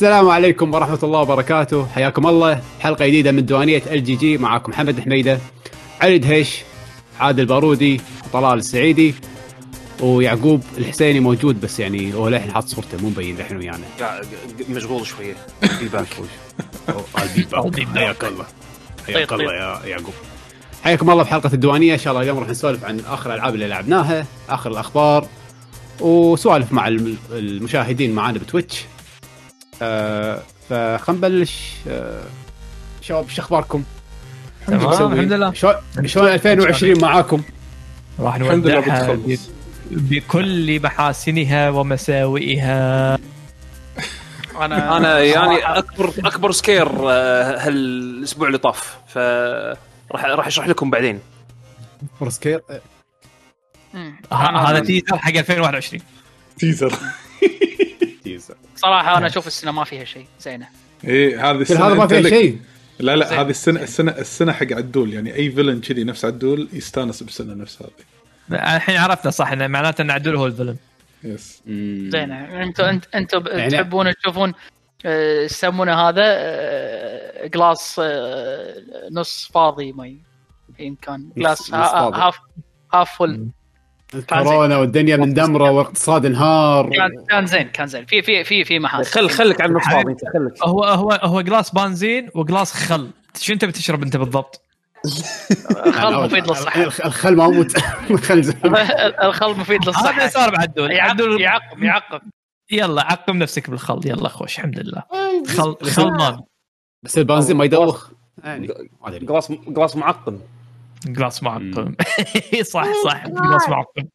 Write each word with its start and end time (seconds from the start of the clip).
السلام 0.00 0.28
عليكم 0.28 0.74
ورحمة 0.74 0.98
الله 1.02 1.18
وبركاته. 1.20 1.86
حياكم 1.94 2.26
الله. 2.26 2.62
حلقة 2.80 3.06
جديدة 3.06 3.32
من 3.32 3.46
ديوانية 3.46 3.82
ال 3.90 4.04
GG. 4.04 4.38
معاكم 4.38 4.70
محمد 4.72 5.00
حميدة 5.00 5.38
علي 6.00 6.18
دهيش 6.18 6.58
عادل 7.20 7.46
بارودي 7.46 8.00
طلال 8.32 8.58
السعيدي 8.58 9.14
ويعقوب 10.00 10.62
الحسيني 10.78 11.20
موجود 11.20 11.60
بس 11.60 11.80
يعني 11.80 12.14
هو 12.14 12.28
للحين 12.28 12.52
حاط 12.52 12.64
صورته 12.64 12.98
مو 13.02 13.08
مبين 13.08 13.36
للحين 13.36 13.56
ويانا. 13.56 13.84
مشغول 14.70 15.06
شوية. 15.06 15.34
feedback 15.68 16.06
حياك 17.94 18.24
الله. 18.24 18.46
حياك 19.06 19.32
الله 19.32 19.52
يا 19.54 19.86
يعقوب. 19.86 20.14
حياكم 20.84 21.10
الله 21.10 21.24
في 21.24 21.30
حلقة 21.30 21.50
الديوانية 21.54 21.94
إن 21.94 21.98
شاء 21.98 22.12
الله 22.12 22.22
اليوم 22.22 22.38
راح 22.38 22.48
نسولف 22.48 22.84
عن 22.84 23.00
آخر 23.00 23.30
الألعاب 23.30 23.54
اللي 23.54 23.66
لعبناها 23.68 24.26
آخر 24.48 24.70
الأخبار 24.70 25.26
وسوالف 26.00 26.72
مع 26.72 26.88
الم- 26.88 27.18
المشاهدين 27.32 28.14
معانا 28.14 28.38
بتويتش. 28.38 28.84
آه 29.82 30.42
فخلينا 30.70 31.28
نبلش 31.28 31.72
آه 31.88 32.22
شباب 33.02 33.28
شو 33.28 33.42
أخباركم؟ 33.42 33.84
تمام 34.66 34.88
الحمد 35.12 35.32
لله. 35.32 35.52
شلون 35.52 35.74
شلون 36.06 36.28
2020 36.28 37.00
معاكم؟ 37.00 37.42
راح 38.18 38.38
نودعها 38.38 39.18
بكل 39.90 40.82
محاسنها 40.82 41.70
ومساوئها. 41.70 43.14
أنا 44.60 44.96
أنا 44.96 45.18
يعني 45.20 45.56
اكبر 45.58 46.12
أكبر 46.24 46.52
سكير 46.52 46.88
آه، 47.10 47.66
هالأسبوع 47.66 48.46
اللي 48.46 48.58
طاف. 48.58 48.96
ف 49.08 49.18
راح 50.12 50.24
راح 50.24 50.46
أشرح 50.46 50.68
لكم 50.68 50.90
بعدين. 50.90 51.20
ه- 53.94 54.10
أنا- 54.32 54.68
هذا 54.68 54.80
teaser 54.80 55.16
حق 55.18 55.30
2021 55.36 56.02
teaser 56.58 56.92
صراحة 58.82 59.18
أنا 59.18 59.26
أشوف 59.26 59.46
السنة 59.46 59.70
ما 59.72 59.84
فيها 59.84 60.04
شيء. 60.04 60.26
زينة. 60.40 60.66
إيه 61.04 61.50
هذه 61.50 61.56
السنة 61.60 61.86
هذا 61.86 61.94
ما 61.94 62.06
فيها 62.06 62.22
شيء. 62.22 62.58
لا 62.98 63.16
لا. 63.16 63.40
هذه 63.40 63.50
السنة 63.50 63.82
السنة 63.82 64.10
السنة 64.12 64.52
حق 64.52 64.72
عدول. 64.72 65.12
يعني 65.14 65.34
أي 65.34 65.50
villain 65.50 65.80
كذي 65.80 66.04
نفس 66.04 66.24
عدول 66.24 66.68
يستانس 66.72 67.22
بالسنة 67.22 67.54
نفس 67.54 67.82
هذه. 67.82 68.76
الحين 68.76 68.96
عرفنا 68.96 69.30
صح 69.30 69.52
انه 69.52 69.66
معناته 69.66 70.02
إن 70.02 70.10
عدول 70.10 70.36
هو 70.36 70.46
ال 70.46 70.50
villain 70.50 70.76
بس 71.24 71.62
زينة. 72.08 72.62
أنتم 72.62 72.84
انت 72.84 73.04
أنتم 73.14 73.44
يعني- 73.46 73.70
تحبون 73.70 74.14
تشوفون 74.14 74.52
آه، 75.06 75.42
يسمونه 75.44 75.94
هذا 75.94 76.22
آه، 76.24 77.46
glass 77.46 78.00
آه، 78.04 78.74
نص 79.12 79.50
فاضي 79.54 79.92
ما 79.92 80.14
إن 80.80 80.94
كان 81.02 81.30
glass. 81.36 81.74
half 81.74 82.38
half 82.94 83.18
full 83.18 83.48
الكورونا 84.14 84.76
والدنيا 84.76 85.16
مندمرة 85.16 85.70
والاقتصاد 85.70 86.26
انهار. 86.26 86.90
كان 86.90 87.10
كان 87.30 87.46
زين 87.46 87.68
كان 87.68 87.86
زين. 87.86 88.04
في 88.06 88.22
في 88.22 88.44
في 88.44 88.64
في 88.64 88.78
محاسن 88.78 89.10
خل 89.10 89.30
خليك 89.30 89.60
على 89.60 89.80
فاضي 89.80 90.12
أنت 90.12 90.20
خليك. 90.34 90.64
هو 90.64 90.84
هو 90.84 91.10
هو 91.22 91.40
glass 91.40 91.70
بنزين 91.74 92.28
و 92.34 92.40
glass 92.40 92.72
خل. 92.72 93.10
شو 93.40 93.52
أنت 93.52 93.64
بتشرب 93.64 94.02
أنت 94.02 94.16
بالضبط؟ 94.16 94.62
الخل 95.86 96.14
مفيد 96.24 96.46
للصحة. 96.48 96.82
الخ- 96.82 97.00
الخل 97.06 97.36
ما 97.36 97.48
موت 97.48 97.72
الخل 99.24 99.50
مفيد 99.50 99.80
هذا 99.82 99.90
للصحة. 99.90 100.28
صار 100.28 100.50
بعدول 100.50 100.90
يعقم 100.90 101.10
عدول 101.10 101.40
يعقم 101.40 101.84
يعقم. 101.84 102.18
يلا 102.70 103.02
عقم 103.02 103.36
نفسك 103.36 103.70
بالخل. 103.70 104.00
يلا 104.04 104.28
خوش 104.28 104.58
الحمد 104.58 104.78
لله. 104.78 105.02
خل 105.48 105.76
خل 105.90 106.10
مان 106.10 106.40
بس 107.02 107.18
البنزين 107.18 107.56
ما 107.56 107.64
يدوخ. 107.64 108.10
يعني 108.44 108.68
ما 109.02 109.08
ادري 109.08 109.26
جلاس 109.26 109.52
جلاس 109.52 109.96
معقم. 109.96 110.38
جلاس 111.06 111.42
معقم 111.42 111.94
صح 112.62 112.86
صح. 113.04 113.26
جلاس 113.26 113.68
معقم 113.68 114.08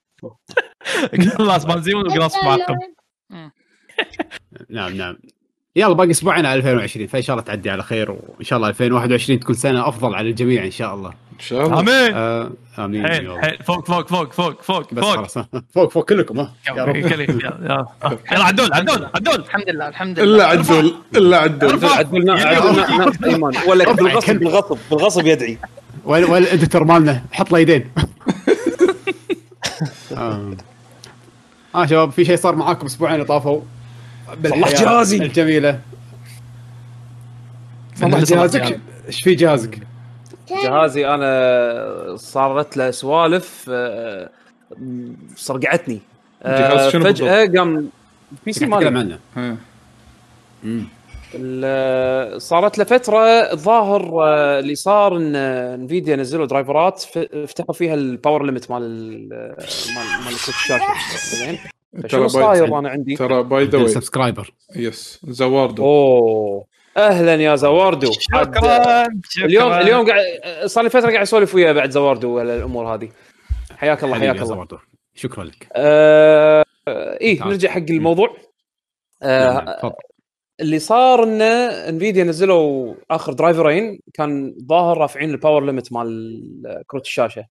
جلاس 1.14 1.66
بنزين 1.66 1.96
وجلاس 1.96 2.36
معقم 2.44 2.76
نعم 4.70 4.94
نعم. 4.98 5.18
يلا 5.76 5.94
باقي 5.94 6.12
أسبوعين 6.12 6.46
على 6.46 6.58
2020 6.58 7.08
فإن 7.08 7.22
شاء 7.22 7.34
الله 7.34 7.46
تعدي 7.46 7.70
على 7.70 7.84
خير 7.84 8.12
وإن 8.12 8.44
شاء 8.44 8.58
الله 8.58 8.70
2021 8.70 9.40
تكون 9.40 9.56
سنة 9.56 9.88
أفضل 9.90 10.16
على 10.16 10.30
الجميع 10.30 10.66
إن 10.66 10.72
شاء 10.72 10.96
الله. 10.96 11.10
إن 11.10 11.40
شاء 11.40 11.66
الله. 11.66 11.80
آمين. 11.80 12.14
آه 12.16 12.52
آمين 12.80 13.08
حيل. 13.08 13.42
حيل. 13.42 13.64
فوق 13.64 13.88
فوق 13.88 14.08
فوق 14.08 14.34
فوق 14.34 14.62
فوق. 14.62 14.94
بس 14.94 15.04
فوق 15.04 15.16
خلاص. 15.16 15.38
فوق 15.76 15.92
فوق 15.92 16.10
كلكم 16.10 16.40
ها؟ 16.40 16.54
يا 16.68 16.86
رب. 16.86 16.96
يلا 18.32 18.44
عدول 18.44 18.74
عدول 18.74 19.10
عدول. 19.16 19.36
الحمد 19.36 19.70
لله 19.70 19.88
الحمد 19.88 20.20
لله. 20.20 20.36
إلا 20.36 20.46
عدول 20.46 20.96
إلا 21.16 21.38
عدول. 21.38 21.86
عدول 21.86 22.30
عدول. 22.30 22.76
ناقص 22.98 23.24
إيمان. 23.24 23.54
ولا 23.68 23.94
بالغصب. 23.94 24.36
بالغصب 24.36 24.78
بالغصب 24.92 25.26
يدعي. 25.28 25.58
وين 26.06 26.24
وين 26.24 26.44
الإديتور 26.44 26.84
مالنا 26.84 27.22
حط 27.32 27.52
له 27.52 27.60
يدين. 27.60 27.92
آه. 30.18 30.52
آه 31.76 31.86
شباب 31.86 32.12
في 32.12 32.26
شيء 32.26 32.36
صار 32.36 32.56
معاكم 32.56 32.86
أسبوعين 32.86 33.16
اللي 33.16 33.26
طافوا 33.26 33.62
بالحياة 34.38 34.66
صلح 34.66 34.82
جهازي. 34.82 35.18
الجميلة. 35.18 35.80
صلح 37.96 38.14
اللي 38.14 38.26
صلح 38.26 38.38
جهازك 38.40 38.62
جهازك. 38.62 38.80
إيش 39.08 39.22
في 39.24 39.36
جهازك؟ 39.36 39.80
جهازي 40.50 41.08
أنا 41.08 42.16
صارت 42.18 42.78
له 42.78 42.92
سوالف 42.92 43.66
آه، 43.70 44.30
صرقعتني 45.36 46.02
آه، 46.44 46.60
جهاز 46.60 46.92
شنو 46.92 47.04
فجأة 47.04 47.46
قام 47.58 47.90
PC 48.46 48.66
مالي 48.66 49.20
صارت 52.40 52.78
له 52.78 52.84
فتره 52.84 53.20
الظاهر 53.54 54.24
آه، 54.24 54.60
اللي 54.60 54.76
صار 54.76 55.18
إن 55.18 55.36
Nvidia 55.36 56.16
نزلوا 56.16 56.46
driver 56.46 56.92
ات 56.92 57.00
ف- 57.00 57.18
فتحوا 57.48 57.74
فيها 57.74 57.94
ال 57.94 58.02
power 58.02 58.46
limit 58.46 58.72
مال 58.72 58.82
ال- 58.84 59.30
مال 59.96 60.26
مال 60.26 60.34
الشاشة. 60.34 60.80
زين؟ 61.36 61.58
باي- 61.94 62.30
صاير 62.30 62.80
أنا 62.80 62.90
عندي؟ 62.90 63.16
ترى 63.16 63.44
by 63.44 63.66
the 63.66 63.78
way 63.78 63.88
subscriber 63.88 64.54
yes 64.76 65.20
زواردو. 65.28 65.84
أوه. 65.84 66.66
أهلا 66.98 67.36
يا 67.36 67.56
زواردو. 67.56 68.12
شكرا 68.12 69.08
اليوم 69.38 69.74
اليوم 69.74 70.06
قاعد 70.08 70.24
صار 70.66 70.84
لي 70.84 70.90
فترة 70.90 71.10
قاعد 71.12 71.22
أسولف 71.22 71.56
وياه 71.56 71.72
بعد 71.72 71.90
زواردو 71.92 72.42
الأمور 72.42 72.96
هذه. 72.96 73.10
حياك 73.78 74.04
الله 74.04 74.20
حياك 74.20 74.42
الله. 74.42 74.68
شكرا 75.16 75.44
لك. 75.44 75.68
آه 75.74 76.66
إيه. 77.22 77.44
نرجع 77.44 77.70
حق 77.70 77.78
الموضوع. 77.90 78.38
آه 79.24 79.60
تفضل. 79.80 79.92
اللي 80.60 80.80
صار 80.80 81.24
ان 81.24 81.42
Nvidia 81.42 82.24
نزلوا 82.24 82.96
آخر 83.12 83.34
driver 83.34 83.83
ين 83.83 84.00
كان 84.14 84.56
ظاهر 84.70 84.98
رافعين 84.98 85.30
ال 85.30 85.36
power 85.36 85.66
limit 85.66 85.94
مال 85.94 86.84
كروت 86.88 87.06
الشاشة. 87.06 87.46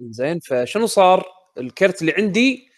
زين 0.00 0.40
فشنو 0.40 0.86
صار؟ 0.86 1.24
الكرت 1.58 2.00
اللي 2.00 2.12
عندي 2.18 2.68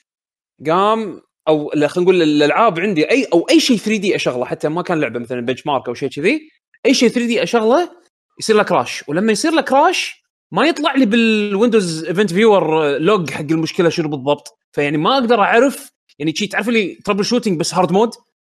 قام 0.67 1.23
أو 1.49 1.69
خلينا 1.71 1.89
نقول 1.99 2.23
الألعاب 2.23 2.81
عندي 2.81 3.11
أي 3.11 3.25
أو 3.33 3.47
أي 3.51 3.61
شيء 3.61 3.77
3D 3.77 4.17
أشغله 4.17 4.45
حتى 4.45 4.69
ما 4.69 4.83
كان 4.83 5.01
لعبة 5.01 5.19
مثلا 5.21 5.41
benchmark 5.41 5.89
أو 5.89 5.95
شيء 5.95 6.09
كذي 6.09 6.51
أي 6.87 6.95
شيء 6.95 7.09
3D 7.09 7.43
أشغله 7.43 7.91
يصير 8.41 8.57
له 8.57 8.63
crash 8.63 9.05
ولما 9.09 9.33
يصير 9.33 9.53
له 9.53 9.61
crash 9.63 10.23
ما 10.53 10.67
يطلع 10.67 10.95
لي 10.95 11.07
بال 11.07 11.29
Windows 11.29 12.05
event 12.05 12.33
viewer 12.33 12.89
log 12.99 13.31
حق 13.31 13.41
المشكلة 13.41 13.89
شنو 13.89 14.09
بالضبط. 14.09 14.59
فيعني 14.73 14.97
ما 14.99 15.15
أقدر 15.15 15.41
أعرف 15.41 15.91
يعني 16.19 16.35
شي 16.37 16.47
تعرف 16.47 16.69
لي 16.69 16.95
troubleshooting 16.95 17.61
بس 17.61 17.75
hard 17.75 17.93
mode 17.93 18.11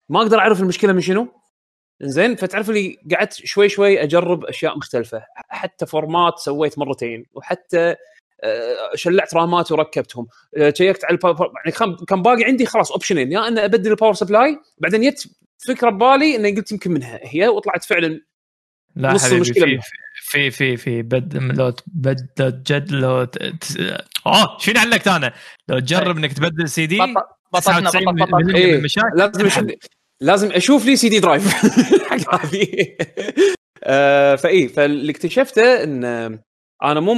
ما 0.09 0.21
أقدر 0.21 0.39
أعرف 0.39 0.61
المشكلة 0.61 0.93
من 0.93 1.01
شنو 1.01 1.27
زين 2.01 2.35
فتعرف 2.35 2.69
لي 2.69 2.97
قعدت 3.15 3.33
شوي 3.33 3.69
شوي 3.69 4.03
أجرب 4.03 4.45
أشياء 4.45 4.77
مختلفة 4.77 5.23
حتى 5.49 5.85
format 5.85 6.39
سويت 6.39 6.79
مرتين 6.79 7.25
وحتى 7.33 7.95
آه، 8.43 8.75
شلعت 8.95 9.33
RAM 9.33 9.62
ات 9.62 9.71
وركبتهم 9.71 10.27
آه، 10.57 10.73
شيكت 10.77 11.05
على 11.05 11.11
ال 11.13 11.19
power 11.19 11.51
يعني 11.65 11.95
كان- 12.07 12.21
باقي 12.21 12.43
عندي 12.43 12.65
خلاص 12.65 12.91
option 12.91 13.21
ين 13.21 13.31
يا 13.31 13.47
إن 13.47 13.57
أبدل 13.59 13.91
ال 13.91 13.95
power 13.95 14.13
supply 14.13 14.59
بعدين 14.77 15.09
جت 15.09 15.27
فكرة 15.67 15.89
ببالي 15.89 16.35
إني 16.35 16.51
قلت 16.55 16.71
يمكن 16.71 16.91
منها 16.91 17.19
هي 17.23 17.47
وطلعت 17.47 17.83
فعلا 17.83 18.21
لا 18.95 19.13
نص 19.13 19.21
حبيبي 19.23 19.35
المشكلة 19.35 19.65
في. 19.65 19.81
في 20.15 20.51
في 20.51 20.77
في 20.77 21.01
بد 21.01 21.37
لو 21.37 21.73
بد 21.87 22.27
لو 22.39 22.49
جد 22.49 22.91
لو 22.91 23.23
ت- 23.23 23.37
آه 24.25 24.57
شنو 24.59 24.79
علقت 24.79 25.07
أنا؟ 25.07 25.33
لو 25.67 25.79
تجرب 25.79 26.17
إنك 26.17 26.33
تبدل 26.33 26.69
سي 26.69 26.85
دي 26.85 26.97
بط- 26.99 27.07
بطلنا 27.53 27.89
99 27.89 28.15
بطل- 28.15 28.25
بطل. 28.31 28.45
من 28.45 28.55
إيه، 28.55 28.81
لازم 29.15 29.67
لازم 30.21 30.51
أشوف 30.51 30.85
لي 30.85 30.95
سي 30.95 31.09
دي 31.09 31.19
درايف. 31.19 31.47
حق 32.09 32.35
هذه. 32.35 32.95
آه، 33.83 34.35
فاي 34.35 34.67
فاللي 34.67 35.11
اكتشفته 35.11 35.83
إن 35.83 36.03
أنا 36.83 36.99
مو 36.99 37.13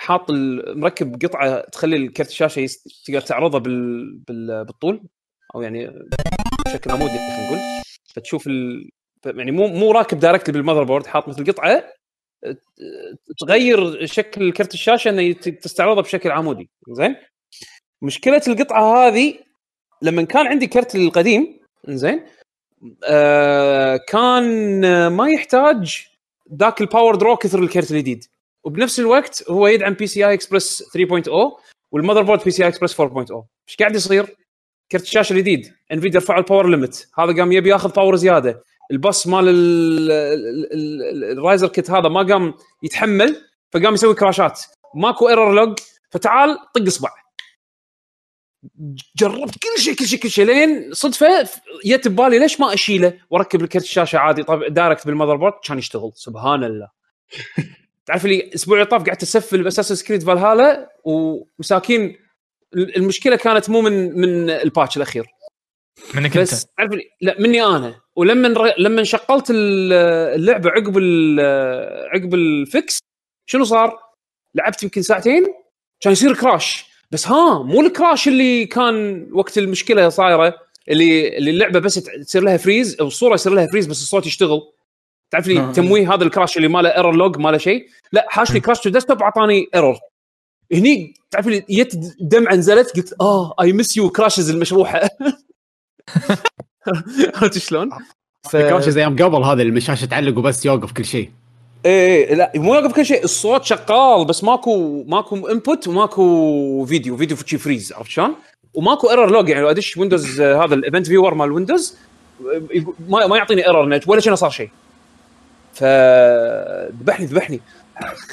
حاط 0.00 0.30
مركب 0.76 1.24
قطعة 1.24 1.60
تخلي 1.60 1.96
الكرت 1.96 2.28
الشاشه 2.28 2.66
تقدر 3.06 3.20
تعرضه 3.20 3.58
بال... 3.58 4.14
بال... 4.18 4.64
بالطول. 4.64 5.08
أو 5.54 5.62
يعني 5.62 5.90
بشكل 6.66 6.90
عمودي 6.90 7.12
خلينا 7.12 7.46
نقول. 7.46 7.58
فتشوف 8.14 8.46
ال... 8.46 8.90
يعني 9.26 9.50
مو 9.52 9.66
مو 9.66 9.90
راكب 9.90 10.18
directly 10.18 10.52
بال 10.52 10.84
motherboard 10.84 11.06
حاط 11.06 11.28
مثل 11.28 11.44
قطعة 11.44 11.84
آه، 12.44 12.56
تغير 13.38 14.06
شكل 14.06 14.52
كرت 14.52 14.74
الشاشة 14.74 15.08
إنه 15.08 15.32
تستعرضه 15.32 16.02
بشكل 16.02 16.30
عمودي. 16.30 16.70
زين؟ 16.90 17.16
مشكلة 18.02 18.42
القطعة 18.48 19.08
هذه 19.08 19.43
لما 20.04 20.22
كان 20.22 20.46
عندي 20.46 20.66
كرت 20.66 20.94
القديم 20.94 21.58
زين 21.88 22.22
آه 23.04 23.96
كان 23.96 24.84
آه، 24.84 25.08
ما 25.08 25.28
يحتاج 25.30 26.06
ذاك 26.54 26.80
ال 26.80 26.86
power 26.86 27.14
draw 27.14 27.36
كثر 27.36 27.58
الكرت 27.58 27.90
الجديد. 27.90 28.24
وبنفس 28.64 29.00
الوقت 29.00 29.44
هو 29.50 29.66
يدعم 29.66 29.92
PCI 29.94 30.26
Express 30.28 30.82
3.0 30.82 31.30
وال 31.92 32.22
motherboard 32.22 32.44
PCI 32.44 32.62
Express 32.62 33.00
4.0 33.00 33.06
إيش 33.68 33.76
قاعد 33.80 33.94
يصير؟ 33.94 34.36
كرت 34.92 35.02
الشاشة 35.02 35.32
الجديد. 35.32 35.72
Nvidia 35.92 36.20
رفعوا 36.20 36.38
ال 36.40 36.45
power 36.45 36.68
limit 36.68 37.08
هذا 37.18 37.36
قام 37.36 37.52
يبي 37.52 37.70
ياخذ 37.70 37.92
power 37.92 38.16
زيادة. 38.16 38.62
الباص 38.90 39.26
مال 39.26 39.48
ال- 39.48 40.10
ال- 40.10 40.72
ال- 40.72 41.38
ال 41.38 41.43
riser 41.43 41.68
kit 41.68 41.90
هذا 41.90 42.08
ما 42.08 42.22
قام 42.22 42.54
يتحمل 42.82 43.36
فقام 43.72 43.94
يسوي 43.94 44.14
crash 44.14 44.52
ات 44.52 44.60
ماكو 44.94 45.28
error 45.28 45.54
log 45.54 45.78
فتعال 46.10 46.58
طق 46.74 46.82
اصبع. 46.86 47.10
جربت 49.16 49.54
كل 49.58 49.82
شيء 49.82 49.94
كل 49.94 50.06
شيء 50.06 50.18
كل 50.18 50.30
شيء 50.30 50.44
لين 50.44 50.92
صدفة 50.92 51.48
جت 51.84 52.08
ببالي 52.08 52.38
ليش 52.38 52.60
ما 52.60 52.74
أشيله؟ 52.74 53.12
وأركب 53.30 53.62
الكرت 53.62 53.82
الشاشة 53.82 54.18
عادي 54.18 54.42
طب 54.42 54.64
direct 54.74 55.06
بال 55.06 55.36
motherboard 55.36 55.52
كان 55.64 55.78
يشتغل. 55.78 56.12
سبحان 56.14 56.64
الله. 56.64 56.88
تعرف 58.06 58.24
لي 58.24 58.40
الأسبوع 58.40 58.76
اللي 58.76 58.86
طاف 58.86 59.02
قعدت 59.06 59.22
أسفل 59.22 59.62
ب 59.62 59.92
Assassin's 59.92 60.12
Creed 60.12 60.22
Valhalla 60.22 60.88
ومساكين. 61.04 62.16
المشكلة 62.76 63.36
كانت 63.36 63.70
مو 63.70 63.80
من 63.80 64.18
من 64.20 64.50
ال 64.50 64.58
patch 64.58 64.96
الأخير. 64.96 65.26
منك 66.14 66.36
أنت. 66.36 66.38
بس 66.38 66.66
تعرف 66.78 66.92
لي 66.92 67.02
لا 67.20 67.40
مني 67.40 67.62
أنا. 67.62 67.94
ولما 68.16 68.48
ر- 68.48 68.74
لما 68.78 69.02
شغلت 69.02 69.50
ال- 69.50 69.92
اللعبة 70.34 70.70
عقب 70.70 70.98
عقب 72.14 72.34
ال 72.34 72.50
fix 72.50 72.98
شنو 73.46 73.64
صار؟ 73.64 73.98
لعبت 74.54 74.82
يمكن 74.82 75.02
ساعتين 75.02 75.46
كان 76.00 76.12
يصير 76.12 76.34
crash 76.34 76.93
بس 77.14 77.28
ها 77.28 77.62
مو 77.62 77.80
ال 77.80 77.88
crash 77.88 78.28
اللي 78.28 78.66
كان 78.66 79.26
وقت 79.32 79.58
المشكلة 79.58 80.08
صايرة 80.08 80.54
اللي 80.88 81.38
اللي 81.38 81.50
اللعبة 81.50 81.78
بس 81.78 81.94
تصير 81.94 82.42
لها 82.42 82.56
freeze 82.56 82.96
أو 83.00 83.06
الصورة 83.06 83.34
يصير 83.34 83.52
لها 83.52 83.66
freeze 83.66 83.86
بس 83.86 84.02
الصوت 84.02 84.26
يشتغل. 84.26 84.60
تعرف 85.30 85.46
لي 85.46 85.60
آه. 85.60 85.72
تمويه 85.72 86.14
هذا 86.14 86.24
ال 86.24 86.29
crash 86.29 86.56
اللي 86.56 86.68
ما 86.68 86.82
له 86.82 86.88
error 86.88 87.16
log 87.16 87.38
ما 87.38 87.48
له 87.48 87.58
شيء؟ 87.58 87.86
لا 88.12 88.26
حاشني 88.28 88.60
crash 88.60 88.80
to 88.80 88.90
desktop 88.90 89.22
أعطاني 89.22 89.66
error 89.74 89.96
هني 90.72 91.14
تعرف 91.30 91.46
لي 91.46 91.64
جت 91.70 92.14
دمعة 92.20 92.54
نزلت 92.54 92.96
قلت 92.96 93.14
آه 93.20 93.54
I 93.60 93.72
miss 93.72 93.96
you 93.96 94.10
crashes 94.10 94.50
المشروحة. 94.50 95.00
عرفت 97.34 97.58
شلون؟ 97.58 97.90
ف... 98.50 98.56
crash 98.56 98.88
زي 98.88 99.00
أيام 99.00 99.16
قبل 99.16 99.42
هذا 99.42 99.62
اللي 99.62 99.76
الشاشه 99.76 100.04
تعلق 100.06 100.38
وبس 100.38 100.66
يوقف 100.66 100.92
كل 100.92 101.04
شيء. 101.04 101.30
إيه 101.84 102.24
إيه، 102.28 102.34
لا 102.34 102.52
مو 102.56 102.74
يوقف 102.74 102.92
كل 102.92 103.06
شيء. 103.06 103.24
الصوت 103.24 103.64
شغال 103.64 104.24
بس 104.24 104.44
ماكو 104.44 105.04
ماكو 105.08 105.48
input 105.48 105.88
وماكو 105.88 106.84
فيديو 106.86 107.16
فيديو 107.16 107.36
شي 107.46 107.58
freeze 107.58 107.92
عرفت 107.92 108.10
شلون؟ 108.10 108.34
وماكو 108.74 109.10
error 109.10 109.30
log 109.30 109.48
يعني 109.48 109.62
لو 109.62 109.70
أدش 109.70 109.96
Windows 109.96 110.40
آه، 110.40 110.64
هذا 110.64 110.74
ال 110.74 110.79
event 110.79 111.06
viewer 111.06 111.34
مال 111.34 111.52
Windows 111.52 111.96
ما 113.08 113.36
يعطيني 113.36 113.66
error 113.66 114.00
ولا 114.06 114.20
شيء 114.20 114.34
صار 114.34 114.50
شيء. 114.50 114.70
فذبحني 115.74 117.26
ذبحني 117.26 117.60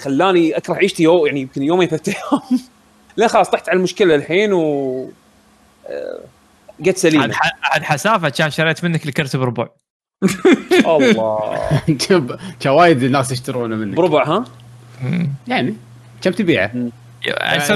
خلاني 0.01 0.57
أكره 0.57 0.73
عيشتي 0.73 1.03
يو 1.03 1.25
يعني 1.25 1.41
يمكن 1.41 1.63
يومين 1.63 1.87
ثلاث 1.87 2.09
أيام. 2.09 2.41
لا 3.17 3.27
خلاص 3.27 3.49
طحت 3.49 3.69
على 3.69 3.77
المشكلة 3.77 4.15
الحين 4.15 4.53
و 4.53 5.09
آه، 5.87 6.19
قد 7.23 7.31
ح- 7.31 7.59
عاد 7.63 7.83
حسافة 7.83 8.29
كان 8.29 8.51
شريت 8.51 8.83
منك 8.83 9.05
الكرت 9.05 9.35
بربع. 9.35 9.67
الله. 10.85 11.81
كان 12.59 12.71
وايد 12.73 13.03
الناس 13.03 13.31
يشترونه 13.31 13.75
منك. 13.75 13.95
بربع 13.97 14.23
ها؟ 14.23 14.45
يعني 15.47 15.75
كم 16.21 16.31
تبيعه؟ 16.31 16.71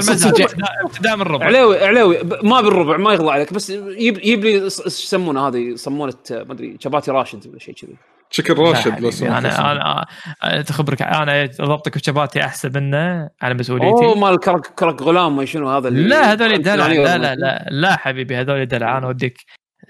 صدق. 0.00 0.54
ابتداء 0.84 1.16
من 1.16 1.22
ربع. 1.22 1.46
علاوي 1.46 1.84
علاوي 1.84 2.18
ما 2.42 2.60
بالربع 2.60 2.96
ما 2.96 3.12
يغلى 3.12 3.30
عليك 3.30 3.52
بس 3.52 3.70
يجيب 3.70 4.18
يجيب 4.18 4.44
لي 4.44 4.62
إيش 4.64 5.04
يسمونه 5.04 5.48
هذه؟ 5.48 5.74
صمونه 5.74 6.12
ما 6.30 6.52
أدري 6.52 6.76
شباتي 6.80 7.10
راشد 7.10 7.46
ولا 7.46 7.58
شيء 7.58 7.74
كذي. 7.74 7.96
شكل 8.30 8.58
راشد 8.58 9.00
بس 9.02 9.22
أنا 9.22 9.72
أنا 9.72 10.06
أنا 10.44 10.62
تخبرك 10.62 11.02
أنا 11.02 11.48
ضبطك 11.60 11.98
بشباتي 11.98 12.44
أحسن 12.44 12.72
منه 12.74 12.96
على 13.42 13.52
أوه 13.52 13.54
مسؤوليتي 13.54 14.20
مال 14.20 14.40
كرك 14.40 14.66
كرك 14.66 15.02
غلام 15.02 15.36
ما 15.36 15.44
شنو 15.44 15.68
هذا 15.70 15.88
اللي- 15.88 16.08
لا 16.08 16.32
هذول 16.32 16.62
دلع. 16.62 16.86
لا 16.86 17.18
لا 17.18 17.34
لا 17.34 17.66
لا 17.70 17.96
حبيبي 17.96 18.36
هذول 18.36 18.66
دلع. 18.66 18.98
أنا 18.98 19.06
أوديك 19.06 19.38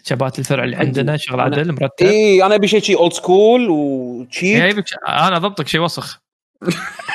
شبات 0.08 0.38
الفرع 0.38 0.64
اللي 0.64 0.76
عندنا 0.76 1.17
شغل 1.17 1.41
عدل 1.41 1.73
مرتب. 1.73 2.06
إي 2.06 2.43
أنا 2.47 2.55
أبي 2.55 2.69
شيء 2.69 2.82
شي 2.82 2.94
old 2.94 3.12
school 3.12 3.70
و 3.70 3.85
cheap 3.85 4.58
جايبك 4.58 4.85
أنا 5.08 5.38
ضبطك 5.38 5.69
شيء 5.69 5.81
وسخ. 5.81 6.20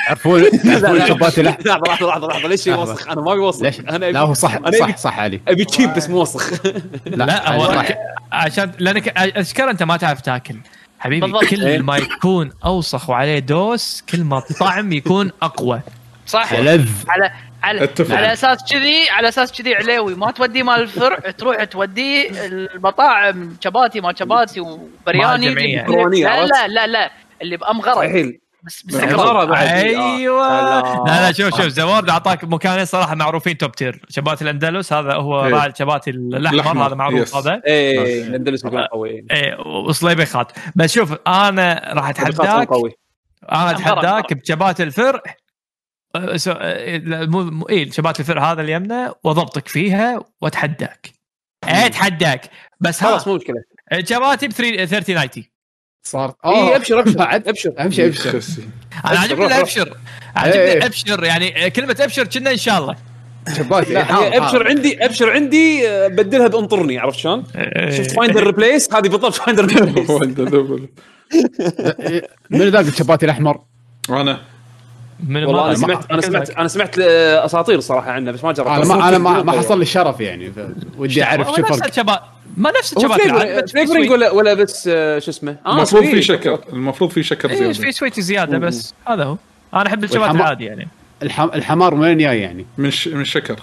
تعرفون 0.06 0.50
تعرفون 0.50 1.06
شبات 1.06 1.38
اللحم 1.38 1.62
لحظه 1.62 1.80
لحظه 1.86 2.06
لحظه 2.06 2.26
لحظه 2.26 2.48
ليش. 2.48 2.68
وسخ؟ 2.68 3.08
أنا 3.08 3.20
ما 3.20 3.32
أبي 3.32 3.40
وسخ. 3.40 3.62
ليش؟ 3.62 3.80
أنا 3.80 4.10
لا 4.10 4.20
هو 4.20 4.34
صح 4.34 4.70
صح 4.70 4.96
صح 4.96 5.18
علي. 5.18 5.40
أبي 5.48 5.64
cheap 5.64 5.94
بس 5.94 6.10
مو 6.10 6.20
وسخ. 6.20 6.52
لا 7.06 7.54
هو 7.54 7.84
عشان 8.32 8.72
لأنك 8.78 9.08
اشكال 9.18 9.68
أنت 9.68 9.82
ما 9.82 9.96
تعرف 9.96 10.20
تاكل. 10.20 10.56
حبيبي 10.98 11.20
بالضبط. 11.20 11.42
إيه. 11.42 11.76
كل 11.78 11.82
ما 11.82 11.96
يكون 11.96 12.50
أوسخ 12.64 13.10
وعليه 13.10 13.38
دوس 13.38 14.02
كل 14.08 14.24
ما 14.24 14.38
الطعم 14.38 14.92
يكون 14.92 15.30
أقوى. 15.42 15.80
صح 16.32 16.52
لذ 16.54 16.88
على 17.08 17.30
على. 17.62 17.88
على 18.10 18.32
أساس 18.32 18.58
كذي 18.72 19.10
على 19.10 19.28
أساس 19.28 19.52
كذي 19.52 19.74
عليوي. 19.74 20.14
ما 20.14 20.30
توديه 20.30 20.62
مال 20.62 20.80
الفرع 20.80 21.18
تروح 21.18 21.64
توديه 21.64 22.30
المطاعم 22.46 23.56
شباتي 23.64 24.00
ما 24.00 24.14
شباتي 24.18 24.60
وبرياني 24.60 25.54
لا؟ 25.54 26.46
لا 26.46 26.68
لا 26.68 26.86
لا. 26.86 27.10
اللي 27.42 27.56
بامغره 27.56 27.94
صحيح. 27.94 28.26
بس 28.62 28.82
بس 28.82 28.94
أيوه. 28.94 30.46
آه. 30.46 31.04
لا 31.06 31.26
لا 31.26 31.32
شوف 31.32 31.62
شوف 31.62 31.68
زوارد 31.68 32.10
أعطاك 32.10 32.44
مكانين 32.44 32.84
صراحة 32.84 33.14
معروفين 33.14 33.58
توب 33.58 33.72
تير. 33.72 34.00
شبات 34.08 34.42
الأندلس 34.42 34.92
هذا 34.92 35.14
هو 35.14 35.44
إيه. 35.44 35.52
راعي 35.52 35.70
الشبات 35.70 36.08
الأحمر 36.08 36.86
هذا 36.86 36.94
معروف 36.94 37.20
يس. 37.20 37.36
هذا. 37.36 37.62
إيه 37.66 38.22
الأندلس 38.22 38.64
مكان 38.64 38.84
قوي. 38.84 39.26
إيه 39.30 39.60
وصليبيخات 39.60 40.52
بس 40.74 40.94
شوف 40.94 41.14
أنا 41.26 41.92
راح 41.94 42.08
أتحداك. 42.08 42.68
أنا 43.52 43.70
أتحداك 43.70 44.32
أمغرة. 44.32 44.40
بشبات 44.42 44.80
الفرع. 44.80 45.22
سو- 46.36 46.52
أه، 46.52 46.96
لا، 46.96 47.26
مو 47.26 47.42
مو- 47.44 47.68
إيه 47.68 47.90
شبات 47.90 48.20
الفرع 48.20 48.52
هذا 48.52 48.60
اللي 48.60 48.72
يمنا 48.72 49.14
واضبطك 49.24 49.68
فيها 49.68 50.24
واتحداك. 50.40 51.10
اتحداك. 51.64 52.50
بس 52.80 53.00
خلاص 53.00 53.28
مو 53.28 53.34
مشكلة. 53.36 53.56
شباتي 54.04 54.48
ب 54.48 54.52
3090 54.52 55.44
صار. 56.06 56.34
اي 56.46 56.76
أبشر 56.76 57.00
أبشر 57.00 57.18
بعد 57.18 57.48
أبشر 57.48 57.72
أهم 57.78 57.90
شيء 57.90 58.06
أبشر. 58.06 58.40
أنا 59.04 59.18
عجبني 59.20 59.34
روح، 59.44 59.46
روح. 59.48 59.56
الأبشر. 59.56 59.86
إيه. 59.88 59.94
عجبني 60.36 60.86
ابشر 60.86 61.24
يعني 61.24 61.70
كلمة 61.70 61.96
أبشر 62.00 62.26
كنا 62.26 62.50
إن 62.50 62.56
شاء 62.56 62.78
الله. 62.78 62.96
لا 63.90 64.36
أبشر. 64.36 64.68
عندي 64.68 65.04
أبشر 65.04 65.30
عندي 65.30 65.88
آه، 65.88 66.08
بدلها 66.08 66.46
بانطرني 66.46 66.98
عرفت 66.98 67.18
شلون؟ 67.18 67.44
شفت 67.90 68.10
فايندر 68.10 68.44
ريبليس 68.46 68.94
هذه 68.94 69.08
بالضبط 69.08 69.34
فايندر 69.34 69.64
ريبليس. 69.84 70.10
من 72.50 72.68
ذاك 72.68 72.86
الشبات 72.88 73.24
الأحمر؟ 73.24 73.60
أنا. 74.10 74.40
من 75.28 75.44
والله 75.44 75.66
أنا 75.66 75.74
سمعت 75.74 76.10
أنا 76.10 76.20
سمعت 76.20 76.50
أنا 76.50 76.68
سمعت 76.68 76.98
آه، 76.98 77.44
اساطير 77.44 77.80
صراحة 77.80 78.10
عنه 78.10 78.30
بس 78.30 78.44
ما 78.44 78.52
جربت. 78.52 78.68
أنا 78.70 78.84
ما 78.84 79.08
أنا 79.08 79.18
ما, 79.18 79.42
ما 79.42 79.52
حصل 79.52 79.78
لي 79.78 79.82
الشرف 79.82 80.20
يعني 80.20 80.52
ودي 80.98 81.22
أعرف 81.24 81.46
شو 81.48 81.60
نفس 81.62 81.70
فرق. 81.78 81.86
الشبات 81.88 82.20
ما 82.56 82.70
نفس 82.78 82.94
في 82.94 83.00
فليفرنج 83.68 83.86
سويت. 83.88 84.10
ولا 84.10 84.30
ولا 84.30 84.54
بس 84.54 84.88
آه، 84.92 85.18
شو 85.18 85.30
اسمه؟ 85.30 85.56
آه 85.66 85.72
المفروض 85.76 86.04
في. 86.04 86.22
شكر 86.22 86.58
المفروض 86.72 87.10
في 87.10 87.22
شكر 87.22 87.50
إيش 87.50 87.58
زيادة. 87.58 87.72
في 87.72 87.92
سويت 87.92 88.20
زيادة 88.20 88.58
بس 88.58 88.94
هذا 89.08 89.24
هو. 89.24 89.36
أنا 89.74 89.86
أحب 89.86 90.04
الشبات 90.04 90.20
والحما- 90.30 90.34
العادي 90.40 90.64
يعني. 90.64 90.88
الحم... 91.22 91.48
الحمار 91.54 91.94
من 91.94 92.00
وين 92.00 92.18
جاي 92.18 92.40
يعني؟ 92.40 92.66
من. 92.78 92.90
من 93.06 93.24
شكر. 93.24 93.56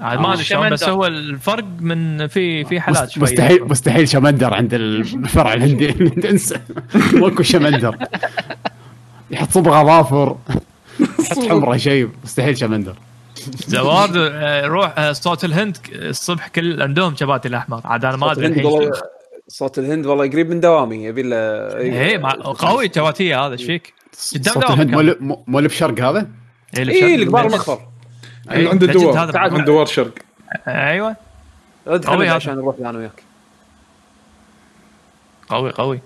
عاد 0.00 0.18
ما 0.18 0.32
أدري 0.32 0.44
شلون 0.44 0.70
بس. 0.70 0.84
هو 0.84 1.06
الفرق 1.06 1.64
من 1.80 2.26
في 2.26 2.64
في 2.64 2.80
حالات 2.80 3.10
شوي 3.10 3.22
مستحيل 3.22 3.64
مستحيل 3.64 4.08
شمندر 4.08 4.54
عند 4.54 4.74
الفرع 4.74 5.52
الهندي 5.52 5.90
انسى 6.30 6.56
ماكو 7.20 7.42
شمندر. 7.42 7.96
يحط 9.30 9.50
صبغة 9.50 9.84
ظافر 9.84 10.36
يحط 11.20 11.38
حمرة 11.48 11.76
شيء 11.76 12.08
مستحيل 12.24 12.58
شمندر 12.58 12.96
زوارد 13.66 14.16
آه، 14.16 14.66
روح 14.66 14.94
آه، 14.98 15.12
صوت 15.12 15.44
الهند 15.44 15.76
الصبح 15.92 16.48
كل 16.48 16.82
عندهم 16.82 17.16
شباتي 17.16 17.48
الأحمر 17.48 17.80
عاد 17.84 18.04
أنا 18.04 18.16
ما 18.16 18.32
أدري 18.32 18.90
صوت 19.48 19.78
الهند 19.78 20.06
والله 20.06 20.30
قريب 20.30 20.50
من 20.50 20.60
دوامي 20.60 21.04
يبي 21.04 21.22
له 21.22 22.18
مع- 22.18 22.32
قوي 22.58 22.90
شباتيه 22.96 23.46
هذا 23.46 23.52
إيش 23.52 23.64
فيك؟ 23.64 23.94
قدام 24.34 24.54
صوت 24.54 24.64
دوامك 24.66 24.80
الهند 24.94 25.10
كان. 25.10 25.34
مو 25.46 25.58
اللي 25.58 25.68
بشرق 25.68 26.00
هذا؟ 26.00 26.28
إيه، 26.78 26.88
اي 26.88 27.14
اللي 27.14 27.26
قبال 27.26 27.40
المخفر 27.40 27.80
إيه، 28.50 28.68
عند 28.68 28.84
ليجند 28.84 28.96
الدوار 28.96 29.24
هذا 29.24 29.32
تعال. 29.32 29.42
معروف. 29.42 29.58
عند 29.58 29.66
دوار 29.66 29.86
شرق 29.86 30.12
أيوه 30.68 31.16
أدخل 31.86 32.12
قوي 32.12 32.26
هذا. 32.26 32.34
عشان 32.34 32.54
نروح 32.54 32.76
أنا 32.78 32.98
وياك 32.98 33.22
قوي 35.48 35.70
قوي 35.70 36.00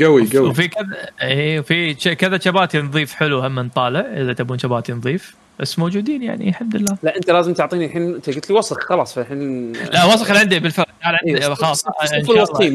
قوي 0.00 0.28
قوي. 0.32 0.48
وفي 0.48 0.68
كذا 0.68 1.08
اي 1.22 1.58
وفي 1.58 1.94
كذا 1.94 2.38
شباتي 2.38 2.78
نظيف 2.78 3.14
حلو 3.14 3.40
هم 3.40 3.60
نطالع 3.60 4.00
إذا 4.00 4.32
تبون 4.32 4.58
شباتي 4.58 4.92
نظيف 4.92 5.34
بس 5.60 5.78
موجودين 5.78 6.22
يعني 6.22 6.48
الحمد 6.48 6.76
لله. 6.76 6.98
لا 7.02 7.16
أنت 7.16 7.30
لازم 7.30 7.54
تعطيني 7.54 7.84
الحين 7.86 8.14
أنت 8.14 8.30
قلت 8.30 8.50
لي 8.50 8.56
وسخ 8.56 8.76
خلاص 8.88 9.14
فالحين 9.14 9.72
لا 9.72 10.04
وسخ 10.04 10.26
اللي 10.28 10.38
عندي 10.40 10.58
بالفعل 10.58 10.86
أنا 11.04 11.18
إيه، 11.26 11.34
عندي 11.44 11.54
خلاص. 11.54 11.84
إن 11.86 12.24
شاء 12.26 12.32
الله. 12.32 12.66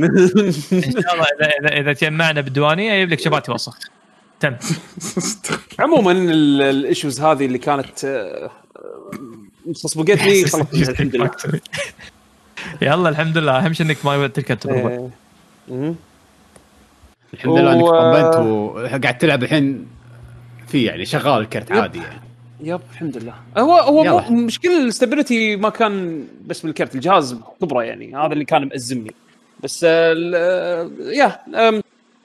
إن 0.74 0.92
شاء 1.02 1.14
الله 1.14 1.26
اذا 1.42 1.50
اذا, 1.62 1.80
إذا 1.80 1.94
تجمعنا 1.94 2.42
بالديوانية 2.42 2.92
يجيب 2.94 3.10
لك 3.10 3.20
شباتي 3.20 3.52
وسخ. 3.52 3.78
تم. 4.40 4.56
عموما 5.80 6.12
ال- 6.12 6.62
ال 6.62 6.70
issues 6.70 7.22
هذه 7.22 7.46
اللي 7.46 7.58
كانت 7.58 8.06
آه، 8.06 8.52
صبقتني 9.74 10.46
خلصت 10.48 10.74
الحمد 10.90 11.16
لله. 11.16 11.32
يلا 12.82 13.10
الحمد 13.10 13.38
لله. 13.38 13.66
أهم 13.66 13.74
شيء 13.74 13.86
إنك 13.86 14.06
ما 14.06 14.28
تركب 14.28 14.60
تجربه 14.60 15.10
إيه. 15.72 15.94
الحمد 17.34 17.58
لله 17.58 17.74
انك 17.74 17.86
طمنت 17.86 18.36
وقاعد 18.36 19.18
تلعب 19.18 19.44
الحين 19.44 19.88
في 20.68 20.84
يعني 20.84 21.06
شغال 21.06 21.42
الكرت 21.42 21.72
عادي 21.72 21.98
يعني. 22.00 22.20
yep 22.64 22.80
الحمد 22.94 23.18
لله. 23.18 23.34
هو 23.58 23.72
هو 23.74 24.32
مشكلة 24.32 24.84
ال 24.84 24.91
stability 24.91 25.56
ما 25.56 25.70
كان 25.70 26.26
بس 26.46 26.62
بالكرت 26.66 26.96
الجهاز 26.96 27.38
كبره 27.62 27.84
يعني 27.84 28.16
هذا 28.16 28.34
اللي 28.34 28.46
كان 28.46 28.66
مأزمني. 28.68 29.12
بس 29.64 29.80
ال- 29.84 31.14
يا 31.18 31.40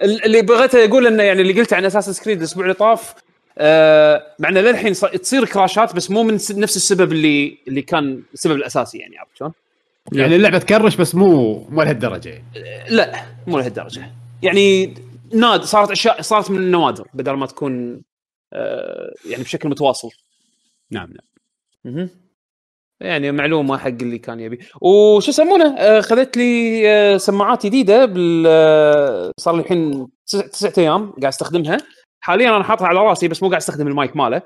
اللي 0.03 0.43
بغيت 0.43 0.75
أقول 0.75 1.07
إنه 1.07 1.23
يعني 1.23 1.41
اللي 1.43 1.53
قلته 1.61 1.77
عن 1.77 1.85
أساس 1.85 2.11
سكريد 2.11 2.39
الأسبوع 2.39 2.65
اللي 2.65 2.75
طاف 2.75 3.15
آه، 3.61 4.23
مع 4.39 4.49
إنه 4.49 4.61
للحين 4.61 4.95
صا- 4.95 5.17
تصير 5.17 5.45
كراشات 5.45 5.97
بس 5.97 6.11
مو 6.11 6.23
من 6.23 6.35
نفس 6.35 6.77
السبب 6.77 7.13
اللي 7.13 7.59
اللي 7.69 7.83
كان 7.83 8.23
السبب 8.35 8.55
الأساسي 8.57 8.99
يعني 8.99 9.19
عرفت 9.19 9.37
شلون؟ 9.39 9.53
يعني 10.13 10.37
اللعبة 10.37 10.59
تكرش 10.59 10.97
بس 10.97 11.15
مو 11.15 11.59
مو 11.71 11.83
لهالدرجة 11.83 12.29
يعني. 12.29 12.45
لا 12.91 13.13
مو 13.47 13.59
لهالدرجة. 13.59 14.11
يعني 14.43 14.95
ناد 15.35 15.63
صارت 15.63 15.91
أشياء 15.91 16.23
صارت 16.23 16.51
من 16.51 16.59
النوادر 16.59 17.09
بدل 17.15 17.33
ما 17.33 17.47
تكون 17.47 18.03
آه، 18.53 19.15
يعني 19.31 19.43
بشكل 19.43 19.69
متواصل. 19.69 20.09
نعم 20.91 21.09
نعم. 21.09 21.27
مهم. 21.85 22.11
يعني 23.01 23.33
معلومة 23.33 23.79
حق 23.79 23.87
اللي 23.89 24.19
كان 24.19 24.41
يبي. 24.41 24.59
وشو 24.83 25.31
يسمونه؟ 25.31 25.79
آه، 25.79 26.01
خذت 26.01 26.37
لي 26.37 26.83
آه، 26.91 27.17
سماعات 27.17 27.67
جديدة 27.67 28.05
بال 28.05 28.45
آه، 28.47 29.33
صار 29.41 29.55
لي 29.57 29.61
الحين 29.63 30.09
تسع 30.27 30.47
تسعة 30.47 30.73
أيام 30.79 31.11
قاعد 31.11 31.25
أستخدمها. 31.25 31.79
حاليا 32.21 32.49
أنا 32.57 32.65
حاطها 32.65 32.87
على 32.87 32.99
رأسي 33.01 33.29
بس 33.29 33.43
مو 33.43 33.49
قاعد 33.49 33.61
أستخدم 33.61 33.89
المايك 33.89 34.17
ماله. 34.17 34.43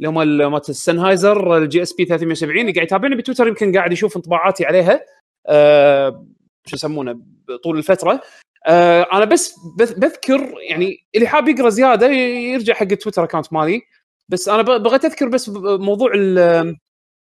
اللي 0.00 0.08
هم 0.08 0.18
ال- 0.22 0.46
مالت 0.46 0.70
ال 0.70 1.56
Sennheiser 1.58 1.82
ال 1.82 1.92
GSP 1.94 2.04
370 2.04 2.60
اللي 2.60 2.72
قاعد 2.72 2.86
يتابعني 2.86 3.16
بتويتر 3.16 3.48
يمكن 3.48 3.76
قاعد 3.76 3.92
يشوف 3.92 4.16
انطباعاتي 4.16 4.64
عليها. 4.66 5.00
آه، 5.46 6.26
شو 6.66 6.76
يسمونه؟ 6.76 7.20
طول 7.64 7.78
الفترة. 7.78 8.20
آه، 8.66 9.06
أنا 9.12 9.24
بس 9.24 9.54
بذ- 9.78 9.98
بذكر 9.98 10.54
يعني 10.70 11.06
اللي 11.14 11.26
حاب 11.28 11.48
يقرأ 11.48 11.68
زيادة 11.68 12.06
يرجع 12.08 12.74
حق 12.74 12.82
التويتر 12.82 13.24
account 13.24 13.52
مالي. 13.52 13.82
بس 14.28 14.48
أنا 14.48 14.62
بغيت 14.62 15.04
أذكر 15.04 15.28
بس 15.28 15.48
موضوع 15.64 16.10
ال- 16.14 16.76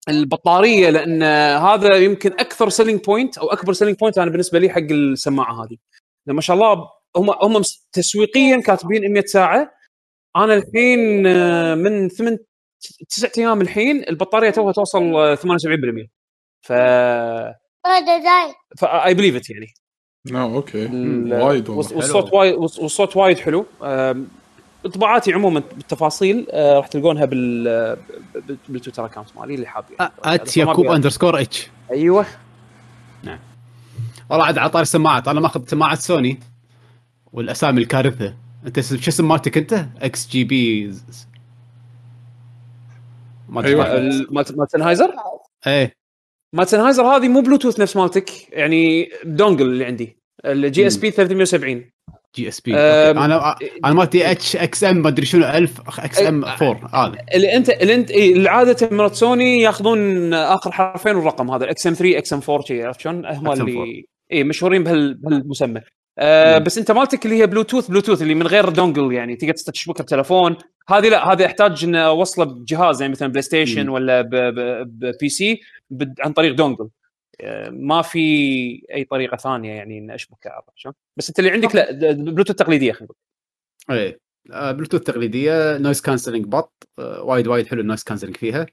البطارية 0.10 0.90
لأن 0.90 1.24
هذا 1.64 1.96
يمكن 1.96 2.32
أكثر 2.32 2.70
selling 2.70 3.00
point 3.04 3.38
أو 3.38 3.48
أكبر 3.52 3.74
selling 3.74 3.98
point 3.98 4.18
أنا 4.18 4.32
بالنسبة 4.32 4.60
لي 4.60 4.70
حق 4.70 4.78
السماعة 4.92 5.64
هذه. 5.64 5.78
ما 6.28 6.42
شاء 6.42 6.56
الله 6.56 6.90
هم 7.18 7.30
هم 7.30 7.62
تسويقيا 7.94 8.62
كاتبين 8.62 9.14
100 9.14 9.22
ساعة. 9.26 9.72
أنا 10.36 10.54
الحين 10.54 11.28
آه، 11.28 11.76
من 11.76 12.10
ثمان 12.10 12.38
تسعة 13.10 13.32
أيام 13.38 13.62
الحين 13.62 14.04
البطارية 14.10 14.50
توها 14.50 14.72
توصل 14.74 15.16
آه، 15.16 15.36
78% 15.36 16.08
ف 16.66 16.72
ف 18.80 18.86
I 18.86 19.14
believe 19.14 19.36
it 19.36 19.50
يعني. 19.50 19.68
آه 20.28 20.38
أوكي. 20.56 20.86
ال- 20.86 21.34
وايد 21.34 21.70
والصوت 21.70 22.34
وايد 22.34 22.56
والص- 22.56 22.80
والصوت 22.80 23.18
وايد 23.18 23.40
حلو. 23.40 23.66
انطباعاتي 24.86 25.34
عموما 25.34 25.64
بالتفاصيل 25.76 26.48
آه، 26.52 26.74
راح 26.78 26.88
تلقونها 26.88 27.26
بال 27.26 27.96
ب- 28.36 28.58
بالتويتر 28.70 29.06
account 29.06 29.28
مالي 29.38 29.56
اللي 29.56 29.66
حاب 29.68 29.86
يعني. 30.00 30.12
at 30.24 30.58
يعقوب 30.58 30.86
underscore 30.86 31.42
H 31.42 31.70
أيوه. 31.92 32.26
والله 34.30 34.46
عاد 34.46 34.58
عطاري 34.58 34.82
السماعات 34.82 35.28
أنا 35.28 35.40
ماخذ 35.40 35.68
سماعات 35.68 36.00
سوني 36.00 36.40
والأسامي 37.34 37.82
الكارثة. 37.82 38.36
أنت 38.66 38.80
شو 38.80 38.96
اسم 38.96 39.28
مالتك 39.28 39.58
أنت؟ 39.58 39.86
XGB. 40.02 40.86
ال- 43.50 44.28
مالت 44.34 44.52
مالت 44.58 44.72
Sennheiser 44.72 45.12
إيه. 45.68 45.99
مالت 46.54 46.70
Sennheiser 46.70 47.04
هذه 47.04 47.28
مو 47.28 47.42
بلوتوث 47.42 47.80
نفس 47.80 47.96
مالتك 47.96 48.30
يعني 48.54 49.10
dongle 49.24 49.66
اللي 49.66 49.86
عندي 49.86 50.18
ال 50.46 50.88
GSP 50.88 51.12
370 51.12 51.86
GSP 52.36 52.76
أنا 52.76 53.56
أنا 53.86 53.94
مالتي 53.94 54.32
H 54.32 54.56
XM 54.56 54.98
ما 54.98 55.08
أدري 55.10 55.26
شنو 55.26 55.46
1000 55.46 56.00
XM 56.00 56.46
4 56.46 56.90
هذا. 56.94 57.18
اللي 57.36 57.56
أنت 57.56 57.70
اللي 57.70 57.96
أنت 57.96 58.12
اللي 58.12 58.50
عاده 58.50 58.90
مرات 58.92 59.16
سوني 59.16 59.60
ياخذون 59.60 60.34
آخر 60.34 60.72
حرفين 60.72 61.16
والرقم 61.16 61.52
هذا 61.52 61.64
ال 61.64 61.88
XM 61.88 61.94
3 61.94 62.18
XM 62.18 62.42
4 62.50 62.66
شي 62.66 62.84
عرفت 62.84 63.00
شلون؟ 63.00 63.26
هم 63.26 63.56
XM4. 63.56 63.60
اللي 63.60 64.06
إي 64.32 64.44
مشهورين 64.44 64.84
بهال 64.84 65.14
بهالمسمى. 65.14 65.82
آه. 66.20 66.58
بس 66.58 66.78
انت 66.78 66.92
مالتك 66.92 67.26
اللي 67.26 67.42
هي 67.42 67.48
بلوتوث 67.48 67.88
بلوتوث 67.88 68.22
اللي 68.22 68.36
من 68.36 68.48
غير 68.48 68.70
dongle 68.70 69.14
يعني 69.14 69.36
تقدر 69.36 69.54
تشبكها 69.54 70.04
بتلفون. 70.04 70.58
هذه 70.90 71.10
لا 71.10 71.34
هذه 71.34 71.42
يحتاج 71.44 71.84
إن 71.84 71.96
أوصله 71.96 72.46
بجهاز 72.46 73.02
يعني 73.02 73.12
مثلا 73.12 73.28
بلاي 73.28 73.42
ستيشن 73.42 73.84
مم. 73.86 73.94
ولا 73.94 74.22
ب- 74.22 74.30
ب- 74.30 75.00
ب 75.00 75.30
PC 75.30 75.62
عن 76.20 76.34
طريق 76.34 76.54
dongle 76.56 76.90
آه، 77.42 77.70
ما 77.70 78.02
في 78.02 78.20
أي 78.94 79.04
طريقة 79.04 79.38
ثانية 79.38 79.72
يعني 79.74 79.98
إن 79.98 80.12
اشبكه؟ 80.12 80.64
بس 81.18 81.30
أنت 81.30 81.40
اللي 81.40 81.52
عندك 81.52 81.76
لا 81.76 82.12
بلوتوث 82.12 82.56
تقليدية 82.56 82.92
خلينا 82.92 83.14
نقول. 83.90 83.98
إيه. 84.00 84.20
آه، 84.52 84.72
بلوتوث 84.72 85.02
تقليدية 85.02 85.78
noise 85.78 86.02
cancelling 86.02 86.46
but. 86.46 86.88
آه، 87.00 87.22
وايد 87.24 87.48
وايد 87.48 87.68
حلو 87.68 87.82
ال 87.82 87.86
noise 87.86 88.04
cancelling 88.04 88.38
فيها. 88.38 88.66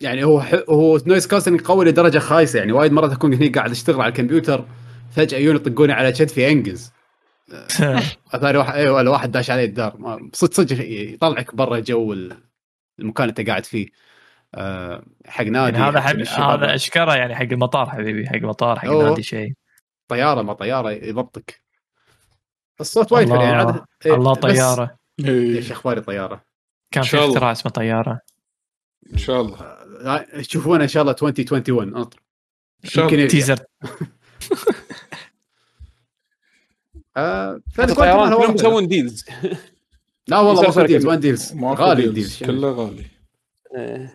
يعني 0.00 0.24
هو 0.24 0.40
ح- 0.40 0.54
هو 0.68 0.98
noise 1.06 1.26
cancelling 1.26 1.60
قوي 1.60 1.84
لدرجة 1.84 2.18
خايسة 2.18 2.58
يعني 2.58 2.72
وايد 2.72 2.92
مرات 2.92 3.12
أكون 3.12 3.34
هني 3.34 3.48
قاعد 3.48 3.70
أشتغل 3.70 4.00
على 4.00 4.08
الكمبيوتر 4.08 4.64
فجأة 5.10 5.38
يجون 5.38 5.56
يطقوني 5.56 5.92
على 5.92 6.12
كتفي 6.12 6.48
انقز 6.52 6.92
أثاري 8.34 8.58
واحد 8.58 8.74
أيوه 8.74 8.94
ولا 8.94 9.10
واحد 9.10 9.30
داش 9.30 9.50
علي 9.50 9.64
الدار. 9.64 10.20
صدق 10.32 10.52
صدق 10.54 10.76
يطلعك 10.80 11.54
برا 11.54 11.78
جو 11.78 12.12
ال- 12.12 12.36
المكان 12.98 13.28
اللي 13.28 13.40
أنت 13.40 13.48
قاعد 13.48 13.64
فيه. 13.64 13.86
أه، 14.54 15.04
حق 15.26 15.44
نادي 15.44 15.76
يعني 15.78 15.88
هذا 15.90 16.00
حق 16.00 16.12
حب... 16.24 16.42
هذا 16.60 16.74
أشكره 16.74 17.14
يعني 17.14 17.34
حق 17.34 17.42
المطار 17.42 17.90
حبيبي 17.90 18.26
حق 18.28 18.34
المطار 18.34 18.78
حق 18.78 18.88
أوه. 18.88 19.08
نادي 19.08 19.22
شيء. 19.22 19.52
طيارة 20.08 20.42
ما 20.42 20.52
طيارة 20.52 20.90
يضبطك. 20.90 21.60
الصوت 22.80 23.12
وايد 23.12 23.28
حلو 23.30 23.40
يعني 23.40 23.56
عاد 23.56 23.82
إيه، 24.06 24.14
الله 24.14 24.34
طيارة. 24.34 24.96
إيش 25.28 25.72
اخباري 25.72 26.00
طيارة. 26.00 26.44
كان 26.90 27.02
في 27.04 27.14
الله. 27.14 27.28
اختراع 27.28 27.52
اسمه 27.52 27.72
طيارة. 27.72 28.20
إن 29.12 29.18
شاء 29.18 29.40
الله. 29.40 29.60
آه، 29.60 29.83
تشوفونه 30.42 30.82
إن 30.82 30.88
شاء 30.88 31.02
الله 31.02 31.12
2021 31.12 31.96
أطر. 31.96 32.20
إن 32.84 32.90
شاء 32.90 33.04
يمكن. 33.04 33.28
تيزر. 33.28 33.58
آه 37.16 37.60
الطيران 37.78 38.34
كلهم. 38.34 38.54
يسوون 38.54 38.88
ديلز 38.88 39.24
لا 40.28 40.38
والله 40.38 40.70
شركة 40.70 40.86
ديلز 40.86 41.06
وين 41.06 41.20
ديلز 41.20 41.52
غالي 41.62 42.02
ديلز، 42.02 42.14
ديلز 42.14 42.42
كله 42.42 42.70
غالي. 42.70 43.04
آه. 43.76 44.10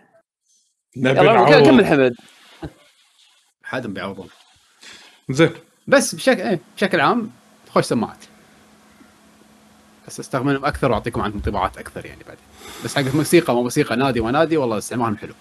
نبي. 0.96 1.64
كمل 1.64 1.86
حمد 1.86 2.14
حد 3.62 3.86
بيعوضون 3.86 4.28
زين. 5.30 5.50
بس 5.86 6.14
بشكل 6.14 6.40
إيه 6.40 6.60
بشكل 6.76 7.00
عام 7.00 7.30
خوش 7.68 7.84
سماعات. 7.84 8.24
بس 10.06 10.20
استخدمهم 10.20 10.64
أكثر 10.64 10.90
وأعطيكم 10.90 11.20
عنهم 11.20 11.36
انطباعات 11.36 11.78
أكثر 11.78 12.06
يعني 12.06 12.24
بعدين. 12.24 12.44
بس 12.84 12.96
حق 12.96 13.14
موسيقى 13.14 13.54
ما 13.54 13.62
موسيقى 13.62 13.96
نادي 13.96 14.20
ونادي 14.20 14.56
والله 14.56 14.78
استعمالهم 14.78 15.16
حلو. 15.16 15.34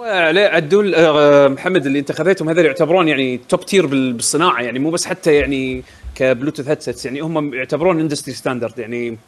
عليه 0.00 0.46
عدول 0.46 0.94
آه، 0.94 1.48
محمد 1.48 1.86
اللي 1.86 1.98
انت 1.98 2.12
خذيتهم 2.12 2.48
هذول 2.48 2.64
يعتبرون 2.66 3.08
يعني 3.08 3.40
توب 3.48 3.66
تير 3.66 3.86
بال- 3.86 4.12
بالصناعة 4.12 4.60
يعني 4.62 4.78
مو 4.78 4.90
بس 4.90 5.06
حتى 5.06 5.34
يعني 5.34 5.82
ك 6.14 6.19
Bluetooth 6.19 6.68
headsets 6.68 7.04
يعني 7.06 7.20
هم 7.20 7.54
يعتبرون 7.54 8.00
industry 8.00 8.34
standard 8.34 8.78
يعني 8.78 9.18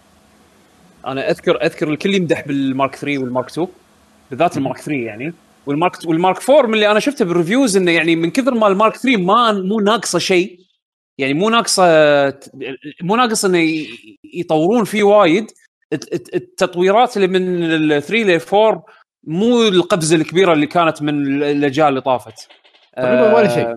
أنا 1.06 1.30
أذكر 1.30 1.56
أذكر 1.64 1.88
الكل 1.90 2.14
يمدح 2.14 2.46
بال 2.46 2.62
Mark 2.62 2.94
3 2.96 3.18
وال 3.18 3.29
Mark 3.29 3.50
2 3.50 3.68
بالذات 4.30 4.56
ال 4.56 4.61
Mark 4.61 4.78
3 4.78 4.92
يعني. 4.92 5.32
وال 5.66 5.75
Mark 5.75 5.92
وال 6.06 6.21
Mark 6.21 6.50
4 6.50 6.66
من 6.66 6.74
اللي 6.74 6.90
أنا 6.90 7.00
شفته 7.00 7.24
بال 7.24 7.36
reviews 7.36 7.76
إنه 7.76 7.90
يعني 7.92 8.16
من 8.16 8.30
كثر 8.30 8.54
ما 8.54 8.66
ال 8.66 8.72
Mark 8.72 8.96
3 8.96 9.16
ما 9.16 9.52
مو 9.52 9.80
ناقصة 9.80 10.18
شيء 10.18 10.60
يعني 11.18 11.34
مو 11.34 11.50
ناقصة 11.50 11.84
مو 13.02 13.16
ناقص 13.16 13.44
إنه 13.44 13.84
يطورون 14.34 14.84
فيه 14.84 15.02
وايد 15.02 15.50
الت- 15.92 16.12
الت- 16.14 16.34
التطويرات 16.34 17.16
اللي 17.16 17.28
من 17.28 17.64
ال 17.64 18.02
3 18.02 18.24
ل 18.24 18.40
4 18.54 18.84
مو 19.24 19.62
القفزه 19.68 20.16
الكبيرة 20.16 20.52
اللي 20.52 20.66
كانت 20.66 21.02
من 21.02 21.42
الأجيال 21.42 21.88
اللي 21.88 22.00
طافت. 22.00 22.48
تقريباً 22.96 23.34
ولا 23.36 23.48
شيء. 23.54 23.74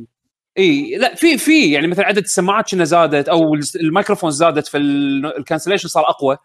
إي 0.57 0.95
لا 0.97 1.15
في 1.15 1.37
في 1.37 1.71
يعني 1.71 1.87
مثلا 1.87 2.05
عدد 2.05 2.23
السماعات 2.23 2.71
كنا 2.71 2.83
زادت 2.83 3.29
أو 3.29 3.55
الميكروفون 3.75 4.31
زادت 4.31 4.67
فال 4.67 4.85
cancellation 4.85 5.87
صار 5.87 6.09
أقوى. 6.09 6.37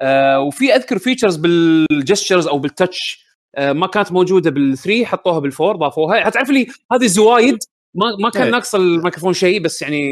آه 0.00 0.40
وفي 0.40 0.74
أذكر 0.74 0.98
features 0.98 1.36
بال 1.36 1.58
gestures 1.58 2.46
أو 2.46 2.58
بال 2.58 2.77
touch 2.77 3.26
آه 3.56 3.72
ما 3.72 3.86
كانت 3.86 4.12
موجودة 4.12 4.50
بال3 4.50 5.04
حطوها 5.04 5.40
بال4 5.40 5.76
ضافوها. 5.76 6.30
تعرف 6.30 6.50
لي 6.50 6.66
هذه 6.92 7.06
زوايد؟ 7.06 7.58
ما 7.94 8.06
ما 8.20 8.30
كان 8.30 8.42
إيه. 8.42 8.50
ناقص 8.50 8.74
الميكروفون 8.74 9.32
شيء 9.32 9.60
بس 9.60 9.82
يعني 9.82 10.02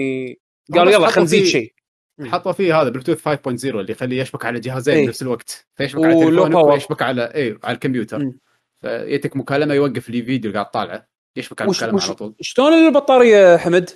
هم 0.70 0.78
قالوا 0.78 0.92
يلا 0.92 1.06
خلينا 1.06 1.24
نزيد 1.24 1.44
شيء. 1.44 1.73
حطوا 2.22 2.52
فيه 2.52 2.80
هذا 2.80 2.88
بلوتوث 2.88 3.28
5.0 3.28 3.64
اللي 3.64 3.92
يخليه 3.92 4.20
يشبك 4.20 4.44
على 4.44 4.60
جهازين. 4.60 5.04
بنفس 5.06 5.22
الوقت. 5.22 5.66
فيشبك 5.74 6.04
على 6.04 6.14
تليفونك. 6.14 6.54
ويشبك 6.54 7.02
على 7.02 7.34
إيه 7.34 7.58
على 7.64 7.74
الكمبيوتر. 7.74 8.18
مم. 8.18 8.38
فيتك 8.80 9.36
مكالمة 9.36 9.74
يوقف 9.74 10.10
لي 10.10 10.22
فيديو 10.22 10.50
اللي 10.50 10.60
قاعد 10.60 10.70
طالعه. 10.70 11.08
يشبك 11.36 11.60
على 11.60 11.70
وش 11.70 11.76
المكالمة 11.76 11.96
وش 11.96 12.06
على 12.06 12.14
طول. 12.14 12.34
شلون 12.40 12.72
البطارية 12.72 13.56
حمد؟ 13.56 13.90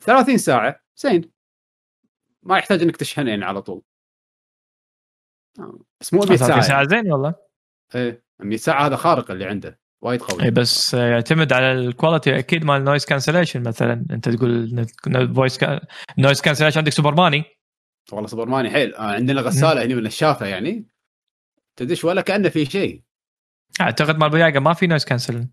30 0.00 0.38
ساعة. 0.38 0.80
زين. 0.96 1.30
ما 2.42 2.58
يحتاج 2.58 2.82
إنك 2.82 2.96
تشحنه 2.96 3.30
يعني 3.30 3.44
على 3.44 3.62
طول. 3.62 3.82
بس 6.00 6.14
مو 6.14 6.20
100 6.20 6.28
30 6.28 6.46
ساعة. 6.48 6.60
ساعة 6.60 6.76
يعني. 6.76 6.88
زين 6.88 7.12
والله. 7.12 7.34
إيه. 7.94 8.24
100 8.38 8.56
ساعة 8.56 8.86
هذا 8.86 8.96
خارق 8.96 9.30
اللي 9.30 9.44
عنده. 9.44 9.78
وايد 10.04 10.22
قوي. 10.22 10.42
اي 10.42 10.50
بس 10.50 10.94
آه، 10.94 11.06
يعتمد 11.08 11.52
على 11.52 11.72
ال 11.72 11.80
quality 11.80 12.38
أكيد 12.38 12.64
مال 12.64 12.84
noise 12.84 13.04
cancellation 13.04 13.62
مثلا 13.62 14.06
أنت 14.10 14.28
تقول 14.28 14.86
voice 15.34 15.58
noise 16.18 16.40
cancellation 16.40 16.78
عندك 16.78 16.92
سوبر 16.92 17.14
ماني 17.14 17.44
والله 18.12 18.26
سوبر 18.26 18.48
ماني 18.48 18.70
حيل. 18.70 18.94
آه 18.94 19.02
عندنا 19.12 19.40
غسالة 19.40 19.84
هنا 19.84 19.94
من 19.94 20.06
الشافة 20.06 20.46
يعني. 20.46 20.86
تدش 21.76 22.04
ولا 22.04 22.20
كأنه 22.20 22.48
في 22.48 22.64
شيء. 22.64 23.02
أعتقد 23.80 24.18
مال 24.18 24.30
بوياقه 24.30 24.60
ما 24.60 24.72
في 24.74 24.86
noise 24.86 25.04
cancel 25.04 25.48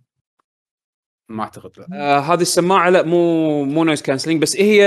ما 1.29 1.43
أعتقد 1.43 1.71
لا. 1.79 1.87
آه 1.93 2.19
هذه 2.19 2.41
السماعة 2.41 2.89
لا 2.89 3.03
مو 3.03 3.63
مو 3.65 3.83
noise 3.83 4.01
cancelling 4.01 4.41
بس 4.41 4.57
هي 4.57 4.85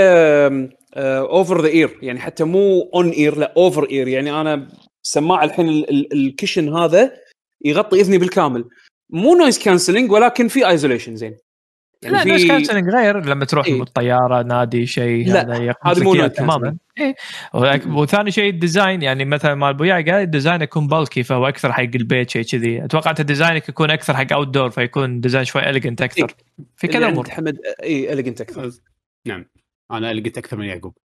over 0.97 1.61
the 1.63 1.69
ear 1.69 1.99
يعني 2.03 2.21
حتى 2.21 2.45
مو 2.45 2.91
on 2.95 3.11
ear 3.11 3.37
لا 3.39 3.55
over 3.57 3.91
ear 3.91 4.09
يعني 4.09 4.41
أنا 4.41 4.69
السماعه 5.05 5.45
الحين 5.45 5.69
ال- 5.69 5.91
ال- 5.91 6.13
ال 6.13 6.21
cushion 6.21 6.77
هذا 6.77 7.13
يغطي 7.65 8.01
إذني 8.01 8.19
بالكامل. 8.19 8.65
مو 9.11 9.35
noise 9.35 9.59
cancelling 9.59 10.11
ولكن 10.13 10.49
في 10.49 10.69
isolation 10.69 11.17
زين. 11.17 11.37
يعني 12.03 12.17
لا 12.17 12.23
في- 12.23 12.29
noise 12.29 12.47
cancelling 12.47 12.89
غير 12.89 13.25
لما 13.25 13.45
تروح 13.45 13.67
إيه. 13.67 13.79
بالطيارة 13.79 14.43
نادي 14.43 14.87
شيء 14.87 15.31
هذا 15.31 15.75
هذا 15.85 16.05
مو 16.05 16.27
تماما. 16.27 16.77
إيه. 16.99 17.15
وثاني 17.87 18.31
شيء 18.31 18.51
ال 18.51 18.57
design. 18.57 19.03
يعني 19.03 19.25
مثلا 19.25 19.55
مال 19.55 19.75
بوياقه 19.75 20.23
ال 20.23 20.28
design 20.28 20.63
يكون 20.63 20.87
bulky 20.87 21.23
فهو 21.23 21.49
أكثر 21.49 21.73
حق 21.73 21.81
البيت 21.83 22.31
شيء 22.31 22.43
كذي. 22.43 22.85
أتوقع 22.85 23.11
أنت 23.11 23.21
design 23.21 23.62
ك 23.62 23.69
يكون 23.69 23.91
أكثر 23.91 24.17
حق 24.17 24.33
outdoor 24.33 24.71
فيكون 24.71 25.21
design 25.21 25.45
شوي 25.45 25.71
elegant 25.71 26.03
أكثر. 26.03 26.35
في 26.77 26.87
اللي 26.87 26.99
كذا 26.99 27.09
أمور. 27.09 27.31
حمد 27.31 27.59
اي 27.83 28.13
elegant 28.13 28.41
أكثر. 28.41 28.71
نعم. 29.27 29.47
أنا 29.91 30.13
لقيت 30.13 30.39
أكثر 30.39 30.57
من 30.57 30.65
يعقوب. 30.65 30.97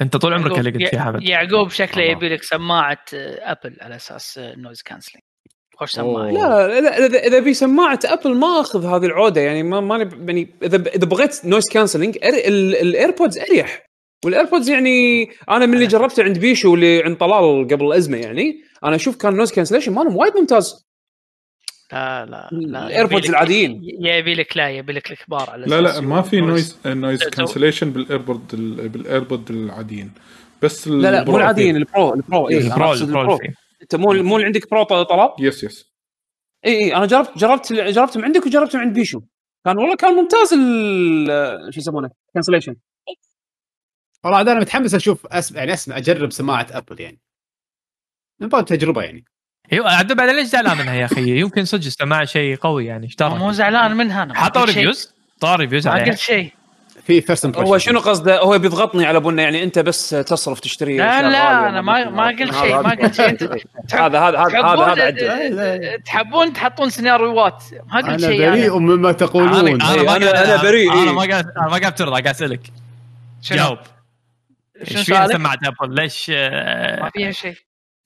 أنت 0.00 0.16
طول 0.16 0.34
عمرك 0.34 0.58
elegant 0.58 0.92
يا 0.92 1.00
حمد. 1.00 1.22
يعقوب 1.22 1.70
شكله. 1.70 2.04
يبي 2.04 2.28
لك 2.28 2.42
سماعة 2.42 3.04
Apple 3.12 3.76
على 3.80 3.96
أساس 3.96 4.38
noise 4.38 4.82
cancelling 4.82 5.24
خوش 5.80 5.90
سماعه. 5.90 6.30
لا 6.30 6.80
لا 6.80 7.06
اذا 7.06 7.18
اذا 7.18 7.42
في 7.42 7.54
سماعة 7.54 7.98
Apple 8.04 8.34
ما 8.36 8.60
أخذ 8.60 8.86
هذه 8.86 9.06
العودة 9.06 9.40
يعني 9.40 9.62
ما 9.62 9.80
ماني 9.80 10.10
يعني 10.26 10.48
اذا 10.62 10.76
إذا 10.76 11.06
بغيت 11.06 11.44
noise 11.44 11.68
cancelling 11.68 12.18
ال 12.24 12.38
AirPods 12.38 13.38
أريح 13.38 13.88
وال 14.24 14.34
AirPods 14.34 14.68
يعني 14.70 15.28
أنا 15.50 15.66
من 15.66 15.74
اللي 15.74 15.86
جربته 15.86 16.22
عند 16.22 16.38
بيشو 16.38 16.74
اللي 16.74 17.02
عند 17.02 17.16
طلال 17.16 17.68
قبل 17.70 17.86
الازمه 17.86 18.16
يعني 18.18 18.60
أنا 18.84 18.96
أشوف 18.96 19.16
كان 19.16 19.34
noise 19.34 19.52
cancellation 19.52 19.92
مالهم 19.92 20.16
وايد 20.16 20.36
ممتاز 20.36 20.88
لا 21.92 22.26
لا 22.26 22.48
لا 22.52 23.02
لك- 23.04 23.28
العاديين. 23.30 23.80
يبي 24.00 24.34
لك 24.34 24.56
لا 24.56 24.70
يبي 24.70 24.92
لك 24.92 25.10
الكبار 25.10 25.50
على 25.50 25.66
لا 25.66 25.80
لا 25.80 26.00
ما 26.00 26.22
في 26.22 26.40
noise 26.40 26.78
noise 26.86 27.24
cancellation 27.24 27.90
بال 27.90 28.02
AirPod 28.02 28.40
بال 28.92 29.07
AirPod 29.07 29.50
العاديين 29.50 30.12
بس 30.62 30.88
لا 30.88 31.10
لا 31.10 31.10
مو 31.10 31.18
ال 31.20 31.24
Pro 31.24 31.36
العاديين 31.36 31.74
فيه. 31.74 31.80
ال 31.80 31.88
Pro 31.88 32.14
ال 32.14 32.23
Pro 32.23 32.48
اي 32.48 32.58
ال 32.58 32.67
Pro 32.67 32.92
ال 32.92 33.03
Pro 33.03 33.36
فيه. 33.36 33.67
أنت 33.82 33.94
مو 33.96 34.12
مو 34.12 34.36
اللي 34.36 34.46
عندك 34.46 34.70
Pro 34.70 34.82
طلال 34.82 35.30
yes 35.40 35.64
yes 35.64 35.92
إي 36.66 36.72
إي 36.84 36.96
أنا 36.96 37.06
جربت 37.06 37.38
جربت 37.38 37.72
جربتهم 37.72 38.24
عندك 38.24 38.46
وجربتهم 38.46 38.80
عند 38.80 38.94
بيشو. 38.94 39.20
كان 39.64 39.78
والله 39.78 39.96
كان 39.96 40.14
ممتاز 40.14 40.52
ال- 40.52 41.74
شو 41.74 41.80
يسمونه؟ 41.80 42.10
cancellation 42.34 42.76
والله 44.24 44.40
أنا 44.40 44.54
متحمس 44.60 44.94
أشوف 44.94 45.26
اسمع 45.26 45.58
يعني 45.58 45.72
أسمع 45.72 45.96
أجرب 45.96 46.30
سماعة 46.32 46.66
Apple 46.70 47.00
يعني. 47.00 47.20
من 48.40 48.48
باب 48.48 48.64
تجربة 48.64 49.02
يعني. 49.02 49.24
أيوه 49.72 49.90
عاد 49.96 50.12
بعد 50.12 50.28
ليش 50.28 50.46
زعلان 50.46 50.78
منها 50.78 50.94
يا 50.94 51.04
أخي؟ 51.04 51.40
يمكن 51.40 51.64
صدق 51.64 51.86
استمع 51.86 52.24
شيء 52.24 52.56
قوي 52.56 52.86
يعني 52.86 53.06
إيش 53.06 53.16
مو 53.22 53.52
زعلان 53.52 53.96
منها 53.96 54.22
أنا. 54.22 54.34
حطوا. 54.34 54.64
reviews 54.64 55.14
طار 55.40 55.60
reviews 55.60 55.88
ما 55.88 56.04
قلت 56.04 56.18
شيء. 56.18 56.52
في 57.08 57.20
first 57.20 57.56
هو 57.56 57.78
شنو 57.78 58.00
قصده 58.00 58.40
هو 58.40 58.58
بيضغطني 58.58 59.06
على 59.06 59.20
بنا 59.20 59.42
يعني 59.42 59.62
أنت 59.62 59.78
بس 59.78 60.10
تصرف 60.10 60.60
تشتري 60.60 60.96
لا 60.96 61.22
لا 61.30 61.68
أنا 61.68 61.80
ما 61.80 62.10
ما 62.10 62.26
قلت 62.26 62.54
شيء 62.54 62.82
ما 62.82 62.90
قلت 62.90 63.14
شيء. 63.14 63.28
أنت 63.28 63.42
هذا 63.94 64.18
هذا 64.20 64.38
هذا 64.38 65.06
هذا 65.06 65.96
تحبون 65.96 66.52
تحطون 66.52 66.90
سيناريوهات 66.90 67.64
ما 67.92 67.96
قلت 67.96 68.06
أنا 68.08 68.18
شيء 68.18 68.50
بريء 68.50 68.66
أنا 68.66 68.78
مما 68.78 69.12
تقولون. 69.12 69.80
أنا- 69.80 69.84
أنا 69.84 70.62
بريء، 70.62 70.92
أنا 70.92 71.02
إيه. 71.02 71.12
ما 71.12 71.26
قاعد 71.30 71.46
أنا 71.56 71.68
ما 71.68 71.78
قاعد 71.78 71.94
ترضى 71.94 72.10
قاعد 72.10 72.26
أسألك؟ 72.26 72.60
جاوب. 73.42 73.78
إيش 74.80 74.98
فيها؟ 75.06 75.26
سماعة 75.26 75.58
Apple؟ 75.64 75.94
ليش 75.94 76.30
آه، 76.34 77.00
ما 77.02 77.10
فيها 77.10 77.30
شيء. 77.30 77.54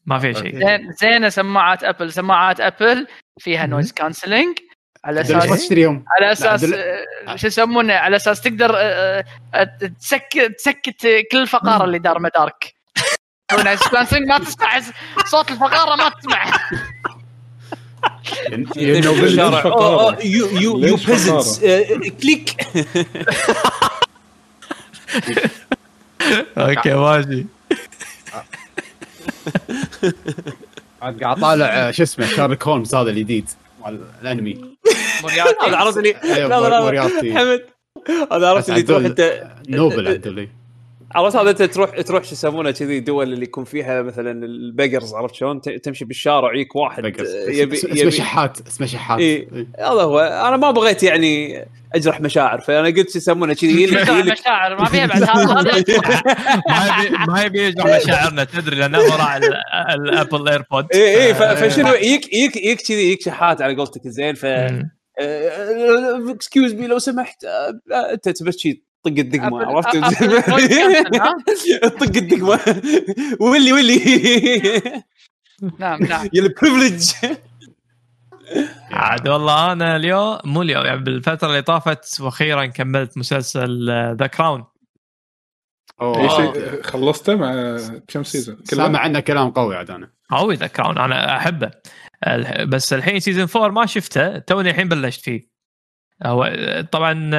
ما 0.06 0.18
فيها 0.18 0.32
شيء. 0.32 0.58
زين 0.58 0.92
زينه 1.00 1.28
سماعات 1.28 1.84
Apple. 1.84 2.12
سماعات 2.12 2.60
Apple 2.60 3.06
فيها 3.40 3.66
noise 3.66 3.92
cancelling 3.92 4.58
على 5.04 5.20
أساس 5.20 5.46
ما 5.46 5.56
تشتريهم؟ 5.56 6.04
على 6.16 6.32
أساس 6.32 6.64
آه، 6.64 7.36
شو 7.36 7.46
يسمونه؟ 7.46 7.94
على 7.94 8.16
أساس 8.16 8.40
تقدر 8.40 8.72
آه، 8.76 9.24
آه، 9.54 9.70
تسكت 10.00 10.54
تسكت 10.58 11.06
كل 11.32 11.38
الفقارة 11.38 11.84
اللي 11.84 11.98
دار 11.98 12.18
مدارك. 12.18 12.74
ما 14.28 14.38
تسمع 14.38 14.80
صوت 15.26 15.50
الفقارة 15.50 15.96
ما 15.96 16.08
تسمع. 16.08 16.44
لأنه. 18.46 18.68
يو 20.24 20.48
يو 20.56 20.96
كليك 22.10 22.56
أوكي 26.58 26.94
ماشي. 26.94 27.46
عاد 31.02 31.22
قاعد 31.22 31.40
طالع 31.40 31.90
شو 31.90 32.02
اسمه 32.02 32.26
شارلوك 32.26 32.68
هولمز 32.68 32.94
هذا 32.94 33.10
الجديد. 33.10 33.50
الانمي. 34.22 34.76
هذا 35.66 35.76
عرفت 35.76 35.96
اللي 35.98 36.14
لا 36.24 36.80
موريارتي. 36.80 37.38
حمد 37.38 37.64
هذا 38.32 38.48
عرفت 38.48 38.68
اللي 38.68 38.82
تروح 38.82 39.04
أنت. 39.04 39.44
نوبل 39.68 40.08
الله. 40.26 40.48
عرفت 41.14 41.36
هذا 41.36 41.50
أنت 41.50 41.62
تروح 41.62 42.00
تروح 42.00 42.24
شو 42.24 42.32
يسمونه 42.32 42.70
كذي 42.70 43.00
دول 43.00 43.32
اللي 43.32 43.42
يكون 43.44 43.64
فيها 43.64 44.02
مثلا 44.02 44.44
ال 44.44 44.53
beggars 44.53 45.14
عرفت 45.14 45.34
شلون 45.34 45.60
تمشي 45.60 46.04
بالشارع 46.04 46.54
يجيك 46.54 46.76
واحد. 46.76 47.04
آه، 47.06 47.50
يبي 47.50 47.76
اسمه 47.76 48.10
شحات 48.10 48.58
اسمه 48.66 48.86
شحات. 48.86 49.18
إيه. 49.18 49.48
هذا 49.78 49.86
هو 50.02 50.18
أنا 50.20 50.56
ما 50.56 50.70
بغيت 50.70 51.02
يعني 51.02 51.64
أجرح 51.94 52.20
مشاعر 52.20 52.60
فأنا 52.60 52.86
قلت 52.88 53.10
شو 53.10 53.18
يسمونه 53.18 53.54
كذي 53.54 53.86
مشاعر 54.32 54.76
ما 54.80 54.84
فيها 54.84 55.06
بعد 55.06 55.22
هذا 55.28 55.62
ما 55.62 55.78
يبي 55.78 55.96
ما 57.28 57.42
يبي 57.42 57.62
يجرح 57.66 58.02
مشاعرنا 58.04 58.44
تدري 58.44 58.76
لأنه 58.76 58.98
هو 58.98 59.16
راعي 59.16 59.38
ال- 59.38 59.54
ال 59.94 60.03
Apple 60.03 60.48
AirPod 60.48 60.86
إي 60.94 61.26
إي 61.26 61.34
ف- 61.34 61.42
فشنو 61.42 61.88
يجيك 61.94 62.32
يجيك 62.34 62.56
يجيك 62.56 62.80
كذي 62.80 63.02
يجيك 63.06 63.22
شحات 63.22 63.62
على 63.62 63.74
قولتك 63.76 64.08
زين 64.08 64.34
ف 64.34 64.46
excuse 66.30 66.74
me 66.74 66.86
لو 66.86 66.98
سمحت 66.98 67.44
آه، 67.44 67.80
آه، 67.92 68.12
أنت 68.12 68.42
بس 68.42 68.56
شي 68.58 68.82
طق 69.04 69.14
الدقمة 69.18 69.64
عرفت؟ 69.64 69.96
طق 72.00 72.16
الدقمة. 72.16 72.60
ولي 73.40 73.72
ولي. 73.72 75.02
نعم 75.78 76.02
نعم. 76.02 76.28
يا 76.32 76.42
ال 76.42 76.49
privilege 76.49 77.12
عاد 78.90 79.28
والله 79.28 79.72
أنا 79.72 79.96
اليوم 79.96 80.38
مو 80.44 80.62
اليوم 80.62 80.86
يعني 80.86 81.00
بالفترة 81.00 81.48
اللي 81.48 81.62
طافت 81.62 82.20
وأخيرا 82.20 82.66
كملت 82.66 83.18
مسلسل 83.18 83.86
The 84.16 84.26
Crown 84.26 84.60
اي 84.60 84.66
أوه. 86.06 86.36
شيء 86.36 86.82
خلصته 86.82 87.34
مع 87.34 87.78
كم 88.08 88.22
season؟ 88.22 88.56
سامع 88.64 88.98
عنه 88.98 89.20
كلام 89.20 89.50
قوي 89.50 89.76
عاد 89.76 89.90
أنا. 89.90 90.10
قوي 90.30 90.54
The 90.54 90.66
Crown 90.66 90.98
أنا 90.98 91.36
أحبه. 91.36 91.70
بس 92.68 92.92
الحين 92.92 93.20
season 93.20 93.46
4 93.56 93.68
ما 93.68 93.86
شفته 93.86 94.38
توني 94.38 94.70
الحين 94.70 94.88
بلشت 94.88 95.20
فيه. 95.20 95.51
هو 96.26 96.50
طبعا 96.92 97.30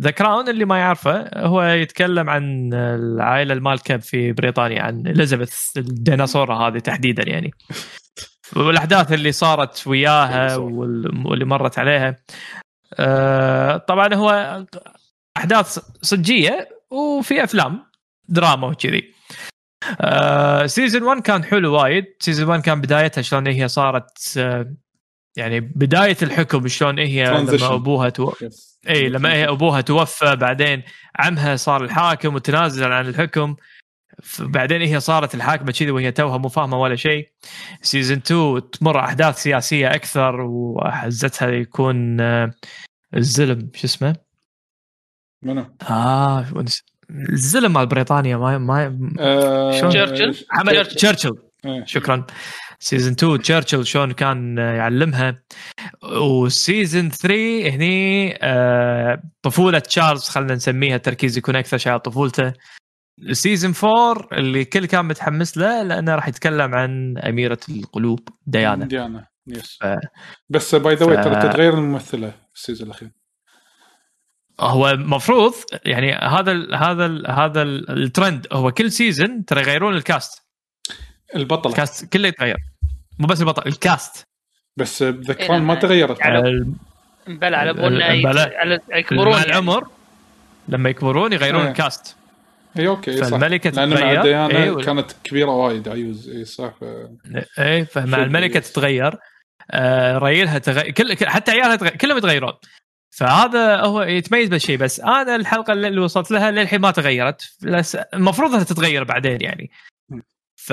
The 0.00 0.10
Crown 0.10 0.48
اللي 0.48 0.64
ما 0.64 0.78
يعرفه 0.78 1.28
هو 1.36 1.62
يتكلم 1.62 2.30
عن 2.30 2.74
العائلة 2.74 3.54
المالكة 3.54 3.96
في 3.96 4.32
بريطانيا 4.32 4.82
عن 4.82 5.06
اليزابيث 5.06 5.76
الديناصورة 5.76 6.68
هذه 6.68 6.78
تحديدا 6.78 7.28
يعني. 7.28 7.50
والأحداث 8.56 9.12
اللي 9.12 9.32
صارت 9.32 9.86
وياها 9.86 10.56
واللي 10.56 11.44
مرت 11.44 11.78
عليها. 11.78 12.16
آه، 12.98 13.76
طبعا 13.76 14.14
هو 14.14 14.64
أحداث 15.36 15.78
صجية 16.02 16.68
وفي 16.90 17.44
أفلام 17.44 17.82
دراما 18.28 18.66
وكذي. 18.66 19.14
آه 20.00 20.66
season 20.66 21.02
1 21.02 21.22
كان 21.22 21.44
حلو 21.44 21.74
وايد. 21.74 22.04
season 22.20 22.48
1 22.48 22.62
كان 22.62 22.80
بدايتها 22.80 23.22
شلون 23.22 23.46
هي 23.46 23.68
صارت 23.68 24.34
آه 24.38 24.74
يعني 25.36 25.60
بداية 25.60 26.16
الحكم 26.22 26.68
شلون 26.68 26.98
هي 26.98 27.26
transition. 27.26 27.52
لما 27.52 27.74
أبوها 27.74 28.08
تو... 28.08 28.32
اي 28.88 29.08
لما 29.08 29.32
هي 29.32 29.48
أبوها 29.48 29.80
توفى 29.80 30.36
بعدين 30.36 30.82
عمها 31.18 31.56
صار 31.56 31.84
الحاكم 31.84 32.34
وتنازل 32.34 32.92
عن 32.92 33.06
الحكم 33.06 33.56
بعدين 34.38 34.82
هي 34.82 35.00
صارت 35.00 35.34
الحاكمة 35.34 35.72
كذي 35.72 35.90
وهي 35.90 36.12
توها 36.12 36.38
مو 36.38 36.48
فاهمة 36.48 36.80
ولا 36.80 36.96
شيء 36.96 37.28
season 37.82 38.16
2 38.16 38.70
تمر 38.70 39.00
أحداث 39.00 39.42
سياسية 39.42 39.94
أكثر 39.94 40.40
وحزتها 40.40 41.48
يكون 41.48 42.20
آه، 42.20 42.50
الزلم 43.16 43.70
شو 43.74 43.86
اسمه؟ 43.86 44.16
منو؟ 45.42 45.64
آه 45.90 46.46
الزلم 47.10 47.72
مال 47.72 47.86
بريطانيا 47.86 48.36
ما 48.36 48.58
ما 48.58 48.98
آه، 49.20 49.70
شلون؟ 49.80 49.90
تشرشل؟ 49.90 50.46
محمد 50.52 50.84
تشرشل. 50.84 51.36
إيه. 51.64 51.84
شكرا 51.84 52.26
season 52.84 53.12
2 53.12 53.38
تشرشل 53.42 53.86
شلون 53.86 54.12
كان 54.12 54.58
يعلمها. 54.58 55.42
و 56.02 56.17
season 56.17 57.10
3 57.10 57.68
هني 57.68 58.38
آه، 58.42 59.22
طفولة 59.42 59.78
تشارلز 59.78 60.22
خلينا 60.28 60.54
نسميها 60.54 60.96
التركيز 60.96 61.38
يكون 61.38 61.56
أكثر 61.56 61.78
شيء 61.78 61.92
على 61.92 62.00
طفولته. 62.00 62.52
season 63.32 63.74
4 63.84 64.28
اللي 64.32 64.64
كل 64.64 64.86
كان 64.86 65.04
متحمس 65.04 65.58
له 65.58 65.82
لأنه 65.82 66.14
راح 66.14 66.28
يتكلم 66.28 66.74
عن 66.74 67.18
أميرة 67.18 67.58
القلوب 67.68 68.28
ديانا. 68.46 68.84
ديانا 68.84 69.26
yes 69.46 69.78
ف- 69.80 69.96
بس 70.48 70.74
by 70.74 70.94
the 70.94 71.06
way 71.06 71.16
ف- 71.16 71.24
ترى 71.24 71.34
تتغير 71.48 71.74
الممثلة 71.74 72.30
في 72.30 72.54
ال 72.54 72.59
season 72.59 72.86
الأخير. 72.88 73.10
هو 74.60 74.90
المفروض 74.90 75.54
يعني 75.84 76.12
هذا 76.12 76.52
ال 76.52 76.74
هذا 76.74 77.06
ال 77.06 77.30
هذا 77.30 77.62
ال- 77.62 78.02
الترند. 78.02 78.46
هو 78.52 78.70
كل 78.72 78.90
season 78.92 79.44
ترى 79.44 79.60
يغيرون 79.60 79.94
ال 79.94 80.04
cast 80.04 80.44
البطلة. 81.36 81.72
ال 81.72 81.80
cast 81.80 82.12
كله 82.12 82.28
يتغير. 82.28 82.56
مو 83.18 83.26
بس 83.26 83.40
البطل 83.40 83.68
ال 83.68 83.79
cast 83.79 84.24
بس 84.76 85.02
The 85.02 85.32
إيه، 85.40 85.46
Crown 85.46 85.62
ما 85.62 85.74
تغيرت 85.74 86.20
ال- 86.26 86.72
بلى 87.26 87.56
على 87.56 87.72
بلى. 87.72 88.20
على- 88.80 88.96
يكبرون 88.96 89.32
مع 89.32 89.38
يعني. 89.38 89.50
العمر 89.50 89.88
لما 90.68 90.90
يكبرون 90.90 91.32
يغيرون 91.32 91.60
إيه. 91.62 91.68
ال 91.68 91.78
cast 91.78 92.16
اي 92.78 92.88
okay 92.88 93.16
صح 93.16 93.26
فالملكة 93.28 93.70
لأن 93.70 93.88
مع. 94.14 94.22
ديانا 94.22 94.56
إيه، 94.64 94.70
وال- 94.70 94.84
كانت 94.84 95.12
كبيرة 95.24 95.50
وايد 95.50 95.88
عيوز 95.88 96.28
اي 96.28 96.44
صح 96.44 96.74
ف... 96.80 96.84
إيه 97.58 97.84
فمع 97.84 98.18
الملكة. 98.22 98.60
تتغير 98.60 99.18
آه 99.70 100.18
ريلها 100.18 100.58
تغير 100.58 100.90
كل 100.90 101.14
كل- 101.14 101.26
حتى 101.28 101.50
عيالها 101.52 101.76
تغير 101.76 101.96
كلهم 101.96 102.18
يتغيرون 102.18 102.52
فهذا 103.10 103.76
هو 103.80 104.02
يتميز 104.02 104.48
بالشيء 104.48 104.76
بس 104.76 105.00
أنا 105.00 105.36
الحلقة 105.36 105.72
اللي 105.72 106.00
وصلت 106.00 106.30
لها 106.30 106.50
للحين 106.50 106.80
ما 106.80 106.90
تغيرت 106.90 107.42
المفروض 108.14 108.50
إنها 108.52 108.64
تتغير 108.64 109.04
بعدين 109.04 109.40
يعني 109.40 109.70
ف 110.56 110.72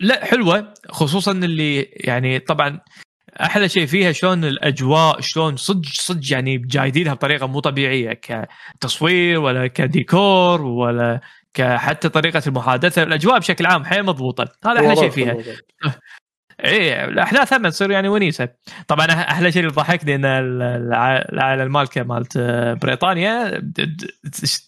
لا 0.00 0.24
حلوة 0.24 0.74
خصوصا 0.88 1.32
اللي 1.32 1.80
يعني 1.82 2.38
طبعا 2.38 2.80
أحلى 3.40 3.68
شيء 3.68 3.86
فيها 3.86 4.12
شلون 4.12 4.44
الأجواء 4.44 5.20
شلون 5.20 5.56
صدق 5.56 5.88
صدق 5.88 6.32
يعني 6.32 6.58
جايدينها 6.58 7.14
بطريقة 7.14 7.46
مو 7.46 7.60
طبيعية 7.60 8.12
كتصوير 8.12 9.40
ولا 9.40 9.66
كديكور 9.66 10.62
ولا 10.62 11.20
كحتى 11.54 12.08
طريقة 12.08 12.42
المحادثة 12.46 13.02
الأجواء 13.02 13.38
بشكل 13.38 13.66
عام 13.66 13.84
حيل 13.84 14.02
مضبوطة. 14.02 14.44
هذا 14.66 14.80
أحلى 14.80 14.96
شيء 14.96 15.10
فيها. 15.10 15.36
إيه 16.64 17.04
الأحداث 17.04 17.52
هم 17.52 17.68
تصير 17.68 17.90
يعني 17.90 18.08
ونيسة. 18.08 18.48
طبعا 18.88 19.06
أحلى 19.06 19.52
شيء 19.52 19.62
اللي 19.62 19.72
ضحكني 19.74 20.14
إن 20.14 20.24
ال- 20.24 20.62
الع- 20.62 21.16
العائلة 21.32 21.62
المالكة 21.62 22.02
مالت 22.02 22.36
آه، 22.36 22.74
بريطانيا 22.74 23.58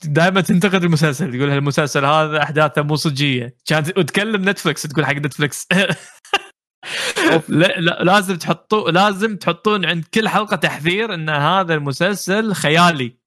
دائما 0.05 0.41
تنتقد 0.41 0.85
المسلسل. 0.85 1.31
تقول 1.39 1.51
المسلسل 1.51 2.05
هذا 2.05 2.43
أحداثه 2.43 2.83
مو 2.83 2.97
صجية. 2.97 3.57
كانت 3.67 3.99
وتكلم 3.99 4.49
نتفلكس 4.49 4.83
تقول 4.83 5.07
حق 5.07 5.13
نتفلكس 5.13 5.67
لا, 7.49 7.81
لا 7.81 8.03
لازم 8.05 8.37
تحطوا 8.37 8.91
لازم 8.91 9.37
تحطون 9.37 9.85
عند 9.85 10.05
كل 10.15 10.29
حلقة 10.29 10.57
تحذير 10.57 11.15
إن 11.15 11.29
هذا 11.29 11.75
المسلسل 11.75 12.53
خيالي. 12.53 13.19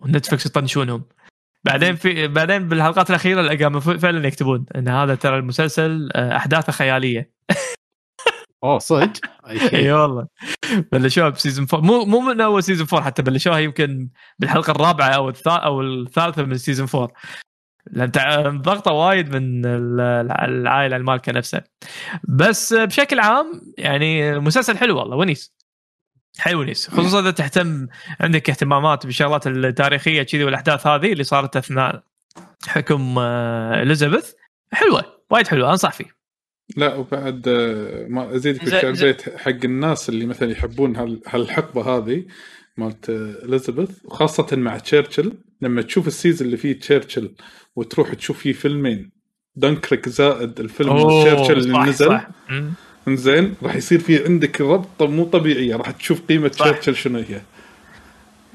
و 0.00 0.06
Netflix 0.06 0.46
يطنشونهم. 0.46 1.04
بعدين 1.64 1.96
في 1.96 2.28
بعدين 2.28 2.68
بالحلقات 2.68 3.10
الأخيرة 3.10 3.56
قاموا 3.56 3.80
فعلا 3.80 4.26
يكتبون 4.26 4.66
إن 4.76 4.88
هذا 4.88 5.14
ترى 5.14 5.38
المسلسل 5.38 6.08
آه، 6.14 6.36
أحداثه 6.36 6.72
خيالية. 6.72 7.31
أوه 8.64 8.78
صدق؟ 8.78 9.12
أي 9.74 9.92
والله. 9.92 10.26
بلشوها 10.92 11.28
ب 11.28 11.33
season 11.33 11.66
4 11.74 11.86
مو 11.86 12.04
مو 12.04 12.20
من 12.20 12.40
أول 12.40 12.62
season 12.62 12.86
4 12.92 13.04
حتى 13.06 13.22
بلشوها 13.22 13.58
يمكن 13.58 14.08
بالحلقة 14.38 14.70
الرابعة 14.70 15.08
أو 15.08 15.28
الثا 15.28 15.50
أو 15.50 15.80
الثالثة 15.80 16.42
من 16.42 16.58
season 16.58 16.88
4 16.94 17.08
لأن 17.90 18.60
ضغطة 18.62 18.92
وايد 18.92 19.36
من 19.36 19.66
ال- 19.66 20.00
العائلة 20.30 20.96
المالكة 20.96 21.32
نفسها. 21.32 21.64
بس 22.28 22.74
بشكل 22.74 23.20
عام 23.20 23.62
يعني 23.78 24.38
مسلسل 24.38 24.78
حلو 24.78 24.98
والله 24.98 25.16
ونيس. 25.16 25.54
حلو 26.38 26.60
ونيس. 26.60 26.90
خصوصا 26.90 27.20
إذا 27.20 27.30
تهتم 27.30 27.86
عندك 28.20 28.50
اهتمامات 28.50 29.06
بالشغلات 29.06 29.46
التاريخية 29.46 30.22
كذي 30.22 30.44
والأحداث 30.44 30.86
هذه 30.86 31.12
اللي 31.12 31.24
صارت 31.24 31.56
أثناء 31.56 32.02
حكم 32.68 33.18
آه، 33.18 33.82
إليزابيث 33.82 34.32
حلوة 34.72 35.04
وايد 35.30 35.46
حلوة 35.48 35.70
أنصح 35.70 35.92
فيه. 35.92 36.21
لا 36.76 36.94
وبعد 36.94 37.48
ما 38.08 38.34
ازيدك 38.36 38.64
زي- 38.64 38.80
بالشعر 38.80 39.08
بيت 39.08 39.22
حق 39.38 39.64
الناس 39.64 40.08
اللي 40.08 40.26
مثلا 40.26 40.50
يحبون 40.52 40.96
هال- 40.96 41.20
هالحقبة 41.26 41.82
هذه 41.96 42.24
مالت 42.76 43.04
اليزابيث 43.44 43.90
وخاصه 44.04 44.46
مع 44.56 44.78
تشرشل 44.78 45.32
لما 45.62 45.82
تشوف 45.82 46.06
ال 46.06 46.12
season 46.12 46.46
اللي 46.46 46.56
فيه 46.56 46.72
تشرشل 46.78 47.30
وتروح 47.76 48.14
تشوف 48.14 48.38
فيه 48.38 48.52
فيلمين 48.52 49.10
دنكريك 49.56 50.08
زائد 50.08 50.60
الفيلم 50.60 50.96
تشرشل 51.22 51.52
اللي 51.58 51.72
صح، 51.74 51.86
نزل 51.86 52.06
صح. 52.08 52.28
مم. 52.50 52.72
زين 53.08 53.54
راح 53.62 53.74
يصير 53.76 53.98
في 53.98 54.24
عندك 54.24 54.60
ربطة 54.60 55.06
مو 55.06 55.24
طبيعية 55.24 55.76
راح 55.76 55.90
تشوف 55.90 56.20
قيمة. 56.20 56.48
تشرشل 56.48 56.96
شنو 56.96 57.18
هي 57.18 57.40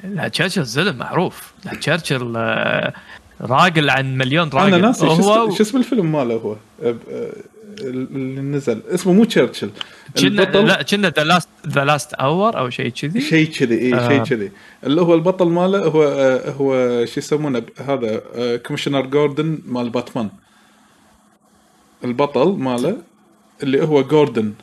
لا 0.03 0.27
تشرشل 0.27 0.63
زلم 0.65 0.97
معروف 0.97 1.53
لا 1.65 1.73
تشرشل 1.73 2.33
آه، 2.37 2.93
راجل 3.41 3.89
عن 3.89 4.17
مليون 4.17 4.49
راجل 4.49 4.73
أنا 4.73 4.77
ناسي 4.87 5.05
شو 5.05 5.61
اسم- 5.61 5.77
الفيلم 5.77 6.11
ماله 6.11 6.33
هو 6.35 6.55
آه، 6.83 6.95
اللي 7.79 8.41
نزل. 8.41 8.81
اسمه 8.87 9.13
مو 9.13 9.23
تشرشل 9.23 9.69
كنا 10.17 10.43
البطل 10.43 10.67
لا 10.67 10.81
كنا 10.81 11.09
the 11.09 11.23
last 11.23 11.49
the 11.67 11.85
last 11.85 12.13
hour 12.13 12.59
أو 12.59 12.69
شيء 12.69 12.89
كذي. 12.89 13.21
شيء 13.21 13.47
كذي 13.47 13.77
اي 13.81 13.93
آه. 13.93 14.07
شيء 14.07 14.23
كذي. 14.23 14.51
اللي 14.83 15.01
هو 15.01 15.13
البطل 15.13 15.47
ماله 15.47 15.79
هو 15.79 16.03
آه، 16.03 16.51
هو 16.51 17.05
شو 17.05 17.19
يسمونه 17.19 17.63
هذا 17.77 18.21
آه، 18.35 18.55
commissioner 18.55 19.05
Gordon 19.05 19.59
مال 19.65 19.89
باتمان 19.89 20.29
البطل 22.03 22.47
ماله 22.47 22.97
اللي 23.63 23.83
هو 23.83 24.03
Gordon 24.03 24.53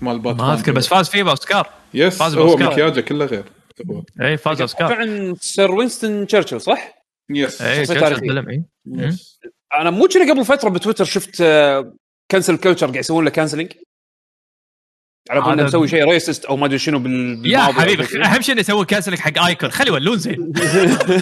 مال 0.00 0.18
باتمان 0.18 0.46
ما 0.46 0.54
أذكر 0.54 0.72
بس 0.72 0.88
فاز 0.88 1.08
فيه 1.08 1.22
بأوسكار. 1.22 1.70
yes 1.94 2.18
فاز 2.18 2.36
هو. 2.36 2.56
مكياجه 2.56 3.00
كله 3.00 3.24
غير. 3.24 3.44
هو 3.90 4.02
اي 4.20 4.36
فاز 4.36 4.60
اوسكار 4.60 4.92
عن 4.92 5.34
Sir 5.40 5.70
وينستون 5.70 6.26
تشرشل 6.26 6.60
صح؟ 6.60 7.04
yes 7.30 7.62
اي 7.62 7.86
تشرشل. 7.86 8.64
أنا 9.74 9.90
مو 9.90 10.08
كنا 10.08 10.32
قبل 10.32 10.44
فترة 10.44 10.68
بتويتر 10.68 11.04
شفت 11.04 11.42
cancel 12.30 12.56
culture 12.56 12.86
قاعد 12.86 12.96
يسوون 12.96 13.24
له 13.24 13.30
cancelling 13.30 13.72
على 15.30 15.40
بالنا 15.40 15.64
مسوي 15.64 15.88
شيء 15.88 16.10
racist 16.10 16.44
أو 16.44 16.56
ما 16.56 16.66
أدري 16.66 16.78
شنو 16.78 16.98
بال 16.98 17.42
يا 17.46 17.58
حبيبي. 17.58 18.24
أهم 18.24 18.40
شيء 18.40 18.52
إنه 18.52 18.60
يسوي 18.60 18.84
cancel 18.84 19.18
حق 19.18 19.44
icon 19.44 19.70
خلي 19.70 19.88
يولون 19.88 20.18
زين. 20.18 20.52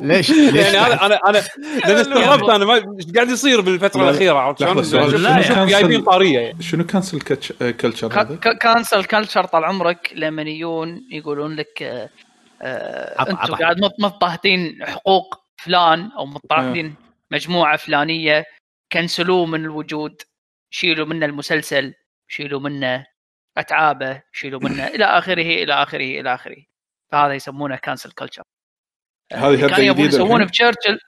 ليش 0.03 0.31
ليش 0.55 0.55
يعني 0.55 0.79
أنا 0.79 1.07
أنا 1.07 1.15
أنا 1.29 1.43
لأن 1.87 1.97
استغربت 1.97 2.51
أنا 2.51 2.65
ما 2.65 2.75
إيش 2.75 3.13
قاعد 3.15 3.29
يصير 3.31 3.61
بالفترة 3.61 4.03
لا، 4.03 4.11
الأخيرة 4.11 4.35
عرفت 4.39 4.59
شلون؟ 4.61 5.67
جايبين 5.67 6.03
طارية 6.03 6.39
يعني؟ 6.39 6.63
شنو 6.63 6.85
cancel 6.87 7.21
culture 7.21 8.09
كا- 8.09 8.21
هذا؟ 8.21 8.37
كا- 8.37 8.53
cancel 8.59 9.05
culture 9.05 9.45
طال 9.45 9.65
عمرك 9.65 10.13
لما 10.15 10.43
يجون 10.43 11.01
يقولون 11.13 11.57
لك 11.57 11.83
آه، 11.83 12.09
آه، 12.63 13.31
أنتم. 13.31 13.55
قاعد 13.55 13.77
مض- 13.81 14.01
مضطهدين 14.05 14.79
حقوق 14.87 15.35
فلان 15.65 16.11
أو 16.19 16.27
مضطهدين 16.27 16.95
مجموعة 17.33 17.77
فلانية 17.77 18.45
كنسلوه 18.93 19.47
من 19.47 19.61
الوجود. 19.65 20.23
شيلوا 20.71 21.07
منه 21.07 21.27
المسلسل 21.27 21.95
شيلوا 22.29 22.61
منه 22.61 23.07
أتعابه 23.59 24.23
شيلوا 24.33 24.61
منه 24.61 24.87
إلى 24.87 25.05
آخره 25.05 25.43
إلى 25.63 25.73
آخره 25.75 26.21
إلى 26.21 26.35
آخره. 26.35 26.57
فهذا 27.13 27.35
يسمونه 27.35 27.77
cancel 27.77 28.11
culture 28.13 28.43
هذه 29.33 29.61
كانوا 29.69 29.79
يبون 29.85 30.05
يسوونه 30.07 30.35
الحين؟ 30.35 30.47
بتشرشل 30.47 30.99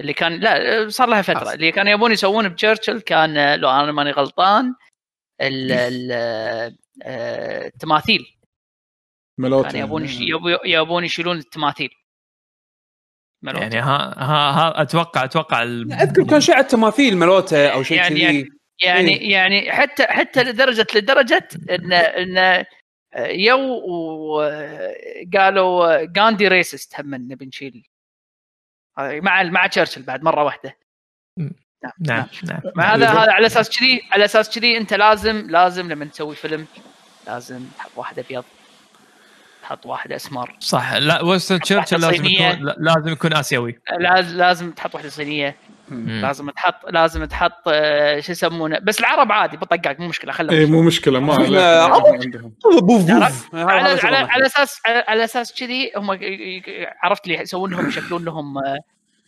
اللي 0.00 0.12
كان 0.12 0.32
لا 0.40 0.88
صار 0.88 1.08
لها 1.08 1.22
فترة. 1.22 1.38
خلاص. 1.38 1.52
اللي 1.52 1.72
كانوا 1.72 1.92
يبون 1.92 2.12
يسوونه 2.12 2.48
بتشرشل 2.48 3.00
كان 3.00 3.54
لو 3.60 3.70
أنا 3.70 3.92
ماني 3.92 4.10
غلطان 4.10 4.74
ال- 5.40 5.72
ال- 5.72 6.12
آه، 7.02 7.66
التماثيل. 7.66 8.38
ملوت 9.38 9.66
كانوا 9.66 9.80
يبون 9.80 10.06
يبون 10.64 11.04
يشيلون 11.04 11.36
التماثيل. 11.38 11.90
ملوت. 13.42 13.62
يعني 13.62 13.78
ها 13.78 14.14
ها, 14.18 14.50
ها 14.50 14.82
أتوقع 14.82 15.24
أتوقع 15.24 15.62
ال- 15.62 15.92
أذكر 15.92 16.24
كان 16.26 16.40
شيء 16.40 16.54
على 16.54 16.64
التماثيل 16.64 17.16
ملوتة 17.16 17.68
أو 17.68 17.82
شيء 17.82 17.96
يعني- 17.96 18.14
كذي. 18.14 18.22
يعني 18.24 18.48
يعني 18.80 19.20
إيه. 19.20 19.32
يعني 19.32 19.72
حتى 19.72 20.04
حتى 20.04 20.42
لدرجة 20.42 20.86
لدرجة 20.94 21.48
إن 21.70 21.92
إن 21.92 22.64
يو 23.16 23.58
وقالوا 24.36 26.06
غاندي 26.18 26.48
racist 26.48 27.00
هم 27.00 27.14
نبي 27.14 27.46
نشيل. 27.46 27.86
مع 28.98 29.42
مع 29.42 29.66
تشرشل 29.66 30.02
بعد 30.02 30.22
مرة 30.22 30.44
واحدة. 30.44 30.76
نعم. 31.38 32.26
نعم 32.44 32.60
مع 32.76 32.94
هذا 32.94 33.08
هذا 33.08 33.32
على 33.32 33.46
أساس 33.46 33.78
كذي 33.78 34.00
على 34.12 34.24
أساس 34.24 34.58
كذي 34.58 34.76
أنت 34.76 34.94
لازم 34.94 35.50
لازم 35.50 35.92
لما 35.92 36.04
تسوي 36.04 36.34
فيلم 36.36 36.66
لازم 37.26 37.64
تحط 37.78 37.90
واحد 37.96 38.18
أبيض. 38.18 38.44
تحط 39.62 39.86
واحد 39.86 40.12
أسمر. 40.12 40.56
صح 40.60 40.92
لا 40.92 41.22
ويستون 41.24 41.60
تشرشل 41.60 42.00
لازم. 42.00 42.24
يكون 42.24 42.66
لا- 42.66 42.76
لازم 42.78 43.08
يكون 43.12 43.32
آسيوي. 43.32 43.78
لازم 43.98 44.36
لازم 44.38 44.70
تحط 44.70 44.94
واحدة 44.94 45.08
صينية. 45.08 45.56
مم. 45.88 46.20
لازم 46.22 46.50
تحط 46.50 46.90
لازم 46.90 47.24
تحط 47.24 47.62
آه، 47.68 48.20
شو 48.20 48.32
يسمونه؟ 48.32 48.78
بس 48.78 49.00
العرب 49.00 49.32
عادي 49.32 49.56
بطقاق 49.56 50.00
مو 50.00 50.08
مشكلة 50.08 50.32
خلهم 50.32 50.50
اي 50.56 50.66
مو 50.66 50.82
مشكلة. 50.82 51.20
ما. 51.26 51.34
عندهم. 52.22 52.54
بوف 52.82 53.10
على 53.10 53.28
بوف 53.30 54.04
على, 54.04 54.16
على, 54.16 54.46
أساس 54.46 54.80
على, 54.86 55.24
أساس 55.24 55.54
كذي 55.54 55.92
هم 55.96 56.10
عرفت 57.02 57.26
لي 57.28 57.34
يسوون 57.34 57.70
لهم 57.70 57.88
يشكلون 57.88 58.24
لهم 58.24 58.58
آه، 58.58 58.78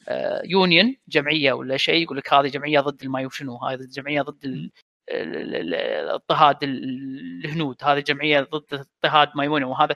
آه، 0.09 0.43
يونيون 0.45 0.97
جمعية 1.09 1.53
ولا 1.53 1.77
شيء 1.77 2.03
يقول 2.03 2.17
لك 2.17 2.33
هذه 2.35 2.47
جمعية 2.49 2.81
ضد 2.81 3.03
المايو 3.03 3.31
شنو 3.31 3.57
هذه 3.57 3.81
جمعية 3.93 4.23
ضد 4.23 4.45
ال- 4.45 4.71
ال- 5.11 5.55
ال- 5.57 5.75
الاضطهاد 5.75 6.57
ال- 6.63 7.43
الهنود 7.45 7.77
هذه 7.83 7.99
جمعية 8.01 8.41
ضد 8.41 8.87
اضطهاد 9.05 9.29
مايمونه 9.35 9.67
وهذا. 9.69 9.95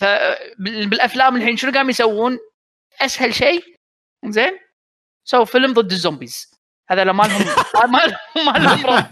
فبالافلام 0.00 1.36
الحين 1.36 1.56
شنو 1.56 1.72
قام 1.72 1.90
يسوون؟ 1.90 2.38
أسهل 3.00 3.34
شيء 3.34 3.64
زين 4.24 4.58
سووا 5.30 5.44
فيلم 5.44 5.72
ضد 5.72 5.92
الزومبيز. 5.92 6.50
هذا 6.90 7.04
لا 7.04 7.12
ما 7.12 7.22
لهم 7.22 7.42
ما 7.92 7.98
لهم 7.98 8.46
ما 8.46 8.58
لهم 8.58 8.86
رب 8.86 9.04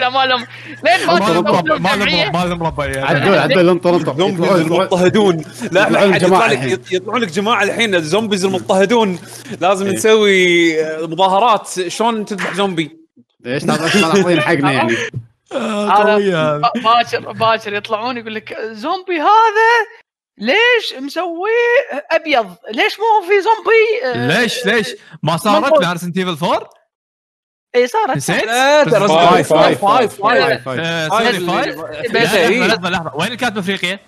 لا 0.00 0.08
ما 0.08 0.24
لهم 0.26 0.46
لين 0.84 2.32
ما 2.32 2.44
ما 2.44 2.44
لهم 2.44 2.80
يعني. 2.80 3.04
عدول 3.04 3.38
عدول 3.38 3.68
انطر 3.68 3.96
انطر 3.96 4.16
zombies 4.16 4.38
يطلعون- 4.40 4.60
يطلعون- 4.60 4.80
المضطهدون. 4.80 5.44
لا 5.72 5.82
يطلعون 5.82 6.10
لا 6.10 6.16
يطلع 6.16 6.46
لك 6.46 6.52
الحين. 6.52 6.78
يطلعون 6.90 7.20
لك 7.20 7.28
جماعة 7.28 7.62
الحين 7.62 7.94
ال 7.94 8.00
zombies 8.00 8.44
المضطهدون. 8.44 9.18
لازم 9.60 9.86
إيه. 9.86 9.92
نسوي 9.92 10.84
آه، 10.84 11.06
مظاهرات. 11.06 11.88
شلون 11.88 12.24
تذبح 12.24 12.54
زومبي؟ 12.54 12.96
ليش 13.44 13.64
نعطينا 13.64 14.40
حقنا 14.40 14.72
يعني 14.72 14.96
هذا 15.42 16.60
باكر 16.84 17.32
باكر 17.32 17.74
يطلعون 17.74 18.16
يقول 18.16 18.34
لك 18.34 18.56
زومبي 18.72 19.20
هذا؟ 19.20 19.70
ليش 20.38 20.94
مسويه 21.00 21.50
أبيض؟ 22.10 22.54
ليش 22.70 22.96
مو 22.98 23.28
في 23.28 23.40
زومبي؟ 23.40 24.04
آه، 24.18 24.40
ليش 24.40 24.66
ليش 24.66 24.94
ما 25.22 25.36
صارت. 25.36 25.78
في 25.78 25.90
ارسنت 25.90 26.18
ايفل 26.18 26.36
4 26.46 26.70
اي 27.76 27.86
صارت 27.86 28.16
نسيت؟ 28.16 28.44
فايف، 28.44 29.52
فايف 29.52 29.52
فايف، 29.52 29.80
فايف 29.84 30.14
فايف 30.22 30.64
فايف 30.64 30.80
آه، 30.80 31.08
فايف. 31.08 31.50
فايف 31.50 31.76
بس- 32.10 32.34
لحظة 32.34 32.66
لحظة 32.66 32.90
لحظة 32.90 33.12
وين 33.16 33.26
اللي 33.26 33.36
كانت 33.36 33.52
بافريقيا؟ 33.56 33.98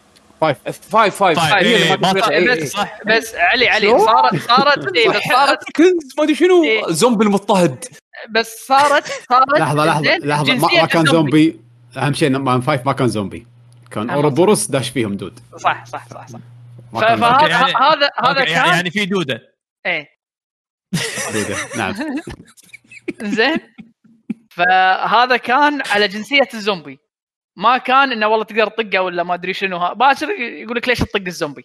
فايف 0.40 0.56
فايف 0.90 1.14
فايف 1.16 1.38
فايف. 1.40 1.54
إيه، 1.54 1.76
إيه، 1.76 1.96
بس 1.96 2.58
إيه. 2.58 2.64
صح 2.64 2.98
بس 3.06 3.34
علي 3.34 3.68
علي؟ 3.68 3.98
صارت 3.98 4.34
صارت 4.48 4.96
اي 4.96 5.08
بس 5.08 5.16
صارت 5.32 5.58
كنز 5.76 6.14
ما 6.18 6.24
أدري 6.24 6.34
شنو. 6.34 6.62
زومبي 6.88 7.24
المضطهد 7.24 7.84
بس 8.30 8.66
صارت 8.66 9.06
صارت 9.30 9.58
لحظة 9.58 9.84
لحظة 9.84 10.16
لحظة 10.18 10.54
ما, 10.54 10.86
كان. 10.86 11.06
زومبي 11.06 11.60
أهم 11.96 12.12
شيء 12.14 12.28
إنه 12.28 12.38
مان 12.38 12.60
فايف 12.60 12.86
ما 12.86 12.92
كان 12.92 13.08
زومبي 13.08 13.46
كان 13.90 14.10
أهم 14.10 14.16
Uroboros 14.16 14.66
داش 14.70 14.88
فيهم 14.90 15.16
دود. 15.16 15.40
صح 15.56 15.84
صح 15.84 16.08
صح 16.08 16.26
صح. 16.28 16.38
فهذا 16.92 17.48
يعني- 17.48 17.72
هذا 17.76 18.08
هذا 18.18 18.38
يعني 18.38 18.54
كان 18.54 18.74
يعني 18.74 18.90
في 18.90 19.06
دودة. 19.06 19.54
إيه. 19.86 20.08
زومبي. 21.32 21.54
نعم. 21.76 21.94
زين. 23.36 23.58
فهذا 24.50 25.36
كان 25.36 25.82
على 25.86 26.08
جنسية 26.08 26.48
الزومبي. 26.54 26.98
ما 27.56 27.78
كان 27.78 28.12
إنه 28.12 28.26
والله 28.26 28.44
تقدر 28.44 28.68
تطقه 28.68 29.02
ولا 29.02 29.22
ما 29.22 29.34
أدري 29.34 29.54
شنو. 29.54 29.76
ها- 29.76 29.92
باكر 29.92 30.30
يقول 30.30 30.76
لك 30.76 30.88
ليش 30.88 30.98
تطق 30.98 31.22
الزومبي. 31.26 31.62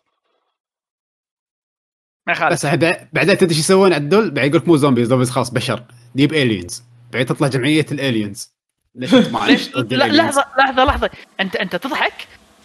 ما 2.28 2.34
يخالف 2.34 2.54
بس 2.54 2.66
بعدين 3.14 3.38
تدري 3.38 3.50
إيش 3.50 3.60
يسوون 3.60 3.94
عدول؟ 3.94 4.32
بعدين 4.32 4.50
يقول 4.50 4.62
لك 4.62 4.68
مو 4.68 4.78
زومبي 4.78 5.06
zombies 5.06 5.30
خلاص 5.30 5.50
بشر. 5.50 5.84
ديب 6.16 6.34
aliens 6.34 6.84
بعدين 7.12 7.26
تطلع 7.26 7.48
جمعية 7.48 7.86
ال 7.92 8.01
aliens 8.01 8.53
ليش 8.96 9.14
أنت 9.14 9.28
ما 9.34 9.40
ليش؟ 9.48 9.70
لحظة 9.76 10.46
لحظة 10.58 10.84
لحظة. 10.86 11.10
انت 11.40 11.56
أنت 11.56 11.76
تضحك 11.76 12.14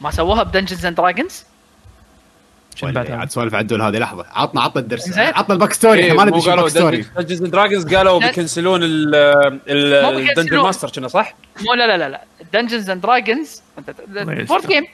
ما 0.00 0.10
سووها 0.10 0.42
ب 0.42 0.47
Dungeons 0.47 0.86
and 0.86 0.96
Dragons 0.96 1.44
شنو 2.74 2.90
ولا 2.90 3.02
بعد 3.02 3.10
عاد؟ 3.10 3.30
سوالف 3.30 3.54
عدول 3.54 3.82
هذه 3.82 3.96
لحظة. 3.98 4.26
عطنا 4.30 4.60
عطنا 4.62 4.82
الدرس. 4.82 5.18
عطنا 5.18 5.54
ال 5.54 5.58
back 5.58 5.72
story 5.72 5.98
إيه، 5.98 6.10
إحنا 6.10 6.14
ما 6.14 6.24
ندري 6.24 6.40
شو 6.40 6.50
قالوا 6.50 6.66
ال 6.66 6.69
back 6.69 6.78
story 6.78 7.04
Dungeons 7.18 7.42
and 7.42 7.50
Dragons 7.52 7.94
قالوا 7.94 8.20
لا. 8.20 8.26
بيكنسلون. 8.26 8.80
ال 8.82 9.04
dungeon 9.04 10.58
master 10.58 10.90
كنا 10.90 11.08
صح؟ 11.08 11.34
مو 11.60 11.74
لا 11.74 11.86
لا 11.86 11.98
لا 11.98 12.08
لا. 12.08 12.22
Dungeons 12.52 12.90
and 12.90 13.00
Dragons؟ 13.02 13.62
board 14.48 14.66
game 14.66 14.86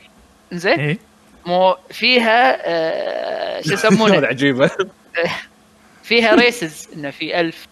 زين. 0.52 0.80
إيه. 0.80 0.98
مو 1.46 1.76
فيها 1.90 2.56
آه، 2.66 3.60
شو 3.62 3.72
يسمونه؟ 3.72 4.26
عجيبة. 4.26 4.70
فيها 6.08 6.34
races 6.34 6.88
إنه 6.96 7.10
في 7.10 7.40
elf 7.40 7.66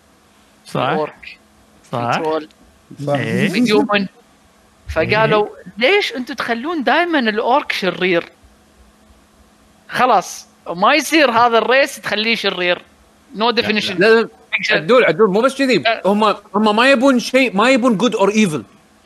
صح. 0.66 1.06
صح. 1.92 2.14
troll 2.16 2.48
human 3.08 4.06
فقالوا 4.94 5.46
ليش 5.78 6.12
أنتم 6.12 6.34
تخلون 6.34 6.84
دائما 6.84 7.18
ال 7.18 7.32
orc 7.32 7.72
شرير؟ 7.72 8.24
خلاص 9.88 10.46
ما 10.68 10.94
يصير 10.94 11.30
هذا 11.30 11.58
ال 11.58 11.67
race 11.67 12.00
تخليه 12.00 12.34
شرير. 12.34 12.82
no 13.36 13.50
definition 13.50 13.96
لا. 13.98 14.20
لا 14.20 14.28
عدول 14.70 15.04
عدول 15.04 15.30
مو 15.30 15.40
بس 15.40 15.58
كذي. 15.58 15.84
هم 16.06 16.24
هم 16.54 16.76
ما 16.76 16.90
يبون 16.90 17.18
شيء 17.18 17.56
ما 17.56 17.70
يبون 17.70 17.96
good 17.96 18.14
or 18.14 18.30
evil 18.30 18.62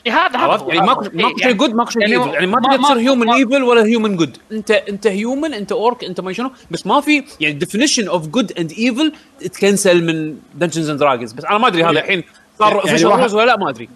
هذا 0.08 0.38
عرفت؟ 0.38 0.64
هذا 0.64 0.74
يعني. 0.74 0.86
ماكو 0.86 1.02
إيه، 1.02 1.10
ماكو 1.14 1.36
شيء 1.36 1.46
يعني- 1.46 1.54
good 1.54 1.74
ماكو 1.74 1.90
شيء 1.90 2.02
يعني 2.02 2.14
evil 2.16 2.34
يعني 2.34 2.46
ما 2.46 2.60
تقدر 2.60 2.82
تصير 2.82 2.98
human 2.98 3.30
evil 3.30 3.62
ولا 3.62 3.84
human 3.84 4.16
good 4.16 4.36
انت 4.52 4.70
انت 4.70 5.06
human 5.06 5.54
انت 5.54 5.72
orc 5.72 6.04
انت 6.04 6.20
ما 6.20 6.32
شنو. 6.32 6.50
بس 6.70 6.86
ما 6.86 7.00
في 7.00 7.24
يعني 7.40 7.54
definition 7.54 8.08
of 8.08 8.26
good 8.26 8.52
and 8.58 8.72
evil 8.72 9.12
تكنسل 9.40 10.04
من 10.04 10.36
Dungeons 10.54 10.90
and 10.90 10.98
Dragons 10.98 11.32
بس 11.32 11.44
أنا 11.44 11.58
ما 11.58 11.66
أدري 11.66 11.84
هذا 11.84 11.90
الحين 11.90 12.24
صار 12.58 12.68
يعني 12.68 12.80
official 12.80 13.10
rules 13.10 13.34
ولا 13.34 13.46
لا؟ 13.46 13.56
ما 13.56 13.70
أدري. 13.70 13.88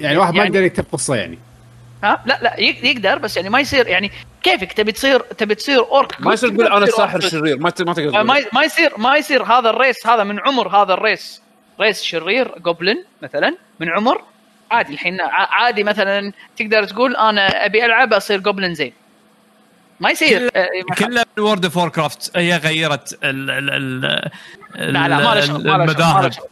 يعني 0.00 0.16
واحد 0.16 0.32
ما 0.32 0.38
يعني- 0.38 0.48
يقدر 0.50 0.62
يكتب 0.66 0.84
قصة 0.92 1.14
يعني. 1.16 1.38
ها؟ 2.04 2.22
لا 2.26 2.38
لا 2.42 2.60
يق- 2.60 2.84
يقدر 2.84 3.18
بس 3.18 3.36
يعني 3.36 3.48
ما 3.48 3.60
يصير 3.60 3.86
يعني 3.86 4.10
كيفك؟ 4.42 4.72
تبي 4.72 4.92
تصير 4.92 5.20
تبي 5.20 5.54
تصير 5.54 5.78
orc 5.80 6.20
ما 6.20 6.32
يصير 6.32 6.48
تقول 6.50 6.66
أنا 6.66 6.84
الساحر 6.84 7.12
orc. 7.12 7.24
الشرير 7.24 7.58
ما 7.58 7.70
ت- 7.70 7.82
ما 7.82 7.94
تقدر 7.94 8.22
ما 8.24 8.44
ما 8.52 8.62
يصير 8.62 8.92
ما 8.98 9.16
يصير 9.16 9.42
هذا 9.44 9.70
ال 9.70 9.77
race 9.77 10.06
هذا 10.06 10.24
من 10.24 10.40
عمر 10.40 10.68
هذا 10.82 10.94
ال 10.94 11.02
race. 11.02 11.42
race 11.80 12.02
شرير 12.02 12.54
goblin 12.58 13.04
مثلا 13.22 13.54
من 13.80 13.88
عمر. 13.88 14.22
عادي 14.70 14.92
الحين 14.94 15.20
ع- 15.20 15.48
عادي 15.62 15.84
مثلا 15.84 16.32
تقدر 16.56 16.84
تقول 16.84 17.16
أنا 17.16 17.64
أبي 17.66 17.84
ألعب 17.84 18.12
أصير 18.12 18.40
goblin 18.40 18.74
زين. 18.74 18.92
ما 20.00 20.10
يصير. 20.10 20.50
ما- 20.88 20.94
كلها 20.98 21.24
من 21.36 21.42
World 21.44 21.64
of 21.64 21.78
Warcraft 21.78 22.36
هي 22.36 22.56
غيرت 22.56 23.18
ال 23.24 23.50
ال 23.50 23.70
ال 23.70 24.00
لا 24.92 25.08
لا 25.08 25.16
ما 25.16 25.34
له 25.34 25.58
ما 25.58 25.76
ما 25.76 25.84
المذاهب. 25.84 26.32
شغل. 26.32 26.44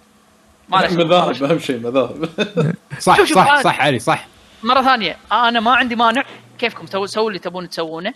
ما 0.68 0.76
له 0.76 0.96
مذاهب. 1.05 1.42
أهم 1.44 1.59
شيء 1.59 1.79
مذاهب. 1.79 2.29
صح 2.98 3.24
صح. 3.24 3.62
صح 3.62 3.81
علي 3.81 3.98
صح. 3.98 4.26
مرة 4.62 4.83
ثانية 4.83 5.16
أنا 5.33 5.61
ما 5.61 5.74
عندي 5.74 5.96
مانع. 5.96 6.24
كيفكم؟ 6.59 7.07
سووا 7.07 7.29
اللي 7.29 7.38
تبون 7.38 7.68
تسوونه. 7.70 8.14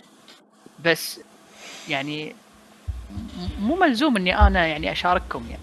بس 0.85 1.19
يعني 1.89 2.35
مو 3.59 3.75
ملزوم 3.75 4.17
إني 4.17 4.39
أنا 4.39 4.67
يعني 4.67 4.91
أشارككم 4.91 5.43
يعني. 5.49 5.61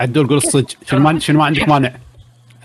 عدول 0.00 0.28
قول 0.28 0.36
الصدق. 0.36 0.76
شنو 0.86 1.00
ما 1.00 1.18
شنو 1.18 1.38
ما 1.38 1.44
عندك 1.44 1.68
مانع؟ 1.68 1.92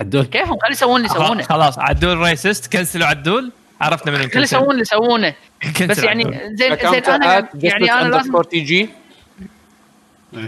عدول. 0.02 0.24
كيفهم؟ 0.24 0.58
خلي 0.60 0.72
يسوون 0.72 0.96
اللي 0.96 1.10
يسوونه. 1.16 1.44
خلاص 1.44 1.80
عدول 1.80 2.18
racist 2.18 2.74
كنسلوا 2.74 3.08
عدول. 3.08 3.52
عرفنا 3.82 4.12
من 4.12 4.30
خلي 4.30 4.44
يسوون 4.44 4.72
اللي 4.72 4.82
يسوونه. 4.82 5.34
بس 5.90 6.04
يعني. 6.04 6.24
زين 6.54 6.78
زين 6.78 7.04
أنا 7.04 7.50
يعني 7.54 7.94
أنا 7.94 8.16
لازم 8.16 8.42
تي 8.42 8.60
جي 8.60 8.90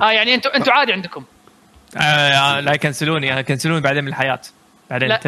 آه 0.01 0.11
يعني 0.11 0.33
أنتم 0.33 0.49
أنتم 0.49 0.71
عادي 0.71 0.93
عندكم. 0.93 1.23
آه 1.97 2.60
لا 2.60 2.73
يكنسلوني. 2.73 3.34
أنا 3.34 3.41
كنسلوني 3.41 3.82
بعدين 3.82 4.04
من 4.04 4.10
الحياة. 4.10 4.39
بعدين 4.89 5.10
لا 5.10 5.19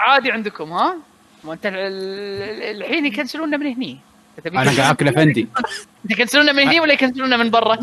عادي 0.00 0.32
عندكم 0.32 0.72
ها؟ 0.72 0.96
ما 1.44 1.52
انت 1.52 1.66
ال- 1.66 1.74
ال- 1.74 2.82
الحين 2.82 3.06
يكنسلونا 3.06 3.56
من 3.56 3.66
هني. 3.66 3.98
أنا 4.46 4.60
قاعد 4.64 4.78
أكل 4.80 5.08
أفندي. 5.08 5.48
يكنسلونا 6.10 6.52
من 6.52 6.62
هني 6.68 6.80
ولا 6.80 6.92
يكنسلونا 6.92 7.36
من 7.36 7.50
برا؟ 7.50 7.78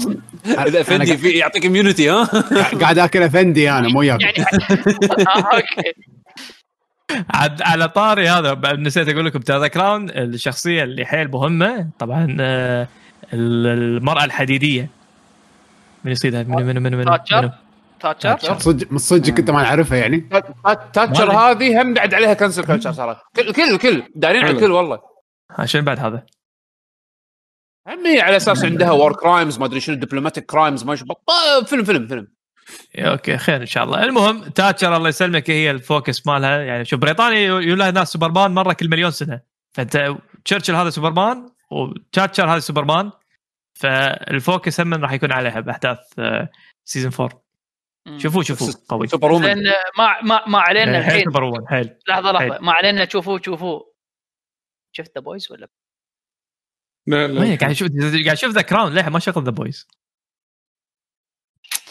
إذا 0.45 0.81
أفندي 0.81 1.17
في 1.17 1.29
يعطيك 1.29 1.65
immunity 1.65 2.09
ها؟ 2.09 2.23
قاعد 2.81 2.99
أكل 2.99 3.23
أفندي 3.23 3.71
أنا 3.71 3.87
مو 3.87 3.99
وياك 3.99 4.21
يعني 4.21 4.33
آه 5.27 5.55
okay. 5.55 5.93
عاد 7.29 7.61
على 7.61 7.87
طاري 7.87 8.29
هذا 8.29 8.73
نسيت 8.73 9.09
أقول 9.09 9.25
لكم 9.25 9.39
ترى 9.39 9.69
Crown 9.69 10.09
الشخصية 10.09 10.83
اللي 10.83 11.05
حيل 11.05 11.31
مهمة 11.31 11.87
طبعا 11.99 12.37
آه، 12.39 12.87
ال- 13.33 13.67
المرأة 13.97 14.23
الحديدية. 14.23 14.89
من 16.03 16.11
يصيدها؟ 16.11 16.43
من 16.43 16.65
من 16.65 16.81
من 16.83 16.95
من 16.97 17.05
تاتشر 17.05 17.41
تاتشر 17.41 17.51
تاتشر. 17.99 18.59
صدق 18.59 18.91
من 18.91 18.97
صدق 18.97 19.39
انت 19.39 19.51
ما 19.51 19.63
نعرفها 19.63 19.97
يعني. 19.97 20.29
تاتشر 20.93 21.31
هذه 21.31 21.81
هم 21.81 21.93
بعد 21.93 22.13
عليها 22.13 22.33
cancel 22.33 22.65
culture 22.65 22.91
صارت 22.91 23.17
كل 23.35 23.53
كل 23.53 23.77
كل. 23.77 24.03
دارين 24.15 24.41
على 24.41 24.47
حلو. 24.47 24.57
الكل 24.57 24.71
والله. 24.71 24.99
عشان 25.49 25.81
بعد 25.81 25.99
هذا؟ 25.99 26.25
هم 27.87 28.05
هي 28.05 28.21
على 28.21 28.37
أساس 28.37 28.65
عندها 28.65 28.91
war 28.91 29.13
crimes 29.13 29.59
ما 29.59 29.65
أدري 29.65 29.79
شنو 29.79 29.95
diplomatic 29.95 30.45
crimes 30.45 30.83
ما 30.83 30.95
شو 30.95 31.05
آه، 31.29 31.63
فيلم 31.63 31.83
فيلم 31.83 32.07
فيلم. 32.07 32.27
okay 32.95 33.37
خير 33.37 33.61
إن 33.61 33.65
شاء 33.65 33.83
الله. 33.83 34.03
المهم 34.03 34.43
تاتشر 34.43 34.97
الله 34.97 35.09
يسلمك 35.09 35.49
هي 35.49 35.71
ال 35.71 35.81
focus 35.81 36.27
مالها. 36.27 36.57
يعني 36.57 36.85
شوف 36.85 36.99
بريطانيا 36.99 37.39
يقول 37.39 37.79
لها 37.79 37.91
ناس 37.91 38.11
سوبرمان 38.11 38.51
مرة 38.51 38.73
كل 38.73 38.89
مليون 38.89 39.11
سنة. 39.11 39.41
فأنت 39.73 40.15
تشرشل 40.45 40.75
هذا 40.75 40.89
سوبرمان 40.89 41.49
وتاتشر 41.71 42.49
هذا 42.49 42.59
superman 42.59 43.11
فال 43.73 44.04
focus 44.04 44.81
هم 44.81 44.93
راح 44.93 45.11
يكون 45.11 45.31
عليها 45.31 45.59
بأحداث 45.59 45.97
season 46.85 47.11
4 47.19 47.44
شوفوا 48.17 48.43
شوفوا 48.43 48.73
قوي. 48.89 49.07
super 49.07 49.31
woman 49.31 49.63
ما 49.97 50.21
ما 50.23 50.47
ما 50.47 50.59
علينا 50.59 50.91
حيل 50.91 51.05
الحين. 51.05 51.23
super 51.23 51.43
woman 51.43 51.67
حيل. 51.67 51.97
لحظة 52.07 52.31
لحظة. 52.31 52.53
حيل. 52.53 52.61
ما 52.61 52.71
علينا. 52.71 53.05
تشوفوا 53.05 53.39
تشوفوا 53.39 53.83
شفت 54.91 55.15
The 55.15 55.21
Boys 55.21 55.51
ولا؟ 55.51 55.67
لا 57.07 57.27
لا. 57.27 57.55
قاعد 57.55 57.71
أشوف 57.71 57.87
قاعد 57.91 58.27
أشوف 58.27 58.51
The 58.51 58.61
Crown 58.61 58.93
ليه؟ 58.93 59.09
ما 59.09 59.19
شغل 59.19 59.43
The 59.43 59.51
Boys 59.51 59.87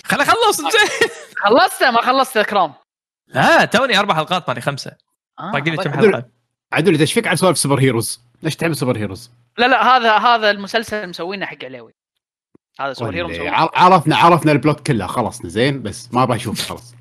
خل 0.05 0.21
اخلص 0.21 0.61
زين 0.61 1.11
خلصت 1.45 1.83
ما 1.83 2.03
خلصت 2.03 2.39
The 2.39 2.43
Crown 2.43 2.75
لا 3.27 3.65
توني 3.65 3.99
أربع 3.99 4.15
حلقات 4.15 4.49
مالي 4.49 4.61
خمسة. 4.61 4.97
آه، 5.39 5.53
باقي 5.53 5.71
لي 5.71 5.77
كم. 5.77 5.91
حلقة؟ 5.91 6.31
عدول 6.73 7.01
إيش 7.01 7.13
فيك 7.13 7.27
على 7.27 7.37
سوالف 7.37 7.59
superheroes؟ 7.59 8.21
ليش 8.43 8.57
تحب 8.57 8.73
superheroes؟ 8.73 9.31
لا 9.59 9.67
لا 9.67 9.97
هذا 9.97 10.17
هذا 10.19 10.51
المسلسل 10.51 11.09
مسوينه 11.09 11.47
حق 11.47 11.65
عليوي. 11.65 11.95
هذا 12.81 12.93
superhero 12.93 13.29
مسوي 13.29 13.49
عر- 13.49 13.71
عرفنا 13.75 14.17
عرفنا 14.17 14.53
ال 14.53 14.60
plot 14.60 14.87
كله. 14.87 15.07
خلص 15.07 15.47
زين 15.47 15.83
بس 15.83 16.15
ما 16.15 16.23
أبغى 16.23 16.37
أشوف 16.37 16.69
خلاص. 16.69 16.95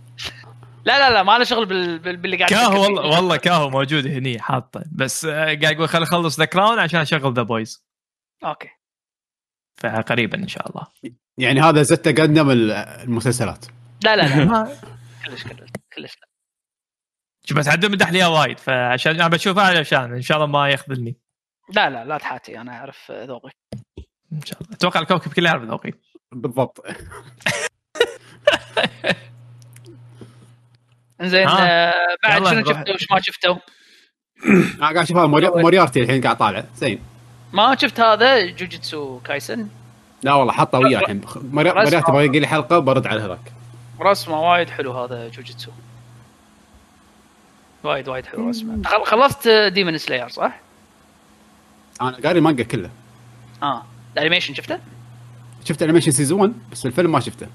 لا 0.86 1.00
لا 1.00 1.14
لا 1.14 1.24
ما 1.24 1.38
له 1.38 1.44
شغل 1.44 1.66
بال... 1.66 2.00
بال... 2.00 2.18
باللي 2.18 2.38
قاعد 2.38 2.50
كاهو 2.50 2.84
والله. 2.84 3.16
والله 3.16 3.36
كاهو 3.38 3.70
موجود 3.70 4.08
هني 4.08 4.40
حاطه. 4.40 4.84
بس 4.92 5.26
آه، 5.26 5.46
قاعد 5.46 5.64
يقول 5.64 5.90
خل 5.90 6.04
أخلص 6.04 6.40
The 6.39 6.46
Crown 6.46 6.80
عشان 6.80 7.00
أشغل 7.00 7.34
The 7.34 7.42
Boys 7.42 7.86
أوكي. 8.44 8.70
فقريبا 9.82 10.38
إن 10.38 10.48
شاء 10.48 10.70
الله. 10.70 10.88
يعني 11.38 11.62
هذا 11.62 11.82
زته 11.82 12.12
قدم 12.12 12.50
ال- 12.52 12.72
المسلسلات. 12.72 13.66
لا 14.04 14.16
لا 14.16 14.22
لا. 14.46 14.78
كلش 15.26 15.44
كلش 15.44 15.70
كلش 15.96 16.18
لا. 16.22 16.28
شوف 17.46 17.58
بس 17.58 17.68
عدو 17.68 17.90
مدح 17.90 18.12
لي 18.12 18.26
وايد 18.26 18.60
فعشان 18.60 19.16
أنا 19.16 19.28
بشوفها 19.28 19.64
علشان 19.64 20.14
إن 20.14 20.22
شاء 20.22 20.38
الله 20.38 20.48
ما 20.48 20.70
يخذلني. 20.70 21.18
لا 21.76 21.90
لا 21.90 22.06
لا 22.06 22.18
تحاتي. 22.18 22.62
أنا 22.62 22.72
أعرف 22.72 23.12
ذوقك. 23.12 23.56
إن 24.34 24.41
شاء 24.46 24.62
الله. 24.62 24.74
أتوقع 24.74 25.00
الكوكب 25.00 25.34
كله 25.34 25.50
يعرف 25.50 25.63
ذوقي. 25.63 25.91
بالضبط. 26.32 26.86
إنزين 31.22 31.48
آه. 31.48 31.60
آه 31.62 31.93
بعد 32.24 32.48
شنو. 32.48 32.65
شفتوا؟ 32.65 32.93
وش 32.93 33.08
ما 33.12 33.22
شفتوا؟ 33.22 33.56
أنا 34.46 34.80
قاعد 34.82 34.98
أشوف 34.98 35.17
موريارتي 35.17 36.02
الحين 36.02 36.22
قاعد 36.22 36.38
طالع. 36.38 36.63
زين. 36.76 37.00
ما 37.54 37.76
شفت 37.76 38.00
هذا 38.00 38.46
Jujutsu 38.46 39.20
Kaisen؟ 39.20 39.68
لا 40.24 40.34
والله 40.34 40.54
حطه 40.54 40.80
وياه 40.80 41.00
الحين 41.00 41.22
موري- 41.36 41.72
موريارتي. 41.74 42.12
باقي 42.12 42.28
لي 42.39 42.48
حلقة 42.48 42.80
برد 42.80 43.08
على 43.08 43.22
هذاك 43.22 43.54
رسمه 44.02 44.41
وايد 44.52 44.69
حلو 44.69 44.91
هذا 45.04 45.30
جوجيتسو. 45.30 45.72
وايد 47.84 48.08
وايد 48.10 48.26
حلو 48.26 48.50
رسمه. 48.50 48.84
خل- 48.86 49.06
خلصت 49.06 49.48
Demon 49.48 49.98
Slayer 49.98 50.30
صح؟ 50.30 50.60
أنا 52.02 52.17
قاري 52.24 52.39
المانجا 52.39 52.63
كله. 52.63 52.89
آه. 53.63 53.86
ال 54.13 54.18
animation 54.18 54.54
شفته؟ 54.54 54.80
شفت 55.65 55.82
animation 55.84 56.12
season 56.12 56.39
1 56.41 56.54
بس 56.71 56.86
الفيلم 56.86 57.12
ما 57.12 57.19
شفته. 57.19 57.47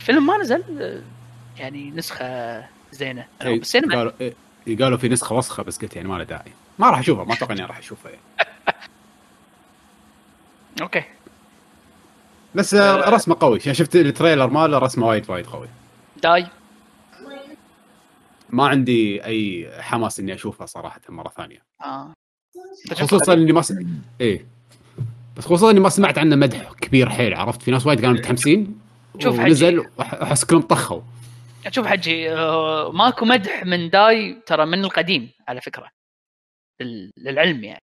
الفيلم 0.00 0.26
ما 0.26 0.36
نزل 0.36 0.62
آه، 0.80 1.02
يعني 1.58 1.90
نسخة 1.90 2.64
زينة. 2.92 3.26
إيه، 3.42 3.58
بالسينما. 3.58 3.96
قالوا 3.96 4.12
إيه، 4.20 4.34
قالوا 4.78 4.98
في 4.98 5.08
نسخة 5.08 5.34
وسخة 5.36 5.62
بس 5.62 5.78
قلت 5.78 5.96
يعني 5.96 6.08
ما 6.08 6.14
له 6.18 6.24
داعي. 6.24 6.52
ما 6.78 6.90
راح 6.90 6.98
أشوفها 6.98 7.24
ما 7.24 7.34
أتوقع 7.34 7.54
إني 7.54 7.64
راح 7.64 7.78
أشوفها 7.78 8.10
يعني. 8.10 8.22
okay. 10.82 11.02
بس 12.54 12.74
آه، 12.74 13.10
رسمه 13.10 13.36
قوي. 13.40 13.60
شفت 13.60 13.96
ال 13.96 14.03
trailer 14.03 14.50
ماله؟ 14.50 14.78
رسمه 14.78 15.06
وايد 15.06 15.30
وايد 15.30 15.46
قوي. 15.46 15.68
داي. 16.22 16.46
ما 18.50 18.68
عندي 18.68 19.24
أي 19.24 19.70
حماس 19.80 20.20
إني 20.20 20.34
أشوفها 20.34 20.66
صراحة 20.66 21.00
مرة 21.08 21.28
ثانية. 21.36 21.62
آه. 21.84 22.12
خصوصا 22.92 23.32
إني 23.32 23.52
ما 23.52 23.62
س... 23.62 23.74
إيه 24.20 24.46
بس 25.40 25.46
خصوصا 25.46 25.70
إني 25.70 25.80
ما 25.80 25.88
سمعت 25.88 26.18
عنه 26.18 26.36
مدح 26.36 26.72
كبير 26.72 27.08
حيل 27.08 27.34
عرفت؟ 27.34 27.62
في 27.62 27.70
ناس 27.70 27.86
وايد 27.86 28.00
كانوا 28.00 28.14
متحمسين 28.14 28.78
شوف 29.18 29.38
ونزل 29.38 29.86
احس 30.00 30.44
كلهم 30.44 30.62
طخوا. 30.62 31.00
شوف 31.70 31.86
حجي 31.86 32.32
آه، 32.32 32.90
ماكو 32.92 33.24
مدح 33.24 33.64
من 33.66 33.90
داي 33.90 34.42
ترى 34.46 34.66
من 34.66 34.84
القديم 34.84 35.30
على 35.48 35.60
فكرة 35.60 35.88
لل- 36.80 37.10
للعلم 37.16 37.64
يعني. 37.64 37.80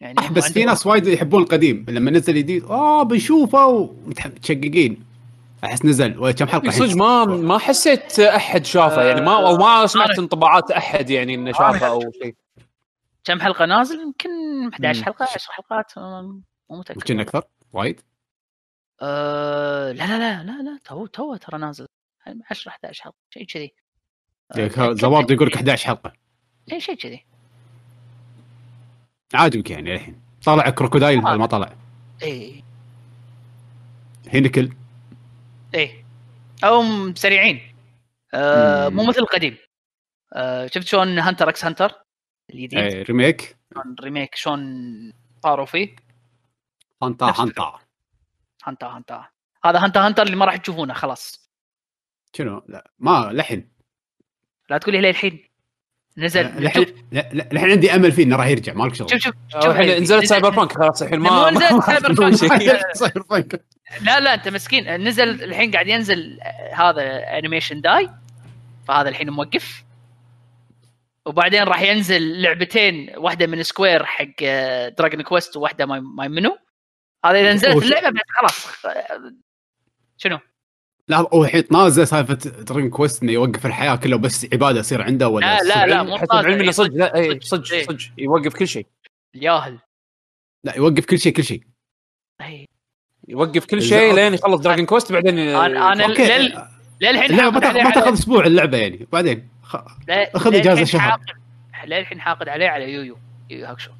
يعني 0.00 0.16
بس 0.32 0.52
في 0.52 0.64
ناس 0.64 0.86
وايد 0.86 1.06
يحبون 1.06 1.42
القديم 1.42 1.86
لما 1.88 2.10
نزل 2.10 2.34
جديد 2.34 2.64
آه 2.64 3.02
بنشوفه 3.02 3.66
ومتشققين. 3.66 5.04
أحس 5.64 5.84
نزل 5.84 6.30
كم 6.32 6.46
حلقة؟ 6.46 6.70
صدق 6.70 6.96
ما 6.96 7.24
ما 7.24 7.58
حسيت 7.58 8.20
أحد 8.20 8.64
شافه 8.64 9.02
يعني 9.02 9.20
ما 9.20 9.46
أو 9.48 9.56
ما 9.56 9.86
سمعت 9.86 10.18
انطباعات 10.18 10.70
أحد 10.70 11.10
يعني 11.10 11.34
إنه 11.34 11.52
شافه 11.52 11.86
أو 11.86 12.12
شيء. 12.22 12.34
كم 13.24 13.40
حلقة 13.40 13.66
نازل؟ 13.66 14.00
يمكن 14.00 14.30
11 14.72 14.98
مم. 14.98 15.04
حلقة 15.04 15.22
10 15.34 15.52
حلقات 15.52 15.98
آه، 15.98 16.22
مو 16.70 16.78
متأكد. 16.78 17.00
يمكن 17.00 17.20
أكثر؟ 17.20 17.42
وايد؟ 17.72 18.00
أه 19.02 19.92
لا 19.92 20.04
لا 20.04 20.18
لا 20.18 20.42
لا 20.42 20.62
لا 20.62 20.78
تو 20.84 21.06
تو 21.06 21.36
ترى 21.36 21.58
نازل. 21.58 21.86
10 22.50 22.70
11 22.70 23.02
حلقة 23.02 23.16
شيء 23.30 23.46
كذي. 23.46 23.74
آه، 24.52 24.92
زوارد 24.92 25.30
يقول 25.30 25.46
لك 25.48 25.56
11 25.56 25.86
حلقة؟ 25.86 26.12
اي 26.72 26.80
شيء 26.80 26.94
كذي. 26.94 27.26
عاجبك 29.34 29.70
يعني 29.70 29.94
الحين 29.94 30.20
طلع 30.44 30.70
كروكودايل 30.70 31.20
ما 31.20 31.46
طلع. 31.46 31.72
اي 32.22 32.64
هينكل 34.28 34.72
إيه. 35.74 36.04
أو 36.64 36.82
سريعين. 37.14 37.60
مم. 38.34 38.96
مو 38.96 39.04
مثل 39.04 39.18
القديم. 39.18 39.56
أه 40.32 40.66
شفت 40.66 40.86
شلون 40.86 41.18
Hunter 41.18 41.48
x 41.48 41.64
Hunter 41.64 42.02
الجديد. 42.54 42.78
إيه، 42.78 43.02
remake؟ 43.02 43.56
remake 44.00 44.34
شلون 44.34 45.12
طاروا 45.42 45.66
فيه 45.66 45.96
هانتا. 47.02 47.26
هانتا 47.38 47.78
هانتا 48.64 48.86
هانتا. 48.86 49.24
هذا 49.64 49.78
هانتا 49.84 50.06
Hunter 50.06 50.22
اللي 50.22 50.36
ما 50.36 50.44
راح 50.44 50.56
تشوفونه 50.56 50.94
خلاص. 50.94 51.50
شنو؟ 52.36 52.62
لا 52.68 52.90
ما 52.98 53.30
لحين 53.32 53.68
لا 54.70 54.78
تقول 54.78 55.02
لي 55.02 55.10
الحين. 55.10 55.44
نزل. 56.16 56.64
لحين 56.64 56.86
لا- 57.12 57.48
لحين 57.52 57.70
عندي 57.70 57.94
أمل 57.94 58.12
فيه 58.12 58.22
إنه 58.24 58.36
راح 58.36 58.46
يرجع 58.46 58.72
مالك 58.72 58.94
شغل. 58.94 59.10
شوف 59.10 59.20
شوف 59.22 59.34
شوف. 59.48 59.66
الحين 59.66 60.02
نزلت 60.02 60.18
نزل- 60.18 60.26
Cyberpunk 60.28 60.72
خلاص 60.72 61.02
الحين 61.02 61.18
ما 61.18 61.50
نزلت 61.50 61.84
Cyberpunk. 62.92 63.64
لا 64.02 64.20
لا 64.20 64.34
أنت 64.34 64.48
مسكين. 64.48 64.96
نزل 65.08 65.44
الحين 65.44 65.70
قاعد 65.70 65.88
ينزل 65.88 66.40
آه، 66.40 66.74
هذا 66.74 67.02
انيميشن 67.38 67.80
داي. 67.80 68.10
فهذا 68.88 69.08
الحين 69.08 69.30
موقف. 69.30 69.84
وبعدين 71.26 71.62
راح 71.62 71.80
ينزل 71.82 72.42
لعبتين 72.42 73.10
واحدة 73.16 73.46
من 73.46 73.62
سكوير 73.62 74.04
حق 74.04 74.42
دراجون 74.98 75.22
كويست 75.22 75.56
وواحدة 75.56 75.86
ماي 75.86 76.00
ماي 76.00 76.28
منو. 76.28 76.58
هذا 77.24 77.40
إذا 77.40 77.52
نزلت 77.52 77.82
اللعبة 77.82 78.10
بعد 78.10 78.24
خلاص. 78.40 78.84
آه، 78.86 79.34
شنو؟ 80.16 80.38
لا 81.08 81.16
هو 81.16 81.44
الحين 81.44 81.64
نازل 81.70 82.06
سالفة 82.06 82.34
درين 82.34 82.90
كويست 82.90 83.22
إنه 83.22 83.32
يوقف 83.32 83.66
الحياة 83.66 83.96
كلها 83.96 84.18
بس 84.18 84.46
عبادة 84.52 84.80
يصير 84.80 85.02
عنده 85.02 85.28
ولا 85.28 85.46
لا 85.46 85.62
لا 85.62 85.86
لا 85.86 86.02
مو 86.02 86.18
حسب 86.18 86.32
علمي 86.32 86.54
إنه 86.54 86.62
إيه، 86.62 86.70
صدق 86.70 86.94
لا 86.94 87.14
اي 87.16 87.40
صدق، 87.40 87.44
صدق 87.44 87.72
إيه. 87.72 87.84
صدق 87.84 87.98
يوقف 88.18 88.54
كل 88.54 88.68
شيء. 88.68 88.86
الياهل. 89.34 89.78
لا 90.64 90.76
يوقف 90.76 91.04
كل 91.06 91.18
شيء 91.18 91.32
كل 91.32 91.44
شيء. 91.44 91.62
إيه. 92.40 92.66
يوقف 93.28 93.64
كل 93.66 93.82
شيء 93.82 94.14
لين 94.14 94.34
يخلص 94.34 94.60
دراجون 94.60 94.86
كويست 94.86 95.12
بعدين 95.12 95.38
أنا 95.38 95.92
أنا. 95.92 96.06
لل- 96.06 96.66
للحين 97.00 97.36
ما 97.36 97.60
تاخذ 97.60 98.12
أسبوع 98.12 98.46
اللعبة 98.46 98.78
يعني 98.78 99.08
بعدين. 99.12 99.48
خ... 99.70 99.76
لا- 100.08 100.36
أخذ 100.36 100.50
للحين 100.50 100.70
إجازة 100.70 100.84
شهر. 100.84 101.00
حاقد- 101.10 101.86
للحين 101.86 102.20
حاقد 102.20 102.48
عليه 102.48 102.68
على 102.68 102.92
يويو. 102.92 103.18
يويو 103.50 103.66
هاكشو 103.66 103.90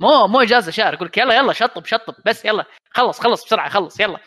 مو 0.00 0.26
مو 0.26 0.40
إجازة 0.40 0.70
شهر. 0.70 0.94
يقول 0.94 1.06
لك 1.08 1.18
يلا 1.18 1.34
يلا 1.34 1.52
شطب 1.52 1.86
شطب. 1.86 2.14
بس 2.26 2.44
يلا. 2.44 2.64
خلص 2.90 3.20
خلص 3.20 3.44
بسرعة 3.44 3.68
خلص 3.68 4.00
يلا. 4.00 4.18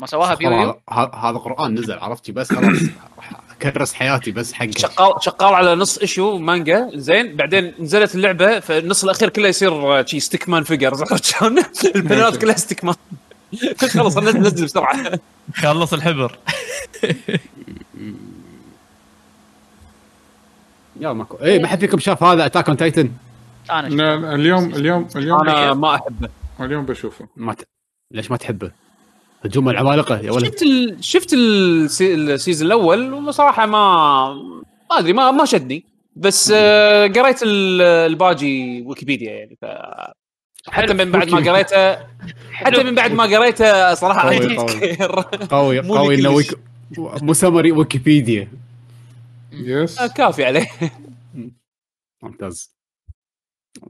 ما 0.00 0.06
سواها 0.06 0.34
بيويو. 0.34 0.80
هذا 0.90 1.10
هذا 1.14 1.38
قرآن 1.38 1.74
نزل 1.74 1.98
عرفتي؟ 1.98 2.32
بس 2.32 2.52
خلاص. 2.52 2.78
راح 3.16 3.32
أكرس 3.50 3.94
حياتي 3.94 4.30
بس 4.30 4.52
حق 4.52 4.70
شغال 4.78 5.14
شغال 5.22 5.54
على 5.54 5.74
نص 5.74 5.98
إيشو 5.98 6.38
مانجا. 6.38 6.90
زين. 6.94 7.36
بعدين 7.36 7.74
نزلت 7.80 8.14
اللعبة 8.14 8.60
فالنص 8.60 9.04
الأخير 9.04 9.28
كله 9.28 9.48
يصير 9.48 10.06
شي 10.06 10.20
ستيك 10.20 10.48
مان 10.48 10.64
فيجر 10.64 10.86
عرفت 10.90 11.24
شلون؟ 11.24 11.58
البنات 11.94 12.36
كلها 12.36 12.56
stickman 12.56 12.94
خلص 13.94 14.18
نزل 14.18 14.40
نزل 14.40 14.64
بسرعة. 14.64 15.18
خلص 15.54 15.92
الحبر. 15.92 16.38
يلا 21.00 21.12
ماكو 21.12 21.36
اي 21.36 21.58
ما 21.58 21.68
حد 21.68 21.80
فيكم 21.80 21.98
شاف 21.98 22.22
هذا 22.22 22.46
Attack 22.46 22.68
on 22.68 22.76
Titan 22.76 23.10
أنا 23.70 23.88
شفت. 23.88 23.98
لا، 23.98 24.34
اليوم 24.34 24.74
اليوم 24.74 25.08
اليوم 25.16 25.40
أنا 25.48 25.74
ما 25.74 25.94
أحبه. 25.94 26.28
اليوم 26.60 26.84
بشوفه. 26.84 27.26
ما 27.36 27.54
ت... 27.54 27.64
ليش 28.12 28.30
ما 28.30 28.36
تحبه؟ 28.36 28.70
هجوم 29.44 29.68
العمالقة 29.68 30.18
يا 30.18 30.30
ولد. 30.32 30.44
شفت 30.44 30.62
ال... 30.62 30.96
شفت 31.00 31.32
السي... 31.34 32.14
ال 32.14 32.21
season 32.21 32.66
الأول 32.66 33.12
وصراحة 33.12 33.66
ما 33.66 34.34
ما 34.90 34.98
أدري 34.98 35.12
ما 35.12 35.30
ما 35.30 35.44
شدني. 35.44 35.84
بس 36.16 36.52
آه، 36.56 37.06
قريت 37.06 37.42
ال- 37.42 37.82
الباجي 37.82 38.82
ويكيبيديا 38.86 39.30
يعني 39.32 39.58
ف... 39.62 39.66
حتى 40.70 40.94
من 40.94 41.10
بعد 41.12 41.30
ما 41.30 41.52
قريته 41.52 41.94
حتى 42.52 42.82
من 42.82 42.94
بعد 42.94 43.12
ما 43.12 43.24
قريته 43.24 43.94
صراحة 43.94 44.28
قوي، 44.30 44.56
قوي. 45.50 45.80
قوي 45.80 45.80
قوي 45.80 46.14
إنه. 46.14 46.30
ويك... 46.30 46.58
مو 46.98 47.32
سمري 47.32 47.72
ويكيبيديا 47.72 48.48
yes. 49.64 49.98
آه، 49.98 50.06
كافي 50.06 50.44
عليه. 50.44 50.68
ممتاز. 52.22 52.76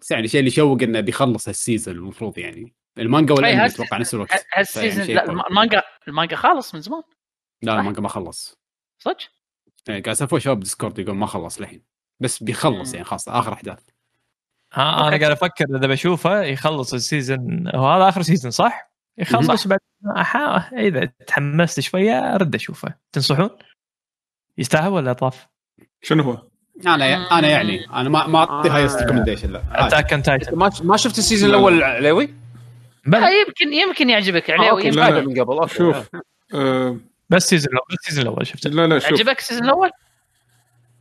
بس 0.00 0.10
يعني 0.10 0.24
الشيء 0.24 0.38
اللي 0.38 0.50
يشوق 0.50 0.82
إنه 0.82 1.00
بيخلص 1.00 1.48
هال 1.48 1.60
season 1.60 1.94
المفروض 1.96 2.38
يعني. 2.38 2.74
المانجا 2.98 3.34
هس- 3.66 3.74
أتوقع 3.74 3.96
نفس 3.98 4.14
الوقت. 4.14 4.46
هال 4.54 4.67
season 4.67 5.06
لا 5.06 5.24
المانجا 5.48 5.82
المانجا 6.08 6.36
خالص 6.36 6.74
من 6.74 6.80
زمان. 6.80 7.02
لا 7.62 7.80
المانجا 7.80 8.00
ما 8.00 8.08
خلص. 8.08 8.58
صدق؟ 8.98 9.16
يعني 9.88 10.00
قاعد 10.00 10.16
اسافر 10.16 10.38
شباب 10.38 10.60
ديسكورد 10.60 10.98
يقول 10.98 11.16
ما 11.16 11.26
خلص 11.26 11.60
للحين. 11.60 11.82
بس 12.20 12.42
بيخلص. 12.42 12.92
يعني 12.94 13.04
خلاص 13.04 13.28
آخر 13.28 13.52
أحداث. 13.52 13.82
ها 14.72 14.82
أنا 14.82 15.04
okay. 15.04 15.18
قاعد 15.18 15.32
أفكر 15.32 15.64
إذا 15.76 15.86
بشوفه 15.86 16.42
يخلص 16.42 16.94
ال 16.94 17.03
season. 17.03 17.68
هو 17.74 17.88
هذا 17.90 18.08
آخر 18.08 18.22
season 18.22 18.50
صح؟ 18.50 18.92
يخلص 19.18 19.66
بعد. 19.66 19.78
أحا... 20.16 20.56
إذا 20.78 21.04
تحمست 21.04 21.80
شوية 21.80 22.34
أرد 22.34 22.54
أشوفه. 22.54 22.94
تنصحون؟ 23.12 23.50
يستاهل 24.58 24.88
ولا 24.92 25.12
طاف؟ 25.12 25.46
شنو 26.02 26.22
هو؟ 26.22 26.42
أنا 26.86 27.38
أنا 27.38 27.48
يعني 27.48 27.86
أنا 27.90 28.08
ما 28.08 28.26
ما 28.26 28.38
أعطي 28.38 28.68
highest 28.68 29.00
recommendation 29.00 29.52
لا. 29.52 29.62
عادي. 29.70 29.86
Attack 29.96 30.12
on 30.12 30.22
Titan 30.22 30.56
ما 30.82 30.96
شفت 30.96 31.18
ال 31.18 31.23
season 31.23 31.50
الأول 31.50 31.82
عليوي؟ 31.82 32.24
آه، 32.24 33.10
بلى 33.10 33.40
يمكن 33.40 33.72
يمكن 33.72 34.10
يعجبك 34.10 34.50
آه، 34.50 34.54
عليه 34.54 34.70
okay 34.70 34.86
يمكن- 34.86 34.98
لا، 35.00 35.10
لا. 35.10 35.20
من 35.20 35.40
قبل 35.40 35.52
okay. 35.58 35.74
شوف 35.74 36.08
آه 36.54 36.96
بس 37.30 37.44
ال 37.44 37.48
season 37.48 37.72
الأول 37.72 37.86
بس 37.90 37.98
ال 38.00 38.03
season 38.03 38.22
الأول 38.22 38.46
شفته. 38.46 38.70
لا 38.70 38.86
لا 38.86 38.98
شوف. 38.98 39.12
عجبك 39.12 39.38
ال 39.38 39.42
season 39.42 39.64
الأول؟ 39.64 39.90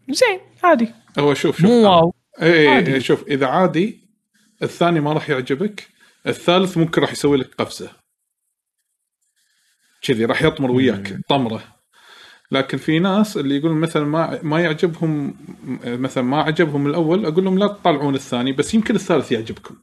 زين 0.10 0.40
عادي. 0.64 0.90
هو 1.20 1.34
شوف 1.34 1.58
شوف. 1.58 1.66
مو 1.66 1.90
wow. 1.90 2.14
اي 2.42 2.54
اي 2.62 2.68
عادي. 2.68 2.94
إي، 2.94 3.02
شوف 3.02 3.24
إذا 3.28 3.48
عادي 3.48 4.00
الثاني 4.64 5.00
ما 5.00 5.14
راح 5.14 5.30
يعجبك 5.30 5.88
الثالث 6.28 6.78
ممكن 6.78 7.02
راح 7.02 7.12
يسوي 7.12 7.38
لك 7.38 7.54
قفزة. 7.58 7.90
كذي 10.02 10.26
راح 10.26 10.42
يطمر 10.42 10.72
وياك 10.72 11.18
طمرة. 11.30 11.75
لكن 12.52 12.78
في 12.78 13.00
ناس 13.00 13.38
اللي 13.38 13.58
يقولون 13.58 13.78
مثلا 13.78 14.06
ما 14.06 14.40
ما 14.44 14.60
يعجبهم 14.60 15.36
مثلا 15.86 16.24
ما 16.24 16.42
عجبهم 16.42 16.88
الأول 16.88 17.26
أقول 17.26 17.44
لهم 17.46 17.60
لا 17.60 17.68
تطلعون 17.68 18.16
الثاني 18.16 18.52
بس 18.52 18.74
يمكن 18.74 18.96
الثالث 18.96 19.32
يعجبكم. 19.32 19.76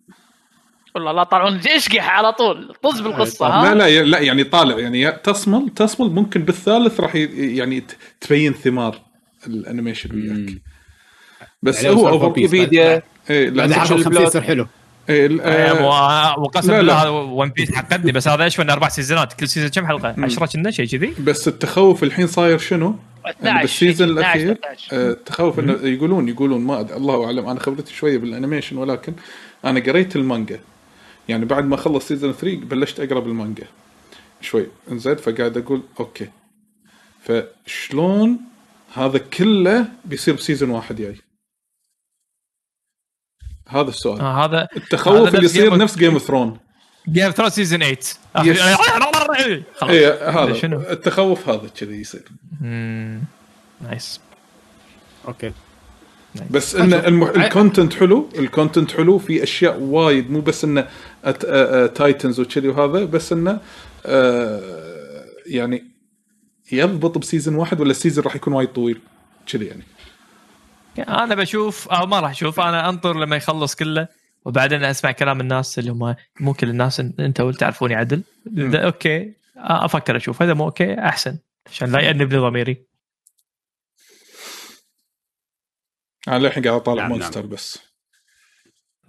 والله 0.94 1.12
لا 1.12 1.24
طلعون 1.24 1.56
اشقح 1.56 2.10
على 2.10 2.32
طول 2.32 2.74
طز 2.82 3.00
بالقصة 3.00 3.46
ها؟ 3.46 3.74
لا 3.74 3.88
لا 3.88 4.02
لا 4.02 4.18
يعني 4.18 4.44
طالع 4.44 4.78
يعني 4.78 5.12
تصمل 5.12 5.68
تصمل 5.68 6.10
ممكن 6.10 6.42
بالثالث 6.42 7.00
راح 7.00 7.14
يعني 7.16 7.82
تبين 8.20 8.52
ثمار 8.52 9.00
ال 9.46 9.53
animation 9.53 10.14
وياك. 10.14 10.62
بس 11.62 11.84
يعني 11.84 11.96
هو 11.96 12.08
over 12.08 12.26
ويكيبيديا 12.26 13.02
بعد 13.28 13.56
لا 13.56 13.74
حلقه 13.74 14.02
50 14.02 14.22
يصير 14.22 14.42
حلو. 14.42 14.66
وقسم. 16.38 16.72
بالله 16.72 17.10
One 17.10 17.48
Piece 17.48 17.74
حقدني 17.74 18.12
بس 18.12 18.28
هذا 18.28 18.44
إيش 18.44 18.60
من 18.60 18.70
أربع 18.70 18.88
سيزونات 18.88 19.32
كل 19.32 19.48
season 19.48 19.70
كم 19.70 19.86
حلقة؟ 19.86 20.14
10 20.18 20.46
كنا 20.46 20.70
شيء 20.70 20.86
كذي 20.86 21.14
بس 21.20 21.48
التخوف 21.48 22.02
الحين 22.02 22.26
صاير 22.26 22.58
شنو؟ 22.58 22.96
12 23.26 23.60
بال 23.60 23.72
season 23.72 24.08
12 24.10 24.20
الأخير 24.34 24.54
13. 24.54 24.88
آه، 24.96 25.10
التخوف 25.10 25.58
إنه 25.58 25.72
يقولون 25.82 26.28
يقولون 26.28 26.60
ما 26.60 26.86
أد- 26.86 26.92
الله 26.92 27.24
أعلم 27.24 27.48
أنا 27.48 27.60
خبرتي 27.60 27.94
شوية 27.94 28.18
بال 28.18 28.29
animation 28.29 28.76
ولكن 28.76 29.12
أنا 29.64 29.80
قريت 29.80 30.16
المانجا 30.16 30.60
يعني 31.28 31.44
بعد 31.44 31.64
ما 31.66 31.76
خلص 31.76 32.08
season 32.08 32.32
3 32.32 32.56
بلشت 32.56 33.00
أقرأ 33.00 33.20
بالمانجا 33.20 33.64
شوي 34.40 34.66
إنزين 34.92 35.16
فقاعد 35.16 35.56
أقول 35.56 35.82
okay 36.00 36.28
فشلون 37.24 38.38
هذا 38.94 39.18
كله 39.18 39.86
بيصير 40.04 40.34
ب 40.34 40.39
season 40.39 40.70
واحد 40.70 40.96
جاي 40.96 41.16
هذا 43.80 43.88
السؤال. 43.88 44.20
آه 44.20 44.44
هذا 44.44 44.68
التخوف 44.76 45.16
هذا 45.16 45.28
اللي 45.28 45.40
نفس 45.44 45.56
يصير 45.56 45.70
Game 45.70 45.74
of- 45.74 45.76
نفس 45.76 45.96
Game 45.98 46.12
of 46.12 46.22
Thrones 46.22 46.58
Game 47.08 47.24
of 47.24 47.34
Thrones 47.36 47.52
season 47.52 47.78
8 47.80 47.96
Yes. 48.36 48.58
خلاص. 49.76 49.90
اي 49.90 50.06
هذا 50.06 50.52
شنو؟ 50.54 50.80
التخوف 50.80 51.48
هذا 51.48 51.68
كذي 51.80 52.00
يصير. 52.00 52.22
مم. 52.60 53.20
nice 53.80 54.20
okay. 55.28 55.52
بس 56.50 56.74
ان 56.76 56.92
المح... 56.94 57.28
ال 57.28 57.37
content 57.37 57.94
حلو. 57.94 58.28
ال 58.38 58.45
content 58.45 58.92
حلو. 58.92 59.18
في 59.18 59.42
أشياء 59.42 59.78
وايد. 59.80 60.30
مو 60.30 60.40
بس 60.40 60.64
إنه 60.64 60.88
أت... 61.24 61.44
آ... 61.44 61.84
آ... 61.84 61.86
Titans 61.86 62.40
وكذي 62.40 62.68
وهذا. 62.68 63.04
بس 63.04 63.32
إنه 63.32 63.58
آ... 64.06 64.60
يعني 65.46 65.84
يضبط 66.72 67.18
ب 67.18 67.23
season 67.23 67.54
واحد 67.54 67.80
ولا 67.80 67.90
ال 67.90 67.95
season 67.95 68.24
راح 68.24 68.36
يكون 68.36 68.52
وايد 68.52 68.68
طويل. 68.68 69.00
كذي 69.46 69.66
يعني. 69.66 69.82
أنا 70.98 71.34
بشوف 71.34 71.88
أو 71.88 72.06
ما 72.06 72.20
راح 72.20 72.30
أشوف 72.30 72.60
أنا 72.60 72.88
أنطر 72.88 73.16
لما 73.18 73.36
يخلص 73.36 73.74
كله 73.74 74.08
وبعدين 74.44 74.84
أسمع 74.84 75.12
كلام 75.12 75.40
الناس 75.40 75.78
اللي 75.78 75.90
هم 75.90 76.16
مو 76.40 76.54
كل 76.54 76.68
الناس 76.70 77.00
إن- 77.00 77.20
أنت 77.20 77.42
تعرفوني 77.42 77.94
عدل. 77.94 78.22
اذا 78.56 78.84
okay. 78.84 79.34
أفكر 79.56 80.16
أشوف. 80.16 80.42
اذا 80.42 80.54
مو 80.54 80.64
okay 80.64 80.94
أحسن. 80.98 81.38
عشان 81.66 81.92
لا 81.92 82.00
يأنب 82.00 82.32
لي 82.32 82.38
ضميري. 82.38 82.86
أنا 86.28 86.38
للحين 86.38 86.62
قاعد 86.64 86.76
اطالع 86.80 87.02
نعم، 87.02 87.10
Monster 87.12 87.40
نعم. 87.40 87.48
بس. 87.50 87.78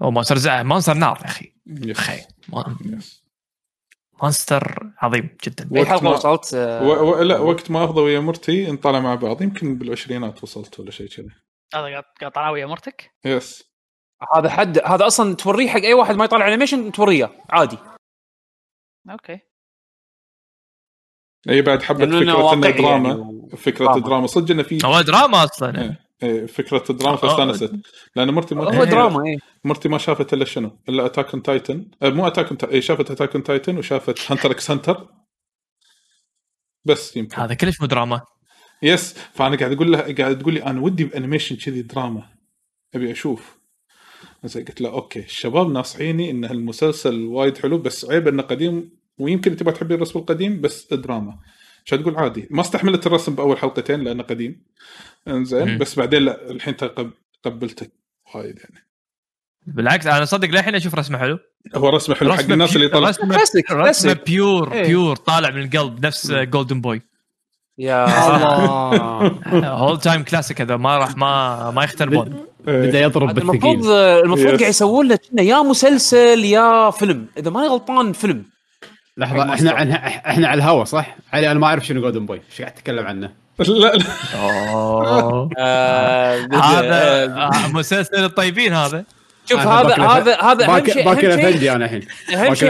أو 0.01 0.11
Monster 0.11 0.37
زع 0.37 0.63
Monster 0.63 0.93
نار 0.93 1.17
يا 1.21 1.25
أخي. 1.25 1.53
yes. 1.67 1.99
أخي. 1.99 2.21
Monster 4.23 4.91
عظيم 4.97 5.29
جدا. 5.43 5.69
اي 5.75 5.79
وقت 5.79 5.87
حلقه 5.87 6.03
ما- 6.03 6.09
وصلت 6.09 6.53
آه، 6.53 6.83
و... 6.83 7.11
و... 7.19 7.23
لا 7.23 7.37
وقت 7.37 7.71
ما 7.71 7.83
أفضى 7.83 8.01
ويا 8.01 8.19
مرتي 8.19 8.71
نطالع 8.71 8.99
مع 8.99 9.15
بعض. 9.15 9.41
يمكن 9.41 9.77
بالعشرينات 9.77 10.43
وصلت 10.43 10.79
ولا 10.79 10.91
شيء 10.91 11.07
كذي 11.07 11.29
هذا 11.75 12.03
قاعد 12.21 12.31
طالع 12.31 12.49
ويا 12.49 12.65
مرتك. 12.65 13.11
yes. 13.25 13.73
هذا 14.35 14.49
حد 14.49 14.79
هذا 14.85 15.07
أصلا 15.07 15.35
توريه 15.35 15.69
حق 15.69 15.79
أي 15.79 15.93
واحد 15.93 16.15
ما 16.15 16.25
يطالع 16.25 16.47
animation 16.47 16.91
توريه 16.91 17.43
عادي. 17.49 17.77
okay. 19.09 19.39
أي 21.49 21.61
بعد 21.61 21.81
حبت 21.83 21.99
لأنه 21.99 22.19
فكرة 22.19 22.23
إنه 22.23 22.35
واقعي 22.37 22.71
دراما. 22.71 23.09
يعني 23.09 23.21
و- 23.21 23.49
فكرة 23.57 23.85
دراما. 23.85 23.99
دراما 23.99 24.27
صدق 24.27 24.51
إنه 24.51 24.63
في 24.63 24.79
هو 24.85 25.01
دراما 25.01 25.43
أصلا. 25.43 25.81
إيه. 25.81 26.03
إيه، 26.23 26.45
فكرة 26.45 26.83
الدراما 26.89 27.17
آه. 27.17 27.21
فاستانست 27.21 27.73
لأن 28.15 28.29
مرتي 28.29 28.55
ما 28.55 28.77
هو 28.77 28.83
دراما 28.83 29.25
اي 29.25 29.39
مرتي 29.63 29.89
ما 29.89 29.97
شافت 29.97 30.33
إلا 30.33 30.45
شنو؟ 30.45 30.79
إلا 30.89 31.05
Attack 31.05 31.33
on 31.33 31.43
Titan 31.43 31.91
مو 32.01 32.27
Attack 32.27 32.47
on 32.47 32.71
اي 32.71 32.81
شافت 32.81 33.11
Attack 33.11 33.35
on 33.35 33.43
Titan 33.43 33.77
وشافت 33.77 34.31
Hunter 34.31 34.51
x 34.51 34.71
Hunter 34.71 35.07
بس 36.85 37.17
يمكن. 37.17 37.41
هذا 37.41 37.53
كلش 37.53 37.81
مو 37.81 37.87
دراما. 37.87 38.21
yes 38.83 39.15
فأنا 39.33 39.55
قاعد 39.55 39.71
أقول 39.71 39.91
لها 39.91 40.13
قاعد 40.13 40.39
تقول 40.39 40.53
لي 40.53 40.63
أنا 40.63 40.81
ودي 40.81 41.03
ب 41.03 41.08
animation 41.08 41.55
كذي 41.55 41.81
دراما 41.81 42.29
أبي 42.95 43.11
أشوف. 43.11 43.57
زين 44.43 44.65
قلت 44.65 44.81
لها 44.81 44.91
okay. 44.91 45.19
الشباب 45.19 45.71
ناصحيني 45.71 46.31
إن 46.31 46.45
المسلسل 46.45 47.25
وايد 47.25 47.57
حلو 47.57 47.77
بس 47.77 48.05
عيب 48.05 48.27
إنه 48.27 48.43
قديم 48.43 48.89
ويمكن 49.17 49.55
تبغى 49.55 49.73
تحبي 49.73 49.95
الرسم 49.95 50.19
القديم 50.19 50.61
بس 50.61 50.93
دراما 50.93 51.39
عشان 51.85 52.01
تقول؟ 52.01 52.15
عادي. 52.15 52.47
ما 52.51 52.61
استحملت 52.61 53.07
الرسم 53.07 53.35
بأول 53.35 53.57
حلقتين 53.57 54.03
لأنه 54.03 54.23
قديم. 54.23 54.63
إنزين. 55.27 55.77
بس 55.77 55.95
بعدين 55.99 56.21
لا 56.21 56.51
الحين 56.51 56.73
قبلته 57.43 57.87
وايد 58.35 58.59
يعني. 58.59 58.87
بالعكس 59.67 60.07
أنا 60.07 60.25
صدق 60.25 60.47
للحين 60.49 60.75
أشوف 60.75 60.95
رسمه 60.95 61.17
حلو. 61.17 61.39
هو 61.75 61.89
رسمه 61.89 62.15
حلو 62.15 62.33
حق 62.33 62.51
الناس 62.51 62.75
اللي 62.75 62.87
طلع. 62.87 63.09
رسمه 63.09 63.39
رسمه 63.71 64.13
pure 64.13 64.73
إيه. 64.73 64.87
pure 64.87 65.15
طالع 65.15 65.49
من 65.49 65.61
القلب 65.61 66.05
نفس 66.05 66.31
Golden 66.31 66.81
Boy 66.81 67.01
يا 67.77 68.05
الله. 68.35 69.67
all 69.69 69.99
time 69.99 70.23
classic 70.23 70.61
هذا 70.61 70.77
ما 70.77 70.97
راح 70.97 71.17
ما 71.17 71.71
ما 71.71 71.83
يختلفون 71.83 72.45
بدأ 72.67 73.01
يضرب 73.01 73.37
المفروض 73.37 73.61
بالثقيل. 73.77 73.91
المفروض 74.25 74.53
Yes. 74.55 74.59
قاعد 74.59 74.69
يسوون 74.69 75.07
له 75.07 75.15
كنا 75.31 75.41
يا 75.41 75.61
مسلسل 75.61 76.45
يا 76.45 76.91
فيلم. 76.91 77.25
إذا 77.37 77.49
ماني 77.51 77.67
غلطان 77.67 78.13
فيلم. 78.13 78.45
لحظة 79.17 79.53
إحنا 79.53 79.71
عنها 79.71 80.29
إحنا 80.29 80.47
على 80.47 80.57
الهوا 80.57 80.83
صح؟ 80.83 81.15
علي 81.33 81.51
أنا 81.51 81.59
ما 81.59 81.67
أعرف 81.67 81.85
شنو 81.85 82.01
Golden 82.01 82.25
Boy 82.25 82.41
إيش 82.51 82.61
قاعد 82.61 82.73
تتكلم 82.73 83.05
عنه؟ 83.07 83.31
لا. 83.59 83.65
لا 83.73 83.93
أوه. 84.41 85.49
آه، 85.57 86.37
هذا 86.53 86.93
آه، 86.93 87.49
آه، 87.49 87.67
مسلسل 87.67 88.23
الطيبين 88.23 88.73
هذا. 88.73 89.03
شوف 89.45 89.59
هذا 89.59 89.95
هذا 90.03 90.41
هذا 90.41 90.65
أهم 90.65 90.85
شيء 90.85 91.05
باكر 91.05 91.33
أهم 91.33 91.39
شيء 91.39 91.49
افندي 91.49 91.71
أنا 91.71 91.85
الحين. 91.85 92.01
أهم 92.35 92.55
شيء 92.55 92.69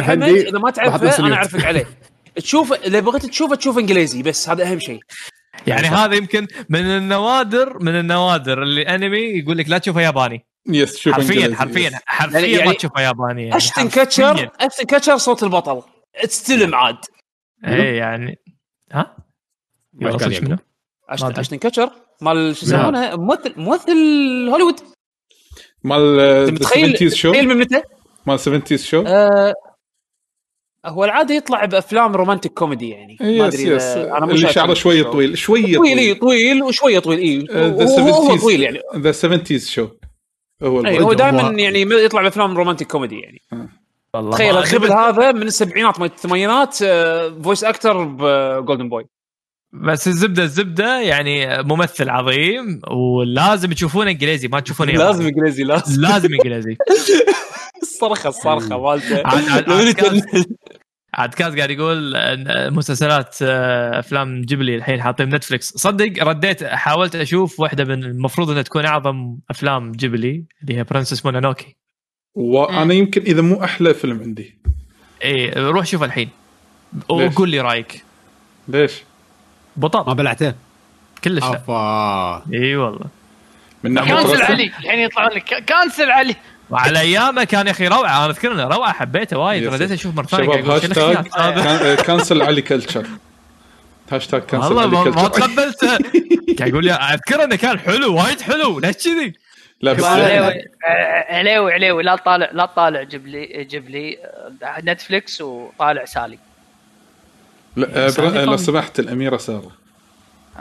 إذا 0.50 0.60
ما 0.60 0.72
تعرفه 0.72 1.28
أنا. 1.28 1.36
أعرفك 1.36 1.66
عليه. 1.66 1.86
تشوف 2.36 2.74
إذا 2.74 3.00
بغيت 3.00 3.26
تشوفه 3.26 3.56
تشوف 3.56 3.78
إنجليزي 3.78 4.24
بس 4.24 4.50
هذا 4.50 4.72
أهم 4.72 4.80
شيء. 4.80 5.00
يعني 5.68 5.88
هذا 5.88 6.16
يمكن 6.16 6.48
من 6.70 6.80
النوادر 6.86 7.80
من 7.84 8.00
النوادر 8.00 8.64
اللي 8.64 8.82
انمي 8.82 9.18
يقول 9.18 9.58
لك 9.58 9.70
لا 9.70 9.78
تشوفه 9.78 10.02
ياباني. 10.02 10.46
yes 10.70 10.98
شوف 10.98 11.14
حرفيا 11.14 11.56
حرفيا 11.56 11.88
yes. 11.88 11.94
حرفيا 12.06 12.40
يعني- 12.40 12.54
ما 12.54 12.60
يعني 12.60 12.74
تشوفه 12.74 13.02
ياباني 13.02 13.44
يعني 13.44 13.58
Ashton. 13.58 13.90
Kutcher 13.90 14.50
Ashton 14.60 14.84
Kutcher 14.86 15.18
صوت 15.18 15.44
البطل. 15.44 15.82
استلم 16.16 16.76
عاد 16.76 16.98
إيه 17.68 17.98
يعني 17.98 18.40
ها؟ 18.92 19.18
منه؟ 19.94 20.60
اشتن 21.10 21.58
كاتشر 21.58 21.90
مال 22.22 22.56
show. 22.56 22.66
يسمونه؟ 22.66 23.16
ممثل 23.16 23.54
ممثل 23.58 23.92
هوليوود. 24.52 24.80
مال 25.84 26.48
70s 26.48 27.14
show 27.14 27.30
متخيل 27.32 27.48
من 27.48 27.58
متى؟ 27.58 27.82
مال 28.26 28.40
70s 28.40 28.76
show 28.76 29.04
آه 29.08 29.54
هو 30.86 31.06
العادة 31.06 31.36
يطلع 31.36 31.66
بأفلام 31.66 32.16
romantic 32.16 32.54
comedy 32.54 32.90
يعني. 32.90 33.18
ما 33.22 33.28
yes 33.28 33.54
أدري 33.54 33.76
يس. 33.76 33.84
أنا 33.84 34.36
شايف 34.36 34.52
شعره 34.52 34.74
شوية 34.74 35.04
شو. 35.04 35.12
طويل 35.12 35.38
شوية 35.38 35.78
طويل 35.78 35.98
اي 35.98 36.14
طويل 36.14 36.64
وشوية 36.64 37.00
طويل 37.00 37.20
اي 37.20 37.48
آه، 37.52 37.68
ذا 37.68 38.02
هو 38.02 38.10
هو 38.10 38.38
70s 38.38 38.42
طويل 38.42 38.62
يعني. 38.62 38.80
that 38.96 39.12
70s 39.12 39.70
show 39.70 39.88
هو 40.64 40.86
اي 40.86 40.92
البطل. 40.92 41.04
هو 41.04 41.14
دائما 41.14 41.42
يعني 41.42 41.82
يطلع 41.82 42.22
بأفلام 42.22 42.58
romantic 42.58 42.88
comedy 42.88 43.20
يعني. 43.20 43.42
والله 44.14 44.32
تخيل 44.32 44.54
ما 44.54 44.60
الخبل. 44.60 44.92
هذا 44.92 45.32
من 45.32 45.42
السبعينات 45.42 46.00
من 46.00 46.06
الثمانينات 46.06 46.78
آه، 46.84 47.30
voice 47.44 47.64
actor 47.64 48.04
ب 48.04 48.16
Golden 48.16 48.90
Boy 48.90 49.06
بس 49.74 50.08
الزبدة 50.08 50.44
الزبدة 50.44 51.02
يعني 51.02 51.64
ممثل 51.64 52.10
عظيم 52.10 52.82
ولازم 52.92 53.74
تشوفونه 53.74 54.12
إنجليزي 54.12 54.48
ما 54.48 54.60
تشوفونه. 54.60 54.92
لازم 55.04 55.26
إنجليزي 55.26 55.64
لازم. 55.64 56.02
لازم 56.02 56.34
إنجليزي. 56.34 56.78
الصرخة 57.82 58.30
الصرخة 58.30 58.82
مالته. 58.82 59.24
عاد- 61.14 61.34
كاز 61.34 61.56
قاعد 61.56 61.70
يقول 61.72 62.14
مسلسلات 62.74 63.38
آه، 63.42 64.00
أفلام 64.00 64.42
جبلي 64.42 64.76
الحين 64.76 65.02
حاطين 65.02 65.36
Netflix 65.36 65.74
صدق 65.78 66.24
رديت 66.24 66.64
حاولت 66.64 67.16
أشوف 67.16 67.60
واحدة 67.60 67.84
من 67.84 68.04
المفروض 68.04 68.50
إنها 68.50 68.62
تكون 68.62 68.86
أعظم 68.86 69.38
أفلام 69.50 69.92
جبلي 69.92 70.46
اللي 70.62 70.78
هي 70.78 70.84
Princess 70.84 71.26
Mononoke. 71.26 71.76
وأنا 72.36 72.94
يمكن 72.94 73.22
إذا 73.22 73.42
مو 73.42 73.64
أحلى 73.64 73.94
فيلم 73.94 74.20
عندي. 74.22 74.58
اي 75.24 75.50
روح 75.50 75.86
شوف 75.86 76.04
الحين؟ 76.04 76.30
وقول 77.10 77.50
لي 77.50 77.60
رأيك. 77.62 78.04
ليش؟ 78.68 78.94
ما 79.78 79.88
بطل 79.88 80.16
بلعته. 80.16 80.54
كلش 81.24 81.44
لا. 81.44 82.44
اي 82.54 82.76
والله. 82.76 83.06
من 83.84 83.94
ناحية 83.94 84.14
كانسل 84.14 84.42
علي. 84.42 84.64
الحين 84.66 85.00
يطلعون 85.00 85.32
لك. 85.32 85.44
كانسل 85.66 86.12
علي. 86.12 86.36
وعلى 86.70 87.00
أيامه 87.00 87.44
كان 87.44 87.66
يا 87.68 87.72
أخي 87.72 87.88
روعة 87.88 88.18
أنا 88.26 88.30
أذكر 88.32 88.52
إنه 88.52 88.64
روعة 88.64 88.94
حبيته 88.94 89.38
وايد. 89.38 89.68
رديت 89.68 89.92
أشوف 89.92 90.16
مره 90.16 90.26
ثانية 90.26 90.46
شباب 90.46 90.70
هاشتاج 90.70 90.92
الخيال 90.98 91.18
هذا 91.38 91.64
كان- 91.64 91.86
آه، 91.86 91.96
كانسل 91.96 92.42
علي 92.42 92.62
كلتشر 92.62 93.08
هاشتاج 94.12 94.42
كانسل 94.42 94.68
والله 94.74 94.82
علي 94.82 94.92
ما, 94.92 95.22
ما 95.22 95.28
كلتشر 95.28 95.40
تقبلته 95.48 95.88
قاعد 96.60 96.70
يقول 96.70 96.86
لي 96.86 96.92
أذكر 96.94 97.44
إنه 97.44 97.56
كان 97.56 97.80
حلو 97.80 98.16
وايد 98.16 98.42
حلو 98.42 98.80
ليش 98.80 98.96
كذي؟ 98.96 99.34
لا 99.82 99.94
بس 99.94 100.04
عليوي 100.04 100.54
آه، 100.88 101.36
عليوي 101.36 101.74
عليوي 101.74 102.04
لا 102.04 102.16
تطالع 102.16 102.50
لا 102.54 102.66
تطالع 102.66 103.04
جبلي 103.04 103.64
جبلي 103.64 104.18
آه، 104.64 104.82
نتفلكس 104.82 105.42
وطالع 105.42 106.06
سالي 106.06 106.38
لا، 107.76 108.06
آه، 108.06 108.10
سالي 108.10 108.46
لو. 108.46 108.58
سمحت 108.58 109.00
الأميرة 109.00 109.38
سارة 109.38 109.72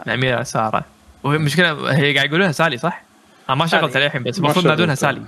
الأميرة 0.06 0.42
سارة 0.42 0.84
وهي 1.22 1.36
المشكلة 1.36 1.92
هي 1.94 2.14
قاعد 2.14 2.26
يقولونها 2.28 2.52
سالي 2.52 2.78
صح؟ 2.78 3.02
أنا 3.48 3.56
ما 3.56 3.66
شغلت. 3.66 3.96
عليها 3.96 4.06
الحين 4.06 4.22
بس 4.22 4.38
ما 4.38 4.44
المفروض 4.44 4.64
ينادونها. 4.66 4.94
سالي 4.94 5.22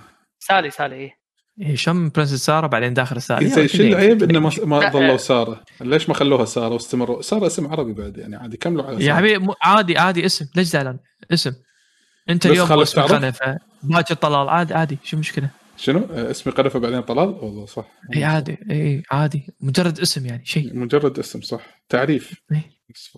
سالي 0.49 0.71
سالي 0.71 0.95
إيه. 0.97 1.11
هي 1.63 1.77
شم 1.77 2.09
برنسس 2.09 2.45
سارة 2.47 2.67
بعدين 2.67 2.95
داخل 2.95 3.23
سالي 3.23 3.49
زين 3.49 3.69
شو 3.69 3.83
العيب 3.83 4.23
إنه 4.23 4.41
ما, 4.41 4.51
ما 4.65 4.91
ظلوا 4.91 5.13
آه. 5.15 5.17
سارة؟ 5.17 5.65
ليش 5.81 6.09
ما 6.09 6.15
خلوها 6.15 6.45
سارة 6.45 6.73
واستمروا؟ 6.75 7.23
سارة 7.23 7.47
اسم 7.47 7.67
عربي 7.67 7.93
بعد 7.93 8.17
يعني 8.17 8.37
عادي 8.37 8.57
كملوا 8.57 8.85
على 8.85 9.05
يا. 9.05 9.15
حبيبي 9.15 9.39
مو- 9.39 9.55
عادي 9.63 9.99
عادي 9.99 10.27
اسم 10.27 10.47
ليش 10.57 10.67
زعلان؟ 10.67 10.99
اسم 11.33 11.53
أنت 12.31 12.47
اليوم 12.47 12.73
اسمك 12.73 13.07
تعرف؟ 13.09 13.13
خنفه 13.13 13.59
باكر 13.83 14.15
طلال 14.15 14.49
عادي 14.49 14.75
عادي 14.75 14.99
شو 15.05 15.17
المشكلة؟ 15.17 15.49
شنو؟ 15.77 15.99
آه، 16.13 16.31
اسمي 16.31 16.53
قرفه 16.53 16.79
بعدين 16.79 17.01
طلال؟ 17.01 17.29
والله 17.29 17.67
صح 17.67 17.85
اي 18.17 18.25
عادي 18.25 18.59
اي 18.71 19.03
عادي 19.11 19.47
مجرد 19.61 20.01
اسم 20.01 20.27
يعني 20.27 20.45
شيء 20.47 20.77
مجرد 20.77 21.19
اسم 21.19 21.41
صح 21.41 21.61
تعريف 21.89 22.35
إيه. 22.53 22.71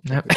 نعم. 0.05 0.23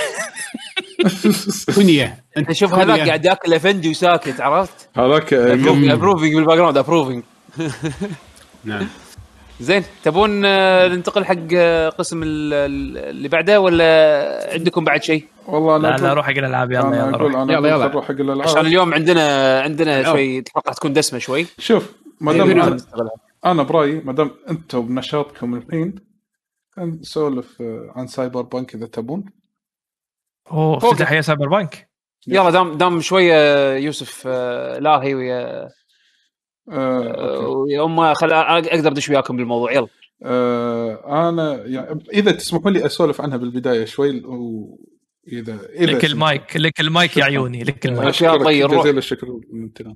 كنية 1.76 2.24
أنت 2.38 2.52
شوف. 2.52 2.74
هذاك 2.74 3.00
قاعد 3.00 3.26
ياكل 3.26 3.54
أفندي 3.54 3.90
وساكت 3.90 4.42
عرفت؟ 4.42 4.90
هذاك 4.98 5.34
ابروفنج 5.34 6.36
بالباك 6.36 6.58
جراوند 6.58 6.78
ابروفنج 6.78 7.24
نعم 8.64 8.88
زين 9.62 9.84
تبون 10.04 10.46
آه، 10.46 10.88
ننتقل 10.88 11.26
حق 11.26 11.36
آه، 11.56 11.90
قسم 11.90 12.24
ال- 12.24 12.54
ال- 12.54 12.98
اللي 12.98 13.28
بعده 13.28 13.62
ولا 13.62 14.50
عندكم 14.54 14.84
بعد 14.84 15.04
شيء؟ 15.04 15.26
والله 15.48 15.76
أنا 15.76 15.88
لا 15.88 15.98
لا 15.98 16.14
روح 16.14 16.26
حق 16.26 16.32
الألعاب 16.32 16.72
يلا 16.72 16.80
يلا 16.98 17.18
روح 17.18 17.34
يلا، 17.34 17.70
يلا. 17.70 17.88
نروح 17.88 18.06
حق 18.06 18.12
عشان 18.12 18.22
الالعاب 18.30 18.66
اليوم 18.66 18.94
عندنا 18.94 19.60
عندنا. 19.62 20.04
شوي 20.04 20.44
حلقه 20.56 20.74
تكون 20.74 20.94
دسمة 20.94 21.20
شوي 21.20 21.46
شوف 21.58 21.92
ما 22.22 22.32
إيه، 22.32 22.38
دام 22.38 22.52
أنا 22.52 22.70
نستغلها. 22.70 23.12
أنا 23.46 23.64
برأيي 23.64 24.02
ما 24.06 24.14
دام 24.14 24.32
أنتم 24.50 24.82
بنشاطكم 24.88 25.56
الحين 25.56 25.96
نسولف 26.80 27.62
آه، 27.62 27.94
عن 27.96 28.08
سايبر 28.08 28.42
بانك 28.42 28.76
إذا 28.76 28.86
تبون 28.86 29.26
أوه 30.52 30.80
فوق. 30.80 30.92
افتتاحية 30.92 31.22
سايبر 31.22 31.48
بانك 31.48 31.90
يلا 32.28 32.50
دام 32.50 32.78
دام 32.78 33.02
شوية 33.02 33.74
يوسف 33.76 34.24
آه، 34.28 34.80
لاهي 34.80 35.16
ويا 35.16 35.64
آه، 35.64 35.70
آه،. 36.72 37.48
ويا 37.48 37.84
امه 37.86 38.14
خل 38.14 38.34
أقدر 38.34 38.92
أدش 38.92 39.10
وياكم 39.10 39.38
بالموضوع 39.38 39.72
يلا 39.72 39.88
آه، 40.24 41.30
أنا 41.30 41.66
يعني 41.66 42.04
إذا 42.14 42.32
تسمحوا 42.32 42.72
لي 42.72 42.86
أسولف 42.86 43.22
عنها 43.22 43.38
بالبداية 43.38 43.86
شوي 43.86 44.22
واذا 44.22 45.60
إذا 45.70 45.92
لك. 45.92 46.06
المايك 46.06 46.58
لك 46.58 46.80
المايك 46.80 47.18
يا. 47.18 47.24
عيوني 47.24 47.64
لك 47.64 47.86
المايك. 47.86 48.66
جزيل 48.66 48.98
الشكر 48.98 49.32
والامتنان 49.32 49.96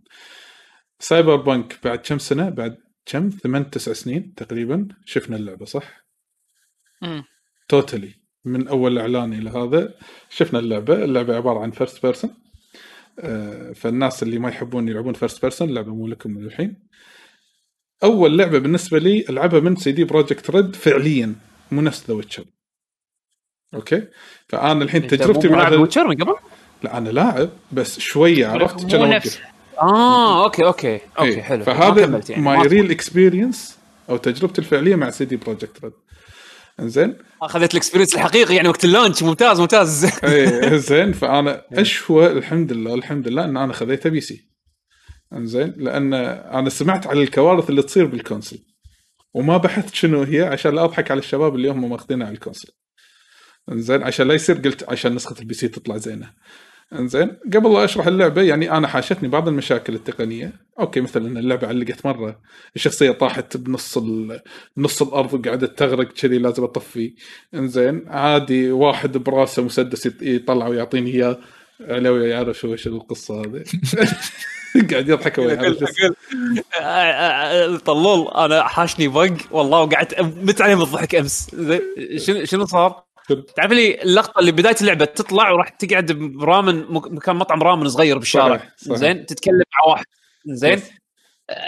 سايبر 0.99 1.35
بانك 1.35 1.79
بعد 1.83 1.99
كم 1.99 2.17
سنة 2.17 2.49
بعد 2.49 2.77
كم 3.05 3.29
ثمان 3.29 3.69
تسع 3.69 3.93
سنين 3.93 4.33
تقريبا 4.33 4.87
شفنا 5.05 5.35
اللعبة 5.35 5.65
صح؟ 5.65 6.05
مم. 7.01 7.23
totally 7.69 8.22
من 8.45 8.67
أول 8.67 8.99
إعلان 8.99 9.33
إلى 9.33 9.49
هذا 9.49 9.93
شفنا 10.29 10.59
اللعبة 10.59 11.03
اللعبة 11.03 11.35
عبارة 11.35 11.59
عن 11.59 11.71
first 11.71 12.05
person 12.05 12.33
فالناس 13.75 14.23
اللي 14.23 14.39
ما 14.39 14.49
يحبون 14.49 14.87
يلعبون 14.89 15.13
first 15.13 15.41
person 15.41 15.69
اللعبه 15.69 15.93
مو 15.93 16.07
لكم 16.07 16.31
من 16.31 16.45
الحين. 16.45 16.75
أول 18.03 18.37
لعبة 18.37 18.59
بالنسبة 18.59 18.99
لي 18.99 19.25
ألعبها 19.29 19.59
من 19.59 19.75
سي 19.75 19.91
دي 19.91 20.03
بروجكت 20.03 20.49
ريد 20.49 20.75
فعليا 20.75 21.35
مو 21.71 21.81
نفس 21.81 22.07
ذا 22.07 22.13
ويتشر 22.13 22.45
أوكي؟ 23.73 24.07
فأنا 24.47 24.83
الحين 24.83 25.07
تجربتي 25.07 25.47
مع 25.47 25.67
ال- 25.67 25.75
ويتشر 25.79 26.07
من 26.07 26.15
قبل؟ 26.15 26.35
لا 26.83 26.97
أنا 26.97 27.09
لاعب 27.09 27.49
بس 27.71 27.99
شوية 27.99 28.47
عرفت 28.47 28.91
كان 28.91 29.13
اوقف 29.13 29.41
آه 29.81 30.43
أوكي 30.45 30.65
أوكي 30.65 30.99
أوكي 31.19 31.29
إيه. 31.29 31.41
حلو 31.41 31.57
ما 31.59 31.63
فهذا 31.65 32.05
my 32.07 32.57
my- 32.57 32.63
real 32.63 32.91
experience 32.91 33.77
أو 34.09 34.17
تجربتي 34.17 34.61
الفعلية 34.61 34.95
مع 34.95 35.09
سي 35.09 35.25
دي 35.25 35.35
بروجكت 35.35 35.83
ريد 35.83 35.93
انزين 36.79 37.17
أخذت 37.41 37.71
ال 37.71 37.75
experience 37.75 38.15
الحقيقي 38.15 38.55
يعني 38.55 38.67
وقت 38.67 38.85
ال 38.85 38.91
launch 38.91 39.23
ممتاز 39.23 39.59
ممتاز. 39.59 40.05
إيه 40.23 40.75
زين 40.89 41.13
فأنا 41.13 41.65
اشوى 41.73 42.31
الحمد 42.31 42.73
لله 42.73 42.93
الحمد 42.93 43.27
لله 43.27 43.45
إن 43.45 43.57
أنا 43.57 43.73
خذيتها 43.73 44.09
PC. 44.09 44.49
إنزين 45.33 45.73
لأن 45.77 46.13
أنا 46.13 46.69
سمعت 46.69 47.07
على 47.07 47.23
الكوارث 47.23 47.69
اللي 47.69 47.81
تصير 47.81 48.05
بال 48.05 48.17
console 48.17 48.59
وما 49.33 49.57
بحثت 49.57 49.93
شنو 49.93 50.23
هي 50.23 50.41
عشان 50.41 50.75
لا 50.75 50.83
أضحك 50.83 51.11
على 51.11 51.19
الشباب 51.19 51.55
اللي 51.55 51.69
هم 51.69 51.89
ماخذينها 51.89 52.27
على 52.27 52.33
ال 52.33 52.38
console 52.38 52.69
إنزين 53.71 54.03
عشان 54.03 54.27
لا 54.27 54.33
يصير 54.33 54.57
قلت 54.57 54.89
عشان 54.89 55.15
نسخة 55.15 55.39
ال 55.39 55.53
PC 55.53 55.67
تطلع 55.67 55.97
زينة. 55.97 56.33
إنزين 56.99 57.31
قبل 57.53 57.73
لا 57.73 57.83
أشرح 57.83 58.07
اللعبة 58.07 58.41
يعني 58.41 58.71
أنا 58.71 58.87
حاشتني 58.87 59.29
بعض 59.29 59.47
المشاكل 59.47 59.95
التقنية. 59.95 60.53
أوكي 60.79 61.01
مثلا 61.01 61.39
اللعبة 61.39 61.67
علقت 61.67 62.05
مرة 62.05 62.39
الشخصية 62.75 63.11
طاحت 63.11 63.57
بنص 63.57 63.97
ال... 63.97 64.41
نص 64.77 65.01
الأرض 65.01 65.33
وقعدت 65.33 65.79
تغرق 65.79 66.07
كذي 66.13 66.37
لازم 66.37 66.63
أطفي. 66.63 67.13
إنزين 67.53 68.05
عادي 68.07 68.71
واحد 68.71 69.17
براسه 69.17 69.63
مسدس 69.63 70.07
يط- 70.07 70.21
يطلع 70.23 70.67
ويعطيني 70.67 71.11
إياه. 71.13 71.37
علوي 71.81 72.29
يعرف 72.29 72.57
شو 72.57 72.71
إيش 72.71 72.87
القصة 72.87 73.41
هذه؟ 73.41 73.63
قاعد 74.91 75.09
يضحك. 75.09 75.39
طلول 77.85 78.27
أنا 78.27 78.63
حاشني 78.67 79.07
bug 79.07 79.33
والله 79.51 79.81
وقعدت 79.81 80.21
مت 80.21 80.61
عليه 80.61 80.75
من 80.75 80.81
الضحك 80.81 81.15
أمس. 81.15 81.49
شنو 82.17 82.45
شنو 82.45 82.65
صار؟ 82.65 83.03
تعرف 83.55 83.71
لي 83.71 84.01
اللقطة 84.01 84.39
اللي 84.39 84.51
بداية 84.51 84.75
اللعبة 84.81 85.05
تطلع 85.05 85.51
وراح 85.51 85.69
تقعد 85.69 86.11
برامن 86.11 86.85
مك- 86.89 87.11
مكان 87.11 87.35
مطعم 87.35 87.63
رامن 87.63 87.89
صغير 87.89 88.17
بالشارع 88.17 88.57
صحيح، 88.57 88.69
صحيح. 88.77 88.97
زين؟ 88.97 89.25
تتكلم 89.25 89.55
مع 89.79 89.91
واحد. 89.91 90.05
زين؟ 90.45 90.81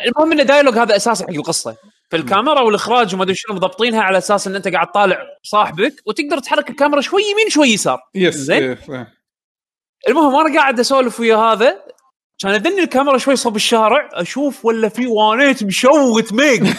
المهم 0.06 0.32
إن 0.32 0.40
ال 0.40 0.44
dialogue 0.44 0.78
هذا 0.78 0.96
أساسي 0.96 1.24
حق 1.24 1.30
القصة. 1.30 1.76
فالكاميرا 2.12 2.62
والإخراج 2.62 3.14
وما 3.16 3.24
أدري 3.24 3.36
شنو 3.36 3.56
مضبطينها 3.56 4.02
على 4.02 4.18
أساس 4.18 4.48
إن 4.48 4.56
أنت 4.56 4.68
قاعد 4.68 4.88
طالع 4.92 5.18
صاحبك 5.44 5.94
وتقدر 6.06 6.40
تحرك 6.40 6.70
الكاميرا 6.70 7.02
شوي 7.02 7.22
يمين 7.32 7.50
شوي 7.50 7.68
يسار. 7.68 8.00
yes 8.16 8.36
زين. 8.36 8.78
المهم 10.08 10.34
وأنا 10.34 10.56
قاعد 10.60 10.80
أسولف 10.80 11.20
ويا 11.20 11.36
هذا 11.36 11.78
كان 12.40 12.52
اذني 12.54 12.84
الكاميرا 12.84 13.18
شوي 13.18 13.36
صوب 13.36 13.56
الشارع 13.56 14.10
أشوف 14.14 14.66
ولا 14.66 14.90
في 14.90 15.08
وانيت 15.08 15.64
مشوت 15.64 16.34
ميق 16.34 16.64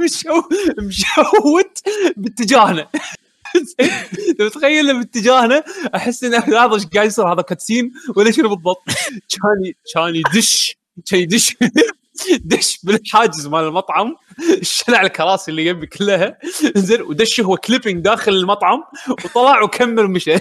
مشو- 0.00 0.48
مشوت 0.82 1.78
باتجاهنا؟ 2.16 2.88
لو 4.40 4.48
تخيل 4.48 4.98
باتجاهنا 4.98 5.64
أحس 5.94 6.24
إن 6.24 6.34
هذا 6.34 6.74
إيش 6.74 6.86
قاعد 6.86 7.06
يصير 7.06 7.32
هذا 7.32 7.42
cutscene 7.42 7.92
ولا 8.16 8.30
شنو 8.30 8.48
بالضبط. 8.48 8.82
كان 9.30 9.72
كان 9.94 10.14
يدش 10.16 10.76
كان 11.06 11.20
يدش 11.20 11.56
دش 12.44 12.78
بالحاجز 12.82 13.46
مال 13.46 13.64
المطعم 13.64 14.16
شلع 14.62 15.02
الكراسي 15.02 15.50
اللي 15.50 15.64
جنبي 15.64 15.86
كلها 15.86 16.38
زين 16.76 17.02
ودش 17.02 17.40
هو 17.40 17.56
clipping 17.56 18.04
داخل 18.04 18.32
المطعم 18.32 18.82
وطلع 19.08 19.62
وكمل 19.62 20.04
ومشى. 20.04 20.36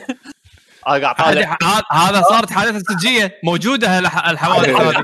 أنا 0.88 0.98
قاعد 1.08 1.16
هذه 1.22 1.34
طالع. 1.34 1.58
ه- 1.64 1.94
هذا 2.10 2.22
صارت 2.22 2.52
حادثة 2.52 2.84
صجية. 2.96 3.40
موجودة 3.44 4.00
الح- 4.00 4.28
الحوادث 4.30 4.70
هذه- 4.70 5.04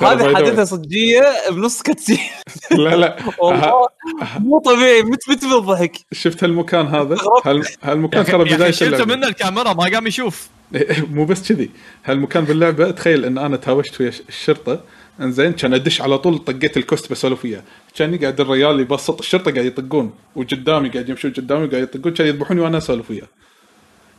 هذه. 0.02 0.34
حادثة 0.34 0.64
صجية 0.64 1.22
بنص 1.50 1.82
كاتسين 1.82 2.18
لا 2.70 2.96
لا. 2.96 3.16
والله 3.42 3.88
مو 4.38 4.58
طبيعي. 4.58 5.02
مت 5.02 5.28
مت 5.28 5.44
بالضحك 5.44 5.92
شفت 6.12 6.44
هالمكان 6.44 6.86
هذا؟ 6.86 7.16
هال... 7.44 7.64
هالمكان 7.82 8.24
ترى 8.24 8.44
بداية 8.54 8.70
شلته 8.70 8.86
اللعبة. 9.02 9.14
منه 9.16 9.26
الكاميرا 9.26 9.72
ما 9.72 9.84
قام 9.84 10.06
يشوف. 10.06 10.48
مو 11.10 11.24
بس 11.24 11.48
كذي. 11.52 11.70
هالمكان 12.04 12.44
باللعبة 12.44 12.90
تخيل 12.90 13.24
إن 13.24 13.38
أنا 13.38 13.56
تهاوشت 13.56 14.00
ويا 14.00 14.12
الشرطة. 14.28 14.80
إنزين 15.20 15.52
كان 15.52 15.74
أدش 15.74 16.00
على 16.00 16.18
طول 16.18 16.38
طقيت 16.38 16.76
الكوست 16.76 17.10
بسولف 17.12 17.44
وياه. 17.44 17.62
كان 17.96 18.18
قاعد 18.18 18.40
الرجال 18.40 18.80
يبسط 18.80 19.18
الشرطة 19.20 19.50
قاعد 19.52 19.64
يطقون 19.64 20.12
وقدامي 20.36 20.88
قاعد 20.88 21.08
يمشون 21.08 21.30
قدامي 21.32 21.66
قاعد 21.66 21.82
يطقون 21.82 22.12
كان 22.14 22.26
يذبحوني 22.26 22.60
وأنا 22.60 22.78
أسولف 22.78 23.10
وياه. 23.10 23.28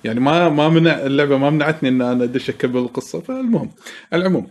يعني 0.04 0.20
ما 0.20 0.50
ما 0.50 0.70
منع 0.70 0.92
اللعبة 0.92 1.38
ما 1.38 1.50
منعتني 1.50 1.90
إن 1.90 2.02
أنا 2.02 2.24
أدش 2.24 2.50
أكمل 2.50 2.78
القصة 2.78 3.22
فالمهم 3.22 3.72
العموم 4.14 4.48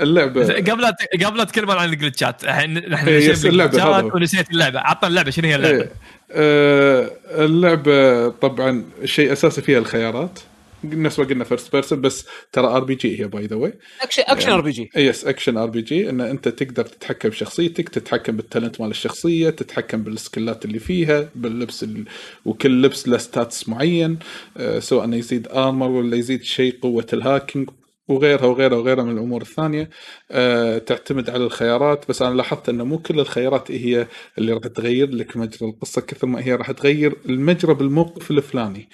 اللعبة 0.00 0.54
قبل 0.54 0.84
قبل 1.24 1.38
لا 1.38 1.44
تتكلم 1.44 1.70
عن 1.70 1.88
ال 1.88 1.95
glitchات 1.95 2.44
الحين 2.44 2.90
نحن 2.90 3.08
إيه، 3.08 3.34
هو. 3.82 4.10
ونسيت 4.14 4.50
اللعبة 4.50 4.80
عطنا 4.80 5.08
اللعبة 5.08 5.30
شنو 5.30 5.48
هي 5.48 5.54
اللعبة؟ 5.54 5.78
إيه. 5.78 5.90
آه 6.32 7.10
اللعبة 7.44 8.28
طبعا 8.28 8.84
شيء 9.04 9.32
أساسي 9.32 9.62
فيها 9.62 9.78
الخيارات 9.78 10.38
نفس 10.84 11.18
ما 11.18 11.24
قلنا 11.24 11.44
first 11.44 11.72
person 11.72 12.00
بس 12.00 12.26
ترى 12.52 12.66
RPG 12.66 13.20
هي 13.20 13.28
by 13.28 13.46
the 13.46 13.56
way 13.56 13.72
action 14.02 14.22
action 14.26 14.50
RP 14.50 14.70
G 14.70 14.90
yes 14.96 15.24
action 15.26 15.56
RPG 15.56 16.10
إن 16.10 16.20
أنت 16.20 16.48
تقدر 16.48 16.84
تتحكم 16.84 17.28
بشخصيتك 17.28 17.88
تتحكم 17.88 18.36
بال 18.36 18.47
talent 18.47 18.80
مال 18.80 18.90
الشخصية 18.90 19.50
تتحكم 19.50 20.02
بال 20.02 20.17
skillات 20.17 20.64
اللي 20.64 20.78
فيها 20.78 21.28
باللبس 21.34 21.82
ال... 21.82 22.04
وكل 22.44 22.82
لبس 22.82 23.08
له 23.08 23.18
stats 23.18 23.68
معين. 23.68 24.18
آه 24.56 24.78
سواء 24.78 25.04
إنه 25.04 25.16
يزيد 25.16 25.48
armor 25.48 25.90
ولا 25.90 26.16
يزيد 26.16 26.42
شيء 26.42 26.78
قوة 26.82 27.06
ال 27.12 27.19
hacking 27.19 27.70
وغيرها 28.08 28.46
وغيرها 28.46 28.78
وغيرها 28.78 29.04
من 29.04 29.12
الأمور 29.12 29.42
الثانية. 29.42 29.90
آه 30.30 30.78
تعتمد 30.78 31.30
على 31.30 31.44
الخيارات 31.44 32.04
بس 32.08 32.22
أنا 32.22 32.34
لاحظت 32.34 32.68
إنه 32.68 32.84
مو 32.84 32.98
كل 32.98 33.20
الخيارات 33.20 33.70
هي 33.70 34.06
اللي 34.38 34.52
راح 34.52 34.62
تغير 34.62 35.10
لك 35.10 35.36
مجرى 35.36 35.68
القصة 35.68 36.00
كثر 36.00 36.26
ما 36.26 36.44
هي 36.44 36.54
راح 36.54 36.70
تغير 36.70 37.16
المجرى 37.26 37.74
بالموقف 37.74 38.30
الفلاني. 38.30 38.88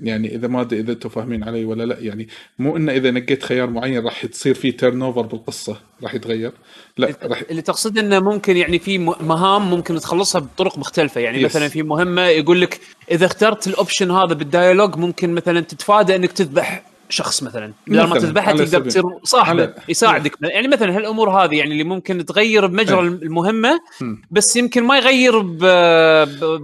يعني 0.00 0.34
إذا 0.34 0.48
ما 0.48 0.60
أدري 0.60 0.80
إذا 0.80 0.92
أنتم 0.92 1.08
فاهمين 1.08 1.44
علي 1.44 1.64
ولا 1.64 1.82
لا 1.84 1.98
يعني 2.00 2.28
مو 2.58 2.76
إنه 2.76 2.92
إذا 2.92 3.10
نقيت 3.10 3.42
خيار 3.42 3.70
معين 3.70 4.04
راح 4.04 4.26
تصير 4.26 4.54
في 4.54 4.72
turn 4.72 5.02
over 5.02 5.22
بالقصة 5.22 5.76
راح 6.02 6.14
يتغير 6.14 6.52
لا 6.98 7.12
راح 7.22 7.42
اللي 7.50 7.62
تقصد 7.62 7.98
إنه 7.98 8.20
ممكن 8.20 8.56
يعني 8.56 8.78
في 8.78 8.98
مهام 8.98 9.70
ممكن 9.70 9.96
تخلصها 9.96 10.38
بطرق 10.40 10.78
مختلفة 10.78 11.20
يعني 11.20 11.40
Yes. 11.40 11.44
مثلا 11.44 11.68
في 11.68 11.82
مهمة 11.82 12.22
يقول 12.22 12.60
لك 12.60 12.80
إذا 13.10 13.26
اخترت 13.26 13.66
ال 13.66 13.72
option 13.72 14.10
هذا 14.10 14.34
بال 14.34 14.46
dialogue 14.46 14.96
ممكن 14.96 15.34
مثلا 15.34 15.60
تتفادى 15.60 16.16
إنك 16.16 16.32
تذبح 16.32 16.82
شخص 17.08 17.42
مثلا 17.42 17.72
بدل 17.86 18.04
ما 18.06 18.18
تذبحه 18.18 18.52
تقدر 18.52 18.80
تصير 18.80 19.02
صاحبه 19.22 19.66
على- 19.66 19.80
يساعدك 19.88 20.36
يعني 20.42 20.68
مثلا 20.68 20.96
هالأمور 20.96 21.30
هذه 21.30 21.54
يعني 21.58 21.72
اللي 21.72 21.84
ممكن 21.84 22.24
تغير 22.26 22.66
بمجرى. 22.66 23.00
المهمة 23.00 23.80
مم. 24.00 24.22
بس 24.30 24.56
يمكن 24.56 24.82
ما 24.84 24.96
يغير. 24.98 25.38
ب... 25.38 25.58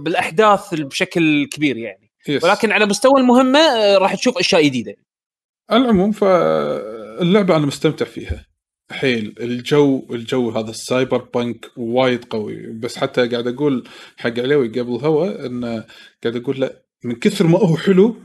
بالأحداث 0.03 0.73
بشكل 0.73 1.45
كبير 1.51 1.77
يعني 1.77 2.10
yes. 2.27 2.43
ولكن 2.43 2.71
على 2.71 2.85
مستوى 2.85 3.21
المهمة 3.21 3.59
آه، 3.59 3.97
راح 3.97 4.15
تشوف 4.15 4.37
أشياء 4.37 4.65
جديدة. 4.65 4.95
على 5.69 5.83
العموم 5.83 6.11
فاللعبة 6.11 7.55
أنا 7.57 7.65
مستمتع 7.65 8.05
فيها. 8.05 8.45
حيل 8.91 9.35
الجو 9.39 10.07
الجو 10.11 10.49
هذا 10.49 10.69
السايبر 10.69 11.17
بانك 11.17 11.71
وايد 11.77 12.25
قوي. 12.25 12.67
بس 12.67 12.97
حتى 12.97 13.27
قاعد 13.27 13.47
أقول 13.47 13.87
حق 14.17 14.39
علوي 14.39 14.67
قبل 14.67 14.95
الهوا 14.95 15.45
انه 15.45 15.85
قاعد 16.23 16.35
أقول 16.35 16.59
لا 16.59 16.81
من 17.03 17.15
كثر 17.15 17.47
ما 17.47 17.59
هو 17.59 17.77
حلو 17.77 18.15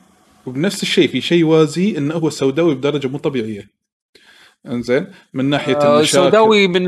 وبنفس 0.47 0.83
الشيء 0.83 1.09
في 1.09 1.21
شيء 1.21 1.45
وازي 1.45 1.99
انه 1.99 2.15
هو 2.15 2.31
سوداوي 2.31 2.75
بدرجة 2.75 3.09
مو 3.09 3.19
طبيعية. 3.19 3.76
انزين 4.71 5.07
من 5.35 5.45
ناحية 5.45 5.77
آه، 5.77 5.97
المشاكل. 5.99 6.25
سوداوي 6.25 6.69
من 6.69 6.83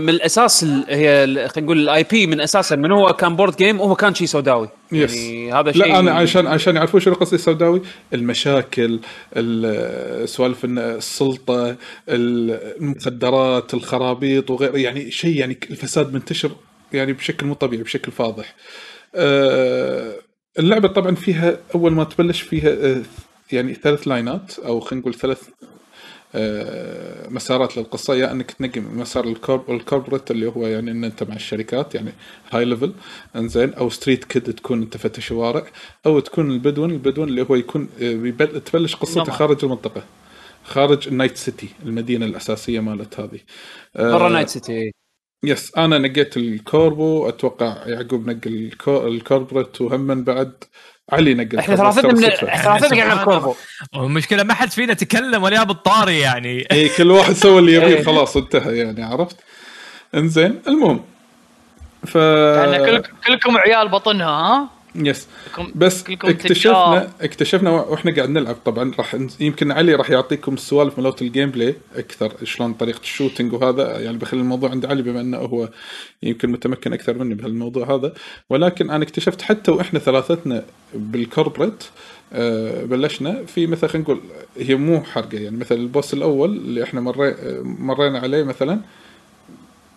من 0.00 0.08
الأساس 0.08 0.62
ال- 0.62 0.84
هي 0.88 1.26
خلينا 1.48 1.66
نقول 1.66 1.78
ال 1.78 2.02
IP 2.10 2.26
من 2.26 2.40
أساسا 2.40 2.76
من 2.76 2.92
هو 2.92 3.12
كان 3.12 3.36
board 3.36 3.56
game 3.56 3.80
وهو 3.80 3.94
كان 3.94 4.14
شيء 4.14 4.26
سوداوي. 4.26 4.68
yes. 4.92 5.14
يعني 5.16 5.52
هذا 5.52 5.72
شيء 5.72 5.82
لا 5.86 5.98
أنا 5.98 6.12
عشان 6.12 6.46
عشان 6.46 6.76
يعرفون 6.76 7.00
شنو 7.00 7.14
قصدي 7.14 7.36
السوداوي 7.36 7.82
المشاكل 8.14 9.00
ال- 9.36 10.28
سوالف 10.28 10.64
إن 10.64 10.78
السلطة 10.78 11.76
المخدرات 12.08 13.74
الخرابيط 13.74 14.50
وغيره 14.50 14.76
يعني 14.78 15.10
شيء 15.10 15.36
يعني 15.40 15.58
الفساد 15.70 16.14
منتشر 16.14 16.50
يعني 16.92 17.12
بشكل 17.12 17.46
مو 17.46 17.54
طبيعي 17.54 17.82
بشكل 17.82 18.12
فاضح. 18.12 18.54
آه، 19.14 20.12
اللعبة 20.58 20.88
طبعا 20.88 21.14
فيها 21.14 21.56
أول 21.74 21.92
ما 21.92 22.04
تبلش 22.04 22.40
فيها 22.40 22.68
آه، 22.70 23.02
يعني 23.52 23.74
ثلاث 23.74 24.08
لاينات 24.08 24.58
أو 24.58 24.80
خلينا 24.80 25.00
نقول 25.00 25.14
ثلاث 25.14 25.42
مسارات 27.28 27.76
للقصة 27.76 28.14
يا 28.14 28.32
أنك 28.32 28.50
تنقي 28.50 28.80
مسار 28.80 29.24
ال 29.24 29.33
corp 29.33 29.70
ال 29.70 29.76
corporate 29.76 30.30
اللي 30.30 30.46
هو 30.46 30.66
يعني 30.66 30.90
إن 30.90 31.04
أنت 31.04 31.22
مع 31.22 31.34
الشركات 31.36 31.94
يعني 31.94 32.12
high 32.50 32.64
level 32.64 32.92
إنزين 33.36 33.74
أو 33.74 33.90
street 33.90 34.24
kid 34.24 34.42
تكون 34.42 34.82
أنت 34.82 34.96
فتش 34.96 35.26
شوارع 35.26 35.66
أو 36.06 36.20
تكون 36.20 36.50
البدون 36.50 36.90
البدون 36.90 37.28
اللي 37.28 37.46
هو 37.50 37.54
يكون 37.54 37.88
آه، 38.02 38.58
تبلش 38.58 38.94
قصته. 38.96 39.24
خارج 39.32 39.64
المنطقة 39.64 40.04
خارج 40.64 41.08
ال 41.08 41.13
Night 41.13 41.36
City 41.36 41.68
المدينة 41.82 42.26
الأساسية 42.26 42.80
مالت 42.80 43.20
هذه 43.20 43.40
آه، 43.96 44.12
برا 44.12 44.28
Night 44.28 44.48
City 44.48 44.92
yes 45.44 45.76
أنا 45.76 45.98
نقيت 45.98 46.36
ال 46.36 46.51
corpo 46.51 47.28
أتوقع 47.28 47.86
يعقوب 47.86 48.30
الكو- 48.46 48.88
ال 48.88 48.97
corporate 48.97 49.80
وهم 49.80 50.24
بعد 50.24 50.52
علي 51.12 51.34
نقي 51.34 51.58
إحنا. 51.58 51.76
ثلاثتنا 51.76 52.12
من 52.12 52.20
ثلاثتنا 52.20 52.50
قاعد 52.50 52.94
نلعب 52.94 53.24
corpo 53.24 53.54
والمشكلة 53.94 54.42
ما 54.42 54.54
حد 54.54 54.70
فينا 54.70 54.94
تكلم 54.94 55.42
ولا 55.42 55.56
جاب 55.56 55.70
الطاري 55.70 56.20
يعني 56.20 56.58
اي 56.58 56.66
إيه، 56.72 56.96
كل 56.96 57.10
واحد 57.10 57.32
سوى 57.32 57.58
اللي 57.58 57.74
يبيه 57.74 57.86
إيه. 57.86 58.04
خلاص 58.04 58.36
انتهى 58.36 58.78
يعني 58.78 59.02
عرفت 59.02 59.36
انزين 60.14 60.62
المهم 60.68 61.04
ف 62.06 62.14
يعني 62.14 62.78
كل 62.86 63.02
كلكم 63.26 63.56
عيال 63.56 63.88
بطنها 63.88 64.28
ها؟ 64.28 64.68
yes 64.94 65.28
بس 65.74 66.04
اكتشفنا. 66.10 67.10
اكتشفنا 67.20 67.70
وإحنا 67.70 68.14
قاعد 68.14 68.28
نلعب. 68.28 68.56
طبعا 68.64 68.92
راح 68.98 69.16
يمكن 69.40 69.72
علي 69.72 69.94
راح 69.94 70.10
يعطيكم 70.10 70.54
السوالف 70.54 70.98
مالت 70.98 71.22
ال 71.22 71.50
gameplay 71.50 71.76
أكثر 71.96 72.32
شلون 72.44 72.72
طريقة 72.74 73.00
ال 73.00 73.06
shooting 73.06 73.52
وهذا. 73.52 74.00
يعني 74.00 74.18
بخلي 74.18 74.40
الموضوع 74.40 74.70
عند 74.70 74.86
علي 74.86 75.02
بما 75.02 75.20
إنه 75.20 75.38
هو 75.38 75.68
يمكن 76.22 76.52
متمكن 76.52 76.92
أكثر 76.92 77.18
مني 77.18 77.34
بهالموضوع 77.34 77.94
هذا. 77.94 78.14
ولكن 78.50 78.90
أنا 78.90 79.04
اكتشفت 79.04 79.42
حتى 79.42 79.70
وإحنا 79.70 79.98
ثلاثتنا 79.98 80.64
بال 80.94 81.10
corporate 81.10 81.84
آه، 82.32 82.84
بلشنا 82.84 83.44
في 83.44 83.66
مثلا 83.66 83.90
خلينا 83.90 84.04
نقول 84.04 84.20
هي 84.56 84.74
مو 84.74 85.02
حرقة. 85.02 85.38
يعني 85.38 85.56
مثلا 85.56 85.78
ال 85.78 85.85
boss 85.85 86.14
الأول 86.14 86.50
اللي 86.50 86.82
إحنا 86.84 87.00
مري 87.00 87.34
مرينا 87.62 88.18
عليه 88.18 88.42
مثلا 88.42 88.80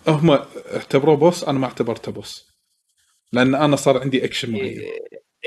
هم 0.08 0.38
اعتبروه 0.74 1.16
boss 1.16 1.44
أنا 1.44 1.58
ما 1.58 1.66
اعتبرته 1.66 2.12
boss. 2.12 2.47
لأن 3.32 3.54
أنا 3.54 3.76
صار 3.76 3.98
عندي 4.00 4.24
اكشن 4.24 4.52
معين. 4.52 4.82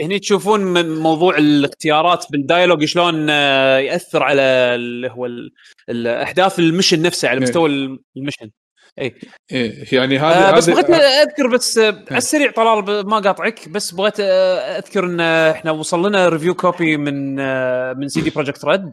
هني 0.01 0.19
تشوفون 0.19 0.59
من 0.61 0.95
موضوع 0.95 1.37
الاختيارات 1.37 2.25
بال 2.31 2.42
dialogue 2.42 2.85
شلون 2.85 3.27
آه، 3.29 3.77
يأثر 3.77 4.23
على 4.23 4.41
اللي 4.41 5.11
هو 5.11 5.25
ال- 5.25 5.51
الأحداث 5.89 6.59
ال 6.59 6.64
mission 6.64 7.01
نفسه 7.01 7.27
على 7.27 7.37
إيه. 7.37 7.43
مستوى 7.43 7.69
ال 8.17 8.21
mission. 8.21 8.49
اي 8.99 9.15
إيه 9.51 9.85
يعني 9.91 10.17
هذه 10.19 10.49
آه 10.49 10.51
بس 10.51 10.69
بغيت 10.69 10.89
أذكر 10.89 11.47
بس 11.47 11.77
آه، 11.77 12.05
على 12.09 12.17
السريع 12.17 12.51
طلال 12.51 13.07
ما 13.07 13.19
قاطعك 13.19 13.69
بس 13.69 13.91
بغيت 13.91 14.19
آه، 14.19 14.77
أذكر 14.77 15.05
إن 15.05 15.19
إحنا 15.21 15.71
وصل 15.71 16.07
لنا 16.07 16.29
review 16.29 16.53
copy 16.55 16.97
من 16.97 17.39
آه، 17.39 17.93
من 17.93 18.07
CD 18.07 18.29
Projekt 18.29 18.65
Red 18.65 18.91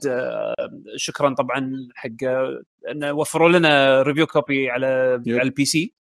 شكرا 0.96 1.34
طبعا 1.34 1.72
حق 1.94 2.08
انه 2.90 3.12
وفروا 3.12 3.48
لنا 3.48 4.02
review 4.02 4.26
copy 4.26 4.70
على 4.70 5.20
yep. 5.26 5.34
على 5.34 5.42
ال 5.48 5.64
PC 5.64 5.92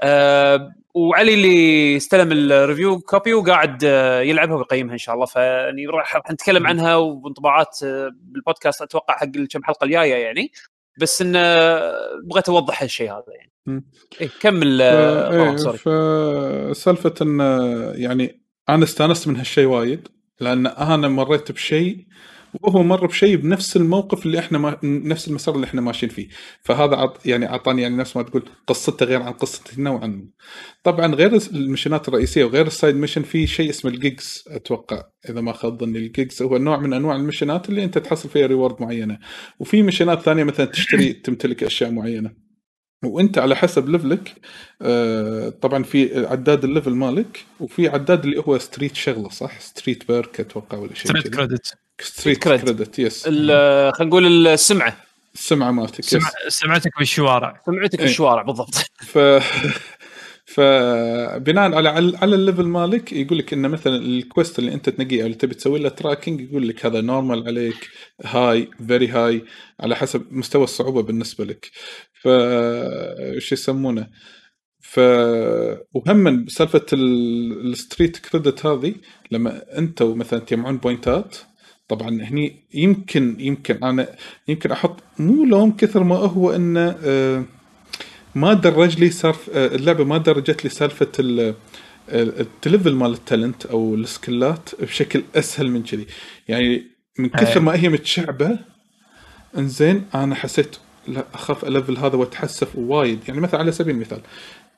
آه، 0.00 0.72
وعلي 0.94 1.34
اللي 1.34 1.96
استلم 1.96 2.32
ال 2.32 2.42
review 2.42 3.00
copy 3.00 3.34
وقاعد 3.34 3.84
آه، 3.84 4.20
يلعبها 4.20 4.56
ويقيمها 4.56 4.92
إن 4.92 4.98
شاء 4.98 5.14
الله. 5.14 5.26
فأني 5.26 5.86
راح 5.86 6.16
راح 6.16 6.30
نتكلم 6.30 6.66
عنها 6.66 6.96
وانطباعات 6.96 7.78
آه، 7.84 8.10
بالبودكاست 8.14 8.82
أتوقع 8.82 9.14
حق 9.16 9.36
الكم 9.36 9.64
حلقة 9.64 9.84
الجاية 9.84 10.14
يعني. 10.14 10.52
بس 11.00 11.22
إن 11.22 11.32
آه، 11.36 11.94
بغيت 12.24 12.48
أوضح 12.48 12.82
هالشيء 12.82 13.12
هذا 13.12 13.24
يعني. 13.28 13.84
إيه 14.20 14.30
كمل 14.40 14.78
ف... 14.78 14.82
إيه 14.82 15.28
طلال، 15.28 15.60
sorry 15.60 15.78
فسالفه 15.78 17.14
إن 17.22 17.40
يعني 17.94 18.42
أنا 18.68 18.84
استأنست 18.84 19.28
من 19.28 19.36
هالشيء 19.36 19.66
وايد 19.66 20.08
لأن 20.40 20.66
أنا 20.66 21.08
مريت 21.08 21.52
بشيء 21.52 22.06
وهو 22.60 22.82
مر 22.82 23.06
بشيء 23.06 23.36
بنفس 23.36 23.76
الموقف 23.76 24.26
اللي 24.26 24.38
إحنا 24.38 24.58
ما... 24.58 24.78
نفس 24.82 25.28
المسار 25.28 25.54
اللي 25.54 25.64
إحنا 25.66 25.80
ماشيين 25.80 26.12
فيه. 26.12 26.28
فهذا 26.62 26.96
عط... 26.96 27.26
يعني 27.26 27.48
أعطاني 27.48 27.82
يعني 27.82 27.96
نفس 27.96 28.16
ما 28.16 28.22
تقول 28.22 28.44
قصته 28.66 29.06
غير 29.06 29.22
عن 29.22 29.32
قصتي 29.32 29.82
نوعا 29.82 30.06
ما. 30.06 30.24
طبعا 30.82 31.14
غير 31.14 31.36
المشينات 31.52 32.08
الرئيسية 32.08 32.44
وغير 32.44 32.66
ال 32.66 32.72
side 32.72 32.96
mission 32.96 33.22
في 33.22 33.46
شيء 33.46 33.70
اسمه 33.70 33.90
ال 33.90 34.01
gigs 34.01 34.44
أتوقع 34.48 35.02
إذا 35.28 35.40
ما 35.40 35.52
خاب 35.52 35.80
ظني. 35.80 35.98
ال 35.98 36.07
gigs 36.07 36.42
هو 36.42 36.58
نوع 36.58 36.80
من 36.80 36.92
أنواع 36.92 37.16
المشينات 37.16 37.68
اللي 37.68 37.84
أنت 37.84 37.98
تحصل 37.98 38.28
فيها 38.28 38.46
reward 38.46 38.82
معينة. 38.82 39.18
وفي 39.58 39.82
مشينات 39.82 40.20
ثانية 40.22 40.44
مثلا 40.44 40.66
تشتري 40.66 41.12
تمتلك 41.24 41.64
أشياء 41.64 41.90
معينة. 41.90 42.42
وأنت 43.04 43.38
على 43.38 43.56
حسب 43.56 43.88
level 43.88 44.26
ك 44.26 44.34
آه، 44.82 45.48
طبعا 45.48 45.82
في 45.82 46.26
عداد 46.26 46.64
ال 46.64 46.68
level 46.68 46.90
مالك 46.90 47.44
وفي 47.60 47.88
عداد 47.88 48.24
اللي 48.24 48.42
هو 48.46 48.58
street 48.58 48.94
شغلة 48.94 49.28
صح؟ 49.28 49.60
street 49.60 50.08
perk 50.08 50.40
أتوقع 50.40 50.78
ولا 50.78 50.94
شيء 50.94 51.06
street. 51.06 51.34
credit 51.34 51.74
street 52.02 52.38
cred. 52.38 52.60
credit 52.60 52.98
yes 52.98 53.24
ال- 53.26 53.92
خلينا 53.94 54.10
نقول 54.10 54.46
السمعة. 54.46 54.96
السمعة 55.34 55.70
مالتك 55.70 55.98
yes 55.98 56.08
سمع 56.10 56.30
سمعتك 56.48 56.98
بالشوارع. 56.98 57.62
سمعتك. 57.66 57.98
بالشوارع 58.00 58.42
بالضبط. 58.42 58.74
ف 59.06 59.18
فبناء 60.44 61.74
على 61.74 61.88
على 61.88 62.18
على 62.18 62.34
ال 62.34 62.39
level 62.39 62.64
مالك 62.66 63.12
يقول 63.12 63.38
لك 63.38 63.52
إن 63.52 63.70
مثلا 63.70 63.96
ال 63.96 64.06
quest 64.06 64.58
اللي 64.58 64.74
أنت 64.74 64.88
تنقيه 64.88 65.20
أو 65.20 65.26
اللي 65.26 65.36
تبي 65.36 65.54
تسوي 65.54 65.78
له 65.78 65.88
tracking 65.88 66.40
يقول 66.40 66.68
لك 66.68 66.86
هذا 66.86 67.00
normal 67.00 67.46
عليك 67.46 67.88
high 68.24 68.68
very 68.88 69.08
high 69.08 69.44
على 69.80 69.96
حسب 69.96 70.26
مستوى 70.30 70.64
الصعوبة 70.64 71.02
بالنسبة 71.02 71.44
لك. 71.44 71.70
ف 72.22 72.28
شو 73.38 73.54
يسمونه؟ 73.54 74.06
ف 74.80 74.98
وهم 75.94 76.48
سالفة 76.48 76.86
ال- 76.92 77.70
ال 77.72 77.78
street 77.78 78.16
credit 78.16 78.66
هذه 78.66 78.94
لما 79.30 79.78
أنت 79.78 80.02
مثلا 80.02 80.38
تجمعون 80.38 80.76
بوينتات 80.78 81.36
طبعا 81.94 82.08
هني 82.22 82.56
يمكن 82.74 83.36
يمكن 83.40 83.84
أنا 83.84 84.08
يمكن 84.48 84.72
أحط 84.72 84.96
مو 85.18 85.44
لوم 85.44 85.76
كثر 85.76 86.04
ما 86.04 86.16
هو 86.16 86.50
انه 86.52 86.96
آه، 87.04 87.44
ما 88.34 88.52
درج 88.52 88.98
لي 89.00 89.10
صار 89.10 89.36
آه، 89.54 89.66
اللعبة 89.74 90.04
ما 90.04 90.18
درجت 90.18 90.64
لي 90.64 90.70
سالفة 90.70 91.08
ال- 91.18 91.54
ال- 92.08 92.40
التليفل 92.40 92.94
مال 92.94 93.10
ال 93.12 93.20
talent 93.20 93.66
أو 93.66 93.94
السكلات 93.94 94.70
بشكل 94.82 95.22
أسهل 95.36 95.70
من 95.70 95.82
كذي. 95.82 96.06
يعني 96.48 96.86
من 97.18 97.28
كثر. 97.28 97.60
ما 97.60 97.74
هي 97.76 97.88
متشعبة 97.88 98.58
إنزين 99.58 100.04
أنا 100.14 100.34
حسيت 100.34 100.76
لا 101.08 101.24
أخاف 101.34 101.64
أليفل 101.64 101.96
هذا 101.96 102.16
وأتحسف 102.16 102.76
وايد. 102.76 103.18
يعني 103.28 103.40
مثلا 103.40 103.60
على 103.60 103.72
سبيل 103.72 103.94
المثال 103.94 104.20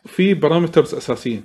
في 0.07 0.35
parameters 0.35 0.95
أساسيين. 0.95 1.45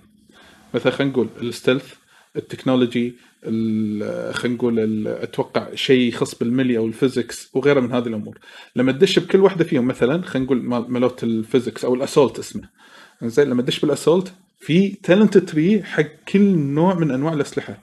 مثلا 0.74 0.92
خلينا 0.92 1.12
نقول 1.14 1.28
ال 1.42 1.48
stealth 1.48 1.94
ال 2.36 2.42
technology 2.42 3.08
ال- 3.08 3.14
خلينا 3.44 4.56
نقول 4.56 5.08
أتوقع 5.08 5.76
شيء 5.76 6.08
يخص 6.08 6.36
بال 6.36 6.48
melee 6.48 6.78
أو 6.78 6.86
ال 6.86 6.94
physics 6.94 7.50
وغيره 7.54 7.80
من 7.80 7.92
هذه 7.92 8.08
الأمور. 8.08 8.38
لما 8.76 8.92
تدش 8.92 9.20
بكل 9.20 9.40
واحدة 9.40 9.64
فيهم 9.64 9.88
مثلا 9.88 10.22
خلينا 10.22 10.46
نقول 10.46 10.64
مالت 10.64 11.24
ال 11.24 11.31
physics 11.32 11.86
أو 11.86 11.96
ال 11.96 12.01
assault 12.01 12.40
اسمه. 12.40 12.64
زين 13.24 13.50
لما 13.50 13.62
تدش 13.62 13.80
بال 13.80 13.92
assault 13.92 14.34
في 14.60 14.90
talent 14.90 15.38
tree 15.38 15.84
حق 15.84 16.06
كل 16.28 16.42
نوع 16.58 16.94
من 16.94 17.12
أنواع 17.12 17.34
الأسلحة. 17.34 17.82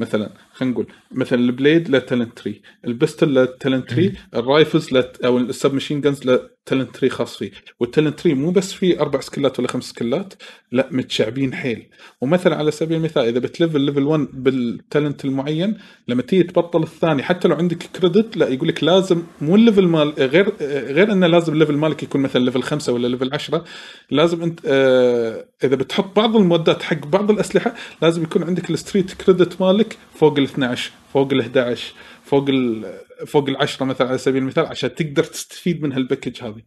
مثلا 0.00 0.30
خلينا 0.52 0.74
نقول 0.74 0.86
مثلا 1.12 1.38
ال 1.38 1.46
blade 1.46 1.88
له 1.88 1.98
talent 1.98 2.38
tree 2.38 2.62
ال 2.84 2.91
pistol 2.91 3.34
له 3.34 3.44
talent 3.44 3.90
tree 3.90 4.12
ال 4.34 4.42
rifles 4.42 4.92
له 4.92 5.12
أو 5.24 5.38
ال 5.38 5.47
sub 5.47 5.74
machine 5.74 6.00
guns 6.00 6.24
له 6.24 6.50
talent 6.66 6.96
tree 6.96 7.10
خاص 7.10 7.36
فيه. 7.36 7.50
وال 7.80 7.90
talent 7.90 8.20
tree 8.20 8.34
مو 8.34 8.50
بس 8.50 8.72
فيه 8.72 9.00
أربع 9.00 9.20
سكلات 9.20 9.58
ولا 9.58 9.68
خمس 9.68 9.84
سكلات 9.84 10.34
لا 10.72 10.88
متشعبين 10.90 11.54
حيل. 11.54 11.86
ومثلا 12.20 12.56
على 12.56 12.70
سبيل 12.70 12.96
المثال 12.96 13.24
إذا 13.24 13.38
بتليفل 13.38 13.80
level 13.80 14.02
1 14.02 14.28
بال 14.32 14.55
talent 14.55 15.24
المعين 15.24 15.78
لما 16.08 16.22
تيجي 16.22 16.42
تبطل 16.42 16.82
الثاني 16.82 17.22
حتى 17.22 17.48
لو 17.48 17.54
عندك 17.56 17.76
credit 17.76 18.36
لا 18.36 18.48
يقول 18.48 18.68
لك 18.68 18.84
لازم 18.84 19.22
مو 19.40 19.54
ال 19.56 19.61
level 19.61 19.86
مال 19.86 20.12
غير 20.18 20.52
غير 20.60 21.12
إنه 21.12 21.26
لازم 21.26 21.52
ال 21.52 21.56
level 21.56 21.76
مالك 21.76 22.02
يكون 22.02 22.20
مثلا 22.20 22.44
level 22.44 22.62
5 22.62 22.92
ولا 22.92 23.08
level 23.08 23.30
10 23.34 23.64
لازم 24.10 24.42
أنت 24.42 24.60
آه 24.66 25.44
إذا 25.64 25.76
بتحط 25.76 26.16
بعض 26.16 26.36
المودات 26.36 26.82
حق 26.82 27.06
بعض 27.06 27.30
الأسلحة 27.30 27.74
لازم 28.02 28.22
يكون 28.22 28.42
عندك 28.42 28.70
ال 28.70 28.76
street 28.76 29.12
credit 29.12 29.60
مالك 29.60 29.98
فوق 30.14 30.38
ال 30.38 30.49
12 30.50 30.90
فوق 31.12 31.32
ال 31.32 31.40
11 31.40 31.94
فوق 32.24 32.48
ال 32.48 32.84
فوق 33.26 33.48
ال 33.48 33.56
10 33.56 33.86
مثلا 33.86 34.08
على 34.08 34.18
سبيل 34.18 34.42
المثال 34.42 34.66
عشان 34.66 34.94
تقدر 34.94 35.24
تستفيد 35.24 35.82
من 35.82 35.92
هال 35.92 36.03
package 36.03 36.42
هذه. 36.42 36.62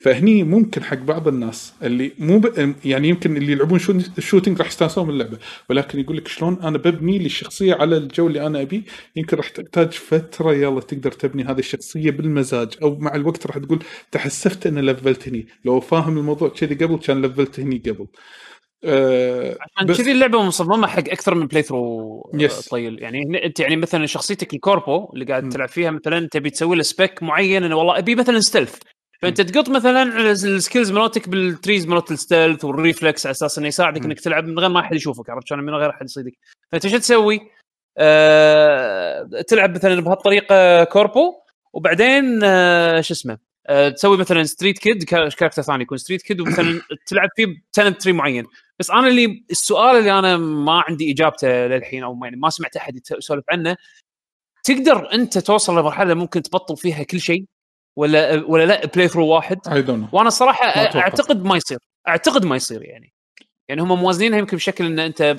فهني 0.00 0.42
ممكن 0.44 0.84
حق 0.84 0.96
بعض 0.96 1.28
الناس 1.28 1.72
اللي 1.82 2.12
مو 2.18 2.38
ب... 2.38 2.74
يعني 2.84 3.08
يمكن 3.08 3.36
اللي 3.36 3.52
يلعبون 3.52 3.78
شو... 3.78 3.98
shooting 4.18 4.58
راح 4.58 4.66
يستانسون 4.66 5.06
من 5.06 5.12
اللعبة 5.12 5.38
ولكن 5.70 6.00
يقول 6.00 6.16
لك 6.16 6.28
شلون 6.28 6.62
أنا 6.62 6.78
ببني 6.78 7.18
لي 7.18 7.26
الشخصيه 7.26 7.74
على 7.74 7.96
الجو 7.96 8.26
اللي 8.26 8.46
أنا 8.46 8.60
أبيه 8.62 8.82
يمكن 9.16 9.36
راح 9.36 9.48
تحتاج 9.48 9.92
فترة 9.92 10.54
يلا 10.54 10.80
تقدر 10.80 11.12
تبني 11.12 11.44
هذه 11.44 11.58
الشخصية 11.58 12.10
بالمزاج 12.10 12.68
أو 12.82 12.98
مع 12.98 13.14
الوقت 13.14 13.46
راح 13.46 13.58
تقول 13.58 13.78
تحسفت 14.10 14.66
إن 14.66 14.78
لفلت 14.78 15.28
هني. 15.28 15.46
لو 15.64 15.80
فاهم 15.80 16.18
الموضوع 16.18 16.48
كذي 16.48 16.74
قبل 16.74 16.98
كان 16.98 17.22
لفلت 17.22 17.60
هني 17.60 17.82
قبل. 17.86 18.06
أه 18.84 19.56
عشان 19.60 19.86
بس- 19.86 19.98
كذي 19.98 20.12
اللعبة 20.12 20.42
مصممه 20.42 20.86
حق 20.86 20.98
أكثر 20.98 21.34
من 21.34 21.46
playthrough 21.46 22.10
يس. 22.36 22.68
طويل 22.70 23.02
يعني 23.02 23.44
انت 23.44 23.60
يعني 23.60 23.76
مثلا 23.76 24.06
شخصيتك 24.06 24.54
ال 24.54 24.63
corpo 24.63 25.10
اللي 25.14 25.24
قاعد 25.24 25.44
م. 25.44 25.48
تلعب 25.48 25.68
فيها 25.68 25.90
مثلا 25.90 26.28
تبي 26.32 26.50
تسوي 26.50 26.76
له 26.76 26.82
spec 26.82 27.22
معين 27.22 27.64
إنه 27.64 27.76
والله 27.76 27.98
أبي 27.98 28.14
مثلا 28.14 28.40
stealth 28.40 28.76
فأنت 29.22 29.40
تقط 29.40 29.68
مثلا 29.68 29.98
على 30.00 30.30
ال 30.30 30.39
skills 30.39 30.90
مالتك 30.92 31.28
بال 31.28 31.45
trees 31.45 31.86
مالت 31.86 32.10
ال 32.10 32.17
stealth 32.17 32.64
وال 32.64 32.80
reflex 32.80 33.26
على 33.26 33.30
أساس 33.32 33.58
إنه 33.58 33.68
يساعدك 33.68 34.00
م. 34.00 34.04
إنك 34.04 34.20
تلعب 34.20 34.44
من 34.44 34.58
غير 34.58 34.68
ما 34.68 34.80
أحد 34.80 34.96
يشوفك 34.96 35.30
عرفت 35.30 35.46
شلون 35.48 35.64
من 35.64 35.74
غير 35.74 35.90
أحد 35.90 36.04
يصيدك 36.04 36.32
فأنت 36.72 36.86
شو 36.86 36.98
تسوي؟ 36.98 37.40
آه 37.98 39.28
تلعب 39.48 39.74
مثلا 39.74 40.00
بهالطريقة 40.00 40.84
corpo 40.84 41.34
وبعدين 41.72 42.40
آه 42.44 43.00
شو 43.00 43.14
اسمه 43.14 43.32
آه 43.34 43.38
تسوي 43.96 44.16
مثلا 44.16 44.42
street 44.42 44.78
kid 44.78 45.04
character 45.04 45.62
ثاني 45.62 45.82
يكون 45.82 45.98
street 45.98 46.22
kid 46.22 46.40
ومثلا 46.40 46.80
تلعب 47.06 47.28
فيه 47.36 47.46
talent 47.72 48.02
tree 48.02 48.12
معين. 48.12 48.46
بس 48.78 48.90
أنا 48.90 49.08
اللي 49.08 49.44
السؤال 49.50 49.96
اللي 49.96 50.18
أنا 50.18 50.36
ما 50.36 50.84
عندي 50.88 51.12
إجابته 51.12 51.66
للحين 51.66 52.04
أو 52.04 52.18
يعني 52.24 52.36
ما 52.36 52.50
سمعت 52.50 52.76
أحد 52.76 53.00
يسولف 53.18 53.44
عنه 53.50 53.76
تقدر 54.64 55.12
أنت 55.12 55.38
توصل 55.38 55.78
لمرحلة 55.78 56.14
ممكن 56.14 56.42
تبطل 56.42 56.76
فيها 56.76 57.02
كل 57.02 57.20
شيء 57.20 57.44
ولا 57.96 58.44
ولا 58.46 58.66
لا؟ 58.66 58.86
playthrough 58.86 59.26
واحد 59.26 59.58
وأنا 60.12 60.30
أتوقع. 60.86 61.00
أعتقد 61.00 61.44
ما 61.44 61.56
يصير. 61.56 61.78
أعتقد 62.08 62.44
ما 62.44 62.56
يصير 62.56 62.82
يعني. 62.82 63.12
يعني 63.68 63.82
هم 63.82 64.00
موازنينها 64.00 64.38
يمكن 64.38 64.56
بشكل 64.56 64.86
إن 64.86 64.98
أنت 64.98 65.36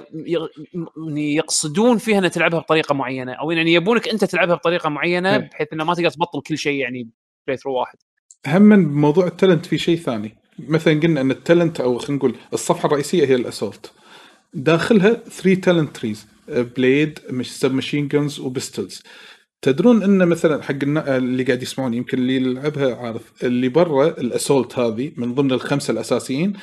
يقصدون 1.17 1.97
فيها 1.97 2.17
ان 2.17 2.31
تلعبها 2.31 2.59
بطريقة 2.59 2.93
معينة 2.93 3.33
أو 3.33 3.51
يعني 3.51 3.73
يبونك 3.73 4.07
أنت 4.07 4.23
تلعبها 4.23 4.55
بطريقة 4.55 4.89
معينة 4.89 5.35
إيه. 5.35 5.37
بحيث 5.37 5.67
انه 5.73 5.83
ما 5.83 5.93
تقدر 5.93 6.09
تبطل 6.09 6.41
كل 6.41 6.57
شيء 6.57 6.79
يعني 6.79 7.09
playthrough 7.47 7.79
واحد. 7.79 7.97
هم 8.47 8.61
من 8.61 8.93
موضوع 8.93 9.27
ال 9.27 9.33
talent 9.33 9.65
في 9.65 9.77
شيء 9.77 9.97
ثاني. 9.97 10.35
مثلا 10.59 10.99
قلنا 10.99 11.21
أن 11.21 11.31
ال 11.31 11.38
talent 11.38 11.79
أو 11.79 11.97
خلينا 11.97 12.15
نقول 12.17 12.35
الصفحة 12.53 12.87
الرئيسية 12.87 13.25
هي 13.25 13.35
ال 13.35 13.41
assault. 13.41 13.91
داخلها 14.53 15.13
3 15.13 15.53
talent 15.61 15.95
trees 15.95 16.25
blade 16.47 17.19
مش 17.29 17.59
submachine 17.59 17.73
guns 17.73 18.07
و 18.07 18.39
pistols 18.39 19.01
تدرون 19.61 20.03
أن 20.03 20.27
مثلا 20.27 20.63
حق 20.63 20.75
اللي 20.83 21.43
قاعد 21.43 21.61
يسمعون 21.61 21.93
يمكن 21.93 22.17
اللي 22.17 22.35
يلعبها 22.35 22.95
عارف 22.95 23.21
اللي 23.43 23.69
برا 23.69 24.07
ال 24.07 24.16
assault 24.16 24.79
هذه 24.79 25.11
من 25.17 25.33
ضمن 25.35 25.51
الخمسة 25.51 25.91
الأساسيين 25.91 26.53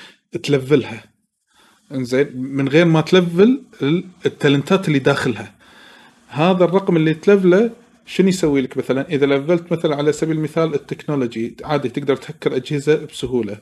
تلفلها. 0.42 1.04
إنزين 1.92 2.28
من 2.36 2.68
غير 2.68 2.84
ما 2.84 3.00
تلفل 3.00 3.62
ال- 3.82 4.04
ال 4.26 4.34
talentات 4.34 4.88
اللي 4.88 4.98
داخلها. 4.98 5.54
هذا 6.28 6.64
الرقم 6.64 6.96
اللي 6.96 7.14
تلفله 7.14 7.70
شنو 8.08 8.28
يسوي 8.28 8.60
لك 8.60 8.76
مثلا؟ 8.76 9.08
إذا 9.08 9.26
لفلت 9.26 9.72
مثلا 9.72 9.96
على 9.96 10.12
سبيل 10.12 10.36
المثال 10.36 10.74
التكنولوجي 10.74 11.56
عادي 11.64 11.88
تقدر 11.88 12.16
تهكر 12.16 12.56
أجهزة 12.56 13.04
بسهولة. 13.04 13.58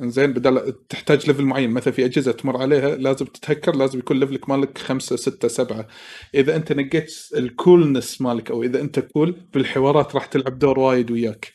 زين 0.00 0.32
بدل 0.32 0.74
تحتاج 0.88 1.26
level 1.26 1.44
معين 1.44 1.70
مثلا 1.70 1.92
في 1.92 2.04
أجهزة 2.04 2.32
تمر 2.32 2.56
عليها 2.56 2.96
لازم 2.96 3.26
تتهكر 3.26 3.76
لازم 3.76 3.98
يكون 3.98 4.20
levelك 4.20 4.48
مالك 4.48 4.78
خمسة 4.78 5.16
ستة 5.16 5.48
سبعة. 5.48 5.86
إذا 6.34 6.56
أنت 6.56 6.72
نقيت 6.72 7.14
ال 7.36 7.45
coolness 7.45 8.20
مالك 8.20 8.50
أو 8.50 8.62
إذا 8.62 8.80
أنت 8.80 8.98
cool 8.98 9.36
بالحوارات 9.54 10.14
راح 10.14 10.26
تلعب 10.26 10.58
دور 10.58 10.78
وايد 10.78 11.10
وياك. 11.10 11.52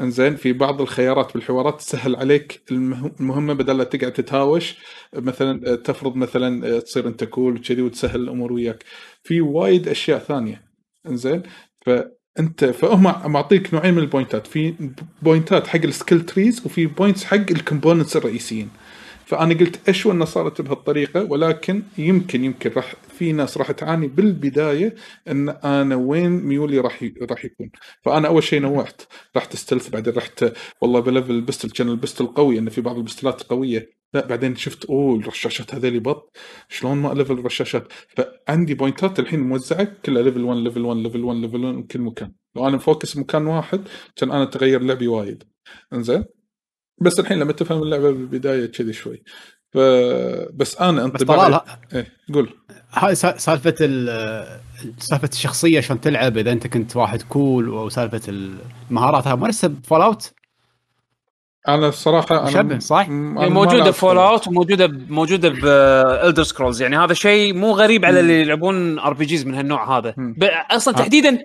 إنزين 0.00 0.36
في 0.36 0.52
بعض 0.52 0.80
الخيارات 0.80 1.34
بالحوارات 1.34 1.78
تسهل 1.80 2.16
عليك 2.16 2.60
المه- 2.70 3.12
المهمة 3.20 3.54
بدل 3.54 3.78
لا 3.78 3.84
تقعد 3.84 4.12
تتهاوش. 4.12 4.74
مثلا 5.14 5.76
تفرض 5.76 6.16
مثلا 6.16 6.80
تصير 6.80 7.08
أنت 7.08 7.24
cool 7.24 7.56
وكذي 7.56 7.82
وتسهل 7.82 8.20
الأمور 8.20 8.52
وياك. 8.52 8.84
في 9.24 9.40
وايد 9.40 9.88
أشياء 9.88 10.18
ثانية. 10.18 10.73
إنزين؟ 11.06 11.42
فانت 11.86 12.64
فهم 12.64 13.02
معطيك 13.32 13.74
نوعين 13.74 13.94
من 13.94 14.00
ال 14.02 14.07
pointات. 14.07 14.46
في 14.46 14.74
pointات 15.22 15.66
حق 15.66 15.80
ال 15.84 15.90
skill 15.90 16.20
trees 16.26 16.66
وفي 16.66 16.86
points 16.86 17.24
حق 17.24 17.36
ال 17.50 17.56
components 17.56 18.16
الرئيسيين. 18.16 18.70
فأنا 19.26 19.54
قلت 19.54 19.88
اشوى 19.88 20.12
انها 20.12 20.26
صارت 20.26 20.60
بهالطريقة؟ 20.60 21.24
ولكن 21.24 21.82
يمكن 21.98 22.44
يمكن 22.44 22.70
راح 22.76 22.94
في 23.14 23.32
ناس 23.32 23.58
راح 23.58 23.70
تعاني 23.72 24.08
بالبداية 24.08 24.94
إن 25.28 25.48
أنا 25.48 25.96
وين 25.96 26.30
ميولي 26.30 26.78
راح 26.78 27.02
ي- 27.02 27.14
راح 27.30 27.44
يكون. 27.44 27.70
فأنا 28.04 28.28
أول 28.28 28.42
شيء 28.42 28.60
نوعت. 28.60 29.02
رحت 29.36 29.54
stealth 29.54 29.88
بعدين 29.88 30.14
رحت 30.14 30.44
والله 30.80 31.00
بلفل 31.00 31.30
ال 31.30 31.36
pistol 31.36 31.70
كان 31.70 31.88
ال 31.88 31.93
pistol 31.93 32.26
قوي 32.26 32.58
إن 32.58 32.68
في 32.68 32.80
بعض 32.80 32.96
ال 32.96 33.02
pistolات 33.02 33.42
قوية. 33.42 33.90
لا 34.14 34.26
بعدين 34.26 34.56
شفت 34.56 34.84
أوه 34.84 35.16
الرشاشات 35.18 35.74
هذيلي 35.74 35.98
بط. 35.98 36.36
شلون 36.68 36.96
ما 36.96 37.14
ليفل 37.14 37.32
الرشاشات؟ 37.32 37.92
فعندي 38.16 38.74
pointات 38.74 39.18
الحين 39.18 39.40
موزعة 39.40 39.84
كلها 40.04 40.22
level 40.22 40.42
1 40.44 40.58
level 40.60 40.80
1 40.84 40.98
level 41.00 41.24
1 41.24 41.38
level 41.40 41.64
1 41.64 41.74
بكل 41.76 42.00
مكان. 42.00 42.32
لو 42.56 42.68
أنا 42.68 42.76
مfocus 42.76 43.16
مكان 43.16 43.46
واحد 43.46 43.88
كان 44.16 44.30
أنا 44.30 44.44
تغير 44.44 44.82
لعبي 44.82 45.08
وايد. 45.08 45.44
إنزين؟ 45.92 46.24
بس 47.00 47.20
الحين 47.20 47.38
لما 47.38 47.52
تفهم 47.52 47.82
اللعبة 47.82 48.10
بالبداية 48.10 48.66
كذي 48.66 48.92
شوي. 48.92 49.22
ف... 49.72 49.78
بس 50.54 50.76
أنا 50.80 51.06
بس 51.06 51.20
انطباعي 51.22 51.48
طلال 51.50 51.60
إيه 51.94 52.12
قول. 52.34 52.48
هاي 52.94 53.14
سا- 53.14 53.38
سالفة 53.38 53.74
ال- 53.80 54.60
سالفة 54.98 55.28
الشخصية 55.32 55.80
شلون 55.80 56.00
تلعب 56.00 56.38
إذا 56.38 56.52
أنت 56.52 56.66
كنت 56.66 56.96
واحد 56.96 57.22
cool 57.22 57.68
أو 57.68 57.88
سالفة 57.88 58.20
المهارات 58.90 59.26
هاي 59.26 59.36
مال 59.36 59.46
ال 59.48 59.68
Fallout 59.68 60.32
أنا 61.68 61.88
الصراحه 61.88 62.40
أنا 62.40 62.62
مشبه، 62.62 62.78
صح؟ 62.78 63.06
أنا 63.08 63.48
موجودة 63.48 63.90
Fallout 63.90 64.48
وموجودة 64.48 64.86
موجودة 65.08 65.48
بElder 65.48 66.42
Scrolls 66.42 66.82
يعني 66.82 66.96
هذا 66.96 67.14
شيء 67.14 67.54
مو 67.54 67.72
غريب 67.72 68.04
على 68.04 68.20
اللي 68.20 68.40
يلعبون 68.40 68.98
RPGs 68.98 69.46
من 69.46 69.54
هالنوع 69.54 69.98
هذا. 69.98 70.14
أصلا 70.70 70.94
آه. 70.94 70.98
تحديدا 70.98 71.38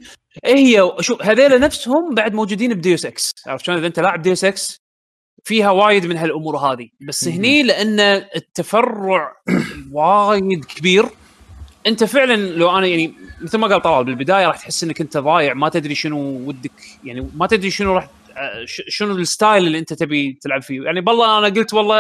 هي؟ 0.46 0.92
شوف 1.00 1.22
هذيلا 1.24 1.58
نفسهم 1.58 2.16
بعد 2.16 2.34
موجودين 2.34 2.74
ب 2.74 2.80
Deus 2.80 3.06
Ex 3.06 3.32
عرفت 3.48 3.66
شلون؟ 3.66 3.78
إذا 3.78 3.88
أنت 3.88 4.00
لاعب 4.00 4.22
Deus 4.22 4.44
Ex 4.44 4.82
فيها 5.44 5.70
وايد 5.72 6.06
من 6.06 6.18
هالأمور 6.18 6.58
هذه. 6.58 6.90
بس. 7.08 7.28
هني 7.28 7.64
لأن 7.64 8.00
التفرع 8.36 9.34
وايد 9.92 10.66
كبير. 10.66 11.06
انت 11.88 12.04
فعلا 12.04 12.36
لو 12.36 12.78
أنا 12.78 12.88
يعني 12.88 13.14
مثل 13.42 13.58
ما 13.58 13.68
قال 13.68 13.82
طلال 13.82 14.04
بالبداية 14.06 14.48
راح 14.48 14.58
تحس 14.58 14.84
إنك 14.84 15.02
أنت 15.02 15.18
ضايع 15.18 15.54
ما 15.54 15.70
تدري 15.70 15.96
شنو 15.96 16.20
ودك 16.20 16.72
يعني 17.04 17.30
ما 17.36 17.48
تدري 17.48 17.70
شنو 17.72 17.94
راح 17.96 18.10
شنو 18.66 19.16
ال 19.16 19.25
style 19.25 19.68
اللي 19.68 19.80
أنت 19.80 19.94
تبي 19.94 20.40
تلعب 20.42 20.62
فيه. 20.62 20.82
يعني 20.82 21.02
بالله 21.02 21.38
أنا 21.38 21.48
قلت 21.48 21.74
والله 21.74 21.96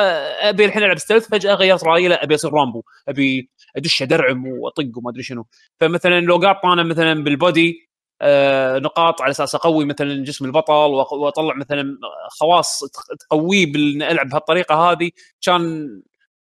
أبي 0.49 0.65
الحين 0.65 0.84
ألعب 0.84 0.97
stealth 0.97 1.27
فجأة 1.30 1.53
غيرت 1.53 1.84
رأيي 1.84 2.07
لا 2.07 2.23
أبي 2.23 2.36
أصير 2.36 2.53
رامبو 2.53 2.84
أبي 3.07 3.49
أدش 3.77 4.01
أدرعم 4.01 4.47
وأطق 4.47 4.97
وما 4.97 5.09
أدري 5.11 5.23
شنو. 5.23 5.45
فمثلا 5.80 6.19
لو 6.19 6.38
قاط 6.38 6.65
أنا 6.65 6.84
مثلا 6.84 7.23
بال 7.23 7.45
body 7.45 7.89
آه 8.21 8.80
نقاط 8.80 9.21
على 9.21 9.32
أساس 9.32 9.55
أقوي 9.55 9.86
مثلا 9.86 10.23
جسم 10.23 10.45
البطل 10.45 10.73
وأطلع 11.11 11.53
مثلا 11.55 11.97
خواص 12.30 12.80
تق- 12.80 13.15
تقويه 13.27 13.71
بان 13.71 14.01
ألعب 14.01 14.30
بهالطريقة 14.30 14.75
هذه 14.75 15.11
كان 15.41 15.88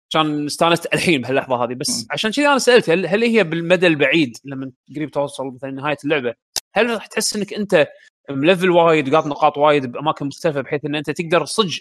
كان 0.10 0.46
استانست 0.46 0.88
الحين 0.94 1.22
بهاللحظة 1.22 1.64
هذه 1.64 1.74
بس. 1.74 2.08
عشان 2.12 2.32
كذا 2.32 2.48
أنا 2.48 2.58
سألت 2.60 2.90
هل, 2.90 3.06
هل 3.08 3.24
هي 3.24 3.44
بالمدى 3.44 3.88
البعيد 3.88 4.38
لما 4.46 4.72
قريب 4.96 5.12
توصل 5.12 5.48
مثلا 5.56 5.72
نهاية 5.72 5.98
اللعبة 6.04 6.34
هل 6.76 6.90
راح 6.90 7.06
تحس 7.06 7.36
إنك 7.36 7.54
أنت 7.54 7.88
ملفل 8.30 8.70
وايد 8.70 9.16
قاط 9.16 9.26
نقاط 9.26 9.58
وايد 9.58 9.92
بأماكن 9.92 10.26
مختلفة 10.26 10.62
بحيث 10.62 10.86
إن 10.86 10.96
أنت 10.96 11.10
تقدر 11.12 11.46
صدق 11.46 11.74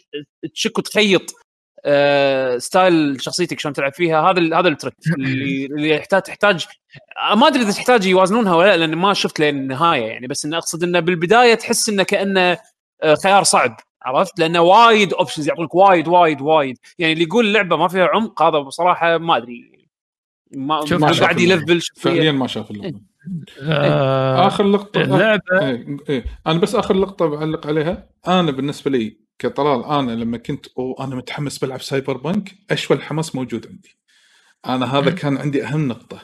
تشك 0.54 0.78
وتخيط 0.78 1.34
آه 1.84 2.58
style 2.58 3.22
شخصيتك 3.22 3.60
شلون 3.60 3.74
تلعب 3.74 3.92
فيها 3.92 4.30
هذا 4.30 4.38
ال- 4.40 4.54
هذا 4.54 4.68
ال 4.68 4.73
trick 4.73 4.94
اللي 5.18 5.66
اللي 5.66 5.88
يحتاج 5.90 6.22
تحتاج 6.22 6.66
ما 7.36 7.46
أدري 7.48 7.62
إذا 7.62 7.72
تحتاج 7.72 8.06
يوازنونها 8.06 8.54
ولا 8.54 8.66
لا 8.68 8.76
لأن 8.76 8.94
ما 8.98 9.14
شفت 9.14 9.40
لين 9.40 9.56
النهاية 9.56 10.04
يعني 10.06 10.26
بس 10.26 10.44
انه 10.44 10.58
أقصد 10.58 10.82
إنه 10.82 11.00
بالبداية 11.00 11.54
تحس 11.54 11.88
إنه 11.88 12.02
كأنه 12.02 12.58
آه، 13.02 13.14
خيار 13.14 13.42
صعب 13.42 13.80
عرفت؟ 14.08 14.38
لأنه 14.38 14.60
وايد 14.60 15.12
options 15.12 15.48
يعطونك 15.48 15.74
وايد 15.74 16.08
وايد 16.08 16.40
وايد. 16.40 16.78
يعني 16.98 17.12
اللي 17.12 17.24
يقول 17.24 17.46
اللعبه 17.46 17.76
ما 17.76 17.88
فيها 17.88 18.08
عمق 18.14 18.42
هذا 18.42 18.58
بصراحة 18.58 19.18
ما 19.18 19.36
أدري. 19.36 19.88
ما, 20.52 20.84
شوف، 20.84 21.00
ما 21.00 21.12
قاعد. 21.12 21.40
يلفل. 21.40 21.80
فعليا 21.80 22.32
ما 22.32 22.46
شاف 22.46 22.70
اللعبة. 22.70 23.00
آه 23.62 24.46
آخر 24.46 24.64
لقطة. 24.64 25.00
اللعبة 25.00 25.42
إيه 25.52 25.96
إيه. 26.08 26.24
أنا 26.46 26.58
بس 26.58 26.74
آخر 26.74 26.94
لقطة 26.94 27.26
بعلق 27.26 27.66
عليها. 27.66 28.08
أنا 28.28 28.50
بالنسبة 28.50 28.90
لي 28.90 29.20
كطلال 29.38 29.84
أنا 29.84 30.12
لما 30.12 30.38
كنت 30.38 30.66
أو 30.78 30.96
أنا 31.00 31.16
متحمس 31.16 31.58
بلعب 31.58 31.80
Cyberpunk 31.80 32.54
أشوى 32.70 32.96
الحماس 32.96 33.34
موجود 33.34 33.66
عندي. 33.66 33.98
أنا 34.66 34.98
هذا. 34.98 35.10
كان 35.10 35.36
عندي 35.36 35.64
أهم 35.64 35.88
نقطة. 35.88 36.20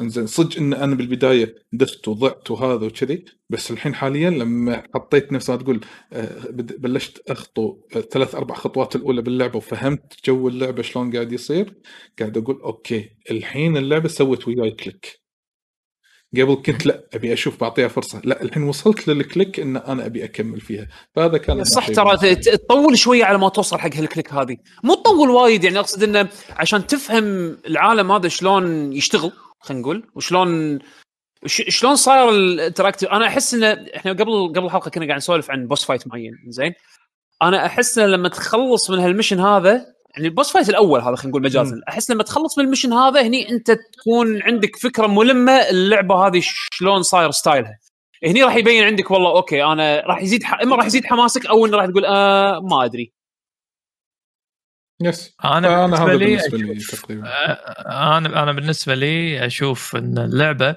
إنزين 0.00 0.26
صدق 0.26 0.58
إن 0.58 0.74
أنا 0.74 0.94
بالبداية 0.94 1.54
دفت 1.72 2.08
وضعت 2.08 2.50
وهذا 2.50 2.86
وكذي 2.86 3.24
بس 3.50 3.70
الحين 3.70 3.94
حاليا 3.94 4.30
لما 4.30 4.82
حطيت 4.94 5.32
نفسي 5.32 5.56
تقول 5.56 5.80
آه، 6.12 6.46
بلشت 6.50 7.30
أخطو 7.30 7.80
آه، 7.96 8.00
ثلاث 8.00 8.34
أربع 8.34 8.54
خطوات 8.54 8.96
الأولى 8.96 9.22
باللعبه 9.22 9.56
وفهمت 9.56 10.24
جو 10.24 10.48
اللعبة 10.48 10.82
شلون 10.82 11.12
قاعد 11.12 11.32
يصير 11.32 11.74
قاعد 12.18 12.38
أقول 12.38 12.60
okay 12.60 13.10
الحين 13.30 13.76
اللعبة 13.76 14.08
سوت 14.08 14.48
وياي 14.48 14.70
click. 14.70 15.28
قبل 16.36 16.54
كنت 16.54 16.86
لا 16.86 17.08
أبي 17.14 17.32
أشوف 17.32 17.60
بعطيها 17.60 17.88
فرصة. 17.88 18.20
لا 18.24 18.42
الحين 18.42 18.62
وصلت 18.62 19.08
لل 19.08 19.23
click 19.23 19.60
إن 19.60 19.76
أنا 19.76 20.06
أبي 20.06 20.24
أكمل 20.24 20.60
فيها. 20.60 20.88
فهذا 21.14 21.38
كان 21.38 21.64
صح 21.64 21.90
ترى. 21.90 22.34
تطول 22.34 22.98
شوية 22.98 23.24
على 23.24 23.38
ما 23.38 23.48
توصل 23.48 23.78
حق 23.78 23.94
هال 23.94 24.05
click 24.05 24.32
هذه. 24.32 24.56
مو 24.84 24.94
تطول 24.94 25.30
وايد 25.30 25.64
يعني 25.64 25.78
أقصد 25.78 26.02
إنه 26.02 26.28
عشان 26.50 26.86
تفهم 26.86 27.24
العالم 27.66 28.12
هذا 28.12 28.28
شلون 28.28 28.92
يشتغل 28.92 29.32
خلينا 29.60 29.82
نقول 29.82 30.10
وشلون 30.14 30.78
شلون 31.46 31.96
صاير 31.96 32.28
ال 32.30 32.36
interactive؟ 32.36 33.08
أنا 33.08 33.26
أحس 33.26 33.54
إنه 33.54 33.86
إحنا 33.96 34.12
قبل 34.12 34.52
قبل 34.56 34.64
الحلقة 34.64 34.90
كنا 34.90 35.06
قاعد 35.06 35.16
نسولف 35.16 35.50
عن 35.50 35.66
boss 35.66 35.84
fight 35.84 36.08
معين 36.08 36.32
زين؟ 36.48 36.72
أنا 37.42 37.66
أحس 37.66 37.98
إنه 37.98 38.06
لما 38.06 38.28
تخلص 38.28 38.90
من 38.90 38.98
هال 38.98 39.07
mission 39.07 39.40
هذا 39.40 39.72
يعني 40.16 40.28
ال 40.28 40.33
boss 40.33 40.52
fight 40.52 40.68
الأول 40.68 41.00
هذا 41.00 41.16
خلينا 41.16 41.30
نقول 41.30 41.42
مجازا 41.42 41.80
أحس 41.88 42.10
لما 42.10 42.22
تخلص 42.22 42.58
من 42.58 42.64
ال 42.64 42.67
mission 42.67 42.92
هذا 42.92 43.22
هني 43.22 43.50
أنت 43.50 43.70
تكون 43.70 44.42
عندك 44.42 44.76
فكرة 44.76 45.06
ملمة 45.06 45.52
اللعبة 45.52 46.26
هذه 46.26 46.42
شلون 46.72 47.02
صاير 47.02 47.30
styleها. 47.30 47.78
هني 48.24 48.42
راح 48.42 48.56
يبين 48.56 48.84
عندك 48.84 49.10
والله 49.10 49.30
okay 49.30 49.64
أنا 49.64 50.00
راح 50.06 50.22
يزيد 50.22 50.42
ح... 50.44 50.60
إما 50.60 50.76
راح 50.76 50.86
يزيد 50.86 51.06
حماسك 51.06 51.46
أو 51.46 51.66
إنه 51.66 51.76
راح 51.76 51.86
تقول 51.86 52.04
آه 52.04 52.60
ما 52.60 52.84
أدري. 52.84 53.12
Yes. 55.00 55.36
أنا 55.44 55.86
بالنسبة 55.86 56.04
هذا 56.04 56.16
لي 56.16 56.26
بالنسبة 56.26 56.58
لي 56.58 56.74
تقريبا. 56.74 57.28
آه، 57.28 58.18
أنا 58.18 58.42
أنا 58.42 58.52
بالنسبة 58.52 58.94
لي 58.94 59.46
أشوف 59.46 59.96
إن 59.96 60.18
اللعبة 60.18 60.76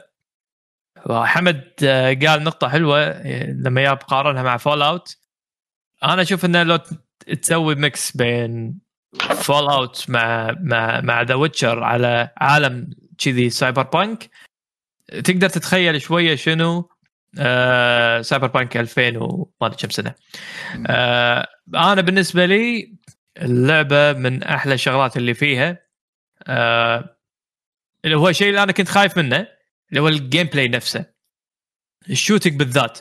وحمد 1.06 1.72
آه، 1.84 2.14
قال 2.14 2.44
نقطة 2.44 2.70
حلوة 2.70 3.00
آه، 3.04 3.52
لما 3.52 3.82
جاب 3.82 3.98
قارنها 3.98 4.44
مع 4.44 4.58
Fallout 4.58 5.18
أنا 6.04 6.22
أشوف 6.22 6.46
إنه 6.46 6.64
لو 6.64 6.80
تسوي 7.42 7.76
mix 7.76 8.18
بين 8.18 8.80
Fallout 9.20 10.10
مع 10.10 10.56
مع 10.60 11.02
مع 11.02 11.22
The 11.22 11.36
Witcher 11.36 11.84
على 11.84 12.30
عالم 12.38 12.90
كذي 13.18 13.50
Cyberpunk 13.50 14.30
تقدر 15.24 15.50
تتخيل 15.50 16.02
شوية 16.02 16.36
شنو 16.36 16.90
آه 17.40 18.22
Cyberpunk 18.22 18.78
2000 18.78 19.18
وما 19.18 19.46
أدري 19.62 19.78
كم 19.78 19.90
سنة. 19.90 20.16
آه 20.88 21.48
أنا 21.76 22.02
بالنسبة 22.02 22.46
لي 22.46 22.96
اللعبة 23.38 24.14
من 24.14 24.44
أحلى 24.44 24.74
الشغلات 24.74 25.18
اللي 25.18 25.34
فيها. 25.34 25.88
آه 26.48 27.18
اللي 28.06 28.18
هو 28.18 28.30
الشيء 28.30 28.50
اللي 28.50 28.64
أنا 28.64 28.72
كنت 28.72 28.88
خايف 28.88 29.18
منه 29.18 29.48
اللي 29.90 30.02
هو 30.02 30.08
ال 30.08 30.48
gameplay 30.48 30.68
نفسه. 30.68 31.14
ال 32.10 32.15
shooting 32.15 32.60
بالذات. 32.60 33.00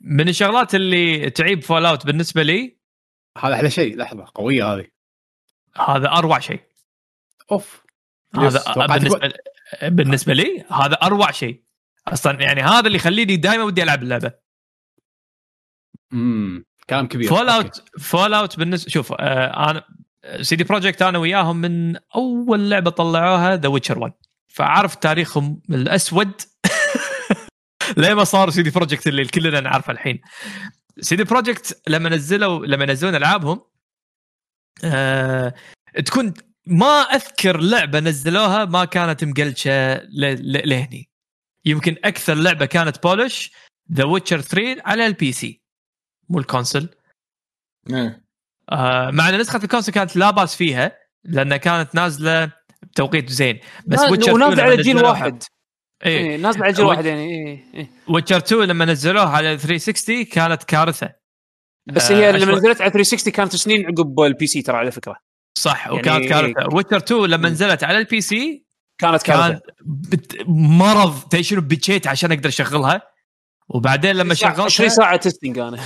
من 0.00 0.28
الشغلات 0.28 0.74
اللي 0.74 1.30
تعيب 1.30 1.62
Fallout 1.62 2.06
بالنسبة 2.06 2.42
لي 2.42 2.78
هذا 3.38 3.54
أحلى 3.54 3.70
شيء 3.70 3.96
لحظة 3.96 4.26
قوية 4.34 4.74
هذه. 4.74 4.86
هذا 5.76 6.08
أروع 6.08 6.38
شيء. 6.38 6.60
أوف. 7.52 7.84
هذا 8.34 8.58
توقعت 8.58 8.90
بالنسبة 8.90 9.32
بالنسبة 9.82 10.32
لي 10.32 10.64
هذا 10.70 10.94
أروع 10.94 11.30
شيء. 11.30 11.64
أصلا 12.08 12.40
يعني 12.40 12.62
هذا 12.62 12.86
اللي 12.86 12.96
يخليني 12.96 13.36
دائما 13.36 13.64
ودي 13.64 13.82
ألعب 13.82 14.02
اللعبة. 14.02 14.32
امم 16.12 16.64
كلام 16.90 17.08
كبير. 17.08 17.28
Fall. 17.28 17.48
out 17.48 17.82
Fallout 18.00 18.58
بالنسبة 18.58 18.90
شوف 18.90 19.12
آه 19.12 19.70
أنا 19.70 19.84
CD 20.40 20.64
Projekt 20.64 21.02
أنا 21.02 21.18
وياهم 21.18 21.56
من 21.56 21.96
أول 22.16 22.70
لعبة 22.70 22.90
طلعوها 22.90 23.56
The 23.56 23.68
Witcher 23.68 23.98
1 23.98 24.12
فعارف 24.48 24.94
تاريخهم 24.94 25.62
الأسود. 25.70 26.32
ليه 27.96 28.14
ما 28.14 28.24
صار 28.24 28.50
CD 28.50 28.70
Projekt 28.70 29.06
اللي 29.06 29.24
كلنا 29.24 29.60
نعرفه 29.60 29.92
الحين؟ 29.92 30.20
CD 31.00 31.24
Projekt 31.24 31.82
لما 31.88 32.08
نزلوا 32.08 32.66
لما 32.66 32.84
ينزلون 32.84 33.14
ألعابهم 33.14 33.60
آه 34.84 35.54
تكون 36.04 36.34
ما 36.66 37.00
أذكر 37.00 37.60
لعبة 37.60 38.00
نزلوها 38.00 38.64
ما 38.64 38.84
كانت 38.84 39.24
مقلشة 39.24 39.94
لهني. 40.04 41.08
يمكن 41.64 41.96
أكثر 42.04 42.34
لعبة 42.34 42.66
كانت 42.66 43.02
polish 43.02 43.52
The 43.92 44.04
Witcher 44.04 44.40
3 44.40 44.82
على 44.84 45.06
ال 45.06 45.32
PC 45.32 45.61
مو 46.28 46.38
ال 46.38 46.44
console 46.44 46.88
إيه. 47.90 48.24
آه 48.72 49.10
مع 49.10 49.28
إن 49.28 49.38
نسخة 49.38 49.64
ال 49.64 49.67
console 49.67 49.92
كانت 49.92 50.16
لا 50.16 50.30
بأس 50.30 50.56
فيها 50.56 50.98
لأنها 51.24 51.56
كانت 51.56 51.94
نازلة 51.94 52.52
بتوقيت 52.82 53.30
زين 53.30 53.60
بس 53.86 54.00
Witcher 54.00 54.32
2 54.32 54.34
ونازل 54.34 54.52
لما 54.52 54.62
على 54.62 54.82
جيل 54.82 55.04
واحد 55.04 55.42
إيه 56.04 56.18
إيه 56.18 56.36
نازل 56.36 56.62
على 56.62 56.72
جيل 56.72 56.84
واحد 56.84 57.06
يعني 57.06 57.24
إيه 57.24 57.64
إيه. 57.74 57.90
Witcher 58.08 58.36
2 58.36 58.62
لما 58.62 58.84
نزلوها 58.84 59.28
على 59.28 59.58
360 59.58 60.24
كانت 60.24 60.64
كارثة 60.64 61.12
بس 61.86 62.10
آه، 62.10 62.16
هي 62.16 62.32
لما 62.32 62.52
نزلت 62.52 62.80
على 62.80 62.90
360 62.90 63.32
كانت 63.32 63.56
سنين 63.56 63.86
عقب 63.86 64.20
ال 64.20 64.46
PC 64.46 64.62
ترى 64.62 64.76
على 64.76 64.90
فكرة 64.90 65.16
صح 65.58 65.86
يعني 65.86 65.98
وكانت 65.98 66.24
إيه. 66.24 66.28
كارثة 66.28 66.74
Witcher 66.76 66.96
2 66.96 67.24
لما. 67.24 67.48
نزلت 67.48 67.84
على 67.84 67.98
ال 67.98 68.20
PC 68.20 68.66
كانت 68.98 69.22
كان 69.22 69.36
كارثه 69.36 69.60
بت... 69.80 70.36
مرض 70.48 71.20
تدري 71.20 71.42
شنو 71.42 71.60
بكيت 71.60 72.06
عشان 72.06 72.32
أقدر 72.32 72.48
أشغلها 72.48 73.11
وبعدين 73.68 74.16
لما 74.16 74.30
20 74.34 74.54
شغلتها 74.54 74.88
ساعة 74.88 75.16
testing 75.16 75.58
أنا. 75.58 75.78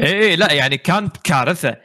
اي 0.00 0.06
إيه 0.06 0.34
لا 0.36 0.52
يعني 0.52 0.76
كان 0.78 1.08
كارثه 1.24 1.76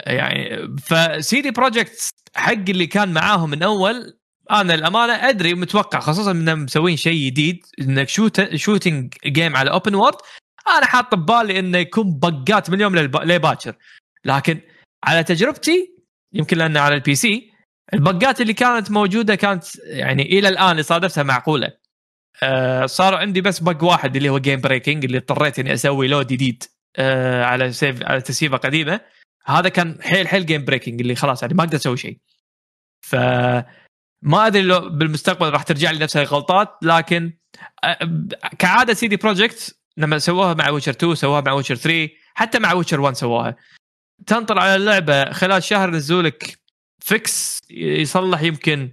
يعني 0.00 0.68
ف 0.78 1.02
CD 1.02 1.50
Projekt 1.50 2.08
حق 2.36 2.52
اللي 2.52 2.86
كان 2.86 3.12
معاهم 3.12 3.50
من 3.50 3.62
أول 3.62 4.18
أنا 4.50 4.74
الامانه 4.74 5.12
أدري 5.28 5.54
متوقع 5.54 6.00
خصوصا 6.00 6.30
إنهم 6.30 6.64
مسوين 6.64 6.96
شيء 6.96 7.26
جديد 7.26 7.66
إنك 7.80 8.08
shoot 8.08 8.54
shooting 8.54 9.14
game 9.26 9.56
على 9.56 9.70
open 9.70 9.94
world 9.94 10.16
أنا 10.78 10.86
حاط 10.86 11.14
ببالي 11.14 11.58
إنه 11.58 11.78
يكون 11.78 12.18
بقات 12.18 12.70
من 12.70 12.80
يوم 12.80 12.96
للب- 12.98 13.24
لباكر. 13.24 13.74
لكن 14.24 14.60
على 15.04 15.24
تجربتي 15.24 15.94
يمكن 16.32 16.58
لأن 16.58 16.76
على 16.76 16.94
ال 16.94 17.14
PC 17.14 17.50
البقات 17.94 18.40
اللي 18.40 18.52
كانت 18.52 18.90
موجودة 18.90 19.34
كانت 19.34 19.64
يعني 19.84 20.22
إلى 20.22 20.48
الآن 20.48 20.70
اللي 20.70 20.82
صادفتها 20.82 21.22
معقولة. 21.22 21.72
آه 22.42 22.86
صار 22.86 23.14
عندي 23.14 23.40
بس 23.40 23.60
bug 23.60 23.84
واحد 23.84 24.16
اللي 24.16 24.28
هو 24.28 24.38
game 24.38 24.60
breaking 24.60 25.04
اللي 25.04 25.18
اضطريت 25.18 25.58
إني 25.58 25.74
أسوي 25.74 26.08
load 26.08 26.26
جديد 26.26 26.64
آه 26.96 27.44
على 27.44 27.72
save 27.72 28.02
على 28.02 28.20
تسييفة 28.20 28.56
قديمة. 28.56 29.00
هذا 29.46 29.68
كان 29.68 29.98
حيل 30.02 30.28
حيل 30.28 30.46
game 30.46 30.64
breaking 30.64 31.00
اللي 31.00 31.14
خلاص 31.14 31.42
يعني 31.42 31.54
ما 31.54 31.64
أقدر 31.64 31.76
أسوي 31.76 31.96
شيء. 31.96 32.18
ف 33.00 33.16
ما 34.22 34.46
أدري 34.46 34.62
لو 34.62 34.80
بالمستقبل 34.90 35.50
راح 35.50 35.62
ترجع 35.62 35.90
لي 35.90 35.98
نفس 35.98 36.16
الغلطات 36.16 36.68
لكن 36.82 37.32
آه، 37.84 37.98
كعادة 38.58 38.94
CD 38.94 39.16
Projekt 39.16 39.78
لما 39.96 40.18
سووها 40.18 40.54
مع 40.54 40.68
Witcher 40.70 40.90
2 40.92 41.14
سووها 41.14 41.40
مع 41.40 41.52
Witcher 41.52 41.74
3 41.74 42.08
حتى 42.34 42.58
مع 42.58 42.72
Witcher 42.72 43.00
1 43.00 43.16
سووها. 43.16 43.56
تنطر 44.26 44.58
على 44.58 44.76
اللعبة 44.76 45.32
خلال 45.32 45.62
شهر 45.62 45.88
ينزلوا 45.88 46.22
لك 46.22 46.58
fix 47.00 47.62
يصلح 47.70 48.42
يمكن 48.42 48.92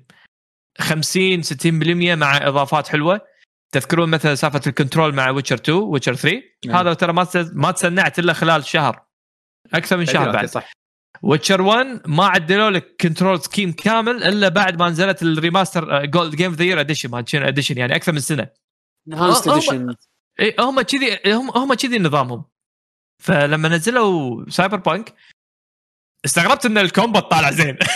50 0.80 1.44
60% 1.44 2.16
مع 2.16 2.38
إضافات 2.48 2.88
حلوة. 2.88 3.33
تذكرون 3.74 4.10
مثلا 4.10 4.36
سالفة 4.36 4.62
ال 4.68 4.74
control 4.74 5.16
مع 5.16 5.30
Witcher 5.30 5.56
2 5.56 5.78
Witcher 5.78 6.16
3 6.16 6.42
نعم. 6.66 6.76
هذا 6.76 6.94
ترى 6.94 7.14
ما 7.14 7.28
ما 7.54 7.72
تسنعت 7.72 8.20
إلا 8.20 8.34
خلال 8.34 8.66
شهر. 8.66 9.06
أكثر 9.74 9.98
من 9.98 10.06
شهر 10.06 10.32
بعد. 10.32 10.46
صح. 10.46 10.72
Witcher 11.22 11.62
1 11.62 12.02
ما 12.08 12.26
عدلوا 12.26 12.70
لك 12.70 12.96
control 13.02 13.42
scheme 13.42 13.72
كامل 13.72 14.24
إلا 14.24 14.50
بعد 14.50 14.80
ما 14.80 14.90
نزلت 14.90 15.24
ال 15.24 15.33
remaster 15.33 16.06
gold 16.06 16.36
game 16.36 16.50
of 16.50 16.60
the 16.60 16.64
year 16.64 16.80
edition 16.80 17.16
edition 17.36 17.78
يعني 17.78 17.96
أكثر 17.96 18.12
من 18.12 18.20
سنة. 18.20 18.50
enhanced 19.08 19.48
edition 19.48 19.96
اي 20.40 20.56
هم 20.60 20.82
كذي 20.82 21.20
هم 21.28 21.50
هم 21.50 21.74
كذي 21.74 22.00
نظامهم. 22.00 22.46
فلما 23.24 23.70
نزلوا 23.70 24.50
Cyberpunk 24.50 25.14
استغربت 26.26 26.66
إن 26.66 26.78
ال 26.78 26.86
combat 26.86 27.32
طالع 27.32 27.52
زين. 27.52 27.78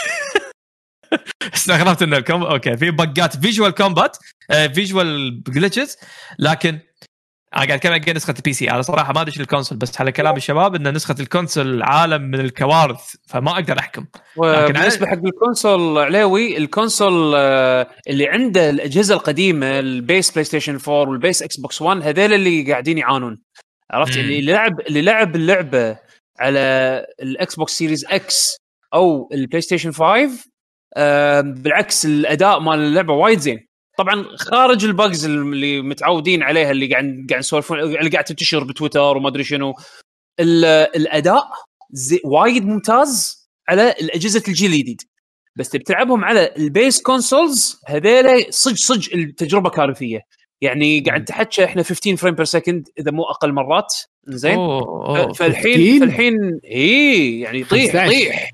استغربت 1.55 2.01
ان 2.01 2.13
ال 2.13 2.18
combat 2.18 2.51
okay 2.51 2.77
في 2.77 2.91
بقات 2.91 3.37
visual 3.37 3.71
combat 3.71 4.17
visual 4.49 5.43
glitches 5.43 5.97
لكن 6.39 6.79
أنا 7.55 7.65
قاعد 7.65 7.71
أتكلم 7.71 7.93
عن 7.93 8.15
نسخة 8.15 8.33
ال 8.37 8.53
PC 8.53 8.71
أنا 8.71 8.81
صراحة 8.81 9.13
ما 9.13 9.21
أدري 9.21 9.41
ال 9.41 9.46
console 9.46 9.77
بس 9.77 10.01
على 10.01 10.11
كلام 10.11 10.35
الشباب 10.35 10.75
إن 10.75 10.93
نسخة 10.93 11.15
ال 11.19 11.27
console 11.27 11.83
عالم 11.83 12.21
من 12.21 12.39
الكوارث 12.39 13.15
فما 13.27 13.51
أقدر 13.51 13.79
أحكم. 13.79 14.05
لكن 14.37 14.75
وبالنسبة 14.75 15.07
حق 15.07 15.25
ال 15.25 15.34
console 15.34 15.97
عليوي 15.97 16.57
الكونسول 16.57 17.33
آه، 17.35 17.87
اللي 18.07 18.27
عنده 18.27 18.69
الأجهزة 18.69 19.15
القديمة 19.15 19.79
ال 19.79 20.31
base 20.31 20.43
PlayStation 20.43 20.73
4 20.87 21.09
وال 21.09 21.43
base 21.43 21.57
Xbox 21.57 21.81
1 21.81 22.01
هذول 22.01 22.33
اللي 22.33 22.71
قاعدين 22.71 22.97
يعانون. 22.97 23.37
عرفت. 23.91 24.17
اللي 24.17 24.41
لعب 24.41 24.79
اللي 24.79 25.01
لعب 25.01 25.35
اللعبة 25.35 25.97
على 26.39 27.05
ال 27.21 27.55
Xbox 27.55 27.77
Series 27.77 28.05
X 28.05 28.57
أو 28.93 29.29
ال 29.33 29.61
PlayStation 29.61 29.91
5 29.91 30.03
آه، 30.03 30.29
بالعكس 31.41 32.05
الأداء 32.05 32.59
مال 32.59 32.79
اللعبة 32.79 33.13
وايد 33.13 33.39
زين. 33.39 33.67
طبعا 33.97 34.25
خارج 34.35 34.85
ال 34.85 34.93
bugs 34.93 35.25
اللي 35.25 35.81
متعودين 35.81 36.43
عليها 36.43 36.71
اللي 36.71 36.87
قاعد 36.87 37.27
قاعد 37.29 37.39
نسولفون 37.39 37.79
اللي 37.79 38.09
قاعد 38.09 38.23
تنتشر 38.23 38.63
بتويتر 38.63 39.17
وما 39.17 39.29
أدري 39.29 39.43
شنو 39.43 39.73
ال- 40.39 40.65
الأداء 40.95 41.43
زي 41.91 42.19
وايد 42.25 42.65
ممتاز 42.65 43.37
على 43.69 43.91
الأجهزة 43.91 44.43
الجيل 44.47 44.71
الجديد. 44.71 45.01
بس 45.55 45.69
تبي 45.69 45.83
تلعبهم 45.83 46.25
على 46.25 46.53
ال 46.57 46.66
base 46.66 47.01
consoles 47.01 47.81
هذيلا 47.87 48.45
صج 48.49 48.75
صج 48.75 49.13
التجربة 49.13 49.69
كارثية. 49.69 50.21
يعني 50.61 50.99
قاعد 50.99 51.25
تحكي 51.25 51.65
إحنا 51.65 51.83
15 51.83 52.15
frame 52.15 52.35
per 52.35 52.45
second 52.45 52.87
إذا 52.99 53.11
مو 53.11 53.23
أقل 53.23 53.53
مرات. 53.53 53.93
زين؟ 54.27 54.55
فالحين 55.33 55.99
15 55.99 55.99
فالحين 55.99 56.59
اي 56.65 57.39
يعني 57.39 57.59
يطيح 57.59 57.91
15. 57.91 58.11
يطيح. 58.11 58.49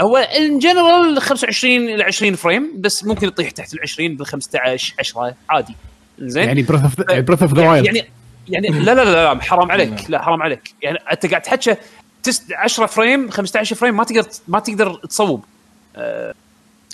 هو 0.00 0.16
in 0.16 0.58
general 0.58 1.20
25 1.22 1.88
إلى 1.88 2.04
20 2.04 2.34
frame 2.34 2.72
بس 2.80 3.04
ممكن 3.04 3.26
يطيح 3.26 3.50
تحت 3.50 3.74
ال 3.74 3.78
20 3.82 4.16
بال 4.16 4.26
15 4.26 4.94
10 4.98 5.34
عادي. 5.50 5.74
زين؟ 6.18 6.44
يعني 6.44 6.62
Breath 6.62 6.82
of 6.82 7.00
Breath 7.00 7.42
of 7.42 7.54
the 7.54 7.68
Wild 7.68 7.86
يعني 7.86 8.08
يعني 8.48 8.68
لا 8.68 8.94
لا 8.94 9.04
لا, 9.04 9.34
لا 9.34 9.42
حرام 9.42 9.70
عليك 9.70 10.10
لا. 10.10 10.22
حرام 10.22 10.42
عليك. 10.42 10.74
يعني 10.82 10.98
أنت 11.12 11.26
قاعد 11.26 11.42
تحكي 11.42 11.76
تس 12.22 12.42
10 12.52 12.86
frame 12.86 13.30
15 13.30 13.76
frame 13.76 13.96
ما 13.96 14.04
تقدر 14.04 14.28
ما 14.48 14.58
تقدر 14.60 14.94
تصوب. 14.94 15.44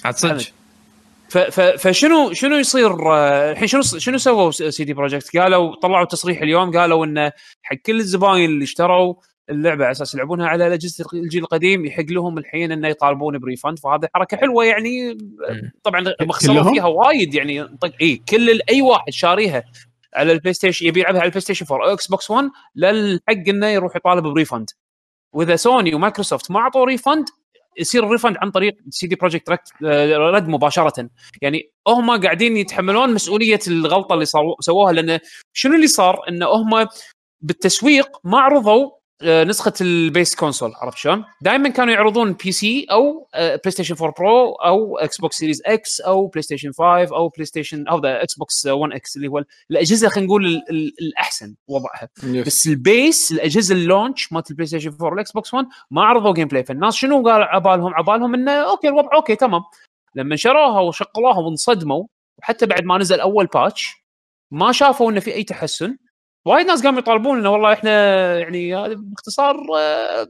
عاد 0.04 0.14
صدق. 0.14 0.42
فشنو 1.78 2.32
شنو 2.32 2.56
يصير؟ 2.56 3.12
آه، 3.12 3.52
الحين 3.52 3.66
شنو 3.66 3.82
شنو 3.82 4.18
سووا 4.18 4.50
CD 4.50 4.94
Projekt؟ 4.94 5.36
قالوا 5.36 5.74
طلعوا 5.82 6.04
تصريح 6.04 6.42
اليوم 6.42 6.78
قالوا 6.78 7.06
انه 7.06 7.32
حق 7.62 7.76
كل 7.86 8.00
الزباين 8.00 8.44
اللي 8.50 8.64
اشتروا 8.64 9.14
اللعبة 9.50 9.84
على 9.84 9.90
أساس 9.92 10.14
يلعبونها 10.14 10.46
على 10.48 10.74
أجهزة 10.74 11.04
الجيل 11.14 11.42
القديم 11.42 11.84
يحق 11.86 12.04
لهم 12.10 12.38
الحين 12.38 12.72
إنه 12.72 12.88
يطالبون 12.88 13.38
ب 13.38 13.44
refund 13.44 13.78
فهذه 13.78 14.08
حركة 14.14 14.36
حلوة 14.36 14.64
يعني 14.64 15.18
طبعا 15.82 16.04
خسروا 16.30 16.54
كلهم؟ 16.54 16.72
فيها 16.74 16.86
وايد 16.86 17.34
يعني 17.34 17.64
طق 17.64 17.92
اي 18.00 18.16
كل 18.28 18.60
أي 18.70 18.82
واحد 18.82 19.12
شاريها 19.12 19.64
على 20.14 20.32
ال 20.32 20.52
PlayStation 20.54 20.86
يبي 20.86 21.00
يلعبها 21.00 21.20
على 21.20 21.26
ال 21.26 21.40
PlayStation 21.40 21.66
4 21.70 21.88
أو 21.88 21.94
Xbox 21.94 22.30
1 22.30 22.50
للحق 22.76 23.48
إنه 23.48 23.66
يروح 23.66 23.96
يطالب 23.96 24.26
ب 24.26 24.32
refund. 24.32 24.70
وإذا 25.34 25.56
Sony 25.56 25.94
و 25.94 26.00
Microsoft 26.00 26.50
ما 26.50 26.58
اعطوا 26.60 26.84
refund 26.86 27.24
يصير 27.78 28.04
ال 28.06 28.10
refund 28.10 28.36
عن 28.38 28.50
طريق 28.50 28.76
CD 28.90 29.14
Projekt 29.16 29.48
Red 29.82 30.48
مباشرة. 30.48 31.08
يعني 31.42 31.70
هم 31.88 32.22
قاعدين 32.22 32.56
يتحملون 32.56 33.14
مسؤولية 33.14 33.58
الغلطة 33.68 34.14
اللي 34.14 34.24
صاروا- 34.24 34.56
سووها 34.60 34.92
لأن 34.92 35.18
شنو 35.52 35.74
اللي 35.74 35.86
صار؟ 35.86 36.20
إن 36.28 36.42
هم 36.42 36.86
بالتسويق 37.40 38.08
ما 38.24 38.38
عرضوا 38.40 38.90
نسخة 39.24 39.72
ال 39.80 39.91
base 39.91 40.34
console 40.34 40.72
عرفت 40.74 40.96
شلون؟ 40.98 41.24
دائما 41.40 41.68
كانوا 41.68 41.94
يعرضون 41.94 42.32
PC 42.32 42.86
أو 42.90 43.28
آه، 43.34 43.56
PlayStation 43.56 43.94
4 43.94 44.14
Pro 44.18 44.52
أو 44.52 44.98
Xbox 44.98 45.36
Series 45.36 45.62
X 45.66 46.00
أو 46.00 46.26
PlayStation 46.26 46.72
5 46.72 47.16
أو 47.16 47.28
PlayStation 47.28 47.88
أو 47.88 47.98
the 48.00 48.22
Xbox 48.22 48.66
1 48.66 48.92
X 48.92 49.16
اللي 49.16 49.28
هو 49.28 49.44
الأجهزة 49.70 50.08
خلينا 50.08 50.26
نقول 50.26 50.46
ال- 50.46 50.70
ال- 50.70 50.94
الأحسن 51.00 51.54
وضعها. 51.68 52.08
Yes. 52.24 52.46
بس 52.46 52.66
ال 52.66 52.79
base 52.79 53.32
الأجهزة 53.32 53.74
ال 53.74 53.82
launch 53.82 54.32
مالت 54.32 54.50
ال 54.50 54.66
PlayStation 54.66 54.90
4 54.90 55.10
وال 55.10 55.32
Xbox 55.32 55.54
1 55.54 55.66
ما 55.90 56.02
عرضوا 56.02 56.34
gameplay 56.34 56.64
فالناس 56.64 56.94
شنو 56.94 57.22
قال 57.22 57.42
عبالهم 57.42 57.94
عبالهم 57.94 58.34
إنه 58.34 58.52
okay 58.52 58.88
الوضع 58.88 59.08
okay 59.14 59.36
تمام. 59.36 59.62
لما 60.14 60.36
شروها 60.36 60.80
وشغلوها 60.80 61.38
وانصدموا 61.38 62.04
وحتى 62.38 62.66
بعد 62.66 62.84
ما 62.84 62.98
نزل 62.98 63.20
أول 63.20 63.46
باتش 63.46 64.02
ما 64.50 64.72
شافوا 64.72 65.10
إنه 65.10 65.20
في 65.20 65.34
أي 65.34 65.44
تحسن. 65.44 65.96
وايد 66.44 66.66
ناس 66.66 66.82
قاموا 66.82 66.98
يطالبون 66.98 67.38
إنه 67.38 67.50
والله 67.50 67.72
إحنا 67.72 67.90
يعني 68.38 68.76
هذا 68.76 68.94
باختصار 68.94 69.66
آه، 69.78 70.28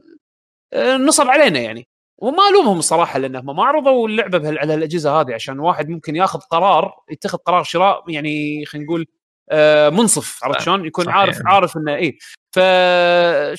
آه، 0.73 0.97
نصب 0.97 1.27
علينا 1.27 1.59
يعني 1.59 1.87
وما 2.17 2.49
ألومهم 2.49 2.79
الصراحة 2.79 3.19
لانهم 3.19 3.55
ما 3.55 3.63
عرضوا 3.63 4.07
اللعبة 4.07 4.59
على 4.59 4.73
الأجهزة 4.73 5.21
هذه 5.21 5.33
عشان 5.33 5.59
واحد 5.59 5.89
ممكن 5.89 6.15
ياخذ 6.15 6.39
قرار 6.39 6.93
يتخذ 7.11 7.37
قرار 7.37 7.63
شراء 7.63 8.03
يعني 8.07 8.65
خلينا 8.65 8.85
نقول 8.87 9.05
آه، 9.51 9.89
منصف 9.89 10.43
عرفت 10.43 10.61
شلون؟ 10.61 10.85
يكون 10.85 11.05
صحيح. 11.05 11.17
عارف 11.17 11.37
عارف 11.45 11.77
إنه 11.77 11.95
اي 11.95 12.17
ف 12.51 12.59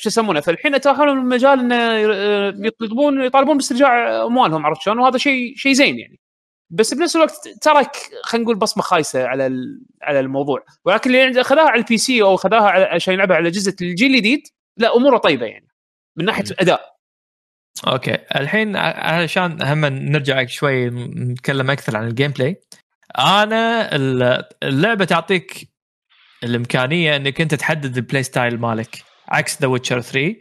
شو 0.01 0.09
يسمونه 0.09 0.39
فالحين 0.39 0.75
اتاحوا 0.75 1.05
لهم 1.05 1.19
المجال 1.19 1.59
إنه 1.59 2.67
يطلبون 2.67 3.21
يطالبون 3.23 3.57
باسترجاع 3.57 4.25
أموالهم 4.25 4.65
عرفت 4.65 4.81
شلون؟ 4.81 4.99
وهذا 4.99 5.17
شيء 5.17 5.55
شيء 5.55 5.73
زين 5.73 5.99
يعني 5.99 6.19
بس 6.75 6.93
بنفس 6.93 7.15
الوقت 7.15 7.47
ترك 7.61 7.95
خلينا 8.23 8.43
نقول 8.43 8.55
بصمة 8.59 8.83
خايسة 8.83 9.27
على 9.27 9.43
على 10.01 10.19
الموضوع. 10.19 10.65
ولكن 10.85 11.09
اللي 11.09 11.21
عنده- 11.21 11.43
خذاها 11.43 11.69
على 11.69 11.79
ال 11.81 11.97
PC 11.97 12.21
أو 12.21 12.37
على- 12.37 12.93
عشان 12.93 13.13
يلعبها 13.13 13.37
على 13.37 13.47
أجهزة 13.49 13.75
الجيل 13.81 14.11
الجديد 14.11 14.41
لا 14.77 14.95
أموره 14.95 15.17
طيبة 15.17 15.45
يعني. 15.45 15.67
من 16.17 16.25
ناحية 16.25 16.43
أداء. 16.59 16.95
okay. 17.87 18.17
الحين 18.35 18.75
علشان 18.75 19.61
هم 19.61 19.85
نرجع 19.85 20.45
شوي 20.45 20.89
نتكلم 20.89 21.71
أكثر 21.71 21.97
عن 21.97 22.07
ال 22.07 22.31
gameplay 22.31 22.61
أنا 23.19 23.95
ال- 23.95 24.43
اللعبة 24.63 25.05
تعطيك 25.05 25.69
الإمكانية 26.43 27.15
إنك 27.15 27.41
أنت 27.41 27.55
تحدد 27.55 27.97
ال 27.97 28.02
play 28.02 28.23
style 28.23 28.57
مالك. 28.59 29.03
عكس 29.27 29.61
The 29.61 29.67
Witcher 29.67 30.01
3 30.01 30.35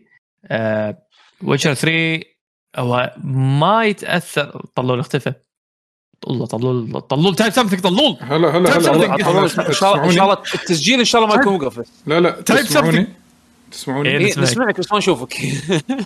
Witcher 1.43 1.75
3 1.74 2.22
هو 2.76 3.14
ما 3.24 3.85
يتأثر 3.85 4.62
طلول 4.74 4.99
اختفى. 5.01 5.32
طلول 6.25 6.47
طلول 6.47 7.01
طلول. 7.01 7.37
type 7.37 7.53
something 7.53 7.83
طلول. 7.83 8.16
هلا 8.20 8.57
هلا 8.57 8.59
هلا 8.59 8.77
إن 9.68 9.72
شاء 9.72 9.95
الله 9.95 10.22
الله 10.22 10.33
التسجيل 10.33 10.99
إن 10.99 11.05
شاء 11.05 11.25
الله 11.25 11.37
ما 11.37 11.43
يكون 11.43 11.55
وقف 11.55 11.87
لا 12.07 12.20
لا 12.20 12.31
تسمعوني 12.31 13.05
something. 13.05 13.09
تسمعوني؟ 13.72 14.09
إيه. 14.09 14.18
إيه، 14.18 14.27
نسمعك. 14.27 14.43
نسمعك 14.49 14.79
بس 14.79 14.93
ما 14.93 14.99
نشوفك. 14.99 15.35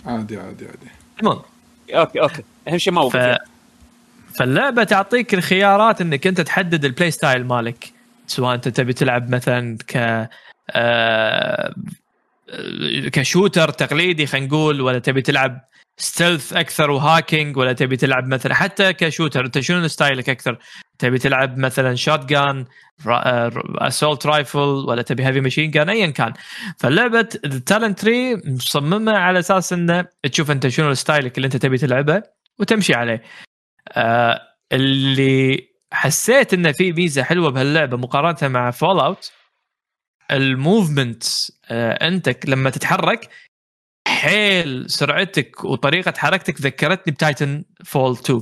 عادي 0.05 0.37
عادي 0.37 0.65
عادي. 0.65 0.91
المهم 1.19 1.41
okay 1.93 2.21
okay. 2.21 2.43
أهم 2.67 2.77
شيء 2.77 2.93
ما 2.93 3.01
ف... 3.01 3.15
وقف. 3.15 3.37
فاللعبة 4.39 4.83
تعطيك 4.83 5.33
الخيارات 5.33 6.01
إنك 6.01 6.27
أنت 6.27 6.41
تحدد 6.41 6.85
ال 6.85 6.90
play 6.90 7.11
style 7.11 7.45
مالك. 7.45 7.93
سواء 8.27 8.55
أنت 8.55 8.67
تبي 8.67 8.93
تلعب 8.93 9.29
مثلا 9.29 9.77
ك 9.87 10.29
آه... 10.71 11.73
ك 13.11 13.18
shooter 13.18 13.69
تقليدي 13.69 14.25
خلينا 14.25 14.47
نقول 14.47 14.81
ولا 14.81 14.99
تبي 14.99 15.21
تلعب 15.21 15.68
stealth 15.99 16.53
أكثر 16.53 16.91
و 16.91 16.99
hacking 16.99 17.57
ولا 17.57 17.73
تبي 17.73 17.97
تلعب 17.97 18.27
مثلا 18.27 18.53
حتى 18.53 18.93
ك 18.93 18.99
shooter 18.99 19.45
أنت 19.45 19.59
شنو 19.59 19.87
style 19.87 20.22
ك 20.22 20.29
أكثر؟ 20.29 20.59
تبي 20.99 21.17
تلعب 21.17 21.57
مثلا 21.57 21.95
shotgun 21.95 22.65
assault 23.77 24.25
rifle 24.25 24.59
ولا 24.59 25.01
تبي 25.01 25.25
heavy 25.25 25.41
machine 25.41 25.71
gun 25.71 25.89
ايا 25.89 26.07
كان. 26.07 26.33
فاللعبة 26.77 27.19
ال 27.45 27.53
talent 27.53 27.99
tree 27.99 28.35
مصممة 28.45 29.11
على 29.11 29.39
أساس 29.39 29.73
إنه 29.73 30.05
تشوف 30.31 30.51
أنت 30.51 30.67
شنو 30.67 30.93
style 30.93 31.30
ك 31.30 31.37
اللي 31.37 31.45
أنت 31.45 31.57
تبي 31.57 31.77
تلعبه 31.77 32.23
وتمشي 32.59 32.93
عليه. 32.93 33.23
آه 33.91 34.41
اللي 34.73 35.69
حسيت 35.93 36.53
إنه 36.53 36.71
في 36.71 36.93
ميزة 36.93 37.23
حلوة 37.23 37.49
بهاللعبة 37.51 37.97
مقارنة 37.97 38.53
مع 38.53 38.71
Fallout 38.71 39.31
ال 40.31 40.41
movement 40.41 41.23
آه 41.71 42.07
انت 42.07 42.45
لما 42.47 42.69
تتحرك 42.69 43.29
حيل 44.19 44.85
سرعتك 44.89 45.63
وطريقة 45.63 46.13
حركتك 46.17 46.61
ذكرتني 46.61 47.13
ب 47.13 47.63
Titanfall 47.85 48.11
2 48.11 48.41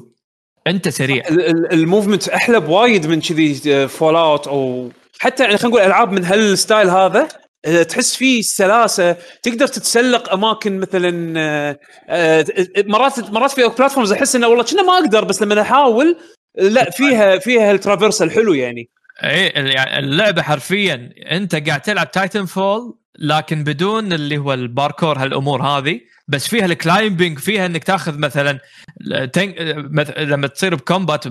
أنت 0.67 0.89
سريع. 0.89 1.23
ال- 1.27 1.45
ال- 1.49 1.73
ال 1.73 1.80
movement 1.80 2.29
أحلى 2.29 2.59
بوايد 2.59 3.07
من 3.07 3.21
كذي 3.21 3.87
Fallout 3.87 4.47
أو 4.47 4.89
حتى 5.19 5.43
يعني 5.43 5.57
خلينا 5.57 5.75
نقول 5.77 5.87
ألعاب 5.87 6.11
من 6.11 6.25
هال 6.25 6.44
style 6.44 6.89
هذا 6.89 7.27
آه، 7.65 7.83
تحس 7.83 8.15
فيه 8.15 8.41
سلاسة 8.41 9.15
تقدر 9.43 9.67
تتسلق 9.67 10.33
أماكن 10.33 10.79
مثلا 10.79 11.33
آه، 11.39 11.79
آه، 12.09 12.45
مرات 12.77 13.19
مرات 13.31 13.51
في 13.51 13.61
platforms 13.77 14.11
أحس 14.11 14.35
إنه 14.35 14.47
والله 14.47 14.63
كنا 14.63 14.81
ما 14.83 14.93
أقدر 14.93 15.23
بس 15.23 15.41
لما 15.41 15.61
أحاول 15.61 16.17
آه، 16.59 16.61
لا 16.63 16.89
فيها 16.91 17.37
فيها 17.37 17.71
ال 17.71 17.77
traverse 17.77 18.21
الحلو 18.21 18.53
يعني. 18.53 18.89
إيه 19.23 19.73
يعني 19.73 19.99
اللعبة 19.99 20.41
حرفيا 20.41 21.13
أنت 21.31 21.55
قاعد 21.55 21.81
تلعب 21.81 22.11
Titanfall 22.11 22.97
لكن 23.19 23.63
بدون 23.63 24.13
اللي 24.13 24.37
هو 24.37 24.53
الباركور 24.53 25.17
هالأمور 25.17 25.61
هذه 25.61 26.01
بس 26.27 26.47
فيها 26.47 26.65
ال 26.65 26.74
climbing 26.74 27.39
فيها 27.39 27.65
إنك 27.65 27.83
تاخذ 27.83 28.17
مثلا 28.17 28.59
لما 30.17 30.47
تصير 30.47 30.75
ب 30.75 30.82
combat 30.82 31.23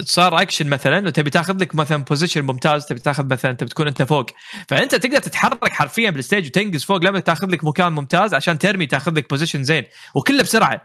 صار 0.00 0.42
أكشن 0.42 0.66
مثلا 0.66 1.06
وتبي 1.06 1.30
تاخذ 1.30 1.56
لك 1.56 1.74
مثلا 1.74 2.04
position 2.04 2.42
ممتاز 2.42 2.86
تبي 2.86 3.00
تاخذ 3.00 3.26
مثلا 3.26 3.52
تبي 3.52 3.70
تكون 3.70 3.86
أنت 3.86 4.02
فوق. 4.02 4.26
فأنت 4.68 4.94
تقدر 4.94 5.18
تتحرك 5.18 5.72
حرفيا 5.72 6.10
بال 6.10 6.20
stage 6.20 6.46
وتنقز 6.46 6.84
فوق 6.84 7.04
لما 7.04 7.20
تاخذ 7.20 7.46
لك 7.50 7.64
مكان 7.64 7.92
ممتاز 7.92 8.34
عشان 8.34 8.58
ترمي 8.58 8.86
تاخذ 8.86 9.14
لك 9.14 9.30
position 9.30 9.64
زين 9.64 9.84
وكله 10.14 10.42
بسرعة. 10.42 10.82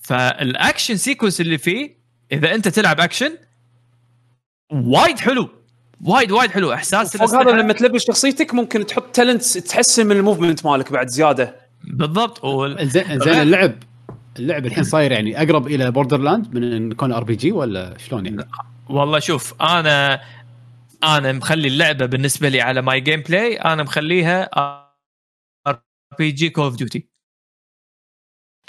فال 0.00 0.24
action 0.24 0.96
sequence 0.96 1.40
اللي 1.40 1.58
فيه 1.58 1.98
إذا 2.32 2.54
أنت 2.54 2.68
تلعب 2.68 3.00
أكشن 3.00 3.36
وايد 4.72 5.18
حلو. 5.18 5.48
وايد 6.00 6.32
وايد 6.32 6.50
حلو. 6.50 6.72
إحساس 6.72 7.16
فوق 7.16 7.34
هذا 7.34 7.50
لما 7.50 7.72
تلبس 7.72 8.06
شخصيتك 8.06 8.54
ممكن 8.54 8.86
تحط 8.86 9.14
talents 9.14 9.52
تحسن 9.52 10.06
من 10.06 10.16
ال 10.16 10.22
movement 10.22 10.66
مالك 10.66 10.92
بعد 10.92 11.08
زيادة. 11.08 11.56
بالضبط. 11.84 12.44
وال... 12.44 12.88
زين 12.88 13.20
زين 13.20 13.42
اللعب 13.42 13.74
اللعب 14.38 14.66
الحين 14.66 14.84
صاير 14.84 15.12
يعني 15.12 15.42
أقرب 15.42 15.66
إلى 15.66 15.90
Borderlands 15.90 16.54
من 16.54 16.72
إن 16.72 16.92
يكون 16.92 17.12
RPG 17.12 17.52
ولا 17.52 17.98
شلون 17.98 18.26
يعني؟ 18.26 18.48
والله 18.88 19.18
شوف 19.18 19.62
أنا 19.62 20.20
أنا 21.04 21.32
مخلي 21.32 21.68
اللعبة 21.68 22.06
بالنسبة 22.06 22.48
لي 22.48 22.60
على 22.60 22.82
my 22.82 23.00
gameplay 23.00 23.56
أنا 23.56 23.82
مخليها 23.82 24.50
RPG 25.66 26.50
Call 26.50 26.64
of 26.64 26.76
Duty 26.76 27.08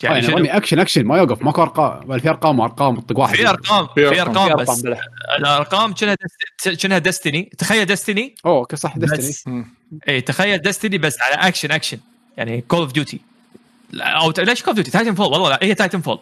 يعني 0.04 0.16
يعني 0.16 0.28
شنو؟ 0.28 0.46
action 0.46 0.80
action 0.80 1.06
ما 1.06 1.18
يوقف 1.18 1.42
ماكو 1.42 1.62
ارقام 1.62 2.00
بل 2.00 2.20
في 2.20 2.30
أرقام 2.30 2.60
وأرقام 2.60 3.00
طق 3.00 3.20
واحد. 3.20 3.36
في 3.36 3.50
أرقام 3.50 3.88
في 3.88 4.10
في 4.10 4.22
أرقام. 4.22 4.38
أرقام 4.52 4.58
بس. 4.58 4.86
أرقام 4.86 5.02
الأرقام 5.40 5.94
كأنها 5.94 6.16
دست- 6.60 6.82
كأنها 6.82 6.98
Destiny؟ 6.98 7.50
تخيل 7.58 7.86
Destiny. 7.86 8.36
أوه 8.46 8.58
okay 8.58 8.76
صح 8.76 8.98
Destiny. 8.98 9.66
اي 10.10 10.22
تخيل 10.22 10.58
Destiny 10.62 10.98
بس 10.98 11.22
على 11.22 11.36
action 11.48 11.72
action. 11.72 12.00
يعني 12.38 12.62
Call 12.62 12.80
of 12.80 12.92
Duty 12.92 13.20
أو 14.02 14.34
ليش 14.38 14.60
Call 14.62 14.68
of 14.68 14.76
Duty 14.76 14.92
Titanfall 14.92 15.26
والله 15.28 15.50
لا 15.50 15.60
هي 15.62 15.76
Titanfall 15.76 16.20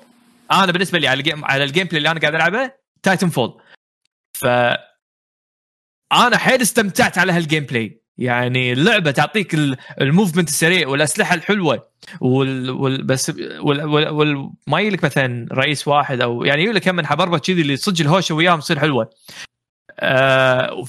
أنا 0.52 0.72
بالنسبة 0.72 1.00
لي 1.00 1.08
على 1.08 1.18
ال 1.20 1.25
game 1.25 1.46
على 1.46 1.64
ال 1.64 1.88
gameplay 1.88 1.98
اللي 1.98 2.12
أنا 2.12 2.20
قاعد 2.20 2.36
ألعبه 2.36 2.72
Titanfall 3.04 3.62
ف 4.34 4.46
أنا 6.14 6.38
حيل 6.38 6.62
استمتعت 6.62 7.18
على 7.18 7.32
هال 7.32 7.64
gameplay 7.64 8.02
يعني 8.18 8.74
اللعبة 8.74 9.12
تعطيك 9.12 9.54
ال- 9.54 9.78
ال 10.02 10.07
movement 10.07 10.48
السريع 10.50 10.88
والأسلحة 10.88 11.36
الحلوة 11.36 11.88
وال, 12.22 12.70
وال 12.70 13.04
بس 13.04 13.30
وال, 13.60 13.84
وال, 13.86 14.10
وال 14.10 14.50
ما 14.68 14.80
يجي 14.82 14.90
لك 14.90 15.04
مثلا 15.04 15.48
رئيس 15.52 15.88
واحد 15.88 16.22
أو 16.22 16.44
يعني 16.44 16.64
يجي 16.64 16.72
لك 16.72 16.88
هم 16.88 16.96
من 16.96 17.06
حبربة 17.06 17.38
كذي 17.38 17.62
اللي 17.62 17.76
صدق 17.78 18.02
الهوشة 18.02 18.36
وياهم 18.36 18.60
تصير 18.60 18.80
حلوة. 18.80 19.10
آه 20.00 20.84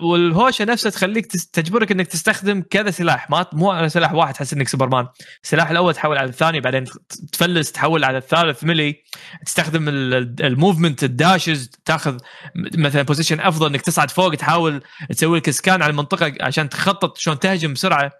والهوشة 0.00 0.64
نفسها 0.64 0.90
تخليك 0.90 1.26
تجبرك 1.26 1.92
إنك 1.92 2.06
تستخدم 2.06 2.62
كذا 2.70 2.90
سلاح. 2.90 3.30
ما 3.30 3.46
مو 3.52 3.70
على 3.70 3.88
سلاح 3.88 4.12
واحد 4.12 4.34
تحس 4.34 4.52
إنك 4.52 4.68
سوبرمان. 4.68 5.06
السلاح 5.44 5.70
الأول 5.70 5.94
تحول 5.94 6.18
على 6.18 6.28
الثاني 6.28 6.60
بعدين 6.60 6.84
تفلس 7.32 7.72
تحول 7.72 8.04
على 8.04 8.18
الثالث 8.18 8.64
melee. 8.64 9.02
تستخدم 9.46 9.88
ال- 9.88 10.14
ال- 10.14 10.44
ال 10.44 10.51
movement 10.51 11.04
ال 11.04 11.13
dashes 11.13 11.70
تاخذ 11.84 12.18
مثلا 12.56 13.02
position 13.02 13.40
أفضل 13.40 13.66
إنك 13.66 13.80
تصعد 13.80 14.10
فوق 14.10 14.34
تحاول 14.34 14.82
تسوي 15.10 15.38
لك 15.38 15.50
scan 15.50 15.82
على 15.82 15.90
المنطقة 15.90 16.32
عشان 16.40 16.68
تخطط 16.68 17.18
شلون 17.18 17.38
تهجم 17.38 17.72
بسرعة. 17.72 18.12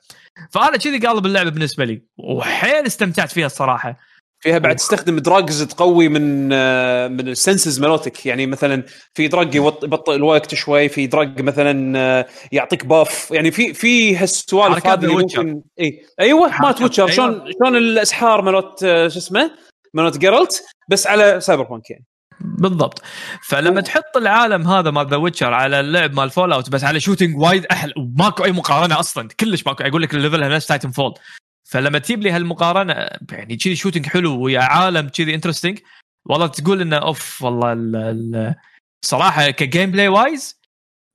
فأنا 0.51 0.77
كذي 0.77 1.07
قالب 1.07 1.27
اللعبة 1.27 1.51
بالنسبة 1.51 1.85
لي. 1.85 2.03
وحيل 2.19 2.87
استمتعت 2.87 3.33
فيها 3.33 3.47
الصراحة. 3.47 4.12
فيها 4.43 4.59
بعد 4.59 4.77
تستخدم 4.77 5.19
drugs 5.19 5.63
تقوي 5.63 6.09
من 6.09 6.51
آه، 6.53 7.09
من 7.09 7.29
ال 7.29 7.36
senses 7.36 7.81
مالتك 7.81 8.27
يعني 8.27 8.47
مثلا 8.47 8.83
في 9.15 9.29
drug 9.29 9.55
يبطئ 9.55 10.15
الوقت 10.15 10.55
شوي 10.55 10.89
في 10.89 11.07
drug 11.07 11.43
مثلا 11.43 11.99
آه، 11.99 12.27
يعطيك 12.53 12.87
buff 12.87 13.29
يعني 13.31 13.51
في 13.51 13.75
في 13.75 14.17
هالسوالف 14.17 14.87
هذه 14.87 15.05
اللي. 15.05 15.15
ممكن 15.15 15.61
إي. 15.81 16.03
أيوه 16.21 16.41
مالت 16.41 16.53
حركات- 16.55 16.83
Witcher 16.83 17.03
أيوة. 17.03 17.13
شلون 17.17 17.53
شلون 17.59 17.77
الأسحار 17.77 18.43
مالت 18.43 18.85
آه، 18.85 19.09
شو 19.09 19.19
اسمه 19.19 19.51
مالت 19.95 20.19
Geralt 20.19 20.63
بس 20.91 21.07
على 21.07 21.41
Cyberpunk 21.41 21.91
يعني. 21.91 22.05
بالضبط. 22.41 23.03
فلما 23.49 23.81
تحط 23.81 24.17
العالم 24.17 24.69
هذا 24.69 24.91
مال 24.91 25.09
The 25.09 25.17
Witcher 25.17 25.53
على 25.55 25.81
اللعب 25.81 26.15
مال 26.15 26.31
Fallout 26.31 26.71
بس 26.71 26.85
على 26.85 27.01
shooting 27.01 27.37
وايد 27.41 27.67
أحلى. 27.67 27.93
وماكو 27.97 28.45
أي 28.45 28.53
مقارنة 28.53 29.01
أصلا. 29.01 29.29
كلش 29.41 29.67
ماكو. 29.67 29.83
أقول 29.85 30.03
لك 30.03 30.15
ال 30.15 30.20
level 30.20 30.44
ها 30.44 30.49
نفس 30.49 30.67
Titanfall 30.67 31.15
فلما 31.73 31.99
تجيب 31.99 32.23
لي 32.23 32.31
هالمقارنة 32.31 32.93
يعني 33.33 33.57
كذي 33.57 33.77
shooting 33.77 34.07
حلو 34.07 34.41
ويا 34.43 34.61
عالم 34.61 35.09
كذي 35.09 35.35
interesting 35.35 35.79
والله 36.27 36.47
تقول 36.47 36.81
إنه 36.81 36.97
أوف 36.97 37.43
والله 37.43 37.73
ال- 37.73 37.97
ال- 37.97 38.55
صراحة 39.05 39.51
ك 39.51 39.91
gameplay 39.91 40.09
wise 40.09 40.61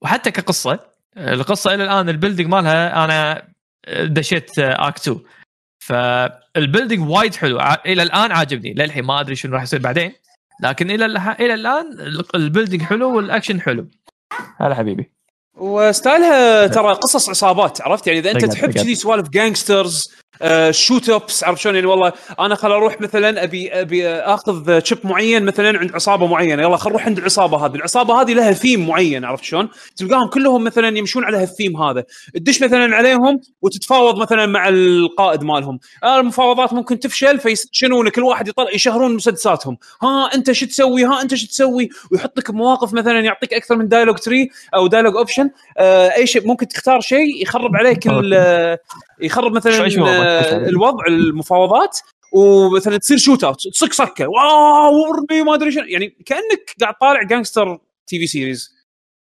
وحتى 0.04 0.32
كقصة 0.32 0.80
القصة 1.18 1.74
إلى 1.74 1.84
الآن 1.84 2.10
ال 2.10 2.14
building 2.14 2.50
مالها 2.50 3.04
أنا 3.06 3.48
دشيت 4.04 4.60
act 4.60 5.08
2 5.08 5.20
فال 5.80 6.06
building 6.06 7.10
وايد 7.10 7.36
حلو 7.36 7.60
إلى 7.86 8.04
الآن 8.04 8.32
عاجبني 8.32 8.74
للحين 8.74 9.04
ما 9.04 9.20
أدري 9.20 9.36
شنو 9.36 9.54
راح 9.56 9.64
يصير 9.64 9.80
بعدين. 9.80 10.14
لكن 10.62 10.92
إلى 10.92 11.06
إلى 11.40 11.54
الآن 11.54 11.92
ال- 12.00 12.36
ال 12.36 12.41
building 12.41 12.82
حلو 12.84 13.16
والاكشن 13.18 13.62
حلو. 13.62 13.88
هلا 14.58 14.76
حبيبي. 14.76 15.12
و 15.58 15.73
style 15.73 16.52
ها 16.52 16.68
ترى 16.68 16.94
قصص 16.94 17.30
عصابات 17.30 17.82
عرفت؟ 17.82 18.08
يعني 18.08 18.20
إذا 18.20 18.32
أنت 18.32 18.46
تحب. 18.46 18.72
كذي 18.72 18.96
سوالف 18.96 19.30
gangsters 19.30 20.16
shoot 20.72 21.10
ups 21.10 21.44
عرفت 21.44 21.62
شلون؟ 21.62 21.76
يعني 21.76 21.88
والله 21.88 22.14
أنا 22.40 22.56
خل 22.56 22.72
أروح 22.72 23.02
مثلا 23.02 23.44
ابي 23.44 23.72
أبي 23.72 24.08
أخذ 24.10 24.84
chip 24.84 24.98
معين 25.04 25.46
مثلا 25.46 25.80
عند 25.80 25.96
عصابة 25.96 26.28
معينة. 26.28 26.64
يلا 26.64 26.78
خل 26.78 26.90
نروح 26.90 27.06
عند 27.06 27.18
العصابة 27.18 27.66
هذه. 27.66 27.76
العصابة 27.76 28.22
هذه 28.22 28.34
لها 28.34 28.52
ثيم 28.52 28.88
معين 28.88 29.26
عرفت 29.26 29.44
شلون؟ 29.44 29.70
تلقاهم 29.96 30.28
كلهم 30.28 30.64
مثلا 30.64 30.98
يمشون 30.98 31.24
على 31.24 31.38
هالثيم 31.38 31.82
هذا. 31.82 32.04
تدش 32.34 32.64
مثلا 32.64 32.96
عليهم 32.96 33.42
وتتفاوض 33.62 34.18
مثلا 34.18 34.46
مع 34.46 34.70
القائد 34.70 35.44
مالهم. 35.44 35.80
آه 36.04 36.20
المفاوضات 36.20 36.74
ممكن 36.74 37.00
تفشل 37.00 37.40
فيشنون 37.40 38.10
كل 38.10 38.24
واحد 38.24 38.48
يطلع 38.48 38.72
يشهرون 38.74 39.16
مسدساتهم. 39.16 39.78
ها 40.04 40.30
أنت 40.36 40.52
شو 40.52 40.66
تسوي؟ 40.66 41.06
ها 41.06 41.22
أنت 41.22 41.36
شو 41.36 41.48
تسوي؟ 41.48 41.90
ويحط 42.12 42.38
لك 42.38 42.50
مواقف 42.50 42.94
مثلا 42.94 43.20
يعطيك 43.20 43.54
أكثر 43.54 43.76
من 43.76 43.88
dialogue 43.88 44.18
tree 44.18 44.50
أو 44.76 44.88
dialogue 44.88 45.16
option 45.16 45.50
آه 45.78 46.16
أي 46.16 46.28
شيء 46.28 46.48
ممكن 46.48 46.68
تختار 46.68 47.02
شيء 47.02 47.42
يخرب 47.42 47.76
عليك 47.76 48.08
آه، 48.08 48.80
يخرب 49.22 49.52
مثلا 49.52 49.88
آه،. 50.28 50.70
الوضع 50.70 51.06
المفاوضات 51.08 52.00
ومثلا 52.32 52.98
تصير 52.98 53.18
shoot 53.18 53.44
out 53.44 53.68
تصك 53.68 53.94
سكه 53.94 54.28
wow 54.28 54.94
ورمي 55.10 55.44
ما 55.44 55.54
أدري 55.54 55.72
شنو. 55.72 55.84
يعني 55.84 56.18
كأنك 56.26 56.76
قاعد 56.82 56.94
طالع 57.02 57.24
gangster 57.24 57.80
TV 58.08 58.28
series 58.28 58.78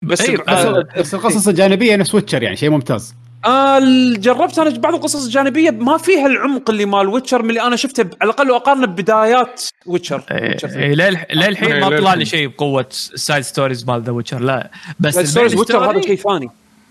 بس 0.03 0.31
آه، 0.31 0.85
بس 0.99 1.15
القصص 1.15 1.49
الجانبية 1.49 1.97
نفس 1.97 2.15
Witcher 2.15 2.43
يعني 2.43 2.57
شيء 2.57 2.71
ممتاز. 2.71 3.15
آه 3.45 3.79
جربت 4.17 4.59
أنا 4.59 4.79
بعض 4.79 4.95
القصص 4.95 5.25
الجانبية 5.25 5.71
ما 5.71 5.99
فيها 5.99 6.27
العمق 6.27 6.71
اللي 6.71 6.85
مال 6.85 7.09
Witcher 7.09 7.43
من 7.43 7.49
اللي 7.51 7.63
أنا 7.63 7.77
شفته 7.77 8.01
على 8.21 8.31
الأقل 8.31 8.51
أقارنه 8.51 8.87
ببدايات 8.87 9.63
Witcher 9.87 10.25
Witcher 10.31 10.69
3. 10.69 10.81
إيه، 10.81 10.95
للح- 10.95 11.35
للحين 11.35 11.73
إيه، 11.73 11.81
ما 11.81 11.99
طلع. 11.99 12.15
لي 12.15 12.25
شيء 12.25 12.47
بقوة 12.49 12.87
ال 12.91 13.01
side 13.01 13.43
stories 13.43 13.89
مال 13.89 14.03
The 14.03 14.13
Witcher 14.13 14.41
لا. 14.41 14.71
بس 15.01 15.19
stories 15.19 15.37
ال 15.39 15.43
main 15.43 15.59
Witcher 15.59 15.91
هذا 15.91 16.01
شيء 16.01 16.17
ثاني. 16.17 16.49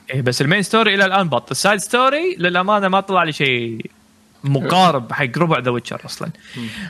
إيه 0.10 0.22
بس 0.22 0.42
ال 0.42 0.46
main 0.46 0.62
story 0.62 0.96
إلى 0.96 1.06
الآن 1.06 1.30
بط 1.30 1.52
ال 1.52 1.57
side 1.57 1.80
story 1.80 2.36
للأمانة 2.36 2.88
ما 2.88 3.00
طلع 3.00 3.24
لي 3.24 3.32
شيء 3.32 3.92
مقارب 4.44 5.14
حق 5.14 5.38
ربع 5.38 5.60
The 5.60 5.72
Witcher 5.72 6.02
أصلا. 6.06 6.32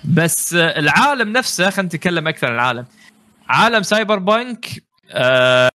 بس 0.04 0.54
آه، 0.54 0.80
العالم 0.80 1.30
نفسه 1.30 1.70
خلينا 1.70 1.88
نتكلم 1.88 2.28
أكثر 2.28 2.48
عن 2.48 2.54
العالم. 2.54 2.86
عالم 3.48 3.84
Cyberpunk 3.84 4.66
آه 5.12 5.70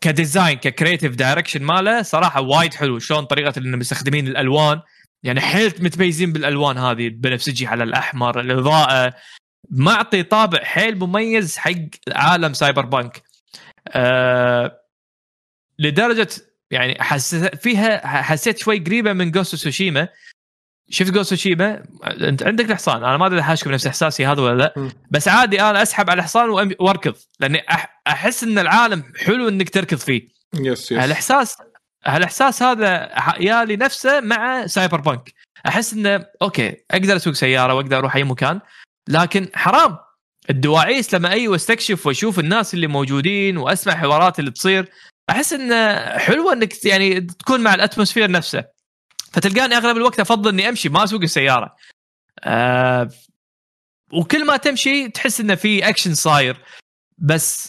ك 0.00 0.08
design 0.08 0.58
ك 0.58 0.64
creative 0.64 1.14
direction 1.14 1.62
ماله 1.62 2.02
صراحة 2.02 2.40
وايد 2.40 2.74
حلو. 2.74 2.98
شلون 2.98 3.24
طريقة 3.24 3.58
إنهم 3.58 3.78
مستخدمين 3.78 4.28
الألوان. 4.28 4.80
يعني 5.22 5.40
حيل 5.40 5.72
متميزين 5.78 6.32
بالألوان 6.32 6.78
هذه 6.78 7.06
البنفسجي 7.06 7.66
على 7.66 7.84
الأحمر 7.84 8.40
الاضاءه 8.40 9.14
معطي 9.70 10.22
طابع 10.22 10.64
حيل 10.64 10.98
مميز 10.98 11.56
حق 11.56 11.72
عالم 12.12 12.52
Cyberpunk 12.52 13.22
آه 13.88 14.80
لدرجة 15.78 16.28
يعني 16.70 17.02
حس 17.02 17.34
فيها 17.34 18.22
حسيت 18.22 18.58
شوي 18.58 18.78
قريبة 18.78 19.12
من 19.12 19.30
Ghost 19.30 19.54
of 19.54 19.65
Tsushima 19.65 20.08
شفت 20.90 21.10
Ghost 21.10 21.30
of 21.30 21.40
Tsushima 21.40 21.82
أنت 22.04 22.42
عندك 22.42 22.70
الحصان. 22.70 23.04
أنا 23.04 23.16
ما 23.16 23.26
أدري 23.26 23.42
حاشكم 23.42 23.70
نفس 23.72 23.86
إحساسي 23.86 24.26
هذا 24.26 24.42
ولا 24.42 24.58
لا. 24.62 24.90
بس 25.10 25.28
عادي 25.28 25.60
أنا 25.62 25.82
أسحب 25.82 26.10
على 26.10 26.18
الحصان 26.18 26.50
وأركض. 26.80 27.14
لأني 27.40 27.62
أحس 28.06 28.44
إن 28.44 28.58
العالم 28.58 29.04
حلو 29.18 29.48
إنك 29.48 29.70
تركض 29.70 29.96
فيه. 29.98 30.28
yes 30.54 30.92
yes 30.92 30.98
هالاحساس 30.98 31.56
هالإحساس 32.04 32.62
هذا 32.62 33.10
ح- 33.20 33.40
يالي 33.40 33.76
نفسه 33.76 34.20
مع 34.20 34.66
Cyberpunk 34.66 35.32
أحس 35.66 35.92
إنه 35.92 36.26
okay 36.42 36.76
أقدر 36.90 37.16
أسوق 37.16 37.34
سيارة 37.34 37.74
وأقدر 37.74 37.98
أروح 37.98 38.16
أي 38.16 38.24
مكان 38.24 38.60
لكن 39.08 39.48
حرام. 39.54 39.96
الدواعيس 40.50 41.14
لما 41.14 41.32
اي 41.32 41.48
واستكشف 41.48 42.06
وأشوف 42.06 42.38
الناس 42.38 42.74
اللي 42.74 42.86
موجودين 42.86 43.56
وأسمع 43.56 43.94
حوارات 43.94 44.38
اللي 44.38 44.50
تصير 44.50 44.88
أحس 45.30 45.52
انه 45.52 46.00
حلوة 46.18 46.52
إنك 46.52 46.84
يعني 46.84 47.20
تكون 47.20 47.60
مع 47.60 47.74
ال 47.74 47.79
atmosphere 47.79 48.30
نفسه. 48.30 48.64
فتلقاني 49.32 49.76
أغلب 49.76 49.96
الوقت 49.96 50.20
أفضل 50.20 50.50
إني 50.50 50.68
أمشي 50.68 50.88
ما 50.88 51.04
أسوق 51.04 51.22
السيارة. 51.22 51.76
آه 52.40 53.10
وكل 54.12 54.46
ما 54.46 54.56
تمشي 54.56 55.08
تحس 55.08 55.40
انه 55.40 55.54
في 55.54 55.88
أكشن 55.88 56.14
صاير. 56.14 56.56
بس 57.18 57.66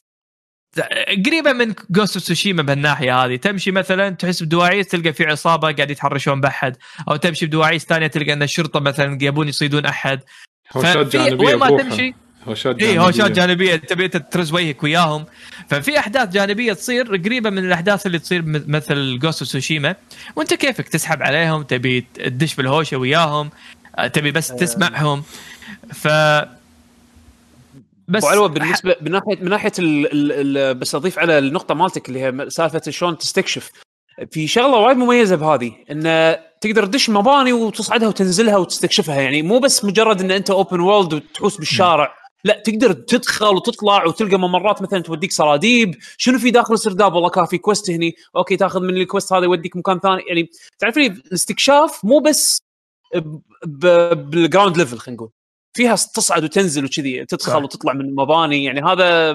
قريبة 1.26 1.54
من 1.54 1.76
Ghost 1.90 2.18
of 2.18 2.27
Tsushima 2.27 2.64
بهالناحية 2.64 3.24
هذه. 3.24 3.36
تمشي 3.36 3.72
مثلا 3.72 4.10
تحس 4.10 4.44
بدواعيس 4.44 4.88
تلقى 4.88 5.14
في 5.14 5.26
عصابة 5.26 5.72
قاعد 5.72 5.92
يتحرشون 5.92 6.42
بأحد. 6.42 6.78
أو 7.10 7.16
تمشي 7.16 7.46
بدواعيس 7.46 7.86
ثانية 7.86 8.08
تلقى 8.08 8.34
إن 8.34 8.44
الشرطة 8.44 8.80
مثلا 8.80 9.18
يبون 9.22 9.48
يصيدون 9.48 9.86
أحد. 9.86 10.24
وين 10.76 11.56
ما. 11.56 11.84
تمشي 11.84 12.16
هوشات 12.48 12.82
اي 12.82 13.00
هوشات 13.00 13.32
جانبية. 13.32 13.76
تبي 13.76 14.08
ترز 14.08 14.54
وجهك 14.54 14.84
وياهم. 14.84 15.26
ففي 15.70 16.00
أحداث 16.00 16.30
جانبية 16.30 16.74
تصير 16.74 17.16
قريبة 17.16 17.50
من 17.50 17.58
الأحداث 17.66 18.06
اللي 18.06 18.20
تصير 18.20 18.42
م- 18.42 18.64
مثل 18.68 19.20
Ghost 19.20 19.44
of 19.44 19.54
Tsushima 19.54 19.96
وأنت 20.36 20.54
كيفك؟ 20.54 20.88
تسحب 20.90 21.24
عليهم 21.24 21.64
تبي 21.64 22.02
تدش 22.14 22.56
بالهوشة 22.56 22.98
وياهم 22.98 23.50
آه، 24.00 24.08
تبي 24.08 24.32
بس 24.32 24.48
تسمعهم. 24.48 25.24
ف 25.94 26.08
بس 28.08 28.24
أبو 28.24 28.28
علوة 28.32 28.48
بالنسبة 28.48 28.96
من 29.02 29.12
ناحية 29.12 29.38
من 29.42 29.50
ناحية 29.50 29.72
ال 29.80 30.12
ال 30.32 30.58
ال 30.58 30.76
بس 30.76 30.96
أضيف 30.96 31.20
على 31.20 31.38
النقطة 31.38 31.76
مالتك 31.76 32.10
اللي 32.10 32.20
هي 32.22 32.50
سالفة 32.50 32.82
شلون 32.90 33.18
تستكشف. 33.18 33.72
في 34.32 34.48
شغلة 34.48 34.78
وايد 34.78 34.98
مميزة 34.98 35.36
بهذه 35.36 35.72
إن 35.92 36.36
تقدر 36.62 36.86
تدش 36.86 37.10
مباني 37.10 37.54
وتصعدها 37.54 38.08
وتنزلها 38.08 38.58
وتستكشفها. 38.58 39.22
يعني 39.22 39.42
مو 39.42 39.60
بس 39.60 39.86
مجرد 39.86 40.22
إن 40.22 40.32
أنت 40.32 40.50
open 40.50 40.80
world 40.80 41.14
وتحوس 41.14 41.58
بالشارع. 41.58 42.14
لا 42.44 42.62
تقدر 42.66 42.94
تدخل 42.94 43.56
وتطلع 43.56 44.06
وتلقى 44.06 44.38
ممرات 44.38 44.82
مثلا 44.82 45.00
توديك 45.00 45.32
سراديب 45.32 45.96
شنو 46.18 46.40
في 46.40 46.52
داخل 46.52 46.74
السرداب؟ 46.74 47.14
والله 47.14 47.30
كان 47.30 47.46
في 47.46 47.58
quest 47.58 47.90
هني. 47.90 48.16
okay 48.36 48.58
تاخذ 48.58 48.82
من 48.82 48.98
ال 48.98 49.04
quest 49.04 49.34
هذا 49.34 49.46
يوديك 49.46 49.76
مكان 49.76 50.00
ثاني. 50.00 50.22
يعني 50.28 50.50
تعرف 50.80 50.98
لي 50.98 51.06
الاستكشاف 51.08 52.06
مو 52.06 52.20
بس 52.20 52.62
بال 53.66 53.94
ground 53.94 54.78
level 54.78 54.98
خلينا 54.98 55.16
نقول. 55.16 55.30
فيها 55.74 55.96
تصعد 55.96 56.44
وتنزل 56.44 56.86
وكذي 56.86 57.26
تدخل 57.26 57.52
صح. 57.52 57.56
وتطلع 57.64 57.94
من 57.94 58.16
مباني. 58.16 58.64
يعني 58.64 58.82
هذا 58.82 59.34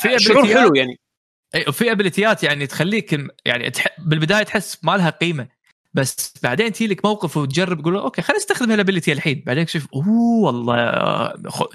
في 0.00 0.18
شعور 0.18 0.46
حلو 0.46 0.74
يعني. 0.74 1.00
اي 1.54 1.64
وفي 1.68 1.92
ability 1.92 2.36
ات 2.36 2.42
يعني 2.42 2.66
تخليك 2.66 3.20
يعني 3.44 3.70
تح... 3.70 3.86
بالبداية 4.00 4.42
تحس 4.42 4.78
ما 4.82 4.96
لها 4.96 5.10
قيمة. 5.10 5.48
بس 5.94 6.34
بعدين 6.42 6.72
تجي 6.72 6.86
لك 6.86 7.04
موقف 7.04 7.36
وتجرب 7.36 7.80
تقول 7.80 7.96
okay 7.96 8.22
خلينا 8.22 8.38
نستخدم 8.38 8.70
هال 8.70 8.79
ability 8.79 9.12
الحين. 9.12 9.42
بعدين 9.46 9.66
تشوف 9.66 9.86
oh 9.94 10.44
والله. 10.44 10.76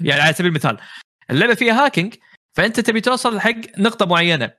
يعني 0.00 0.22
على 0.22 0.32
سبيل 0.32 0.46
المثال 0.46 0.76
اللعبة 1.30 1.54
فيها 1.54 1.84
hacking 1.84 2.14
فأنت 2.56 2.80
تبي 2.80 3.00
توصل 3.00 3.40
حق 3.40 3.54
نقطة 3.78 4.06
معينة 4.06 4.52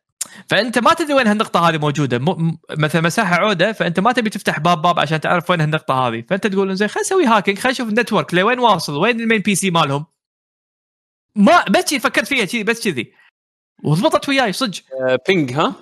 فأنت 0.50 0.80
ما 0.80 0.94
تدري 0.94 1.14
وين 1.14 1.28
هالنقطة 1.28 1.70
هذه 1.70 1.78
موجودة. 1.78 2.20
م... 2.20 2.58
مثلا 2.78 3.02
مساحة 3.02 3.36
عودة 3.36 3.72
فأنت 3.72 4.00
ما 4.00 4.12
تبي 4.12 4.30
تفتح 4.30 4.60
باب 4.60 4.82
باب 4.82 5.00
عشان 5.00 5.22
تعرف 5.22 5.50
وين 5.50 5.62
هالنقطة 5.62 5.94
هذه. 5.94 6.24
فأنت 6.30 6.48
تقول 6.48 6.76
زين 6.76 6.88
خلينا 6.88 7.06
نسوي 7.06 7.26
hacking 7.26 7.58
خلينا 7.58 7.72
نشوف 7.72 7.90
ال 7.90 7.95
network 7.95 8.34
لوين 8.34 8.60
واصل 8.60 8.98
وين 8.98 9.20
ال 9.20 9.40
main 9.40 9.56
PC 9.56 9.72
مالهم. 9.72 10.06
ما 11.36 11.66
بس 11.66 11.94
فكرت 11.94 12.28
فيها 12.28 12.46
كذي 12.46 12.64
بس 12.64 12.88
كذي. 12.88 13.14
وضبطت 13.84 14.30
وياي 14.30 14.54
صدق. 14.54 14.82
آه، 15.02 15.20
ping 15.28 15.54
ها؟ 15.54 15.76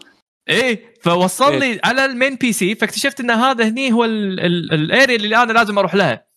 إيه 0.49 0.93
فوصل 1.01 1.59
لي 1.59 1.79
على 1.83 2.05
ال 2.05 2.35
main 2.35 2.53
PC 2.53 2.75
فاكتشفت 2.75 3.19
إن 3.19 3.31
هذا 3.31 3.67
هني 3.67 3.91
هو 3.93 4.05
ال- 4.05 4.39
ال- 4.39 4.73
ال 4.73 4.82
area 4.82 5.15
اللي 5.15 5.43
أنا 5.43 5.53
لازم 5.53 5.77
أروح 5.77 5.95
لها. 5.95 6.27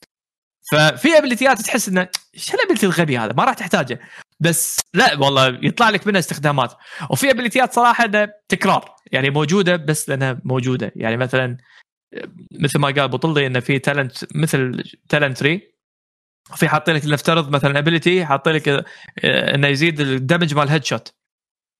ففي 0.72 1.18
ability 1.18 1.55
ات 1.55 1.60
تحس 1.60 1.88
إنه 1.88 2.08
إيش 2.34 2.54
ال 2.54 2.58
ability 2.58 2.86
الغبي 2.86 3.18
هذا؟ 3.18 3.32
ما 3.32 3.44
راح 3.44 3.54
تحتاجه. 3.54 4.00
بس 4.40 4.80
لا 4.94 5.18
والله 5.18 5.58
يطلع 5.62 5.90
لك 5.90 6.06
منها 6.06 6.18
استخدامات. 6.18 6.74
وفي 7.10 7.30
ability 7.30 7.67
ات 7.67 7.72
صراحة 7.72 8.04
إنه 8.04 8.28
تكرار. 8.48 8.94
يعني 9.12 9.30
موجودة 9.30 9.76
بس 9.76 10.08
لأنها 10.08 10.40
موجودة. 10.44 10.92
يعني 10.96 11.16
مثلا 11.16 11.56
مثل 12.52 12.78
ما 12.78 12.88
قال 12.88 13.08
بطلي 13.08 13.46
إنه 13.46 13.60
في 13.60 13.78
talent 13.78 14.24
مثل 14.34 14.82
talent 15.08 15.38
tree 15.38 15.74
في 16.56 16.68
حاطين 16.68 16.94
لك 16.94 17.06
نفترض 17.06 17.50
مثلا 17.50 17.78
ability 17.78 18.24
حاطين 18.24 18.52
لك 18.52 18.84
إنه 19.24 19.68
يزيد 19.68 20.00
ال 20.00 20.08
damage 20.08 20.54
مال 20.54 20.68
headshot 20.68 21.14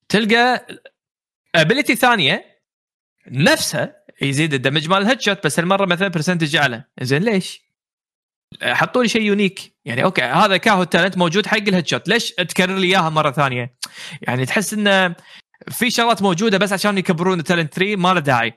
تلقى 0.09 0.67
ability 1.55 1.97
ثانية 1.97 2.45
نفسها 3.27 3.97
يزيد 4.23 4.55
ال 4.55 4.60
damage 4.60 4.89
مال 4.89 5.03
ال 5.03 5.21
headshot 5.21 5.47
بس 5.47 5.59
هالمره 5.59 5.87
مثلا 5.87 6.09
percentage 6.09 6.57
أعلى. 6.57 6.85
زين 7.01 7.23
ليش؟ 7.23 7.63
حطوا 8.63 9.03
لي 9.03 9.09
شيء 9.09 9.23
unique 9.23 9.73
يعني 9.85 10.05
okay 10.05 10.23
هذا 10.23 10.57
كاهو 10.57 10.83
ال 10.83 10.88
talent 10.88 11.19
موجود 11.19 11.47
حق 11.47 11.57
ال 11.57 11.87
headshot. 11.87 12.09
ليش 12.09 12.31
تكرر 12.31 12.77
لي 12.77 12.87
إياها 12.87 13.11
مرة 13.11 13.31
ثانية؟ 13.31 13.75
يعني 14.23 14.47
تحس 14.47 14.75
انه 14.75 15.15
في 15.71 15.91
شغلات 15.91 16.23
موجودة 16.23 16.59
بس 16.59 16.73
عشان 16.73 16.99
يكبرون 16.99 17.39
ال 17.39 17.44
talent 17.44 17.75
tree 17.75 17.97
ما 17.97 18.15
له 18.15 18.21
داعي. 18.21 18.53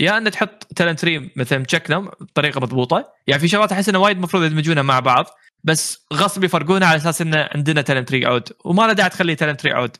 يا 0.00 0.18
إن 0.18 0.30
تحط 0.30 0.64
talent 0.76 0.98
tree 1.00 1.30
مثلا 1.36 1.64
تشكلهم 1.64 2.10
بطريقة 2.20 2.60
مضبوطة. 2.60 3.12
يعني 3.26 3.40
في 3.40 3.48
شغلات 3.48 3.72
أحس 3.72 3.88
إنه 3.88 3.98
وايد 3.98 4.16
المفروض 4.16 4.42
يدمجونها 4.44 4.82
مع 4.82 5.00
بعض 5.00 5.26
بس 5.64 6.06
غصب 6.12 6.44
يفرقونها 6.44 6.88
على 6.88 6.96
أساس 6.96 7.20
انه 7.20 7.48
عندنا 7.54 7.82
talent 7.82 8.08
tree 8.08 8.26
عود 8.26 8.48
وما 8.64 8.82
له 8.82 8.92
داعي 8.92 9.08
تخلي 9.10 9.34
talent 9.34 9.60
tree 9.60 9.76
عود 9.76 9.96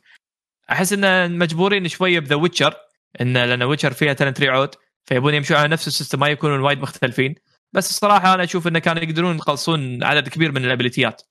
أحس 0.70 0.93
انه 0.93 1.26
مجبورين 1.26 1.88
شوية 1.88 2.20
ب 2.20 2.24
The 2.24 2.35
Witcher 2.35 2.74
انه 3.20 3.44
لأن 3.44 3.62
Witcher 3.62 3.93
فيها 3.93 4.12
talent 4.12 4.39
tree 4.39 4.52
عود 4.52 4.70
فيبون 5.05 5.34
يمشوا 5.34 5.56
على 5.56 5.68
نفس 5.68 5.86
ال 5.89 5.93
system 5.93 6.20
ما 6.20 6.28
يكونون 6.28 6.60
وايد 6.60 6.78
مختلفين. 6.80 7.34
بس 7.72 7.90
الصراحة 7.90 8.34
أنا 8.34 8.44
أشوف 8.44 8.66
انه 8.68 8.78
كانوا 8.78 9.02
يقدرون 9.02 9.36
يخلصون 9.36 10.05
عدد 10.05 10.28
كبير 10.28 10.52
من 10.52 10.64
ال 10.64 10.70
ability 10.70 11.11
ات. 11.11 11.23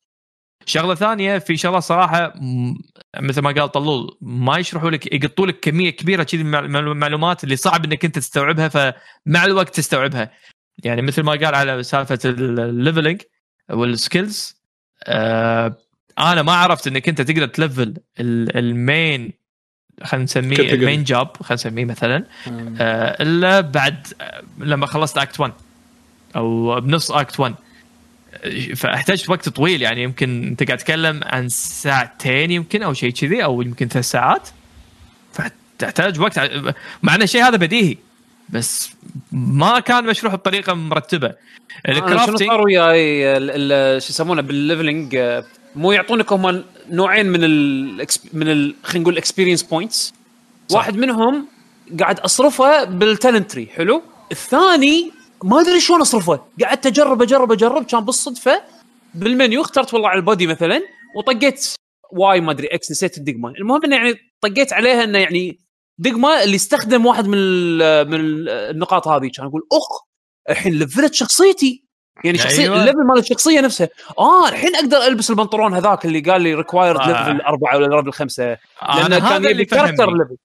شغلة 0.66 0.96
ثانية 0.96 1.38
في 1.38 1.58
شغلة 1.58 1.80
صراحة 1.80 2.34
مثل 3.20 3.42
ما 3.42 3.52
قال 3.52 3.72
طلول 3.72 4.18
ما 4.22 4.58
يشرحوا 4.58 4.90
لك 4.90 5.14
يقطوا 5.14 5.48
لك 5.48 5.60
كمية 5.60 5.90
كبيرة 5.90 6.24
كذي 6.24 6.42
المعلومات 6.42 7.44
اللي 7.44 7.56
صعب 7.56 7.86
إنك 7.86 8.06
أنت 8.06 8.16
تستوعبها 8.16 8.68
فمع 8.68 9.46
الوقت 9.46 9.76
تستوعبها. 9.76 10.32
يعني 10.84 11.02
مثل 11.02 11.24
ما 11.24 11.32
قال 11.32 11.56
على 11.56 11.84
سالفة 11.84 12.20
ال 12.26 12.36
leveling 12.36 13.22
وال 13.70 13.93
skills 13.93 14.62
آه 15.08 15.78
أنا 16.20 16.42
ما 16.42 16.52
عرفت 16.54 16.88
إنك 16.88 17.10
أنت 17.10 17.22
تقدر 17.22 17.46
تلفل 17.48 17.94
ال- 18.20 18.58
ال 18.58 18.73
main 18.73 19.34
خلينا 20.04 20.24
نسميه. 20.24 20.58
ال 20.74 20.80
main 20.80 21.04
job 21.04 21.28
خلينا 21.38 21.54
نسميه 21.54 21.86
مثلا. 21.86 22.24
آه، 22.48 23.24
إلا 23.24 23.62
بعد 23.62 24.08
آه، 24.22 24.44
لما 24.60 24.86
خلصت 24.86 25.18
act 25.18 25.40
1 25.40 25.52
أو 26.36 26.80
بنص 26.82 27.12
act 27.12 27.40
1 27.40 27.56
آه، 28.44 28.74
فاحتجت 28.76 29.30
وقت 29.30 29.50
طويل 29.50 29.82
يعني 29.82 30.04
يمكن 30.04 30.48
أنت 30.48 30.64
قاعد 30.64 30.78
تتكلم 30.78 31.20
عن 31.24 31.50
ساعتين 31.50 32.52
يمكن 32.52 32.84
أو 32.84 32.94
شيء 32.94 33.10
كذي 33.12 33.44
أو 33.44 33.62
يمكن 33.62 33.88
ثلاث 33.88 34.06
ساعات. 34.10 34.50
فتحتاج 35.34 36.20
وقت 36.20 36.40
مع 37.04 37.16
إن 37.16 37.22
الشيء 37.22 37.44
هذا 37.44 37.58
بديهي. 37.58 37.98
بس 38.50 38.92
ما 39.32 39.80
كان 39.80 40.06
مشروح 40.06 40.36
بطريقة 40.36 40.74
مرتبة. 40.74 41.28
شنو 41.86 41.96
ال 41.98 42.02
crafting 42.02 42.38
صار 42.50 42.62
وياي؟ 42.62 43.38
ال- 43.38 43.72
ال- 43.72 44.02
شو 44.02 44.10
يسمونه 44.10 44.42
بال 44.42 44.56
leveling 44.56 45.16
آه، 45.16 45.46
مو 45.76 45.92
يعطونك 45.92 46.34
هم 46.34 46.64
نوعين 46.90 47.26
من 47.26 47.44
ال 47.44 48.08
من 48.34 48.48
ال 48.50 48.76
خلينا 48.84 49.04
نقول 49.04 49.18
experience 49.18 49.64
points 49.64 50.14
واحد 50.72 50.96
منهم 50.98 51.48
قاعد 52.00 52.20
أصرفه 52.20 52.84
بال 52.84 52.97
talent 52.97 53.38
tree 53.38 53.66
حلو؟ 53.68 54.02
الثاني 54.32 55.12
ما 55.44 55.62
أدري 55.62 55.80
شلون 55.80 56.02
أصرفه. 56.02 56.40
قعدت 56.64 56.86
أجرب 56.86 57.22
أجرب 57.22 57.52
أجرب 57.52 57.86
كان 57.86 58.00
بالصدفة 58.06 58.62
بالمنيو 59.14 59.62
اخترت 59.62 59.94
والله 59.94 60.10
على 60.10 60.20
ال 60.20 60.25
body 60.25 60.48
مثلا 60.48 60.82
وطقيت 61.18 61.74
Y 62.12 62.42
ما 62.42 62.52
أدري 62.52 62.68
X 62.68 62.92
نسيت 62.92 63.18
الدقمه 63.18 63.50
المهم 63.50 63.84
إنه 63.84 63.96
يعني 63.96 64.16
طقيت 64.42 64.74
عليها 64.74 65.04
إنه 65.04 65.18
يعني 65.20 65.60
دقمه 65.98 66.44
اللي 66.44 66.56
استخدم 66.56 67.06
واحد 67.06 67.28
من 67.28 67.38
ال- 67.38 68.08
من 68.10 68.20
ال- 68.20 68.50
النقاط 68.50 69.08
هذه. 69.08 69.30
كان 69.38 69.46
أقول 69.46 69.62
أخ 69.72 69.88
الحين 70.50 70.80
لفلت 70.80 71.14
شخصيتي. 71.14 71.85
يعني 72.24 72.38
شخصيه 72.38 72.64
أيوة. 72.64 72.82
ال 72.82 72.85
level 72.85 73.04
مال 73.04 73.20
الشخصية 73.20 73.62
نفسها. 73.62 73.90
آه 74.20 74.50
الحين 74.50 74.76
أقدر 74.76 74.98
ألبس 74.98 75.30
البنطلون 75.30 75.74
هذاك 75.74 76.06
اللي 76.06 76.20
قال 76.20 76.42
لي 76.42 76.54
required 76.54 77.00
آه. 77.00 77.08
level 77.08 77.42
أربعة 77.42 77.78
ولا 77.78 77.96
level 77.96 78.12
خمسة. 78.12 78.58
لأنه 78.96 79.30
كان 79.30 79.46
يبي 79.46 79.66
character 79.66 80.12
level 80.14 80.36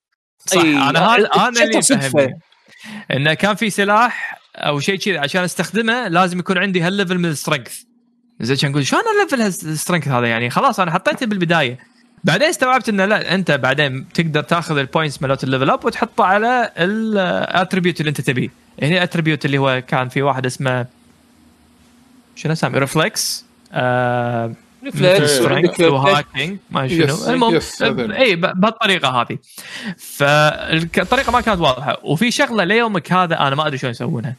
صح 0.47 0.61
أي، 0.61 0.77
أنا 0.77 1.15
هذا 1.15 1.27
أنا 1.27 1.63
اللي. 1.63 1.83
فهمني. 1.83 2.41
إنه 3.13 3.35
كان 3.35 3.55
في 3.55 3.71
سلاح 3.71 4.41
أو 4.57 4.81
شيء 4.81 4.99
كذا 4.99 5.21
عشان 5.21 5.45
أستخدمه 5.45 6.09
لازم 6.09 6.39
يكون 6.39 6.59
عندي 6.59 6.81
هال 6.81 6.92
level 6.92 7.19
من 7.19 7.25
ال 7.25 7.31
strength 7.31 7.79
زين 8.41 8.57
كان 8.57 8.71
أقول 8.71 8.87
شلون 8.87 9.03
ال 9.17 9.26
level 9.26 9.69
ال 9.69 9.73
strength 9.73 10.09
هذا؟ 10.09 10.27
يعني 10.27 10.51
خلاص 10.51 10.81
أنا 10.81 10.91
حطيته 10.91 11.27
بالبداية. 11.27 11.79
بعدين 12.25 12.49
استوعبت 12.49 12.89
انه 12.89 13.05
لا 13.05 13.35
أنت 13.35 13.51
بعدين 13.51 14.09
تقدر 14.15 14.43
تاخذ 14.43 14.79
ال 14.79 14.85
points 14.85 15.23
مالت 15.23 15.45
ال 15.45 15.49
level 15.49 15.71
up 15.71 15.85
وتحطه 15.85 16.25
على 16.25 16.73
ال 16.79 16.91
attribute 16.91 18.01
اللي 18.01 18.09
أنت 18.09 18.21
تبيه. 18.21 18.49
هنا 18.83 18.97
ال 18.97 19.02
attribute 19.02 19.45
اللي 19.45 19.59
هو 19.59 19.83
كان 19.89 20.09
في 20.09 20.23
واحد 20.23 20.47
اسمه 20.47 20.87
شنو 22.43 22.53
اسمه 22.53 22.79
reflex 22.79 23.45
آه 23.73 24.53
reflex 24.85 25.41
و 25.81 25.91
hacking 25.91 26.59
ما 26.71 26.89
شنو. 26.89 27.33
المهم. 27.35 27.61
اي 28.13 28.37
بهالطريقه 28.37 29.09
هذه. 29.09 29.39
فالطريقة 29.99 31.33
ما 31.33 31.41
كانت 31.41 31.61
واضحة. 31.61 31.99
وفي 32.03 32.31
شغلة 32.31 32.65
ليومك 32.65 33.13
هذا 33.13 33.39
أنا 33.41 33.55
ما 33.55 33.67
أدري 33.67 33.79
شلون 33.79 33.91
يسوونها. 33.91 34.35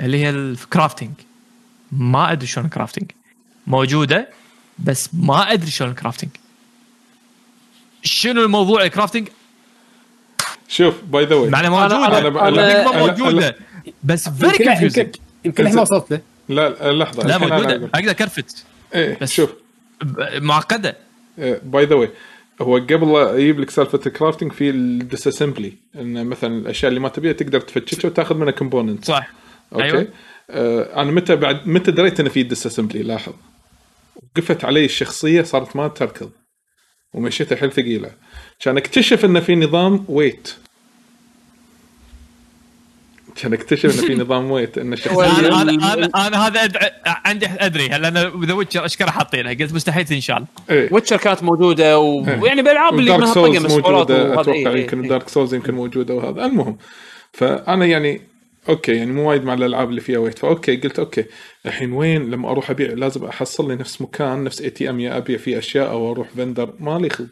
اللي 0.00 0.18
هي 0.24 0.30
ال 0.30 0.39
crafting 0.39 1.10
ما 1.92 2.32
أدري 2.32 2.46
شلون 2.46 2.66
ال 2.66 2.71
crafting 2.71 3.10
موجودة 3.66 4.28
بس 4.78 5.10
ما 5.12 5.52
أدري 5.52 5.70
شلون 5.70 5.90
ال 5.90 5.94
crafting 5.94 6.30
شنو 8.02 8.42
الموضوع 8.44 8.82
ال 8.82 8.87
crafting 8.87 9.28
شوف 10.68 10.94
by 11.04 11.24
the 11.24 11.34
way 11.34 11.50
معنى 11.50 11.68
موجودة. 11.70 11.98
أنا- 12.08 12.34
أنا- 12.34 12.92
أنا- 12.92 12.96
موجودة. 12.96 13.56
بس 14.04 14.28
very 14.28 14.50
يمكن 14.52 14.64
confusing 14.64 15.06
يمكن 15.06 15.20
يمكن 15.44 15.62
الحين 15.62 15.76
ما 15.76 15.82
وصلت 15.82 16.10
له. 16.10 16.20
لا 16.48 16.92
لحظة 16.92 17.26
لا 17.26 17.38
موجودة. 17.38 17.90
أقدر 17.94 18.12
craft 18.12 18.64
إيه 18.94 19.18
بس- 19.20 19.32
شوف. 19.32 19.52
معقدة. 20.40 20.96
by 21.38 21.84
the 21.84 21.94
way 21.94 22.10
هو 22.62 22.76
قبل 22.76 23.12
لا 23.12 23.36
يجيب 23.38 23.60
لك 23.60 23.70
سالفة 23.70 24.00
ال 24.06 24.11
crafting 24.11 24.52
في 24.52 24.70
ال 24.70 25.28
disassembly 25.28 25.72
إن 25.96 26.26
مثلا 26.26 26.58
الأشياء 26.58 26.88
اللي 26.88 27.00
ما 27.00 27.08
تبيها 27.08 27.32
تقدر 27.32 27.60
تفتشها 27.60 28.08
وتأخذ 28.08 28.36
منها 28.36 28.50
component 28.52 29.04
صح. 29.04 29.30
أوكي. 29.72 29.84
أيوة. 29.84 30.08
آه 30.50 31.02
أنا 31.02 31.10
متى 31.10 31.36
بعد 31.36 31.68
متى 31.68 31.90
دريت 31.90 32.20
إنه 32.20 32.28
في 32.28 32.42
ديس 32.42 32.66
اسمبلي 32.66 33.02
لاحظ. 33.02 33.32
وقفت 34.16 34.64
علي 34.64 34.84
الشخصية 34.84 35.42
صارت 35.42 35.76
ما 35.76 35.88
تركض. 35.88 36.30
ومشيتها 37.14 37.56
حيل 37.56 37.72
ثقيلة. 37.72 38.10
كان 38.60 38.76
اكتشف 38.76 39.24
إنه 39.24 39.40
في 39.40 39.54
نظام 39.54 40.04
ويت 40.08 40.54
كان 43.38 43.52
اكتشف 43.52 43.84
إنه 43.84 44.06
في 44.06 44.14
نظام 44.22 44.50
ويت 44.50 44.78
ان 44.78 44.92
الشخصيه 44.92 45.48
أنا 45.48 45.62
أنا 45.62 45.94
أنا, 45.94 46.26
أنا 46.26 46.46
هذا 46.46 46.68
عندي 47.06 47.46
أدري. 47.46 47.88
هلا 47.88 48.08
أنا 48.08 48.32
ذا 48.44 48.52
ويتشر 48.52 48.84
أشكره 48.84 49.10
حاطينها 49.10 49.52
قلت 49.52 49.74
مستحيل 49.74 50.04
تنشال. 50.04 50.44
إيه. 50.70 50.88
ويتشر 50.92 51.16
كانت 51.16 51.42
موجودة 51.42 51.98
و... 51.98 52.26
إيه. 52.26 52.40
ويعني 52.40 52.62
بالألعاب 52.62 52.98
اللي 52.98 53.18
منها 53.18 53.30
مسؤولات 53.30 53.70
موجودة 53.70 54.40
أتوقع 54.40 54.52
إيه، 54.52 54.68
إيه، 54.68 54.82
يمكن 54.82 55.02
إيه. 55.02 55.08
Dark 55.08 55.28
Souls 55.28 55.54
يمكن 55.54 55.74
موجودة 55.74 56.14
وهذا. 56.14 56.44
المهم 56.44 56.78
فأنا 57.32 57.86
يعني 57.86 58.20
okay 58.68 58.92
يعني 58.92 59.12
مو 59.12 59.30
وايد 59.30 59.44
مع 59.44 59.54
الألعاب 59.54 59.90
اللي 59.90 60.00
فيها 60.00 60.18
weight. 60.18 60.38
ف 60.38 60.46
okay 60.46 60.76
قلت 60.76 60.98
okay 60.98 61.24
الحين 61.66 61.92
وين 61.92 62.30
لما 62.30 62.50
أروح 62.50 62.70
أبيع؟ 62.70 62.92
لازم 62.92 63.24
أحصل 63.24 63.68
لي 63.68 63.76
نفس 63.76 64.02
مكان 64.02 64.44
نفس 64.44 64.60
ATM 64.60 65.00
يا 65.00 65.16
أبيع 65.16 65.36
فيه 65.36 65.58
أشياء 65.58 65.90
أو 65.90 66.12
أروح 66.12 66.28
vendor. 66.36 66.72
ما 66.80 66.98
لي 66.98 67.10
خلق. 67.10 67.28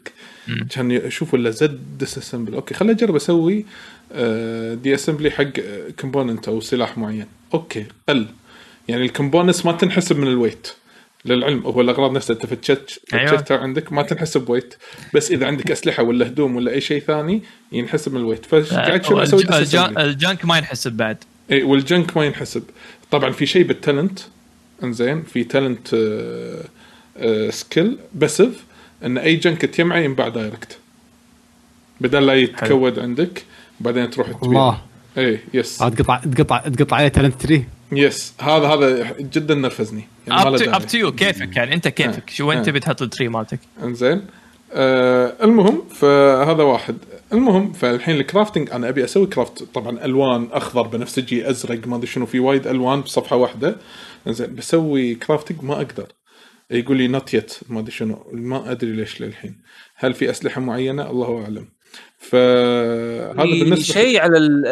كان 0.69 0.91
أشوف 0.91 1.33
ولا 1.33 1.49
زد 1.49 1.79
disassemble 1.99 2.53
okay 2.53 2.73
خليني 2.73 2.93
أجرب 2.93 3.15
أسوي 3.15 3.57
آه، 3.59 3.63
disassembly 4.83 5.31
حق 5.31 5.51
component 5.99 6.47
أو 6.47 6.61
سلاح 6.61 6.97
معين. 6.97 7.27
okay 7.53 7.85
قل. 8.09 8.27
يعني 8.87 9.05
ال 9.05 9.11
components 9.11 9.65
ما 9.65 9.71
تنحسب 9.71 10.17
من 10.17 10.27
ال 10.27 10.33
weight 10.33 10.67
للعلم 11.25 11.59
هو 11.59 11.81
الأغراض 11.81 12.11
نفسها 12.11 12.33
أنت 12.33 12.71
أيوة. 13.13 13.25
فتشتها 13.25 13.57
عندك 13.57 13.93
ما 13.93 14.01
تنحسب 14.01 14.49
weight 14.49 14.75
بس 15.13 15.31
إذا 15.31 15.47
عندك 15.47 15.71
أسلحة 15.71 16.03
ولا 16.03 16.27
هدوم 16.27 16.55
ولا 16.55 16.71
أي 16.71 16.81
شيء 16.81 17.01
ثاني 17.01 17.41
ينحسب 17.71 18.13
من 18.13 18.19
ال 18.19 18.23
weight 18.23 18.45
فقاعد 18.45 19.05
شو 19.05 19.19
أسوي. 19.19 19.43
ال 19.97 20.07
junk 20.07 20.45
ما 20.45 20.57
ينحسب 20.57 20.91
بعد. 20.91 21.17
اي 21.51 21.63
وال 21.63 21.81
junk 21.81 22.17
ما 22.17 22.25
ينحسب. 22.25 22.63
طبعا 23.11 23.31
في 23.31 23.45
شيء 23.45 23.63
بال 23.63 23.77
talent 23.77 24.19
إنزين 24.83 25.23
في 25.23 25.43
talent 25.43 25.87
skill 27.49 27.97
passive 28.15 28.63
إن 29.05 29.17
أي 29.17 29.35
junk 29.35 29.61
تجمعه 29.61 29.97
ينباع 29.97 30.27
direct 30.27 30.77
بدل 32.01 32.25
لا 32.25 32.33
يتكود 32.33 32.99
عندك. 32.99 33.43
بعدين 33.79 34.09
تروح 34.09 34.31
تبيع. 34.31 34.49
الله 34.49 34.81
اي 35.17 35.39
yes 35.53 35.81
آه، 35.81 35.89
تقطع 35.89 36.17
تقطع 36.17 36.57
تقطع 36.57 36.95
عليه 36.95 37.07
talent 37.07 37.41
tree 37.41 37.65
yes 37.91 38.33
هذا 38.41 38.67
هذا 38.67 39.15
جدا 39.19 39.55
نرفزني. 39.55 40.07
يعني. 40.27 40.41
up 40.75 40.87
to 40.87 40.97
you 40.97 41.11
كيفك 41.11 41.55
يعني؟ 41.55 41.73
أنت 41.73 41.87
كيفك؟ 41.87 42.29
شو 42.29 42.49
وين 42.49 42.57
آه. 42.57 42.63
تبي 42.63 42.79
تحط 42.79 43.01
ال 43.01 43.06
tree 43.06 43.27
مالتك؟ 43.27 43.59
إنزين. 43.83 44.25
آه 44.73 45.33
المهم 45.43 45.83
فهذا 45.89 46.63
واحد. 46.63 46.97
المهم 47.33 47.73
فالحين 47.73 48.15
ال 48.15 48.21
crafting 48.21 48.69
أنا 48.71 48.89
أبي 48.89 49.03
أسوي 49.03 49.27
craft 49.27 49.63
طبعا 49.63 50.05
ألوان 50.05 50.47
أخضر 50.51 50.81
بنفسجي 50.87 51.49
أزرق 51.49 51.87
ما 51.87 51.95
أدري 51.95 52.07
شنو 52.07 52.25
في 52.25 52.39
وايد 52.39 52.67
ألوان 52.67 53.01
بصفحة 53.01 53.35
واحدة. 53.35 53.77
إنزين 54.27 54.55
بسوي 54.55 55.15
crafting 55.15 55.63
ما 55.63 55.73
أقدر. 55.73 56.07
يقول 56.71 56.97
لي 56.97 57.07
not 57.07 57.33
yet 57.33 57.53
ما 57.69 57.79
أدري 57.79 57.91
شنو. 57.91 58.25
ما 58.33 58.71
أدري 58.71 58.91
ليش 58.91 59.21
للحين. 59.21 59.61
هل 59.95 60.13
في 60.13 60.29
أسلحة 60.29 60.61
معينة؟ 60.61 61.09
الله 61.09 61.43
أعلم. 61.43 61.67
فهذا 62.19 63.33
بالنسبة 63.43 63.75
شيء 63.93 64.21
على 64.21 64.37
ال- 64.37 64.65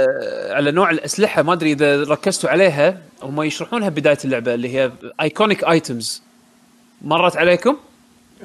على 0.53 0.72
نوع 0.72 0.89
الأسلحة 0.91 1.41
ما 1.43 1.53
أدري 1.53 1.72
إذا 1.72 2.03
ركزتوا 2.03 2.49
عليها 2.49 2.97
هم 3.23 3.41
يشرحونها 3.41 3.89
بداية 3.89 4.17
اللعبة 4.26 4.53
اللي 4.53 4.69
هي 4.76 4.91
iconic 5.22 5.64
items 5.64 6.23
مرت 7.01 7.38
عليكم؟ 7.38 7.77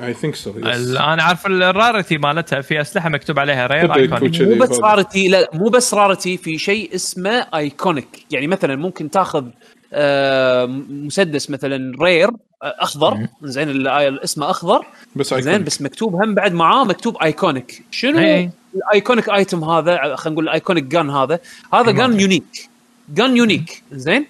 I 0.02 0.14
think 0.14 0.34
so 0.34 0.52
أنا 0.58 1.22
عارف 1.22 1.46
ال 1.46 1.57
rarity 1.57 2.18
مالتها 2.18 2.60
في 2.60 2.80
أسلحة 2.80 3.08
مكتوب 3.08 3.38
عليها 3.38 3.66
rare 3.66 3.84
تبقى 3.84 4.00
icon 4.00 4.34
يكون- 4.34 4.48
مو 4.48 4.58
بس. 4.64 4.78
rarity 4.80 5.28
لا 5.28 5.50
مو 5.54 5.68
بس 5.68 5.94
rarity 5.94 6.36
في 6.36 6.58
شيء 6.58 6.94
اسمه 6.94 7.46
iconic 7.54 8.26
يعني 8.30 8.46
مثلا 8.46 8.76
ممكن 8.76 9.10
تأخذ 9.10 9.44
آه، 9.92 10.66
مسدس 10.90 11.50
مثلا 11.50 11.96
rare 12.02 12.28
آه، 12.28 12.34
أخضر. 12.62 13.26
زين 13.42 13.86
آه، 13.86 14.18
اسمه 14.24 14.50
أخضر. 14.50 14.86
بس 15.16 15.34
زين. 15.34 15.64
بس 15.64 15.82
مكتوب 15.82 16.14
هم 16.22 16.34
بعد 16.34 16.52
معاه 16.52 16.84
مكتوب 16.84 17.16
iconic 17.22 17.82
شنو؟ 17.90 18.18
إيه. 18.18 18.50
ال 18.74 18.82
iconic 18.82 19.30
item 19.30 19.64
هذا 19.64 20.16
خلينا 20.16 20.34
نقول 20.34 20.44
ال 20.44 20.50
iconic 20.50 20.84
gun 20.84 21.10
هذا 21.10 21.40
هذا 21.74 21.90
gun 21.90 22.20
unique 22.20 22.68
gun 23.08 23.36
unique 23.36 23.82
زين؟ 23.92 24.26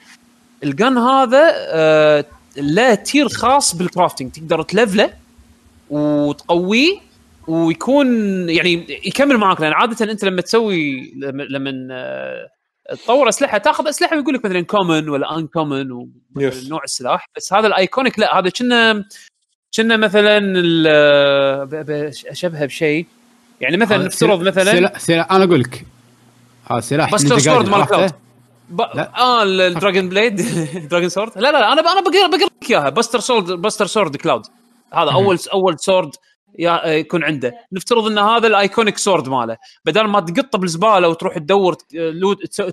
ال 0.64 0.73
gun 0.73 0.98
هذا 0.98 1.52
آه 1.54 2.24
له 2.56 2.94
tier 2.94 3.28
خاص 3.28 3.74
بال 3.76 3.88
crafting 3.88 4.32
تقدر 4.32 4.62
تلفله 4.62 5.10
وتقويه 5.90 6.98
ويكون 7.46 8.06
يعني 8.50 8.86
يكمل 9.06 9.36
معاك. 9.36 9.60
لأن 9.60 9.72
عادة 9.72 10.12
أنت 10.12 10.24
لما 10.24 10.42
تسوي 10.42 11.12
لما, 11.16 11.42
لما 11.42 11.88
آه، 11.90 12.48
تطور 12.94 13.28
أسلحة 13.28 13.58
تاخذ 13.58 13.88
أسلحة 13.88 14.16
ويقول 14.16 14.34
لك 14.34 14.44
مثلا 14.44 14.60
common 14.60 15.08
ولا 15.08 15.38
uncommon 15.38 16.06
Yes. 16.38 16.68
نوع 16.68 16.84
السلاح. 16.84 17.26
بس 17.36 17.52
هذا 17.52 17.66
ال 17.66 17.74
iconic 17.74 18.18
لا 18.18 18.38
هذا 18.38 18.50
كنا 18.50 19.04
كنا 19.76 19.96
مثلا 19.96 20.38
اشبهه 22.30 22.66
بشيء. 22.66 23.06
يعني 23.60 23.76
مثلا 23.76 23.98
نفترض 24.04 24.42
مثلا 24.42 24.64
سلاح 24.72 24.98
سلاح 24.98 25.32
أنا 25.32 25.44
أقول 25.44 25.60
لك. 25.60 25.86
هذا 26.70 26.80
سلاح 26.80 27.12
ninja 27.12 27.38
sword 27.38 27.68
مال؟ 27.68 27.86
Cloud 27.86 28.12
ب... 28.70 28.80
آه 28.80 29.42
ال- 29.42 29.60
ال 29.60 29.67
dragon 29.67 30.08
blade 30.08 30.36
dragon 30.88 31.08
sword 31.08 31.32
لا 31.36 31.52
لا 31.52 31.72
أنا. 31.72 31.72
أنا 31.92 32.00
بقرا 32.00 32.26
بقرأ 32.26 32.48
لك 32.62 32.70
إياها. 32.70 32.88
Buster 32.88 33.20
Sword 33.20 33.52
Buster 33.52 33.86
Sword 33.86 34.16
Cloud 34.16 34.46
هذا 34.92 35.10
اول 35.12 35.38
أول 35.52 35.78
sword 35.78 36.10
يكون 36.58 37.24
عنده. 37.24 37.54
نفترض 37.72 38.06
إن 38.06 38.18
هذا 38.18 38.46
ال 38.46 38.54
iconic 38.54 38.98
sword 38.98 39.28
ماله. 39.28 39.56
بدل 39.84 40.04
ما 40.04 40.20
تقطه 40.20 40.58
بالزبالة 40.58 41.08
وتروح 41.08 41.38
تدور 41.38 41.74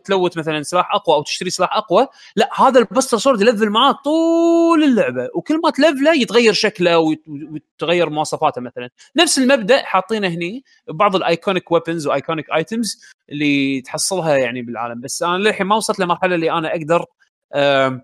تلوت 0.05 0.37
مثلا 0.37 0.63
سلاح 0.63 0.95
أقوى 0.95 1.15
أو 1.15 1.21
تشتري 1.23 1.49
سلاح 1.49 1.77
أقوى 1.77 2.07
لا 2.35 2.49
هذا 2.61 2.79
ال 2.79 2.85
Buster 2.85 3.17
Sword 3.17 3.41
يلفل 3.41 3.69
معاه 3.69 3.91
طول 3.91 4.83
اللعبة. 4.83 5.29
وكل 5.35 5.59
ما 5.63 5.69
تلفله 5.69 6.13
يتغير 6.13 6.53
شكله 6.53 6.97
ويتغير 6.99 8.09
مواصفاته 8.09 8.61
مثلا. 8.61 8.89
نفس 9.15 9.37
المبدأ 9.37 9.83
حاطينه 9.83 10.27
هني 10.27 10.63
بعض 10.89 11.15
ال 11.15 11.23
iconic 11.23 11.71
weapons 11.71 12.07
و 12.07 12.13
iconic 12.13 12.45
items 12.55 13.01
اللي 13.29 13.81
تحصلها 13.81 14.37
يعني 14.37 14.61
بالعالم. 14.61 15.01
بس 15.01 15.23
أنا 15.23 15.37
للحين 15.37 15.67
ما 15.67 15.75
وصلت 15.75 15.99
لمرحلة 15.99 16.35
اللي 16.35 16.51
أنا 16.51 16.75
أقدر 16.75 17.05
آه، 17.53 18.01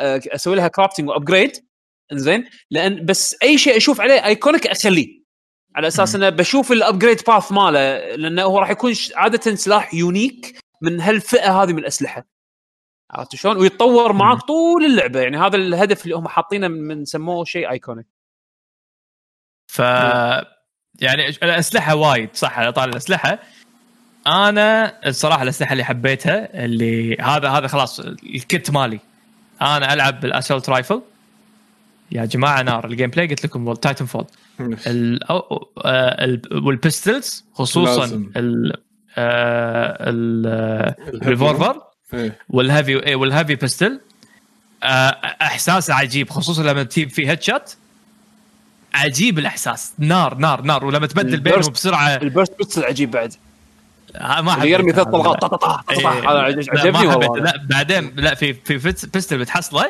أسوي 0.00 0.56
لها 0.56 0.68
crafting 0.68 1.08
و 1.08 1.15
upgrade 1.15 1.67
إنزين؟ 2.12 2.44
لأن 2.70 3.06
بس 3.06 3.36
أي 3.42 3.58
شيء 3.58 3.76
أشوف 3.76 4.00
عليه 4.00 4.24
iconic 4.24 4.66
أخليه. 4.66 5.18
على 5.76 5.86
أساس 5.88 6.14
إنه 6.14 6.28
بشوف 6.28 6.72
ال 6.72 6.78
upgrade 6.78 7.22
path 7.26 7.52
ماله 7.52 7.98
لأنه 8.16 8.42
هو 8.42 8.58
راح 8.58 8.70
يكون 8.70 8.92
عادة 9.16 9.54
سلاح 9.54 9.94
unique 9.94 10.58
من 10.82 11.00
هالفئة 11.00 11.62
هذه 11.62 11.72
من 11.72 11.78
الأسلحة. 11.78 12.24
عرفت 13.10 13.36
شلون؟ 13.36 13.56
ويتطور 13.56 14.12
معك 14.12 14.42
طول 14.42 14.84
اللعبة. 14.84 15.20
يعني 15.20 15.38
هذا 15.38 15.56
الهدف 15.56 16.04
اللي 16.04 16.16
هم 16.16 16.28
حاطينه 16.28 16.68
من 16.68 17.04
سموه 17.04 17.44
شيء 17.44 17.70
iconic 17.70 18.06
ف 19.72 19.78
يعني 21.00 21.28
الأسلحة 21.28 21.94
وايد 21.94 22.36
صح 22.36 22.58
على 22.58 22.72
طار 22.72 22.88
الأسلحة. 22.88 23.38
أنا 24.26 24.98
الصراحة 25.08 25.42
الأسلحة 25.42 25.72
اللي 25.72 25.84
حبيتها 25.84 26.64
اللي 26.64 27.16
هذا 27.20 27.48
هذا 27.48 27.66
خلاص 27.66 28.00
ال 28.00 28.18
kit 28.18 28.70
مالي. 28.70 29.00
أنا 29.62 29.92
ألعب 29.92 30.20
بال 30.20 30.31
assault 30.31 30.68
rifle 30.68 31.02
يا 32.12 32.24
جماعة 32.24 32.62
نار 32.62 32.86
ال 32.86 33.10
gameplay 33.10 33.26
قلت 33.26 33.44
لكم 33.44 33.72
Titanfall 33.74 34.24
ال 34.60 35.20
أو- 35.24 35.66
ال- 35.86 36.64
وال 36.66 36.83
pistols 36.83 37.44
خصوصا 37.54 38.00
لازم. 38.00 38.30
ال 38.36 38.72
ال- 39.18 40.94
ال 41.22 41.28
revolver. 41.28 41.82
وال 42.48 42.67
heavy 42.67 43.14
وال 43.14 43.25
heavy 43.25 43.54
pistol 43.54 44.00
آه، 44.82 44.86
إحساس 45.42 45.90
عجيب 45.90 46.30
خصوصا 46.30 46.62
لما 46.62 46.82
تجيب 46.82 47.10
فيه 47.10 47.30
هيد 47.30 47.42
شوت 47.42 47.76
عجيب 48.94 49.38
الإحساس. 49.38 49.92
نار 49.98 50.34
نار 50.34 50.62
نار. 50.62 50.84
ولما 50.84 51.06
تبدل 51.06 51.40
بينهم 51.40 51.58
البرست- 51.60 51.70
بسرعة. 51.70 52.08
البيرست 52.16 52.58
بيتس 52.58 52.78
العجيب 52.78 53.10
بعد. 53.10 53.34
آه، 54.16 54.40
ما 54.40 54.54
اللي 54.54 54.70
يرمي 54.70 54.82
حبيت 54.92 54.94
ثلاث. 54.94 55.08
طلقات 55.08 55.40
طق- 55.42 55.48
طق- 55.56 55.80
طق- 55.82 55.90
إيه، 55.90 56.30
هذا 56.30 56.38
عجبني 56.38 56.98
حبيت. 56.98 57.04
والله. 57.28 57.40
لا 57.44 57.66
بعدين 57.70 58.12
لا 58.16 58.34
في 58.34 58.54
في 58.54 58.78
بيستل 59.12 59.38
بتحصله. 59.38 59.86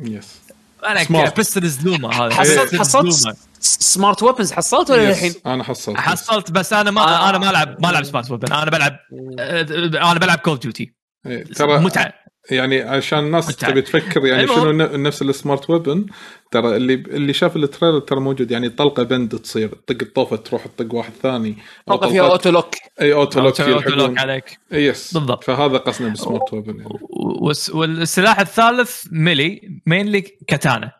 يس 0.00 0.40
أنا 0.86 1.04
Smart. 1.04 1.34
بيستل 1.36 1.68
زلومه 1.68 2.12
هذا 2.12 2.34
حصلت 2.34 2.74
حصلت 2.76 3.36
سمارت 3.60 4.22
ويبنز 4.22 4.52
حصلت 4.52 4.90
ولا. 4.90 5.10
الحين؟ 5.10 5.34
أنا 5.46 5.64
حصلت 5.64 5.96
حصلت 5.96 6.50
بس 6.50 6.72
أنا 6.72 6.90
ما 6.90 7.00
آه. 7.00 7.28
أنا 7.30 7.38
ما 7.38 7.50
العب 7.50 7.76
ما 7.82 7.90
ألعب 7.90 8.04
سمارت 8.04 8.30
ويبن 8.30 8.52
أنا 8.52 8.70
بلعب 8.70 8.98
آه، 9.38 10.10
أنا 10.10 10.18
بلعب 10.18 10.38
كول 10.38 10.58
ديوتي 10.58 10.94
إيه. 11.26 11.44
ترى 11.44 11.78
متعة 11.78 12.12
يعني 12.50 12.80
عشان 12.82 13.18
الناس. 13.18 13.56
تبي 13.56 13.82
تفكر 13.82 14.26
يعني. 14.26 14.46
شنو 14.46 14.72
نفس 14.72 15.22
ال 15.22 15.30
smart 15.30 15.70
weapon 15.70 16.06
ترى 16.50 16.76
اللي 16.76 16.94
اللي 16.94 17.32
شاف 17.32 17.56
ال 17.56 17.61
trailer 17.61 17.98
ترى 17.98 18.20
موجود 18.20 18.50
يعني 18.50 18.68
طلقة 18.68 19.02
بند 19.02 19.38
تصير 19.38 19.68
طق 19.74 19.96
الطوفة 20.02 20.36
تروح 20.36 20.66
تطق 20.66 20.94
واحد 20.94 21.12
ثاني 21.22 21.56
طلقة 21.86 22.08
فيها 22.08 22.30
auto 22.30 22.50
lock 22.50 22.74
أي 23.00 23.12
auto 23.12 23.40
lock 23.40 23.60
auto 23.60 23.90
lock 23.90 24.18
عليك 24.18 24.58
yes 24.72 25.14
بالضبط. 25.14 25.44
فهذا 25.44 25.76
قصدنا 25.78 26.08
ب 26.08 26.15
smart 26.15 26.52
weapon 26.54 26.78
يعني. 26.80 26.98
والس- 27.40 27.70
والسلاح 27.70 28.40
الثالث 28.40 29.04
melee 29.12 29.80
mainly 29.86 30.20
katana 30.20 30.92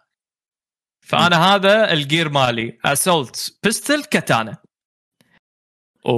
فأنا 1.07 1.55
هذا 1.55 1.93
ال 1.93 2.00
gear 2.00 2.29
مالي 2.29 2.79
assault 2.85 3.59
pistol 3.63 4.05
katana 4.05 4.57
و... 6.07 6.11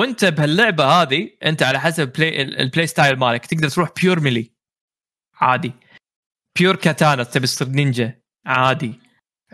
وانت 0.00 0.24
بهاللعبة 0.24 0.84
هذه 0.84 1.28
أنت 1.44 1.62
على 1.62 1.80
حسب 1.80 2.12
play... 2.12 2.42
ال 2.42 2.51
play 2.51 2.86
style 2.86 3.16
مالك 3.18 3.46
تقدر 3.46 3.68
تروح 3.68 3.88
pure 4.02 4.20
melee 4.20 4.53
عادي. 5.44 5.72
pure 6.58 6.76
katana 6.76 7.22
تبي 7.22 7.46
تصير 7.46 7.68
نينجا؟ 7.68 8.14
عادي. 8.46 9.00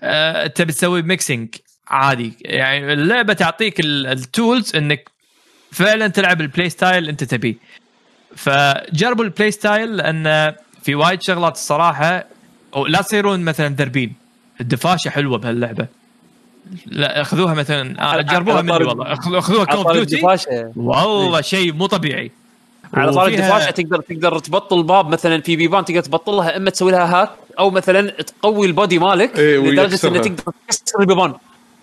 أه... 0.01 0.47
تبي 0.47 0.73
تسوي 0.73 1.03
mixing 1.02 1.55
عادي. 1.89 2.37
يعني 2.41 2.93
اللعبة 2.93 3.33
تعطيك 3.33 3.81
ال- 3.81 4.07
ال 4.07 4.18
tools 4.18 4.77
إنك 4.77 5.11
فعلا 5.73 6.09
تلعب 6.09 6.41
ال 6.40 6.47
play 6.47 6.70
style 6.70 7.09
أنت 7.09 7.25
تبيه. 7.25 7.55
فجربوا 8.37 9.25
البلاي 9.25 9.51
ستايل 9.51 9.97
لأن 9.97 10.55
في 10.83 10.95
وايد 10.95 11.23
شغلات 11.23 11.55
الصراحة 11.55 12.25
أو 12.77 12.87
لا 12.87 13.03
تصيرون 13.03 13.41
مثلا 13.41 13.69
دربين 13.69 14.15
الدفاشة 14.61 15.09
حلوة 15.09 15.39
بهاللعبة. 15.39 15.87
لا 16.87 17.23
خذوها 17.23 17.55
مثلا 17.55 18.23
جربوها 18.23 18.62
مني 18.62 18.73
والله. 18.73 19.15
خذ- 19.15 19.39
خذوها 19.41 19.67
على 19.69 19.77
Call 19.77 19.85
of 19.85 19.93
Duty 19.93 20.16
والله 20.77 21.41
شيء 21.41 21.73
مو 21.73 21.87
طبيعي. 21.87 22.31
على 22.95 23.12
طار 23.12 23.27
وفيها- 23.29 23.39
الدفاشه 23.39 23.71
تقدر 23.71 24.01
تقدر 24.01 24.39
تبطل 24.39 24.83
باب 24.83 25.09
مثلا 25.09 25.41
في 25.41 25.57
بيبان 25.57 25.85
تقدر 25.85 26.01
تبطلها 26.01 26.57
إما 26.57 26.71
تسوي 26.71 26.93
لها 26.93 27.23
hack 27.23 27.31
أو 27.59 27.71
مثلا 27.71 28.11
تقوي 28.11 28.67
ال 28.66 28.73
body 28.73 28.98
مالك 28.99 29.39
إيه، 29.39 29.59
لدرجة. 29.59 30.09
انك 30.09 30.25
تقدر 30.25 30.53
تكسر 30.69 31.01
البيبان. 31.01 31.35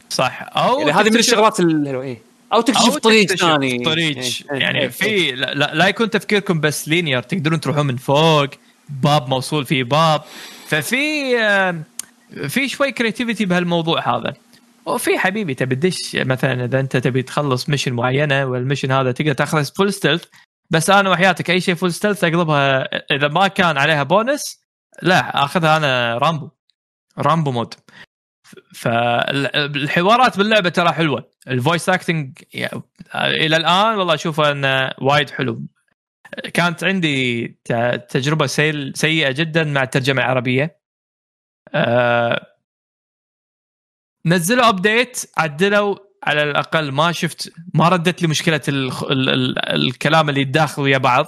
صح. 0.10 0.50
أو 0.58 0.80
يعني 0.80 0.92
هذه 0.92 1.10
من 1.10 1.16
الشغلات 1.20 1.60
الحلوه 1.60 2.04
إيه. 2.04 2.22
أو 2.54 2.62
تكتشف 2.62 2.94
أو 2.94 2.98
طريق 2.98 3.32
ثاني. 3.36 3.80
طريق. 3.80 4.18
إيه، 4.18 4.24
إيه، 4.52 4.58
يعني 4.60 4.82
إيه، 4.82 4.88
في 4.88 5.32
لا, 5.32 5.54
لا, 5.54 5.72
لا 5.74 5.88
يكون 5.88 6.10
تفكيركم 6.10 6.60
بس 6.60 6.88
linear 6.90 7.22
تقدرون 7.22 7.60
تروحون 7.62 7.86
من 7.86 7.96
فوق 7.98 8.48
باب 8.90 9.30
موصول 9.30 9.66
فيه 9.66 9.84
باب. 9.84 10.22
ففي 10.68 11.38
في 12.48 12.68
شوي 12.68 12.92
creativity 12.92 13.46
بهالموضوع 13.46 14.18
هذا. 14.18 14.34
وفي 14.86 15.20
حبيبي 15.20 15.54
تبي 15.54 15.76
تدش 15.76 16.16
مثلا 16.16 16.66
إذا 16.66 16.80
أنت 16.80 16.98
تبي 16.98 17.22
تخلص 17.22 17.70
mission 17.70 17.94
معينة 17.94 18.46
وال 18.46 18.56
mission 18.56 18.92
هذا 18.92 19.12
تقدر 19.12 19.34
تاخذ 19.34 19.66
full 19.66 19.94
stealth 19.94 20.24
بس 20.70 20.90
أنا 20.90 21.10
وحياتك 21.10 21.50
أي 21.50 21.62
شيء 21.62 21.76
full 21.76 21.94
stealth 21.94 22.24
أقلبها 22.24 22.84
إذا 23.16 23.28
ما 23.28 23.48
كان 23.48 23.78
عليها 23.78 24.04
بونس 24.04 24.62
لا 25.02 25.44
أخذها 25.44 25.78
أنا 25.78 26.18
Rambo 26.18 26.50
Rambo 27.18 27.52
mode 27.52 27.74
فالحوارات 28.74 30.38
باللعبة 30.38 30.70
ترى 30.70 30.92
حلوة. 30.92 31.32
ال 31.48 31.55
voice 31.55 31.90
acting 31.90 32.38
إلى 33.16 33.58
الآن 33.58 33.98
والله 33.98 34.14
أشوفه 34.14 34.52
انه 34.52 34.92
وايد 35.02 35.30
حلو. 35.30 35.64
كانت 36.54 36.84
عندي 36.84 37.48
تجربة 38.10 38.46
سيئة 38.94 39.32
جدا 39.32 39.64
مع 39.64 39.84
الترجمة 39.84 40.22
العربية. 40.22 40.80
آه، 41.74 42.48
نزلوا 44.26 44.70
ابديت 44.70 45.32
عدلوا 45.38 45.96
على 46.28 46.44
الأقل 46.44 46.92
ما 46.92 47.12
شفت 47.12 47.54
ما 47.74 47.90
ردت 47.90 48.22
لي 48.22 48.28
مشكلة 48.28 48.62
ال 48.68 48.92
ال 49.12 49.30
ال 49.30 49.60
الكلام 49.88 50.30
اللي 50.30 50.42
يتداخل 50.42 50.82
ويا 50.82 50.98
بعض. 50.98 51.26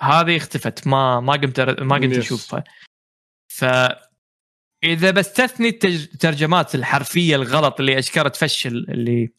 هذه 0.00 0.36
اختفت 0.36 0.86
ما 0.86 1.20
ما 1.20 1.32
قمت 1.32 1.60
أر- 1.60 1.82
ما 1.82 1.96
قمت. 1.96 2.18
أشوفها. 2.18 2.64
ف 3.48 3.64
إذا 4.84 5.10
بستثني 5.10 5.68
الترجمات 5.84 6.74
الحرفية 6.74 7.36
الغلط 7.36 7.80
اللي 7.80 7.98
اشكره 7.98 8.28
تفشل 8.28 8.86
اللي 8.88 9.32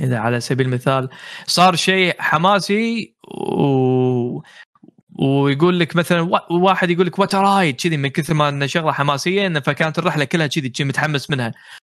إذا 0.00 0.18
على 0.18 0.40
سبيل 0.40 0.66
المثال 0.66 1.08
صار 1.46 1.76
شيء 1.76 2.16
حماسي 2.20 3.14
و... 3.24 4.42
ويقول 5.18 5.80
لك 5.80 5.96
مثلا 5.96 6.20
وا- 6.20 6.52
واحد 6.52 6.90
يقول 6.90 7.06
لك 7.06 7.18
what 7.18 7.34
a 7.34 7.42
ride 7.42 7.76
كذي 7.80 7.96
من 7.96 8.08
كثر 8.08 8.34
ما 8.34 8.48
إنه 8.48 8.66
شغلة 8.66 8.92
حماسية 8.92 9.46
إنه 9.46 9.60
فكانت 9.60 9.98
الرحلة 9.98 10.24
كلها 10.24 10.46
كذي 10.46 10.72
متحمس 10.84 11.30
منها. 11.30 11.52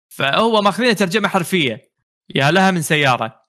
فهو 0.09 0.61
ماخذينها 0.61 0.93
ترجمة 0.93 1.27
حرفية. 1.27 1.94
يا 2.35 2.51
لها 2.51 2.71
من 2.71 2.81
سيارة. 2.81 3.45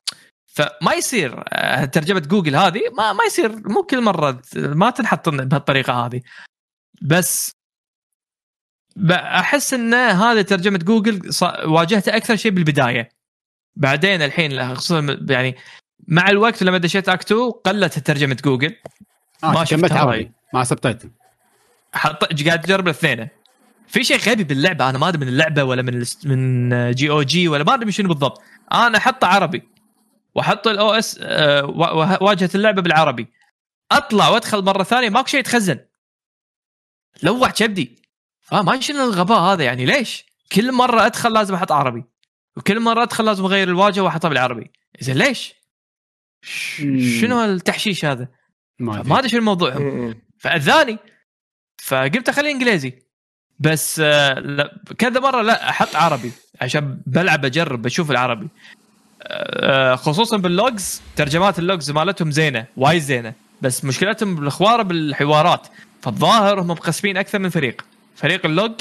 فما 0.47 0.95
يصير 0.95 1.45
آه، 1.49 1.85
ترجمة 1.85 2.21
جوجل 2.21 2.57
هذه 2.57 2.81
ما 2.99 3.13
ما 3.13 3.25
يصير 3.25 3.69
مو 3.69 3.83
كل 3.83 4.01
مرة 4.01 4.43
ما 4.57 4.91
تنحط 4.91 5.29
بهالطريقة 5.29 6.07
هذه. 6.07 6.23
بس 7.03 7.51
أحس 9.13 9.75
إن 9.75 9.95
هذا 9.95 10.43
ترجمة 10.43 10.79
جوجل 10.79 11.31
واجهته 11.65 12.17
أكثر 12.17 12.37
شيء 12.37 12.53
بالبداية. 12.53 13.09
بعدين 13.77 14.23
الحين 14.23 14.75
خصوصا 14.75 15.19
يعني 15.29 15.57
مع 16.09 16.31
الوقت 16.31 16.63
لما 16.63 16.79
دشيت 16.79 17.09
Act 17.09 17.30
Two 17.30 17.51
قلت 17.51 17.99
ترجمة 17.99 18.37
جوجل. 18.45 18.77
آه 19.45 19.53
ما 19.53 19.65
شفتها. 19.65 19.99
عربي. 19.99 20.33
مع 20.55 20.65
subtitle. 20.65 21.11
حط 21.93 22.25
قاعد 22.25 22.65
اجرب 22.65 22.85
الاثنين. 22.85 23.29
في 23.89 24.05
شيء 24.05 24.19
غبي 24.19 24.45
باللعبة 24.45 24.91
أنا 24.91 24.99
ما 24.99 25.09
أدري 25.09 25.21
من 25.21 25.29
اللعبة 25.29 25.65
ولا 25.65 25.83
من 25.83 26.05
من 26.25 26.71
GOG 26.91 27.49
ولا 27.49 27.65
ما 27.65 27.75
أدري 27.75 27.93
شنو 27.93 28.09
بالضبط. 28.09 28.43
أنا 28.73 28.99
احطه 28.99 29.27
عربي 29.27 29.69
واحط 30.35 30.69
ال 30.69 30.91
OS 30.91 31.19
واجهة 32.21 32.51
اللعبة 32.55 32.83
بالعربي. 32.83 33.27
اطلع 33.93 34.29
وادخل 34.29 34.65
مرة 34.65 34.83
ثانية 34.83 35.11
ماكو 35.11 35.27
شيء 35.27 35.41
يتخزن. 35.41 35.79
لوع 37.23 37.51
كبدي. 37.51 38.03
فما 38.41 38.81
شنو 38.81 39.05
الغباء 39.05 39.39
هذا 39.39 39.65
يعني؟ 39.65 39.87
ليش؟ 39.87 40.25
كل 40.53 40.73
مرة 40.73 41.07
ادخل 41.07 41.33
لازم 41.33 41.55
أحط 41.55 41.73
عربي. 41.73 42.05
وكل 42.57 42.81
مرة 42.81 43.03
ادخل 43.03 43.25
لازم 43.25 43.45
اغير 43.45 43.69
الواجهة 43.69 44.03
واحطها 44.03 44.29
بالعربي. 44.29 44.71
زين 45.01 45.17
ليش؟ 45.17 45.55
شنو 47.21 47.45
التحشيش 47.45 48.05
هذا؟ 48.05 48.29
ما 48.79 49.03
ما 49.03 49.19
أدري. 49.19 49.29
شنو 49.29 49.41
الموضوع. 49.41 49.79
م-م. 49.79 50.23
فاذاني 50.39 50.99
فقلت 51.79 52.29
أخليه 52.29 52.51
إنجليزي. 52.51 53.06
بس 53.61 54.01
آه، 54.05 54.71
كذا 54.99 55.21
مرة 55.21 55.43
لا 55.43 55.71
أحط 55.71 55.97
عربي 55.97 56.33
عشان 56.61 56.99
بلعب 57.07 57.45
أجرب 57.45 57.83
بشوف 57.83 58.11
العربي. 58.11 58.49
آه، 59.23 59.95
خصوصا 59.95 60.37
بال 60.37 60.59
logs 60.59 61.03
ترجمات 61.17 61.59
ال 61.59 61.65
logs 61.65 61.91
مالتهم 61.91 62.31
زينة 62.31 62.67
وايد 62.77 63.03
زينة. 63.03 63.33
بس 63.63 63.85
مشكلتهم 63.85 64.35
بالاخواره 64.35 64.83
بالحوارات. 64.83 65.69
فالظاهر 66.03 66.61
هم 66.61 66.67
مقسمين 66.67 67.17
أكثر 67.17 67.39
من 67.39 67.49
فريق. 67.49 67.85
فريق 68.17 68.47
ال 68.47 68.53
log 68.53 68.73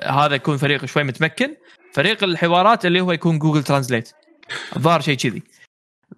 آه، 0.00 0.10
هذا 0.10 0.34
يكون 0.34 0.56
فريق 0.56 0.84
شوي 0.84 1.04
متمكن. 1.04 1.54
فريق 1.94 2.24
الحوارات 2.24 2.86
اللي 2.86 3.00
هو 3.00 3.12
يكون 3.12 3.38
Google 3.38 3.62
Translate 3.62 4.12
الظاهر 4.76 5.00
شيء 5.00 5.16
كذي. 5.16 5.42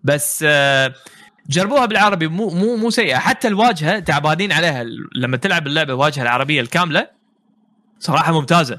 بس 0.04 0.44
آه، 0.48 0.94
جربوها 1.48 1.86
بالعربي 1.86 2.28
مو 2.28 2.50
مو 2.50 2.76
مو 2.76 2.90
سيئة. 2.90 3.18
حتى 3.18 3.48
الواجهة 3.48 3.98
تعبانين 3.98 4.52
عليها. 4.52 4.84
لما 5.14 5.36
تلعب 5.36 5.66
اللعبة 5.66 5.92
الواجهه 5.92 6.22
العربية 6.22 6.60
الكاملة 6.60 7.21
صراحة 8.02 8.32
ممتازة. 8.32 8.78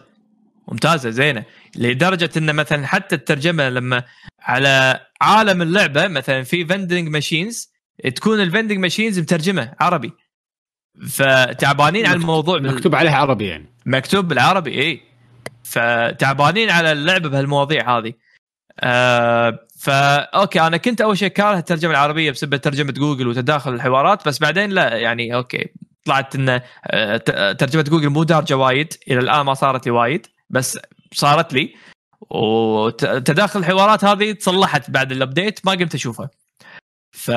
ممتازة 0.67 1.09
زينة. 1.09 1.43
لدرجة 1.75 2.29
إن 2.37 2.55
مثلا 2.55 2.87
حتى 2.87 3.15
الترجمة 3.15 3.69
لما 3.69 4.03
على 4.41 4.99
عالم 5.21 5.61
اللعبة 5.61 6.07
مثلا 6.07 6.43
في 6.43 6.65
vending 6.65 7.07
machines 7.09 7.71
تكون 8.15 8.41
ال 8.41 8.46
vending 8.46 8.77
machines 8.77 9.19
مترجمة 9.19 9.73
عربي. 9.79 10.11
فتعبانين 11.09 12.05
على 12.05 12.15
الموضوع 12.15 12.57
بال- 12.57 12.73
مكتوب 12.75 12.95
عليها 12.95 13.15
عربي 13.15 13.47
يعني. 13.47 13.65
مكتوب 13.85 14.27
بالعربي 14.27 14.81
اي 14.81 15.01
فتعبانين 15.63 16.69
على 16.69 16.91
اللعبة 16.91 17.29
بهالمواضيع 17.29 17.97
هذه. 17.97 18.13
آه 18.79 19.59
فا 19.79 20.15
okay 20.17 20.61
أنا 20.61 20.77
كنت 20.77 21.01
أول 21.01 21.17
شيء 21.17 21.27
كاره 21.27 21.57
الترجمة 21.57 21.91
العربية 21.91 22.31
بسبب 22.31 22.55
ترجمة 22.55 22.91
جوجل 22.91 23.27
وتداخل 23.27 23.73
الحوارات 23.73 24.27
بس 24.27 24.39
بعدين 24.39 24.69
لا 24.69 24.97
يعني 24.97 25.35
okay. 25.35 25.65
طلعت 26.05 26.35
إن 26.35 26.61
آه، 26.87 27.17
ت- 27.17 27.59
ترجمة 27.59 27.83
جوجل 27.83 28.09
مو 28.09 28.23
دارجة 28.23 28.57
وايد 28.57 28.93
إلى 29.07 29.19
الآن 29.19 29.41
ما 29.41 29.53
صارت 29.53 29.85
لي 29.85 29.91
وايد 29.91 30.27
بس 30.49 30.79
صارت 31.13 31.53
لي. 31.53 31.75
وتداخل 32.29 33.59
الحوارات 33.59 34.03
هذه 34.05 34.31
تصلحت 34.31 34.91
بعد 34.91 35.11
ال 35.11 35.19
update 35.19 35.65
ما 35.65 35.71
قمت 35.71 35.95
أشوفها. 35.95 36.29
ف 37.11 37.31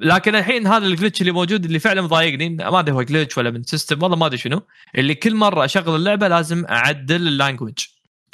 لكن 0.00 0.34
الحين 0.36 0.66
هذا 0.66 0.86
ال 0.86 0.91
glitch 0.91 1.20
اللي 1.20 1.32
موجود 1.32 1.64
اللي 1.64 1.78
فعلا 1.78 2.02
مضايقني 2.02 2.48
ما 2.48 2.80
أدري 2.80 2.94
هو 2.94 3.02
glitch 3.02 3.38
ولا 3.38 3.50
من 3.50 3.62
system 3.62 4.02
والله 4.02 4.16
ما 4.16 4.26
أدري 4.26 4.38
شنو 4.38 4.62
اللي 4.98 5.14
كل 5.14 5.34
مرة 5.34 5.64
أشغل 5.64 5.96
اللعبة 5.96 6.28
لازم 6.28 6.64
أعدل 6.66 7.28
ال 7.28 7.34
language 7.34 7.78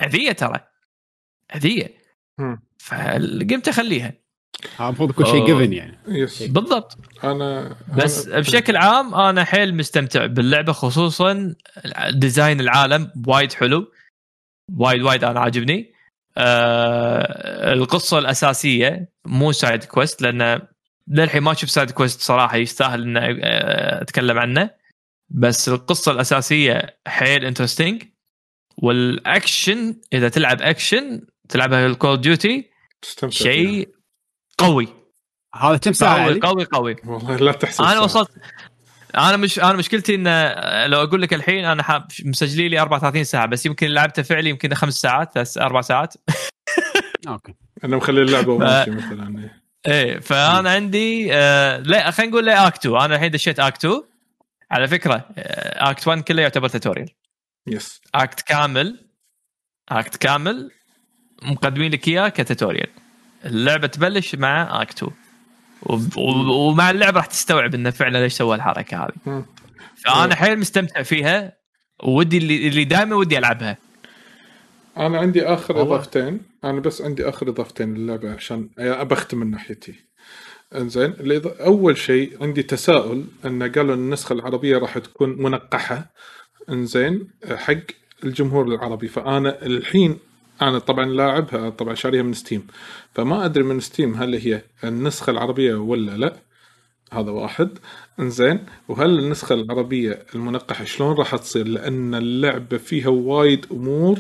أذية 0.03 0.33
ترى. 0.33 0.61
أذية. 1.57 1.95
فقمت 2.79 3.69
أخليها. 3.69 4.07
ها 4.07 4.22
المفروض 4.81 5.11
يكون 5.11 5.27
شيء. 5.27 5.47
given 5.47 5.73
يعني. 5.73 5.99
yes 6.09 6.43
بالضبط. 6.43 6.99
أنا 7.25 7.77
بس 7.97 8.29
أنا- 8.29 8.37
بشكل 8.37 8.77
عام 8.77 9.15
أنا 9.15 9.45
حيل 9.45 9.75
مستمتع 9.77 10.27
باللعبة 10.27 10.73
خصوصا 10.73 11.55
design 12.11 12.61
العالم 12.61 13.13
وايد 13.27 13.53
حلو. 13.53 13.93
وايد 14.79 15.03
وايد 15.03 15.25
أنا 15.25 15.41
عاجبني. 15.41 15.93
آه 16.37 17.73
القصة 17.73 18.19
الأساسية 18.19 19.09
مو 19.25 19.53
side 19.53 19.85
quest 19.85 20.23
لأن 20.23 20.61
للحين 21.09 21.43
ما 21.43 21.55
شفت 21.55 21.71
side 21.71 21.91
quest 21.91 22.21
صراحة 22.21 22.57
يستاهل 22.57 23.03
ان 23.03 23.17
آه، 23.17 24.03
أتكلم 24.03 24.39
عنه. 24.39 24.71
بس 25.31 25.69
القصة 25.69 26.13
الأساسية 26.13 26.97
حيل 27.07 27.45
interesting 27.45 28.03
وال 28.79 29.08
action 29.08 29.95
إذا 30.13 30.29
تلعب 30.29 30.63
أكشن 30.63 31.21
تلعبها 31.49 31.87
ال 31.87 31.94
Call 31.94 32.21
of 32.21 32.35
Duty. 32.35 32.71
شيء 33.29 33.89
قوي. 34.63 34.89
هذا 35.55 35.77
كم 35.77 35.93
ساعة 35.93 36.25
قوي؟ 36.25 36.41
قوي 36.41 36.65
قوي. 36.65 36.97
والله 37.05 37.37
لا 37.37 37.53
تحسب 37.53 37.85
أنا. 37.85 38.01
وصلت 38.01 38.31
أنا 39.15 39.37
مش 39.37 39.59
أنا 39.59 39.73
مشكلتي 39.73 40.15
إن 40.15 40.25
لو 40.91 41.03
أقول 41.03 41.23
لك 41.23 41.35
الحين 41.35 41.65
أنا 41.65 41.83
حاب 41.83 42.09
مسجلي 42.25 42.69
لي 42.69 42.81
34 42.81 43.25
ساعة 43.25 43.47
بس 43.47 43.67
يمكن 43.67 43.87
لعبته 43.87 44.23
فعلي 44.23 44.51
يمكن 44.51 44.75
خمس 44.75 44.95
ساعات 44.95 45.39
بس 45.39 45.59
أربع 45.59 45.81
ساعات. 45.81 46.15
okay. 47.29 47.55
أنا 47.85 47.97
مخلي 47.97 48.23
اللعبة 48.23 48.53
وماشي 48.53 48.91
مثلا 48.91 49.51
إيه. 49.87 50.21
فأنا 50.21 50.71
عندي 50.71 51.35
آه 51.35 51.79
لا 51.79 52.11
خلينا 52.11 52.33
نقول 52.33 52.45
لي 52.45 52.53
Act 52.67 52.82
Two 52.82 52.97
أنا 52.97 53.15
الحين 53.15 53.31
دشيت 53.31 53.61
Act 53.61 53.83
Two 53.83 54.05
على 54.71 54.89
فكرة 54.89 55.15
آه 55.39 55.91
Act 55.91 56.09
1 56.09 56.23
كله 56.23 56.43
يعتبر 56.43 56.69
tutorial 56.69 57.09
yes 57.67 58.01
act 58.15 58.41
كامل 58.41 59.09
act 59.89 60.17
كامل 60.17 60.71
مقدمين 61.43 61.93
لك 61.93 62.09
إياه 62.09 62.29
ك 62.29 62.36
tutorial 62.36 62.91
اللعبة 63.45 63.87
تبلش 63.87 64.35
مع 64.35 64.83
Act 64.83 64.97
Two 64.97 65.11
ومع 66.17 66.91
اللعبة 66.91 67.17
راح 67.17 67.27
تستوعب 67.27 67.75
إنه 67.75 67.91
فعلا 67.91 68.19
ليش 68.19 68.33
سوى 68.33 68.57
الحركة 68.57 69.05
هذه. 69.05 69.45
فأنا 70.05 70.35
حيل 70.35 70.59
مستمتع 70.59 71.03
فيها 71.03 71.53
ودي 72.05 72.39
اللي, 72.39 72.69
اللي 72.69 72.85
دائما 72.85 73.17
ودي 73.17 73.39
ألعبها. 73.39 73.79
أنا 74.97 75.19
عندي 75.19 75.47
آخر 75.47 75.77
والله. 75.77 75.95
إضافتين. 75.95 76.41
أنا 76.65 76.81
بس 76.81 77.03
عندي 77.03 77.29
آخر 77.29 77.49
إضافتين 77.49 77.95
للعبة 77.95 78.33
عشان 78.33 78.71
أبختم 78.79 79.39
من 79.39 79.51
ناحيتي. 79.51 79.95
إنزين 80.75 81.15
أول 81.45 81.97
شيء 81.97 82.43
عندي 82.43 82.63
تساؤل 82.63 83.25
إن 83.45 83.73
قالوا 83.73 83.95
النسخة 83.95 84.33
العربية 84.33 84.79
راح 84.79 84.99
تكون 84.99 85.43
منقحة. 85.43 86.13
إنزين 86.69 87.29
حق 87.51 87.75
الجمهور 88.25 88.65
العربي. 88.65 89.09
فأنا 89.09 89.67
الحين 89.67 90.19
أنا 90.69 90.79
طبعا 90.79 91.05
لاعبها 91.05 91.71
طبعا 91.71 91.95
شاريها 91.95 92.23
من 92.23 92.33
ستيم 92.33 92.67
فما 93.15 93.45
أدري 93.45 93.65
من 93.65 93.81
ستيم 93.81 94.15
هل 94.15 94.35
هي 94.35 94.63
النسخة 94.85 95.31
العربية 95.31 95.75
ولا 95.75 96.17
لا. 96.17 96.37
هذا 97.13 97.31
واحد. 97.31 97.79
إنزين 98.21 98.67
وهل 98.89 99.19
النسخة 99.19 99.55
العربية 99.55 100.27
المنقحة 100.35 100.85
شلون 100.85 101.17
راح 101.17 101.37
تصير؟ 101.37 101.67
لأن 101.67 102.15
اللعبة 102.15 102.77
فيها 102.77 103.09
وايد 103.09 103.67
أمور 103.73 104.19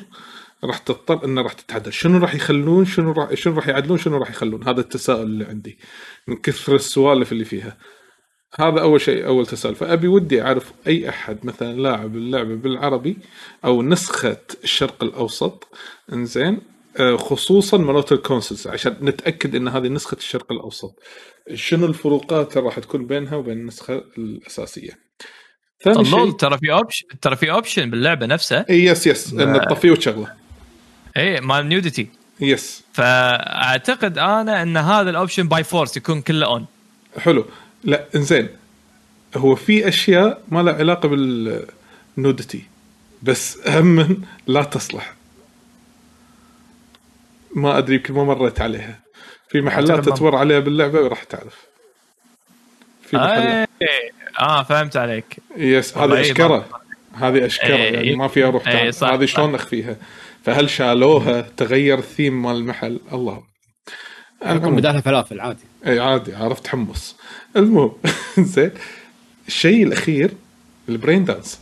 راح 0.65 0.79
تضطر 0.79 1.25
انه 1.25 1.43
راح 1.43 1.53
تتعدل. 1.53 1.93
شنو 1.93 2.19
راح 2.19 2.35
يخلون 2.35 2.85
شنو 2.85 3.13
راح 3.13 3.35
شنو 3.35 3.55
راح 3.55 3.69
يعدلون 3.69 3.99
شنو 3.99 4.17
راح 4.19 4.31
يخلون؟ 4.31 4.69
هذا 4.69 4.81
التساؤل 4.81 5.23
اللي 5.23 5.45
عندي 5.45 5.79
من 6.29 6.37
كثر 6.37 6.75
السوالف 6.75 7.33
اللي 7.33 7.45
فيها. 7.45 7.77
هذا 8.61 8.81
أول 8.81 9.01
شيء 9.01 9.27
أول 9.27 9.47
تساؤل 9.47 9.75
فابي 9.75 10.09
ودي 10.09 10.43
أعرف 10.43 10.73
أي 10.87 11.09
أحد 11.09 11.39
مثلا 11.43 11.81
لاعب 11.81 12.17
اللعبة 12.17 12.55
بالعربي 12.55 13.19
أو 13.65 13.83
نسخة 13.83 14.37
الشرق 14.65 15.05
الأوسط. 15.05 15.69
إنزين. 16.13 16.61
آه، 17.01 17.17
خصوصا 17.17 17.79
مرات 17.79 18.13
ال 18.13 18.19
consoles 18.19 18.67
عشان 18.67 18.97
نتأكد 19.03 19.55
إن 19.55 19.69
هذه 19.69 19.89
نسخة 19.89 20.17
الشرق 20.17 20.53
الأوسط. 20.53 20.95
شنو 21.55 21.87
الفروقات 21.87 22.57
اللي 22.57 22.69
راح 22.69 22.79
تكون 22.79 23.07
بينها 23.07 23.37
وبين 23.37 23.59
النسخة 23.59 24.05
الأساسية؟ 24.19 24.99
ثاني 25.85 26.05
شيء 26.05 26.31
ترى 26.31 26.59
في 26.59 26.73
option 26.73 27.07
ترى 27.21 27.37
في 27.37 27.51
option 27.51 27.91
باللعبة 27.91 28.27
نفسها. 28.27 28.67
إي 28.71 28.85
yes 28.85 29.07
يس 29.07 29.33
إن 29.33 29.61
تطفيه 29.61 29.91
وتشغله 29.91 30.33
إي 31.17 31.41
مال 31.41 31.69
nudity 31.69 32.09
yes 32.41 32.85
فأعتقد 32.93 34.19
أنا 34.19 34.63
إن 34.63 34.77
هذا 34.77 35.11
ال 35.11 35.16
option 35.16 35.49
by 35.49 35.65
force 35.65 35.97
يكون 35.97 36.21
كله 36.23 36.47
on 36.47 36.67
حلو. 37.19 37.45
لا 37.85 38.07
إنزين. 38.15 38.49
هو 39.37 39.55
في 39.55 39.89
أشياء 39.89 40.43
ما 40.49 40.63
لها 40.63 40.75
علاقة 40.75 41.09
بال 41.09 41.47
nudity 41.47 42.63
بس 43.23 43.69
هم 43.69 44.23
لا 44.47 44.63
تصلح. 44.63 45.15
ما 47.55 47.79
أدري 47.79 47.95
يمكن 47.95 48.15
ما 48.15 48.25
مريت 48.25 48.61
عليها. 48.61 49.01
في 49.49 49.61
محلات 49.61 50.09
تمر 50.09 50.37
عليها 50.37 50.59
باللعبة 50.61 51.01
وراح 51.01 51.25
تعرف. 51.25 51.57
في 53.03 53.17
محلات. 53.17 53.69
اي 53.83 54.13
آه 54.41 54.63
فهمت 54.63 54.97
عليك. 54.97 55.37
يس 55.57 55.97
والله 55.97 56.17
هذه 56.17 56.25
إيه، 56.25 56.31
أشكرة. 56.31 56.69
هذه 57.15 57.47
أشكرة 57.47 57.77
إيه، 57.77 57.95
يعني 57.95 58.17
ما 58.17 58.29
فيها 58.29 58.51
روح 58.51 58.69
إيه، 58.69 58.91
هذه. 59.03 59.25
شلون 59.25 59.55
اخفيها 59.55 59.97
فهل 60.45 60.71
شالوها؟ 60.71 61.41
تغير 61.57 61.99
الثيم 61.99 62.43
مال 62.43 62.57
المحل؟ 62.57 63.01
الله. 63.13 63.52
المهم. 64.47 64.77
بدالها 64.77 65.01
فلافل 65.01 65.41
عادي 65.41 65.65
إي 65.87 66.01
عادي 66.01 66.35
عرفت 66.35 66.67
حمص 66.67 67.17
المهم 67.57 67.93
زين 68.39 68.71
الشيء 69.49 69.87
الأخير 69.87 70.31
ال 70.89 70.92
braindance؟ 70.92 71.25
ال 71.25 71.61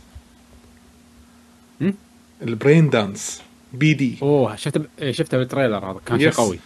braindance 2.41 3.41
BD 3.73 4.17
أوه 4.21 4.55
شفت 4.55 4.81
شفته 5.11 5.37
بال 5.37 5.49
trailer 5.49 5.91
هذا 5.91 5.99
كان 6.05 6.19
شيء. 6.19 6.29
قوي 6.31 6.59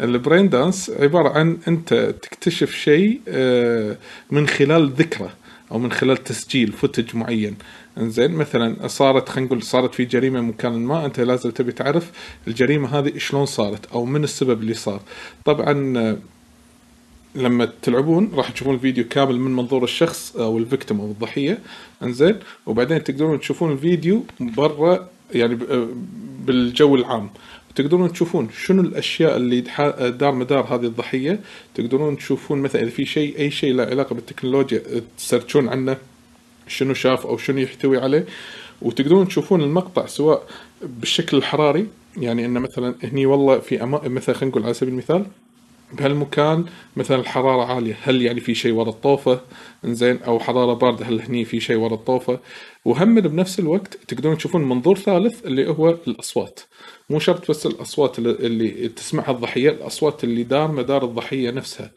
ال 0.00 0.48
braindance 0.48 0.90
عبارة 0.90 1.28
عن 1.38 1.58
أنت 1.68 1.94
تكتشف 2.22 2.74
شيء 2.74 3.20
آه، 3.28 3.96
من 4.30 4.48
خلال 4.48 4.90
ذكرى 4.90 5.30
أو 5.72 5.78
من 5.78 5.92
خلال 5.92 6.24
تسجيل 6.24 6.72
footage 6.72 7.16
معين 7.16 7.56
انزين 7.98 8.30
مثلا 8.30 8.88
صارت 8.88 9.28
خلينا 9.28 9.46
نقول 9.46 9.62
صارت 9.62 9.94
في 9.94 10.04
جريمة 10.04 10.40
مكان 10.40 10.72
ما 10.72 11.06
أنت 11.06 11.20
لازم 11.20 11.50
تبي 11.50 11.72
تعرف 11.72 12.10
الجريمة 12.48 12.98
هذه 12.98 13.18
شلون 13.18 13.46
صارت 13.46 13.86
أو 13.86 14.04
من 14.04 14.24
السبب 14.24 14.60
اللي 14.62 14.74
صار. 14.74 15.00
طبعا 15.44 15.72
لما 17.34 17.72
تلعبون 17.82 18.30
راح 18.34 18.50
تشوفون 18.50 18.74
الفيديو 18.74 19.04
كامل 19.08 19.40
من 19.40 19.50
منظور 19.50 19.84
الشخص 19.84 20.36
أو 20.36 20.58
الفيكتيم 20.58 21.00
أو 21.00 21.06
الضحية. 21.06 21.58
إنزين 22.02 22.36
وبعدين 22.66 23.04
تقدرون 23.04 23.40
تشوفون 23.40 23.72
الفيديو 23.72 24.24
برا 24.40 25.08
يعني 25.34 25.58
بالجو 26.46 26.94
العام. 26.96 27.30
تقدرون 27.74 28.12
تشوفون 28.12 28.48
شنو 28.64 28.82
الأشياء 28.82 29.36
اللي 29.36 29.60
دار 30.10 30.34
مدار 30.34 30.74
هذه 30.74 30.84
الضحية. 30.84 31.40
تقدرون 31.74 32.16
تشوفون 32.16 32.58
مثلا 32.58 32.82
إذا 32.82 32.90
في 32.90 33.04
شيء 33.06 33.38
أي 33.38 33.50
شيء 33.50 33.74
له 33.74 33.84
علاقة 33.84 34.14
بالتكنولوجيا 34.14 34.82
تسرشون 35.18 35.68
عنه. 35.68 35.96
شنو 36.66 36.94
شاف 36.94 37.26
أو 37.26 37.36
شنو 37.36 37.58
يحتوي 37.58 37.98
عليه. 37.98 38.26
وتقدرون 38.82 39.28
تشوفون 39.28 39.60
المقطع 39.62 40.06
سواء 40.06 40.46
بالشكل 40.82 41.36
الحراري 41.36 41.86
يعني 42.16 42.44
إنه 42.46 42.60
مثلا 42.60 42.94
هني 43.02 43.26
والله 43.26 43.58
في 43.58 43.82
أما... 43.82 44.08
مثلا 44.08 44.34
خلينا 44.34 44.50
نقول 44.50 44.64
على 44.64 44.74
سبيل 44.74 44.92
المثال 44.92 45.26
بهالمكان 45.92 46.64
مثلا 46.96 47.20
الحرارة 47.20 47.64
عالية. 47.64 47.96
هل 48.02 48.22
يعني 48.22 48.40
في 48.40 48.54
شيء 48.54 48.72
ورا 48.72 48.88
الطوفة؟ 48.88 49.40
إنزين. 49.84 50.22
أو 50.22 50.38
حرارة 50.40 50.72
باردة. 50.74 51.06
هل 51.06 51.20
هني 51.20 51.44
في 51.44 51.60
شيء 51.60 51.76
ورا 51.76 51.94
الطوفة؟ 51.94 52.38
وهم 52.84 53.20
بنفس 53.20 53.58
الوقت 53.60 53.98
تقدرون 54.08 54.36
تشوفون 54.36 54.68
منظور 54.68 54.98
ثالث 54.98 55.46
اللي 55.46 55.68
هو 55.68 55.90
الأصوات. 55.90 56.60
مو 57.10 57.18
شرط 57.18 57.50
بس 57.50 57.66
الأصوات 57.66 58.18
اللي- 58.18 58.88
تسمعها 58.88 59.30
الضحية 59.30 59.70
الأصوات 59.70 60.24
اللي 60.24 60.42
دار 60.42 60.72
مدار 60.72 61.04
الضحية 61.04 61.50
نفسها. 61.50 61.90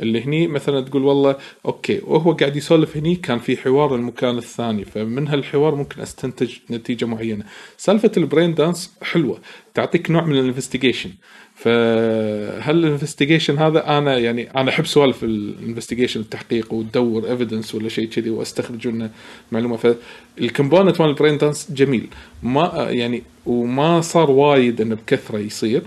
اللي 0.00 0.24
هني 0.24 0.46
مثلا 0.46 0.80
تقول 0.80 1.04
والله 1.04 1.36
أوكي 1.66 2.00
وهو 2.04 2.32
قاعد 2.32 2.56
يسولف 2.56 2.96
هني 2.96 3.16
كان 3.16 3.38
في 3.38 3.56
حوار 3.56 3.94
المكان 3.94 4.38
الثاني 4.38 4.84
فمن 4.84 5.28
هالحوار 5.28 5.74
ممكن 5.74 6.00
أستنتج 6.00 6.56
نتيجة 6.70 7.04
معينة. 7.04 7.44
سالفة 7.76 8.12
ال 8.16 8.54
braindance 8.54 8.94
حلوة 9.02 9.38
تعطيك 9.74 10.10
نوع 10.10 10.24
من 10.24 10.38
ال 10.38 10.43
investigation 10.43 11.10
فهل 11.54 12.84
ال 12.84 12.89
investigation 12.89 13.58
هذا 13.58 13.98
أنا 13.98 14.18
يعني 14.18 14.50
أنا 14.50 14.70
أحب 14.70 14.86
سوالف 14.86 15.24
ال 15.24 15.31
investigation 15.31 16.20
التحقيق 16.20 16.72
وتدور 16.72 17.30
evidence 17.30 17.74
ولا 17.74 17.88
شيء 17.88 18.08
كذي 18.08 18.30
وأستخرج 18.30 18.88
منه 18.88 19.10
معلومة. 19.52 19.76
فال 19.76 19.98
component 19.98 21.00
مال 21.00 21.10
ال 21.10 21.38
braindance 21.38 21.72
جميل. 21.72 22.08
ما 22.42 22.86
يعني 22.90 23.22
وما 23.46 24.00
صار 24.00 24.30
وايد 24.30 24.80
إنه 24.80 24.94
بكثرة 24.94 25.38
يصير. 25.38 25.82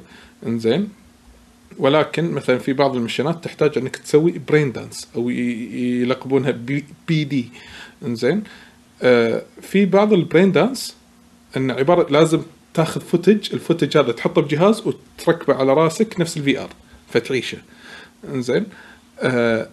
إنزين. 0.46 1.03
ولكن 1.78 2.32
مثلا 2.32 2.58
في 2.58 2.74
بعض 2.74 2.96
ال 2.96 3.01
mission 3.01 3.38
ات 3.38 3.44
تحتاج 3.44 3.78
أنك 3.78 3.96
تسوي 3.96 4.42
braindance 4.48 5.08
أو 5.16 5.30
يلقبونها 5.30 6.52
B, 6.52 6.86
BD 7.08 7.50
إنزين. 8.06 8.44
آه 9.02 9.44
في 9.62 9.86
بعض 9.86 10.14
ال 10.14 10.52
braindance 10.52 10.96
إن 11.58 11.72
عبارة 11.72 12.12
لازم 12.12 12.42
تاخذ 12.74 13.02
footage 13.02 13.54
ال 13.54 13.59
footage 13.59 13.98
هذا 13.98 14.12
تحطه 14.12 14.42
بجهاز 14.42 14.84
وتركبه 14.88 15.54
على 15.56 15.74
راسك 15.74 16.20
نفس 16.20 16.38
ال 16.38 16.60
VR 16.60 16.70
فتعيشه. 17.10 17.58
إنزين. 18.34 18.66
آه 19.20 19.70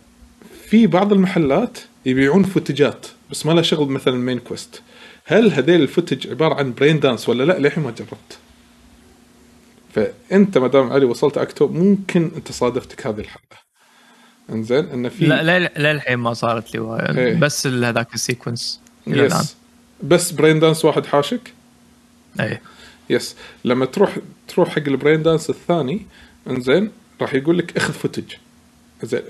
في 0.66 0.86
بعض 0.86 1.12
المحلات 1.12 1.78
يبيعون 2.06 2.42
footage 2.42 2.98
ات 2.98 3.06
بس 3.30 3.46
ما 3.46 3.52
لها 3.52 3.62
شغل 3.62 3.88
مثلا 3.88 4.14
main 4.14 4.38
quest 4.38 4.82
هل 5.24 5.52
هذيل 5.52 5.82
ال 5.82 5.88
footage 5.88 6.28
عبارة 6.30 6.54
عن 6.54 6.74
braindance 6.74 7.28
ولا 7.28 7.44
لا؟ 7.44 7.58
للحين 7.58 7.84
ما 7.84 7.90
جربت. 7.90 8.38
فأنت 9.94 10.58
ما 10.58 10.68
دام 10.68 10.92
علي 10.92 11.04
وصلت 11.04 11.38
Act 11.38 11.61
2 11.61 11.68
ممكن 11.68 12.30
أنت 12.36 12.52
صادفتك 12.52 13.06
هذه 13.06 13.20
الحلقة. 13.20 13.56
إنزين 14.50 14.84
إن 14.84 15.08
في 15.08 15.26
لا 15.26 15.58
لا 15.58 15.92
للحين 15.92 16.16
ما 16.16 16.34
صارت 16.34 16.74
لي 16.74 16.80
وايد. 16.80 17.18
إيه. 17.18 17.34
بس 17.34 17.66
هذاك 17.66 18.14
ال 18.14 18.22
sequence 18.22 18.80
إلى 19.06 19.26
الآن. 19.26 19.40
yes 19.40 19.56
بس 20.02 20.30
braindance 20.30 20.84
واحد 20.84 21.06
حاشك؟ 21.06 21.52
أي. 22.40 22.60
yes 23.10 23.36
لما 23.64 23.86
تروح 23.86 24.18
تروح 24.48 24.68
حق 24.68 24.82
ال 24.88 25.22
braindance 25.22 25.50
الثاني 25.50 26.06
إنزين 26.46 26.90
راح 27.20 27.34
يقول 27.34 27.58
لك 27.58 27.76
اخذ 27.76 27.92
footage 27.92 28.32
زين 29.02 29.22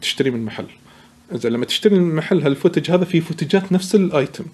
تشتري 0.00 0.30
من 0.30 0.44
محل. 0.44 0.66
زين 1.32 1.52
لما 1.52 1.64
تشتري 1.64 1.98
من 1.98 2.14
محل 2.14 2.42
هال 2.42 2.53
footage 2.53 2.90
هذا 2.90 3.04
فيه 3.04 3.20
footage 3.20 3.65
ات 3.65 3.72
نفس 3.72 3.94
ال 3.94 4.04
item 4.04 4.44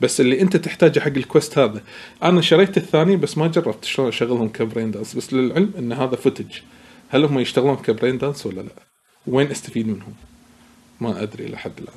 بس 0.00 0.20
اللي 0.20 0.40
انت 0.40 0.56
تحتاجه 0.56 1.00
حق 1.00 1.06
ال 1.06 1.15
quest 1.15 1.58
هذا. 1.58 1.82
أنا 2.22 2.40
شريت 2.40 2.76
الثاني 2.76 3.16
بس 3.16 3.38
ما 3.38 3.46
جربت 3.46 3.84
شلون 3.84 4.08
أشغلهم 4.08 4.48
ك 4.48 4.90
braindance 4.90 5.14
بس 5.14 5.32
للعلم 5.32 5.72
إن 5.78 5.92
هذا 5.92 6.16
footage 6.16 6.58
هل 7.08 7.24
هم 7.24 7.38
يشتغلون 7.38 7.76
ك 7.76 8.18
braindance 8.18 8.46
ولا 8.46 8.60
لا؟ 8.60 8.70
وين 9.26 9.50
أستفيد 9.50 9.86
منهم؟ 9.86 10.14
ما 11.00 11.22
أدري 11.22 11.46
لحد 11.46 11.72
الآن. 11.78 11.94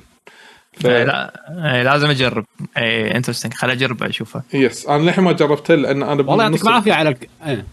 ف... 0.72 0.86
إيه، 0.86 1.04
لا 1.04 1.32
إيه، 1.74 1.82
لازم 1.82 2.10
أجرب. 2.10 2.44
اي 2.76 3.16
interesting 3.16 3.54
خل 3.54 3.70
اجرب 3.70 4.02
أشوفه. 4.02 4.42
yes 4.54 4.86
أنا 4.86 5.02
للحين 5.02 5.24
ما 5.24 5.32
جربته 5.32 5.74
لأن 5.74 6.02
أنا 6.02 6.22
والله 6.22 6.44
يعطيك 6.44 6.62
العافية 6.62 6.92
على 6.92 7.08
الك... 7.08 7.30
إيه. 7.46 7.66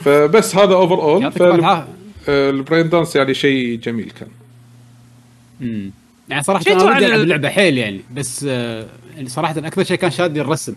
فبس 0.00 0.56
هذا 0.56 0.74
overall 0.74 1.22
يعطيك 1.22 1.42
العافية. 1.42 1.92
ال 2.28 2.88
braindance 2.88 3.16
يعني 3.16 3.34
شيء 3.34 3.78
جميل 3.78 4.10
كان. 4.10 4.28
أمم. 5.60 5.90
يعني 6.28 6.42
صراحة 6.42 6.64
أنا 6.68 6.74
ودي 6.82 6.84
ألعب 6.98 7.02
ال- 7.02 7.22
اللعبه 7.22 7.48
حيل 7.48 7.78
يعني 7.78 8.00
بس 8.14 8.46
آه، 8.48 8.86
يعني 9.16 9.28
صراحة 9.28 9.58
أكثر 9.58 9.84
شيء 9.84 9.96
كان 9.96 10.10
شادني 10.10 10.40
الرسم. 10.40 10.74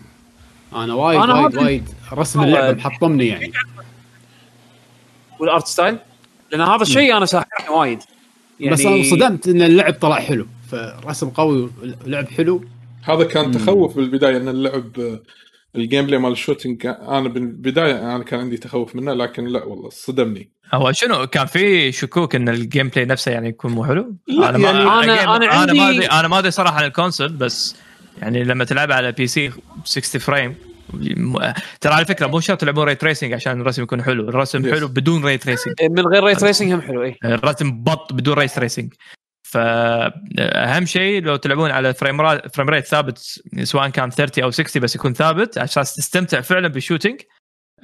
أنا 0.74 0.94
وايد 0.94 1.20
أنا 1.20 1.34
وايد 1.34 1.56
وايد 1.56 1.88
رسم 2.12 2.42
اللعبة 2.42 2.76
محطمني 2.78 3.26
يعني. 3.28 3.52
وال 5.40 5.50
art 5.50 5.66
style؟ 5.66 5.96
لأن 6.52 6.60
هذا 6.60 6.82
الشيء 6.82 7.16
أنا 7.16 7.26
ساحرني 7.26 7.68
وايد. 7.76 7.98
يعني 8.60 8.72
بس 8.72 8.80
أنا 8.86 8.96
انصدمت 8.96 9.48
إن 9.48 9.62
اللعب 9.62 9.94
طلع 9.94 10.16
حلو. 10.20 10.46
فرسم 10.70 11.28
قوي 11.30 11.70
ولعب 12.06 12.28
حلو. 12.28 12.64
هذا 13.02 13.24
كان 13.24 13.52
تخوف 13.52 13.96
بالبداية 13.96 14.36
إن 14.36 14.48
اللعب 14.48 14.98
آه، 15.00 15.20
ال 15.76 16.06
gameplay 16.06 16.18
مال 16.18 16.32
ال 16.32 16.37
shooting 16.37 16.76
كان- 16.78 16.94
أنا 17.08 17.28
بالبدايه 17.28 18.14
أنا 18.16 18.24
كان 18.24 18.40
عندي 18.40 18.56
تخوف 18.56 18.96
منه 18.96 19.12
لكن 19.14 19.44
لا 19.44 19.64
والله 19.64 19.90
صدمني. 19.90 20.50
هو 20.74 20.92
شنو 20.92 21.26
كان 21.26 21.46
في 21.46 21.92
شكوك 21.92 22.34
إن 22.34 22.48
ال 22.48 22.88
gameplay 22.88 23.04
نفسه 23.04 23.32
يعني 23.32 23.48
يكون 23.48 23.72
مو 23.72 23.84
حلو؟ 23.84 24.16
لا، 24.28 24.48
أنا 24.48 24.58
ما 24.58 24.64
يعني 24.68 24.78
أنا- 24.84 25.04
again، 25.04 25.28
أنا 25.28 25.36
أنا 25.36 25.46
عندي- 25.54 25.78
ما 25.78 25.90
ادري 25.90 26.06
أنا 26.06 26.28
ما 26.28 26.38
أدري 26.38 26.50
صراحة 26.50 26.76
عن 26.78 26.84
ال 26.84 26.89
console 26.89 27.28
بس 27.32 27.76
يعني 28.22 28.44
لما 28.44 28.64
تلعب 28.64 28.92
على 28.92 29.12
PC 29.12 29.50
60 29.84 30.20
frame 30.20 30.54
ترى 31.80 31.92
على 31.94 32.04
فكرة 32.04 32.26
مو 32.26 32.40
شرط 32.40 32.60
تلعبون 32.60 32.84
ray 32.84 32.94
tracing 32.94 33.32
عشان 33.32 33.60
الرسم 33.60 33.82
يكون 33.82 34.02
حلو، 34.02 34.28
الرسم 34.28 34.62
Yes. 34.62 34.74
حلو 34.74 34.88
بدون 34.88 35.24
ray 35.24 35.38
tracing، 35.38 35.74
من 35.90 36.06
غير 36.06 36.24
ray 36.24 36.34
tracing 36.34 36.72
هم 36.72 36.80
حلو 36.80 37.02
اي 37.02 37.16
الرسم 37.24 37.82
بط 37.82 38.12
بدون 38.12 38.34
ray 38.38 38.48
tracing 38.48 38.92
فأهم 39.52 40.86
شيء 40.86 41.22
لو 41.22 41.36
تلعبون 41.36 41.70
على 41.70 41.94
frame 41.94 42.20
ra- 42.20 42.48
frame 42.48 42.68
rate 42.70 42.86
ثابت 42.86 43.18
سواء 43.62 43.88
كان 43.88 44.10
30 44.10 44.44
أو 44.44 44.50
60 44.50 44.82
بس 44.82 44.94
يكون 44.96 45.12
ثابت 45.14 45.58
عشان 45.58 45.82
تستمتع 45.82 46.40
فعلا 46.40 46.68
بال 46.68 46.78
shooting 46.78 47.20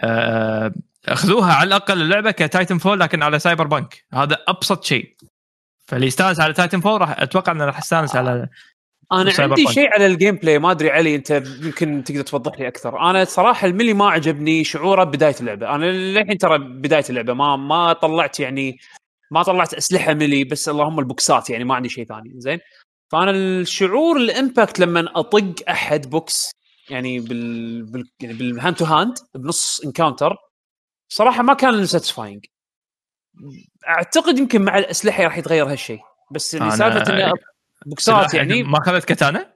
آه، 0.01 0.73
أخذوها 1.09 1.53
على 1.55 1.67
الأقل 1.69 2.03
اللعبة 2.03 2.31
ك 2.31 2.79
Titanfall 2.79 3.01
لكن 3.01 3.23
على 3.23 3.39
Cyberpunk 3.39 4.05
هذا 4.15 4.39
أبسط 4.49 4.85
شيء. 4.85 5.17
فاللي 5.87 6.07
يستانس 6.07 6.41
على 6.41 6.53
Titanfall 6.53 7.01
راح 7.01 7.21
أتوقع 7.21 7.53
إنه 7.53 7.65
راح 7.65 7.79
يستانس 7.79 8.17
على 8.17 8.49
أنا 9.13 9.33
عندي. 9.39 9.67
شيء 9.67 9.89
على 9.95 10.07
ال 10.07 10.35
gameplay 10.37 10.59
ما 10.59 10.71
أدري 10.71 10.91
علي 10.91 11.15
أنت 11.15 11.31
يمكن 11.63 12.05
تقدر 12.05 12.21
توضح 12.23 12.61
لي 12.61 12.69
أكثر. 12.69 13.11
أنا 13.11 13.25
صراحة 13.25 13.67
ال 13.67 13.72
melee 13.72 13.95
ما 13.95 14.11
عجبني 14.11 14.65
شعوره 14.65 15.05
بداية 15.05 15.35
اللعبة. 15.41 15.75
أنا 15.75 15.85
للحين 15.85 16.39
ترى 16.39 16.59
بداية 16.59 17.05
اللعبة 17.11 17.33
ما 17.35 17.57
ما 17.57 17.93
طلعت 17.93 18.41
يعني 18.41 18.79
ما 19.31 19.43
طلعت 19.43 19.75
أسلحة 19.75 20.15
melee 20.15 20.45
بس 20.45 20.69
اللهم 20.69 20.99
البوكسات 20.99 21.51
يعني 21.51 21.65
ما 21.65 21.75
عندي 21.75 21.89
شيء 21.89 22.05
ثاني 22.05 22.33
زين 22.37 22.59
فأنا 23.13 23.31
الشعور 23.31 24.17
ال 24.17 24.26
impact 24.26 24.81
لما 24.81 25.11
أطق 25.17 25.55
أحد 25.71 26.11
بوكس 26.11 26.51
يعني 26.91 27.21
بال, 27.21 27.83
بال... 27.83 28.11
يعني 28.21 28.35
بال 28.35 28.49
hand 28.49 28.77
to 28.77 28.85
hand 28.85 29.15
بنص 29.35 29.81
encounter 29.85 30.37
صراحة 31.09 31.43
ما 31.43 31.55
كان 31.55 31.87
satisfying 31.87 32.47
أعتقد 33.89 34.39
يمكن 34.39 34.63
مع 34.63 34.79
الأسلحة 34.79 35.25
راح 35.25 35.39
يتغير 35.39 35.71
هالشيء 35.71 36.01
بس 36.31 36.55
اللي 36.55 36.71
سالفة 36.71 37.15
إنه 37.15 37.33
بوكسات 37.87 38.35
يعني 38.35 38.63
ما 38.63 38.79
أخذت 38.79 39.05
katana؟ 39.05 39.55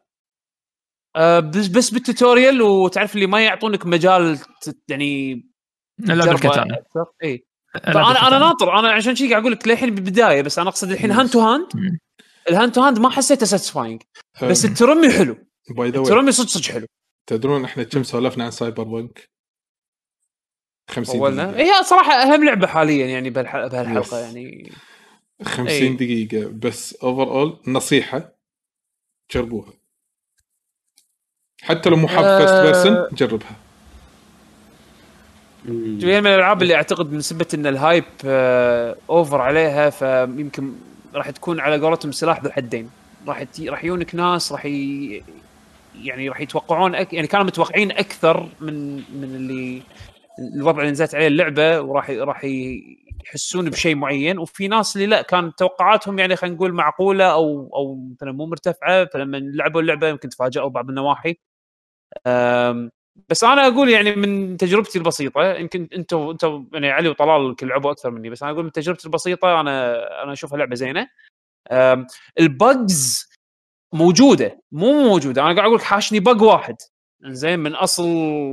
آه، 1.17 1.41
بس 1.41 1.67
بس 1.67 1.91
بال 1.91 2.05
tutorial 2.05 2.63
وتعرف 2.63 3.15
اللي 3.15 3.27
ما 3.27 3.45
يعطونك 3.45 3.87
مجال 3.87 4.39
يعني 4.89 5.45
لا 5.99 6.33
أكثر. 6.33 7.05
اي 7.25 7.47
أنا 7.75 7.95
بال 8.05 8.12
katana. 8.12 8.39
ناطر. 8.39 8.79
أنا 8.79 8.91
عشان 8.93 9.17
شي 9.17 9.29
قاعد 9.31 9.41
أقول 9.43 9.53
لك 9.53 9.69
للحين 9.69 9.95
بالبداية 9.95 10.43
بس 10.43 10.59
أنا 10.59 10.69
أقصد 10.69 10.91
الحين 10.91 11.11
hand 11.11 11.31
to 11.31 11.41
hand. 11.41 11.67
ال 12.49 12.53
hand 12.53 12.73
to 12.73 12.81
hand 12.81 12.99
ما 12.99 13.11
حسيته 13.11 13.47
satisfying 13.47 14.03
بس 14.43 14.65
الترمي 14.65 15.11
حلو. 15.13 15.37
by 15.71 15.91
the 15.91 15.99
way 15.99 16.09
الترمي 16.09 16.33
صدق 16.33 16.49
صدق 16.49 16.73
حلو. 16.73 16.87
تدرون 17.27 17.65
إحنا 17.65 17.83
كم 17.83 18.03
سولفنا 18.03 18.45
عن 18.45 18.51
Cyberpunk 18.51 19.29
50 20.91 21.21
أولنا؟ 21.21 21.51
دقيقة. 21.53 21.79
هي 21.79 21.83
صراحة 21.85 22.13
أهم 22.13 22.45
لعبة 22.45 22.67
حاليا 22.67 23.07
يعني 23.07 23.31
بهالح- 23.31 23.67
بهالحلقة 23.67 24.03
Yes. 24.11 24.13
يعني. 24.15 24.73
50 25.43 25.69
إي. 25.69 25.89
دقيقة. 25.97 26.49
بس 26.49 26.95
overall 26.95 27.59
نصيحة 27.67 28.33
جربوها. 29.35 29.73
حتى 31.63 31.91
لو 31.91 31.97
مو 31.97 32.09
حاب. 32.09 32.25
first 32.39 32.55
person 32.55 33.09
جربها. 33.13 33.57
هي 35.69 36.21
من 36.21 36.27
الألعاب 36.27 36.63
اللي 36.63 36.75
أعتقد 36.75 37.13
من 37.13 37.21
سبة 37.21 37.47
إن 37.55 37.67
ال 37.67 37.74
hype 37.74 38.05
آه، 38.25 38.97
over 39.11 39.41
عليها 39.41 39.91
فيمكن 39.91 40.73
راح 41.15 41.31
تكون 41.31 41.61
على 41.61 41.81
قولتهم 41.81 42.13
سلاح 42.13 42.43
ذو 42.45 42.51
حدين. 42.51 42.91
راح 43.27 43.45
راح 43.69 43.85
يجونك 43.85 44.15
ناس 44.15 44.53
راح 44.53 44.67
ي... 44.67 45.23
يعني 46.03 46.29
راح 46.29 46.41
يتوقعون 46.41 46.95
أك... 46.95 47.13
يعني 47.13 47.27
كانوا 47.27 47.47
متوقعين 47.47 47.93
أكثر 47.93 48.49
من 48.61 48.97
من 48.97 49.25
اللي 49.25 49.83
الوضع 50.57 50.81
اللي 50.81 50.91
نزلت 50.93 51.15
عليه 51.15 51.27
اللعبة 51.27 51.81
وراح 51.81 52.11
راح 52.11 52.45
يحسون 53.27 53.71
بشيء 53.71 53.95
معين. 53.97 54.39
وفي 54.39 54.69
ناس 54.69 54.97
اللي 54.97 55.07
لا 55.07 55.23
كانت 55.23 55.59
توقعاتهم 55.59 56.19
يعني 56.19 56.37
خلينا 56.37 56.57
نقول 56.57 56.73
معقولة 56.73 57.25
أو 57.25 57.71
أو 57.75 58.09
مثلا 58.15 58.33
مو 58.33 58.47
مرتفعة 58.47 59.05
فلما 59.15 59.37
لعبوا 59.37 59.81
اللعبة 59.81 60.09
يمكن 60.09 60.29
تفاجئوا 60.29 60.69
بعض 60.69 60.89
النواحي. 60.89 61.37
بس 63.29 63.45
أنا 63.45 63.67
أقول 63.67 63.89
يعني 63.89 64.17
من 64.17 64.57
تجربتي 64.57 64.99
البسيطة 64.99 65.55
يمكن 65.55 65.89
أنتم 65.95 66.29
أنتم 66.31 66.67
يعني 66.73 66.91
علي 66.91 67.09
وطلال 67.09 67.57
لعبوا 67.63 67.91
أكثر 67.91 68.11
مني 68.11 68.31
بس 68.31 68.43
أنا 68.43 68.53
أقول 68.53 68.65
من 68.65 68.73
تجربتي 68.73 69.07
البسيطة 69.07 69.61
أنا 69.61 69.97
أنا 70.23 70.33
أشوفها 70.33 70.59
لعبة 70.59 70.75
زينة. 70.75 71.09
البجز 72.41 73.31
موجودة 73.93 74.63
مو 74.73 75.03
موجودة. 75.09 75.43
أنا 75.43 75.55
قاعد 75.55 75.67
أقول 75.67 75.77
لك 75.77 75.83
حاشني 75.83 76.21
بق 76.21 76.43
واحد. 76.43 76.77
زين 77.25 77.59
من 77.59 77.75
أصل 77.75 78.05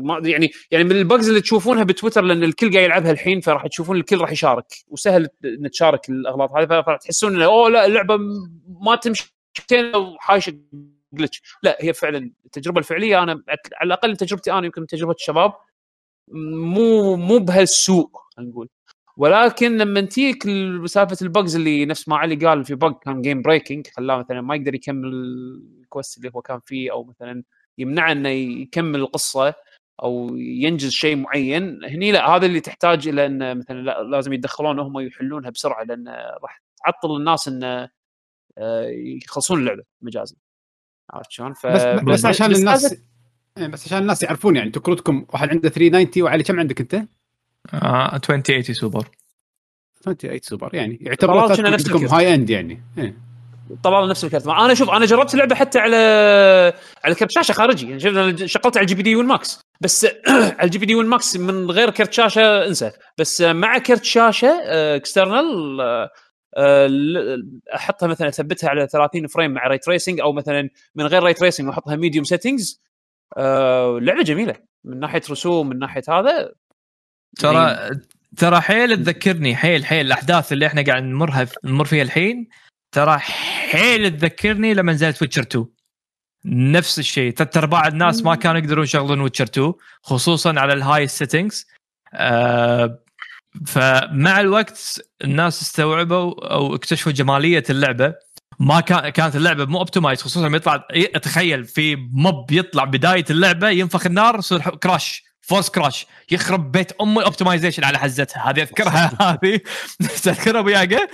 ما 0.04 0.22
يعني 0.24 0.52
يعني 0.72 0.84
من 0.84 0.92
ال 0.92 0.99
bugs 0.99 1.28
اللي 1.28 1.42
تشوفونها 1.42 1.84
بتويتر 1.84 2.22
لأن 2.22 2.44
الكل 2.44 2.74
قاعد 2.74 2.84
يلعبها 2.84 3.12
الحين 3.12 3.42
فراح 3.42 3.68
تشوفون 3.68 3.98
الكل 3.98 4.18
راح 4.18 4.32
يشارك. 4.32 4.66
وسهل 4.88 5.28
إن 5.46 5.72
تشارك 5.72 6.10
الأغلاط 6.10 6.52
هذه 6.52 6.82
فراح 6.82 6.98
تحسون 6.98 7.36
إنه 7.36 7.46
أوه 7.46 7.70
لا 7.70 7.86
اللعبة 7.86 8.18
ما 8.82 8.96
تمشي 8.96 9.36
وحايشه 9.96 10.54
glitch 11.14 11.42
لا 11.64 11.78
هي 11.82 11.94
فعلا 11.94 12.32
التجربه 12.46 12.80
الفعلية. 12.80 13.24
أنا 13.24 13.44
على 13.74 13.88
الأقل 13.88 14.18
تجربتي 14.18 14.52
أنا 14.52 14.66
يمكن 14.66 14.88
تجربة 14.88 15.14
الشباب 15.14 15.54
مو 16.32 17.16
مو 17.16 17.40
بهالسوء 17.40 18.10
نقول. 18.40 18.70
ولكن 19.18 19.78
لما 19.78 20.02
تجيك 20.02 20.44
سالفة 20.86 21.18
ال 21.22 21.29
bugs 21.29 21.56
اللي 21.56 21.86
نفس 21.86 22.10
ما 22.10 22.18
علي 22.18 22.36
قال 22.36 22.66
في 22.66 22.76
bug 22.76 22.94
كان 23.04 23.22
game 23.22 23.42
breaking 23.42 23.88
خلاه 23.98 24.18
مثلا 24.18 24.42
ما 24.42 24.56
يقدر 24.56 24.76
يكمل 24.76 25.14
ال 25.84 25.90
quest 25.90 26.18
اللي 26.18 26.32
هو 26.36 26.42
كان 26.42 26.60
فيه 26.66 26.92
أو 26.92 27.04
مثلا 27.04 27.44
يمنعه 27.78 28.12
إنه 28.12 28.30
يكمل 28.30 29.00
القصة 29.00 29.54
أو 30.04 30.36
ينجز 30.38 30.90
شيء 30.92 31.16
معين. 31.16 31.86
هني 31.86 32.12
لا 32.12 32.30
هذا 32.30 32.46
اللي 32.46 32.60
تحتاج 32.60 33.08
إلى 33.08 33.26
ان 33.26 33.58
مثلا 33.58 33.82
لا 33.82 34.04
لازم 34.04 34.34
يتدخلون 34.34 34.80
هم 34.80 35.00
يحلونها 35.00 35.50
بسرعة 35.50 35.84
لأن 35.84 36.08
راح 36.44 36.62
تعطل 36.86 37.16
الناس 37.16 37.48
ان 37.48 37.64
آه، 38.58 38.86
يخلصون 38.90 39.60
اللعبة 39.60 39.84
مجازا. 40.02 40.36
عرفت 41.10 41.32
شلون؟ 41.32 41.54
ف... 41.54 41.68
بس 41.68 42.04
بس 42.04 42.26
عشان 42.26 42.56
الناس 42.56 42.96
إيه، 43.58 43.68
بس 43.68 43.86
عشان 43.86 43.98
الناس 43.98 44.24
يعرفون 44.24 44.56
يعني 44.56 44.68
أنتم 44.68 44.82
كروتكم 44.82 45.26
واحد 45.30 45.50
عنده 45.50 45.70
390 45.70 46.26
وعلي 46.26 46.44
كم 46.44 46.60
عندك 46.60 46.82
انت؟ 46.82 46.96
آه 47.74 48.16
2080 48.16 48.64
سوبر 48.64 49.08
28 50.04 50.40
سوبر 50.42 50.76
يعني 50.76 51.00
يعتبر 51.02 51.38
عندكم. 51.66 52.06
high 52.06 52.34
end 52.36 52.50
يعني 52.50 52.82
إيه. 52.98 53.30
طلال 53.84 54.10
نفس 54.10 54.24
الكرت 54.24 54.48
أنا 54.48 54.74
شوف 54.74 54.90
أنا 54.90 55.06
جربت 55.06 55.34
اللعبة 55.34 55.56
حتى 55.56 55.80
على 55.80 55.98
على 57.04 57.16
كرت 57.16 57.32
شاشة 57.32 57.52
خارجي 57.52 57.90
يعني 57.90 58.10
أنا 58.10 58.48
شغلت 58.48 58.78
على 58.78 58.82
ال 58.84 58.96
GPD 58.96 59.04
Win 59.04 59.16
Max 59.16 59.60
بس 59.82 60.08
على 60.60 60.64
ال 60.64 60.78
GPD 60.78 60.86
Win 60.86 60.96
Max 60.96 61.38
من 61.38 61.72
غير 61.72 61.90
كرت 61.90 62.14
شاشة 62.14 62.68
انسى 62.68 62.92
بس 63.18 63.42
مع 63.42 63.78
كرت 63.78 64.04
شاشة 64.04 64.62
external 64.96 65.80
أحطها 67.76 68.08
مثلا 68.08 68.28
أثبتها 68.28 68.70
على 68.70 68.88
30 68.88 69.28
frame 69.28 69.52
مع 69.52 69.68
ray 69.68 69.78
tracing 69.78 70.20
أو 70.20 70.34
مثلا 70.34 70.70
من 70.96 71.06
غير 71.06 71.24
ray 71.24 71.34
tracing 71.34 71.68
واحطها 71.68 71.96
medium 71.96 72.24
settings 72.24 72.82
لعبة 74.02 74.24
جميلة. 74.24 74.56
من 74.84 75.00
ناحية 75.00 75.22
رسوم 75.30 75.70
من 75.70 75.80
ناحية 75.80 76.04
هذا 76.10 76.52
ترى 77.38 77.90
ترى 78.38 78.62
حيل 78.62 78.98
تذكرني 78.98 79.56
حيل 79.56 79.86
حيل. 79.86 80.06
الأحداث 80.06 80.54
اللي 80.54 80.68
إحنا 80.68 80.82
قاعد 80.82 81.04
نمرها 81.04 81.48
نمر 81.64 81.86
فيها 81.86 82.04
الحين 82.04 82.48
ترى 82.92 83.18
حيل 83.20 84.18
تذكرني 84.18 84.74
لما 84.74 84.94
نزلت 84.94 85.22
Witcher 85.22 85.42
2 85.42 85.66
نفس 86.46 87.00
الشيء. 87.00 87.34
ثلاث 87.34 87.58
ارباع 87.58 87.88
الناس 87.88 88.24
ما 88.24 88.36
كانوا 88.36 88.60
يقدرون 88.60 88.84
يشغلون 88.84 89.22
Witcher 89.22 89.44
2 89.44 89.74
خصوصا 90.02 90.60
على 90.60 90.74
ال 90.74 91.08
high 91.08 91.28
settings 91.28 91.68
آه 92.14 93.00
فمع 93.68 94.40
الوقت 94.40 95.02
الناس 95.24 95.62
استوعبوا 95.62 96.54
أو 96.54 96.76
اكتشفوا 96.76 97.12
جمالية 97.12 97.64
اللعبة. 97.70 98.14
ما 98.60 98.80
كان 98.80 99.10
كانت 99.10 99.36
اللعبة 99.36 99.66
مو 99.66 99.78
optimized 99.78 100.22
خصوصا 100.22 100.48
لما 100.48 100.58
يطلع 100.58 100.88
تخيل 101.22 101.66
في 101.66 101.96
mob 101.96 102.52
يطلع 102.52 102.84
بداية 102.84 103.26
اللعبة 103.30 103.70
ينفخ 103.70 104.06
النار 104.06 104.40
يصير 104.40 104.60
crash 104.60 105.24
force 105.42 105.70
crash 105.70 106.06
يخرب 106.32 106.72
بيت 106.72 106.92
ام 106.92 107.20
ال 107.20 107.25
optimization 107.25 107.84
على 107.84 108.00
حزتها. 108.00 108.50
هذه 108.50 108.62
أذكرها 108.62 109.12
هذه 109.44 109.60
تذكرها 110.24 110.60
أبو 110.60 110.70
ياقا 110.70 111.08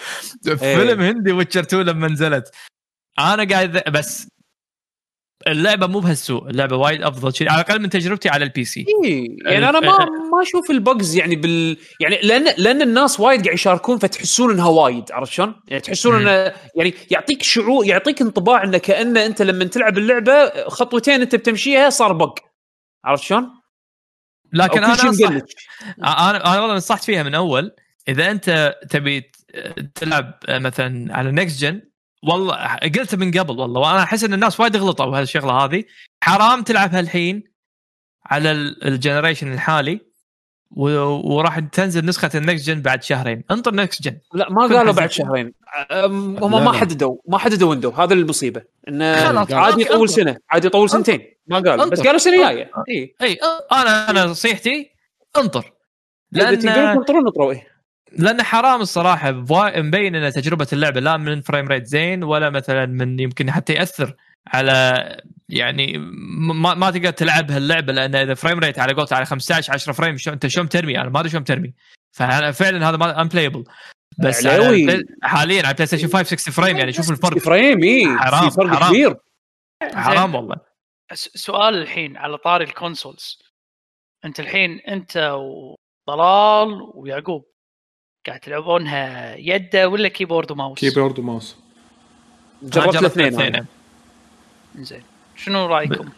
فيلم 0.43 1.01
هندي 1.01 1.31
Witcher 1.31 1.59
2 1.59 1.85
لما 1.85 2.07
نزلت. 2.07 2.51
أنا 3.19 3.43
قاعد 3.43 3.83
بس 3.87 4.27
اللعبة 5.47 5.87
مو 5.87 5.99
بهالسوء 5.99 6.49
اللعبة 6.49 6.75
وايد 6.75 7.01
أفضل 7.01 7.35
شيء 7.35 7.49
على 7.49 7.61
الأقل 7.61 7.81
من 7.81 7.89
تجربتي 7.89 8.29
على 8.29 8.45
ال 8.45 8.65
PC 8.65 8.85
إيه، 9.03 9.27
يعني 9.45 9.69
أنا 9.69 9.79
ما 9.79 9.97
ما 10.31 10.41
أشوف 10.41 10.71
ال 10.71 10.80
bugs 10.80 11.15
يعني 11.15 11.35
بال 11.35 11.77
يعني 12.01 12.19
لأن 12.23 12.43
لأن 12.57 12.81
الناس 12.81 13.19
وايد 13.19 13.43
قاعد 13.43 13.53
يشاركون 13.53 13.97
فتحسون 13.97 14.51
إنها 14.51 14.67
وايد 14.67 15.11
عرفت 15.11 15.31
شلون؟ 15.31 15.55
يعني 15.67 15.81
تحسون. 15.81 16.15
إنه 16.15 16.53
يعني 16.75 16.93
يعطيك 17.11 17.43
شعور 17.43 17.85
يعطيك 17.85 18.21
انطباع 18.21 18.63
إنه 18.63 18.77
كأنه 18.77 19.25
أنت 19.25 19.41
لما 19.41 19.65
تلعب 19.65 19.97
اللعبة 19.97 20.69
خطوتين 20.69 21.21
أنت 21.21 21.35
بتمشيها 21.35 21.89
صار 21.89 22.13
bug 22.13 22.39
عرفت 23.05 23.23
شلون؟ 23.23 23.49
لكن 24.53 24.83
أنا 24.83 24.93
أنا 26.03 26.53
أنا 26.53 26.59
والله 26.61 26.75
نصحت 26.75 27.03
فيها 27.03 27.23
من 27.23 27.35
أول 27.35 27.71
إذا 28.07 28.31
أنت 28.31 28.75
تبي 28.89 29.31
تلعب 29.95 30.33
مثلا 30.49 31.17
على 31.17 31.31
next 31.31 31.61
gen 31.61 31.81
والله 32.27 32.75
قلت 32.75 33.15
من 33.15 33.31
قبل 33.31 33.59
والله 33.59 33.81
وأنا 33.81 34.03
أحس 34.03 34.23
إن 34.23 34.33
الناس 34.33 34.59
وايد 34.59 34.77
غلطوا 34.77 35.05
بهالشغله 35.05 35.53
هذه. 35.53 35.83
حرام 36.23 36.61
تلعبها 36.63 36.99
الحين 36.99 37.43
على 38.25 38.51
ال- 38.51 38.87
ال 38.87 38.93
generation 38.93 39.53
الحالي 39.53 39.99
و- 40.71 41.33
وراح 41.33 41.59
تنزل 41.59 42.05
نسخة 42.05 42.29
ال 42.35 42.42
next 42.42 42.67
gen 42.67 42.81
بعد 42.81 43.03
شهرين. 43.03 43.43
انطر 43.51 43.75
next 43.75 44.01
gen 44.01 44.17
لا 44.33 44.49
ما 44.49 44.61
قالوا. 44.61 44.91
بعد 44.93 45.11
شهرين. 45.11 45.53
هم 45.91 46.51
ما. 46.51 46.71
حددوا 46.73 47.17
ما 47.27 47.37
حددوا 47.37 47.69
window 47.69 47.89
هذا 47.89 48.13
المصيبة. 48.13 48.61
انه 48.87 49.05
عادي 49.51 49.81
يطول. 49.81 50.09
سنة 50.09 50.37
عادي 50.49 50.67
يطول 50.67 50.89
سنتين. 50.89 51.33
ما 51.47 51.55
قالوا. 51.59 51.85
بس. 51.85 51.99
قالوا 52.01 52.17
سنة 52.17 52.37
جاية. 52.37 52.71
اي 52.89 53.15
اي 53.21 53.37
أنا 53.71 54.09
أنا 54.09 54.25
نصيحتي 54.25 54.89
انطر. 55.37 55.71
لأن 56.31 56.59
تقدرون 56.59 56.95
تنطرون 56.95 57.23
نطروا 57.23 57.53
إيه 58.15 58.21
لأن 58.23 58.43
حرام 58.43 58.81
الصراحة. 58.81 59.31
مبين 59.31 60.15
إن 60.15 60.31
تجربة 60.31 60.67
اللعبة 60.73 60.99
لا 60.99 61.17
من 61.17 61.41
frame 61.41 61.67
rate 61.67 61.85
زين 61.85 62.23
ولا 62.23 62.49
مثلا 62.49 62.85
من 62.85 63.19
يمكن 63.19 63.51
حتى 63.51 63.73
يأثر 63.73 64.15
على 64.47 65.17
يعني 65.49 65.97
ما, 65.97 66.73
ما 66.73 66.91
تقدر 66.91 67.09
تلعب 67.11 67.51
هاللعبة 67.51 67.93
لأن 67.93 68.15
إذا 68.15 68.33
frame 68.33 68.59
rate 68.59 68.79
على 68.79 68.93
قولت 68.93 69.13
على 69.13 69.25
15 69.25 69.73
10 69.73 69.93
frame 69.93 70.17
شو 70.17 70.31
أنت 70.33 70.47
شلون 70.47 70.69
ترمي 70.69 71.01
أنا 71.01 71.09
ما 71.09 71.19
أدري 71.19 71.29
شلون 71.31 71.43
ترمي 71.43 71.73
ففعلا 72.11 72.89
هذا 72.89 72.97
ما 72.97 73.21
unplayable 73.21 73.63
بس. 74.19 74.45
ال 74.45 74.55
Play- 74.55 75.03
حاليا 75.23 75.63
على 75.65 75.73
PlayStation 75.73 76.07
5 76.07 76.23
60 76.37 76.53
frame 76.53 76.77
يعني 76.77 76.93
شوف 76.93 77.11
الفرق. 77.11 77.37
frame 77.37 77.83
إي. 77.83 78.17
حرام، 78.17 78.49
في 78.49 78.55
فرق 78.55 78.67
حرام. 78.69 78.89
كبير. 78.89 79.15
حرام 79.93 80.35
والله. 80.35 80.55
س- 81.13 81.29
سؤال 81.35 81.75
الحين 81.81 82.17
على 82.17 82.37
طاري 82.37 82.63
ال 82.65 82.73
consoles 82.73 83.39
أنت 84.25 84.39
الحين 84.39 84.79
أنت 84.79 85.17
وطلال 86.07 86.91
ويعقوب 86.95 87.45
قاعد 88.27 88.39
تلعبونها 88.39 89.35
يده 89.35 89.89
ولا 89.89 90.07
keyboard 90.07 90.51
و 90.51 90.55
mouse؟ 90.55 90.79
keyboard 90.79 91.19
و 91.19 91.25
mouse 91.25 91.55
جربت 92.63 93.17
الاثنين 93.17 93.65
زين 94.75 95.03
شنو 95.35 95.65
رأيكم؟ 95.65 96.09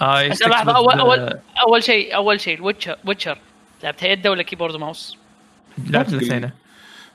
آه 0.00 0.20
هسه 0.20 0.48
لحظه 0.48 0.76
اول 0.76 1.00
اول 1.00 1.38
أول 1.62 1.82
شيء 1.82 2.14
أول 2.16 2.40
شيء 2.40 2.54
ال 2.54 2.60
Witcher 2.60 2.98
Witcher 3.04 3.38
لعبتها 3.82 4.08
يده 4.08 4.30
ولا 4.30 4.42
keyboard 4.42 4.74
و 4.74 4.80
mouse؟ 4.80 5.18
لعبت 5.90 6.12
الاثنين. 6.12 6.50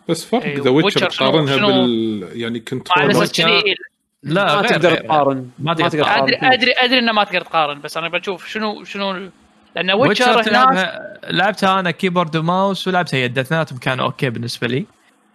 بس 0.10 0.26
فرق 0.26 0.44
أيوه، 0.44 0.62
إذا 0.62 0.70
Witcher 0.70 1.10
تقارنها 1.10 1.58
بال 1.58 2.30
يعني 2.34 2.60
control 2.60 3.16
لا 4.24 4.56
ما 4.56 4.68
تقدر. 4.68 4.96
تقارن. 4.96 5.50
ما 5.60 5.74
تقدر 5.74 6.04
تقارن. 6.04 6.24
ادري 6.24 6.38
ادري 6.54 6.72
أدري 6.72 7.00
إنه 7.00 7.12
ما 7.12 7.24
تقدر 7.24 7.42
تقارن 7.42 7.82
بس 7.82 7.98
أنا 7.98 8.10
بشوف 8.10 8.48
شنو 8.48 8.84
شنو 8.84 9.30
لأن 9.76 9.92
Witcher 9.92 10.42
هناك 10.50 11.02
لعبتها 11.30 11.80
أنا 11.80 11.92
keyboard 11.92 12.36
و 12.36 12.45
mouse 12.45 12.88
ولعبتها 12.88 13.18
يد 13.18 13.40
اثنيناتهم 13.40 13.78
كانوا 13.80 14.06
okay 14.06 14.30
بالنسبة 14.30 14.68
لي. 14.68 14.86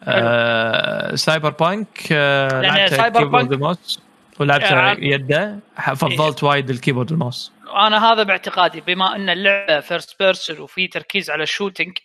آه 0.04 1.14
Cyberpunk 1.14 1.88
آه 2.12 2.86
Cyber 2.86 3.18
keyboard 3.20 3.48
punk- 3.48 3.52
و 3.60 3.67
mouse 3.67 4.00
ولعبتها 4.40 4.90
آه. 4.92 4.96
يده. 4.98 5.58
فضلت 5.94 6.42
وايد 6.44 6.70
ال 6.70 6.74
keyboard 6.74 7.10
وال 7.12 7.22
mouse. 7.22 7.52
أنا 7.76 8.12
هذا 8.12 8.22
باعتقادي 8.22 8.80
بما 8.80 9.16
إن 9.16 9.28
اللعبة 9.30 9.80
first 9.80 10.16
person 10.20 10.58
وفي 10.60 10.86
تركيز 10.86 11.30
على 11.30 11.42
ال 11.42 11.48
shooting 11.48 11.98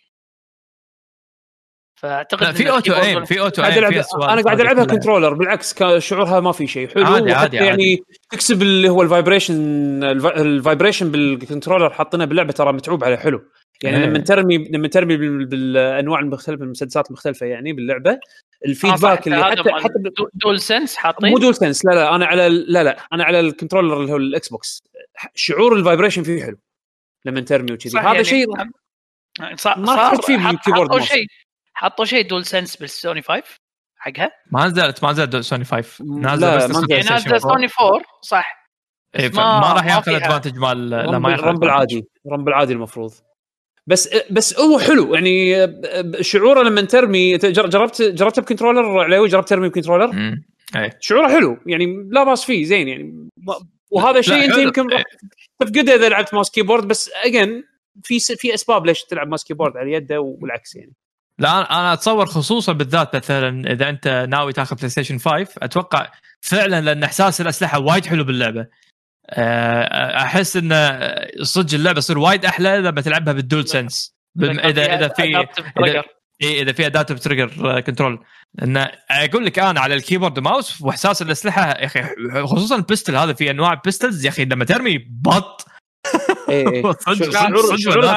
فأعتقد 2.00 2.42
لا 2.44 2.52
في 2.52 2.70
auto 2.70 2.92
aim 2.92 3.24
في 3.24 3.40
auto 3.40 3.62
قاعد 3.62 3.72
aim 3.78 4.02
أنا 4.22 4.42
قاعد 4.42 4.60
ألعبها. 4.60 4.84
controller 4.84 5.34
بالعكس 5.34 5.82
شعورها 5.98 6.40
ما 6.40 6.52
في 6.52 6.66
شيء 6.66 6.88
حلو 6.88 7.04
عادي، 7.06 7.32
عادي، 7.32 7.56
يعني 7.56 8.02
تكسب 8.30 8.62
اللي 8.62 8.88
هو 8.88 9.02
ال 9.02 9.07
vibration 9.07 9.54
الف- 10.04 10.26
ال 10.26 10.34
vibration 10.34 11.10
بال 11.10 11.23
controller 11.23 11.90
حاطينه 11.90 12.24
باللعبة 12.24 12.52
ترى 12.52 12.72
متعوب 12.72 13.04
عليه 13.04 13.16
حلو 13.16 13.42
يعني 13.82 13.96
إيه. 13.98 14.04
لما 14.04 14.18
ترمي 14.18 14.68
لما 14.70 14.88
ترمي 14.88 15.16
بال- 15.16 15.44
بالأنواع 15.46 16.20
المختلفة 16.20 16.64
المسدسات 16.64 17.06
المختلفة 17.06 17.46
يعني 17.46 17.72
باللعبة 17.72 18.10
آه، 18.10 18.14
صح، 18.14 18.66
ال 18.66 18.73
feedback 18.73 19.26
اللي 19.26 19.44
حتى 19.44 19.70
حتى 19.72 20.28
DualSense 20.34 20.96
حاطين 20.96 21.30
مو 21.30 21.38
Dual 21.38 21.54
Sense 21.54 21.84
لا 21.84 21.90
لا 21.94 22.14
أنا 22.14 22.26
على 22.26 22.46
ال- 22.46 22.72
لا 22.72 22.82
لا 22.84 22.96
أنا 23.12 23.24
على 23.24 23.40
ال 23.40 23.45
controller 23.45 24.00
اللي 24.00 24.12
هو 24.12 24.16
ال 24.16 24.48
Xbox 24.48 24.82
شعور 25.34 25.76
ال 25.76 25.81
vibration 25.81 26.22
فيه 26.22 26.44
حلو 26.44 26.58
لما 27.24 27.40
ترمي 27.40 27.72
وكذي 27.72 27.90
صح 27.90 28.00
هذا 28.00 28.12
يعني 28.12 28.24
شيء 28.24 28.46
صار 29.54 29.78
ما 29.78 29.86
صار 29.86 30.16
تحس 30.16 30.26
فيه 30.26 30.36
بال 30.36 30.48
keyboard. 30.48 31.02
شيء 31.02 31.26
حطوا 31.80 32.04
شيء 32.04 32.28
DualSense 32.28 32.44
بال 32.46 32.76
Sony 32.76 33.22
5 33.22 33.42
حقها؟ 33.96 34.30
ما 34.52 34.66
نزلت 34.66 35.04
ما 35.04 35.10
نزلت 35.10 35.36
سوني 35.36 35.64
5 35.64 36.04
لا، 36.04 36.20
نازلة 36.20 36.56
بس 36.56 36.70
ما 36.76 36.86
يعني 36.90 37.02
نازلة 37.10 37.36
4. 37.36 37.38
سوني 37.38 37.68
4 37.80 38.02
صح. 38.22 38.68
إيه، 39.16 39.28
ما- 39.28 39.32
فما 39.32 39.72
راح 39.72 39.84
ما 39.84 39.90
ياخذ 39.90 40.12
advantage 40.14 40.56
مال 40.58 40.90
لا 40.90 41.18
ما 41.18 41.30
ياخذ 41.30 41.42
rumble 41.44 41.58
advantage. 41.60 41.64
العادي. 41.64 42.04
rumble 42.32 42.48
العادي 42.48 42.72
المفروض. 42.72 43.12
بس 43.86 44.08
بس 44.30 44.58
هو 44.60 44.78
حلو. 44.78 45.14
يعني 45.14 45.56
شعوره 46.20 46.62
لما 46.62 46.80
ترمي 46.80 47.36
جر- 47.36 47.66
جربت 47.68 48.02
جربت 48.02 48.40
ب 48.40 48.45
controller 48.45 48.98
علاوي 48.98 49.28
جربت 49.28 49.48
ترمي 49.48 49.68
ب 49.68 49.74
controller؟ 49.74 50.38
إيه. 50.76 50.98
شعوره 51.00 51.28
حلو. 51.28 51.56
يعني 51.66 52.08
لا 52.10 52.24
باس 52.24 52.44
فيه 52.44 52.64
زين 52.64 52.88
يعني. 52.88 53.28
وهذا 53.90 54.20
شيء 54.20 54.44
انت. 54.44 54.56
يمكن 54.58 54.86
تفقده 55.60 55.94
إذا 55.94 56.08
لعبت 56.08 56.34
mouse 56.34 56.50
keyboard 56.50 56.88
بس 56.88 57.10
again 57.24 57.64
في 58.02 58.20
في 58.20 58.54
أسباب 58.54 58.86
ليش 58.86 59.04
تلعب 59.04 59.26
mouse 59.28 59.44
keyboard 59.44 59.76
على 59.76 59.92
يده 59.92 60.20
والعكس 60.20 60.76
يعني. 60.76 60.92
لا 61.40 61.80
أنا 61.80 61.92
أتصور 61.92 62.26
خصوصا 62.26 62.72
بالذات 62.72 63.16
مثلا 63.16 63.72
إذا 63.72 63.88
أنت 63.88 64.26
ناوي 64.28 64.52
تاخذ 64.52 64.76
PlayStation 64.76 65.18
5 65.18 65.46
أتوقع 65.58 66.12
فعلا 66.40 66.80
لأن 66.80 67.02
إحساس 67.02 67.40
الأسلحة 67.40 67.78
وايد 67.78 68.06
حلو 68.06 68.24
باللعبة. 68.24 68.66
أه، 69.30 70.22
أحس 70.22 70.56
إن 70.56 70.72
صدق 71.42 71.74
اللعبة 71.74 72.00
تصير 72.00 72.18
وايد 72.18 72.44
أحلى 72.44 72.78
لما 72.78 73.00
تلعبها 73.00 73.32
بال 73.32 73.68
DualSense 73.68 74.16
إذا 74.42 74.94
اذا 74.94 75.08
في. 75.08 75.46
إيه 76.42 76.62
اذا 76.62 76.72
في 76.72 76.86
adaptive 76.86 77.20
trigger 77.20 77.80
control 77.80 78.24
لأن 78.54 78.88
أقول 79.10 79.46
لك 79.46 79.58
أنا 79.58 79.80
على 79.80 79.94
ال 79.94 79.99
keyboard 79.99 80.38
و 80.38 80.45
mouse 80.45 80.82
وإحساس 80.82 81.22
الأسلحة 81.22 81.68
يا 81.68 81.84
أخي 81.84 82.02
خصوصا 82.44 82.76
ال 82.76 82.82
pistol 82.82 83.16
هذا 83.16 83.32
في 83.32 83.50
أنواع 83.50 83.74
pistols 83.74 84.24
يا 84.24 84.30
أخي 84.30 84.44
لما 84.44 84.64
ترمي 84.64 84.98
بط 84.98 85.66
شعور 87.32 87.76
شعور 87.76 88.14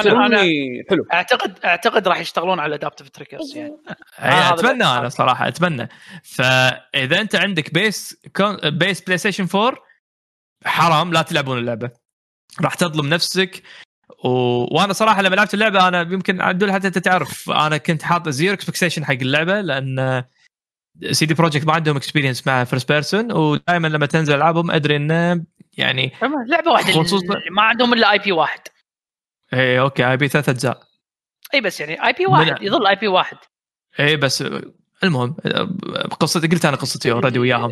حلو. 0.90 1.06
أعتقد 1.14 1.60
أعتقد 1.66 2.08
راح 2.08 2.20
يشتغلون 2.20 2.60
على 2.60 2.76
adaptive 2.76 3.10
triggers 3.10 3.58
يعني. 3.58 3.78
هذا 4.16 4.54
أتمنى. 4.54 4.84
أنا 4.84 5.10
صراحة 5.10 5.48
أتمنى. 5.48 5.90
فإذا 6.24 7.22
أنت 7.22 7.36
عندك 7.36 7.74
base 7.74 8.18
con 8.36 8.58
base 8.70 9.02
PlayStation 9.02 9.48
4 9.56 9.76
حرام 10.66 11.14
لا 11.14 11.22
تلعبون 11.22 11.58
اللعبة. 11.58 11.90
راح 12.62 12.76
تظلم 12.76 13.10
نفسك. 13.10 13.64
و... 14.24 14.30
وأنا 14.76 14.94
صراحة 14.94 15.22
لما 15.22 15.36
لعبت 15.36 15.54
اللعبة 15.54 15.88
أنا 15.88 16.02
يمكن 16.02 16.42
عدول 16.42 16.72
حتى 16.72 16.88
أنت 16.88 16.98
تعرف 16.98 17.50
أنا 17.50 17.78
كنت 17.78 18.04
حاط 18.04 18.30
zero 18.30 18.54
expectation 18.54 19.06
حق 19.06 19.14
اللعبة 19.14 19.62
لأن 19.62 20.24
سي 21.12 21.26
دي 21.26 21.34
بروجكت 21.34 21.66
ما 21.66 21.74
عندهم 21.74 21.98
experience 21.98 22.48
مع 22.48 22.64
first 22.64 22.92
person 22.92 23.32
ودائما 23.32 23.88
لما 23.88 24.06
تنزل 24.06 24.36
ألعابهم 24.36 24.72
أدري 24.72 24.96
إنه 24.96 25.44
يعني 25.78 26.12
لعبة 26.48 26.72
واحدة 26.72 26.94
خصوصا- 27.04 27.26
ما 27.52 27.62
عندهم 27.62 27.94
إلا 27.94 28.12
اي 28.12 28.20
بي 28.20 28.32
واحد. 28.32 28.60
اي 29.54 29.80
أوكي 29.80 30.12
اي 30.12 30.18
بي 30.18 30.28
ثلاث 30.28 30.50
أجزاء. 30.50 30.84
إي 31.54 31.62
بس 31.62 31.80
يعني 31.80 32.06
IP 32.08 32.26
واحد 32.26 32.52
من- 32.52 32.68
يظل 32.68 32.88
IP 32.88 33.08
واحد. 33.08 33.38
اي 34.00 34.16
بس 34.16 34.44
المهم 35.04 35.36
قصتي 36.20 36.48
قلت 36.48 36.66
أنا 36.66 36.78
قصتي 36.78 37.12
already 37.12 37.40
وياهم. 37.40 37.72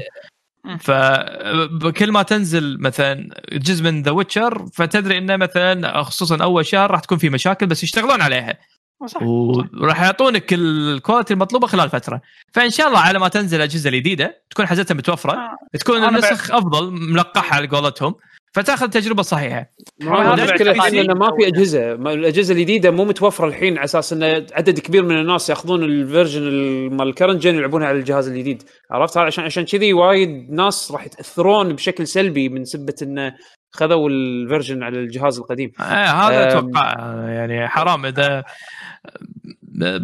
فكل 0.79 2.11
ما 2.11 2.23
تنزل 2.23 2.77
مثلا 2.81 3.29
جزء 3.51 3.83
من 3.83 4.01
ذا 4.01 4.11
ويتشر 4.11 4.65
فتدري 4.73 5.17
إنه 5.17 5.35
مثلا 5.35 6.03
خصوصا 6.03 6.43
أول 6.43 6.65
شهر 6.65 6.91
راح 6.91 6.99
تكون 6.99 7.17
في 7.17 7.29
مشاكل 7.29 7.67
بس 7.67 7.83
يشتغلون 7.83 8.21
عليها. 8.21 8.59
صح 9.07 9.21
وراح 9.23 10.01
يعطونك 10.01 10.53
ال 10.53 10.63
quality 10.63 11.33
المطلوبة 11.33 11.67
خلال 11.67 11.89
فترة. 11.89 12.21
فإن 12.53 12.69
شاء 12.69 12.87
الله 12.87 12.99
على 12.99 13.19
ما 13.19 13.27
تنزل 13.27 13.57
الأجهزة 13.57 13.89
الجديدة 13.89 14.41
تكون 14.49 14.65
حاجتها 14.65 14.95
متوفرة. 14.95 15.31
آه. 15.31 15.77
تكون 15.79 16.03
النسخ 16.03 16.51
أفضل 16.51 16.91
ملقحة 16.91 17.55
على 17.55 17.67
قولتهم. 17.67 18.15
فتأخذ 18.53 18.83
التجربه 18.83 19.19
الصحيحه 19.19 19.65
ما 20.01 20.11
هو 20.11 20.31
هذا 20.31 20.43
المشكلة 20.43 20.71
الحين 20.71 20.99
إنه 20.99 21.13
ما 21.13 21.31
في 21.39 21.47
أجهزة. 21.47 21.91
الأجهزة 21.93 22.53
الجديدة 22.53 22.91
مو 22.91 23.05
متوفرة 23.05 23.47
الحين 23.47 23.77
على 23.77 23.85
أساس 23.85 24.13
انه 24.13 24.25
عدد 24.53 24.79
كبير 24.79 25.03
من 25.03 25.19
الناس 25.19 25.49
يأخذون 25.49 25.83
ال 25.83 25.91
version 25.91 26.41
ال- 26.41 26.93
مال 26.93 27.07
ال 27.07 27.12
current 27.12 27.41
gen 27.43 27.55
يلعبونها 27.55 27.87
على 27.87 27.97
الجهاز 27.97 28.27
الجديد. 28.27 28.63
عرفت؟ 28.91 29.17
عشان 29.17 29.43
عشان 29.43 29.65
كذي 29.65 29.93
وايد 29.93 30.47
ناس 30.51 30.91
راح 30.91 31.05
يتأثرون 31.05 31.73
بشكل 31.73 32.07
سلبي 32.07 32.49
من 32.49 32.65
سبة 32.65 32.95
انه 33.01 33.33
خذوا 33.71 34.09
ال 34.09 34.19
version 34.19 34.83
على 34.83 34.99
الجهاز 34.99 35.39
القديم 35.39 35.71
آه 35.79 35.83
هذا. 35.83 36.47
أتوقع 36.47 36.93
يعني 37.29 37.67
حرام 37.67 38.05
إذا 38.05 38.43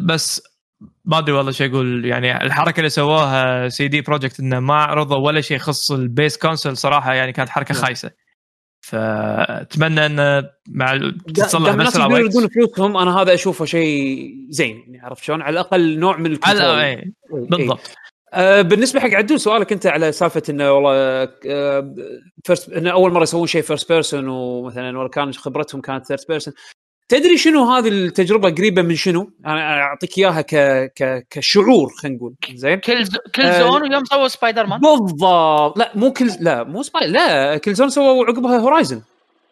بس 0.05 0.41
ما 1.05 1.17
أدري 1.17 1.31
والله 1.31 1.51
شو 1.51 1.65
أقول 1.65 2.05
يعني 2.05 2.43
الحركة 2.43 2.77
اللي 2.77 2.89
سووها 2.89 3.69
سي 3.69 3.87
دي 3.87 4.01
بروجكت 4.01 4.39
إنه 4.39 4.59
ما 4.59 4.73
عرضوا 4.73 5.17
ولا 5.17 5.41
شيء 5.41 5.57
يخص 5.57 5.91
ال 5.91 6.01
base 6.01 6.37
console 6.37 6.77
صراحة 6.77 7.13
يعني 7.13 7.33
كانت 7.33 7.49
حركة 7.49 7.73
نعم. 7.73 7.83
خايسة 7.83 8.11
فأتمنى 8.81 10.05
انه 10.05 10.49
مع 10.69 10.97
تتصلح 11.27 11.69
دام 11.69 11.79
الناس 11.79 11.97
باسرع 11.97 12.03
يقدرون 12.03 12.23
وقت 12.23 12.35
يردون 12.35 12.47
فلوسهم 12.47 12.97
أنا 12.97 13.21
هذا 13.21 13.33
أشوفه 13.33 13.65
شيء 13.65 14.35
زين 14.49 14.77
يعني 14.77 14.99
عرفت 14.99 15.23
شلون 15.23 15.41
على 15.41 15.53
الأقل 15.53 15.99
نوع 15.99 16.17
من 16.17 16.25
ال 16.25 16.30
control 16.30 16.61
على 16.61 16.85
إيه، 16.85 16.95
إيه. 16.95 17.13
بالضبط 17.31 17.95
آه 18.33 18.61
بالنسبة 18.61 18.99
حق 18.99 19.09
عدول 19.09 19.39
سؤالك 19.39 19.71
أنت 19.71 19.87
على 19.87 20.11
سالفة 20.11 20.43
إنه 20.49 20.71
والله 20.71 20.93
آه 21.47 21.95
first 22.43 22.69
إنه 22.69 22.91
أول 22.91 23.11
مرة 23.11 23.23
يسوون 23.23 23.47
شيء 23.47 23.61
first 23.61 23.91
person 23.91 24.27
ومثلا 24.27 24.99
ولا 24.99 25.09
كان 25.09 25.33
خبرتهم 25.33 25.81
كانت 25.81 26.05
third 26.05 26.19
person 26.29 26.53
تدري 27.09 27.37
شنو 27.37 27.63
هذه 27.63 27.87
التجربة 27.87 28.49
قريبة 28.49 28.81
من 28.81 28.95
شنو؟ 28.95 29.31
أنا 29.45 29.81
أعطيك 29.81 30.17
إياها 30.17 30.41
ك... 30.41 30.55
ك... 30.95 31.27
كشعور 31.29 31.89
خلينا 31.89 32.17
نقول. 32.17 32.33
زين؟ 32.53 32.79
كل 32.79 33.05
ز... 33.05 33.09
كل 33.35 33.41
آه، 33.41 33.59
زون 33.59 33.81
ويوم 33.81 34.05
سووا 34.05 34.27
سبايدر 34.27 34.65
مان 34.65 34.79
بالضبط. 34.79 35.77
لا 35.77 35.91
مو 35.95 36.13
كل 36.13 36.29
لا 36.39 36.63
مو 36.63 36.83
سباي 36.83 37.07
لا 37.07 37.57
كل 37.57 37.73
زون 37.73 37.89
سووا 37.89 38.25
عقبها 38.25 38.57
هورايزن 38.57 39.01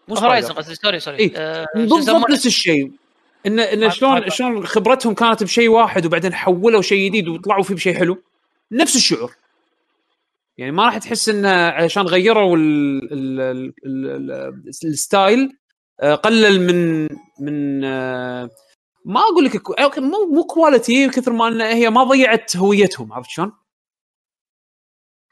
مو 0.08 0.16
هورايزن 0.16 0.48
سبايدر. 0.48 0.62
قصدي 0.62 0.76
sorry 0.76 1.00
sorry 1.00 1.20
إيه. 1.20 1.32
آه، 1.36 1.66
بالضبط؟ 1.76 2.30
نفس 2.30 2.46
الشيء. 2.46 2.92
إن 3.46 3.60
إن 3.60 3.92
شلون 3.92 4.30
شلون 4.30 4.66
خبرتهم 4.66 5.14
كانت 5.14 5.44
بشيء 5.44 5.70
واحد 5.70 6.06
وبعدين 6.06 6.34
حولوا 6.34 6.82
شيء 6.82 7.10
جديد 7.10 7.28
وطلعوا 7.28 7.64
فيه 7.64 7.76
بشيء 7.76 7.98
حلو. 7.98 8.18
نفس 8.72 8.96
الشعور 8.96 9.36
يعني 10.58 10.72
ما 10.72 10.86
راح 10.86 10.98
تحس 10.98 11.30
انه 11.30 11.50
عشان 11.50 12.04
غيروا 12.04 12.58
ال 12.58 13.14
ال 13.14 13.42
ال 13.42 13.74
ال 13.86 14.32
ال 14.32 14.68
ال 14.68 14.83
style 14.83 15.58
آه، 16.00 16.16
قلل 16.16 16.68
من 16.68 17.08
من 17.40 17.84
آه، 17.84 18.50
ما 19.06 19.20
أقول 19.20 19.46
لك 19.46 20.00
مو 20.00 20.26
مو 20.32 20.44
quality 20.44 21.10
كثر 21.10 21.34
ما 21.34 21.48
إن 21.48 21.62
هي 21.62 21.90
ما 21.90 22.04
ضيعت 22.04 22.58
هويتهم 22.58 23.14
عرفت 23.14 23.30
شلون؟ 23.30 23.52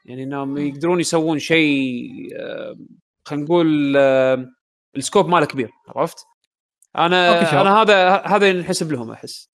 يعني 0.04 0.22
إنهم 0.22 0.58
يقدرون 0.58 1.00
يسوون 1.00 1.38
شيء 1.38 2.08
آه، 2.36 2.76
خلينا 3.24 3.44
نقول 3.44 3.96
ال 4.96 5.01
scope 5.01 5.28
ماله 5.28 5.46
كبير 5.46 5.70
عرفت؟ 5.88 6.18
أنا. 6.96 7.60
أنا 7.60 7.82
هذا 7.82 8.16
هذا 8.16 8.48
ينحسب 8.48 8.92
لهم 8.92 9.10
أحس 9.10 9.53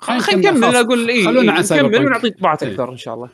خلينا 0.00 0.50
نكمل. 0.50 0.76
أقول 0.76 1.08
إي 1.08 1.24
خلونا 1.24 1.52
عن 1.52 1.62
سايبر 1.62 1.88
نكمل 1.88 1.98
بانك. 1.98 2.10
ونعطي 2.10 2.30
انطباعات 2.30 2.62
إيه. 2.62 2.70
أكثر 2.72 2.92
إن 2.92 2.96
شاء 2.96 3.14
الله. 3.14 3.28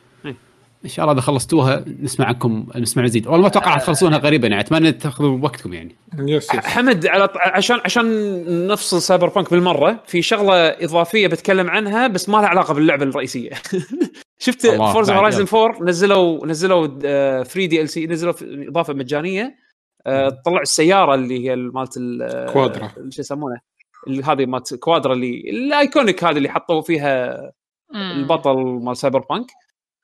إن 0.85 0.89
شاء 0.89 1.03
الله 1.05 1.13
إذا 1.13 1.21
خلصتوها 1.21 1.85
نسمع 2.01 2.25
عنكم 2.25 2.67
نسمع 2.75 3.03
مزيد 3.03 3.27
والله 3.27 3.41
ما 3.41 3.47
أتوقع 3.47 3.73
راح 3.73 3.81
تخلصونها 3.81 4.17
قريبا 4.17 4.47
يعني 4.47 4.61
أتمنى 4.61 4.91
تاخذوا 4.91 5.39
وقتكم 5.39 5.73
يعني. 5.73 5.95
yes 6.19 6.43
yes. 6.53 6.59
حمد 6.59 7.05
على 7.07 7.29
عشان 7.35 7.79
عشان 7.85 8.67
نفصل 8.67 9.01
سايبر 9.01 9.27
بانك 9.29 9.51
بالمرة 9.51 10.03
في 10.05 10.21
شغلة 10.21 10.53
إضافية 10.67 11.27
بتكلم 11.27 11.69
عنها 11.69 12.07
بس 12.07 12.29
ما 12.29 12.37
لها 12.37 12.47
علاقة 12.47 12.73
باللعبة 12.73 13.03
الرئيسية. 13.03 13.51
شفت 14.39 14.67
بعد 14.67 15.09
هورايزن 15.09 15.45
4 15.57 15.83
نزلوا 15.83 16.45
نزلوا 16.45 17.43
free 17.43 17.67
DLC 17.67 18.07
نزلوا 18.07 18.33
إضافة 18.41 18.93
مجانية. 18.93 19.55
آه، 20.07 20.41
طلع 20.45 20.61
السيارة 20.61 21.15
اللي 21.15 21.49
هي 21.49 21.55
مالت 21.55 21.97
ال- 21.97 22.49
كوادرا. 22.53 22.87
شو 23.09 23.21
يسمونه؟ 23.21 23.55
اللي 23.55 23.61
هذه 24.23 24.45
مالت 24.45 24.75
كوادرا 24.75 25.13
اللي 25.13 25.49
ال 25.49 25.60
iconic 25.60 26.23
هذه 26.23 26.37
اللي 26.37 26.49
حطوا 26.49 26.81
فيها. 26.81 27.51
البطل 27.95 28.55
مال 28.57 28.97
سايبر 28.97 29.19
بانك 29.19 29.51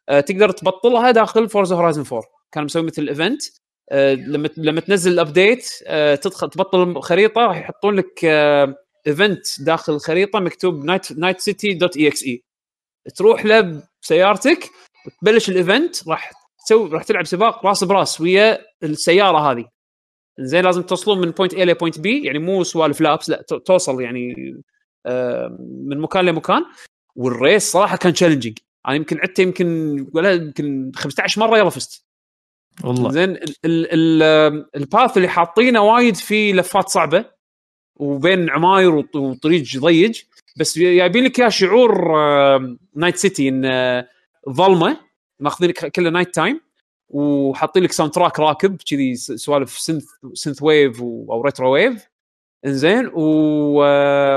آه، 0.10 0.20
تقدر 0.20 0.52
تبطلها 0.52 1.12
داخل 1.12 1.50
فورزا 1.50 1.76
هورايزن 1.76 2.04
4 2.12 2.24
كان 2.52 2.64
مسوي 2.64 2.84
مثل 2.84 3.08
event 3.08 3.42
آه، 3.92 4.14
لما 4.14 4.50
لما 4.58 4.82
تنزل 4.82 5.14
ال 5.14 5.22
update 5.22 5.70
آه، 5.88 6.16
تدخل 6.16 6.50
تبطل 6.50 7.02
خريطة 7.02 7.42
راح 7.42 7.58
يحطون 7.58 7.96
لك 7.96 8.26
event 9.08 9.62
داخل 9.62 9.94
الخريطة 9.94 10.40
مكتوب 10.40 10.86
Night 10.86 11.12
Night 11.12 11.40
City 11.40 11.74
dot 11.74 11.98
exe 11.98 12.44
تروح 13.16 13.46
له 13.46 13.84
بسيارتك 14.02 14.70
وتبلش 15.06 15.50
ال 15.50 15.59
event 15.59 16.08
راح 16.08 16.32
تسوي 16.66 16.90
راح 16.90 17.04
تلعب 17.04 17.26
سباق 17.26 17.66
راس 17.66 17.84
براس 17.84 18.22
ويا 18.22 18.66
السيارة 18.84 19.52
هذه. 19.52 19.66
زين 20.40 20.64
لازم 20.66 20.82
توصلون 20.82 21.20
من 21.22 21.32
point 21.32 21.54
A 21.54 21.66
ل 21.66 21.71
point 21.71 22.00
B 22.00 22.24
يعني 22.24 22.40
مو 22.40 22.64
سوالف 22.64 23.02
لابس 23.02 23.30
لا 23.30 23.42
تو- 23.42 23.58
توصل 23.58 24.02
يعني 24.02 24.36
آه، 25.06 25.58
من 25.88 25.98
مكان 26.00 26.26
لمكان. 26.26 26.66
وال 27.16 27.34
race 27.34 27.72
صراحة 27.72 27.98
كان 27.98 28.14
challenging 28.14 28.58
أنا 28.88 28.96
يمكن 28.96 29.20
عدته 29.20 29.42
يمكن 29.42 29.98
ولا 30.14 30.32
يمكن 30.34 30.92
15 30.96 31.42
مرة 31.42 31.58
يلا 31.58 31.70
فزت. 31.70 32.06
والله. 32.84 33.12
زين 33.12 33.30
ال- 33.30 33.56
ال- 33.66 33.88
ال- 34.24 34.66
ال 34.76 34.84
path 34.84 35.18
اللي 35.18 35.28
حاطينه 35.28 35.82
وايد 35.82 36.16
فيه 36.16 36.54
لفات 36.54 36.90
صعبة 36.90 37.26
وبين 37.96 38.50
عماير 38.50 38.96
وط- 38.96 39.16
وطريق 39.16 39.64
ضيج 39.78 40.22
بس 40.58 40.80
جايبين 40.80 41.24
لك 41.24 41.40
إياه 41.40 41.50
شعور 41.50 42.18
آه، 42.20 42.78
نايت 42.96 43.16
سيتي 43.16 43.50
إن 43.50 43.66
آه، 43.66 44.08
ظلمة 44.50 44.98
ماخذين 45.40 45.72
كله 45.72 46.10
night 46.10 46.36
time 46.36 46.62
وحاطين 47.14 47.84
لك 47.84 47.92
soundtrack 47.92 48.40
راكب 48.40 48.78
كذي 48.90 49.16
سوالف 49.16 49.70
synth 49.80 50.04
synthwave 50.34 51.02
و- 51.02 51.34
أو 51.34 51.42
retrowave 51.42 52.08
انزين 52.66 53.12
و... 53.14 53.22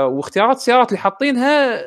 واختيارات 0.07 0.57
السيارات 0.57 0.87
اللي 0.89 0.99
حاطينها 0.99 1.85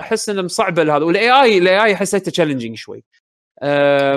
أحس 0.00 0.28
إنها 0.28 0.42
مصعبة 0.42 0.82
لهذا. 0.82 1.04
وال 1.04 1.30
AI 1.42 1.58
ال 1.58 1.84
AI 1.84 1.96
حسيته 1.96 2.30
challenging 2.30 2.76
شوي. 2.76 3.04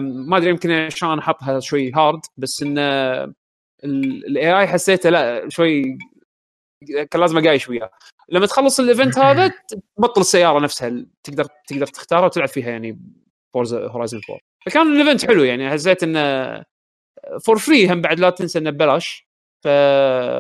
ما 0.02 0.38
أدري 0.38 0.50
يمكن 0.50 0.72
عشان 0.72 1.20
احطها 1.20 1.60
شوي 1.60 1.92
hard 1.92 2.22
بس 2.38 2.64
إن 2.64 2.78
ال 3.84 4.60
AI 4.60 4.68
حسيته 4.68 5.10
لا 5.10 5.50
شوي 5.50 5.98
كان 7.12 7.22
لازم 7.22 7.38
أقايش 7.38 7.70
وياه. 7.70 7.92
لما 8.30 8.46
تخلص 8.46 8.80
ال 8.80 8.86
event 8.86 9.18
هذا 9.18 9.54
تبطل 9.98 10.22
السيارة 10.22 10.60
نفسها 10.60 11.06
تقدر 11.24 11.48
تقدر 11.68 11.88
تختارها 11.88 12.26
وتلعب 12.26 12.48
فيها 12.48 12.70
يعني 12.70 13.00
فورزا 13.54 13.88
هورايزن 13.88 14.22
4 14.30 14.40
فكان 14.66 15.02
ال 15.02 15.06
event 15.06 15.26
حلو 15.26 15.44
يعني 15.44 15.70
حسيت 15.70 16.04
إنه 16.04 16.64
for 17.46 17.58
free 17.58 17.94
هم 17.94 18.02
بعد 18.02 18.20
لا 18.20 18.30
تنسى 18.30 18.60
إنه 18.60 18.70
ببلاش. 18.70 19.30
ف 19.64 19.68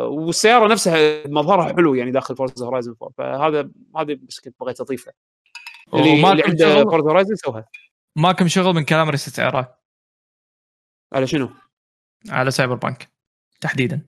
والسيارة 0.04 0.68
نفسها 0.68 1.28
مظهرها 1.28 1.74
حلو 1.74 1.96
يعني 1.96 2.12
داخل 2.12 2.36
فورزا 2.36 2.66
هورايزن 2.66 2.96
4 3.02 3.12
فهذا 3.18 3.70
هذا 3.98 4.14
بس 4.14 4.40
كنت 4.40 4.56
بغيت 4.60 4.82
أضيفه. 4.82 5.12
اللي, 5.94 6.32
اللي 6.32 6.44
عنده 6.44 6.74
شغل 6.74 6.84
فورزا 6.84 7.10
هورايزن 7.10 7.36
سوها. 7.36 7.66
ماكم 8.16 8.48
شغل 8.48 8.76
من 8.76 8.84
كلام 8.84 9.10
ريست 9.10 9.40
عراق. 9.40 9.80
على 11.14 11.28
شنو؟ 11.28 11.50
على 12.30 12.52
سايبر 12.52 12.76
بانك 12.76 13.10
تحديدا. 13.62 14.02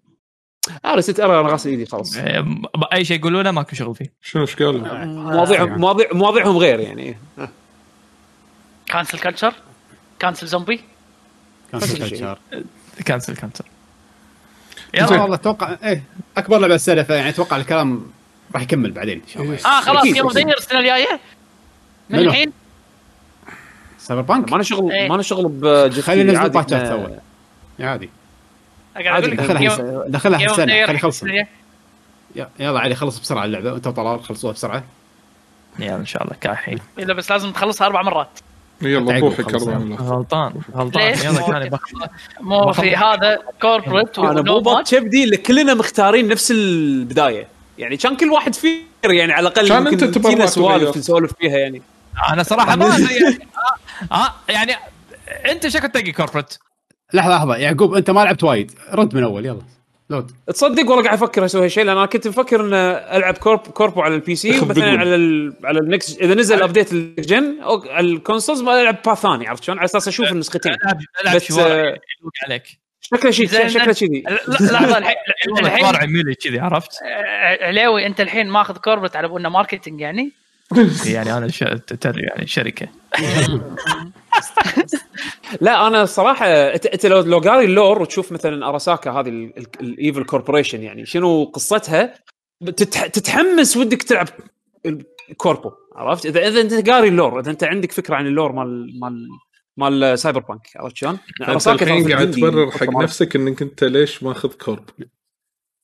أنا 0.85 0.95
نسيت 0.95 1.19
ارى 1.19 1.39
أنا 1.39 1.49
غاسل 1.49 1.69
إيدي 1.69 1.85
خلاص. 1.85 2.17
إيه، 2.17 2.45
أي 2.93 3.05
شيء 3.05 3.19
يقولونه 3.19 3.51
ماكم 3.51 3.75
شغل 3.75 3.95
فيه. 3.95 4.13
شنو 4.21 4.41
إيش 4.41 4.55
قالوا؟ 4.55 5.05
مواضيعهم 5.05 5.81
مواضيع 5.81 6.07
مواضيعهم 6.13 6.57
غير 6.57 6.79
يعني. 6.79 7.17
كانسل 8.85 9.19
كلتشر 9.19 9.53
كانسل 10.21 10.47
زومبي. 10.47 10.81
كلتشر. 11.71 12.37
كانسل 13.05 13.35
كانسل 13.35 13.63
يلا. 14.93 15.21
والله 15.21 15.35
أتوقع 15.35 15.77
إيه 15.83 16.03
أكبر 16.37 16.59
لعبة 16.59 16.75
السنة 16.75 17.05
يعني 17.09 17.29
أتوقع 17.29 17.57
الكلام 17.57 18.11
راح 18.53 18.61
يكمل 18.61 18.91
بعدين 18.91 19.21
إن 19.21 19.27
شاء 19.27 19.43
الله. 19.43 19.55
آه 19.65 19.81
خلاص. 19.81 20.03
game 20.03 20.17
of 20.23 20.37
السنة 20.37 20.79
الجاية. 20.79 21.19
من؟ 22.09 22.19
الحين؟ 22.19 22.51
سايبر 23.99 24.21
بانك؟ 24.21 24.51
ما 24.51 24.63
شغل 24.63 24.91
إيه. 24.91 25.09
ما 25.09 25.15
له 25.15 25.21
شغل 25.21 25.47
budget 25.47 25.99
خلي 25.99 26.23
ننزل 26.23 26.37
عادي 26.37 26.53
patchات 26.57 26.81
إحنا- 26.81 26.87
سوا. 26.89 27.07
عادي. 27.79 28.09
عادي 28.95 29.09
أقول 29.09 29.31
لك 29.31 29.39
دخلها 29.39 30.07
دخلها 30.07 30.45
السنة 30.45 30.85
خلي 30.85 30.95
يخلص. 30.95 31.23
يلا 32.59 32.79
علي 32.79 32.95
خلص 32.95 33.19
بسرعة 33.19 33.45
اللعبة 33.45 33.73
وانت 33.73 33.87
وطلال 33.87 34.23
خلصوها 34.23 34.53
بسرعة. 34.53 34.83
يلا 35.79 35.95
إن 35.95 36.05
شاء 36.05 36.23
الله 36.23 36.35
كاحين 36.41 36.79
إلا 36.99 37.13
بس 37.13 37.31
لازم 37.31 37.51
تخلصها 37.51 37.87
أربع 37.87 38.01
مرات. 38.01 38.39
يلا 38.81 39.19
روحك 39.19 39.53
غلطان 39.53 40.61
غلطان؟ 40.75 41.03
يلا 41.03 41.41
كان 41.41 41.79
مو 42.41 42.73
في 42.73 42.95
هذا 42.95 43.39
كوربريت 43.61 44.19
أنا 44.19 44.41
مو 44.41 44.59
بط 44.59 44.89
كبدي 44.89 45.23
اللي 45.23 45.37
كلنا 45.37 45.73
مختارين 45.73 46.27
نفس 46.27 46.51
البداية. 46.51 47.47
يعني 47.77 47.97
كان 47.97 48.17
كل 48.17 48.29
واحد 48.29 48.55
فير 48.55 48.81
يعني 49.03 49.33
على 49.33 49.47
الأقل 49.47 49.67
كان 49.69 49.97
تبرع 50.11 50.31
تجينا 50.31 50.45
سوالف. 50.45 50.97
نسولف 50.97 51.33
فيها 51.39 51.57
يعني. 51.57 51.81
أنا 52.29 52.43
صراحة 52.43 52.75
ما 52.75 52.85
يعني 52.97 53.39
آه, 54.11 54.15
آه 54.15 54.33
يعني 54.49 54.73
أنت 55.51 55.67
شكلك 55.67 55.93
تقي 55.93 56.11
كوربريت 56.11 56.57
لحظة 57.13 57.35
لحظة. 57.35 57.55
يعقوب 57.55 57.93
أنت 57.93 58.09
ما 58.09 58.19
لعبت 58.19 58.43
وايد. 58.43 58.71
رد 58.93 59.15
من 59.15 59.23
أول 59.23 59.45
يلا. 59.45 59.61
لود. 60.11 60.31
تصدق 60.47 60.89
والله 60.89 61.03
قاعد 61.03 61.23
أفكر 61.23 61.45
أسوي 61.45 61.65
هالشيء 61.65 61.83
لأن 61.83 61.97
أنا 61.97 62.05
كنت 62.05 62.27
مفكر 62.27 62.61
ان 62.61 62.73
ألعب 63.17 63.37
corp 63.37 63.59
corpo 63.59 64.01
على 64.01 64.15
ال 64.15 64.35
PC 64.35 64.59
بدون. 64.61 64.83
على 64.83 65.15
ال 65.15 65.53
على 65.63 65.79
ال 65.79 65.88
next 65.88 66.21
إذا 66.21 66.33
نزل 66.33 66.63
update 66.63 66.93
ال 66.93 67.10
gen 67.10 67.61
أو 67.61 67.83
على 67.89 68.07
ال 68.07 68.13
consoles 68.13 68.61
ما 68.61 68.81
ألعب 68.81 68.97
path 69.05 69.19
ثاني 69.19 69.47
عرفت 69.47 69.63
شلون؟ 69.63 69.77
على 69.77 69.85
أساس 69.85 70.07
أشوف 70.07 70.31
النسختين. 70.31 70.71
العب 70.83 70.99
ألعب 71.23 71.35
بس 71.35 71.59
آه، 71.59 71.97
عليك. 72.45 72.63
شكله 73.01 73.31
شيء 73.31 73.47
شكله 73.67 73.93
كذي 73.93 74.23
لحظه 74.47 74.97
الحين 74.97 75.15
الحين 75.89 76.09
ميلي 76.09 76.35
كذي 76.35 76.59
عرفت؟ 76.59 76.91
آه، 77.03 77.65
علاوي 77.65 78.05
أنت 78.05 78.21
الحين 78.21 78.49
ماخذ 78.49 78.77
corporate 78.77 79.15
على 79.15 79.37
أنه 79.37 79.49
marketing 79.49 80.01
يعني؟ 80.01 80.31
يعني 81.05 81.37
أنا 81.37 81.47
ش... 81.47 81.59
تدري 81.87 82.23
يعني 82.23 82.47
شركة. 82.47 82.87
لا 85.61 85.87
أنا 85.87 86.03
الصراحه 86.03 86.45
أنت 86.45 86.85
أنت 86.85 87.05
لو 87.05 87.19
لو 87.19 87.39
قاري 87.39 87.65
ال 87.65 87.72
lore 87.72 88.01
وتشوف 88.01 88.31
مثلا 88.31 88.67
أراساكا 88.69 89.11
هذه 89.11 89.29
ال 89.81 89.90
evil 89.90 90.23
corporation 90.23 90.83
يعني 90.83 91.05
شنو 91.05 91.43
قصتها. 91.43 92.13
تتحمس 93.13 93.77
ودك 93.77 94.03
تلعب 94.03 94.27
corpo 95.37 95.71
عرفت 95.95 96.25
إذا 96.25 96.47
إذا 96.47 96.61
أنت 96.61 96.89
قاري 96.89 97.07
ال 97.07 97.14
lore 97.14 97.39
إذا 97.39 97.51
أنت 97.51 97.63
عندك 97.63 97.91
فكرة 97.91 98.15
عن 98.15 98.27
ال 98.27 98.32
lore 98.32 98.51
مال 98.51 98.99
مال 98.99 99.27
مال 99.77 100.19
Cyberpunk 100.19 100.61
عرفت 100.75 100.95
شلون؟ 100.95 101.19
الحين 101.81 102.13
قاعد 102.13 102.31
تبرر 102.31 102.71
حق 102.71 102.89
نفسك 103.01 103.35
إنك 103.35 103.61
أنت 103.61 103.83
ليش 103.83 104.23
ماخذ 104.23 104.53
corp 104.53 104.85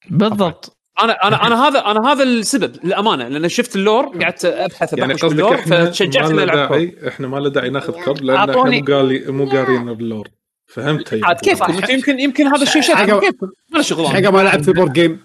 بالضبط 0.10 0.77
أنا 0.99 1.14
أنا 1.14 1.48
أنا 1.48 1.68
هذا 1.68 1.80
أنا 1.80 2.11
هذا 2.11 2.24
السبب 2.24 2.76
للأمانة 2.84 3.28
لأن 3.28 3.49
شفت 3.49 3.76
ال 3.76 3.82
lore 3.82 4.06
قعدت 4.06 4.45
أبحث 4.45 4.94
يعني 4.94 5.14
قصدك 5.14 5.44
إحنا 5.44 5.86
فتشجعت 5.86 6.32
ما 6.32 6.44
إني 6.44 6.53
ألعب. 6.53 6.69
داعي 6.69 6.95
إحنا 7.07 7.28
ما 7.28 7.38
له 7.38 7.49
داعي 7.49 7.69
ناخذ 7.69 8.03
corp 8.03 8.22
لأن 8.22 8.38
إحنا 8.38 8.53
مو 8.53 8.61
قالي 8.64 9.32
مو 9.32 9.45
قارين 9.45 9.94
بال 9.94 10.03
lore. 10.03 10.28
فهمت 10.68 11.14
هي 11.14 11.22
عاد 11.24 11.49
أنتم 11.49 11.94
يمكن 11.94 12.19
يمكن 12.19 12.48
هذا 12.48 12.64
الشيء 12.64 12.82
شيء 12.82 12.95
حاجة- 12.95 13.19
كيفكم 13.19 13.49
ما 13.69 13.78
له 13.78 13.82
شغل 13.82 14.32
ما 14.32 14.44
لعبت 14.44 14.68
ال 14.68 14.72
board 14.72 14.94
game 14.94 15.19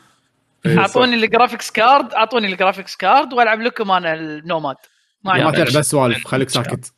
إيه،. 0.66 0.78
أعطوني 0.78 1.14
ال 1.14 1.21
graphics 1.21 1.70
card 1.70 2.14
أعطوني 2.14 2.52
ال 2.52 2.57
graphics 2.57 2.96
card 2.96 3.32
وألعب 3.32 3.60
لكم 3.60 3.90
أنا 3.90 4.14
ال 4.14 4.23
nomad. 4.23 4.76
ما 5.24 5.44
ما 5.44 5.50
تعرف 5.50 5.76
بس 5.76 5.90
سوالف 5.90 6.26
خليك 6.26 6.48
ساكت. 6.48 6.92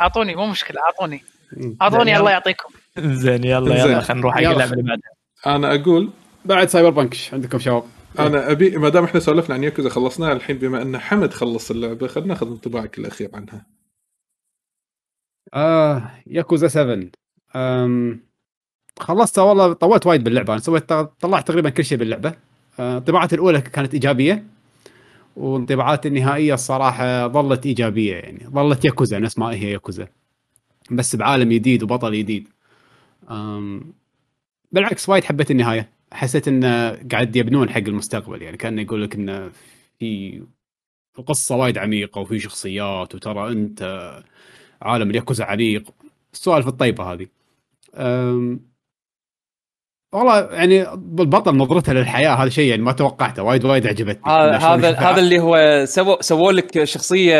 أعطوني 0.00 0.34
مو 0.34 0.46
مشكلة 0.46 0.80
أعطوني. 0.80 1.24
أعطوني 1.82 2.18
الله 2.18 2.30
يعطيكم. 2.30 2.68
زين 2.98 3.44
يلا. 3.44 3.74
يلا 3.74 4.00
خلينا 4.00 4.20
نروح 4.20 4.34
حق. 4.34 4.40
اللعبة 4.40 4.72
اللي 4.72 4.82
بعدها. 4.82 5.56
أنا 5.56 5.74
أقول 5.74 6.10
بعد 6.44 6.68
Cyberpunk 6.68 7.16
عندكم 7.32 7.58
شباب؟ 7.58 7.82
أنا 8.18 8.50
أبي 8.50 8.70
ما 8.70 8.88
دام 8.88 9.04
إحنا 9.04 9.20
سولفنا 9.20 9.54
عن 9.54 9.64
ياكوزا 9.64 9.88
خلصناها 9.88 10.32
الحين 10.32 10.58
بما 10.58 10.82
أن 10.82 10.98
حمد 10.98 11.32
خلص 11.32 11.70
اللعبة 11.70 12.06
خلينا 12.06 12.28
ناخذ 12.28 12.46
انطباعك 12.46 12.98
الأخير 12.98 13.30
عنها. 13.34 13.66
آه 15.54 16.10
ياكوزا 16.26 16.68
7 16.68 17.10
أم 17.56 18.20
خلصتها 19.00 19.44
والله 19.44 19.72
طولت 19.72 20.06
وايد 20.06 20.24
باللعبة. 20.24 20.52
أنا 20.52 20.60
سويت 20.60 20.92
طلعت 20.92 21.48
تقريبا 21.48 21.70
كل 21.70 21.84
شيء 21.84 21.98
باللعبة. 21.98 22.34
آه، 22.80 22.98
طباعتي 22.98 23.34
الأولى 23.34 23.60
كانت 23.60 23.94
إيجابية 23.94 24.44
وانطباعات 25.36 26.06
النهائية 26.06 26.54
الصراحة 26.54 27.28
ظلت 27.28 27.66
إيجابية 27.66 28.14
يعني. 28.14 28.46
ظلت 28.46 28.84
ياكوزا 28.84 29.18
نفس 29.18 29.38
ما 29.38 29.50
هي 29.50 29.70
ياكوزا. 29.70 30.08
بس 30.90 31.16
بعالم 31.16 31.48
جديد 31.52 31.82
وبطل 31.82 32.12
جديد 32.12 32.48
بالعكس 34.72 35.08
وايد 35.08 35.24
حبيت 35.24 35.50
النهاية. 35.50 35.97
حسيت 36.12 36.48
انه 36.48 36.90
قاعد 37.12 37.36
يبنون 37.36 37.70
حق 37.70 37.78
المستقبل 37.78 38.42
يعني 38.42 38.56
كأنه 38.56 38.82
يقول 38.82 39.02
لك 39.02 39.14
انه 39.14 39.50
في 39.98 40.42
القصة 41.18 41.56
وايد 41.56 41.78
عميقة 41.78 42.20
وفي 42.20 42.38
شخصيات 42.40 43.14
وترى 43.14 43.52
أنت 43.52 43.82
عالم 44.82 45.10
الياكوزا 45.10 45.44
عميق. 45.44 45.90
السوالف 46.32 46.68
الطيبة 46.68 47.04
هذه. 47.12 47.26
أم، 47.94 48.60
والله 50.14 50.40
يعني 50.52 50.92
البطل 50.92 51.56
نظرته 51.56 51.92
للحياة 51.92 52.30
هذا 52.34 52.48
شيء 52.50 52.70
يعني 52.70 52.82
ما 52.82 52.92
توقعته 52.92 53.42
وايد 53.42 53.64
وايد 53.64 53.86
عجبتني. 53.86 54.22
هذا 54.56 54.90
هذا 54.98 55.20
اللي 55.20 55.38
هو 55.40 55.84
سووا 55.86 56.22
سووا 56.22 56.52
لك 56.52 56.84
شخصية 56.84 57.36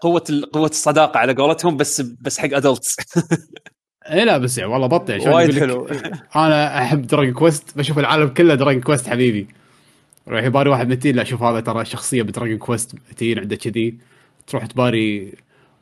قوة 0.00 0.24
قوة 0.52 0.68
الصداقة 0.68 1.18
على 1.18 1.34
قولتهم 1.34 1.76
بس 1.76 2.00
بس 2.00 2.38
حق 2.38 2.54
adults 2.54 2.96
اي 4.12 4.24
لا 4.24 4.38
بس 4.38 4.58
يعني 4.58 4.70
والله 4.72 4.86
بطل 4.86 5.10
يعني 5.10 5.22
شلون 5.22 5.34
وايد 5.34 5.58
حلو. 5.58 5.88
أنا 6.36 6.82
أحب 6.82 7.06
Dragon 7.06 7.32
Quest 7.34 7.78
بشوف 7.78 7.98
العالم 7.98 8.28
كله 8.28 8.54
Dragon 8.54 8.82
Quest 8.82 9.08
حبيبي. 9.08 9.46
روح 10.28 10.42
يباري 10.44 10.70
واحد 10.70 10.88
متين 10.88 11.16
لا 11.16 11.24
شوف 11.24 11.42
هذا 11.42 11.60
ترى 11.60 11.84
شخصية 11.84 12.22
ب 12.22 12.27
Dragon 12.27 12.58
Quest 12.58 12.94
متين 13.10 13.38
عنده 13.38 13.56
كذي. 13.56 13.98
تروح 14.46 14.66
تباري 14.66 15.32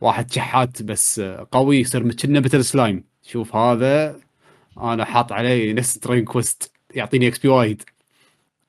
واحد 0.00 0.32
شحات 0.32 0.82
بس 0.82 1.20
قوي 1.52 1.80
يصير 1.80 2.12
كأنه 2.12 2.40
مثل 2.40 2.64
سلايم 2.64 3.04
شوف 3.22 3.56
هذا 3.56 4.16
أنا 4.80 5.04
حاط 5.04 5.32
عليه 5.32 5.72
نفس 5.72 5.98
Dragon 5.98 6.24
Quest 6.24 6.72
يعطيني 6.94 7.28
XP 7.28 7.48
وايد. 7.48 7.82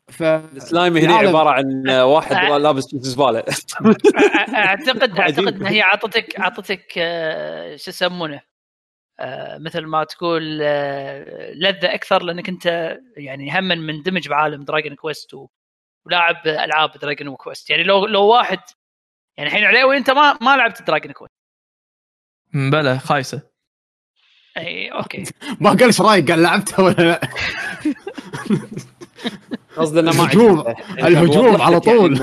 ف 0.08 0.24
السلايم 0.24 0.98
هنا 0.98 1.16
عبارة 1.16 1.50
عن 1.50 1.90
واحد 1.90 2.36
لابس 2.62 2.88
جينز 2.92 3.08
زباله 3.08 3.42
أع- 3.42 4.54
اعتقد. 4.56 5.12
أعتقد 5.20 5.48
إن 5.62 5.66
هي 5.66 5.82
اعطتك 5.84 6.36
اعطتك 6.40 6.84
آه، 6.98 7.76
شو 7.76 7.90
يسمونه؟ 7.90 8.55
مثل 9.58 9.86
ما 9.86 10.04
تقول 10.04 10.60
آه، 10.62 11.54
لذة 11.54 11.94
أكثر 11.94 12.24
لأنك 12.24 12.50
أنت 12.50 12.98
يعني 13.18 13.60
هم 13.60 13.64
من 13.64 13.78
مندمج 13.78 14.28
بعالم 14.28 14.64
Dragon 14.64 14.96
Quest 14.96 15.36
ولاعب 16.06 16.48
ألعاب 16.48 16.92
Dragon 16.92 17.36
Quest 17.36 17.70
يعني 17.70 17.84
لو 17.84 18.06
لو 18.06 18.26
واحد 18.26 18.60
يعني 19.38 19.50
الحين 19.50 19.64
عليوي 19.64 19.98
أنت 19.98 20.10
ما 20.10 20.38
ما 20.42 20.58
لعبت 20.58 20.82
Dragon 20.82 21.12
Quest 21.12 21.36
بلا 22.54 22.98
خايسة. 22.98 23.42
إي 24.58 24.92
أوكي. 24.92 25.24
ما 25.62 25.70
قال 25.70 25.84
إيش 25.84 26.02
رأيك 26.02 26.32
قال 26.32 26.42
لعبتها 26.42 26.84
ولا 26.84 26.94
لا؟ 26.96 27.22
قصدي 29.78 30.00
إنه 30.00 30.18
ما 30.18 30.24
الهجوم. 30.24 30.76
الهجوم 30.98 31.62
على 31.62 31.62
يعني 31.62 31.80
طول. 31.80 32.22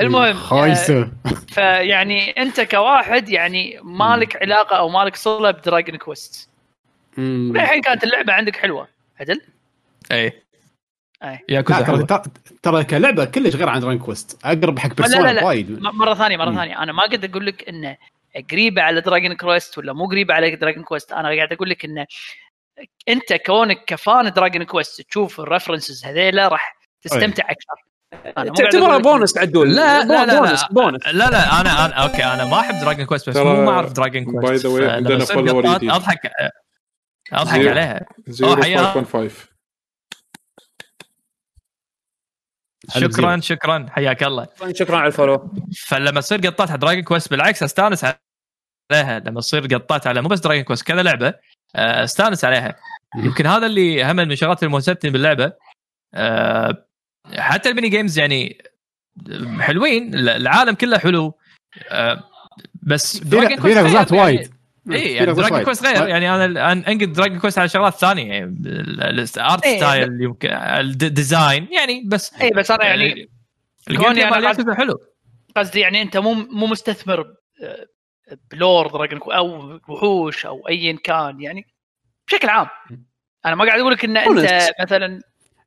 المهم 0.00 0.36
آه، 0.36 0.40
خايسه 0.40 1.12
فيعني 1.48 2.30
أنت 2.30 2.60
كواحد 2.60 3.28
يعني 3.28 3.80
مالك 3.82 4.42
علاقة 4.42 4.76
أو 4.76 4.88
مالك 4.88 5.16
صلة 5.16 5.50
ب 5.50 5.57
Dragon 5.57 5.96
Quest. 5.96 6.50
الحين 7.18 7.82
كانت 7.82 8.04
اللعبة 8.04 8.32
عندك 8.32 8.56
حلوة. 8.56 8.88
عدل؟ 9.20 9.40
أي. 10.12 10.32
ياكوزا 11.48 12.06
ترى 12.62 12.84
كلعبة 12.84 13.24
كلش 13.24 13.56
غير 13.56 13.68
عن 13.68 13.80
Dragon 13.80 13.98
Quest. 13.98 14.44
أقرب 14.44 14.78
حق 14.78 14.94
Persona 14.94 15.44
وايد. 15.44 15.80
مرة 15.80 16.14
ثانية 16.14 16.36
مرة. 16.36 16.54
ثانية. 16.54 16.82
أنا 16.82 16.92
ما 16.92 17.02
قد 17.02 17.24
أقول 17.24 17.46
لك 17.46 17.68
إنه 17.68 17.96
قريبة 18.50 18.82
على 18.82 19.00
Dragon 19.00 19.34
Quest 19.34 19.78
ولا 19.78 19.92
مو 19.92 20.06
قريبة 20.06 20.34
على 20.34 20.56
Dragon 20.56 20.82
Quest. 20.82 21.12
أنا 21.12 21.28
قاعد 21.28 21.52
أقول 21.52 21.70
لك 21.70 21.84
إنه 21.84 22.06
أنت 23.08 23.32
كونك 23.32 23.84
ك 23.86 23.98
fan 23.98 24.32
Dragon 24.32 24.64
Quest 24.64 25.00
تشوف 25.00 25.40
ال 25.40 25.46
references 25.46 26.04
هذيلا 26.04 26.48
راح 26.48 26.76
تستمتع 27.02 27.44
أكثر. 27.44 27.93
تعتبرها 28.56 28.98
بونس 28.98 29.38
عدول. 29.38 29.74
لا 29.74 30.04
لا 30.04 30.26
لا 30.26 30.38
بونس 30.38 30.62
لا. 30.62 30.68
بونس 30.70 31.06
لا 31.06 31.30
لا 31.30 31.60
أنا 31.60 31.84
أنا 31.86 31.94
أوكي 31.94 32.24
أنا 32.24 32.44
ما 32.44 32.60
أحب 32.60 32.74
دراجون 32.80 33.04
كويست 33.06 33.30
بس 33.30 33.36
مو 33.36 33.64
ما 33.64 33.70
أعرف 33.70 33.92
دراجون 33.92 34.24
كويست 34.24 34.66
the 34.66 34.70
way 34.70 34.72
فلما 34.72 34.92
عندنا 34.92 35.76
جديد. 35.76 35.90
أضحك 35.90 36.30
أضحك 37.32 37.60
زيرو. 37.60 37.70
عليها. 37.70 38.06
أوه، 38.42 38.62
حيا. 38.62 38.78
0515 38.78 39.54
هلا 42.96 43.08
شكرا 43.10 43.40
شكرا. 43.40 43.86
حياك 43.90 44.22
الله. 44.22 44.46
شكرا 44.72 44.96
على 44.96 45.06
الفولو. 45.06 45.52
فلما 45.86 46.20
تصير 46.20 46.38
قطات 46.40 46.70
على 46.70 46.78
دراجون 46.78 47.02
كويست 47.02 47.30
بالعكس 47.30 47.62
أستانس 47.62 48.04
عليها. 48.92 49.18
لما 49.18 49.40
تصير 49.40 49.66
قطات 49.74 50.06
على 50.06 50.22
مو 50.22 50.28
بس 50.28 50.40
دراجون 50.40 50.64
كويست 50.64 50.86
كذا 50.86 51.02
لعبة 51.02 51.34
آه، 51.76 52.04
أستانس 52.04 52.44
عليها. 52.44 52.76
يمكن 53.16 53.46
هذا 53.46 53.66
اللي 53.66 54.04
هم 54.04 54.16
من 54.16 54.32
الشغلات 54.32 54.62
الموزتني 54.62 55.10
باللعبة. 55.10 55.52
آه، 56.14 56.86
حتى 57.32 57.68
ال 57.68 57.72
mini 57.72 57.88
games 57.88 58.18
يعني 58.18 58.58
حلوين 59.60 60.14
العالم 60.14 60.74
كله 60.74 60.98
حلو 60.98 61.34
آه، 61.88 62.22
بس 62.82 63.18
في 63.18 63.24
Dragon 63.24 63.58
غير 63.58 63.84
وايد 64.14 64.40
يعني. 64.40 64.50
اي 64.92 65.12
يعني 65.14 65.32
Dragon 65.32 65.52
وايد. 65.52 65.64
Quest 65.64 65.86
غير 65.86 66.08
يعني 66.08 66.34
أنا 66.34 66.44
الان 66.44 66.78
أنقد 66.78 67.12
Dragon 67.12 67.38
Quest 67.38 67.58
على 67.58 67.68
شغلات 67.68 67.94
ثانية 67.94 68.32
يعني 68.32 68.44
ال 68.66 68.90
art 68.90 69.64
إيه، 69.64 69.76
style 69.76 70.22
يمكن 70.22 70.48
ال 70.52 70.69
design 70.69 71.68
يعني 71.72 72.02
بس 72.06 72.34
اي 72.40 72.50
بس 72.50 72.70
أنا 72.70 72.84
يعني 72.84 73.28
ال 73.90 73.98
game 73.98 74.30
مال 74.30 74.46
قصد- 74.48 74.58
ياكوزا 74.58 74.74
حلو 74.74 75.00
قصدي 75.56 75.80
يعني 75.80 76.02
أنت 76.02 76.16
مو 76.16 76.34
مو 76.34 76.66
مستثمر 76.66 77.34
ب 78.50 78.57
lore 78.57 78.86
Dragon 78.86 79.20
أو 79.32 79.78
وحوش 79.88 80.46
أو 80.46 80.68
ايا 80.68 80.98
كان 81.04 81.40
يعني 81.40 81.66
بشكل 82.28 82.48
عام 82.48 82.66
أنا 83.46 83.54
ما 83.54 83.64
قاعد 83.64 83.80
أقول 83.80 83.92
لك 83.92 84.04
إن 84.04 84.16
أنت. 84.16 84.70
مثلا 84.80 85.20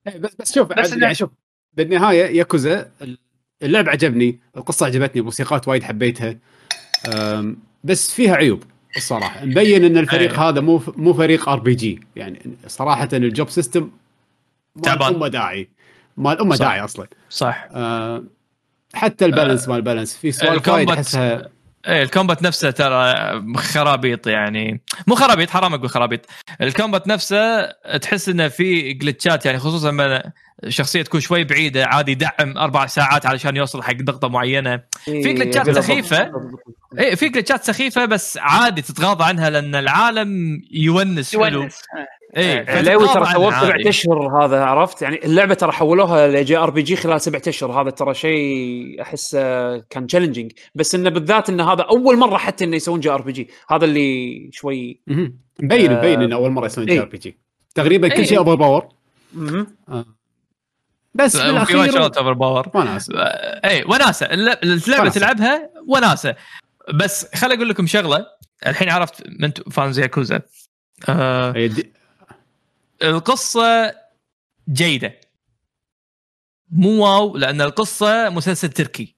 إيه، 0.08 0.18
بس 0.18 0.36
بس 0.40 0.56
شوف 0.56 0.68
بس 0.68 0.94
يعني 0.94 1.16
شوف 1.16 1.30
بالنهاية 1.78 2.38
ياكوزا 2.38 2.91
اللعب 3.64 3.90
عجبني 3.90 4.40
القصة 4.58 4.86
عجبتني 4.86 5.20
الموسيقات 5.20 5.68
وايد 5.68 5.84
حبيتها 5.84 6.38
بس 7.84 8.12
فيها 8.14 8.36
عيوب 8.36 8.64
الصراحة 8.98 9.45
مبين 9.45 9.84
إن 9.84 9.98
الفريق 9.98 10.32
أيه. 10.32 10.49
هذا 10.49 10.62
مو 10.62 10.82
مو 10.88 11.14
فريق 11.14 11.49
RPG 11.49 11.99
يعني 12.16 12.40
صراحة 12.68 13.10
ال 13.14 13.23
job 13.23 13.49
system 13.49 13.91
مال 14.76 14.84
تعبان. 14.84 15.16
ما 15.15 15.19
له 15.19 15.28
داعي 15.28 15.70
ما 16.18 16.40
له 16.41 16.56
صح. 16.56 16.66
داعي 16.66 16.84
أصلا 16.84 17.08
صح 17.30 17.68
أه، 17.72 18.24
حتى 18.94 19.26
ال 19.26 19.31
balance 19.31 19.68
مال 19.68 19.78
ال 19.78 19.82
balance 19.82 20.18
في 20.18 20.32
سوالف 20.32 20.68
وايد 20.68 20.90
أحسها 20.90 21.49
إيه 21.88 22.03
ال 22.03 22.09
combat 22.09 22.44
نفسه 22.43 22.72
ترى 22.72 23.14
خرابيط 23.57 24.27
يعني. 24.27 24.81
مو 25.07 25.15
خرابيط 25.15 25.49
حرام 25.49 25.73
أقول 25.73 25.89
خرابيط. 25.89 26.26
ال 26.61 26.68
combat 26.68 27.07
نفسه 27.07 27.72
تحس 28.01 28.30
إنه 28.30 28.47
في 28.47 28.93
glitch 28.94 29.38
ات 29.38 29.45
يعني 29.45 29.59
خصوصا 29.59 29.91
لما 29.91 30.31
شخصية 30.68 31.01
تكون 31.01 31.19
شوي 31.19 31.43
بعيدة 31.43 31.85
عادي 31.85 32.11
يدعم 32.11 32.57
أربع 32.57 32.85
ساعات 32.85 33.26
علشان 33.26 33.55
يوصل 33.55 33.84
حق 33.84 33.93
نقطة 33.95 34.27
معينة. 34.27 34.81
في 35.05 35.34
glitch 35.34 35.64
ات 35.64 35.69
سخيفة. 35.69 36.31
إيه 36.99 37.15
في 37.15 37.30
glitch 37.30 37.59
ات 37.59 37.64
سخيفة 37.64 38.05
بس 38.05 38.38
عادي 38.41 38.81
تتغاضى 38.81 39.23
عنها 39.23 39.49
لأن 39.49 39.76
العالم 39.76 40.61
يونس 40.72 41.35
حلو. 41.35 41.68
إيه 42.36 42.66
علاوي 42.70 43.08
فتتغاضى 43.08 43.26
ترى 43.26 43.34
سووه 43.34 43.62
سبعة. 43.62 43.90
اشهر 43.90 44.45
هذا 44.45 44.64
عرفت؟ 44.64 45.02
يعني 45.02 45.26
اللعبة 45.26 45.54
ترى 45.54 45.72
حولوها 45.72 46.28
ل 46.28 46.57
JRPG 46.57 46.95
خلال 46.95 47.22
سبعة 47.22 47.41
أشهر. 47.48 47.82
هذا 47.82 47.90
ترى 47.90 48.14
شيء 48.14 49.02
أحس 49.02 49.36
آه، 49.40 49.84
كان 49.90 50.08
challenging 50.07 50.52
بس 50.76 50.95
إنه 50.95 51.10
بالذات 51.10 51.49
انه 51.49 51.74
هذا 51.74 51.82
أول 51.82 52.18
مرة 52.18 52.38
حتى 52.38 52.66
إنه 52.66 52.76
يسوون 52.76 52.99
JRPG 52.99 53.49
هذا 53.70 53.86
اللي 53.86 54.49
شوي 54.52 55.02
مهم. 55.08 55.38
مبين 55.60 55.91
آه، 55.91 55.98
مبين 55.98 56.22
انه 56.22 56.36
أول 56.36 56.52
مرة 56.52 56.66
يسوون 56.66 56.88
J. 56.88 56.99
RPG 56.99 57.38
تقريبا 57.76 58.08
كل 58.08 58.16
إيه. 58.16 58.26
شيء 58.26 58.38
overpower 58.38 58.88
مهم. 59.34 59.68
بس 61.14 61.38
بالأخير 61.38 61.91
شغلات 61.91 62.18
overpower 62.18 62.69
وناس 62.74 63.12
اي 63.16 63.84
وناسة. 63.84 64.26
اللعبة. 64.26 65.10
تلعبها 65.10 65.70
وناسة. 65.88 66.36
بس 66.94 67.36
خل 67.36 67.52
أقول 67.52 67.70
لكم 67.70 67.88
شغلة. 67.88 68.26
الحين 68.68 68.90
عرفت 68.90 69.24
من 69.40 69.52
fans 69.72 69.99
Yakuza 69.99 70.41
آه 71.10 71.56
إيه، 71.56 71.72
القصة 73.03 73.94
جيدة. 74.69 75.19
مو 76.72 76.90
واو 77.06 77.38
لأن 77.38 77.61
القصة 77.61 78.30
مسلسل 78.30 78.69
تركي. 78.69 79.15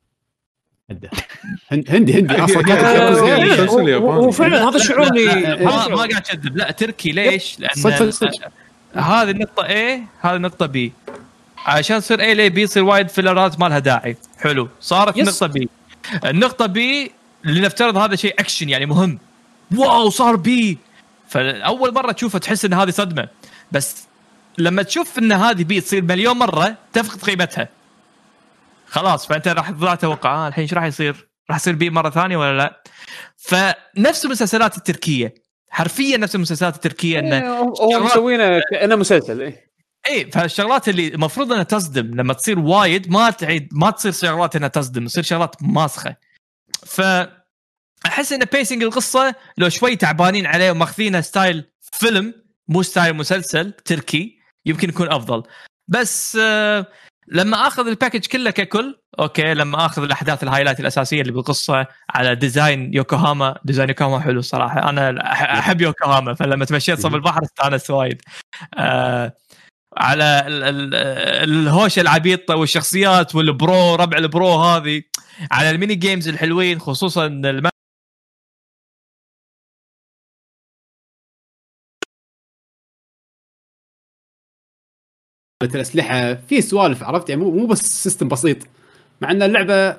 هند- 1.71 1.89
هندي 1.91 2.19
هندي. 2.19 2.35
أصلا 2.43 2.73
آه،. 2.73 3.35
إيه. 3.87 3.97
وفعلا 3.97 4.69
هذا 4.69 4.75
الشعور 4.77 5.07
اللي 5.07 5.25
ما, 5.65 5.71
قاعد 5.95 6.13
اكذب 6.13 6.57
لا 6.57 6.71
تركي 6.71 7.11
ليش؟ 7.11 7.59
لأن. 7.59 7.69
هذه 8.93 9.29
النقطة 9.29 9.63
A 9.63 9.99
هذه 10.21 10.35
النقطة 10.35 10.67
B. 10.67 10.91
عشان 11.65 11.99
تصير 11.99 12.17
A 12.17 12.21
لي 12.21 12.49
B 12.49 12.61
يصير 12.61 12.83
وايد 12.83 13.09
filler 13.09 13.52
ات 13.52 13.59
ما 13.59 13.65
لها 13.69 13.79
داعي. 13.79 14.17
حلو. 14.39 14.69
صارت 14.81 15.17
yes. 15.17 15.43
النقطه 15.43 15.59
B. 15.59 15.67
النقطة 16.25 16.67
B 16.73 17.09
لنفترض 17.43 17.97
هذا 17.97 18.15
شيء 18.15 18.35
اكشن 18.39 18.69
يعني 18.69 18.85
مهم. 18.85 19.19
واو 19.77 20.09
صار 20.09 20.35
B 20.35 20.77
فأول 21.27 21.93
مرة 21.93 22.11
تشوفه 22.11 22.39
تحس 22.39 22.65
إن 22.65 22.73
هذه 22.73 22.89
صدمة. 22.89 23.27
بس 23.71 24.07
لما 24.57 24.83
تشوف 24.83 25.19
إن 25.19 25.31
هذه 25.31 25.63
B 25.63 25.81
تصير 25.81 26.03
مليون 26.03 26.37
مرة 26.37 26.77
تفقد 26.93 27.21
قيمتها 27.21 27.69
خلاص 28.87 29.27
فأنت 29.27 29.47
راح 29.47 29.69
تضع 29.69 29.95
توقع 29.95 30.45
آه 30.45 30.47
الحين 30.47 30.61
إيش 30.61 30.73
راح 30.73 30.83
يصير؟ 30.83 31.29
راح 31.49 31.57
يصير 31.57 31.75
B 31.75 31.89
مرة 31.89 32.09
ثانية 32.09 32.37
ولا 32.37 32.57
لا؟ 32.57 32.83
فنفس 33.37 34.25
المسلسلات 34.25 34.77
التركية 34.77 35.33
حرفيا 35.69 36.17
نفس 36.17 36.35
المسلسلات 36.35 36.75
التركية 36.75 37.19
انه 37.19 37.37
إيه، 37.37 37.49
هو 37.59 37.99
مسوينه 38.03 38.61
كانه 38.71 38.95
مسلسل 38.95 39.41
إيه. 39.41 39.69
اي 40.09 40.31
فالشغلات 40.31 40.89
اللي 40.89 41.07
المفروض 41.07 41.51
إنها 41.51 41.63
تصدم 41.63 42.15
لما 42.15 42.33
تصير 42.33 42.59
وايد 42.59 43.11
ما 43.11 43.29
تعيد 43.29 43.69
ما 43.71 43.91
تصير 43.91 44.11
شغلات 44.11 44.55
إنها 44.55 44.67
تصدم 44.67 45.05
تصير 45.05 45.23
شغلات 45.23 45.55
ماسخة 45.61 46.15
ف 46.85 47.01
أحس 48.05 48.33
إن 48.33 48.45
pacing 48.53 48.83
القصة 48.83 49.35
لو 49.57 49.69
شوي 49.69 49.95
تعبانين 49.95 50.45
عليه 50.45 50.71
وماخذينه 50.71 51.21
style 51.21 51.63
فيلم 51.81 52.33
مو 52.69 52.81
style 52.83 53.13
مسلسل 53.13 53.71
تركي 53.71 54.39
يمكن 54.65 54.89
يكون 54.89 55.11
أفضل. 55.11 55.43
بس 55.87 56.37
آه 56.41 56.85
لما 57.27 57.67
آخذ 57.67 57.87
ال 57.87 57.92
package 57.92 58.25
كله 58.25 58.49
ككل 58.51 58.99
okay 59.19 59.53
لما 59.53 59.85
آخذ 59.85 60.03
الأحداث 60.03 60.43
ال 60.43 60.47
highlight 60.47 60.79
الأساسية 60.79 61.21
اللي 61.21 61.31
بالقصة 61.31 61.87
على 62.09 62.35
design 62.35 62.93
يوكوهاما 62.93 63.55
design 63.65 63.89
يوكوهاما 63.89 64.19
حلو 64.19 64.41
صراحة. 64.41 64.89
أنا 64.89 65.33
أحب 65.59 65.81
يوكوهاما 65.81 66.33
فلما 66.33 66.65
تمشيت 66.65 66.99
صوب 66.99 67.15
البحر 67.15 67.43
استانست 67.43 67.89
وايد. 67.89 68.21
آه 68.77 69.33
على 69.97 70.43
ال- 70.47 70.63
ال- 70.63 70.95
الهوشه 71.49 71.99
العبيطة 71.99 72.55
والشخصيات 72.55 73.35
والبرو 73.35 73.95
ربع 73.95 74.17
البرو 74.17 74.53
هذه 74.55 75.01
على 75.51 75.69
ال 75.69 75.74
mini 75.74 75.95
games 75.95 76.27
الحلوين 76.27 76.79
خصوصا 76.79 77.27
الاسلحه 85.63 86.35
في 86.35 86.61
سوالف 86.61 87.03
عرفت؟ 87.03 87.29
يعني 87.29 87.41
مو 87.41 87.51
مو 87.51 87.65
بس 87.65 88.03
system 88.03 88.27
بسيط. 88.27 88.57
مع 89.21 89.31
إن 89.31 89.43
اللعبة 89.43 89.97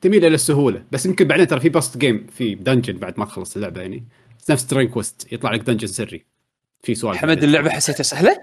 تميل 0.00 0.24
إلى 0.24 0.34
السهولة. 0.34 0.84
بس 0.92 1.06
يمكن 1.06 1.24
بعدين 1.28 1.46
ترى 1.46 1.60
في 1.60 1.68
post 1.68 1.98
game 1.98 2.26
في 2.26 2.54
dungeon 2.54 2.96
بعد 2.96 3.18
ما 3.18 3.24
تخلص 3.24 3.56
اللعبة 3.56 3.80
يعني. 3.80 4.04
نفس 4.50 4.66
ترين 4.66 4.88
quest 4.88 5.32
يطلع 5.32 5.52
لك 5.52 5.60
dungeon 5.60 5.86
سري. 5.86 6.24
في 6.82 6.94
سوالف. 6.94 7.18
حمد 7.18 7.42
اللعبة 7.42 7.70
حسيتها 7.70 8.02
سهلة؟ 8.02 8.40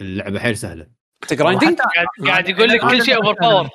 اللعبة 0.00 0.38
حيل 0.38 0.56
سهلة. 0.56 0.86
أنت؟ 1.22 1.34
grinding؟ 1.34 1.78
قاعد 2.26 2.48
يقول 2.48 2.68
لك 2.68 2.80
كل 2.80 3.04
شيء 3.04 3.16
overpower 3.16 3.68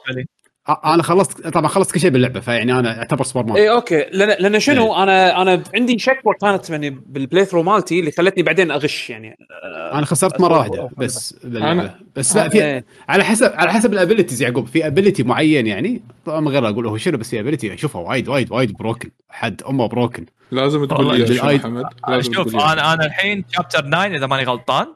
أنا 0.69 1.03
خلصت 1.03 1.47
طبعا 1.47 1.67
خلصت 1.67 1.91
كل 1.91 1.99
شيء 1.99 2.09
باللعبة 2.09 2.39
فيعني 2.39 2.79
أنا 2.79 2.97
أعتبر 2.97 3.23
سوبر 3.23 3.45
مان 3.45 3.57
اي 3.57 3.69
okay. 3.69 4.05
لأن 4.11 4.43
لأن 4.43 4.59
شنو 4.59 4.95
أنا 4.95 5.41
أنا 5.41 5.63
عندي 5.75 5.99
شكوى 5.99 6.33
كانت 6.41 6.69
يعني 6.69 6.89
بال 6.89 7.45
playthrough 7.45 7.63
مالتي 7.63 7.99
اللي 7.99 8.11
خلتني 8.11 8.43
بعدين 8.43 8.71
أغش 8.71 9.09
يعني. 9.09 9.37
أنا 9.93 10.05
خسرت 10.05 10.41
مرة 10.41 10.57
واحدة 10.57 10.89
بس 10.97 11.33
باللعبة. 11.43 11.91
بس 12.15 12.35
لا 12.35 12.49
في 12.49 12.63
إيه. 12.63 12.85
على 13.09 13.23
حسب 13.23 13.51
على 13.53 13.73
حسب 13.73 13.93
ال 13.93 13.98
abilities 13.98 14.41
يعقوب. 14.41 14.67
في 14.67 14.87
ability 14.87 15.23
معين 15.23 15.67
يعني 15.67 16.01
طبعا 16.25 16.39
من 16.39 16.47
غير 16.47 16.69
أقول 16.69 16.87
هو 16.87 16.97
شنو 16.97 17.17
بس 17.17 17.29
في 17.29 17.39
ability 17.39 17.73
أشوفها 17.73 18.01
وايد 18.01 18.27
وايد 18.29 18.51
وايد 18.51 18.73
broken 18.73 19.11
حد 19.29 19.63
أمه 19.63 19.87
broken 19.87 20.25
لازم 20.51 20.85
تقول 20.85 21.19
لي 21.19 21.53
محمد. 21.55 21.85
شوف. 22.19 22.55
أنا 22.55 22.93
أنا 22.93 23.05
الحين 23.05 23.45
chapter 23.51 23.81
9 23.81 24.05
إذا 24.05 24.27
ماني 24.27 24.43
غلطان 24.43 24.87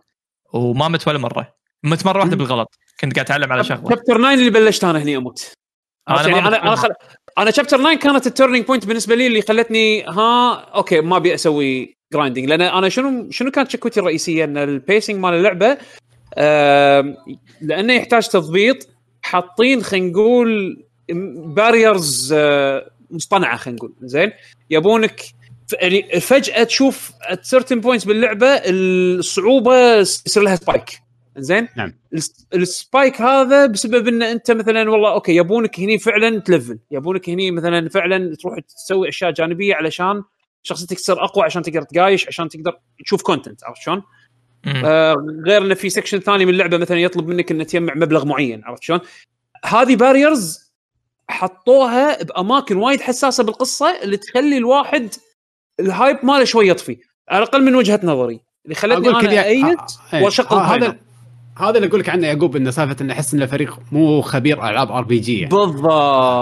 وما 0.54 0.88
مت 0.88 1.08
ولا 1.08 1.18
مرة. 1.18 1.56
مت 1.84 2.06
مرة 2.06 2.20
واحدة 2.20 2.36
بالغلط. 2.36 2.80
كنت 3.00 3.14
قاعد 3.14 3.26
أتعلم 3.26 3.52
على 3.52 3.64
شغلة. 3.64 3.90
chapter 3.90 4.18
9 4.18 4.34
اللي 4.34 4.50
بلشت 4.50 4.84
أنا 4.84 5.04
هني 5.04 5.18
أموت. 5.18 5.55
أنا 6.10 6.22
يعني 6.28 6.48
أنا 6.48 6.64
أنا 6.64 6.76
خل... 6.76 6.90
أنا 7.38 7.52
chapter 7.52 7.78
9 7.78 7.96
كانت 7.96 8.28
ال 8.28 8.32
turning 8.33 8.66
point 8.66 8.86
بالنسبة 8.86 9.16
لي 9.16 9.28
اللي 9.28 9.42
خلتني 9.42 10.04
ها 10.04 10.54
okay 10.54 11.02
ما 11.02 11.18
أبي 11.18 11.34
أسوي 11.34 11.98
grinding 12.14 12.46
لأن 12.46 12.62
أنا 12.62 12.90
شنو 12.90 13.28
شنو 13.32 13.52
كانت 13.52 13.72
شكوتي 13.72 14.00
الرئيسية؟ 14.00 14.44
إن 14.44 14.58
ال 14.58 14.66
pacing 14.66 15.16
مال 15.18 15.34
اللعبة 15.34 15.78
آم، 16.38 17.16
لأنه 17.62 17.94
يحتاج 17.94 18.28
تضبيط 18.28 18.88
حاطين 19.22 19.84
خلينا 19.84 20.08
نقول 20.08 20.84
barriers 21.46 22.34
مصطنعة 23.12 23.58
خلينا 23.58 23.78
نقول 23.78 23.94
زين؟ 24.02 24.32
يبونك 24.70 25.22
يعني 25.82 26.20
فجأة 26.22 26.64
تشوف 26.64 27.12
at 27.22 27.46
certain 27.46 27.80
points 27.80 28.06
باللعبة 28.06 28.48
الصعوبة 28.66 29.96
يصير 29.96 30.44
لها 30.44 30.56
spike 30.56 31.05
زين 31.38 31.68
نعم. 31.78 31.94
الس- 32.14 32.48
ال 32.54 32.65
spike 32.65 33.22
هذا 33.22 33.66
بسبب 33.66 34.08
إن 34.08 34.24
أنت 34.24 34.52
مثلا 34.52 34.90
والله 34.90 35.12
okay 35.14 35.36
يبونك 35.36 35.80
هني 35.80 36.00
فعلا 36.00 36.40
ت 36.40 36.47
level 36.47 36.80
يبونك 36.92 37.30
هني 37.30 37.52
مثلا 37.52 37.90
فعلا 37.90 38.36
تروح 38.36 38.60
تسوي 38.60 39.10
أشياء 39.10 39.32
جانبية 39.32 39.76
علشان 39.76 40.24
شخصيتك 40.64 40.98
تصير 40.98 41.24
أقوى 41.24 41.44
عشان 41.46 41.62
تقدر 41.62 41.82
تقايش 41.82 42.28
عشان 42.28 42.50
تقدر 42.50 42.78
تشوف 43.06 43.22
content 43.22 43.64
عرفت 43.64 43.82
شلون؟ 43.82 44.04
آه 44.86 45.16
غير 45.48 45.62
انه 45.62 45.74
في 45.74 45.90
section 45.90 46.20
ثاني 46.20 46.46
من 46.46 46.54
اللعبه 46.54 46.78
مثلا 46.78 47.00
يطلب 47.00 47.28
منك 47.28 47.52
انك 47.52 47.70
تجمع 47.70 47.94
مبلغ 47.96 48.26
معين 48.26 48.64
عرفت 48.64 48.84
شلون؟ 48.84 49.00
هذه 49.66 49.96
barriers 49.96 50.72
حطوها 51.30 52.24
بأماكن 52.24 52.78
وايد 52.78 53.02
حساسة 53.02 53.44
بالقصة 53.44 54.04
اللي 54.04 54.18
تخلي 54.18 54.58
الواحد 54.58 55.10
ال 55.80 55.87
hype 55.87 56.18
ماله 56.24 56.44
شوي 56.44 56.68
يطفي 56.70 56.98
على 57.30 57.44
الأقل 57.44 57.64
من 57.64 57.76
وجهة 57.76 58.00
نظري 58.04 58.40
اللي 58.66 58.76
خلتني 58.76 59.10
أنا 59.10 59.46
أيد 59.46 59.66
آه، 59.66 59.88
إيه. 60.14 60.24
واشغل 60.24 60.58
آه، 60.58 60.62
هذا. 60.62 61.00
هذا 61.58 61.78
اللي 61.78 61.88
أقول 61.88 62.00
لك 62.00 62.10
عنه 62.10 62.28
يعقوب 62.28 62.56
إنه 62.56 62.72
سالفة 62.72 62.96
إنه 63.02 63.14
احس 63.14 63.34
ان 63.34 63.42
الفريق 63.42 63.80
مو 63.92 64.22
خبير 64.22 64.70
ألعاب 64.70 64.92
RPG 64.92 65.40
يعني. 65.40 65.50
بالضبط. 65.50 65.92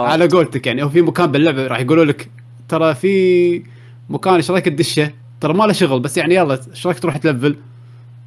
على 0.10 0.28
قولتك 0.28 0.68
يعني 0.68 0.84
هو 0.84 0.90
في 0.90 1.02
مكان 1.02 1.32
باللعبة 1.32 1.68
راح 1.68 1.80
يقولوا 1.80 2.06
لك 2.06 2.30
ترى 2.70 2.96
في 2.96 3.64
مكان 4.10 4.34
إيش 4.34 4.52
رأيك 4.52 4.66
تدشه؟ 4.66 5.12
ترى 5.42 5.54
ما 5.54 5.64
له 5.64 5.74
شغل 5.74 6.00
بس 6.00 6.18
يعني 6.18 6.36
يلا 6.36 6.60
إيش 6.72 6.88
رأيك 6.88 7.00
تروح 7.00 7.18
ت 7.18 7.23
level. 7.23 7.56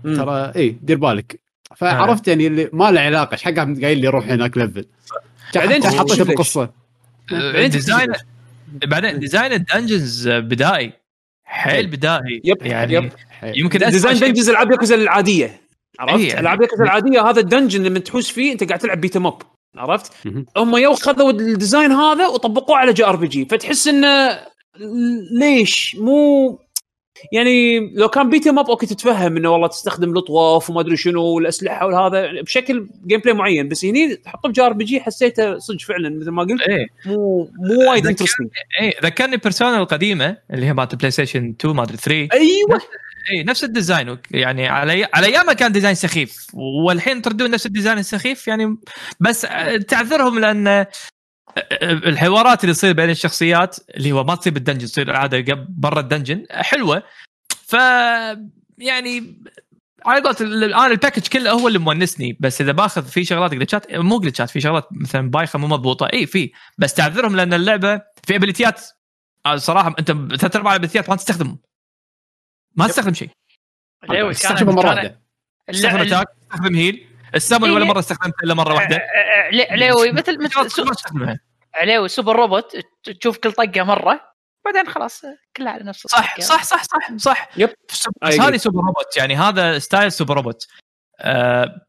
ترى 0.05 0.53
اي 0.57 0.77
دير 0.83 0.99
بالك. 0.99 1.41
فعرفت 1.77 2.29
يعني 2.29 2.47
اللي 2.47 2.71
ما 2.73 2.91
له 2.91 3.01
علاقة 3.01 3.33
إيش 3.33 3.43
حق 3.43 3.53
قايل 3.55 3.99
لي 3.99 4.09
روح 4.09 4.29
هناك 4.29 4.59
level. 4.59 4.85
بعدين 5.55 5.85
حطيته. 5.85 6.25
بالقصة 6.25 6.71
بعدين 7.31 7.71
ديزاين 7.71 8.13
بعدين 8.87 9.19
ديزاين 9.19 9.53
الدنجنز 9.53 10.29
بدائي. 10.29 10.93
حيل 11.45 11.87
بدائي. 11.87 12.41
yep، 12.45 12.57
يعني 12.63 12.95
yep. 12.95 13.11
يمكن 13.43 13.79
design 13.79 14.19
dungeons 14.19 14.49
ألعاب 14.49 14.71
ياكوزا 14.71 14.95
العادية. 14.95 15.66
عرفت؟ 16.01 16.25
إيه. 16.25 16.41
ألعاب 16.41 16.63
ياكوزا 16.63 16.85
العادية 16.85 17.31
هذا 17.31 17.41
الدنجن 17.41 17.83
لما 17.83 17.99
تحوس 17.99 18.31
فيه 18.31 18.53
أنت 18.53 18.65
قاعد 18.65 18.81
تلعب 18.81 19.01
beat 19.01 19.17
'em 19.17 19.32
up 19.32 19.43
عرفت؟ 19.77 20.13
هم 20.57 20.77
يو 20.77 20.95
خذوا 20.95 21.31
ال 21.31 21.40
design 21.40 21.93
هذا 21.93 22.27
وطبقوه 22.27 22.77
على 22.77 22.93
JRPG 22.93 23.45
فتحس 23.45 23.89
انه 23.89 24.39
ليش 25.41 25.97
مو 26.01 26.59
يعني 27.33 27.79
لو 27.95 28.09
كان 28.09 28.31
beat 28.31 28.47
'em 28.47 28.61
up 28.61 28.71
okay 28.71 28.87
تتفهم 28.87 29.37
إنه 29.37 29.51
والله 29.53 29.67
تستخدم 29.69 30.13
الاطواف 30.13 30.71
وما 30.71 30.81
أدري 30.81 30.97
شنو 30.97 31.23
والأسلحة 31.23 31.87
وهذا 31.87 32.43
بشكل 32.43 32.89
gameplay 33.07 33.35
معين 33.35 33.69
بس 33.69 33.85
هني 33.85 34.17
تحطه 34.17 34.49
ب 34.49 34.63
JRPG 34.63 35.01
حسيته 35.01 35.59
صدق 35.59 35.81
فعلا 35.81 36.21
مثل 36.21 36.31
ما 36.31 36.43
قلت 36.43 36.63
إيه 36.63 36.87
مو 37.07 37.51
مو 37.59 37.91
وايد 37.91 38.07
interesting 38.07 38.49
إيه 38.81 38.93
ذكرني 39.03 39.37
بيرسونا 39.37 39.79
القديمة 39.79 40.37
اللي 40.51 40.67
هي 40.67 40.73
مالت 40.73 40.95
بلاي 40.95 41.11
ستيشن 41.11 41.55
2 41.61 41.77
ما 41.77 41.83
أدري 41.83 41.97
3 41.97 42.29
أيوه 42.33 42.81
اي 43.31 43.43
نفس 43.43 43.65
ال 43.65 43.71
design. 43.72 44.19
يعني 44.31 44.69
على 44.69 45.09
على 45.15 45.27
ايامها 45.27 45.53
كان 45.55 45.73
design 45.73 45.95
سخيف 45.95 46.47
والحين 46.55 47.23
تردون 47.23 47.51
نفس 47.51 47.67
ال 47.67 47.71
design 47.71 47.99
السخيف؟ 47.99 48.49
يعني 48.49 48.77
بس 49.21 49.45
آه، 49.45 49.77
تعذرهم 49.77 50.39
لأن 50.39 50.67
آه، 50.69 50.89
الحوارات 51.83 52.65
اللي 52.65 52.75
تصير 52.75 52.93
بين 52.93 53.11
الشخصيات 53.11 53.77
اللي 53.97 54.13
هو 54.13 54.25
ما 54.25 54.35
تصير 54.35 54.53
بال 54.53 54.60
dungeon 54.60 54.87
تصير 54.87 55.11
قبل 55.11 55.67
برا 55.69 56.01
ال 56.01 56.06
dungeon 56.07 56.47
حلوة. 56.51 57.03
ف 57.67 57.73
يعني 58.79 59.43
على 60.07 60.23
قولت 60.23 60.41
ال- 60.41 60.75
أنا 60.75 60.87
ال 60.87 60.92
package 60.92 61.27
كله 61.27 61.51
هو 61.51 61.69
اللي 61.69 61.79
مونسني. 61.79 62.37
بس 62.41 62.61
إذا 62.61 62.73
باخذ 62.73 63.05
في 63.09 63.25
شغلات 63.25 63.55
glitch 63.55 63.89
ات 63.89 63.95
مو 63.95 64.19
glitch 64.21 64.46
ات 64.46 64.51
في 64.51 64.61
شغلات 64.61 64.89
مثلا 64.93 65.31
بايخة 65.31 65.59
مو 65.59 65.67
مضبوطة. 65.67 66.09
اي 66.13 66.27
في. 66.27 66.53
بس 66.79 66.95
تعذرهم 66.95 67.37
لأن 67.37 67.55
اللعبة 67.55 68.01
في 68.27 68.37
ability 68.37 68.75
ات 68.75 68.81
صراحة 69.57 69.95
أنت 69.99 70.11
ثلاث 70.41 70.57
ارباع 70.57 70.73
ال 70.73 70.77
ability 70.77 71.05
ات 71.05 71.09
ما 71.11 71.17
تستخدمهم. 71.17 71.59
ما 72.77 72.87
تستخدم 72.87 73.15
شيء. 73.15 73.31
علاوي 74.11 74.31
استخدمه 74.31 74.73
مرة 74.73 74.89
واحدة. 74.89 75.21
تستخدم 75.69 76.01
attack 76.01 76.27
تستخدم 76.41 76.75
heal 76.75 77.09
ال 77.35 77.40
summon 77.40 77.71
ولا 77.71 77.85
مرة 77.85 77.99
استخدمتها 77.99 78.43
إلا 78.45 78.55
مرة 78.55 78.75
واحدة؟ 78.75 79.03
علاوي 79.71 80.13
مثل 80.13 80.45
مثل 80.45 80.53
شغلات 80.53 80.71
سو- 80.71 80.85
ما 80.85 80.95
تستخدمها 80.95 81.41
علاوي 81.75 82.09
سوبر 82.09 82.37
روبوت 82.37 82.77
تشوف 83.21 83.39
كل 83.39 83.53
طقة 83.53 83.83
مرة 83.83 84.21
بعدين 84.65 84.89
خلاص 84.93 85.23
كلها 85.57 85.73
على 85.73 85.85
نفس 85.85 86.07
صح. 86.07 86.41
صح 86.41 86.63
صح 86.65 86.83
صح 86.83 87.17
صح. 87.17 87.49
yep. 87.57 87.71
بس. 88.23 88.41
هذه 88.41 88.57
سوبر 88.57 88.77
روبوت 88.81 89.17
يعني 89.17 89.37
هذا 89.37 89.79
ستايل 89.79 90.13
سوبر 90.13 90.35
روبوت. 90.37 90.67
آه 91.21 91.81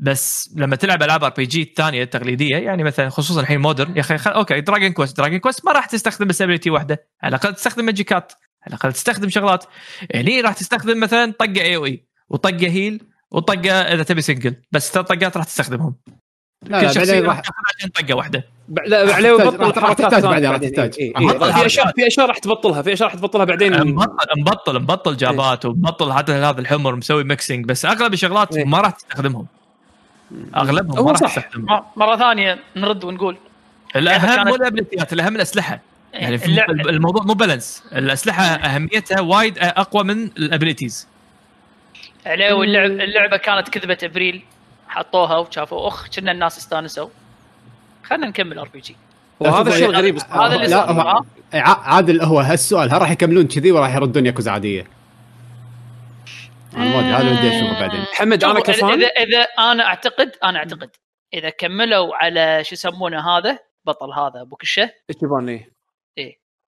بس 0.00 0.54
لما 0.56 0.76
تلعب 0.76 1.02
ألعاب 1.02 1.24
RPG 1.24 1.62
الثانية 1.62 2.02
التقليديه 2.02 2.56
يعني 2.56 2.82
مثلا 2.84 3.08
خصوصا 3.08 3.40
الحين 3.40 3.60
modern 3.60 3.96
يا 3.96 4.00
أخي 4.00 4.18
خل... 4.18 4.30
okay 4.30 4.60
دراجون 4.60 4.92
كويست 4.92 5.16
دراجون 5.16 5.38
كويست 5.38 5.64
ما 5.64 5.72
راح 5.72 5.86
تستخدم 5.86 6.26
بس 6.26 6.42
ability 6.42 6.70
واحدة. 6.70 7.08
على 7.22 7.36
الأقل 7.36 7.54
تستخدم 7.54 7.84
magic 7.84 8.24
ات 8.24 8.32
على 8.62 8.68
الاقل 8.68 8.92
تستخدم 8.92 9.28
شغلات 9.28 9.64
هني 10.14 10.40
راح 10.40 10.52
تستخدم 10.52 11.00
مثلا 11.00 11.32
طقة 11.38 11.60
AOE 11.60 12.04
وطقة 12.28 12.68
heal 12.68 13.02
وطقة 13.30 13.72
إذا 13.72 14.02
تبي 14.02 14.22
single 14.22 14.54
بس 14.72 14.92
ثلاث 14.92 15.06
طقات 15.06 15.36
راح 15.36 15.44
تستخدمهم 15.44 15.94
لا 16.62 16.80
كل 16.80 16.86
لا 16.86 16.92
شخصية 16.92 17.20
راح 17.20 17.42
عشان 17.78 17.90
طقة 17.90 18.14
واحدة 18.14 18.44
لا 18.86 19.14
عليه 19.14 19.32
بطل 19.32 19.80
راح- 19.82 19.92
تحتاج 19.92 20.22
بعدين، 20.22 20.50
راح. 20.50 20.56
تحتاج. 20.60 20.92
في 20.94 21.66
اشياء. 21.66 21.92
في 21.92 22.06
أشياء 22.06 22.26
راح 22.26 22.38
تبطلها 22.38 22.82
في 22.82 22.92
أشياء 22.92 23.08
راح 23.08 23.14
تبطلها 23.18 23.44
بعدين 23.44 23.86
مبطل 23.86 24.40
مبطل 24.40 24.80
مبطل 24.82 25.16
job 25.16 25.52
ات 25.52 25.64
ومبطل 25.64 26.10
هذا 26.10 26.50
هذا 26.50 26.60
الحمر 26.60 26.96
مسوي 26.96 27.24
mixing 27.24 27.64
بس 27.66 27.84
أغلب 27.84 28.12
الشغلات 28.12 28.56
إيه. 28.56 28.64
ما 28.64 28.80
راح 28.80 28.90
تستخدمهم 28.90 29.46
أغلبهم 30.56 31.04
ما 31.04 31.10
راح. 31.12 31.20
تستخدمهم 31.20 31.82
مرة 31.96 32.16
ثانية 32.16 32.58
نرد 32.76 33.04
ونقول 33.04 33.36
الأهم 33.96 34.46
مو 34.48 34.54
ال 34.54 34.60
ability 34.60 35.06
ات 35.06 35.12
الأهم 35.12 35.36
الأسلحة 35.36 35.80
يعني 36.12 36.38
في 36.38 36.46
اللعب- 36.46 36.70
الموضوع 36.70 37.22
مو 37.22 37.34
balance 37.34 37.84
الأسلحة 37.92 38.44
أهميتها 38.44 39.20
وايد 39.20 39.58
أقوى 39.58 40.04
من 40.04 40.24
ال 40.24 40.32
abilities 40.32 41.08
عليه 42.26 42.62
اللعب 42.62 42.90
اللعبة 42.90 43.36
كانت 43.36 43.68
كذبة 43.68 43.98
أبريل 44.02 44.42
حطوها 44.88 45.38
وشافوا 45.38 45.88
أخ 45.88 46.08
كنا 46.08 46.32
الناس 46.32 46.58
استانسوا. 46.58 47.08
خلينا 48.04 48.26
نكمل 48.26 48.58
RPG 48.58 48.96
وهذا 49.40 49.68
الشيء 49.70 49.90
الغريب 49.90 50.18
هذا 50.30 50.54
اللي 50.54 50.68
صار. 50.68 51.24
ع- 51.54 51.94
عادل 51.94 52.22
هو 52.22 52.40
هالسؤال 52.40 52.94
هل 52.94 53.00
راح 53.00 53.10
يكملون 53.10 53.46
كذي 53.46 53.72
ولا 53.72 53.80
راح 53.82 53.94
يردون 53.94 54.26
ياكوزا 54.26 54.50
عادية؟ 54.50 54.86
أنا 56.76 56.84
ما 56.84 56.98
أدري 57.00 57.10
هذا 57.10 57.20
اللي 57.20 57.48
ودي 57.48 57.58
أشوفه 57.58 57.80
بعدين. 57.80 58.04
حمد 58.12 58.44
أنا 58.44 58.60
كفان 58.60 58.90
اذا 58.90 59.06
إذا 59.06 59.40
أنا 59.58 59.86
اعتقد 59.86 60.32
أنا 60.44 60.58
أعتقد 60.58 60.90
إذا 61.34 61.50
كملوا 61.50 62.16
على 62.16 62.64
شو 62.64 62.74
يسمونه 62.74 63.28
هذا 63.38 63.58
بطل 63.84 64.12
هذا 64.12 64.40
ابو 64.40 64.56
كشه 64.56 64.90
اتشيبان 65.10 65.48
إيه. 65.48 65.71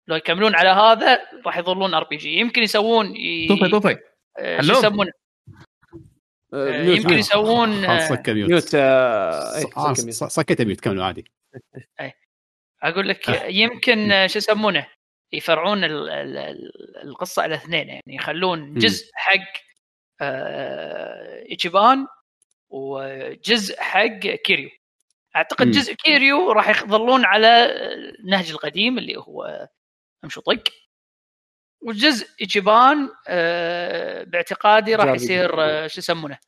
لو 0.09 0.17
يكملون 0.17 0.55
على 0.55 0.69
هذا 0.69 1.21
راح 1.47 1.59
يظلون 1.59 1.95
RPG. 1.95 2.39
يمكن 2.39 2.63
يسوون 2.63 3.17
ي... 3.17 3.49
طوفي 3.49 3.69
طوفي 3.69 3.99
شو 4.39 4.43
هلو. 4.43 4.79
يسمونه؟ 4.79 5.13
mute 6.53 6.99
يمكن 6.99 7.19
يسوون 7.19 7.85
آه، 7.85 7.99
خلاص 7.99 8.09
سكر 8.09 8.35
mute. 8.35 8.51
mute 8.51 8.75
آه، 8.75 9.31
آه، 9.77 9.95
mute. 9.99 10.11
سكت 10.11 10.63
كملوا 10.63 11.05
عادي. 11.05 11.25
أقول 12.83 13.09
لك. 13.09 13.45
يمكن 13.49 14.27
شو 14.27 14.39
يسمونه؟ 14.39 14.87
يفرعون 15.33 15.85
ال- 15.85 16.09
ال- 16.09 16.37
ال- 16.37 17.03
القصة 17.03 17.43
على 17.43 17.55
اثنين 17.55 17.89
يعني 17.89 18.03
يخلون 18.07 18.75
جزء 18.75 19.11
حق 19.15 19.63
إيتشيبان 21.51 22.07
وجزء 22.69 23.81
حق 23.81 24.17
كيريو. 24.45 24.71
أعتقد. 25.37 25.71
جزء 25.71 25.95
كيريو 25.95 26.53
راح 26.53 26.69
يظلون 26.69 27.25
على 27.25 27.67
النهج 28.21 28.51
القديم 28.51 28.99
اللي 28.99 29.17
هو 29.17 29.69
امشي 30.25 30.41
طق 30.41 30.63
والجزء 31.83 32.27
ايتشيبان 32.41 33.09
آه، 33.29 34.25
باعتقادي 34.25 34.95
راح. 34.95 35.15
يصير 35.15 35.63
آه، 35.63 35.87
شو 35.87 35.99
يسمونه؟ 35.99 36.39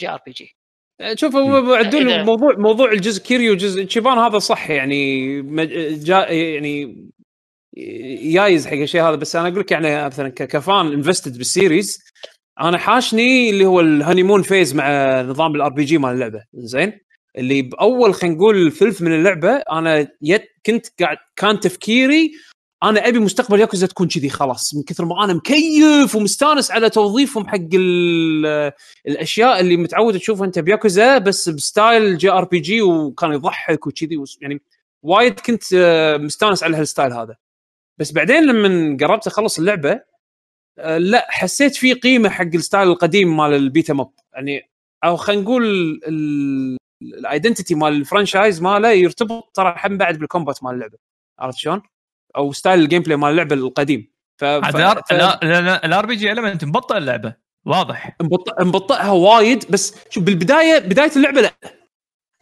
JRPG. 0.00 0.56
آه، 1.00 1.14
شوف 1.14 1.36
هو 1.36 1.74
عدول 1.74 2.24
موضوع 2.24 2.56
موضوع 2.58 2.92
الجزء 2.92 3.22
كيريو 3.22 3.54
جزء 3.54 3.84
تشيبان 3.84 4.18
هذا 4.18 4.38
صح 4.38 4.70
يعني 4.70 5.42
جا 5.92 6.26
يعني 6.28 7.08
يايز 8.22 8.66
حق 8.66 8.72
الشيء 8.72 9.02
هذا. 9.02 9.16
بس 9.16 9.36
أنا 9.36 9.48
أقول 9.48 9.60
لك 9.60 9.70
يعني 9.70 10.04
مثلا 10.06 10.28
كفان 10.28 10.92
invested 10.92 11.38
بال 11.38 11.53
series 11.53 11.98
أنا 12.60 12.78
حاشني 12.78 13.50
اللي 13.50 13.66
هو 13.66 13.80
ال 13.80 13.86
honeymoon 13.86 14.42
phase 14.42 14.74
مع 14.74 15.20
نظام 15.22 15.54
ال 15.54 15.72
RPG 15.72 15.98
مال 15.98 16.10
اللعبة. 16.10 16.44
زين؟ 16.54 16.92
اللي 17.38 17.62
بأول 17.62 18.14
خلينا 18.14 18.36
نقول 18.36 18.72
ثلث 18.72 19.02
من 19.02 19.12
اللعبة 19.14 19.56
أنا 19.72 20.08
يت 20.22 20.42
كنت 20.66 20.86
قاعد 21.00 21.16
كان 21.36 21.60
تفكيري 21.60 22.32
أنا 22.82 23.08
أبي 23.08 23.18
مستقبل 23.18 23.60
ياكوزا 23.60 23.86
تكون 23.86 24.08
كذي 24.08 24.28
خلاص. 24.28 24.74
من 24.74 24.82
كثر 24.82 25.04
ما 25.04 25.24
أنا 25.24 25.32
مكيف 25.34 26.14
ومستانس 26.14 26.70
على 26.70 26.90
توظيفهم 26.90 27.48
حق 27.48 27.58
ال- 27.74 28.72
الأشياء 29.08 29.60
اللي 29.60 29.76
متعود 29.76 30.18
تشوفها 30.18 30.46
أنت 30.46 30.58
بياكوزا 30.58 31.18
بس 31.18 31.48
ب 31.48 31.60
style 31.60 32.18
JRPG 32.18 32.82
وكان 32.82 33.32
يضحك 33.32 33.86
وكذي 33.86 34.24
يعني 34.40 34.60
وايد 35.02 35.40
كنت 35.40 35.62
آه، 35.74 36.16
مستانس 36.16 36.62
على 36.62 36.76
هال 36.76 36.86
style 36.86 37.12
هذا. 37.12 37.36
بس 37.98 38.12
بعدين 38.12 38.44
لما 38.46 38.96
قربت 39.00 39.26
أخلص 39.26 39.58
اللعبة 39.58 40.00
آه، 40.78 40.98
لا 40.98 41.26
حسيت 41.30 41.76
في 41.76 41.92
قيمة 41.94 42.28
حق 42.28 42.44
ال 42.54 42.60
style 42.60 42.88
القديم 42.88 43.36
مال 43.36 43.54
ال 43.54 43.62
beat 43.62 43.94
'em 43.94 44.04
up 44.04 44.10
يعني 44.34 44.70
أو 45.04 45.16
خلينا 45.16 45.42
نقول 45.42 45.64
ال 47.02 47.10
identity 47.10 47.74
مال 47.74 47.92
ال 47.92 47.99
franchise 47.99 48.62
ماله 48.62 48.90
يرتبط 48.90 49.50
ترى 49.54 49.76
هم 49.84 49.98
بعد 49.98 50.18
بال 50.18 50.30
combat 50.30 50.64
مال 50.64 50.74
اللعبة. 50.74 50.98
عرفت 51.38 51.58
شلون؟ 51.58 51.82
أو 52.36 52.52
style 52.52 52.80
ال 52.80 53.02
gameplay 53.02 53.16
مال 53.16 53.30
اللعبة 53.30 53.54
القديم 53.56 54.12
ف... 54.40 54.44
ف... 54.44 54.76
ال 55.84 56.06
RPG 56.06 56.32
element 56.32 56.64
مبطئ 56.64 56.96
اللعبة 56.96 57.34
واضح 57.66 58.16
مبطئ 58.22 58.64
مبطئها 58.64 59.10
وايد 59.10 59.64
بس 59.70 59.94
شوف 60.10 60.24
بالبدايه 60.24 60.78
بداية 60.78 61.10
اللعبة 61.16 61.40
لا 61.40 61.52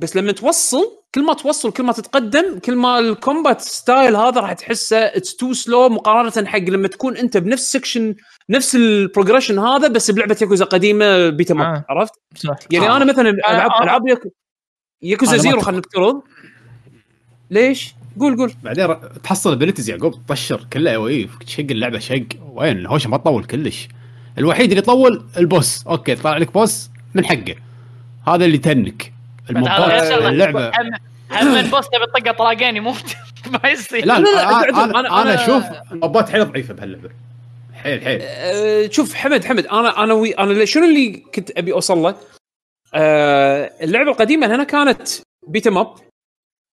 بس 0.00 0.16
لما 0.16 0.32
توصل 0.32 1.00
كل 1.14 1.24
ما 1.24 1.34
توصل 1.34 1.72
كل 1.72 1.82
ما 1.82 1.92
تتقدم 1.92 2.58
كل 2.58 2.76
ما 2.76 2.98
ال 2.98 3.07
combat 3.07 3.60
style 3.60 4.16
هذا 4.16 4.40
راح 4.40 4.52
تحسه 4.52 4.96
it's 4.96 5.36
too 5.36 5.52
slow 5.52 5.88
مقارنة 5.88 6.48
حق 6.48 6.58
لما 6.58 6.88
تكون 6.88 7.16
أنت 7.16 7.36
بنفس 7.36 7.72
section 7.72 8.14
نفس 8.50 8.74
ال 8.76 8.83
progression 8.83 9.58
هذا 9.58 9.88
بس 9.88 10.10
بلعبة 10.10 10.36
ياكوزا 10.42 10.64
قديمة 10.64 11.28
beat 11.28 11.54
آه. 11.54 11.84
عرفت؟ 11.88 12.12
صح 12.36 12.56
يعني 12.70 12.88
آه. 12.88 12.96
أنا 12.96 13.04
مثلا 13.04 13.30
العاب 13.30 14.08
آه. 14.08 14.14
ياكو- 14.14 14.30
ياكوزا 15.02 15.36
Zero. 15.36 15.60
خلينا 15.60 15.78
نفترض 15.78 16.22
ليش؟ 17.50 17.94
قول 18.20 18.36
قول. 18.36 18.52
بعدين 18.62 18.84
ر- 18.86 18.94
تحصل 19.24 19.52
abilities 19.52 19.90
يعقوب 19.90 20.26
تطشر 20.26 20.66
كلها 20.72 21.06
اي 21.08 21.28
شق 21.46 21.60
اللعبة 21.70 21.98
شق. 21.98 22.26
وين؟ 22.52 22.78
الهوشة 22.78 23.08
ما 23.10 23.16
تطول 23.16 23.44
كلش. 23.44 23.88
الوحيد 24.38 24.64
اللي 24.70 24.78
يطول 24.78 25.24
ال 25.36 25.44
boss. 25.44 25.86
okay 25.86 26.14
طلع 26.14 26.36
لك 26.36 26.52
boss 26.52 26.90
من 27.14 27.24
حقه. 27.26 27.54
هذا 28.28 28.44
اللي 28.44 28.58
tank. 28.58 29.12
اللعبة. 29.50 30.68
هم 31.32 31.54
ال 31.56 31.62
boss 31.62 31.86
تبي 31.88 32.06
تطقه 32.20 32.32
طلاقين 32.32 32.76
يموت 32.76 33.16
ما 33.62 33.70
يصير. 33.70 34.04
لا 34.06 34.18
لا، 34.20 34.42
أنا 34.48 34.62
أنا, 34.62 34.92
أنا- 34.92 34.96
أنا 35.12 35.36
أنا- 35.36 35.40
أشوف 35.40 35.64
ال 35.92 36.00
mob 36.00 36.23
ات 36.23 36.30
حيل 36.30 36.44
ضعيفة 36.52 36.74
بهاللعبة. 36.74 37.10
حيل 37.74 38.02
حيل. 38.04 38.18
أه، 38.22 38.88
شوف 38.90 39.14
حمد 39.14 39.44
حمد. 39.44 39.66
أنا 39.66 40.02
أنا 40.04 40.14
وي 40.14 40.32
أنا 40.32 40.64
شنو 40.64 40.84
اللي 40.84 41.22
كنت 41.34 41.50
أبي 41.58 41.72
أوصل 41.72 41.98
له؟ 41.98 42.14
أه 42.94 43.70
اللعبة 43.82 44.10
القديمة 44.10 44.46
هنا 44.46 44.64
كانت 44.64 45.08
beat 45.48 45.70
'em 45.70 45.85
up 45.85 45.94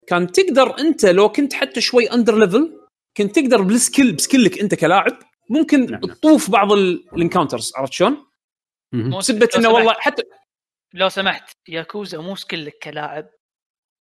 كان 0.07 0.33
تقدر 0.33 0.79
أنت 0.79 1.05
لو 1.07 1.29
كنت 1.29 1.53
حتى 1.55 1.81
شوي 1.81 2.13
under 2.13 2.39
level 2.39 2.81
كنت 3.17 3.39
تقدر 3.39 3.63
بال 3.63 3.77
skill 3.77 4.13
ب 4.13 4.19
skill 4.19 4.52
ك 4.52 4.59
أنت 4.59 4.75
كلاعب 4.75 5.19
ممكن 5.51 5.87
نعم. 5.91 6.01
تطوف 6.01 6.51
بعض 6.51 6.73
ال- 6.73 7.09
ال 7.13 7.18
encounters 7.18 7.73
عرفت 7.77 7.93
شلون؟ 7.93 8.27
لو 8.93 9.21
إنه 9.57 9.69
والله 9.69 9.93
حتى 9.99 10.23
لو 10.95 11.09
سمحت 11.09 11.51
ياكوزا 11.69 12.19
مو 12.19 12.37
سكلك 12.37 12.75
كلاعب. 12.83 13.29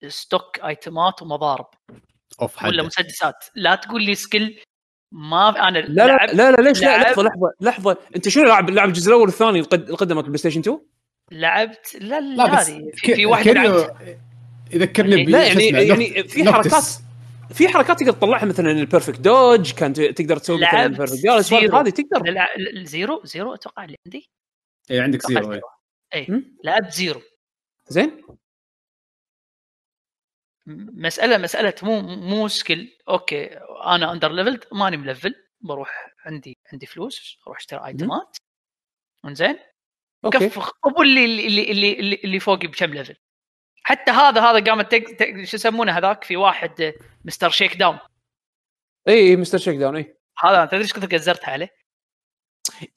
stock 0.08 0.60
item 0.60 1.10
ات 1.10 1.22
ومضارب. 1.22 1.66
أوف 2.42 2.64
ولا 2.64 2.82
حد 2.82 2.86
مسدسات. 2.86 3.44
لا 3.54 3.74
تقول 3.74 4.02
لي 4.02 4.14
skill 4.14 4.62
ما 5.12 5.68
أنا 5.68 5.78
لا 5.78 6.06
لا 6.06 6.26
لا, 6.32 6.50
لا 6.50 6.68
ليش 6.68 6.80
لا؟ 6.82 6.86
لعب- 6.86 7.00
لحظة 7.06 7.22
لحظة 7.22 7.52
لحظة. 7.60 7.96
أنت 8.16 8.28
شنو 8.28 8.44
لاعب 8.44 8.70
لاعب 8.70 8.88
الجزء 8.88 9.08
الأول 9.08 9.22
والثاني 9.28 9.58
القد- 9.60 9.90
القدمت 9.90 10.18
ال 10.24 10.38
PlayStation 10.38 10.60
2؟ 10.60 10.78
لعبت 11.32 11.96
لا 12.00 12.20
لا 12.20 12.60
هذه. 12.62 12.90
في, 12.94 13.14
في 13.14 13.26
واحد 13.26 13.44
كيريو 13.44 13.62
لعبت 13.78 14.18
يذكرني 14.72 15.24
ب- 15.24 15.28
لا 15.28 15.46
يعني 15.46 15.68
اسمه، 15.68 15.78
يعني 15.80 16.08
نوكت- 16.08 16.30
في. 16.30 16.52
حركات 16.52 16.84
في 17.54 17.68
حركات 17.68 18.00
تقدر 18.00 18.12
تطلعها 18.12 18.44
مثلا 18.44 18.70
ال 18.70 18.76
perfect 18.76 19.20
dodge 19.20 19.72
كان 19.72 19.92
تقدر 19.92 20.36
تسوي 20.38 20.56
مثلا 20.56 20.86
ال 20.86 20.91
perfect 20.91 21.26
dodge. 21.26 21.54
هذه 21.74 21.90
تقدر. 21.90 22.22
لا- 22.30 22.48
لا- 22.56 22.84
Zero 22.84 23.20
Zero 23.24 23.54
أتوقع 23.54 23.84
اللي 23.84 23.96
عندي. 24.06 24.30
اي 24.90 25.00
عندك 25.00 25.26
Zero 25.28 25.52
إيه. 25.52 25.60
اي 26.14 26.26
هم؟ 26.30 26.56
لعبت 26.64 26.92
Zero. 26.92 27.22
زين. 27.88 28.22
مسألة 30.66 31.38
مسألة 31.38 31.74
مو 31.82 32.00
مو 32.00 32.48
skill 32.48 32.98
okay 33.08 33.44
أنا 33.86 34.12
under 34.12 34.32
leveled 34.32 34.64
ماني 34.72 34.96
ملفل. 34.96 35.34
بروح 35.60 36.14
عندي 36.24 36.56
عندي 36.72 36.86
فلوس 36.86 37.38
أروح 37.46 37.58
أشتري 37.58 37.86
item 37.86 38.26
ات 38.26 38.36
إن 39.24 39.31
زين. 39.31 39.58
okay. 40.24 40.38
كف 40.48 40.70
ابو 40.84 41.02
اللي 41.02 41.24
اللي 41.24 41.70
اللي 41.70 41.92
اللي, 42.00 42.14
اللي 42.24 42.40
فوقي 42.40 42.66
بكم 42.66 42.86
level 42.94 43.16
حتى 43.86 44.10
هذا 44.10 44.40
هذا 44.40 44.64
قامت 44.64 44.94
تق... 44.94 45.16
تق... 45.16 45.44
شو 45.44 45.56
يسمونه 45.56 45.92
هذاك؟ 45.92 46.24
في 46.24 46.36
واحد 46.36 46.80
آه، 46.80 46.94
Mr. 47.24 47.50
Shakedown. 47.50 47.98
إي 49.08 49.14
إي 49.14 49.36
Mr. 49.36 49.58
Shakedown 49.58 49.96
إي. 49.96 50.16
هذا 50.38 50.62
انت 50.62 50.70
تدري 50.70 50.82
إيش 50.82 50.92
كثر 50.92 51.16
قزرت 51.16 51.44
عليه؟ 51.44 51.74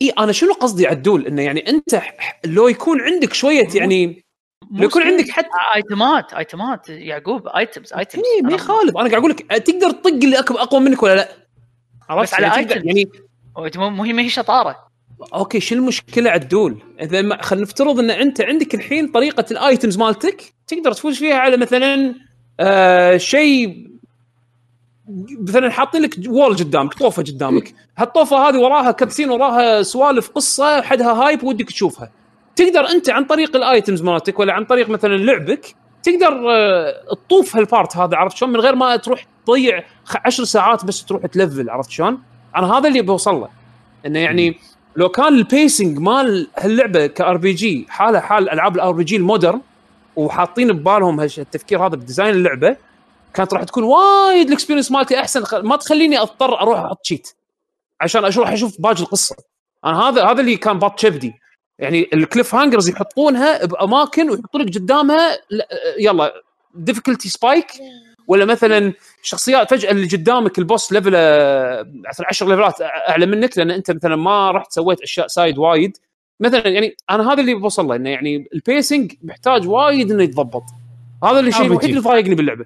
إي 0.01 0.09
أنا 0.09 0.31
شنو 0.31 0.53
قصدي 0.53 0.87
عدول؟ 0.87 1.27
إنه 1.27 1.41
يعني 1.41 1.69
أنت 1.69 2.01
لو 2.45 2.67
يكون 2.67 3.01
عندك 3.01 3.33
شوية 3.33 3.67
يعني 3.73 4.23
لو 4.71 4.83
يكون. 4.83 5.03
عندك 5.03 5.29
حتى 5.29 5.47
item 5.75 6.22
ات 6.22 6.33
item 6.33 6.78
ات 6.78 6.89
يعقوب 6.89 7.47
items 7.47 7.93
items 7.93 8.23
إي 8.35 8.41
ما 8.41 8.53
يخالف 8.53 8.97
أنا 8.97 9.09
قاعد 9.09 9.13
أقول 9.13 9.31
لك 9.31 9.39
تقدر 9.39 9.91
تطق 9.91 10.07
اللي 10.07 10.39
أقوى 10.39 10.81
منك 10.81 11.03
ولا 11.03 11.15
لا؟ 11.15 11.29
عرفت 12.09 12.23
بس 12.23 12.33
على 12.33 12.47
يعني 12.47 12.67
items. 12.67 12.85
يعني 12.85 13.11
مو 13.77 13.89
مو 13.89 14.03
هي 14.03 14.13
ما 14.13 14.21
هي 14.21 14.29
شطارة. 14.29 14.88
okay 15.33 15.59
شو 15.59 15.75
المشكلة 15.75 16.29
عدول؟ 16.31 16.77
إذا 17.01 17.41
خلينا 17.41 17.63
نفترض 17.65 17.99
إن 17.99 18.09
أنت 18.09 18.41
عندك 18.41 18.75
الحين 18.75 19.07
طريقة 19.07 19.45
ال 19.51 19.59
items 19.59 19.97
مالتك 19.97 20.53
تقدر 20.67 20.91
تفوز 20.91 21.17
فيها 21.19 21.35
على 21.35 21.57
مثلا 21.57 22.15
آه 22.59 23.17
شيء 23.17 23.89
مثلا 25.39 25.69
حاطين 25.71 26.01
لك 26.01 26.15
wall 26.27 26.55
قدامك 26.57 26.93
طوفة 26.93 27.23
قدامك. 27.23 27.73
هالطوفة 27.97 28.49
هذه 28.49 28.57
وراها 28.57 28.91
cutscene 28.91 29.29
وراها 29.29 29.81
سوالف 29.83 30.29
قصة 30.29 30.81
حدها 30.81 31.13
hype 31.13 31.43
ودك 31.43 31.65
تشوفها. 31.69 32.11
تقدر 32.55 32.89
أنت 32.89 33.09
عن 33.09 33.25
طريق 33.25 33.55
ال 33.55 33.63
items 33.63 34.01
مالتك 34.01 34.39
ولا 34.39 34.53
عن 34.53 34.65
طريق 34.65 34.89
مثلا 34.89 35.15
لعبك 35.17 35.75
تقدر 36.03 36.51
آه، 36.51 36.93
تطوف 37.27 37.55
هال 37.55 37.69
part 37.69 37.97
هذا 37.97 38.15
عرفت 38.17 38.37
شلون؟ 38.37 38.51
من 38.51 38.59
غير 38.59 38.75
ما 38.75 38.95
تروح 38.95 39.25
تضيع 39.47 39.83
خ- 40.05 40.17
عشر 40.25 40.43
ساعات 40.43 40.85
بس 40.85 41.05
تروح 41.05 41.25
تلفل 41.25 41.69
عرفت 41.69 41.89
شلون؟ 41.89 42.21
أنا 42.55 42.73
هذا 42.77 42.87
اللي 42.87 43.01
بوصل 43.01 43.35
له. 43.35 43.49
إنه 44.05 44.19
يعني 44.19 44.57
لو 44.95 45.09
كان 45.09 45.27
ال 45.27 45.37
pacing 45.37 45.97
مال 45.99 46.47
هاللعبة 46.57 47.07
ك 47.07 47.37
RPG 47.37 47.85
حاله 47.89 48.19
حال 48.19 48.49
ألعاب 48.49 48.75
ال 48.75 48.91
RPG 48.91 49.03
ال 49.03 49.15
modern 49.15 49.61
وحاطين 50.15 50.73
ببالهم 50.73 51.21
التفكير 51.21 51.85
هذا 51.85 51.95
ب 51.95 52.01
design 52.01 52.35
اللعبة 52.35 52.75
كانت 53.33 53.53
راح 53.53 53.63
تكون 53.63 53.83
وايد 53.83 54.47
ال 54.47 54.51
experience 54.51 54.91
مالتي 54.91 55.19
أحسن. 55.19 55.43
ما 55.53 55.75
تخليني 55.75 56.19
أضطر 56.19 56.61
أروح 56.61 56.79
أحط 56.79 57.05
cheat 57.05 57.27
عشان 58.01 58.23
أروح 58.25 58.51
أشوف 58.51 58.81
باقي 58.81 59.01
القصة. 59.01 59.35
أنا 59.85 60.01
هذا 60.01 60.23
هذا 60.25 60.41
اللي 60.41 60.57
كان 60.57 60.79
باط 60.79 60.99
كبدي 60.99 61.33
يعني 61.79 62.09
ال 62.13 62.55
cliffhangers 62.55 62.89
يحطونها 62.89 63.65
بأماكن 63.65 64.29
ويحطون 64.29 64.61
لك 64.61 64.75
قدامها 64.75 65.37
يلا 65.99 66.33
difficulty 66.75 67.29
spike 67.29 67.67
ولا 68.27 68.45
مثلا 68.45 68.93
شخصيات 69.21 69.69
فجأة 69.69 69.91
اللي 69.91 70.07
قدامك 70.07 70.59
ال 70.59 70.66
boss 70.66 70.91
level 70.91 71.11
مثلا 72.09 72.27
10 72.27 72.47
level 72.47 72.76
ات 72.76 72.81
أعلى 72.81 73.25
منك 73.25 73.57
لأن 73.57 73.71
أنت 73.71 73.91
مثلا 73.91 74.15
ما 74.15 74.51
رحت 74.51 74.71
سويت 74.71 75.01
أشياء 75.01 75.27
side 75.27 75.57
وايد. 75.57 75.97
مثلا 76.39 76.67
يعني 76.67 76.95
أنا 77.09 77.33
هذا 77.33 77.41
اللي 77.41 77.53
بوصل 77.53 77.87
له 77.87 77.95
إنه 77.95 78.09
يعني 78.09 78.49
ال 78.53 78.62
pacing 78.62 79.13
محتاج 79.23 79.67
وايد 79.67 80.11
إنه 80.11 80.23
يتضبط. 80.23 80.63
هذا 81.23 81.39
الشيء. 81.39 81.65
الوحيد 81.65 81.89
اللي 81.89 82.01
ضايقني 82.01 82.35
باللعبة. 82.35 82.65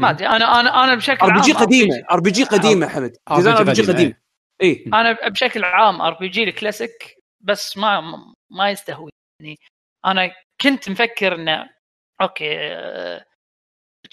ما 0.00 0.10
أدري 0.10 0.28
أنا 0.28 0.60
أنا 0.60 0.84
أنا 0.84 0.94
بشكل 0.94 1.30
عام 1.30 1.40
RPG 1.40 1.52
قديمة 1.52 2.02
RPG 2.10 2.44
قديمه 2.44 2.88
حمد 2.88 3.16
design 3.36 3.56
RPG 3.56 3.82
قديم 3.82 4.14
اي 4.62 4.84
أنا 4.86 5.28
بشكل 5.28 5.64
عام 5.64 6.02
RPG 6.02 6.44
ال 6.44 6.53
classic 6.53 7.16
بس 7.40 7.78
ما 7.78 8.02
ما 8.50 8.70
يستهوي 8.70 9.10
يعني 9.40 9.58
أنا 10.06 10.30
كنت 10.60 10.88
مفكر 10.88 11.34
إنه 11.34 11.70
okay 12.20 12.58
آه، 12.58 13.24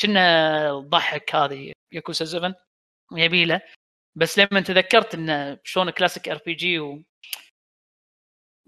كنا 0.02 0.80
ضحك 0.80 1.36
هذه 1.36 1.74
ياكوزا 1.92 2.26
7 2.26 2.56
يبي 3.16 3.46
له. 3.46 3.62
بس 4.16 4.40
لما 4.40 4.62
تذكرت 4.62 5.14
إنه 5.16 5.58
شلون 5.64 5.90
classic 5.90 6.30
RPG 6.30 6.80
و 6.80 7.04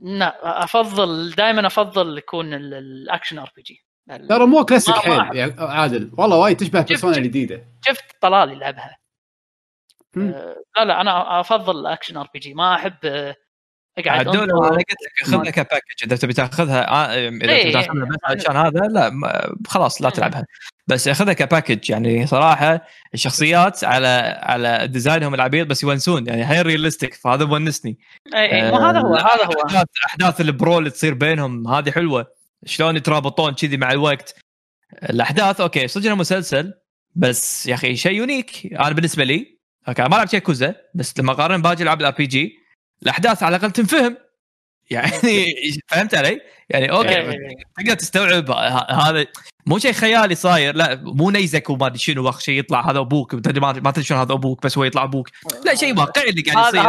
لا 0.02 0.64
أفضل 0.64 1.32
دائما 1.32 1.68
أفضل 1.68 2.18
يكون 2.18 2.54
ال- 2.54 2.74
ال 2.74 2.83
action 2.83 3.40
RPG. 3.40 3.86
ترى 4.30 4.46
مو 4.46 4.66
كلاسيك 4.66 4.96
حيل 4.96 5.36
يا 5.36 5.56
عادل. 5.60 6.12
والله 6.18 6.38
وايد 6.38 6.58
تشبه 6.58 6.82
Persona 6.82 7.18
الجديدة. 7.18 7.68
شفت 7.86 8.06
طلال 8.22 8.52
يلعبها. 8.52 8.98
آه، 10.18 10.56
لا 10.78 10.86
لا 10.86 11.02
أنا 11.02 11.40
أفضل 11.40 11.80
ال 11.80 11.85
action 11.85 12.18
RPG. 12.18 12.54
ما 12.54 12.76
أحب 12.76 12.98
آه، 13.04 13.36
أقعد 13.98 14.28
عدول. 14.28 14.38
أنا 14.44 14.60
قلت 14.70 14.80
لك 14.80 15.28
خذها 15.28 15.52
ك 15.52 15.58
package 15.58 16.04
إذا 16.04 16.16
تبي 16.16 16.34
تاخذها 16.34 16.88
آه، 16.90 17.30
إذا 17.30 17.52
إيه، 17.52 17.64
تبي 17.64 17.72
تاخذها 17.72 18.06
بس 18.06 18.18
يعني- 18.24 18.42
عشان 18.42 18.56
هذا 18.56 18.80
لا 18.88 19.12
خلاص 19.68 20.02
لا. 20.02 20.10
تلعبها. 20.10 20.46
بس 20.90 21.10
خذها 21.10 21.34
ك 21.34 21.41
package 21.41 21.90
يعني 21.90 22.28
صراحة 22.28 22.88
الشخصيات 23.14 23.84
على 23.84 24.40
على 24.44 24.88
design 24.88 25.22
هم 25.22 25.34
العبيط 25.34 25.68
بس 25.68 25.84
يونسون. 25.84 26.28
يعني 26.28 26.44
هاي 26.44 26.62
realistic 26.62 27.14
فهذا 27.14 27.46
مونسني. 27.46 27.98
إي 28.36 28.72
مو 28.72 28.78
هذا 28.78 29.00
هو. 29.00 29.16
آه، 29.16 29.20
هذا 29.20 29.46
هو. 29.46 29.68
أحداث 29.68 29.88
أحداث 30.06 30.42
البرو 30.42 30.80
اللي 30.80 30.90
تصير 30.90 31.14
بينهم 31.14 31.68
هذه 31.68 31.92
حلوة. 31.92 32.28
شلون 32.66 32.96
يترابطون 32.96 33.54
كذي 33.54 33.78
مع 33.78 33.92
الوقت. 33.92 34.36
الأحداث 35.10 35.62
أوكي 35.62 35.88
صدق 35.88 36.06
إنه 36.06 36.16
مسلسل 36.16 36.74
بس 37.16 37.68
يا 37.68 37.74
أخي 37.74 37.96
شيء 37.96 38.12
unique 38.12 38.74
أنا 38.74 38.92
بالنسبة 38.92 39.24
لي 39.24 39.60
okay 39.88 40.02
ما 40.02 40.16
لعبت 40.16 40.34
ياكوزا 40.34 40.76
بس 40.96 41.20
لما 41.20 41.32
اقارن 41.32 41.62
باقي 41.62 41.84
العاب 41.84 42.02
ال 42.02 42.12
RPG 42.12 42.60
الأحداث 43.04 43.44
على 43.44 43.56
الأقل 43.56 43.72
تنفهم. 43.72 44.18
يعني 44.90 45.12
فهمت 45.88 46.16
علي؟ 46.16 46.42
يعني 46.70 46.92
okay. 46.92 47.38
تقدر 47.78 47.94
تستوعب 47.94 48.52
هذا 48.92 49.26
مو 49.70 49.78
شيء 49.80 49.92
خيالي 49.92 50.36
صاير 50.36 50.76
لا 50.76 50.96
مو 51.04 51.32
نيزك 51.32 51.70
وما 51.70 51.86
أدري 51.88 51.98
شنو 52.00 52.26
واخر 52.26 52.40
شيء 52.40 52.60
يطلع 52.60 52.92
هذا 52.92 53.00
أبوك 53.00 53.34
ما 53.36 53.72
ما 53.74 53.92
تدري 53.92 54.04
شنو 54.04 54.18
هذا 54.18 54.34
أبوك 54.34 54.64
بس 54.64 54.78
هو 54.78 54.84
يطلع 54.84 55.04
أبوك. 55.04 55.30
لا 55.66 55.76
شيء 55.76 56.00
واقعي 56.00 56.30
اللي 56.30 56.42
قاعد 56.42 56.74
يصير. 56.74 56.84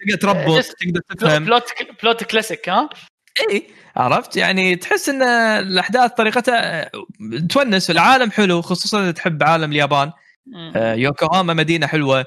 تقدر 0.00 0.16
تربط 0.20 0.62
Just- 0.64 0.74
تقدر 0.80 1.00
تفهم. 1.18 1.44
plot 1.44 1.64
plot 2.02 2.24
classic 2.24 2.68
ها؟ 2.68 2.88
اي 3.50 3.66
عرفت؟ 3.96 4.36
يعني 4.36 4.76
تحس 4.76 5.08
إن 5.08 5.22
الأحداث 5.22 6.10
طريقتها 6.12 6.90
تونس 7.50 7.90
العالم 7.90 8.30
حلو 8.30 8.62
خصوصا 8.62 9.02
إذا 9.02 9.10
تحب 9.10 9.42
عالم 9.42 9.72
اليابان. 9.72 10.12
آه، 10.76 10.94
يوكوهاما 10.94 11.54
مدينة 11.54 11.86
حلوة. 11.86 12.24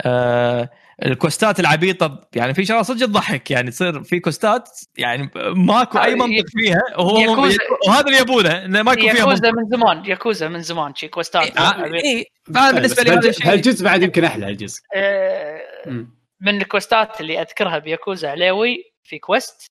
آه، 0.00 0.70
ال 1.02 1.10
quest 1.10 1.52
ات 1.52 1.60
العبيطة 1.60 2.28
يعني 2.34 2.54
في 2.54 2.64
شغلات 2.64 2.84
صدق 2.84 3.06
تضحك 3.06 3.50
يعني 3.50 3.70
تصير 3.70 4.02
في 4.02 4.20
quest 4.20 4.60
ات 4.60 4.68
يعني 4.98 5.30
ماكو 5.36 5.98
أي 5.98 6.12
آه، 6.12 6.14
منطق 6.14 6.44
فيها 6.48 6.82
وهو 6.98 7.48
وهذا 7.88 8.06
اللي 8.06 8.18
يبونه 8.18 8.64
إنه 8.64 8.82
ماكو 8.82 9.00
فيها 9.00 9.14
ياكوزا 9.14 9.50
من 9.50 9.68
زمان 9.70 10.04
ياكوزا 10.04 10.48
من 10.48 10.62
زمان 10.62 10.94
شي 10.94 11.08
quest 11.08 11.48
ات 11.48 11.56
آه، 11.56 11.84
اي 11.84 12.26
فانا 12.54 12.70
بالنسبة 12.70 13.02
لي 13.02 13.10
هذا 13.10 13.28
الشيء 13.28 13.52
هالجزء 13.52 13.84
بعد 13.84 14.02
يمكن 14.02 14.24
أحلى 14.24 14.46
هالجزء 14.46 14.80
آه،. 14.94 16.06
من 16.40 16.60
ال 16.60 16.69
quest 16.69 17.11
ات 17.11 17.20
اللي 17.20 17.40
أذكرها 17.40 17.78
بياكوزا 17.78 18.30
عليوي 18.30 18.92
في 19.04 19.18
quest 19.18 19.66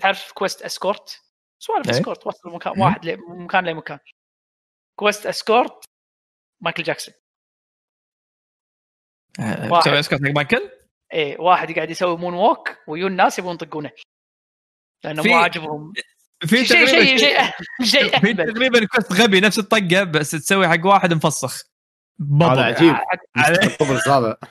تعرف 0.00 0.32
quest 0.32 0.62
escort 0.62 1.20
سوالف 1.58 1.90
إيه. 1.90 1.94
escort 1.94 2.26
وصل 2.26 2.50
مكان. 2.50 2.80
واحد 2.80 3.06
ل- 3.06 3.18
مكان 3.28 3.64
لمكان 3.64 3.98
quest 4.98 5.26
escort 5.26 5.84
مايكل 6.60 6.82
جاكسون 6.82 7.14
آه،. 7.14 7.25
تسوي 9.36 10.00
escort 10.00 10.14
حق 10.14 10.30
مايكل؟ 10.30 10.70
إيه 11.12 11.40
واحد 11.40 11.72
قاعد 11.72 11.90
يسوي 11.90 12.16
moonwalk 12.16 12.68
ويو 12.86 13.06
الناس 13.06 13.38
يبون 13.38 13.54
يطقونه. 13.54 13.90
لأنه 15.04 15.22
مو 15.22 15.34
عاجبهم. 15.34 15.92
في 16.40 16.64
شيء 16.64 16.86
تقريبا 16.86 17.16
شيء 17.16 17.18
شيء 17.18 17.38
شيء 18.00 18.20
في 18.20 18.34
تقريبا 18.34 18.86
quest 18.86 19.12
غبي 19.12 19.40
نفس 19.40 19.58
الطقة 19.58 20.04
بس 20.04 20.30
تسوي 20.30 20.68
حق 20.68 20.86
واحد 20.86 21.12
مفسخ. 21.12 21.62
هذا. 22.42 22.62
عجيب. 22.62 22.96
ال 23.62 23.68
diapers 23.68 24.08
هذا. 24.08 24.36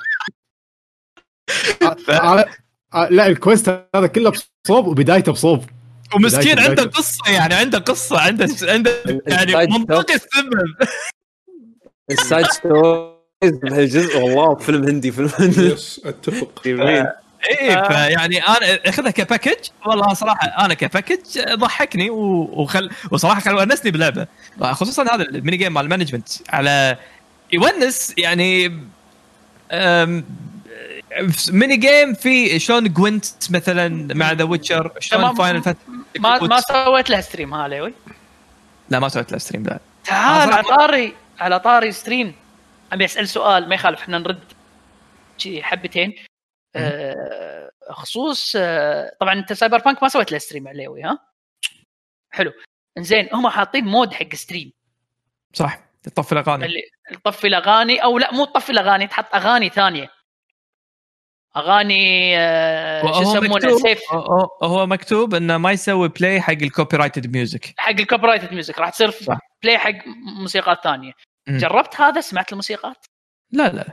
آه، 1.81 1.95
آه، 2.09 2.45
آه، 2.93 3.07
لا 3.09 3.27
ال 3.27 3.37
quest 3.37 3.87
هذا 3.95 4.07
كله 4.07 4.29
بصوب 4.65 4.87
وبدايته 4.87 5.31
بصوب. 5.31 5.65
ومسكين 6.15 6.59
عنده. 6.59 6.83
قصة 6.83 7.31
يعني 7.31 7.53
عنده 7.53 7.79
قصة 7.79 8.19
عنده 8.19 8.47
عنده 8.61 9.21
يعني 9.27 9.67
منطقي 9.67 10.13
السبب. 10.13 10.75
ال 12.11 12.18
side 12.18 12.45
stories 12.45 13.14
بهالجزء 13.43 14.17
والله 14.17 14.55
فيلم 14.55 14.83
هندي 14.87 15.11
فيلم 15.11 15.29
هندي. 15.39 15.61
yes 15.61 16.01
أتفق. 16.05 16.61
جميل 16.65 17.07
اي 17.51 17.73
آه. 17.75 17.87
فيعني 17.87 18.47
أنا 18.47 18.79
أخذها 18.85 19.11
ك 19.11 19.18
package 19.18 19.69
والله 19.85 20.13
صراحة 20.13 20.65
أنا 20.65 20.73
ك 20.73 20.79
package 20.79 21.19
ضحكني 21.53 22.09
وخل 22.09 22.89
وصراحة 23.11 23.41
كان 23.41 23.55
ونسني 23.55 23.91
بلعبة. 23.91 24.27
خصوصا 24.61 25.03
هذا 25.03 25.23
ال 25.23 25.30
mini 25.30 25.57
game 25.57 25.73
مال 25.73 25.83
ال 25.83 25.87
management 25.87 26.27
على 26.49 26.97
يونس 27.53 28.13
يعني 28.17 28.67
mini 31.49 31.77
game 31.77 32.13
في 32.13 32.59
شلون 32.59 32.93
Gwent 32.93 33.25
مثلا 33.49 34.13
مع 34.13 34.31
The 34.31 34.43
Witcher 34.43 34.91
شلون. 34.99 35.35
Final 35.35 35.61
Fantasy 35.63 35.83
ما 36.19 36.39
ما 36.39 36.59
سويت 36.61 37.09
لها 37.09 37.21
stream 37.21 37.53
ها 37.53 37.63
عليوي 37.63 37.93
لا 38.89 38.99
ما 38.99 39.09
سويت 39.09 39.31
له 39.31 39.37
stream 39.37 39.63
لا. 39.63 39.79
تعال 40.05 40.51
آه، 40.51 40.55
على 40.55 40.63
طاري 40.63 41.13
على 41.39 41.59
طاري 41.59 41.91
stream 41.91 42.33
أبي 42.91 43.05
أسأل 43.05 43.27
سؤال 43.29 43.69
ما 43.69 43.75
يخالف 43.75 44.01
إحنا 44.01 44.17
نرد 44.17 44.43
شي 45.37 45.63
حبتين. 45.63 46.15
آه 46.75 47.71
خصوص 47.91 48.53
آه 48.55 49.11
طبعا 49.19 49.33
أنت 49.33 49.53
Cyberpunk 49.53 50.03
ما 50.03 50.09
سويت 50.09 50.31
له 50.31 50.37
stream 50.37 50.67
عليوي 50.67 51.03
ها؟ 51.03 51.19
حلو. 52.31 52.53
إنزين 52.97 53.29
هم 53.33 53.49
حاطين 53.49 53.85
mode 53.85 54.13
حق 54.13 54.35
stream 54.35 54.71
صح. 55.53 55.79
تطفي 56.03 56.31
الأغاني. 56.31 56.65
اللي 56.65 56.81
تطفي 57.23 57.47
الأغاني 57.47 58.03
أو 58.03 58.17
لا 58.17 58.33
مو 58.33 58.45
تطفي 58.45 58.69
الأغاني 58.69 59.07
تحط 59.07 59.35
أغاني 59.35 59.69
ثانية. 59.69 60.11
أغاني 61.57 62.33
آه 62.39 63.01
شو 63.13 63.21
يسمونه 63.21 63.77
safe 63.77 64.01
هو- 64.63 64.85
مكتوب 64.85 65.33
إنه 65.35 65.57
ما 65.57 65.71
يسوي 65.71 66.09
play 66.09 66.41
حق 66.41 66.51
ال 66.51 66.97
copyrighted 66.97 67.33
music 67.33 67.73
حق 67.77 67.89
ال 67.89 68.27
copyrighted 68.27 68.53
music 68.53 68.79
راح 68.79 68.89
تصير. 68.89 69.13
play 69.63 69.77
حق 69.77 70.07
موسيقات 70.41 70.83
ثانية. 70.83 71.13
مم. 71.47 71.57
جربت 71.57 72.01
هذا؟ 72.01 72.21
سمعت 72.21 72.51
الموسيقات؟ 72.51 73.05
لا 73.51 73.69
لا. 73.73 73.85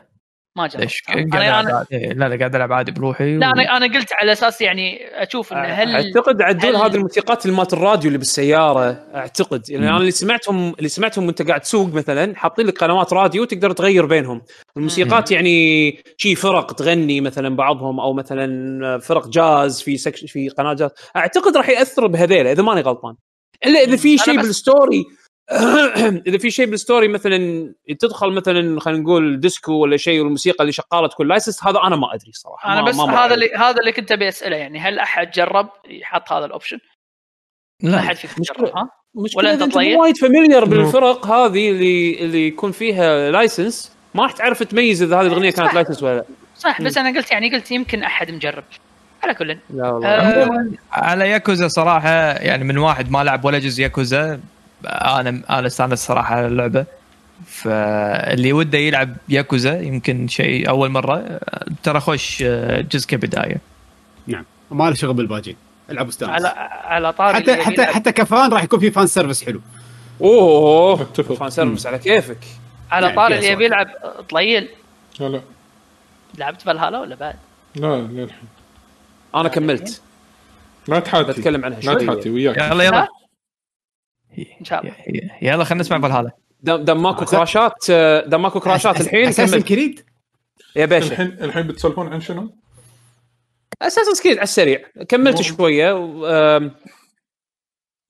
ما 0.56 0.66
جربت. 0.66 0.82
ليش؟ 0.82 1.02
قاعد 1.08 1.34
عادي. 1.36 2.06
لا 2.06 2.28
لا 2.28 2.36
قاعد 2.38 2.54
ألعب 2.54 2.72
عادي 2.72 2.92
بروحي 2.92 3.36
لا 3.36 3.48
و- 3.48 3.52
أنا 3.52 3.76
أنا 3.76 3.86
قلت 3.98 4.12
على 4.12 4.32
أساس 4.32 4.60
يعني 4.60 5.06
أشوف 5.22 5.52
انه 5.52 5.60
هل 5.62 5.94
أعتقد 5.96 6.42
عدول 6.42 6.76
هل- 6.76 6.82
هذه 6.82 6.94
الموسيقات 6.94 7.46
اللي 7.46 7.56
مالت 7.56 7.72
الراديو 7.72 8.06
اللي 8.08 8.18
بالسيارة 8.18 8.90
أعتقد. 9.14 9.70
يعني 9.70 9.88
أنا 9.88 9.96
اللي 9.96 10.10
سمعتهم 10.10 10.74
اللي 10.78 10.88
سمعتهم 10.88 11.26
وأنت 11.26 11.42
قاعد 11.48 11.60
تسوق 11.60 11.94
مثلا 11.94 12.36
حاطين 12.36 12.66
لك 12.66 12.78
قنوات 12.78 13.12
راديو 13.12 13.44
تقدر 13.44 13.72
تغير 13.72 14.06
بينهم. 14.06 14.42
الموسيقات 14.76 15.30
يعني 15.30 15.98
شي 16.16 16.34
فرق 16.34 16.72
تغني 16.72 17.20
مثلا 17.20 17.56
بعضهم 17.56 18.00
أو 18.00 18.12
مثلا 18.12 18.98
فرق 18.98 19.28
جاز 19.28 19.82
في 19.82 19.96
سكش 19.96 20.32
في 20.32 20.48
قناة 20.48 20.74
جاز. 20.74 20.90
أعتقد 21.16 21.56
راح 21.56 21.68
يأثر 21.68 22.06
بهذيلا 22.06 22.52
إذا 22.52 22.62
ماني 22.62 22.80
غلطان. 22.80 23.14
إلا 23.66 23.78
إذا 23.80 23.96
في 23.96 24.08
أنا 24.14 24.24
شيء 24.24 24.38
بس- 24.38 24.46
بال 24.47 24.63
story 24.63 25.05
اذا 26.26 26.38
في 26.38 26.50
شيء 26.50 26.66
بال 26.66 26.78
story 26.78 27.09
مثلا 27.08 27.72
تدخل 28.00 28.32
مثلا 28.32 28.80
خلينا 28.80 29.00
نقول 29.00 29.40
ديسكو 29.40 29.72
ولا 29.72 29.96
شيء 29.96 30.20
والموسيقى 30.20 30.60
اللي 30.60 30.72
شغاله 30.72 31.06
تكون 31.08 31.28
license 31.28 31.64
هذا 31.64 31.80
أنا 31.84 31.96
ما 31.96 32.14
أدري 32.14 32.32
صراحة 32.32 32.72
أنا 32.72 32.80
ما 32.80 32.88
بس 32.88 32.96
ما 32.96 33.24
هذا. 33.24 33.34
اللي 33.34 33.50
هذا 33.56 33.80
اللي 33.80 33.92
كنت 33.92 34.12
أبي 34.12 34.28
أسأله 34.28 34.56
يعني 34.56 34.78
هل 34.78 34.98
أحد 34.98 35.30
جرب 35.30 35.68
يحط 35.88 36.32
هذا 36.32 36.44
ال 36.44 36.49
option؟ 36.49 36.78
لا 37.82 38.00
حد 38.00 38.16
فيكم. 38.16 38.42
جرب 38.42 38.76
ها؟ 38.76 38.90
مشكلة 39.14 39.38
ولا 39.38 39.52
أنت 39.52 39.74
طيب؟ 39.74 39.98
وايد 39.98 40.16
familiar 40.16 40.64
بالفرق 40.64 41.26
هذه 41.26 41.70
اللي 41.70 42.20
اللي 42.20 42.46
يكون 42.46 42.72
فيها 42.72 43.30
license 43.30 43.93
ما 44.14 44.22
راح 44.22 44.32
تعرف 44.32 44.62
تميز 44.62 45.02
إذا 45.02 45.20
هذه 45.20 45.26
الأغنية 45.26 45.50
كانت. 45.50 45.74
license 45.74 46.02
ولا 46.02 46.16
لا 46.16 46.24
صح 46.56 46.82
بس 46.82 46.98
أنا 46.98 47.18
قلت 47.18 47.30
يعني 47.30 47.54
قلت 47.54 47.70
يمكن 47.70 48.02
أحد 48.02 48.30
مجرب 48.30 48.64
على 49.22 49.34
كل 49.34 49.58
لا 49.70 49.90
والله 49.90 50.08
آه، 50.08 50.70
على 50.92 51.28
ياكوزا 51.28 51.68
صراحة 51.68 52.10
يعني 52.32 52.64
من 52.64 52.78
واحد 52.78 53.10
ما 53.10 53.24
لعب 53.24 53.44
ولا 53.44 53.58
جزء 53.58 53.82
ياكوزا 53.82 54.40
أنا 54.86 55.42
أنا 55.50 55.66
أستانس 55.66 56.06
صراحة 56.06 56.34
على 56.34 56.46
اللعبة. 56.46 56.84
فاللي 57.46 58.52
وده 58.52 58.78
يلعب 58.78 59.16
ياكوزا 59.28 59.80
يمكن 59.80 60.28
شيء 60.28 60.68
أول 60.68 60.88
مرة. 60.88 61.40
ترى 61.82 62.00
خوش 62.00 62.42
جزء 62.92 63.06
كبداية. 63.06 63.56
نعم. 64.26 64.44
ما 64.70 64.84
له 64.84 64.94
شغل 64.94 65.14
بالباجين 65.14 65.56
العب 65.90 66.06
واستانس 66.06 66.30
على 66.32 66.48
على 66.84 67.12
طاري 67.12 67.34
حتى 67.36 67.62
حتى 67.62 67.82
يلعب- 67.82 67.94
حتى 67.94 68.12
ك 68.12 68.22
fan 68.22 68.52
راح 68.52 68.64
يكون 68.64 68.80
في 68.80 68.90
fan 68.90 69.06
service 69.06 69.44
حلو. 69.44 69.60
أوه. 70.20 71.02
اتفق. 71.02 71.34
fan 71.34 71.51
service 71.51 71.86
على 71.86 71.98
كيفك. 71.98 72.38
على 72.90 73.06
يعني 73.06 73.16
طاري 73.16 73.34
اللي 73.38 73.48
يبي. 73.48 73.64
يلعب 73.64 73.88
طليل. 74.30 74.68
لا 75.20 75.28
لا. 75.28 75.40
لعبت 76.38 76.62
فالهالا 76.62 77.00
ولا 77.00 77.14
بعد؟ 77.14 77.36
لا 77.74 77.96
للحين. 77.96 78.48
أنا 79.34 79.48
كملت. 79.48 80.00
لا 80.88 81.00
تحاتي. 81.00 81.32
بتكلم 81.32 81.64
عنها 81.64 81.80
لا 81.80 81.84
شوي. 81.92 82.06
تحاتي 82.06 82.30
وياك. 82.30 82.56
يلا 82.56 82.84
يلا. 82.84 83.09
إن 84.38 84.64
شاء 84.64 84.80
الله. 84.80 84.94
يلا 85.42 85.64
خلينا 85.64 85.80
نسمع 85.80 86.00
فالهالا 86.00 86.30
دام 86.60 86.84
دام 86.84 87.02
ماكو 87.02 87.24
كراشات 87.24 87.90
آه، 87.90 88.26
دام 88.26 88.42
ماكو 88.42 88.60
كراشات 88.60 89.00
الحين. 89.00 89.28
أساسن 89.28 89.60
كريد؟ 89.60 90.04
يا 90.76 90.86
باشا. 90.86 91.06
الحين 91.12 91.26
الحين 91.26 91.66
بتسولفون 91.66 92.09
عن 92.12 92.20
شنو؟ 92.20 92.54
أساسن 93.82 94.22
كريد 94.22 94.36
على 94.36 94.42
السريع. 94.44 94.82
كملت 95.09 95.36
مو- 95.36 95.42
شوية 95.42 95.92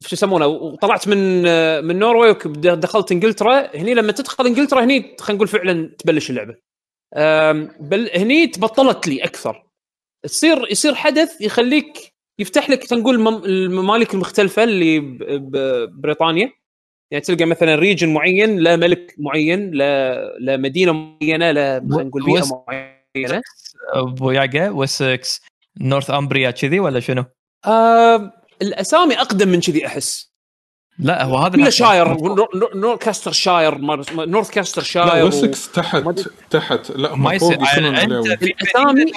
شو 0.06 0.08
يسمونه؟ 0.12 0.46
وطلعت 0.46 1.08
من 1.08 1.46
آه، 1.46 1.80
من 1.80 1.98
نوروي 1.98 2.30
ودخلت 2.46 3.12
إنجلترا. 3.12 3.76
هني 3.76 3.94
لما 3.94 4.12
تدخل 4.12 4.46
إنجلترا 4.46 4.84
هني 4.84 5.16
خلينا 5.20 5.36
نقول 5.36 5.48
فعلا 5.48 5.94
تبلش 5.98 6.30
اللعبة. 6.30 6.54
بل 7.80 8.10
هني 8.14 8.46
تبطلت 8.46 9.08
لي 9.08 9.24
أكثر. 9.24 9.66
تصير 10.24 10.70
يصير 10.70 10.94
حدث 10.94 11.40
يخليك 11.40 12.11
يفتح 12.38 12.70
لك 12.70 12.86
خلينا 12.88 13.02
نقول 13.02 13.20
مم- 13.20 13.44
الممالك 13.44 14.14
المختلفة 14.14 14.64
اللي 14.64 15.00
ب- 15.00 15.18
ببريطانيا 15.56 16.52
يعني 17.10 17.24
تلقى 17.24 17.44
مثلا 17.44 17.74
ريجن 17.74 18.14
معين 18.14 18.56
لا 18.58 18.76
ملك 18.76 19.14
معين 19.18 19.70
لا 19.70 20.14
لا 20.40 20.56
مدينة 20.56 20.92
معينة 20.92 21.50
لا 21.50 21.86
خلينا 21.90 22.02
نقول 22.08 22.24
بيئة 22.24 22.44
معينة 22.68 23.42
أبو 23.94 24.30
ياقا 24.30 24.70
وسكس 24.70 25.40
نورث 25.80 26.10
أمبريا 26.10 26.50
كذي 26.50 26.80
ولا 26.80 27.00
شنو؟ 27.00 27.24
آه 27.66 28.32
الأسامي 28.62 29.14
أقدم 29.20 29.48
من 29.48 29.60
كذي 29.60 29.86
أحس 29.86 30.32
لا 30.98 31.24
هو 31.24 31.36
هذا 31.36 31.56
كله. 31.56 31.70
شاير 31.70 32.08
نور- 32.08 32.70
نوركاستر 32.76 33.32
شاير 33.32 33.78
نورث 33.78 34.50
كاستر 34.50 34.82
شاير. 34.82 35.26
وسكس 35.26 35.72
تحت. 35.72 36.04
تحت 36.50 36.90
لا 36.90 37.14
ما 37.14 37.32
يصير 37.34 37.52
أنت 37.54 38.76
هذول 38.76 39.12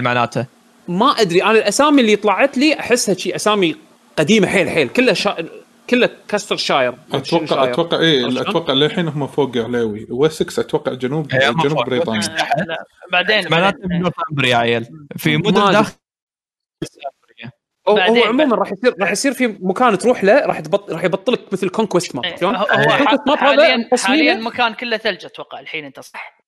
معناته 0.00 0.46
ما 0.88 1.06
أدري 1.06 1.42
أنا 1.42 1.50
الأسامي 1.50 2.00
اللي 2.00 2.16
طلعت 2.16 2.58
لي 2.58 2.80
احسها 2.80 3.14
شي 3.14 3.36
أسامي 3.36 3.76
قديمة 4.16 4.46
حيل 4.46 4.70
حيل 4.70 4.88
كلها 4.88 5.14
شا... 5.14 5.48
كلها 5.90 6.10
كاستر 6.28 6.56
شاير 6.56 6.94
أتوقع 7.12 7.46
شاير. 7.46 7.72
أتوقع 7.72 7.98
شلون؟ 7.98 8.38
أتوقع 8.38 8.72
للحين 8.72 9.08
هم 9.08 9.26
فوق 9.26 9.56
عليوي 9.56 10.06
وسكس 10.10 10.58
أتوقع 10.58 10.92
جنوب 10.92 11.32
إيه، 11.32 11.50
جنوب. 11.50 11.84
بريطانيا 11.84 12.36
بعدين 13.12 13.50
معناته 13.50 13.78
امبريا 14.30 14.56
عيل 14.56 14.86
في 15.16 15.36
مدن. 15.36 15.72
داخل 15.72 15.92
هو, 17.88 17.98
هو 17.98 18.22
عموما 18.24 18.56
راح 18.56 18.72
يصير 18.72 18.94
راح 19.00 19.10
يصير 19.10 19.32
في 19.32 19.46
مكان 19.60 19.98
تروح 19.98 20.24
له 20.24 20.46
راح 20.46 20.60
تبط... 20.60 20.90
راح 20.90 21.04
يبطلك 21.04 21.52
مثل 21.52 21.68
كونكوست 21.68 22.14
ماب 22.14 22.24
إيه، 22.24 22.36
شلون؟ 22.36 22.56
هو 22.56 22.64
هو 22.64 22.88
Conquest 22.88 23.18
map 23.18 23.30
هذا 23.30 23.36
حاليا 23.36 23.88
حاليا 23.96 24.34
مكان 24.34 24.74
كله 24.74 24.96
ثلج 24.96 25.24
أتوقع 25.24 25.60
الحين 25.60 25.84
أنت 25.84 26.00
صح؟ 26.00 26.38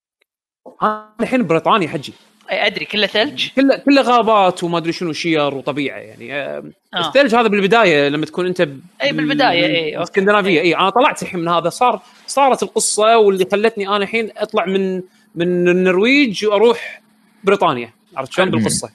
أنا 0.83 1.15
الحين 1.21 1.47
بريطانيا 1.47 1.89
حجي 1.89 2.13
اي 2.13 2.17
أدري 2.51 2.85
كله 2.85 3.07
ثلج؟ 3.07 3.49
كله 3.57 3.77
كله 3.77 4.03
غابات 4.03 4.65
وما 4.65 4.79
أدري 4.79 4.93
شنو 4.93 5.13
شير 5.13 5.55
وطبيعة 5.55 5.97
يعني 5.97 6.35
آه، 6.35 6.65
آه. 6.95 7.09
الثلج 7.09 7.35
هذا 7.35 7.49
بالبداية 7.49 8.09
لما 8.09 8.27
تكون 8.27 8.47
أنت 8.47 8.63
ب- 8.63 8.81
أي 9.03 9.13
بالبداية، 9.13 9.67
أي، 9.67 9.97
okay. 9.97 10.03
اسكندنافيه. 10.03 10.61
إي. 10.61 10.77
أنا 10.77 10.91
طلعت 10.91 11.23
الحين 11.23 11.41
من 11.41 11.49
هذا 11.49 11.69
صار 11.69 12.01
صارت 12.27 12.63
القصة 12.63 13.19
واللي 13.19 13.47
خلتني 13.53 13.89
أنا 13.89 13.97
الحين 13.97 14.31
أطلع 14.37 14.67
من 14.67 15.03
من 15.35 15.69
النرويج 15.69 16.45
وأروح 16.47 17.03
بريطانيا 17.45 17.91
عرفت 18.17 18.33
شلون؟ 18.33 18.51
بالقصة. 18.51 18.91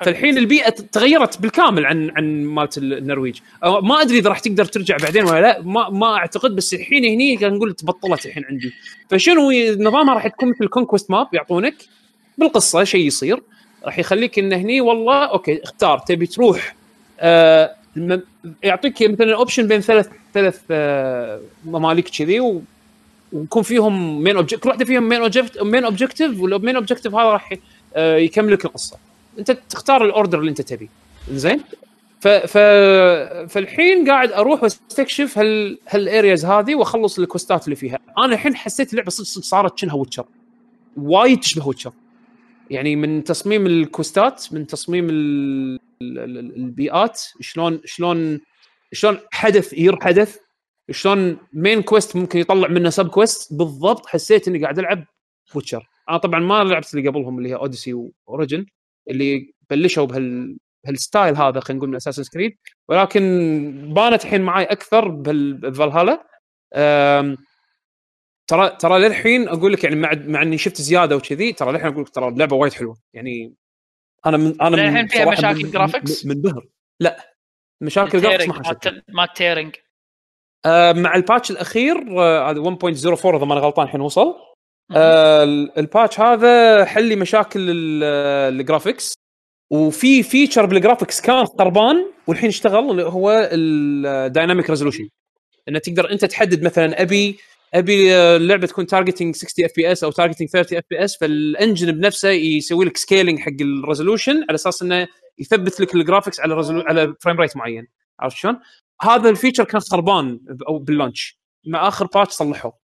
فالحين 0.00 0.38
البيئة 0.38 0.70
تغيرت 0.70 1.40
بالكامل 1.40 1.86
عن 1.86 2.10
عن 2.16 2.44
مالت 2.44 2.78
النرويج. 2.78 3.38
ما 3.62 4.00
أدري 4.02 4.18
إذا 4.18 4.28
راح 4.28 4.38
تقدر 4.38 4.64
ترجع 4.64 4.96
بعدين 5.02 5.24
ولا 5.24 5.40
لا 5.40 5.62
ما 5.62 5.88
ما 5.90 6.16
أعتقد 6.16 6.56
بس 6.56 6.74
الحين 6.74 7.04
هني 7.04 7.36
خلينا 7.36 7.56
نقول 7.56 7.74
تبطلت 7.74 8.26
الحين 8.26 8.44
عندي. 8.50 8.72
فشنو 9.10 9.50
نظامها 9.78 10.14
راح 10.14 10.26
تكون 10.28 10.48
مثل 10.48 10.66
conquest 10.68 11.10
map 11.10 11.26
يعطونك 11.32 11.74
بالقصة 12.38 12.84
شيء 12.84 13.06
يصير 13.06 13.42
راح 13.84 13.98
يخليك 13.98 14.38
انه 14.38 14.56
هني 14.56 14.80
والله 14.80 15.24
okay 15.24 15.62
اختار 15.62 15.98
تبي 15.98 16.26
تروح 16.26 16.74
آه 17.20 17.74
يعطيك 18.62 19.02
مثلا 19.02 19.34
option 19.34 19.68
بين 19.68 19.80
ثلاث 19.80 20.08
ثلاث 20.34 20.60
آه 20.70 21.40
ممالك 21.64 22.08
كذي 22.08 22.62
ويكون 23.32 23.62
فيهم 23.62 24.22
main 24.22 24.36
object 24.36 24.62
كل 24.62 24.68
واحدة 24.68 24.84
فيهم 24.84 25.08
main 25.08 25.20
object 25.22 25.62
main 25.62 25.84
objective 25.84 26.40
وال 26.40 26.52
main 26.52 26.76
objective 26.76 27.14
هذا 27.14 27.24
راح 27.24 27.54
آه 27.94 28.16
يكمل 28.16 28.52
لك 28.52 28.64
القصة. 28.64 28.96
أنت 29.38 29.58
تختار 29.70 30.04
ال 30.04 30.10
order 30.10 30.38
اللي 30.38 30.50
أنت 30.50 30.60
تبيه 30.60 30.88
زين 31.30 31.60
ف 32.20 32.28
ف 32.28 32.58
فالحين 33.48 34.10
قاعد 34.10 34.32
أروح 34.32 34.62
وأستكشف 34.62 35.38
هال 35.38 35.78
هال 35.88 36.04
areas 36.04 36.44
هذه 36.44 36.74
وأخلص 36.74 37.18
الكوستات 37.18 37.64
اللي 37.64 37.76
فيها. 37.76 37.98
أنا 38.18 38.34
الحين 38.34 38.56
حسيت 38.56 38.92
اللعبة 38.92 39.10
صدق 39.10 39.44
صارت 39.44 39.78
شنها 39.78 39.94
Witcher 39.94 40.24
وايد 40.96 41.40
تشبه 41.40 41.66
Witcher 41.68 41.92
يعني 42.72 42.96
من 42.96 43.24
تصميم 43.24 43.66
الكوستات 43.66 44.52
من 44.52 44.66
تصميم 44.66 45.10
ال- 45.10 45.78
ال- 46.02 46.18
ال- 46.18 46.56
البيئات 46.56 47.20
شلون 47.40 47.80
شلون 47.84 48.40
شلون 48.92 49.18
حدث 49.32 49.72
ير 49.72 49.98
حدث 50.00 50.38
شلون 50.90 51.38
main 51.52 51.82
quest 51.82 52.16
ممكن 52.16 52.38
يطلع 52.38 52.68
منه 52.68 52.90
sub 52.90 53.08
quest 53.08 53.52
بالضبط 53.54 54.06
حسيت 54.06 54.48
إني 54.48 54.62
قاعد 54.62 54.78
ألعب 54.78 55.04
Witcher 55.54 55.86
أنا 56.08 56.16
طبعا 56.18 56.40
ما 56.40 56.64
لعبت 56.64 56.94
اللي 56.94 57.08
قبلهم 57.08 57.38
اللي 57.38 57.48
هي 57.50 57.54
Odyssey 57.54 57.94
و 58.26 58.31
Origins 58.31 58.66
اللي 59.10 59.52
بلشوا 59.70 60.04
بهال 60.04 60.58
بهال 60.84 61.03
style 61.03 61.36
هذا 61.36 61.60
خلينا 61.60 61.78
نقول 61.78 61.88
من 61.90 61.96
Assassin's 61.96 62.22
Creed 62.32 62.56
ولكن 62.88 63.22
بانت 63.96 64.24
الحين 64.24 64.40
معي 64.40 64.64
أكثر 64.64 65.08
بهال- 65.08 65.54
بفالهالا 65.54 66.26
أم، 66.74 67.36
ترى 68.52 68.76
ترى 68.80 68.98
للحين 68.98 69.48
أقول 69.48 69.72
لك 69.72 69.84
يعني 69.84 69.96
مع 69.96 70.10
مع 70.26 70.42
إني 70.42 70.58
شفت 70.58 70.80
زيادة 70.80 71.16
وكذي 71.16 71.52
ترى 71.52 71.72
للحين 71.72 71.86
أقول 71.92 72.02
لك 72.02 72.08
ترى 72.08 72.28
اللعبة 72.28 72.56
وايد 72.56 72.72
حلوة. 72.72 72.96
يعني 73.14 73.54
أنا 74.26 74.36
من 74.36 74.60
أنا 74.62 74.70
من 74.70 74.78
للحين 74.82 75.06
فيها 75.06 75.30
مشاكل؟ 75.30 75.64
من- 76.24 76.34
منبهر 76.36 76.66
لا 77.00 77.34
مشاكل 77.80 78.20
graphics 78.20 78.48
ما 78.48 78.64
حسيت 78.64 79.04
ما 79.08 79.26
tearing 79.26 79.74
آه، 80.66 80.92
مع 80.92 81.14
ال 81.14 81.20
patch 81.20 81.50
الأخير 81.50 81.96
آه، 82.20 82.50
هذا 82.50 82.60
1.04 82.60 83.36
إذا 83.36 83.44
ما 83.44 83.52
أنا 83.54 83.60
غلطان 83.60 83.86
الحين 83.86 84.00
وصل. 84.00 84.34
آه، 84.96 85.42
ال- 85.44 85.78
ال 85.78 85.85
patch 85.85 86.20
هذا 86.20 86.84
حل 86.84 87.04
لي 87.04 87.16
مشاكل 87.16 87.60
ال- 87.70 88.04
ال 88.60 88.66
graphics 88.66 89.14
وفي 89.72 90.22
feature 90.22 90.66
بال 90.66 90.77
graphics 90.77 91.20
كان 91.20 91.46
خربان 91.46 92.06
والحين 92.26 92.48
اشتغل 92.48 92.90
اللي 92.90 93.02
هو 93.02 93.48
ال 93.52 93.67
dynamic 93.67 94.70
resolution 94.70 95.08
إنه 95.68 95.78
تقدر 95.78 96.10
أنت 96.12 96.24
تحدد 96.24 96.62
مثلا 96.62 97.02
أبي 97.02 97.38
أبي 97.74 98.14
آه، 98.14 98.36
اللعبة 98.36 98.66
تكون 98.66 98.86
targeting 98.86 99.34
60 99.36 99.64
FPS 99.64 100.04
أو 100.04 100.10
targeting 100.10 100.48
30 100.48 100.78
FPS 100.78 101.16
فال 101.16 101.35
engine 101.35 101.92
بنفسه 101.92 102.28
يسوي 102.28 102.84
لك 102.84 102.96
scaling 102.96 103.38
حق 103.38 103.52
ال 103.60 103.67
resolution 103.67 104.36
على 104.48 104.54
أساس 104.54 104.82
إنه 104.82 105.08
يثبت 105.38 105.80
لك 105.80 105.94
ال 105.94 105.99
graphics 105.99 106.40
على. 106.40 106.54
على 106.86 107.14
frame 107.20 107.40
rate 107.40 107.56
معين 107.56 107.86
عرفت 108.20 108.36
شلون؟ 108.36 108.60
هذا 109.02 109.30
ال 109.30 109.34
feature 109.34 109.64
كان 109.64 109.80
خربان 109.80 110.40
أو 110.68 110.78
بال 110.78 110.93
launch 110.93 111.40
مع 111.66 111.88
آخر 111.88 112.06
patch 112.06 112.32
صلحوه 112.32 112.78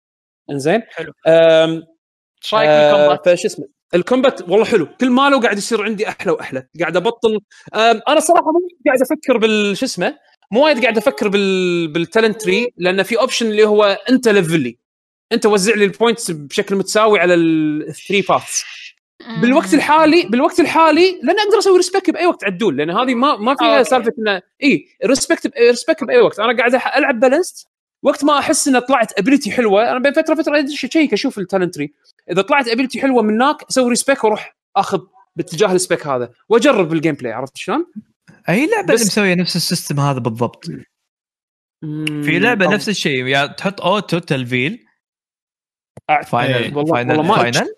إنزين 0.50 0.82
حلو. 0.90 1.14
إيش 1.28 2.54
رايك 2.54 2.70
بال 2.70 2.83
combat؟ 2.83 3.30
فش 3.30 3.46
اسمه 3.46 3.68
ال 3.96 4.02
combat 4.02 4.42
والله 4.50 4.66
حلو 4.66 4.88
كل 5.02 5.10
ما 5.10 5.30
له 5.30 5.42
قاعد 5.42 5.58
يصير 5.58 5.84
عندي 5.84 6.10
أحلى 6.10 6.32
وأحلى 6.32 6.68
قاعد 6.80 6.98
أبطل 6.98 7.40
أنا 7.76 8.20
صراحة 8.20 8.52
مو 8.52 8.60
قاعد 8.86 9.02
أفكر 9.02 9.38
بالش 9.38 9.84
اسمه 9.84 10.18
مو 10.52 10.66
وايد 10.66 10.82
قاعد 10.82 10.98
أفكر 10.98 11.28
بال 11.28 11.88
بال 11.88 12.01
talent 12.01 12.42
tree 12.42 12.74
لأن 12.78 13.04
في 13.04 13.20
option 13.20 13.46
اللي 13.46 13.64
هو 13.66 13.84
أنت 14.10 14.28
level 14.28 14.60
لي. 14.60 14.78
أنت 15.32 15.46
وزع 15.46 15.76
لي 15.76 15.86
ال 15.86 15.92
points 15.92 16.32
بشكل 16.32 16.76
متساوي 16.76 17.20
على 17.20 17.34
ال 17.34 17.48
three 17.48 18.22
paths 18.22 18.66
بالوقت 19.42 19.74
الحالي 19.74 20.28
بالوقت 20.30 20.60
الحالي 20.60 21.20
لأن 21.24 21.40
أقدر 21.40 21.60
أسوي 21.60 21.78
respec 21.78 22.10
بأي 22.10 22.26
وقت 22.26 22.44
عدول. 22.44 22.78
لأن 22.78 22.90
هذه 22.90 23.16
ما 23.16 23.36
ما 23.38 23.56
فيها. 23.56 23.84
سالفة 23.84 24.14
إنه 24.20 24.42
إي 24.64 24.88
respec 25.06 25.58
respec 25.58 26.04
بأي 26.04 26.18
وقت. 26.22 26.40
أنا 26.40 26.58
قاعد 26.58 26.76
ألعب 26.76 27.20
balance 27.20 27.68
وقت 28.04 28.24
ما 28.24 28.40
أحس 28.40 28.68
ان 28.68 28.80
طلعت 28.80 29.20
ability 29.20 29.52
حلوة 29.52 29.92
أنا 29.92 30.00
بين 30.00 30.14
فترة 30.14 30.36
فتره 30.36 30.60
ادش 30.60 30.86
اشيك 30.86 31.14
أشوف 31.14 31.38
ال 31.40 31.45
talent 31.45 31.76
tree 31.76 31.94
إذا 32.32 32.42
طلعت 32.42 32.68
ability 32.68 33.02
حلوة 33.02 33.24
من 33.24 33.34
هناك 33.34 33.64
أسوي 33.70 33.90
respec 33.90 34.24
وأروح 34.24 34.58
أخذ 34.76 35.02
باتجاه 35.36 35.74
السبيك 35.74 36.08
هذا. 36.08 36.30
وأجرب 36.50 36.90
بالجيم 36.90 37.16
بلاي 37.16 37.34
عرفت 37.34 37.58
شلون؟ 37.58 37.86
اي 38.50 38.68
لعبة 38.68 38.94
بس- 38.94 39.02
اللي 39.02 39.06
مسوية 39.06 39.34
نفس 39.36 39.56
السيستم 39.56 40.00
هذا 40.00 40.20
بالضبط. 40.20 40.66
في 42.26 42.40
لعبة 42.40 42.68
أو- 42.68 42.74
نفس 42.74 42.90
الشيء 42.90 43.26
يعني 43.26 43.54
تحط 43.54 43.82
اوتو 43.82 44.20
تلفيل. 44.20 44.86
فاينل 46.26 46.78
والله 46.78 46.94
فاينل 46.94 47.10
والله 47.18 47.24
ما 47.36 47.36
فاينل 47.52 47.74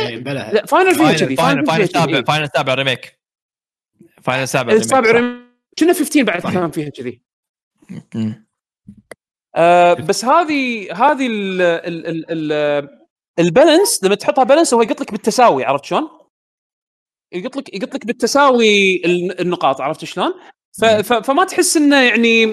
إيه، 0.00 0.16
بلا. 0.18 0.52
لا 0.52 0.66
فاينل 0.66 0.94
فيها 0.94 1.12
كذي 1.12 1.36
فاينل 1.36 1.66
فاينل 1.66 1.88
سابع. 1.88 2.22
فاينل 2.22 2.48
سابع 2.56 2.74
ريميك 2.74 3.20
فاينل 4.22 4.48
سابع 4.48 4.72
السابع 4.72 5.10
ريميك 5.10 5.22
ريم- 5.22 5.46
كنا 5.78 5.92
15 5.92 6.22
بعد. 6.22 6.40
كان 6.52 6.70
فيها 6.70 6.88
كذي. 6.88 7.22
آه 9.56 9.94
بس 9.94 10.24
هذه 10.24 10.92
هذه 10.92 11.26
ال 11.26 11.60
ال 11.62 12.06
ال 12.06 12.52
ال 12.52 12.88
ال 13.38 13.46
balance 13.46 14.04
لما 14.04 14.14
تحطها 14.14 14.44
balance 14.44 14.74
هو 14.74 14.82
يقط 14.82 15.00
لك 15.00 15.12
بالتساوي 15.12 15.64
عرفت 15.64 15.84
شلون؟ 15.84 16.08
يقط 17.32 17.56
لك 17.56 17.74
يقط 17.74 17.94
لك 17.94 18.06
بالتساوي 18.06 18.96
ال- 18.96 19.40
النقاط 19.40 19.80
عرفت 19.80 20.04
شلون؟ 20.04 20.34
فما 21.02 21.44
تحس 21.44 21.76
إنه 21.76 22.02
يعني 22.02 22.46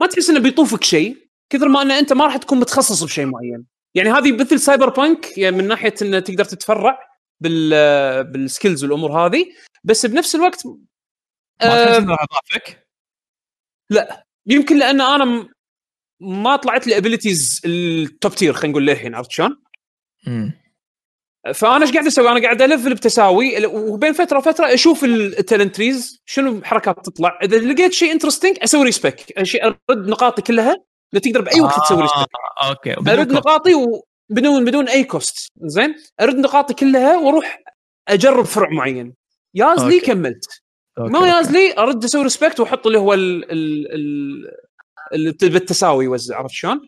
ما 0.00 0.06
تحس 0.10 0.30
إنه 0.30 0.40
بيطوفك 0.40 0.84
شيء 0.84 1.28
كثر 1.50 1.68
ما 1.68 1.82
إن 1.82 1.90
أنت 1.90 2.12
ما 2.12 2.24
راح 2.24 2.36
تكون 2.36 2.60
متخصص 2.60 3.02
بشيء 3.04 3.26
معين. 3.26 3.66
يعني 3.94 4.10
هذه 4.10 4.32
مثل 4.32 4.60
Cyberpunk 4.60 5.38
يعني 5.38 5.56
من 5.56 5.68
ناحية 5.68 5.94
إنه 6.02 6.18
تقدر 6.18 6.44
تتفرع 6.44 6.98
بال 7.40 8.24
بال 8.24 8.39
skills 8.39 8.84
والأمور 8.84 9.12
هذه 9.26 9.46
بس 9.84 10.06
بنفس 10.06 10.34
الوقت 10.34 10.66
ما 10.66 10.76
تحس 11.60 11.70
آه 11.70 11.98
إنه 11.98 12.14
اضافك 12.14 12.86
يمكن 14.46 14.78
لأن 14.78 15.00
أنا 15.00 15.48
ما 16.20 16.56
طلعت 16.56 16.86
لي 16.86 16.96
abilities 16.96 17.62
ال 17.64 17.82
top 17.82 18.34
tier 18.34 18.52
خلينا 18.52 18.70
نقول 18.70 18.86
للحين 18.86 19.14
عرفت 19.14 19.30
شلون؟ 19.30 19.62
فأنا 21.52 21.82
إيش 21.84 21.92
قاعد 21.92 22.06
أسوي؟ 22.06 22.28
أنا 22.28 22.42
قاعد 22.42 22.62
الفل 22.62 22.94
بتساوي 22.94 23.66
وبين 23.66 24.12
فترة 24.12 24.38
وفترة 24.38 24.74
أشوف 24.74 25.04
ال 25.04 25.14
talent 25.14 25.76
trees 25.76 26.22
شنو 26.26 26.60
حركات 26.64 27.06
تطلع 27.06 27.38
إذا 27.42 27.58
لقيت 27.58 27.92
شيء 27.92 28.12
interesting 28.12 28.56
أسوي 28.62 28.84
respec 28.84 29.42
شيء 29.42 29.64
أرد 29.64 30.08
نقاطي 30.08 30.42
كلها 30.42 30.76
لا 31.12 31.20
تقدر 31.20 31.40
بأي 31.40 31.60
وقت 31.60 31.80
تسوي 31.80 32.02
respec 32.02 32.16
آه، 32.60 32.68
okay 32.68 32.92
أرد 32.92 33.04
بدون. 33.04 33.36
نقاطي 33.36 33.74
وبدون 33.74 34.64
بدون 34.64 34.88
أي 34.88 35.04
cost 35.04 35.52
زين 35.62 35.94
أرد 36.20 36.36
نقاطي 36.36 36.74
كلها 36.74 37.18
وأروح 37.18 37.62
أجرب 38.08 38.44
فرع 38.44 38.70
معين 38.70 39.14
ياز 39.54 39.84
لي 39.84 39.94
okay. 39.94 40.06
كملت 40.06 40.62
okay، 40.98 41.12
ما 41.12 41.18
أوكي. 41.18 41.28
ياز 41.30 41.50
لي 41.50 41.78
أرد 41.78 42.04
أسوي 42.04 42.22
respec 42.22 42.60
وأحط 42.60 42.86
اللي 42.86 42.98
هو 42.98 43.14
ال 43.14 43.52
ال 43.52 44.50
ال 45.14 45.32
بالتساوي 45.50 46.04
يوزع 46.04 46.38
عرفت 46.38 46.54
شلون؟ 46.54 46.80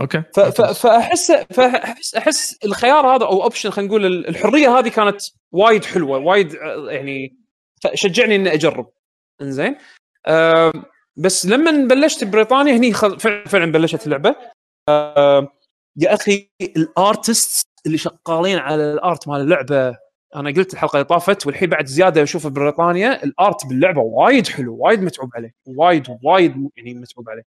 okay. 0.00 0.22
ف- 0.34 0.40
ف- 0.40 0.62
فاحس 0.86 1.32
فاحس 1.32 2.14
أحس 2.14 2.58
الخيار 2.64 3.06
هذا 3.06 3.24
أو 3.26 3.42
option 3.42 3.70
خلينا 3.70 3.88
نقول 3.88 4.06
ال- 4.06 4.28
الحرية 4.28 4.78
هذه 4.78 4.88
كانت 4.88 5.20
وايد 5.52 5.84
حلوة 5.84 6.18
وايد 6.18 6.54
آه، 6.56 6.90
يعني 6.90 7.36
شجعني 7.94 8.36
إني 8.36 8.54
أجرب. 8.54 8.90
إنزين؟ 9.42 9.76
آه 10.26 10.72
بس 11.16 11.46
لما 11.46 11.70
بلشت 11.88 12.24
بريطانيا 12.24 12.76
هني 12.76 12.92
خل- 12.92 13.20
فعلا 13.20 13.44
فعلا 13.44 13.72
بلشت 13.72 14.06
اللعبة. 14.06 14.36
آه 14.88 15.48
يا 15.96 16.14
أخي 16.14 16.50
ال 16.62 16.77
artist 16.77 17.66
اللي 17.86 17.98
شغالين 17.98 18.58
على 18.58 18.92
ال 18.92 19.01
art 19.01 19.28
مال 19.28 19.40
اللعبة 19.40 19.98
أنا 20.36 20.50
قلت 20.50 20.72
الحلقة 20.72 20.96
اللي 20.96 21.04
طافت 21.04 21.46
والحين 21.46 21.68
بعد 21.70 21.86
زيادة 21.86 22.22
اشوفه 22.22 22.48
بريطانيا 22.50 23.24
ال 23.24 23.35
art 23.35 23.66
باللعبة 23.66 24.00
وايد 24.00 24.48
حلو 24.48 24.76
وايد 24.76 25.02
متعوب 25.02 25.30
عليه 25.34 25.54
وايد 25.66 26.06
وايد 26.22 26.70
يعني 26.76 26.94
متعوب 26.94 27.28
عليه. 27.30 27.42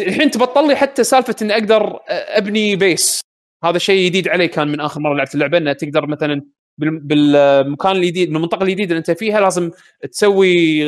الحين 0.00 0.30
تبطل 0.30 0.68
لي 0.68 0.76
حتى 0.76 1.04
سالفة 1.04 1.36
إني 1.42 1.52
أقدر 1.52 1.98
أبني 2.08 2.76
بيس 2.76 3.20
هذا 3.64 3.78
شيء 3.78 4.06
جديد 4.06 4.28
علي 4.28 4.48
كان 4.48 4.68
من 4.68 4.80
آخر 4.80 5.00
مرة 5.00 5.14
لعبت 5.14 5.34
اللعبة 5.34 5.58
إنه 5.58 5.72
تقدر 5.72 6.06
مثلا 6.06 6.42
بال- 6.78 6.98
بالمكان 7.00 7.96
الجديد 7.96 8.32
بالمنطقة 8.32 8.62
الجديدة 8.62 8.90
اللي 8.90 8.98
أنت 8.98 9.10
فيها 9.10 9.40
لازم 9.40 9.70
تسوي 10.12 10.84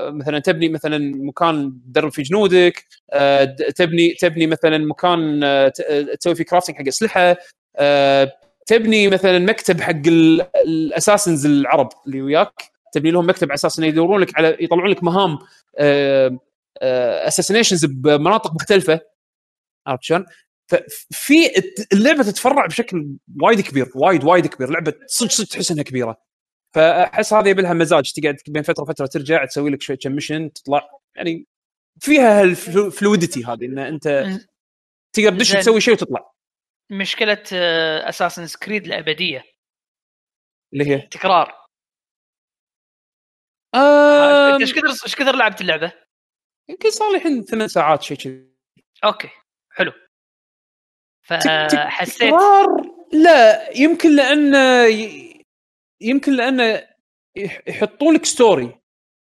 مثلا 0.00 0.38
تبني 0.38 0.68
مثلا 0.68 0.98
مكان 1.16 1.80
تدرب 1.86 2.12
فيه 2.12 2.22
جنودك 2.22 2.84
تبني 3.76 4.14
تبني 4.20 4.46
مثلا 4.46 4.78
مكان 4.78 5.40
تسوي 6.20 6.34
فيه 6.34 6.44
كرافتنج 6.44 6.76
حق 6.76 6.86
أسلحة 6.88 7.36
تبني 8.66 9.08
مثلا 9.08 9.38
مكتب 9.38 9.80
حق 9.80 10.02
الأساسنز 10.64 11.46
العرب 11.46 11.88
اللي 12.06 12.22
وياك 12.22 12.52
تبني 12.92 13.10
لهم 13.10 13.28
مكتب 13.28 13.46
على 13.48 13.54
أساس 13.54 13.78
إنه 13.78 13.88
يدورون 13.88 14.20
لك 14.20 14.38
على 14.38 14.56
يطلعون 14.60 14.90
لك 14.90 15.02
مهام 15.04 15.38
assassinations 16.82 17.84
بمناطق 17.84 18.54
مختلفة. 18.54 19.00
عرفت 19.86 20.02
شلون؟ 20.02 20.26
ففي 20.70 21.34
اللعبة 21.92 22.22
تتفرع 22.22 22.66
بشكل 22.66 23.08
وايد 23.42 23.60
كبير 23.60 23.92
وايد 23.94 24.24
وايد 24.24 24.46
كبير. 24.46 24.70
لعبة 24.70 24.94
صدق 25.06 25.30
صدق 25.30 25.48
تحس 25.48 25.70
إنها 25.70 25.82
كبيرة. 25.82 26.22
فأحس 26.74 27.32
هذه 27.32 27.48
يبي 27.48 27.62
لها 27.62 27.72
مزاج. 27.72 28.12
تقعد 28.12 28.36
بين 28.48 28.62
فترة 28.62 28.82
وفترة 28.82 29.06
ترجع 29.06 29.44
تسوي 29.44 29.70
لك 29.70 29.82
شوية 29.82 29.96
كم 29.96 30.12
mission 30.12 30.52
تطلع. 30.52 30.90
يعني 31.16 31.46
فيها 32.00 32.42
ال 32.42 32.53
fluidity 32.53 33.44
هذه 33.44 33.64
إن 33.64 33.78
أنت 33.78 34.26
تقدر 35.12 35.30
تدش. 35.30 35.52
تسوي 35.52 35.80
شيء 35.80 35.94
وتطلع. 35.94 36.32
مشكلة 36.90 37.42
Assassin's 38.08 38.58
Creed 38.58 38.86
الأبدية. 38.86 39.44
اللي 40.72 40.86
هي؟ 40.86 40.98
تكرار. 41.00 41.54
آه 43.74 44.56
إيش 44.60 44.74
كثر 44.74 44.88
إيش 44.88 45.16
كثر 45.16 45.36
لعبت 45.36 45.60
اللعبة؟ 45.60 45.92
يمكن 46.68 46.90
صار 46.90 47.10
لي 47.10 47.16
الحين 47.16 47.42
ثمان 47.44 47.68
ساعات 47.68 48.02
شيء 48.02 48.16
كذي. 48.16 48.48
okay 49.04 49.28
حلو. 49.72 49.92
فحسيت 51.22 52.16
تكرار؟ 52.28 52.66
لا 53.12 53.70
يمكن 53.78 54.16
لأنه 54.16 54.84
ي- 54.84 55.44
يمكن 56.00 56.32
لأنه 56.32 56.88
يح- 57.36 57.60
يحطوا 57.68 58.12
لك 58.12 58.24
story 58.24 58.80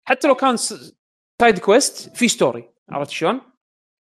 حتى 0.08 0.28
لو 0.28 0.36
كان 0.36 0.58
س- 0.58 0.94
side 1.42 1.60
quest 1.60 2.18
في 2.18 2.28
story 2.28 2.70
عرفت 2.90 3.10
شلون؟ 3.12 3.42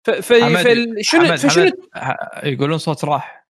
ف 0.06 0.10
ف 0.10 0.32
حمد- 0.32 0.62
فال- 0.64 1.04
شنو 1.06 1.20
حمد 1.24 1.36
فشنو 1.36 1.64
حمد 1.64 1.88
ح- 1.94 2.44
يقولون 2.44 2.78
صوت 2.78 3.04
راح؟ 3.04 3.46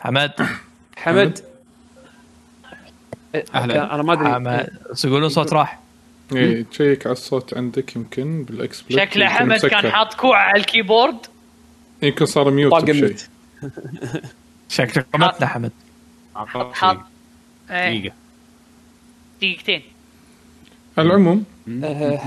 حمد 0.00 0.32
حمد 0.96 1.38
أهلاً. 3.54 3.94
أنا 3.94 4.02
ما 4.02 4.12
أدري. 4.12 4.30
يقولون 5.04 5.28
صوت 5.28 5.52
راح. 5.52 5.82
إيه 6.36 6.64
تشيك 6.70 7.06
على 7.06 7.12
الصوت 7.12 7.54
عندك 7.56 7.96
يمكن 7.96 8.44
بالاكسبلت 8.44 8.92
شكله 9.00 9.28
حمد 9.28 9.66
كان. 9.66 9.90
حاط 9.90 10.14
كوع 10.14 10.38
على 10.38 10.60
الكيبورد 10.60 11.16
يمكن 12.02 12.26
صار 12.26 12.50
ميوت 12.50 12.84
بشيء. 12.84 13.16
شكلك 14.68 15.06
قمتنا 15.12 15.46
حمد 15.46 15.72
حاط 16.34 16.98
إيه، 17.70 17.98
دقيقة 17.98 18.14
دقيقتين 19.40 19.82
على 20.98 21.06
العموم 21.08 21.44
آه، 21.84 22.20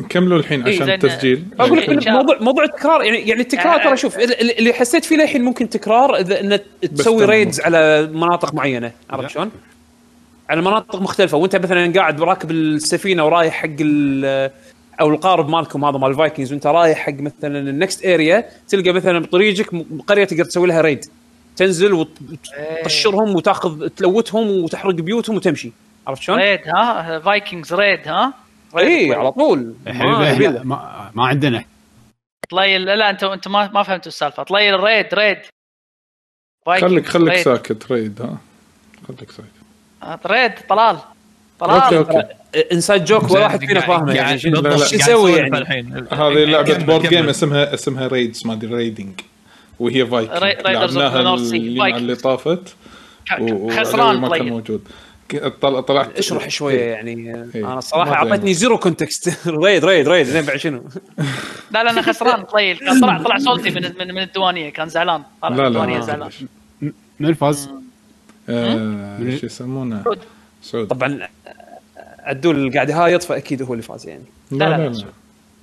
نكملوا 0.00 0.38
الحين 0.38 0.62
إيه، 0.66 0.74
عشان. 0.74 0.90
التسجيل 0.90 1.44
أقول 1.60 1.78
لك. 1.78 2.08
موضوع 2.08 2.38
موضوع 2.40 2.64
التكرار 2.64 3.02
يعني 3.02 3.18
يعني 3.28 3.40
التكرار 3.40 3.80
آه. 3.80 3.84
ترى 3.84 3.96
شوف 3.96 4.18
اللي 4.18 4.52
اللي 4.58 4.72
حسيت 4.72 5.04
فيه 5.04 5.16
للحين 5.16 5.42
ممكن 5.44 5.68
تكرار 5.68 6.16
اذا 6.16 6.40
إنه 6.40 6.60
تسوي. 6.96 7.24
raids 7.24 7.60
على 7.60 8.06
مناطق 8.12 8.54
معينة 8.54 8.92
عرفت 9.10 9.30
شلون؟ 9.30 9.50
على 10.50 10.60
مناطق 10.60 11.00
مختلفة. 11.00 11.36
وانت 11.38 11.56
مثلا 11.56 11.92
قاعد 11.92 12.20
راكب 12.20 12.50
السفينة 12.50 13.24
ورايح 13.26 13.54
حق 13.54 13.68
ال- 13.80 14.50
أو 15.00 15.10
القارب 15.10 15.48
مالكم 15.48 15.84
هذا 15.84 15.98
مال 15.98 16.10
ال 16.10 16.15
Vikings 16.15 16.52
وانت 16.52 16.66
رايح 16.66 16.98
حق 16.98 17.12
مثلا 17.12 17.58
ال 17.58 17.68
next 17.68 18.06
area 18.06 18.48
تلقى 18.68 18.92
مثلا 18.92 19.18
بطريقك 19.18 19.70
قرية 20.08 20.24
تقدر 20.24 20.44
تسوي 20.44 20.66
لها 20.68 20.80
raid 20.80 21.04
تنزل 21.56 21.92
وتقشرهم 21.92 23.36
وتاخذ 23.36 23.88
loot 23.88 24.28
هم 24.28 24.48
وتحرق 24.64 24.94
بيوتهم 24.94 25.36
وتمشي. 25.36 25.72
عرفت 26.06 26.22
شلون؟ 26.22 26.38
raid 26.38 26.60
ها؟ 26.66 27.18
Vikings 27.18 27.74
raid 27.74 28.08
ها؟ 28.08 28.34
اي. 28.78 29.14
على 29.14 29.32
طول. 29.32 29.74
يا 29.86 29.92
ما 29.92 30.32
له. 30.32 30.62
ما, 30.62 31.10
ما 31.14 31.26
عندنا. 31.26 31.64
طليل 32.50 32.84
لا 32.84 33.10
انت 33.10 33.24
أنت 33.24 33.48
ما 33.48 33.70
ما 33.74 33.82
فهمتوا 33.82 34.08
السالفة. 34.08 34.42
طليل 34.42 34.80
raid 34.80 35.14
raid 35.14 35.38
خليك 36.66 37.06
خليك. 37.08 37.36
ساكت 37.36 37.92
raid 37.92 38.22
ها؟ 38.22 38.38
خليك 39.08 39.30
ساكت. 39.30 39.61
آه، 40.02 40.18
raid 40.26 40.52
طلال. 40.68 40.96
okay 41.62 41.88
طلال 41.88 41.94
okay. 41.94 42.22
inside 42.72 43.04
joke 43.04 43.30
ولا 43.30 43.42
واحد 43.42 43.60
فينا 43.66 43.80
فاهمه 43.80 44.12
يعني. 44.14 44.38
شو 44.38 44.48
يسوي 44.92 45.32
يعني؟ 45.32 45.56
هذه 46.10 46.44
لعبة 46.44 46.78
board 46.84 47.06
game 47.06 47.28
اسمها 47.28 47.74
اسمها 47.74 48.06
raids 48.06 48.46
ما 48.46 48.52
أدري 48.52 48.74
raiding 48.74 49.20
وهي 49.80 50.06
فايكنج 50.06 50.38
the 50.38 50.66
لعبناها. 50.68 51.96
اللي 51.96 52.14
طافت. 52.14 52.74
خسران 53.78 54.16
ما 54.16 54.28
كان 54.28 54.38
طليل 54.38 54.52
موجود. 54.52 54.88
طلعت 55.60 56.18
اشرح 56.18 56.48
شوية 56.48 56.80
يعني. 56.80 57.12
إيه. 57.54 57.66
أنا 57.66 57.78
الصراحه 57.78 58.22
أدري. 58.22 58.30
أعطيتني 58.30 58.54
زيرو 58.54 58.78
كونتكست 58.78 59.48
ريد 59.48 59.84
ريد 59.84 60.08
ريد 60.08 60.26
زين 60.26 60.44
بعد 60.44 60.56
شنو؟ 60.56 60.84
لا 61.70 61.84
لا 61.84 61.90
أنا 61.90 62.02
خسران 62.02 62.42
طليل 62.42 62.78
طلع 63.00 63.18
طلع 63.18 63.38
صوتي 63.38 63.70
من 63.70 63.82
من, 63.98 64.14
من 64.14 64.22
الديوانية 64.22 64.70
كان 64.70 64.88
زعلان. 64.88 65.22
طلع 65.42 65.56
لا 65.56 65.66
الديوانية 65.66 65.98
لا 65.98 66.04
زعلان. 66.04 66.30
من 67.20 67.28
الفاز 67.28 67.70
آه، 68.48 69.36
شو 69.40 69.46
يسمونه؟ 69.46 70.04
سعود. 70.62 70.88
طبعا 70.88 71.28
عدول 72.18 72.56
اللي 72.56 72.70
قاعد 72.70 72.90
يهايط 72.90 73.22
فاكيد 73.22 73.62
هو 73.62 73.72
اللي 73.72 73.82
فاز 73.82 74.06
يعني. 74.08 74.24
لا 74.50 74.56
لا، 74.64 74.76
لا 74.76 74.88
لا. 74.88 74.98
لا 74.98 75.04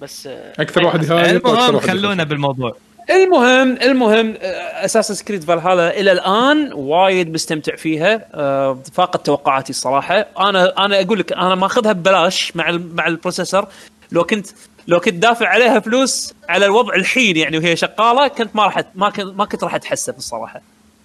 بس 0.01 0.27
آه، 0.27 0.53
أكثر 0.59 0.85
واحد 0.85 1.11
هاي 1.11 1.31
المهم 1.31 1.79
خلونا 1.79 2.23
بالموضوع. 2.23 2.75
المهم 3.09 3.77
المهم 3.81 4.33
Assassin's 4.41 5.25
Creed 5.25 5.43
Valhalla 5.43 5.99
إلى 5.99 6.11
الآن 6.11 6.73
وايد 6.73 7.33
مستمتع 7.33 7.75
فيها 7.75 8.25
آه، 8.33 8.79
فاقت 8.93 9.25
توقعاتي 9.25 9.69
الصراحة. 9.69 10.25
أنا 10.39 10.85
أنا 10.85 11.01
أقول 11.01 11.19
لك 11.19 11.33
أنا 11.33 11.55
ماخذها 11.55 11.91
ببلاش 11.91 12.55
مع 12.55 12.69
ال- 12.69 12.95
مع 12.95 13.07
ال 13.07 13.13
processor. 13.13 13.67
لو 14.11 14.23
كنت 14.23 14.47
لو 14.87 14.99
كنت 14.99 15.13
دافع 15.13 15.47
عليها 15.47 15.79
فلوس 15.79 16.33
على 16.49 16.65
الوضع 16.65 16.95
الحين 16.95 17.37
يعني 17.37 17.57
وهي 17.57 17.75
شغالة 17.75 18.27
كنت 18.27 18.55
ما 18.55 18.63
راح 18.63 18.83
ما 18.95 19.09
كنت 19.09 19.25
ما 19.25 19.45
كنت 19.45 19.63
راح 19.63 19.75
أتحسف 19.75 20.17
الصراحة. 20.17 20.61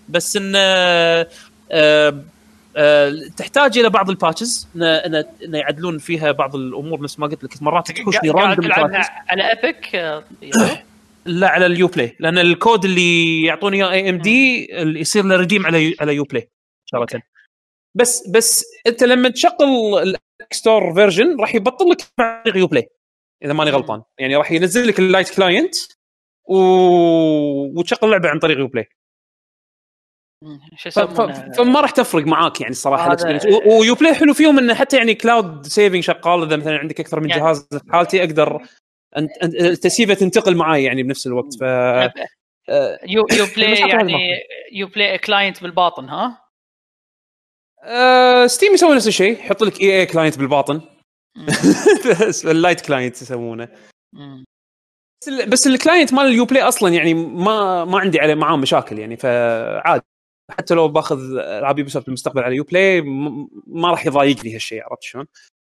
بس 0.09 0.37
إن 0.37 0.53
آه، 0.57 0.61
آه، 0.61 1.23
آه، 1.23 1.27
تحتاج 3.37 3.79
إلى 3.79 3.91
بعض 3.91 4.11
ال 4.11 4.18
patches 4.18 4.69
ان 4.77 5.25
يعدلون 5.43 5.99
فيها 5.99 6.33
بعض 6.33 6.57
الأمور 6.57 7.03
نفس 7.03 7.19
ما 7.19 7.27
قلت 7.27 7.45
لك 7.45 7.63
مرات 7.63 7.91
تحوشني 7.91 8.31
random 8.31 8.73
على 9.29 9.51
Epic 9.51 9.95
آه،. 9.95 10.25
لا 11.25 11.49
على 11.49 11.67
ال 11.67 11.87
Uplay 11.87 12.17
لأن 12.21 12.39
الكود 12.39 12.85
اللي 12.85 13.43
يعطوني 13.45 13.77
اياه 13.77 13.93
AMD 13.93 14.69
يصير 14.73 15.25
له 15.25 15.37
redeem 15.37 15.67
على 15.67 15.95
على 16.01 16.15
Uplay 16.15 16.51
مباشره 16.95 17.23
بس 17.95 18.29
بس 18.29 18.65
أنت 18.87 19.05
لما 19.05 19.29
تشغل 19.29 19.99
ال 20.03 20.14
Epic 20.14 20.57
Store 20.57 20.95
version 20.95 21.41
راح 21.41 21.55
يبطل 21.55 21.91
لك 21.91 22.03
عن 22.19 22.57
Uplay 22.57 22.89
إذا 23.45 23.53
ماني 23.53 23.71
غلطان. 23.71 24.03
يعني 24.19 24.37
راح 24.37 24.53
ينزل 24.53 24.89
لك 24.89 24.99
ال 24.99 25.05
light 25.05 25.35
client 25.37 25.75
و... 26.45 26.57
وتشغل 27.79 27.99
اللعبه 28.05 28.29
عن 28.29 28.39
طريق 28.39 28.59
Uplay 28.59 28.89
فما 31.57 31.81
راح 31.81 31.91
تفرق 31.91 32.27
معاك 32.27 32.61
يعني 32.61 32.71
الصراحه 32.73 33.07
ال 33.07 33.10
experience 33.10 33.47
و- 33.47 33.81
و 33.81 33.95
Uplay 33.95 34.15
حلو 34.15 34.35
فيهم 34.35 34.59
إنه 34.59 34.75
حتى 34.75 34.97
يعني 34.97 35.15
cloud 35.15 35.67
saving 35.67 36.03
شغال 36.03 36.43
إذا 36.43 36.57
مثلا 36.57 36.79
عندك 36.79 37.01
أكثر 37.01 37.21
من 37.21 37.31
يعني- 37.31 37.43
جهاز 37.43 37.69
في 37.71 37.93
حالتي 37.93 38.21
أقدر. 38.25 38.63
التسييفه 39.43 40.15
تنتقل 40.15 40.57
معي 40.57 40.85
يعني 40.85 41.03
بنفس 41.03 41.27
الوقت. 41.27 41.55
ف 41.61 41.63
آه، 41.63 42.99
يو 43.09 43.27
يو 43.33 43.47
بلاي 43.57 43.89
يعني 43.89 44.13
Uplay 44.73 45.19
client 45.19 45.63
بالباطن 45.63 46.09
ها؟ 46.09 46.41
آه، 47.85 48.47
Steam 48.47 48.73
يسوي 48.75 48.97
نفس 48.97 49.09
الشيء 49.09 49.33
يحط 49.39 49.63
لك 49.63 49.81
EA 49.81 50.01
client 50.01 50.39
بالباطن. 50.39 50.81
ال 52.45 52.51
light 52.51 52.81
client 52.81 53.17
يسمونه. 53.23 53.69
بس 55.49 55.67
ال 55.67 55.73
client 55.73 56.13
مال 56.15 56.27
ال 56.27 56.45
Uplay 56.45 56.63
أصلا 56.63 56.95
يعني 56.95 57.15
ما 57.15 57.85
ما 57.85 57.99
عندي 57.99 58.21
عليه 58.21 58.35
معاه 58.35 58.57
مشاكل 58.57 58.99
يعني 58.99 59.17
فعادي. 59.17 60.03
حتى 60.51 60.75
لو 60.75 60.89
باخذ 60.89 61.19
ألعاب 61.39 61.79
Ubisoft 61.79 62.07
بالمستقبل 62.07 62.43
على 62.43 62.57
Uplay 62.57 63.01
ما 63.67 63.91
راح 63.91 64.07
يضايقني 64.07 64.55
هالشيء 64.55 64.83
عرفت 64.83 65.03
شلون؟ 65.03 65.27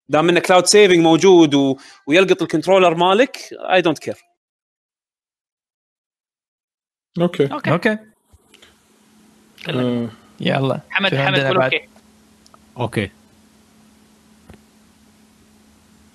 دام 0.10 0.30
انه 0.30 0.40
cloud 0.40 0.66
saving 0.66 1.00
موجود 1.00 1.56
و... 1.56 1.78
ويلقط 2.08 2.42
ال 2.42 2.47
controller 2.47 2.96
مالك 2.96 3.38
I 3.54 3.82
don't 3.82 4.00
care 4.00 4.18
okay. 7.22 7.54
okay. 7.54 7.72
okay. 7.72 7.98
آه. 9.70 10.10
يلا. 10.40 10.80
حمد 10.90 11.16
حمد؟ 11.16 11.40
okay. 11.40 11.88
okay. 12.78 13.10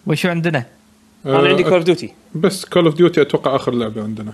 وشو 0.06 0.28
عندنا؟ 0.28 0.66
أنا 1.26 1.48
عندي 1.48 1.62
آه، 1.62 1.68
Call 1.68 1.74
of 1.74 1.84
Duty 1.84 2.14
بس 2.34 2.64
Call 2.64 2.84
of 2.84 2.94
Duty 2.94 3.22
أتوقع 3.22 3.56
آخر 3.56 3.72
لعبة 3.74 4.02
عندنا. 4.02 4.32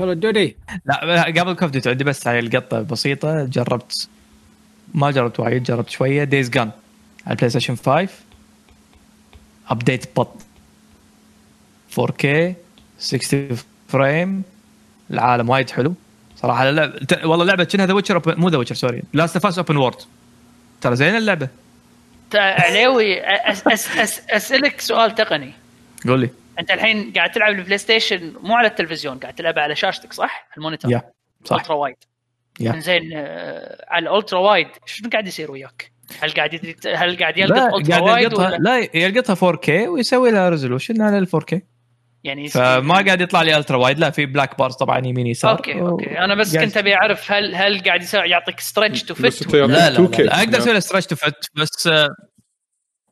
Call 0.00 0.08
of 0.08 0.18
Duty 0.18 0.56
لا 0.86 1.22
قبل 1.24 1.52
Call 1.54 1.65
of 1.65 1.70
Duty 1.70 1.90
عندي 1.90 2.04
بس 2.04 2.28
هاي 2.28 2.38
القطة 2.38 2.80
بسيطه 2.82 3.44
جربت 3.44 4.08
ما 4.94 5.10
جربت 5.10 5.40
وايد 5.40 5.62
جربت 5.62 5.90
شوية 5.90 6.24
Days 6.24 6.50
Gone 6.50 6.70
على 7.26 7.32
ال 7.32 7.50
PlayStation 7.50 7.76
5 7.76 8.08
update 9.68 10.06
بط 10.16 10.36
4K 12.00 12.26
60 12.98 13.48
frame 13.88 14.42
العالم 15.10 15.48
وايد 15.48 15.70
حلو. 15.70 15.94
صراحة 16.36 16.68
اللعبة 16.68 16.98
ت- 16.98 17.24
والله 17.24 17.44
لعبة 17.44 17.64
كأنها 17.64 17.86
The 17.86 17.92
Witcher 17.92 18.22
مو 18.38 18.48
The 18.48 18.58
Witcher 18.58 18.74
sorry 18.74 19.02
Last 19.12 19.36
of 19.36 19.46
Us 19.46 19.58
open 19.58 19.76
world 19.76 19.96
ترى 20.80 20.96
زين 20.96 21.16
اللعبة. 21.16 21.48
عليوي 22.34 23.20
أس 23.20 23.66
أس 23.66 23.96
أس 23.96 24.20
أسألك 24.30 24.80
سؤال 24.80 25.14
تقني. 25.14 25.52
قول 26.08 26.20
لي 26.20 26.30
انت 26.60 26.70
الحين 26.70 27.12
قاعد 27.12 27.30
تلعب 27.30 27.52
ال 27.54 27.78
PlayStation 27.78 28.34
مو 28.42 28.54
على 28.54 28.68
التلفزيون 28.68 29.18
قاعد 29.18 29.34
تلعب 29.34 29.58
على 29.58 29.76
شاشتك 29.76 30.12
صح؟ 30.12 30.48
ال 30.56 30.60
monitor. 30.60 30.92
يا 30.92 31.02
صح. 31.44 31.56
ultra 31.56 31.74
wide 31.74 31.96
يا. 32.60 32.72
زين 32.80 33.10
آه، 33.14 33.84
على 33.88 34.10
ال 34.10 34.15
ultra 34.15 34.38
wide 34.38 34.68
شنو 34.86 35.10
قاعد 35.10 35.26
يصير 35.26 35.50
وياك؟ 35.50 35.92
هل 36.22 36.30
قاعد 36.30 36.54
يت- 36.54 36.86
هل 36.86 37.18
قاعد 37.18 37.38
يلقط 37.38 37.74
ultra 37.74 38.00
wide 38.00 38.34
ولا؟ 38.34 38.56
لا 38.56 38.88
يلقطها 38.96 39.34
4K 39.52 39.68
ويسوي 39.88 40.30
لها 40.30 40.48
resolution 40.48 41.02
على 41.02 41.18
ال 41.18 41.26
4K 41.28 41.58
يعني 42.24 42.48
فما 42.48 42.94
قاعد 42.94 43.20
يطلع 43.20 43.42
لي 43.42 43.56
ultra 43.56 43.76
wide 43.76 43.98
لا 43.98 44.10
في 44.10 44.26
black 44.26 44.58
bars 44.58 44.74
طبعا 44.74 44.98
يمين 45.06 45.26
يسار. 45.26 45.50
okay 45.56 45.80
okay. 45.80 46.18
أنا 46.18 46.34
بس 46.34 46.56
كنت 46.56 46.76
أبي 46.76 46.94
أعرف 46.94 47.32
هل 47.32 47.54
هل 47.54 47.82
قاعد 47.82 48.02
يسوي 48.02 48.20
يعطيك 48.28 48.60
stretch 48.60 49.02
to 49.02 49.14
fit 49.14 49.54
لا 49.54 49.90
لا, 49.90 49.96
2K. 49.96 50.18
لا, 50.20 50.24
لا 50.24 50.38
أقدر 50.38 50.58
أسوي 50.58 50.72
له 50.72 50.80
stretch 50.80 51.06
to 51.06 51.16
fit 51.16 51.46
بس 51.54 51.86
آه، 51.86 52.08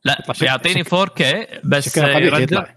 لا 0.05 0.23
يعطيني 0.41 0.83
4K 0.83 1.23
بس 1.63 1.97
آه، 1.97 2.17
يرد- 2.17 2.41
يطلع. 2.41 2.75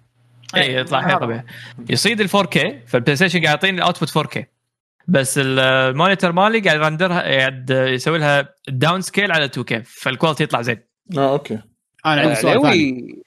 اي 0.56 0.74
يطلع 0.74 1.02
حيل 1.02 1.18
طبيعي. 1.18 1.44
يصيد 1.90 2.20
ال 2.20 2.28
4K 2.30 2.60
فال 2.86 3.16
PlayStation 3.16 3.38
قاعد 3.42 3.54
يعطيني 3.54 3.78
ال 3.78 3.84
output 3.84 4.18
4K 4.18 4.42
بس 5.08 5.38
ال- 5.38 5.58
ال 5.58 5.68
monitor 5.68 6.32
مالي 6.32 6.60
قاعد 6.60 6.76
يرندرها 6.76 7.20
قاعد 7.22 7.70
يسوي 7.70 8.18
لها 8.18 8.48
downscale 8.68 9.32
على 9.32 9.48
2K 9.48 9.74
فال 9.84 9.97
quality 9.97 10.42
يطلع 10.44 10.62
زين. 10.62 10.78
آه 11.18 11.32
okay. 11.32 11.58
أنا 12.06 12.20
عندي 12.20 12.34
سؤال 12.34 12.62
ثاني. 12.62 13.22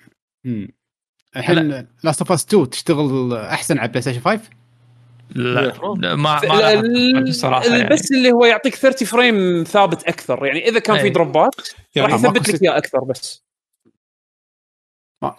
الحين 1.36 1.88
Last 2.04 2.22
of 2.22 2.32
Us 2.32 2.46
2 2.46 2.70
تشتغل 2.70 3.34
أحسن 3.38 3.80
على 3.80 3.88
PlayStation 3.88 4.20
5 4.22 4.42
لا. 5.36 5.62
لا، 5.62 6.16
ما 6.16 6.40
ما 6.46 6.74
ال- 6.74 7.28
الصراحه 7.28 7.66
ال- 7.66 7.72
يعني. 7.82 7.90
بس 7.90 8.12
اللي 8.12 8.32
هو 8.32 8.46
يعطيك 8.46 8.76
30 8.76 9.08
frame 9.08 9.64
ثابت 9.64 10.04
أكثر. 10.04 10.46
يعني 10.46 10.68
إذا 10.70 10.80
كان 10.80 10.98
في. 11.00 11.10
دروبات 11.10 11.56
يعني 11.96 12.08
راح 12.14 12.20
يثبت 12.20 12.50
لك 12.50 12.64
إياه 12.64 12.78
أكثر 12.78 13.00
بس. 13.00 13.45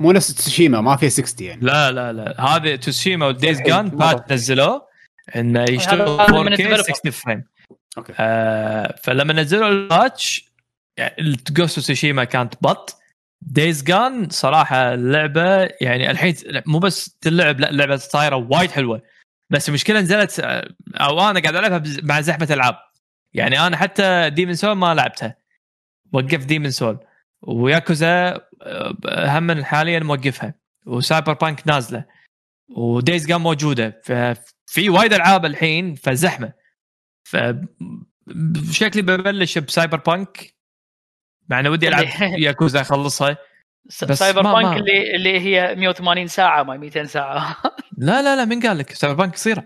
مو 0.01 0.13
نفس 0.13 0.35
تسوشيما 0.35 0.81
ما 0.81 0.97
فيها 0.97 1.09
60 1.09 1.47
يعني. 1.47 1.61
لا 1.61 1.93
لا 1.93 2.13
لا. 2.13 2.41
هذه 2.41 2.77
تسوشيما 2.77 3.27
و 3.27 3.34
Days 3.34 3.61
Gone. 3.61 3.89
Patch 3.89 4.33
نزلوه 4.33 4.87
إنه 5.37 5.63
يشتغل 5.63 6.09
هذا 6.09 6.43
من 6.43 6.49
4K 6.49 6.51
ال 6.51 6.54
developer. 6.54 6.83
60 6.83 7.11
frame 7.11 7.45
okay. 7.99 8.13
آه 8.19 8.95
فلما 9.03 9.33
نزلوا 9.33 9.69
ال 9.69 9.83
patch 9.83 10.53
يعني 10.99 11.37
Ghost 11.51 11.81
Tsushima 11.81 12.25
كانت 12.25 12.55
بط. 12.61 12.99
Days 13.43 13.83
Gone 13.83 14.29
صراحة 14.31 14.95
اللعبه 14.95 15.69
يعني 15.81 16.11
الحين 16.11 16.35
مو 16.67 16.79
بس 16.79 17.19
تلعب 17.21 17.61
لا 17.61 17.71
اللعبة 17.71 17.97
صايرة 17.97 18.37
وايد 18.37 18.71
حلوة. 18.71 19.03
بس 19.51 19.69
المشكلة 19.69 20.01
نزلت 20.01 20.41
آه، 20.41 20.69
أو 20.95 21.21
أنا 21.21 21.41
قاعد 21.41 21.57
ألعبها 21.57 21.83
مع 22.03 22.21
زحمة 22.21 22.49
ألعاب. 22.51 22.77
يعني 23.35 23.67
أنا 23.67 23.77
حتى 23.77 24.31
Demon's 24.31 24.55
Souls 24.55 24.73
ما 24.73 24.95
لعبتها. 24.95 25.37
وقفت 26.13 26.47
Demon's 26.47 26.71
Souls 26.71 26.99
وياكوزا 27.43 28.41
هم 29.09 29.65
حاليا 29.65 29.99
موقفها 30.01 30.55
و 30.87 31.33
Cyberpunk 31.33 31.67
نازلة 31.69 32.05
و 32.77 32.87
Days 32.87 33.27
Gone 33.27 33.41
موجودة 33.41 34.01
ففي 34.05 34.91
وايد 34.91 35.13
ألعاب 35.13 35.45
الحين 35.45 35.95
فزحمة. 35.95 36.53
ف 37.29 37.37
شكلي 38.71 39.03
ببلش 39.03 39.59
ب 39.59 39.97
Cyberpunk 39.99 40.55
مع 41.49 41.61
إنه 41.61 41.71
ودي 41.71 41.89
ألعب 41.89 42.05
ياكوزا 42.45 42.81
أخلصها. 42.81 43.37
سايبر 43.89 44.43
ما- 44.43 44.53
بانك 44.53 44.65
ما- 44.67 44.77
اللي 44.77 45.17
اللي 45.17 45.41
هي 45.41 45.75
180 45.75 46.27
ساعة 46.27 46.63
ما 46.63 46.77
200 46.77 47.05
ساعة. 47.05 47.57
لا 47.99 48.23
لا 48.23 48.37
لا 48.37 48.45
من 48.45 48.61
قال 48.67 48.79
لك؟ 48.79 48.93
Cyberpunk 48.93 49.33
قصيرة. 49.33 49.65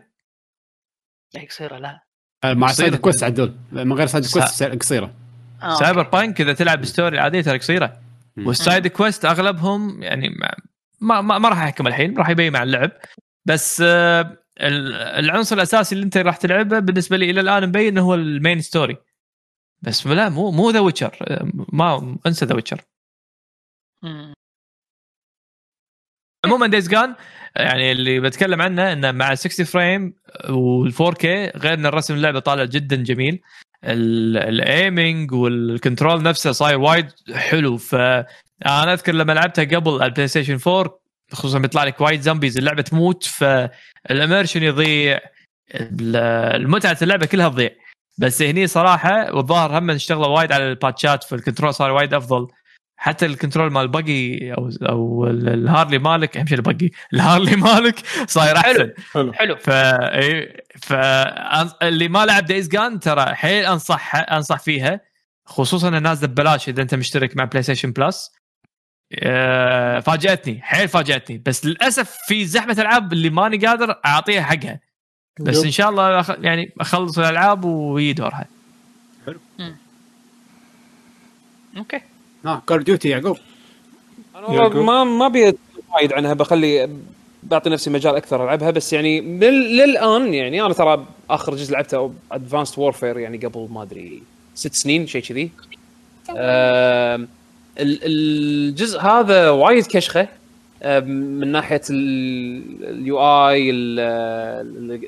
لا 1.34 1.44
قصيرة 1.50 1.76
لا. 1.78 2.00
آه، 2.44 2.54
مع. 2.54 2.68
side 2.72 2.96
quest 2.96 3.24
عدول. 3.24 3.56
من 3.72 3.92
غير 3.92 4.06
side 4.06 4.24
سا- 4.24 4.40
quest 4.40 4.62
قصيرة. 4.64 5.14
آه. 5.62 5.74
Cyberpunk 5.74 6.40
إذا 6.40 6.52
تلعب 6.52 6.84
story 6.84 7.18
عادية 7.18 7.40
ترى 7.40 7.58
قصيرة. 7.58 8.00
وال 8.38 8.54
side 8.54 8.86
quest 8.86 9.24
أغلبهم 9.24 10.02
يعني 10.02 10.28
ما 11.00 11.20
ما, 11.20 11.38
ما, 11.38 11.48
راح 11.48 11.58
احكم 11.62 11.86
الحين 11.86 12.18
راح 12.18 12.28
يبين 12.28 12.52
مع 12.52 12.62
اللعب. 12.62 12.90
بس 13.44 13.80
آه، 13.86 14.20
ال- 14.60 14.94
العنصر 14.94 15.56
الأساسي 15.56 15.94
اللي 15.94 16.04
أنت 16.04 16.16
راح 16.16 16.36
تلعبه 16.36 16.78
بالنسبة 16.78 17.16
لي 17.16 17.30
إلى 17.30 17.40
الآن 17.40 17.68
مبين 17.68 17.86
إنه 17.86 18.00
هو 18.02 18.14
ال 18.14 18.23
main 18.23 18.60
story 18.60 18.96
بس 19.82 20.06
لا 20.06 20.28
مو 20.28 20.50
مو 20.50 20.70
The 20.70 20.80
Witcher 20.80 21.16
ما 21.72 22.16
أنسى 22.26 22.46
The 22.46 22.54
Witcher. 22.54 22.80
عموما 26.44 26.66
Days 26.66 26.88
Gone 26.88 27.14
يعني 27.56 27.92
اللي 27.92 28.20
بتكلم 28.20 28.62
عنه 28.62 28.92
إنه 28.92 29.12
مع 29.12 29.34
60 29.34 29.66
frame 29.66 30.14
وال 30.50 30.92
4K 30.92 31.24
غير 31.56 31.74
إن 31.74 31.86
الرسم 31.86 32.14
اللعبة 32.14 32.38
طالع 32.38 32.64
جدا 32.64 32.96
جميل. 32.96 33.40
ال 33.84 34.05
aiming 34.05 35.32
وال 35.32 35.52
control 35.52 36.22
نفسه 36.22 36.52
صاير 36.52 36.78
وايد 36.80 37.06
حلو. 37.34 37.76
فانا 37.76 38.92
أذكر 38.92 39.12
لما 39.12 39.32
لعبتها 39.32 39.64
قبل 39.64 40.02
البلاي 40.02 40.28
ستيشن 40.28 40.58
4 40.66 41.00
خصوصا 41.32 41.58
بيطلع 41.58 41.84
لك 41.84 42.00
وايد 42.00 42.20
zombies 42.20 42.58
اللعبة 42.58 42.82
تموت 42.82 43.24
فال 43.24 43.49
immersion 43.49 44.62
يضيع 44.62 45.20
ال- 45.74 46.16
المتعة 46.62 46.98
اللعبة 47.02 47.26
كلها 47.26 47.48
تضيع. 47.48 47.70
بس 48.18 48.42
هني 48.42 48.66
صراحة 48.66 49.34
والظاهر 49.34 49.78
هم 49.78 49.90
اشتغلوا 49.90 50.26
وايد 50.26 50.52
على 50.52 50.68
الباتشات 50.68 51.24
فال 51.24 51.35
control 51.35 51.74
صار 51.74 51.90
وايد 51.90 52.14
أفضل. 52.14 52.46
حتى 53.02 53.26
ال 53.26 53.32
control 53.32 53.72
مال 53.72 53.82
ال 53.82 53.94
buggy 53.94 54.52
أو 54.52 54.70
أو 54.82 55.26
ال- 55.26 55.48
ال 55.48 55.55
Harley 55.55 55.98
مالك 55.98 56.36
أهم 56.36 56.46
شيء 56.46 56.58
ال 56.58 56.63
buggy 56.63 56.90
ال 57.14 57.20
Harley 57.20 57.56
مالك 57.56 57.98
صاير 58.26 58.56
أحسن. 58.56 58.92
حلو 59.12 59.32
حلو. 59.32 59.56
ف 59.56 59.70
إي- 59.70 60.60
ف 60.82 60.92
اللي 61.82 62.08
ما 62.08 62.26
لعب 62.26 62.44
Days 62.44 62.68
Gone 62.68 63.00
ترى 63.00 63.34
حيل 63.34 63.64
انصح 63.64 64.16
أنصح 64.32 64.58
فيها 64.58 65.00
خصوصا 65.46 65.88
انها 65.88 66.00
نازله 66.00 66.28
ببلاش 66.28 66.68
إذا 66.68 66.82
أنت 66.82 66.94
مشترك 66.94 67.36
مع 67.36 67.44
PlayStation 67.44 67.92
Plus 67.92 68.30
فاجأتني 70.02 70.60
حيل 70.62 70.88
فاجأتني. 70.88 71.42
بس 71.46 71.66
للأسف 71.66 72.16
في 72.26 72.44
زحمة 72.44 72.76
ألعاب 72.78 73.12
اللي 73.12 73.30
ماني 73.30 73.56
قادر 73.66 73.94
أعطيها 74.06 74.42
حقها. 74.42 74.80
بس. 75.40 75.64
إن 75.64 75.70
شاء 75.70 75.90
الله. 75.90 76.24
يعني 76.40 76.72
أخلص 76.80 77.18
الألعاب 77.18 77.64
ويجي 77.64 78.12
دورها 78.12 78.46
okay. 81.76 82.00
ها 82.46 82.62
Call 82.66 82.84
Duty 82.84 83.08
يعقوب 83.08 83.36
أنا 84.36 84.46
والله 84.46 84.62
يعقوب. 84.62 84.84
ما 84.84 85.04
ما 85.04 85.26
ابي 85.26 85.52
وايد 85.94 86.12
عنها 86.12 86.34
بخلي 86.34 86.90
بعطي 87.42 87.70
نفسي 87.70 87.90
مجال 87.90 88.16
أكثر 88.16 88.44
العبها 88.44 88.70
بس 88.70 88.92
يعني 88.92 89.20
لل- 89.20 89.76
للان 89.76 90.34
يعني 90.34 90.62
أنا 90.66 90.74
ترى 90.74 91.06
اخر 91.30 91.54
جزء 91.54 91.72
لعبته 91.72 92.14
Advanced 92.32 92.78
Warfare 92.78 93.18
يعني 93.18 93.38
قبل 93.38 93.68
ما 93.70 93.82
ادري 93.82 94.22
ست 94.54 94.74
سنين 94.74 95.06
شيء 95.06 95.22
كذي 95.22 95.50
الجزء 97.80 99.00
هذا 99.00 99.50
وايد 99.50 99.86
كشخه 99.86 100.28
من 101.04 101.52
ناحيه 101.52 101.80
ال 101.90 103.18
UI 103.20 103.70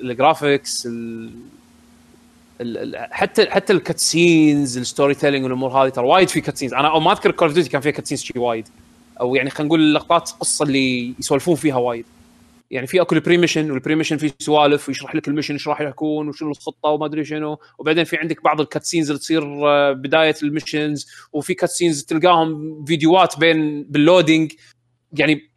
ال 0.02 0.12
graphics 0.12 0.86
ال- 0.86 0.93
ال- 0.93 1.31
حتى 3.10 3.50
حتى 3.50 3.73
ال 3.73 3.82
cutscenes 3.82 4.69
ال 4.69 4.78
storytelling 4.78 5.44
والأمور 5.44 5.70
هذه 5.70 5.89
ترى 5.89 6.07
وايد 6.07 6.28
في 6.28 6.41
cutscenes 6.41 6.74
أنا 6.74 6.99
ما 6.99 7.12
أذكر 7.12 7.31
Call 7.31 7.49
of 7.49 7.55
Duty 7.55 7.70
كان 7.70 7.81
فيها 7.81 7.92
cutscenes 7.92 8.23
شي 8.23 8.39
وايد. 8.39 8.68
أو 9.20 9.34
يعني 9.34 9.50
خلينا 9.50 9.68
نقول 9.68 9.81
اللقطات 9.81 10.31
القصة 10.31 10.62
اللي 10.65 11.15
يسولفون 11.18 11.55
فيها 11.55 11.76
وايد. 11.76 12.05
يعني 12.70 12.86
في 12.86 13.00
أكو 13.00 13.15
ال 13.15 13.36
pre-mission 13.36 13.70
وال 13.70 13.94
pre-mission 13.94 14.16
في 14.16 14.32
سوالف 14.39 14.89
ويشرح 14.89 15.15
لك 15.15 15.28
ال 15.28 15.32
mission 15.32 15.55
إيش 15.55 15.68
راح 15.68 15.81
يكون 15.81 16.28
وشنو 16.28 16.50
الخطة 16.50 16.89
وما 16.89 17.07
أدري 17.07 17.24
شنو. 17.24 17.58
وبعدين 17.78 18.05
في 18.05 18.16
عندك 18.16 18.42
بعض 18.42 18.60
ال 18.60 18.66
cutscenes 18.66 19.10
اللي 19.10 19.18
تصير 19.20 19.68
آه، 19.68 19.92
بداية 19.92 20.34
ال 20.42 20.50
missions 20.50 21.07
وفي 21.32 21.55
cutscenes 21.55 22.05
تلقاهم 22.05 22.84
فيديوهات 22.84 23.39
بين 23.39 23.84
بال 23.84 24.00
loading 24.00 24.52
يعني 25.12 25.50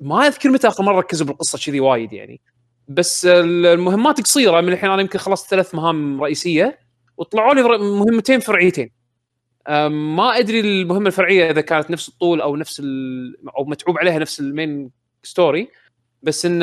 ما 0.00 0.26
أذكر 0.26 0.50
متى 0.50 0.68
آخر 0.68 0.82
مرة 0.84 0.98
ركزوا 0.98 1.26
بالقصة 1.26 1.58
كذي 1.58 1.80
وايد 1.80 2.12
يعني. 2.12 2.40
بس 2.88 3.26
المهمات 3.26 4.20
قصيرة 4.20 4.60
من 4.60 4.72
الحين 4.72 4.90
أنا 4.90 5.02
يمكن 5.02 5.18
خلصت 5.18 5.50
ثلاث 5.50 5.74
مهام 5.74 6.22
رئيسية 6.22 6.78
وطلعوا 7.16 7.54
لي 7.54 7.62
مهمتين 7.78 8.40
فرعيتين 8.40 8.90
ما 9.90 10.38
أدري 10.38 10.60
المهمة 10.60 11.06
الفرعية 11.06 11.50
إذا 11.50 11.60
كانت 11.60 11.90
نفس 11.90 12.08
الطول 12.08 12.40
أو 12.40 12.56
نفس. 12.56 12.82
أو 13.58 13.64
متعوب 13.64 13.98
عليها 13.98 14.18
نفس 14.18 14.40
ال 14.40 14.50
main 14.50 14.90
story 15.22 15.68
بس 16.22 16.46
إن 16.46 16.62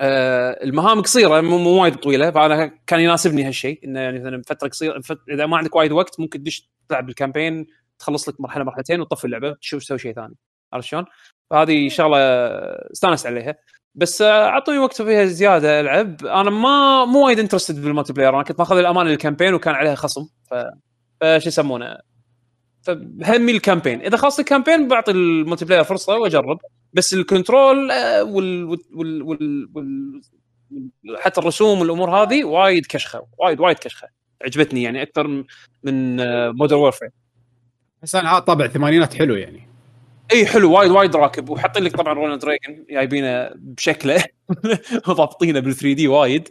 آه، 0.00 0.64
المهام 0.64 1.02
قصيرة 1.02 1.40
مو 1.40 1.82
وايد 1.82 1.94
طويلة 1.94 2.30
فأنا 2.30 2.66
كان 2.86 3.00
يناسبني 3.00 3.44
هالشيء 3.44 3.80
انه 3.84 4.00
يعني 4.00 4.18
مثلا 4.18 4.42
فترة 4.46 4.68
قصيرة. 4.68 5.02
إذا 5.30 5.46
ما 5.46 5.56
عندك 5.56 5.76
وايد 5.76 5.92
وقت 5.92 6.20
ممكن 6.20 6.38
تدش 6.42 6.70
تلعب 6.88 7.06
بال 7.06 7.18
campaign 7.18 7.66
تخلص 7.98 8.28
لك 8.28 8.40
مرحلة 8.40 8.64
مرحلتين 8.64 9.00
وتطفي 9.00 9.24
اللعبة 9.24 9.52
تشوف 9.52 9.82
تسوي 9.82 9.98
شيء 9.98 10.14
ثاني 10.14 10.34
عرفت 10.72 10.88
شلون؟ 10.88 11.04
فهذه 11.50 11.88
شغله 11.88 12.18
استانست 12.92 13.26
عليها 13.26 13.56
بس 13.98 14.22
آه، 14.22 14.48
أعطوني 14.48 14.78
وقت 14.78 15.02
فيها 15.02 15.24
زيادة 15.24 15.80
ألعب. 15.80 16.26
أنا 16.26 16.50
ما 16.50 17.04
مو 17.04 17.26
وايد 17.26 17.38
interested 17.38 17.82
بال 17.82 18.12
multiplayer 18.12 18.34
أنا 18.34 18.42
كنت 18.42 18.58
ماخذ 18.58 18.78
الامانه 18.78 19.10
لل 19.10 19.19
campaign 19.19 19.54
وكان 19.54 19.74
عليها 19.74 19.94
خصم. 19.94 20.28
ف 20.50 20.54
فش 21.20 21.46
يسمونه؟ 21.46 21.98
فهمي 22.82 23.52
ال 23.52 23.57
campaign 23.57 24.00
إذا 24.00 24.16
خلصت 24.16 24.40
ال 24.40 24.45
campaign 24.45 24.88
بعطي 24.88 25.10
ال 25.12 25.64
multiplayer 25.64 25.84
فرصة 25.84 26.16
وأجرب. 26.16 26.58
بس 26.92 27.14
ال 27.14 27.23
control 27.23 27.90
آه، 27.90 28.24
وال, 28.24 28.64
وال, 28.64 29.22
وال, 29.22 29.68
وال, 29.74 30.20
حتى 31.18 31.40
الرسوم 31.40 31.80
والأمور 31.80 32.10
هذه 32.10 32.44
وايد 32.44 32.86
كشخة. 32.86 33.26
وايد 33.38 33.60
وايد 33.60 33.78
كشخة. 33.78 34.08
عجبتني 34.44 34.82
يعني 34.82 35.02
أكثر 35.02 35.44
من 35.82 36.16
Modern 36.50 36.76
Warfare 36.76 37.10
بس 38.02 38.14
أنا 38.14 38.38
طابع 38.38 38.64
الثمانينات 38.64 39.14
حلو 39.14 39.34
يعني. 39.34 39.67
اي 40.32 40.46
حلو 40.46 40.72
وايد 40.72 40.90
وايد 40.90 41.16
راكب. 41.16 41.50
وحاطين 41.50 41.82
لك 41.84 41.96
طبعا 41.96 42.14
رونالد 42.14 42.44
ريجن 42.44 42.84
جايبينه 42.90 43.50
بشكله 43.56 44.24
وضابطينه 45.08 45.60
بال 45.60 45.74
3D 45.74 46.08
وايد. 46.08 46.48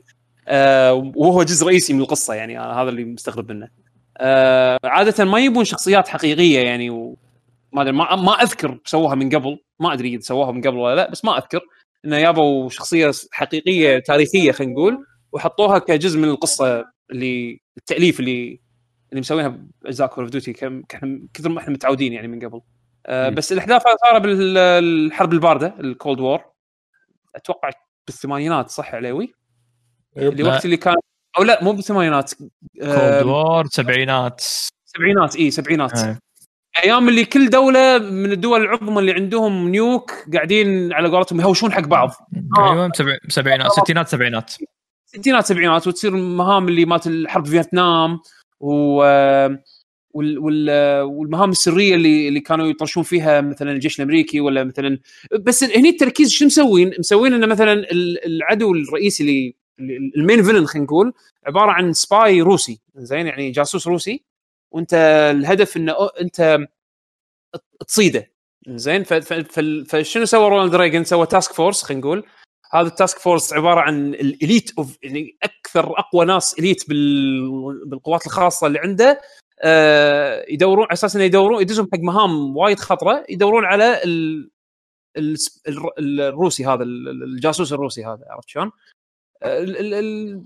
آه 0.47 0.93
وهو 1.15 1.43
جزء 1.43 1.67
رئيسي 1.67 1.93
من 1.93 2.01
القصة 2.01 2.33
يعني 2.33 2.59
أنا 2.59 2.81
هذا 2.81 2.89
اللي 2.89 3.05
مستغرب 3.05 3.51
منه. 3.51 3.69
آه 4.17 4.79
عادة 4.83 5.25
ما 5.25 5.39
يبون 5.39 5.65
شخصيات 5.65 6.07
حقيقية 6.07 6.59
يعني. 6.59 6.89
ما 7.73 7.81
أدري 7.81 7.91
ما, 7.91 8.15
ما 8.15 8.31
أذكر 8.31 8.79
سووها 8.85 9.15
من 9.15 9.35
قبل. 9.35 9.59
ما 9.79 9.93
أدري 9.93 10.15
إذا 10.15 10.21
سووها 10.21 10.51
من 10.51 10.61
قبل 10.61 10.77
ولا 10.77 10.95
لا 10.95 11.11
بس 11.11 11.25
ما 11.25 11.37
أذكر. 11.37 11.61
إنه 12.05 12.19
جابوا 12.19 12.69
شخصية 12.69 13.11
حقيقية 13.31 13.99
تاريخية 13.99 14.51
خلينا 14.51 14.73
نقول 14.73 15.05
وحطوها 15.31 15.79
كجزء 15.79 16.19
من 16.19 16.29
القصة 16.29 16.85
اللي 17.11 17.61
التأليف 17.77 18.19
اللي 18.19 18.59
اللي 19.11 19.19
مسوينها 19.19 19.59
بأجزاء 19.81 20.07
Call 20.07 20.23
of 20.23 20.31
Duty 20.31 20.53
كثر 21.33 21.49
ما 21.49 21.59
إحنا 21.59 21.73
متعودين 21.73 22.13
يعني 22.13 22.27
من 22.27 22.45
قبل. 22.45 22.55
آه. 22.55 22.76
بس 23.09 23.51
الأحداث 23.51 23.81
صار 24.05 24.19
بالحرب 24.19 25.33
الباردة 25.33 25.75
ال 25.79 25.87
Cold 25.87 26.19
War 26.19 26.41
أتوقع 27.35 27.69
بالثمانينات 28.07 28.69
صح 28.69 28.95
عليوي؟ 28.95 29.33
اللي 30.17 30.43
لا. 30.43 30.49
وقت 30.53 30.65
اللي 30.65 30.77
كان 30.77 30.95
أو 31.37 31.43
لا 31.43 31.63
مو 31.63 31.71
بالثمانينات 31.71 32.33
Cold 32.33 32.49
آه 32.81 33.25
War 33.25 33.65
سبعينات 33.65 34.41
سبعينات 34.85 35.35
اي 35.35 35.51
سبعينات 35.51 35.97
إيه. 35.99 36.19
أيام 36.83 37.09
اللي 37.09 37.25
كل 37.25 37.49
دولة 37.49 37.97
من 37.97 38.31
الدول 38.31 38.61
العظمى 38.61 38.99
اللي 38.99 39.13
عندهم 39.13 39.69
nuke 39.69 40.11
قاعدين 40.33 40.93
على 40.93 41.09
قولتهم 41.09 41.41
يهوشون 41.41 41.71
حق 41.73 41.81
بعض 41.81 42.09
آه. 42.57 42.71
أيوه 42.73 42.91
سبع- 42.95 43.17
سبعينات 43.29 43.71
ستينات 43.71 44.07
سبعينات 44.07 44.53
ستينات 45.05 45.45
سبعينات 45.45 45.87
وتصير 45.87 46.15
المهام 46.15 46.67
اللي 46.67 46.85
مات 46.85 47.07
الحرب 47.07 47.45
فيتنام 47.47 48.19
و 48.59 49.03
وال 50.13 50.39
وال 50.39 50.69
والمهام 51.01 51.49
السرية 51.49 51.95
اللي 51.95 52.27
اللي 52.27 52.39
كانوا 52.39 52.67
يطرشون 52.67 53.03
فيها 53.03 53.41
مثلا 53.41 53.71
الجيش 53.71 53.99
الأمريكي 53.99 54.41
ولا 54.41 54.63
مثلا 54.63 54.99
بس 55.39 55.63
هني 55.63 55.89
التركيز 55.89 56.31
شو 56.31 56.45
مسوين؟ 56.45 56.93
مسوين 56.99 57.33
إنه 57.33 57.47
مثلا 57.47 57.73
ال- 57.73 58.25
العدو 58.25 58.73
الرئيسي 58.73 59.23
اللي 59.23 59.55
ال 60.17 60.22
main 60.22 60.43
villain 60.43 60.65
خلينا 60.65 60.85
نقول 60.85 61.13
عبارة 61.45 61.71
عن 61.71 61.93
spy 61.93 62.41
روسي 62.41 62.79
زين؟ 62.95 63.27
يعني 63.27 63.51
جاسوس 63.51 63.87
روسي. 63.87 64.23
وأنت 64.71 64.93
الهدف 65.35 65.77
إنه 65.77 65.93
أنت 66.21 66.67
تصيده 67.87 68.31
زين؟ 68.67 69.03
فشنو 69.83 70.25
سوى 70.25 70.49
رونالد 70.49 70.75
ريجن؟ 70.75 71.03
سوى 71.03 71.25
task 71.25 71.53
force 71.53 71.83
خلينا 71.83 72.01
نقول. 72.01 72.23
هذا 72.71 72.87
ال 72.87 72.94
task 72.94 73.19
force 73.19 73.53
عبارة 73.53 73.79
عن 73.81 74.13
ال 74.13 74.23
elite 74.23 74.71
of 74.77 74.97
يعني 75.03 75.37
أكثر 75.43 75.99
أقوى 75.99 76.25
ناس 76.25 76.59
elite 76.59 76.89
بال... 76.89 77.89
بالقوات 77.89 78.25
الخاصة 78.25 78.67
اللي 78.67 78.79
عنده. 78.79 79.21
يدورون 80.49 80.83
على 80.85 80.93
أساس 80.93 81.15
إنه 81.15 81.25
يدورون 81.25 81.61
يدزون 81.61 81.87
حق 81.93 81.99
مهام 81.99 82.57
وايد 82.57 82.79
خطرة 82.79 83.25
يدورون 83.29 83.65
على 83.65 84.03
ال... 84.03 84.49
ال... 85.17 85.35
ال... 85.67 86.21
الروسي 86.21 86.65
هذا 86.65 86.83
ال- 86.83 87.23
الجاسوس 87.23 87.73
الروسي 87.73 88.05
هذا 88.05 88.25
عرفت 88.29 88.49
شلون؟ 88.49 88.71
آه، 89.43 89.59
ال... 89.63 89.77
ال... 89.77 89.93
ال... 89.93 90.41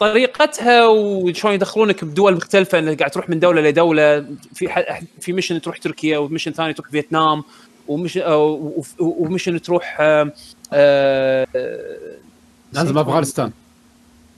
طريقتها 0.00 0.86
وشلون 0.86 1.54
يدخلونك 1.54 2.04
بدول 2.04 2.36
مختلفة 2.36 2.78
إنك 2.78 2.98
قاعد 2.98 3.10
تروح 3.10 3.30
من 3.30 3.40
دولة 3.40 3.62
لدوله 3.62 4.26
في 4.54 4.68
ح... 4.68 5.00
في 5.20 5.32
mission 5.32 5.60
تروح 5.60 5.78
تركيا 5.78 6.18
و 6.18 6.22
mission 6.22 6.52
ثاني 6.52 6.72
تروح 6.72 6.90
فيتنام 6.90 7.42
ومش 7.88 8.18
آه، 8.18 8.72
و 8.98 9.06
mission 9.06 9.62
تروح 9.62 9.96
آه، 10.00 10.32
آه، 10.72 11.46
لازم 12.72 12.98
أفغانستان. 12.98 13.52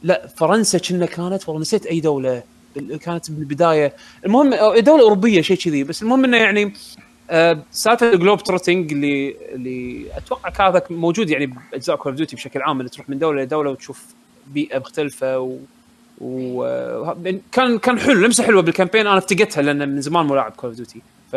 لا 0.03 0.27
فرنسا 0.27 0.79
كنا 0.79 1.07
كانت 1.07 1.49
والله 1.49 1.61
نسيت 1.61 1.87
أي 1.87 2.01
دولة. 2.01 2.43
كانت 3.01 3.31
بالبدايه 3.31 3.93
المهم 4.27 4.53
أو 4.53 4.79
دوله 4.81 5.03
اوروبيه 5.03 5.41
شيء 5.41 5.57
كذي 5.57 5.85
بس 5.85 6.03
المهم 6.03 6.25
إنه 6.25 6.37
يعني 6.37 6.73
آه، 7.31 7.59
سالفة 7.71 8.13
ال 8.13 8.18
globe 8.18 8.43
trotting 8.43 8.93
اللي 8.93 9.37
اللي 9.55 10.07
أتوقع 10.17 10.69
هذا 10.69 10.83
موجود 10.91 11.31
يعني 11.31 11.47
بأجزاء 11.47 11.97
Call 11.97 12.13
of 12.13 12.17
Duty 12.17 12.37
بشكل 12.37 12.63
عام 12.63 12.81
انك 12.81 12.91
تروح 12.95 13.09
من 13.11 13.19
دولة 13.19 13.43
لدوله 13.43 13.71
وتشوف 13.71 14.05
بيئة 14.47 14.79
مختلفة 14.79 15.39
و 15.39 15.57
و 16.21 16.65
آه، 16.65 17.17
كان 17.53 17.79
كان 17.79 17.99
حلو 17.99 18.21
لمسة 18.21 18.45
حلوة 18.45 18.63
بال 18.63 18.72
campaign 18.72 19.07
أنا 19.07 19.19
افتقدتها 19.19 19.63
لأن 19.63 19.89
من 19.89 20.01
زمان 20.01 20.27
مو 20.27 20.35
لاعب 20.35 20.53
Call 20.53 20.71
of 20.71 20.77
Duty 20.77 21.01
ف 21.33 21.37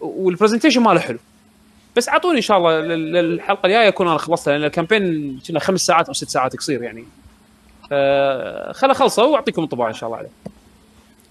وال 0.00 0.12
presentation 0.12 0.82
ماله 0.82 1.00
حلو. 1.00 1.18
بس 1.96 2.08
أعطوني 2.08 2.36
إن 2.36 2.42
شاء 2.42 2.58
الله 2.58 2.80
لل- 2.80 3.12
للحلقة 3.12 3.66
الجاية 3.66 3.88
أكون 3.88 4.08
أنا 4.08 4.18
خلصتها 4.18 4.52
لأن 4.52 4.64
ال 4.64 4.72
campaign 4.72 5.38
كنا 5.48 5.58
خمس 5.60 5.80
ساعات 5.86 6.06
أو 6.06 6.12
ست 6.12 6.28
ساعات 6.28 6.56
قصير 6.56 6.82
يعني. 6.82 7.04
فخل 7.90 8.90
اخلصه 8.90 9.24
واعطيكم 9.24 9.62
انطباع 9.62 9.88
إن 9.88 9.94
شاء 9.94 10.06
الله 10.08 10.18
عليه. 10.18 10.28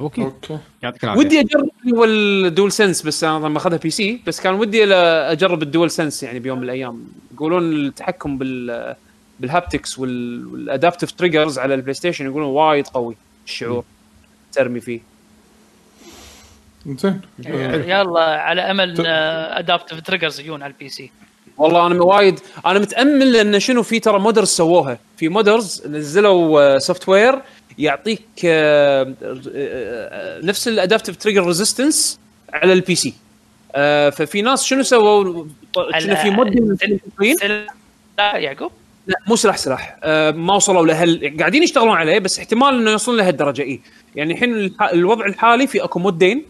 okay. 0.02 0.22
okay. 0.22 0.58
يعطيك 0.84 1.04
العافية. 1.04 1.20
ودي 1.22 1.40
أجرب 1.40 1.70
ال 2.03 2.72
DualSense 2.72 3.02
بس 3.02 3.24
أنا 3.24 3.46
لما 3.48 3.58
اخذها 3.58 3.78
PC 3.78 4.22
بس 4.28 4.42
كان 4.42 4.54
ودي 4.54 4.94
أجرب 4.96 5.64
ال 5.64 5.92
DualSense 5.92 6.24
يعني 6.24 6.40
بيوم 6.40 6.58
من 6.58 6.64
الأيام. 6.64 7.06
يقولون 7.34 7.74
التحكم 7.74 8.38
بال 8.38 8.96
بال 9.40 9.53
haptics 9.53 10.00
وال- 10.00 10.46
وال 10.48 10.60
adaptive 10.60 11.12
triggers 11.12 11.60
على 11.60 11.74
ال 11.74 11.94
PlayStation 11.94 12.26
يقولون 12.26 12.48
وايد 12.48 12.88
قوي 12.88 13.16
الشعور 13.46 13.84
ترمي 14.54 14.80
فيه. 14.80 15.00
زين 16.86 17.22
آه، 17.48 17.76
يلا 17.76 18.20
على 18.42 18.62
أمل 18.62 19.08
adaptive 19.08 20.02
triggers 20.02 20.40
يجون 20.40 20.64
على 20.64 20.74
ال 20.74 20.90
PC 20.90 21.12
والله 21.58 21.88
أنا 21.88 22.04
وايد 22.04 22.40
أنا 22.66 22.80
متأمل 22.80 23.32
لأن 23.32 23.60
شنو 23.60 23.84
في 23.84 24.00
ترى 24.00 24.20
modders 24.20 24.48
سووها. 24.48 24.98
في 25.18 25.30
modders 25.30 25.88
نزلوا 25.88 26.78
software 26.80 27.42
يعطيك 27.78 28.22
آه، 28.46 29.14
آه، 29.56 30.40
نفس 30.44 30.68
ال 30.68 30.73
adaptive 30.73 31.18
trigger 31.18 31.45
resistance 31.45 32.20
على 32.54 32.74
ال 32.74 32.95
PC 32.95 33.14
آه، 33.76 34.10
ففي 34.10 34.42
ناس 34.42 34.64
شنو 34.64 34.84
سووا؟ 34.84 35.46
كنا 36.02 36.16
في 36.16 36.30
mod. 36.30 36.48
لا 38.18 38.38
يعقوب؟ 38.38 38.72
لا 39.08 39.16
مو 39.28 39.36
سلاح 39.36 39.58
سلاح. 39.58 39.98
آه 40.04 40.32
ما 40.32 40.56
وصلوا 40.56 40.86
لهال 40.86 41.38
قاعدين 41.40 41.64
يشتغلون 41.64 41.96
عليه 41.96 42.20
بس 42.20 42.40
احتمال 42.40 42.76
إنه 42.76 42.92
يوصلون 42.92 43.18
لهالدرجة 43.18 43.62
اي 43.62 43.80
يعني 44.16 44.34
الحين 44.34 44.54
الح... 44.54 44.84
الوضع 44.84 45.26
الحالي 45.26 45.68
في 45.68 45.84
أكو 45.84 46.00
mod 46.00 46.27
ين 46.27 46.45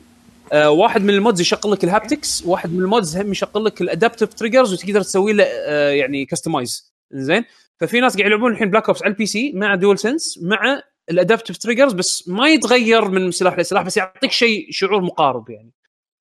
آه 0.54 0.70
واحد 0.70 1.02
من 1.02 1.10
ال 1.10 1.16
mods 1.16 1.42
يشغل 1.42 1.72
لك 1.72 1.84
ال 1.84 1.91
haptics 1.91 2.44
واحد 2.46 2.74
من 2.74 2.80
ال 2.80 2.87
mods 2.87 3.18
هم 3.18 3.32
يشغل 3.32 3.66
لك 3.66 3.82
ال 3.82 3.88
adaptive 3.88 4.34
triggers 4.34 4.74
وتقدر 4.74 5.02
تسوي 5.02 5.34
له 5.34 5.44
آه 5.44 5.90
يعني 5.90 6.26
customize 6.26 6.94
زين 7.12 7.46
ففي 7.80 8.00
ناس 8.00 8.18
قاعد 8.18 8.28
يلعبون 8.28 8.52
الحين 8.52 8.70
Black 8.70 8.88
Ops 8.88 9.04
على 9.04 9.12
ال 9.12 9.26
PC 9.26 9.52
مع 9.56 9.76
DualSense 9.76 10.40
مع 10.44 10.82
ال 11.10 11.15
adaptive 11.15 11.58
triggers 11.58 11.94
بس 11.94 12.28
ما 12.28 12.50
يتغير 12.50 13.10
من 13.10 13.32
سلاح 13.32 13.60
لسلاح 13.60 13.84
بس 13.84 13.98
يعطيك 13.98 14.32
شيء 14.32 14.68
شعور 14.72 15.02
مقارب 15.02 15.50
يعني 15.50 15.72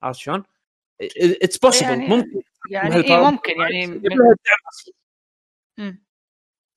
عرفت 0.02 0.20
شلون؟ 0.20 0.43
it's 1.20 1.58
possible 1.58 1.91
يعني- 1.91 2.09
ممكن 2.09 2.43
يعني. 2.70 2.97
إيه 2.97 3.31
ممكن 3.31 3.52
يعني 3.61 3.86
من-. 3.86 4.02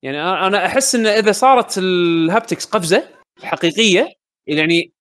يعني 0.04 0.22
أنا 0.22 0.66
أحس 0.66 0.96
إن 0.96 1.08
إذا 1.08 1.32
صارت 1.32 1.78
ال 1.78 1.89
haptics 1.89 2.66
قفزة 2.66 3.10
حقيقية 3.44 4.14
يعني 4.48 4.95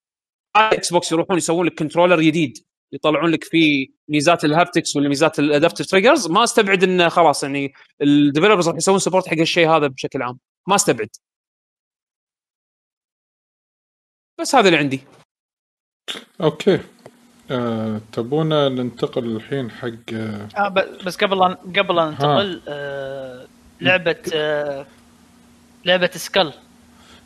Xbox 0.57 1.13
يروحون 1.13 1.37
يسوون 1.37 1.67
لك 1.67 1.79
controller 1.79 2.21
جديد 2.21 2.59
يطلعون 2.93 3.31
لك 3.31 3.45
فيه 3.45 3.89
ميزات 4.09 4.45
ال 4.45 4.51
haptics 4.51 4.97
ولا 4.97 5.09
ميزات 5.09 5.39
ال 5.39 5.44
adaptive 5.44 5.87
triggers 5.87 6.31
ما 6.31 6.45
أستبعد 6.45 6.85
انه 6.85 7.09
خلاص 7.09 7.43
يعني 7.43 7.73
ال 8.03 8.09
developers 8.09 8.69
راح 8.69 8.77
يسوون 8.77 8.99
support 8.99 9.29
حق 9.29 9.39
الشيء 9.39 9.69
هذا 9.69 9.87
بشكل 9.87 10.23
عام. 10.23 10.39
ما 10.69 10.75
أستبعد. 10.75 11.09
بس 14.41 14.55
هذا 14.55 14.69
اللي 14.69 14.79
عندي. 14.79 15.01
أوكي. 16.41 16.81
آه، 17.51 18.01
تبونا 18.13 18.69
ننتقل 18.69 19.37
الحين 19.37 19.71
حق 19.71 20.15
آه، 20.15 20.49
آه 20.57 20.69
بس 21.07 21.17
قبل 21.17 21.39
لا 21.39 21.47
قبل 21.77 21.97
لا 21.97 22.11
ننتقل 22.11 22.63
آه 22.69 23.47
لعبة 23.81 24.23
آه 24.35 24.87
لعبة 25.85 26.11
سكال 26.15 26.53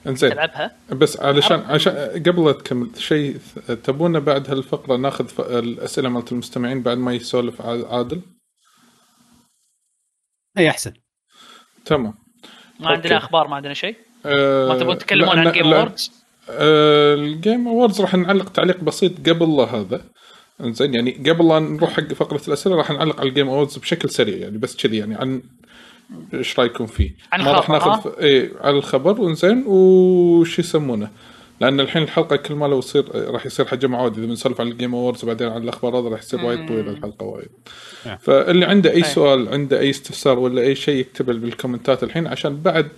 انزين. 0.07 0.31
تلعبها 0.31 0.77
بس 0.93 1.21
علشان 1.21 1.61
عشان 1.61 1.93
قبل 2.27 2.45
لا 2.45 2.53
تكمل 2.53 2.91
شيء 2.99 3.37
تبونا 3.85 4.19
بعد 4.19 4.51
هالفقره 4.51 4.97
ناخذ 4.97 5.29
ف- 5.29 5.41
الأسئلة 5.41 6.09
مالت 6.09 6.33
المستمعين 6.33 6.83
بعد 6.83 6.99
ما 6.99 7.15
يسولف 7.15 7.63
عادل؟ 7.63 8.21
أي 10.59 10.71
أحسن. 10.71 10.93
تمام. 11.85 12.15
ما 12.81 12.89
عندنا. 12.89 13.17
أخبار 13.17 13.49
ما 13.49 13.57
عندنا 13.57 13.75
شيء؟ 13.75 13.97
آه، 14.27 14.69
ما 14.69 14.79
تبون 14.79 14.99
تتكلمون 14.99 15.39
عن 15.39 15.53
Game 15.53 15.67
Awards 15.73 16.13
ال 16.51 16.74
Game 16.74 17.69
Awards 17.69 18.01
راح 18.01 18.15
نعلق 18.15 18.49
تعليق 18.53 18.81
بسيط 18.85 19.29
قبل 19.29 19.61
هذا. 19.61 20.05
إنزين 20.61 20.95
يعني 20.95 21.11
قبل 21.13 21.49
لا 21.49 21.59
نروح 21.59 21.91
حق 21.91 22.13
فقرة 22.13 22.41
الأسئلة 22.49 22.77
راح 22.77 22.91
نعلق 22.91 23.21
على 23.21 23.29
ال 23.29 23.33
Game 23.33 23.49
Awards 23.49 23.79
بشكل 23.79 24.11
سريع 24.11 24.37
يعني 24.37 24.59
بس 24.59 24.77
كذي 24.77 24.97
يعني 24.97 25.15
عن 25.15 25.43
إيش 26.35 26.61
رأيكم 26.61 26.87
فيه؟ 26.87 27.15
عن 27.33 27.43
ما 27.43 27.53
راح 27.53 27.71
الخبر، 27.71 27.89
ناخذ 27.89 28.23
اي 28.23 28.51
على 28.61 28.79
الخبر 28.79 29.21
وإنزين 29.21 29.65
وش 29.67 30.59
يسمونه؟ 30.59 31.11
لأن 31.61 31.81
الحين 31.81 32.03
الحلقة 32.03 32.37
كل 32.37 32.55
ما 32.55 32.67
لو 32.67 32.79
يصير 32.79 33.31
راح 33.31 33.47
يصير 33.47 33.67
حجم 33.67 33.95
عودي 33.95 34.21
إذا 34.21 34.27
بنسولف 34.27 34.61
عن 34.61 34.69
ال 34.69 34.74
Game 34.74 34.95
Awards 34.95 35.25
وبعدين 35.25 35.49
عن 35.49 35.63
الأخبار 35.63 35.99
هذا 35.99 36.09
راح 36.09 36.21
يصير 36.21 36.45
وايد 36.45 36.69
طويله 36.69 36.91
الحلقة 36.91 37.27
وايد. 37.27 37.49
نعم. 38.07 38.19
فاللي 38.19 38.67
عنده 38.67 38.91
أي 38.91 38.97
أي. 38.97 39.03
سؤال 39.03 39.49
عنده 39.49 39.81
أي 39.81 39.91
استفسار 39.91 40.39
ولا 40.39 40.63
أي 40.63 40.75
شيء 40.75 41.01
يكتبه 41.01 41.33
بال 41.33 41.47
comment 41.47 41.96
ات 41.96 42.03
الحين 42.03 42.27
عشان 42.27 42.57
بعد 42.57 42.89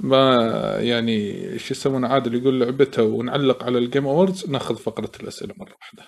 ما 0.00 0.36
يعني 0.80 1.58
شو 1.58 1.74
يسمونه 1.74 2.08
عادل 2.08 2.34
يقول 2.34 2.60
لعبته 2.60 3.02
ونعلق 3.02 3.64
على 3.64 3.78
ال 3.78 3.84
Game 3.84 4.06
Awards 4.06 4.50
ناخذ 4.50 4.76
فقرة 4.76 5.12
الأسئلة 5.20 5.54
مرة 5.56 5.74
واحدة. 5.80 6.02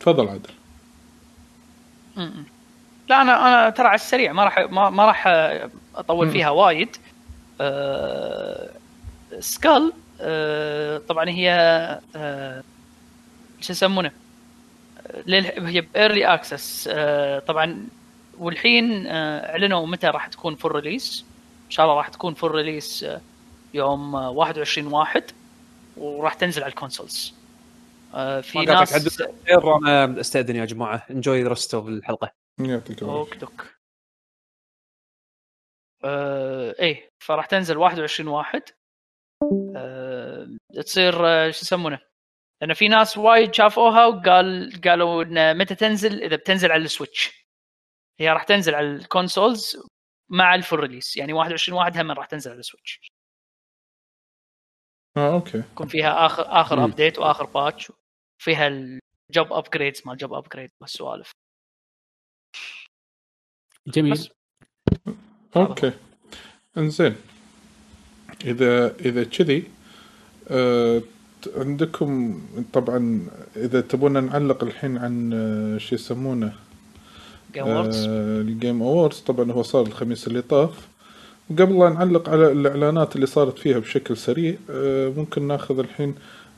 تفضل 0.00 0.28
عادل. 0.28 0.50
لا 3.10 3.22
أنا 3.22 3.46
أنا 3.48 3.70
ترى 3.70 3.86
على 3.86 3.94
السريع 3.94 4.32
ما 4.32 4.44
راح 4.44 4.58
ما, 4.58 5.06
راح 5.06 5.24
أطول 5.96 6.30
فيها 6.30 6.50
وايد. 6.50 6.96
آه 7.60 8.70
سكال 9.40 9.92
آه 10.20 10.98
طبعا 10.98 11.28
هي 11.28 11.50
آه 12.16 12.62
شو 13.60 13.72
يسمونه؟ 13.72 14.10
آه، 15.06 15.22
هي 15.58 15.80
ب 15.80 15.87
early 15.87 16.24
access. 16.34 16.88
آه 16.92 17.38
طبعا 17.38 17.86
والحين 18.38 19.06
آه 19.06 19.50
أعلنوا 19.52 19.86
متى 19.86 20.06
راح 20.06 20.26
تكون 20.26 20.54
full 20.54 20.72
release 20.72 21.24
إن 21.66 21.70
شاء 21.70 21.86
الله 21.86 21.96
راح 21.96 22.08
تكون 22.08 22.34
full 22.34 22.50
release 22.50 23.04
آه 23.04 23.20
يوم 23.74 24.16
آه 24.16 24.30
21 24.30 24.92
واحد 24.92 25.24
وراح 25.96 26.34
تنزل 26.34 26.62
على 26.62 26.70
ال 26.70 26.77
consoles 26.77 27.34
آه 28.14 28.40
في 28.40 28.58
ناس 28.58 28.92
أنا 28.92 30.20
استاذن 30.20 30.56
يا 30.56 30.64
جماعة. 30.64 31.02
enjoy 31.10 31.42
the 31.42 31.48
rest 31.48 31.74
of 31.74 31.86
الحلقة. 31.88 32.39
يعطيك. 32.64 33.02
okay 33.02 33.34
دوك 33.36 33.66
آه 36.04 36.74
إيه 36.78 37.08
فراح 37.22 37.46
تنزل 37.46 37.76
21 37.76 38.28
واحد. 38.28 38.62
آه 39.76 40.48
تصير 40.84 41.26
آه 41.26 41.50
شو 41.50 41.60
يسمونه؟ 41.62 42.00
لأن 42.62 42.74
في 42.74 42.88
ناس 42.88 43.18
وايد 43.18 43.54
شافوها 43.54 44.06
وقال 44.06 44.80
قالوا 44.84 45.22
إن 45.22 45.58
متى 45.58 45.74
تنزل؟ 45.74 46.22
إذا 46.22 46.36
بتنزل 46.36 46.72
على 46.72 46.82
ال 46.84 46.92
Switch. 46.92 47.46
هي 48.20 48.28
راح 48.32 48.44
تنزل 48.44 48.74
على 48.74 48.86
ال 48.86 48.96
consoles 48.96 49.76
مع 50.30 50.54
ال 50.54 50.59
full 50.59 50.80
release 50.80 51.16
يعني 51.16 51.32
21 51.32 51.78
واحد 51.78 51.96
هم 51.98 52.10
راح 52.10 52.26
تنزل 52.26 52.50
على 52.50 52.60
السويتش. 52.60 53.08
آه 55.16 55.34
okay. 55.34 55.58
يكون 55.58 55.88
فيها 55.88 56.26
اخر 56.26 56.42
آخر. 56.60 56.84
update 56.84 57.18
وآخر 57.18 57.44
patch 57.44 57.92
وفيها 58.40 58.66
ال 58.68 58.89
job 58.89 59.52
upgrades 59.52 60.02
مال 60.06 60.16
job 60.16 60.32
upgrade 60.34 60.70
والسوالف 60.80 61.32
جميل. 63.86 64.12
بس. 64.12 64.28
okay. 65.56 65.92
إنزين. 66.78 67.14
إذا 68.44 68.96
إذا 69.00 69.24
كذي 69.24 69.64
آه 70.48 71.02
عندكم 71.56 72.40
طبعا 72.72 73.26
إذا 73.56 73.80
تبون 73.80 74.24
نعلق 74.24 74.64
الحين 74.64 74.98
عن 74.98 75.30
آه 75.34 75.78
شو 75.78 75.94
يسمونه؟ 75.94 76.52
آه 78.08 78.40
ال 78.40 78.48
Game 78.48 78.82
Awards 78.82 79.18
طبعا 79.18 79.52
هو 79.52 79.62
صار 79.62 79.86
الخميس 79.86 80.26
اللي 80.26 80.42
طاف. 80.42 80.88
وقبل 81.50 81.78
لا 81.78 81.88
نعلق 81.90 82.28
على 82.28 82.52
الإعلانات 82.52 83.16
اللي 83.16 83.26
صارت 83.26 83.58
فيها 83.58 83.78
بشكل 83.78 84.16
سريع 84.16 84.56
آه 84.70 85.08
ممكن 85.08 85.48
ناخذ 85.48 85.78
الحين 85.78 86.14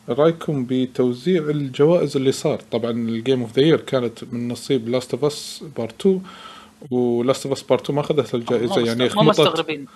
رأيكم 0.08 0.66
بتوزيع 0.68 1.42
الجوائز 1.42 2.16
اللي 2.16 2.32
صار؟ 2.32 2.60
طبعا 2.70 2.90
ال 2.90 3.00
game 3.00 3.40
of 3.40 3.56
the 3.56 3.62
year 3.62 3.80
كانت 3.80 4.24
من 4.32 4.48
نصيب 4.48 4.88
Last 4.88 5.14
of 5.14 5.24
Us 5.24 5.64
Part 5.76 6.00
2 6.00 6.22
و 6.90 7.01
Last 7.01 7.46
of 7.46 7.58
Us 7.58 7.62
Part 7.62 7.82
2 7.82 7.96
ما 7.96 8.00
أخذت 8.00 8.34
الجائزة 8.34 8.80
مو 8.80 8.86
يعني 8.86 9.08
خمطت 9.08 9.40
مستغربين. 9.40 9.86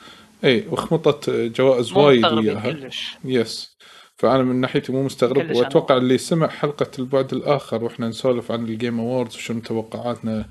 إي 0.45 0.67
وخمطت 0.71 1.31
جوائز 1.31 1.93
وايد 1.93 2.27
وياها 2.27 2.73
كلش. 2.73 3.17
yes 3.25 3.77
فأنا 4.17 4.43
من 4.43 4.57
ناحيتي 4.61 4.93
مو 4.93 5.03
مستغرب 5.03 5.57
وأتوقع 5.57 5.97
اللي 5.97 6.19
سمع 6.19 6.49
حلقة 6.49 6.91
البعد 6.99 7.33
الآخر 7.33 7.85
وإحنا 7.85 8.09
نسولف 8.09 8.53
عن 8.53 8.65
ال 8.65 8.72
Game 8.72 9.01
Awards 9.01 9.35
وشنو 9.35 9.61
توقعاتنا 9.61 10.49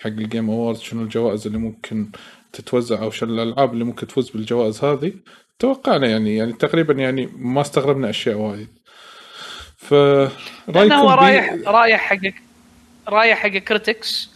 حق 0.00 0.06
ال 0.06 0.15
Game 0.15 0.50
Awards 0.50 0.80
شنو 0.80 1.02
الجوائز 1.02 1.46
اللي 1.46 1.58
ممكن 1.58 2.10
تتوزع 2.52 3.02
أو 3.02 3.10
شنو 3.10 3.34
الألعاب 3.34 3.72
اللي 3.72 3.84
ممكن 3.84 4.06
تفوز 4.06 4.30
بالجوائز 4.30 4.84
هذه 4.84 5.12
توقعنا 5.58 6.06
يعني 6.06 6.36
يعني 6.36 6.52
تقريبا 6.52 6.94
يعني 6.94 7.26
ما 7.36 7.60
استغربنا 7.60 8.10
أشياء 8.10 8.36
وايد. 8.36 8.75
ف 9.76 9.94
لأنه 10.68 10.94
هو 11.00 11.10
رايح 11.10 11.54
بي... 11.54 11.62
رايح 11.62 12.00
حق 12.00 12.18
رايح 13.08 13.38
حق 13.38 13.48
critics 13.48 14.30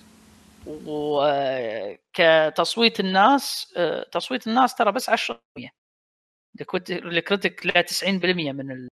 وكتصويت 2.17 3.01
الناس 3.01 3.75
تصويت 4.13 4.47
الناس 4.47 4.75
ترى 4.75 4.93
بس 4.93 5.11
10% 5.11 5.15
الكوت- 6.61 6.91
ال 6.91 7.02
critic 7.02 7.67
له 7.67 7.83
90% 7.83 8.05
من 8.05 8.71
ال... 8.71 8.89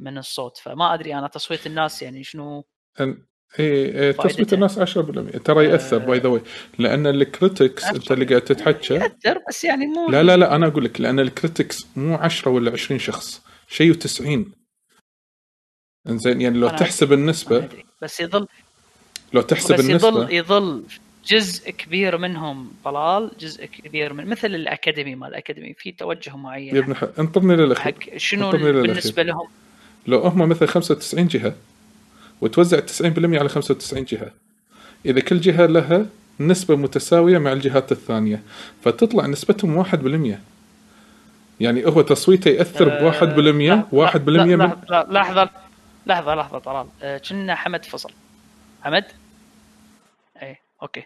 من 0.00 0.18
الصوت 0.18 0.56
فما 0.58 0.94
أدري 0.94 1.14
أنا 1.18 1.28
تصويت 1.28 1.66
الناس 1.66 2.02
يعني 2.02 2.24
شنو. 2.24 2.64
اي 3.00 3.16
إيه 3.58 4.12
تصويت. 4.12 4.52
الناس 4.52 4.78
10% 4.78 5.42
ترى 5.44 5.64
يأثر 5.64 5.98
by 5.98 6.18
the 6.18 6.28
way 6.28 6.42
لأن 6.78 7.06
ال 7.06 7.16
critics 7.16 7.84
أنت 7.84 8.12
اللي 8.12 8.24
قاعد 8.24 8.42
تتحكى. 8.42 8.94
يأثر 8.94 9.38
بس 9.48 9.64
يعني 9.64 9.86
مو 9.86 10.08
لا 10.10 10.22
لا 10.22 10.36
لا 10.36 10.56
أنا 10.56 10.66
أقول 10.66 10.84
لك 10.84 11.00
لأن 11.00 11.20
ال 11.20 11.28
critics 11.28 11.86
مو 11.96 12.14
10 12.16 12.50
ولا 12.50 12.72
20 12.72 13.00
شخص. 13.00 13.42
شيء 13.68 13.94
و90 13.94 14.61
إنزين 16.08 16.40
يعني 16.40 16.58
لو 16.58 16.68
تحسب 16.68 17.12
النسبة. 17.12 17.68
بس 18.02 18.20
يظل 18.20 18.46
لو 19.32 19.40
تحسب 19.42 19.74
بس 19.74 19.80
النسبة 19.80 20.08
يظل 20.08 20.32
يظل 20.34 20.82
جزء 21.26 21.70
كبير 21.70 22.18
منهم 22.18 22.70
طلال 22.84 23.30
جزء 23.40 23.64
كبير 23.66 24.12
من 24.12 24.26
مثل 24.26 24.54
الأكاديمي 24.54 25.14
مال 25.14 25.28
الأكاديمي 25.28 25.74
في 25.78 25.92
توجه 25.92 26.36
معين 26.36 26.76
يا 26.76 26.80
ابن 26.80 26.94
ح... 26.94 27.04
انطرني 27.18 27.56
للأخير. 27.56 27.84
حق 27.84 28.16
شنو. 28.16 28.50
بالنسبة 28.50 29.22
لهم؟ 29.22 29.46
لو 30.06 30.18
هم 30.18 30.48
مثل 30.48 30.66
95 30.66 31.26
جهة 31.26 31.54
وتوزع 32.40 32.80
90% 32.80 32.82
على 33.18 33.48
95 33.48 34.04
جهة. 34.04 34.30
إذا 35.06 35.20
كل 35.20 35.40
جهة 35.40 35.66
لها 35.66 36.06
نسبة 36.40 36.76
متساوية 36.76 37.38
مع 37.38 37.52
الجهات 37.52 37.92
الثانية 37.92 38.42
فتطلع 38.84 39.26
نسبتهم 39.26 39.84
1% 39.84 40.36
يعني 41.60 41.86
هو 41.86 42.00
تصويته 42.02 42.48
يأثر 42.48 42.88
ب 42.88 43.12
1% 43.12 43.16
1% 43.92 44.28
لا- 44.28 44.44
من 44.44 44.58
لا- 44.90 45.06
لا- 45.10 45.50
لحظة 46.06 46.34
لحظة 46.34 46.34
لحظه 46.34 46.58
طلال. 46.58 46.88
آه، 47.02 47.18
كنا 47.18 47.54
حمد 47.54 47.84
فصل. 47.84 48.10
حمد؟ 48.82 49.04
إيه 50.42 50.60
أوكي. 50.82 51.04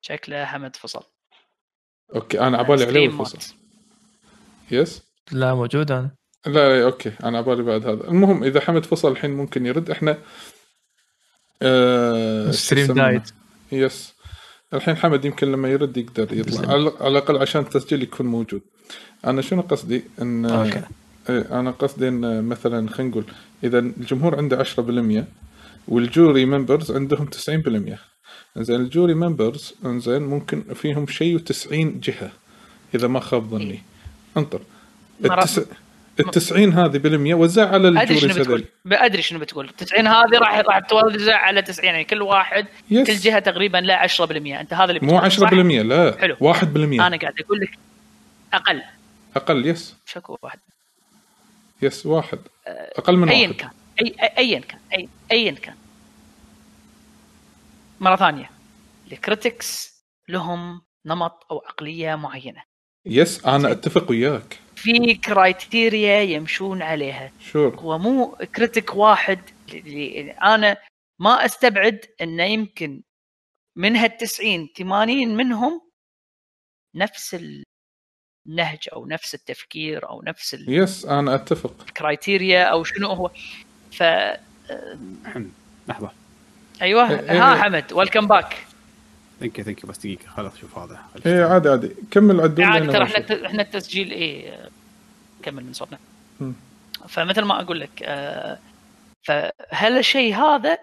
شكله 0.00 0.44
حمد 0.44 0.76
فصل. 0.76 1.02
أوكي 2.14 2.40
أنا 2.40 2.58
عبالي 2.58 2.82
عليه 2.82 2.90
stream 2.90 3.20
والفصل 3.20 3.38
مات. 3.38 3.46
yes 4.70 5.02
لا 5.32 5.54
موجود 5.54 5.92
أنا. 5.92 6.10
لا 6.46 6.52
لا 6.52 6.84
أوكي 6.84 7.12
أنا 7.24 7.38
عبالي 7.38 7.62
بعد 7.62 7.86
هذا. 7.86 8.08
المهم 8.08 8.44
إذا 8.44 8.60
حمد 8.60 8.86
فصل 8.86 9.12
الحين 9.12 9.30
ممكن 9.30 9.66
يرد. 9.66 9.90
إحنا 9.90 10.18
آه 11.62 12.48
يسمونه؟ 12.48 12.94
دايت. 12.94 13.30
يس 13.72 14.14
الحين 14.74 14.96
حمد 14.96 15.24
يمكن 15.24 15.52
لما 15.52 15.68
يرد 15.68 15.96
يقدر 15.96 16.32
يطلع. 16.32 16.72
على 16.72 16.92
على 17.00 17.08
الأقل 17.08 17.38
عشان 17.38 17.62
التسجيل 17.62 18.02
يكون 18.02 18.26
موجود. 18.26 18.62
أنا 19.26 19.42
شنو 19.42 19.62
قصدي؟ 19.62 20.04
إن 20.22 20.46
أوكي. 20.46 20.82
إيه، 21.30 21.60
أنا 21.60 21.70
قصدي 21.70 22.08
إن 22.08 22.44
مثلا 22.44 22.88
خلينا 22.90 23.10
نقول 23.10 23.24
إذا 23.64 23.78
الجمهور 23.78 24.36
عنده 24.36 24.56
10% 24.64 25.24
والجوري 25.88 26.44
ممبرز 26.44 26.90
عندهم 26.92 27.26
90% 27.26 27.98
زين 28.56 28.80
الجوري 28.80 29.14
ممبرز 29.14 29.74
إنزين 29.84 30.22
ممكن 30.22 30.62
فيهم 30.74 31.06
شيء 31.06 31.38
و90 31.38 31.74
جهة 31.74 32.30
إذا 32.94 33.08
ما 33.08 33.20
خاب 33.20 33.50
ظني. 33.50 33.82
أنطر. 34.36 34.60
مرة- 35.22 35.24
التس... 35.32 35.60
التسعين 36.20 36.72
هذه 36.72 36.98
بالمية 36.98 37.34
وزع 37.34 37.68
على 37.68 37.88
أدري 37.88 38.02
الجوري 38.02 38.34
شنو 38.34 38.42
بتقول. 38.44 38.64
أدري 38.92 39.22
شنو 39.22 39.38
بتقول. 39.38 39.68
90 39.68 40.06
هذه 40.06 40.38
راح 40.38 40.58
راح 40.58 40.78
توزع 40.78 41.36
على 41.36 41.62
90 41.62 41.86
يعني 41.88 42.04
كل 42.04 42.22
واحد 42.22 42.66
yes. 42.90 43.06
كل 43.06 43.16
جهة 43.16 43.38
تقريبا 43.38 43.78
لا 43.78 44.06
10% 44.08 44.20
أنت 44.20 44.74
هذا 44.74 44.84
اللي 44.84 45.00
مو 45.00 45.06
بتقوله، 45.06 45.28
صح؟ 45.28 45.50
10% 45.50 45.52
لا. 45.82 46.16
حلو. 46.20 46.36
1% 46.36 46.64
أنا 46.76 47.16
قاعد 47.16 47.34
أقول 47.44 47.60
لك 47.60 47.78
أقل. 48.54 48.82
أقل 49.36 49.66
yes 49.66 49.96
شكو 50.06 50.38
واحد. 50.42 50.58
yes 51.82 52.06
واحد. 52.06 52.38
أقل 52.66 53.16
من 53.16 53.28
ايا 53.28 53.48
واحد. 53.48 53.60
كان. 53.60 53.70
أي 54.02 54.14
أي- 54.14 54.38
ايا 54.38 54.60
كان. 54.60 54.80
أي 54.92 55.08
ايا 55.32 55.52
كان. 55.52 55.76
مرة 58.00 58.16
ثانية. 58.16 58.50
ال 59.12 59.23
critics 59.23 60.02
لهم 60.28 60.82
نمط 61.06 61.46
أو 61.50 61.58
عقلية 61.66 62.14
معينة. 62.14 62.62
yes 63.06 63.46
أنا 63.46 63.72
أتفق 63.72 64.10
وياك. 64.10 64.58
في 64.76 65.14
criteria 65.14 66.20
يمشون 66.20 66.82
عليها. 66.82 67.32
sure. 67.40 67.74
هو 67.76 67.98
مو 67.98 68.36
critic 68.56 68.94
واحد. 68.94 69.40
اللي 69.72 70.30
أنا 70.30 70.76
ما 71.20 71.44
أستبعد 71.44 72.00
انه 72.20 72.44
يمكن 72.44 73.02
من 73.76 73.96
هالتسعين 73.96 74.68
80 74.78 75.36
منهم 75.36 75.80
نفس 76.94 77.36
النهج 78.46 78.88
أو 78.92 79.06
نفس 79.06 79.34
التفكير 79.34 80.08
أو 80.08 80.22
نفس 80.22 80.54
يس 80.68 81.04
أنا 81.04 81.34
أتفق. 81.34 81.84
ال 81.88 81.96
criteria 81.96 82.64
أو 82.64 82.84
شنو 82.84 83.08
هو. 83.08 83.30
ف 83.92 84.02
لحظة. 85.88 86.12
أيوه 86.82 87.10
إيه، 87.10 87.42
ها 87.42 87.54
إيه. 87.54 87.62
حمد. 87.62 87.92
welcome 87.92 88.26
back 88.26 88.66
thank 89.40 89.58
you 89.58 89.64
thank 89.64 89.84
you 89.84 89.90
بس 89.90 89.98
دقيقة 89.98 90.26
خلاص 90.28 90.56
شوف 90.56 90.78
هذا. 90.78 91.04
إيه 91.26 91.44
عادي 91.44 91.68
عادي. 91.68 91.90
كمل 92.10 92.40
عدول 92.40 92.64
عادي 92.64 92.84
لين 92.84 92.92
ترى 92.92 93.04
إحنا. 93.04 93.46
إحنا 93.46 93.62
التسجيل 93.62 94.10
إيه 94.10 94.68
كمل 95.42 95.64
من 95.64 95.72
صوتنا. 95.72 95.98
فمثل 97.08 97.42
ما 97.42 97.60
أقول 97.60 97.80
لك 97.80 98.02
آه 98.02 98.58
فهالشيء 99.22 100.34
هذا 100.34 100.78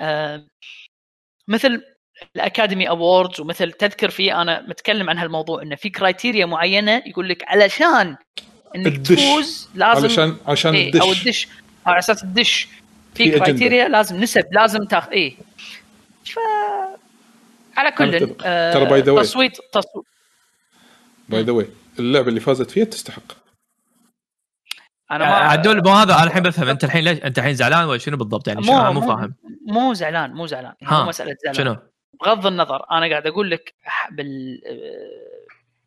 آه 0.00 0.44
مثل 1.48 1.82
ال 2.36 2.43
Academy 2.43 2.88
Awards 2.88 3.40
ومثل 3.40 3.72
تذكر 3.72 4.10
فيه 4.10 4.42
أنا 4.42 4.64
متكلم 4.68 5.10
عن 5.10 5.18
هالموضوع 5.18 5.62
إنه 5.62 5.76
في 5.76 5.90
criteria 5.90 6.46
معينة 6.46 7.02
يقول 7.06 7.28
لك 7.28 7.44
علشان 7.46 8.16
إنك 8.76 8.86
الدش. 8.86 9.16
تفوز 9.16 9.68
لازم 9.74 10.02
علشان 10.02 10.36
عشان 10.46 10.74
إيه 10.74 10.86
الدش. 10.86 11.00
أو 11.00 11.12
الدش. 11.12 11.48
على 11.86 11.98
أساس 11.98 12.22
الدش. 12.24 12.68
في 13.14 13.30
في. 13.30 13.38
criteria 13.38 13.88
لازم 13.88 14.20
نسب 14.20 14.44
لازم 14.52 14.84
تاخذ 14.84 15.10
إيه. 15.10 15.36
ف 16.24 16.38
على 17.76 17.90
كل. 17.90 18.34
آه 18.44 18.72
ترى 18.72 19.02
the 19.02 19.18
way. 19.18 19.20
تصويت 19.20 19.58
تصويت 19.72 20.06
by 21.28 21.42
the 21.42 21.52
way 21.52 21.68
اللعبة 21.98 22.28
اللي 22.28 22.40
فازت 22.40 22.70
فيها 22.70 22.84
تستحق. 22.84 23.22
أنا 25.10 25.24
ما 25.24 25.34
عدول 25.34 25.84
مو 25.84 25.90
هذا؟ 25.90 26.14
أنا 26.14 26.24
الحين 26.24 26.42
بفهم. 26.42 26.68
أنت 26.68 26.84
الحين 26.84 27.04
ليش 27.04 27.18
أنت 27.18 27.38
الحين 27.38 27.54
زعلان 27.54 27.84
ولا 27.84 27.98
شنو 27.98 28.16
بالضبط؟ 28.16 28.48
يعني 28.48 28.62
شنو 28.62 28.80
أنا 28.80 28.90
مو 28.90 29.00
فاهم؟ 29.00 29.34
مو 29.66 29.94
زعلان 29.94 30.32
مو 30.32 30.46
زعلان. 30.46 30.74
يعني 30.80 30.94
ها، 30.94 31.02
مو 31.02 31.08
مسألة 31.08 31.36
زعلان. 31.44 31.54
شنو؟ 31.54 31.76
بغض 32.20 32.46
النظر 32.46 32.86
أنا 32.90 33.08
قاعد 33.10 33.26
أقول 33.26 33.50
لك 33.50 33.74
بال 34.10 34.60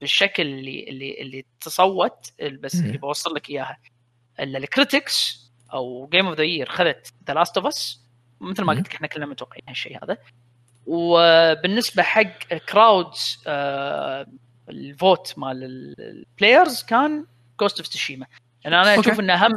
بالشكل 0.01 0.43
اللي 0.43 0.89
اللي 0.89 1.21
اللي 1.21 1.45
تصوت 1.61 2.33
بس. 2.59 2.75
اللي 2.75 2.97
بوصل 2.97 3.35
لك 3.35 3.49
إياها 3.49 3.77
ال 4.39 4.52
critics 4.52 5.45
أو 5.73 6.07
Game 6.11 6.27
of 6.27 6.37
the 6.37 6.43
Year 6.43 6.69
خذت 6.69 7.13
The 7.27 7.33
Last 7.33 7.57
of 7.57 7.67
Us 7.67 8.01
مثل 8.41 8.63
ما. 8.63 8.73
قلت 8.73 8.87
لك 8.87 8.95
إحنا 8.95 9.07
كلنا 9.07 9.25
متوقعين 9.25 9.63
هالشيء 9.69 10.03
هذا 10.03 10.17
وبالنسبة 10.85 12.03
حق 12.03 12.51
ال 12.51 12.64
crowds 12.64 13.43
آه 13.47 14.27
ال 14.69 14.82
vote 14.82 15.33
مال 15.37 15.63
ال 15.99 16.10
players 16.10 16.83
كان 16.83 17.25
Ghost 17.57 17.79
of 17.79 17.87
Tsushima 17.87 18.27
يعني 18.63 18.81
أنا. 18.81 18.99
أشوف 18.99 19.19
انه 19.19 19.47
هم 19.47 19.53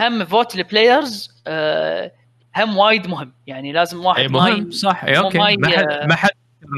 هم 0.00 0.24
vote 0.24 0.54
ال 0.54 0.65
players 0.65 1.42
آه 1.46 2.12
هم 2.56 2.76
وايد 2.78 3.06
مهم. 3.06 3.32
يعني 3.46 3.72
لازم 3.72 4.04
واحد 4.04 4.20
إي 4.20 4.28
ما 4.28 4.40
مهم. 4.40 4.68
ي- 4.68 4.72
صح. 4.72 5.04
إي 5.04 5.18
أوكي. 5.18 5.38
ما 5.38 5.50
ي- 5.50 5.56
ما 5.56 5.68
حد 5.68 5.86
ما 6.08 6.14
حد 6.14 6.30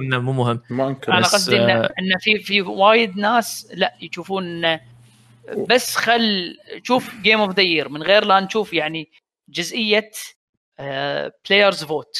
إنه 0.04 0.18
مو 0.18 0.32
مهم. 0.32 0.60
ما 0.70 0.88
انكر 0.88 1.12
أنا 1.12 1.22
قصدي 1.26 1.56
انه 1.56 1.72
آه، 1.72 1.92
إنه 1.98 2.16
في 2.20 2.38
في 2.38 2.62
وايد 2.62 3.16
ناس 3.16 3.68
لا 3.74 3.94
يشوفون 4.02 4.44
إنه 4.46 4.80
بس 5.70 5.96
خل 5.96 6.56
شوف 6.82 7.14
Game 7.22 7.40
of 7.40 7.54
the 7.54 7.62
Year 7.62 7.88
من 7.88 8.02
غير 8.02 8.24
لا 8.24 8.40
نشوف 8.40 8.72
يعني 8.72 9.08
جزئية 9.48 10.10
بلايرز 11.50 11.84
فوت 11.84 12.16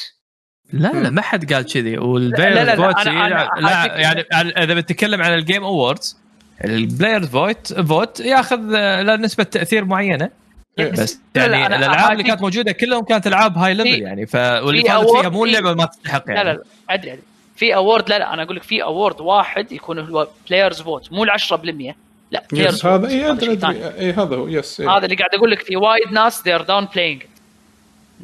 لا 0.73 0.89
لا 0.92 1.10
ما 1.10 1.23
حد 1.23 1.52
قال 1.52 1.65
كذي. 1.73 1.83
لا، 1.91 1.97
لا، 1.97 2.02
وال 2.05 2.16
players 2.16 2.58
لا، 2.68 2.76
vote 2.76 3.07
لا, 3.07 3.28
لا 3.60 3.68
حاجيك- 3.76 4.26
يعني 4.33 4.50
إذا 4.65 4.74
بتتكلم 4.74 5.23
عن 5.23 5.34
ال 5.34 5.41
Game 5.41 5.65
Awards 5.65 6.18
ال 6.65 6.72
players 6.72 7.26
vote 7.28 7.73
vote 7.81 8.20
ياخذ 8.20 8.74
آه، 8.74 9.02
له 9.02 9.16
نسبه 9.16 9.44
تأثير 9.44 9.84
معينة. 9.84 10.31
بس 10.78 11.20
لا، 11.35 11.49
لا، 11.49 11.59
يعني 11.59 11.77
الألعاب 11.77 12.12
اللي 12.12 12.23
كانت 12.23 12.41
موجودة 12.43 12.73
كلهم 12.73 13.05
كانت 13.05 13.27
ألعاب 13.27 13.59
high 13.58 13.74
level 13.74 14.02
يعني 14.03 14.27
ف 14.27 14.35
واللي 14.35 14.83
في 14.83 14.89
فازت 14.89 15.11
فيها 15.11 15.28
مو 15.28 15.44
اللعبة 15.44 15.75
ما 15.75 15.85
تستحق 15.85 16.25
يعني 16.28 16.44
لا 16.44 16.53
لا 16.55 16.62
أدري 16.91 17.12
أدري. 17.12 17.23
في 17.57 17.75
award 17.74 18.08
لا 18.09 18.19
لا 18.19 18.35
أنا 18.35 18.43
أقول 18.43 18.57
لك 18.57 18.62
في 18.62 18.83
award 18.83 19.20
واحد 19.20 19.73
يكون 19.73 19.99
هو 19.99 20.28
players 20.49 20.83
vote 20.83 21.12
مو 21.12 21.25
ال 21.25 21.31
10% 21.31 21.94
لا 22.31 22.43
players 22.52 22.74
yes 22.74 22.86
هذا 22.86 23.09
اي 23.09 23.31
أدري 23.31 23.59
اي 23.99 24.12
هذا 24.12 24.36
هو 24.36 24.49
yes 24.49 24.81
إيه. 24.81 24.97
هذا 24.97 25.05
اللي 25.05 25.17
قاعد 25.17 25.35
أقول 25.35 25.51
لك 25.51 25.61
في 25.62 25.77
وايد 25.77 26.12
ناس 26.12 26.43
they 26.44 26.55
are 26.55 26.62
downplaying 26.62 27.23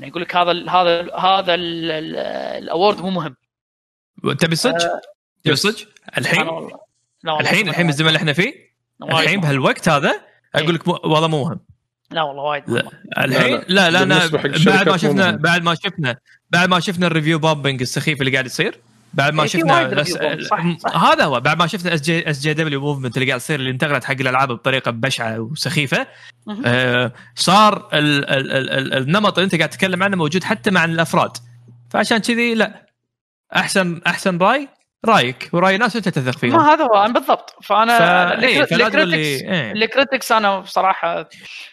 يقول 0.00 0.22
لك 0.22 0.36
هذا 0.36 0.50
ال 0.50 0.70
هذا 0.70 1.00
ال 1.00 1.10
هذا 1.20 1.54
ال- 1.54 1.90
ال- 1.90 2.16
ال 2.62 2.69
award 2.69 3.00
مو 3.00 3.10
مهم. 3.10 3.36
تبي 4.38 4.56
صدق؟ 4.56 4.78
تبي 5.44 5.52
yes. 5.52 5.62
صدق؟ 5.66 5.88
الحين؟ 6.18 6.48
الحين 7.40 7.68
الحين 7.68 7.86
بالزمن 7.86 8.08
اللي 8.08 8.16
إحنا 8.16 8.32
فيه؟ 8.32 8.54
الحين. 9.02 9.40
بهالوقت 9.40 9.88
هذا 9.88 10.20
أقول 10.54 10.74
لك 10.74 10.88
مو- 10.88 10.98
والله 11.04 11.28
مو 11.28 11.44
مهم. 11.44 11.60
لا 12.10 12.22
والله 12.22 12.42
وايد 12.42 12.62
لا. 12.66 12.88
الحين 13.18 13.54
لا. 13.68 13.90
لا 13.90 13.90
لا, 13.90 14.02
أنا 14.02 14.26
بعد 14.66 14.88
ما 14.88 14.96
شفنا 14.96 15.30
مهم. 15.30 15.36
بعد 15.36 15.62
ما 15.62 15.74
شفنا 15.74 16.16
بعد 16.50 16.68
ما 16.68 16.80
شفنا 16.80 17.06
ال 17.06 17.11
review 17.11 17.38
bombing 17.38 17.80
السخيف 17.80 18.20
اللي 18.20 18.32
قاعد 18.32 18.46
يصير 18.46 18.78
بعد 19.14 19.34
ما 19.34 19.42
إيه، 19.42 19.48
شفنا 19.48 20.02
صح، 20.42 20.76
صح. 20.78 21.04
هذا 21.04 21.24
هو 21.24 21.40
بعد 21.40 21.58
ما 21.58 21.66
شفنا 21.66 21.94
SJ 21.94 22.00
SJW 22.00 22.54
movement 22.54 23.16
اللي 23.16 23.26
قاعد 23.26 23.40
يصير 23.40 23.60
اللي 23.60 23.70
انتقلت 23.70 24.04
حق 24.04 24.12
الألعاب 24.20 24.48
بطريقة 24.48 24.90
بشعة 24.90 25.40
وسخيفة. 25.40 26.06
آه 26.64 27.12
صار 27.34 27.88
ال 27.92 28.30
ال 28.30 28.52
ال 28.52 28.70
ال 28.70 28.94
النمط 28.94 29.38
اللي 29.38 29.44
انت 29.44 29.54
قاعد 29.54 29.68
تتكلم 29.70 30.02
عنه 30.02 30.16
موجود 30.16 30.44
حتى 30.44 30.70
مع 30.70 30.84
الأفراد 30.84 31.36
فعشان 31.90 32.18
كذي 32.18 32.54
لا 32.54 32.86
احسن 33.56 34.00
أحسن 34.06 34.38
رأي 34.38 34.68
رأيك؟ 35.06 35.50
ورأي 35.52 35.78
ناس 35.78 35.96
انت 35.96 36.08
تثق 36.08 36.38
فيهم 36.38 36.56
ما 36.56 36.72
هذا 36.72 36.84
هو 36.84 37.04
أنا 37.04 37.12
بالضبط. 37.12 37.54
فأنا 37.62 37.98
فا 37.98 38.42
إيه، 38.42 38.60
ال 38.62 38.72
critics 38.72 39.42
إيه. 39.42 39.72
ال 39.72 39.80
critics 39.80 40.32
أنا 40.32 40.58
بصراحة 40.58 41.28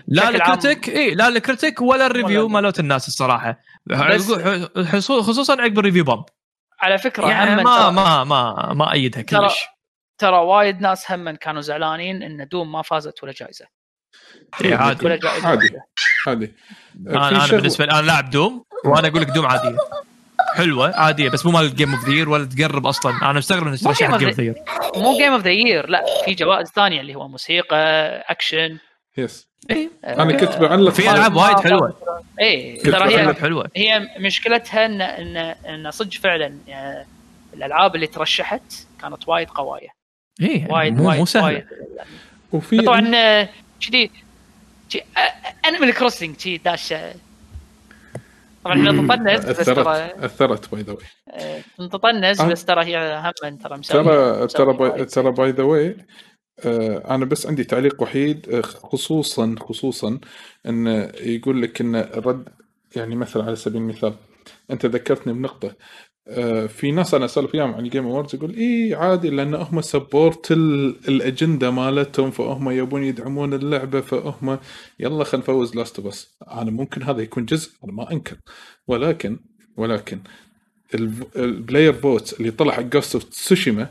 لا 0.08 0.30
ال 0.30 0.38
critic 0.38 0.90
اي 0.90 1.16
لا 1.16 1.28
ال 1.28 1.35
critic 1.35 1.82
ولا 1.82 2.06
ال 2.06 2.11
review 2.11 2.44
ولا- 2.44 2.54
مالوت 2.54 2.80
الناس 2.80 3.08
الصراحة. 3.08 3.60
خصوصا 5.22 5.62
عقب 5.62 5.80
ال 5.80 5.83
review 5.83 6.04
bomb. 6.04 6.24
على 6.82 6.98
فكرة 6.98 7.28
يعني 7.30 7.64
ما 7.64 7.64
ترى- 7.90 7.92
ما 7.92 8.24
ما 8.24 8.74
ما 8.74 8.92
أيدها 8.94 9.22
ترى 9.22 9.48
كلش. 9.48 9.66
ترى 10.18 10.38
وايد 10.38 10.82
ناس 10.82 11.12
هم 11.12 11.30
كانوا 11.36 11.62
زعلانين 11.62 12.24
إن 12.24 12.48
Doom 12.48 12.72
ما 12.72 12.82
فازت 12.82 13.24
ولا 13.24 13.32
جائزة. 13.32 13.66
إيه، 14.62 14.76
عادي 14.76 15.06
ولا 15.06 15.16
جائزة. 15.16 15.48
عادي. 15.48 15.70
عادي. 16.28 16.54
أنا 17.08 17.30
أنا 17.30 17.48
بالنسبة 17.48 17.86
لي 17.86 17.92
أنا 17.92 18.02
لاعب 18.02 18.30
Doom 18.30 18.64
وأنا 18.86 19.08
أقول 19.08 19.22
لك 19.22 19.28
Doom 19.30 19.46
عادية. 19.46 19.78
حلوة 20.56 20.96
عادية 20.96 21.30
بس 21.30 21.46
مو 21.46 21.52
مال 21.52 21.76
Game 21.76 21.94
of 21.94 22.06
the 22.10 22.18
Year 22.18 22.30
ولا 22.30 22.46
تقرب 22.46 22.88
أصلا. 22.88 23.12
أنا 23.22 23.34
مستغرب 23.34 23.68
إنك 23.68 23.80
ترشح 23.80 24.16
جيم 24.16 24.28
اوف 24.28 24.40
ذير 24.40 24.56
مو 24.96 25.18
Game 25.18 25.34
of 25.34 25.42
the 25.44 25.52
Year 25.52 25.90
لا 25.90 26.04
في 26.26 26.34
جوائز 26.34 26.68
ثانية 26.68 27.02
اللي 27.02 27.16
هو 27.16 27.28
موسيقى 27.28 27.78
action 28.30 28.78
yes 29.18 29.48
اي 29.72 29.90
أنا 30.06 30.38
كنت 30.38 30.58
بعلق 30.58 30.92
في 30.94 31.12
ألعاب 31.12 31.36
وايد 31.36 31.60
حلوة. 31.60 31.94
اي 32.42 32.78
ترى 32.78 33.16
هي 33.16 33.34
حلوة. 33.34 33.70
هي 33.76 34.08
مشكلتها 34.20 34.86
ان 34.86 35.02
ان 35.02 35.38
إن 35.38 35.92
صدق 35.92 36.14
فعلا 36.14 36.58
آه، 36.70 37.06
الألعاب 37.54 37.96
اللي 37.96 38.08
ترشحت 38.08 38.74
كانت 39.02 39.28
وايد 39.28 39.50
قوايه 39.50 39.88
اي 40.42 40.68
وايد 40.70 40.98
مو 40.98 41.08
وايد 41.08 41.20
مو 41.20 41.26
سهلة. 41.26 41.46
وايد. 41.46 41.66
وفي 42.52 42.82
طبعا 42.82 43.02
كذي 43.88 44.12
Animal 45.66 45.94
Crossing 45.94 46.36
كذي 46.36 46.58
داشه 46.58 47.14
طبعا 48.68 48.80
إحنا 48.80 48.92
نتطنز 48.92 49.46
بس 49.46 49.66
ترى 49.66 49.82
أثرت 50.26 50.72
by 50.72 50.82
the 50.82 50.94
way 50.94 51.04
آه. 51.30 51.62
بس 52.52 52.66
ترى 52.66 52.86
هي 52.86 53.22
هم 53.26 53.32
ترى 53.58 53.82
ترى 54.48 54.48
ترى. 54.48 55.06
ترى 55.06 55.32
by 55.32 55.52
the 55.52 55.64
way 55.64 55.98
أنا 57.10 57.26
بس 57.26 57.48
عندي 57.48 57.64
تعليق 57.64 58.02
وحيد 58.02 58.50
آه، 58.50 58.62
خصوصا 58.62 59.56
خصوصا 59.60 60.20
إن 60.66 61.12
يقول 61.20 61.62
لك 61.62 61.82
إن 61.82 61.96
الرد 61.96 62.50
يعني 62.96 63.16
مثلا 63.16 63.44
على 63.44 63.56
سبيل 63.56 63.82
المثال 63.82 64.14
أنت 64.72 64.86
ذكرتني 64.86 65.34
بنقطة 65.34 65.76
في 66.68 66.92
ناس 66.92 67.14
أنا 67.14 67.26
أسولف 67.26 67.56
وياهم 67.56 67.74
عن 67.74 67.86
ال 67.86 67.90
Game 67.90 68.06
Awards 68.06 68.36
يقول 68.36 68.56
اي 68.56 68.96
عادي 68.96 69.30
لأن 69.30 69.56
هم 69.56 69.82
support 69.82 70.52
الأجندة 70.52 71.72
مالتهم 71.72 72.32
فهم 72.32 72.70
يبون 72.70 73.04
يدعمون 73.04 73.54
اللعبة 73.54 74.02
فهم 74.02 74.60
يلا 75.00 75.24
خلينا 75.24 75.44
نفوز 75.44 75.76
Last 75.76 76.00
of 76.00 76.15
Us 76.15 76.30
أنا 76.52 76.72
ممكن 76.72 77.04
هذا 77.04 77.22
يكون 77.22 77.46
جزء 77.46 77.72
أنا 77.84 77.94
ما 77.94 78.12
أنكر. 78.12 78.38
ولكن 78.88 79.40
ولكن 79.78 80.20
ال 81.36 81.44
player 81.44 81.94
vote 81.94 82.40
اللي 82.40 82.52
طلع 82.52 82.74
حق 82.74 82.82
Ghost 82.82 83.16
of 83.16 83.24
Tsushima 83.24 83.90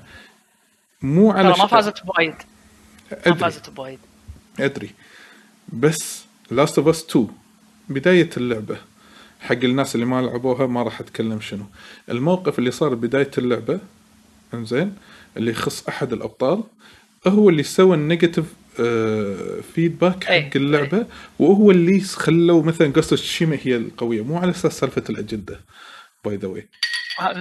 مو 1.02 1.30
على 1.30 1.48
ما 1.48 1.66
فازت 1.66 2.06
بوايد. 2.06 2.34
ما. 3.26 3.34
فازت 3.34 3.70
بوايد. 3.70 3.98
أدري. 4.60 4.90
بس 5.68 6.24
Last 6.50 6.78
of 6.78 6.88
Us 6.88 7.04
2 7.10 7.28
بداية 7.88 8.30
اللعبة. 8.36 8.78
حق 9.46 9.64
الناس 9.64 9.94
اللي 9.94 10.06
ما 10.06 10.22
لعبوها 10.22 10.66
ما 10.66 10.82
راح 10.82 11.00
أتكلم 11.00 11.40
شنو 11.40 11.64
الموقف 12.10 12.58
اللي 12.58 12.70
صار 12.70 12.94
بداية 12.94 13.30
اللعبة 13.38 13.80
إنزين 14.54 14.94
اللي 15.36 15.50
يخص 15.50 15.88
أحد 15.88 16.12
الأبطال 16.12 16.62
هو 17.26 17.48
اللي 17.48 17.62
سوى 17.62 17.96
ال 17.96 18.01
negative 18.01 18.44
feedback 19.74 20.30
أي. 20.30 20.42
حق 20.42 20.56
اللعبة 20.56 21.06
وهو 21.38 21.70
اللي 21.70 22.00
خلوا 22.00 22.62
مثلا 22.62 22.92
Ghost 22.92 23.16
of 23.16 23.25
Tsushima 23.25 23.58
هي 23.62 23.76
القوية 23.76 24.24
مو 24.24 24.38
على 24.38 24.50
أساس 24.50 24.78
سالفة 24.78 25.02
الأجندة 25.10 25.60
by 26.24 26.36
the 26.36 26.48
way 26.48 26.68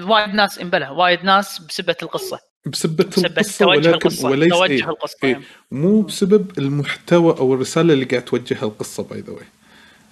وايد 0.04 0.30
ناس 0.30 0.60
امبلى 0.60 0.90
وايد 0.90 1.24
ناس 1.24 1.60
بسبة 1.60 1.96
القصة 2.04 2.40
بسبة 2.66 3.04
بسبة 3.04 3.28
القصة 3.28 3.68
ولكن 3.68 3.90
القصة 3.90 4.30
وليس 4.30 4.50
توجه 4.50 4.72
إيه. 4.72 4.90
القصة 4.90 5.18
إيه. 5.24 5.42
مو 5.72 6.02
بسبب 6.02 6.52
المحتوى 6.58 7.38
أو 7.38 7.54
الرسالة 7.54 7.94
اللي 7.94 8.06
قاعد 8.06 8.26
توجهها 8.26 8.64
القصة 8.64 9.04
by 9.04 9.20
the 9.20 9.34
way 9.34 9.46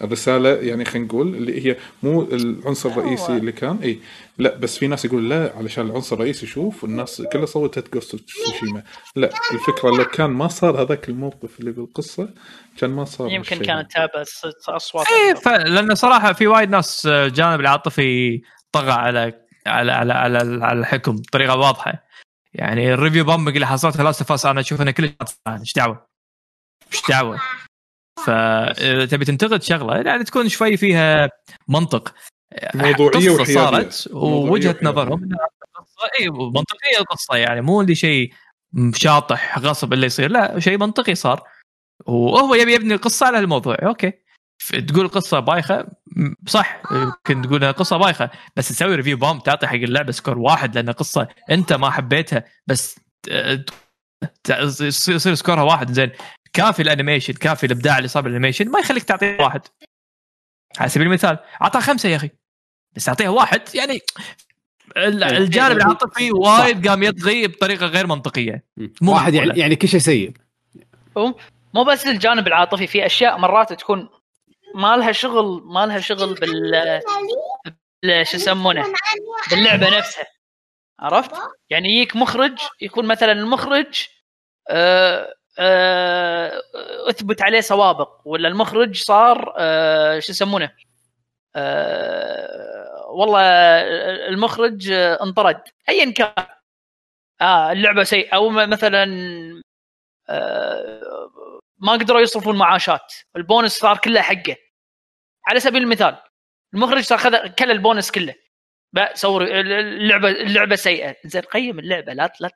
الرساله 0.04 0.50
يعني 0.50 0.86
خلينا 0.86 1.06
نقول 1.06 1.36
اللي 1.36 1.68
هي 1.68 1.78
مو 2.04 2.22
العنصر 2.22 2.90
الرئيسي 2.90 3.38
اللي 3.38 3.52
كان. 3.52 3.80
اي 3.84 4.00
لا 4.38 4.56
بس 4.56 4.78
في 4.78 4.88
ناس 4.88 5.06
يقول 5.06 5.30
لا 5.30 5.54
علشان 5.58 5.86
العنصر 5.86 6.16
الرئيسي 6.16 6.48
شوف 6.48 6.84
الناس 6.84 7.22
كلها 7.22 7.46
صوتت 7.46 7.94
Ghost 7.94 8.16
of 8.16 8.29
Tsushima 8.29 8.84
لا 9.16 9.30
الفكرة 9.54 9.90
لو 9.90 10.06
كان 10.06 10.30
ما 10.30 10.48
صار 10.48 10.82
هذاك 10.82 11.10
الموقف 11.10 11.60
اللي 11.60 11.72
بالقصة 11.72 12.30
كان 12.78 12.90
ما 12.90 13.06
صار 13.06 13.32
يمكن 13.32 13.58
كانت 13.58 13.92
تابع 13.92 14.24
أصوات 14.70 15.08
إيه 15.08 15.34
ف... 15.34 15.48
لأن 15.48 15.96
صراحة 15.96 16.34
في 16.34 16.48
وايد 16.48 16.70
ناس 16.70 17.06
آه، 17.06 17.26
الجانب 17.26 17.60
العاطفي 17.60 18.42
طغى 18.72 18.92
على 18.92 19.34
على 19.68 19.92
على 19.92 20.14
على, 20.14 20.66
على 20.66 20.80
الحكم 20.80 21.16
بطريقة 21.16 21.56
واضحة. 21.58 22.04
يعني 22.54 22.94
ال 22.94 22.98
review 22.98 23.24
bombing 23.24 23.56
اللي 23.56 23.68
حصلت 23.68 24.02
Last 24.02 24.32
of 24.32 24.40
Us 24.40 24.48
أنا 24.48 24.60
أشوف 24.60 24.82
إنه 24.82 24.92
كلش 24.92 25.12
إيش 25.48 25.74
دعوة؟ 25.74 26.08
إيش 26.94 27.02
دعوة؟ 27.10 27.40
فاذا 28.26 29.06
تبي 29.06 29.26
تنتقد 29.26 29.64
شغلة 29.64 29.98
يعني 29.98 30.24
تكون 30.24 30.50
شوي 30.50 30.78
فيها 30.78 31.30
منطق 31.68 32.14
قصة 32.74 33.34
وحيادية. 33.34 33.54
صارت 33.54 34.10
ووجهة. 34.12 34.76
نظرهم 34.84 35.30
قصة 35.76 36.10
اي 36.20 36.30
منطقية 36.30 37.00
القصة 37.00 37.36
يعني 37.36 37.62
مو 37.62 37.82
اللي 37.82 37.96
شيء 37.96 38.34
شاطح 38.96 39.60
غصب 39.60 39.94
اللي 39.94 40.06
يصير 40.06 40.32
لا 40.32 40.60
شيء 40.60 40.78
منطقي 40.78 41.16
صار 41.16 41.44
وهو 42.06 42.56
يبي 42.56 42.74
يبني 42.74 42.94
القصة 42.94 43.26
على 43.26 43.40
الموضوع 43.40 43.78
أوكي 43.84 44.14
تقول 44.88 45.08
قصة 45.08 45.40
بايخة 45.40 45.88
صح 46.48 46.82
يمكن 46.92 47.42
تقول 47.42 47.74
قصة 47.74 47.98
بايخة 47.98 48.30
بس 48.56 48.70
تسوي 48.70 48.96
review 48.96 49.18
bomb 49.18 49.40
تعطي 49.40 49.68
حق 49.68 49.74
اللعبة 49.74 50.12
score 50.12 50.38
واحد 50.38 50.76
لأن 50.76 50.90
قصة 50.90 51.28
أنت 51.52 51.74
ما 51.74 51.90
حبيتها 51.90 52.44
بس 52.68 53.00
يصير 54.82 55.36
score 55.36 55.59
ها 55.59 55.64
واحد 55.64 55.92
زين. 55.92 56.12
كافي 56.54 56.82
ال 56.82 56.87
animation 56.87 57.34
كافي 57.34 57.66
الابداع 57.66 57.98
اللي 57.98 58.08
صار 58.08 58.24
بال 58.24 58.32
animation 58.32 58.70
ما 58.72 58.80
يخليك 58.80 59.04
تعطيه 59.04 59.38
واحد. 59.40 59.62
على 60.80 60.90
سبيل 60.90 61.08
المثال 61.08 61.38
أعطاه 61.62 61.80
خمسة 61.80 62.10
يا 62.10 62.16
أخي. 62.16 62.30
بس 62.96 63.06
تعطيها 63.06 63.30
واحد 63.30 63.76
يعني 63.76 64.00
ال- 64.98 65.24
الجانب 65.24 65.78
العاطفي 65.78 66.32
وايد 66.32 66.88
قام 66.88 67.04
يطغي 67.04 67.48
بطريقة 67.48 67.86
غير 67.86 68.08
منطقية. 68.08 68.64
مو 69.02 69.14
واحد 69.14 69.34
يعني. 69.34 69.60
يعني 69.60 69.76
كل 69.76 69.88
شيء 69.88 70.00
سيء 70.00 70.32
مو 71.74 71.84
بس 71.84 72.08
الجانب 72.08 72.48
العاطفي 72.48 72.88
في 72.88 73.06
أشياء 73.06 73.38
مرات 73.38 73.74
تكون 73.74 74.10
ما 74.76 74.98
لها 74.98 75.12
شغل 75.12 75.62
ما 75.66 75.86
لها 75.86 76.00
شغل 76.00 76.34
بال 76.34 77.02
شو 78.26 78.38
يسمونه؟ 78.38 78.86
باللعبة 79.52 79.98
نفسها. 79.98 80.26
عرفت؟ 81.00 81.32
يعني 81.70 81.90
يجيك 81.90 82.16
مخرج 82.16 82.60
يكون 82.82 83.06
مثلا 83.08 83.32
المخرج 83.32 84.08
أثبت 87.10 87.42
عليه 87.42 87.62
سوابق 87.62 88.22
ولا 88.26 88.48
المخرج 88.48 88.96
صار 88.98 89.54
آه، 89.58 90.20
شو 90.20 90.32
يسمونه؟ 90.32 90.72
آه، 91.56 93.08
والله 93.10 93.42
المخرج 94.30 94.92
آه، 94.92 95.24
انطرد 95.24 95.62
ايا 95.90 96.12
كان. 96.12 96.34
آه 97.42 97.72
اللعبة 97.72 98.04
سيئة. 98.04 98.36
أو 98.36 98.50
مثلا 98.50 99.04
آه، 100.30 101.32
ما 101.78 101.92
قدروا 101.94 102.22
يصرفون 102.22 102.58
معاشات. 102.58 103.14
البونس 103.36 103.72
صار 103.80 103.98
كله 103.98 104.22
حقه. 104.22 104.56
على 105.48 105.60
سبيل 105.60 105.84
المثال 105.84 106.18
المخرج 106.74 107.04
صار 107.04 107.18
خذ 107.18 107.48
كل 107.48 107.72
البونس 107.72 108.12
كله. 108.12 108.36
سووا 109.14 109.42
اللعبة 109.42 110.30
اللعبة 110.30 110.76
سيئة. 110.76 111.16
زين 111.26 111.42
قيم 111.42 111.80
اللعبة 111.80 112.14
لا 112.14 112.34
لا 112.40 112.50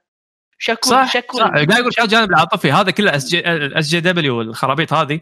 شكو 0.58 0.90
صح 0.90 1.14
شكو 1.14 1.38
صح. 1.38 1.46
قاعد 1.46 1.72
يقول 1.72 1.92
الجانب 2.02 2.30
العاطفي. 2.30 2.72
هذا 2.72 2.92
كله 2.92 3.16
اس 3.16 3.30
جي 3.30 3.42
اس 3.46 3.88
جي 3.88 4.00
دبليو 4.00 4.38
والخرابيط 4.38 4.94
هذه. 4.94 5.20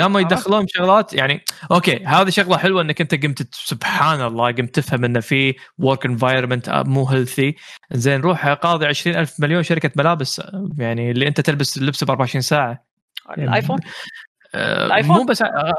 قاموا 0.00 0.20
يدخلون 0.20 0.66
شغلات 0.68 1.12
يعني 1.12 1.44
أوكي 1.70 2.04
هذه 2.04 2.30
شغلة 2.30 2.56
حلوة 2.56 2.82
إنك 2.82 3.00
أنت 3.00 3.24
قمت 3.24 3.54
سبحان 3.54 4.20
الله 4.20 4.52
قمت 4.52 4.74
تفهم 4.74 5.04
انه 5.04 5.20
في 5.20 5.54
work 5.78 6.06
environment 6.06 6.82
مو 6.86 7.08
healthy 7.08 7.56
زين 7.92 8.20
روح 8.20 8.48
قاضي 8.48 8.86
20000 8.86 9.40
مليون 9.40 9.62
شركة 9.62 9.90
ملابس 9.96 10.42
يعني 10.78 11.10
اللي 11.10 11.28
أنت 11.28 11.40
تلبس 11.40 11.76
اللبس 11.76 12.04
ب 12.04 12.10
24 12.10 12.42
ساعة. 12.42 12.84
ال 13.38 13.44
iPhone 13.44 13.78
آه، 14.54 14.86
ال 14.86 14.90
iPhone؟ 14.90 15.16
مو 15.16 15.24
بس 15.24 15.42
آه، 15.42 15.74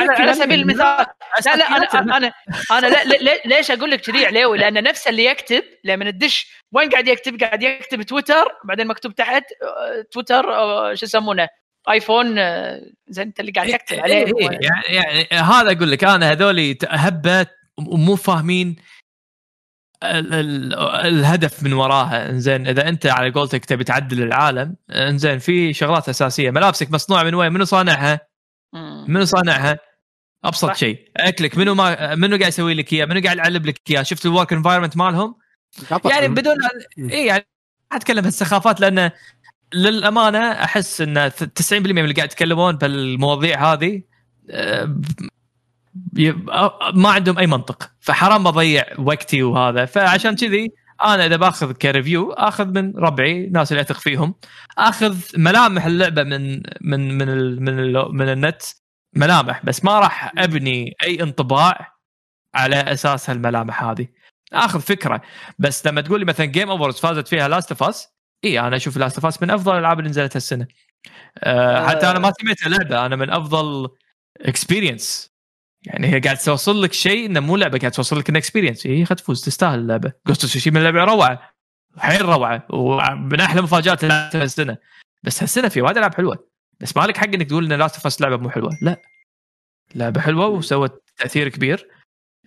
على, 0.00 0.12
على 0.12 0.34
سبيل 0.34 0.60
المثال. 0.60 1.06
لا 1.46 1.56
لا 1.56 1.64
أنا 1.76 2.16
أنا 2.16 2.32
أنا 2.70 2.86
لا 2.86 3.40
ليش 3.44 3.70
أقول 3.70 3.90
لك 3.90 4.00
كذي 4.00 4.26
عليه 4.26 4.46
لأن 4.46 4.82
نفس 4.82 5.06
اللي 5.08 5.24
يكتب 5.24 5.62
لما 5.84 6.10
تدش 6.10 6.46
وين 6.72 6.88
قاعد 6.90 7.08
يكتب؟ 7.08 7.40
قاعد 7.40 7.62
يكتب 7.62 8.02
تويتر 8.02 8.44
بعدين 8.64 8.86
مكتوب 8.86 9.14
تحت 9.14 9.44
آه، 9.62 10.04
تويتر 10.12 10.52
آه، 10.54 10.94
شو 10.94 11.06
يسمونه؟ 11.06 11.48
iPhone 11.90 12.38
آه، 12.38 12.80
زين 13.08 13.26
أنت 13.26 13.40
اللي 13.40 13.52
قاعد 13.52 13.68
تكتب 13.68 14.00
عليه 14.00 14.14
إيه 14.14 14.32
إيه 14.40 14.58
يعني, 14.62 14.86
يعني 14.86 15.42
هذا 15.42 15.72
أقول 15.72 15.90
لك 15.90 16.04
أنا 16.04 16.30
هذولي 16.32 16.78
هبة 16.88 17.46
ومو 17.78 18.16
فاهمين 18.16 18.76
ال- 20.04 20.34
ال- 20.34 20.74
الهدف 21.06 21.62
من 21.62 21.72
وراها. 21.72 22.30
إنزين 22.30 22.66
إذا 22.66 22.88
أنت 22.88 23.06
على 23.06 23.30
قولتك 23.30 23.64
تبي 23.64 23.84
تعدل 23.84 24.22
العالم 24.22 24.76
إنزين 24.90 25.38
في 25.38 25.72
شغلات 25.72 26.08
أساسية. 26.08 26.50
ملابسك 26.50 26.90
مصنوعه 26.90 27.22
من 27.22 27.34
وين؟ 27.34 27.52
منو 27.52 27.64
صانعها؟ 27.64 28.20
منو 29.08 29.24
صانعها؟ 29.24 29.78
أبسط. 30.44 30.72
شيء. 30.72 31.10
أكلك 31.16 31.58
منو 31.58 31.74
ما 31.74 32.14
منو 32.14 32.36
قاعد 32.36 32.48
يسوي 32.48 32.74
لك 32.74 32.92
إياه؟ 32.92 33.06
منو 33.06 33.20
قاعد 33.20 33.36
يعلب 33.36 33.66
لك 33.66 33.80
إياه؟ 33.90 34.02
شفت 34.02 34.26
ال 34.26 34.31
work 34.31 34.52
environment 34.52 34.96
مالهم؟ 34.96 35.34
يعني 36.04 36.28
بدون 36.28 36.56
اي 36.98 37.26
يعني 37.26 37.46
ما 37.90 37.96
أتكلم 37.96 38.24
هالسخافات 38.24 38.80
لأن 38.80 39.10
للأمانة 39.74 40.52
أحس 40.52 41.00
إن 41.00 41.30
90% 41.30 41.72
من 41.72 41.98
اللي 41.98 42.14
قاعد 42.14 42.28
يتكلمون 42.28 42.76
بالمواضيع 42.76 43.72
هذه 43.72 44.02
آه، 44.50 44.96
ما 46.94 47.08
عندهم 47.08 47.38
أي 47.38 47.46
منطق. 47.46 47.90
فحرام 48.00 48.46
أضيع 48.46 48.84
وقتي 48.98 49.42
وهذا. 49.42 49.84
فعشان 49.84 50.36
كذي 50.36 50.72
أنا 51.04 51.26
إذا 51.26 51.36
بأخذ 51.36 51.72
كريفيو 51.72 52.32
أخذ 52.32 52.66
من 52.66 52.96
ربعي 52.96 53.46
ناس 53.46 53.72
اللي 53.72 53.80
أثق 53.80 53.98
فيهم. 54.00 54.34
أخذ 54.78 55.16
ملامح 55.36 55.86
اللعبة 55.86 56.22
من 56.22 56.62
من 56.80 57.18
من 57.18 57.28
ال 57.28 57.62
من 57.62 57.78
ال 57.78 58.14
من 58.14 58.28
النت. 58.28 58.62
ملامح 59.16 59.64
بس 59.64 59.84
ما 59.84 59.98
راح 60.00 60.32
أبني 60.38 60.94
أي 61.02 61.22
انطباع 61.22 61.94
على 62.54 62.76
أساس 62.76 63.30
هالملامح 63.30 63.82
هذه. 63.84 64.08
أخذ 64.52 64.80
فكرة 64.80 65.22
بس 65.58 65.86
لما 65.86 66.00
تقول 66.00 66.20
لي 66.20 66.26
مثلا 66.26 66.46
Game 66.46 66.70
Awards 66.70 66.98
فازت 67.00 67.28
فيها 67.28 67.48
Last 67.48 67.70
of 67.70 67.82
Us 67.82 68.08
إي 68.44 68.60
أنا 68.60 68.76
أشوف 68.76 68.96
Last 68.96 69.14
of 69.16 69.26
Us 69.26 69.42
من 69.42 69.50
أفضل 69.50 69.72
الألعاب 69.72 69.98
اللي 69.98 70.10
نزلت 70.10 70.36
هالسنة. 70.36 70.66
أه 71.38 71.86
حتى 71.88 72.10
أنا 72.10 72.18
ما 72.18 72.32
سميتها 72.40 72.68
لعبه 72.68 73.06
أنا 73.06 73.16
من 73.16 73.30
أفضل 73.30 73.88
experience 74.40 75.33
يعني 75.86 76.14
هي 76.14 76.20
قاعد 76.20 76.36
توصل 76.36 76.82
لك 76.82 76.92
شيء 76.92 77.26
إنه 77.26 77.40
مو 77.40 77.56
لعبة 77.56 77.78
قاعد 77.78 77.92
توصل 77.92 78.18
لك 78.18 78.28
an 78.28 78.36
experience 78.36 78.86
هي 78.86 79.04
تفوز 79.04 79.44
تستاهل 79.44 79.78
اللعبة. 79.78 80.12
Ghost 80.26 80.46
of 80.46 80.52
Tsushima 80.52 80.78
لعبه 80.78 81.04
روعة. 81.04 81.54
حيل 81.98 82.22
روعة. 82.22 82.66
ومن 82.70 83.40
أحلى 83.40 83.62
مفاجآت 83.62 84.04
هالسنة. 84.04 84.76
بس 85.22 85.42
هالسنة 85.42 85.68
في 85.68 85.82
وايد 85.82 85.96
ألعاب 85.96 86.14
حلوة. 86.14 86.48
بس 86.80 86.96
ما 86.96 87.02
لك 87.02 87.16
حق 87.16 87.26
إنك 87.26 87.46
تقول 87.48 87.64
إن 87.64 87.78
Last 87.78 88.06
of 88.06 88.13
Us 88.13 88.20
لعبة 88.20 88.36
مو 88.36 88.50
حلوة. 88.50 88.78
لا. 88.82 89.02
لعبة 89.94 90.20
حلوة 90.20 90.46
وسوت 90.46 91.02
تأثير 91.16 91.48
كبير. 91.48 91.88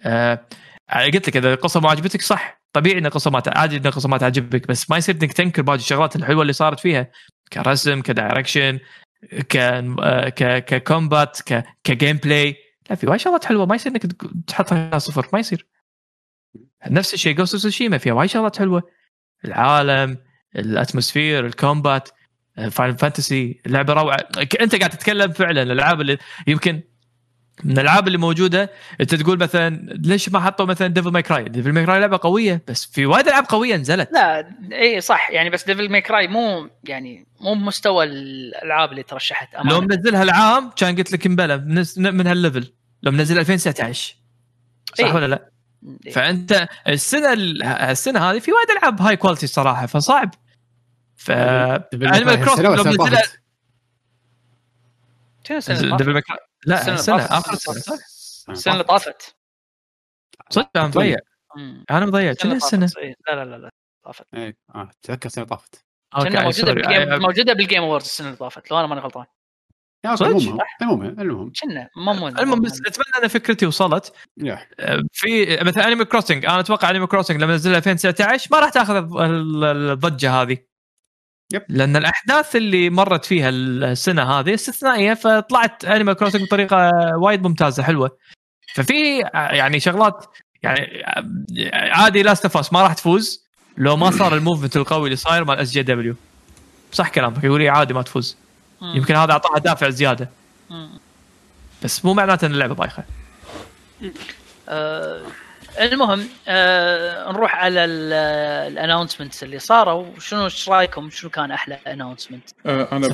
آه 0.04 0.48
قلت 0.94 1.28
لك 1.28 1.38
إذا 1.38 1.54
القصة 1.54 1.80
ما 1.80 1.90
عجبتك 1.90 2.22
صح. 2.22 2.62
طبيعي 2.74 2.98
إن 2.98 3.06
القصة 3.06 3.32
ما 3.32 3.44
عادي 3.48 3.78
إن 3.78 3.86
القصة 3.86 4.10
ما 4.10 4.18
تعجبك 4.18 4.68
بس 4.68 4.90
ما 4.90 4.98
يصير 4.98 5.16
إنك 5.16 5.34
تنكر 5.34 5.62
باقي 5.62 5.78
الشغلات 5.78 6.16
الحلوة 6.16 6.42
اللي 6.42 6.54
صارت 6.54 6.80
فيها. 6.80 7.12
كرسم 7.54 8.02
ك 8.02 8.09
direction 8.09 8.80
ك 9.50 9.58
ك 10.30 10.66
ك 10.66 10.76
combat 10.76 11.40
ك 11.84 12.18
gameplay 12.18 12.67
لا 12.90 12.96
في 12.96 13.08
وايد 13.08 13.20
شغلات 13.20 13.46
حلوة 13.46 13.66
ما 13.66 13.76
يصير 13.76 13.92
إنك 13.92 14.06
تحطها 14.48 15.00
صفر. 15.00 15.28
ما 15.34 15.40
يصير. 15.40 15.68
نفس 16.88 17.14
الشيء 17.14 17.36
Ghost 17.36 17.56
of 17.56 17.64
Tsushima 17.64 17.98
فيها. 17.98 18.14
وايد 18.14 18.30
شغلات 18.30 18.58
حلوة 18.58 18.84
العالم 19.46 20.18
ال 20.56 20.64
atmosphere 20.64 21.46
ال 21.46 21.55
combat 21.55 22.10
Final 22.72 22.98
Fantasy 22.98 23.62
لعبة 23.66 23.94
روعة. 23.94 24.18
أنت 24.62 24.76
قاعد 24.76 24.90
تتكلم 24.90 25.32
فعلا. 25.32 25.64
الألعاب 25.64 26.02
اللي 26.02 26.18
يمكن 26.48 26.82
من 27.64 27.72
الألعاب 27.72 28.08
اللي 28.08 28.18
موجودة 28.18 28.72
أنت 29.02 29.16
تقول 29.16 29.40
مثلا 29.40 29.90
ليش 30.06 30.30
ما 30.30 30.40
حطوا 30.40 30.66
مثلا 30.66 30.88
Devil 30.88 31.12
May 31.12 31.22
Cry 31.22 31.44
Devil 31.44 31.72
May 31.72 31.86
Cry 31.86 32.00
لعبة 32.00 32.20
قوية 32.22 32.64
بس 32.68 32.86
في 32.86 33.06
وايد 33.06 33.28
ألعاب 33.28 33.46
قوية 33.50 33.76
نزلت. 33.76 34.10
لا 34.12 34.56
إي 34.72 35.02
صح. 35.02 35.30
يعني 35.30 35.50
بس 35.50 35.66
Devil 35.66 35.90
May 35.90 36.02
Cry 36.02 36.28
مو 36.28 36.70
يعني 36.84 37.28
مو 37.42 37.54
بمستوى 37.54 38.04
الألعاب 38.04 38.92
اللي 38.92 39.04
ترشحت. 39.04 39.56
لو 39.56 39.62
امانه 39.62 39.80
منزلها 39.80 40.24
العام 40.24 40.70
كان 40.70 40.96
قلت 40.96 41.12
لك 41.12 41.28
امبلى 41.28 41.58
من, 41.58 41.86
من 41.98 42.28
هال 42.28 42.41
level 42.41 42.74
لو 43.04 43.12
منزل 43.12 43.40
2019 43.40 44.16
صح 44.98 45.06
إيه. 45.06 45.14
ولا 45.14 45.28
لا؟ 45.28 45.52
إيه. 46.06 46.12
فأنت 46.12 46.68
السنة 46.88 47.34
ال- 47.34 47.64
السنة 47.64 48.20
هذه 48.32 48.40
في 48.40 48.52
وايد 48.52 48.70
ألعاب 48.72 49.02
high 49.02 49.18
quality 49.18 49.44
الصراحه 49.46 49.86
فصعب 49.86 50.34
ف 51.16 51.32
لو 51.32 51.38
شنو 55.48 55.58
السنة 55.58 55.80
اللي 55.80 55.98
ديفل 55.98 55.98
طافت؟ 55.98 56.14
May 56.14 56.22
Cry 56.22 56.38
لا 56.66 56.80
السنة 56.82 56.96
السنة 56.96 57.16
آخر 57.16 57.54
طافت. 57.54 57.54
السنة 57.70 57.80
صح؟ 57.98 58.04
السنة 58.50 58.74
اللي 58.74 58.84
طافت 58.84 59.36
صدق 60.50 60.70
أنا 60.76 60.88
مضيع 60.88 61.18
مم. 61.58 61.86
أنا 61.92 62.06
مضيع 62.06 62.34
اللي 62.44 62.56
السنة. 62.56 62.90
إيه. 62.98 63.16
لا 63.28 63.36
لا 63.36 63.46
لا 63.46 63.56
لا 63.58 63.70
طافت 64.06 64.26
إيه 64.34 64.58
آه 64.76 64.92
تذكر 65.02 65.26
السنة 65.26 65.46
طافت 65.46 65.86
موجودة 66.18 66.74
بال 66.74 66.89
Game 66.89 67.20
موجودة 67.20 67.54
بال 67.54 67.63
Game 67.63 67.82
Awards 67.84 68.06
السنة 68.06 68.28
اللي 68.28 68.38
طافت 68.38 68.72
لو 68.72 68.80
أنا 68.80 68.88
ماني 68.88 69.02
غلطان؟ 69.02 69.26
المهم 70.06 70.58
المهم 70.82 71.20
المهم. 71.20 71.52
كنا 71.62 71.90
مو 71.98 72.28
المهم 72.28 72.62
بس 72.62 72.82
أتمنى 72.88 73.24
أن 73.24 73.28
فكرتي 73.28 73.66
وصلت. 73.66 74.14
Yeah. 74.38 74.60
في 75.14 75.58
مثلا 75.62 75.88
Animal 75.88 76.06
Crossing 76.06 76.46
أنا 76.46 76.60
أتوقع 76.60 76.90
Animal 76.90 77.08
Crossing 77.08 77.42
لما 77.42 77.56
نزلها 77.56 77.78
2019 77.78 78.48
ما 78.52 78.60
راح 78.60 78.70
تأخذ 78.70 78.96
ال- 78.96 79.64
ال- 79.64 79.92
الضجة 79.92 80.42
هذه. 80.42 80.58
Yep. 81.54 81.64
لأن 81.70 81.96
الأحداث 81.96 82.56
اللي 82.56 82.90
مرت 82.90 83.26
فيها 83.26 83.50
السنة 83.50 84.24
هذه 84.24 84.54
استثنائية 84.54 85.14
فطلعت 85.14 85.86
Animal 85.86 86.14
Crossing 86.14 86.42
بطريقة 86.44 86.92
وايد 87.18 87.44
ممتازة 87.48 87.84
حلوة. 87.84 88.18
ففي 88.76 89.20
يعني 89.34 89.80
شغلات 89.80 90.26
يعني 90.64 91.04
عادي 91.74 92.24
Last 92.24 92.56
of 92.56 92.74
ما 92.74 92.82
راح 92.82 92.94
تفوز 92.94 93.48
لو 93.78 93.96
ما 93.98 94.12
صار 94.12 94.36
ال 94.36 94.40
movement 94.40 94.78
القوي 94.78 95.06
اللي 95.06 95.16
صاير 95.16 95.44
مال 95.46 95.58
SJW 95.60 96.16
صح 96.92 97.10
كلامك 97.10 97.44
يقول 97.44 97.62
لي 97.62 97.70
عادي 97.70 97.94
ما 97.94 98.02
تفوز. 98.02 98.38
يمكن 98.82 99.16
هذا 99.16 99.32
أعطاها 99.32 99.60
دافع 99.60 99.90
زيادة. 99.90 100.30
بس 101.84 102.06
مو 102.06 102.14
معناته 102.14 102.46
إن 102.46 102.52
اللعبة 102.52 102.76
بايخة. 102.76 103.04
آه 104.70 105.22
المهم 105.80 106.28
آه 106.48 107.32
نروح 107.32 107.56
على 107.56 107.86
ال 107.86 107.98
announcement 107.98 109.44
اللي 109.44 109.60
صاروا. 109.60 110.06
شنو 110.20 110.46
إيش 110.46 110.70
رأيكم؟ 110.70 111.10
شنو 111.10 111.30
كان 111.30 111.52
أحلى 111.52 111.80
announcement 111.88 112.50
آه 112.66 112.88
أنا. 112.92 113.08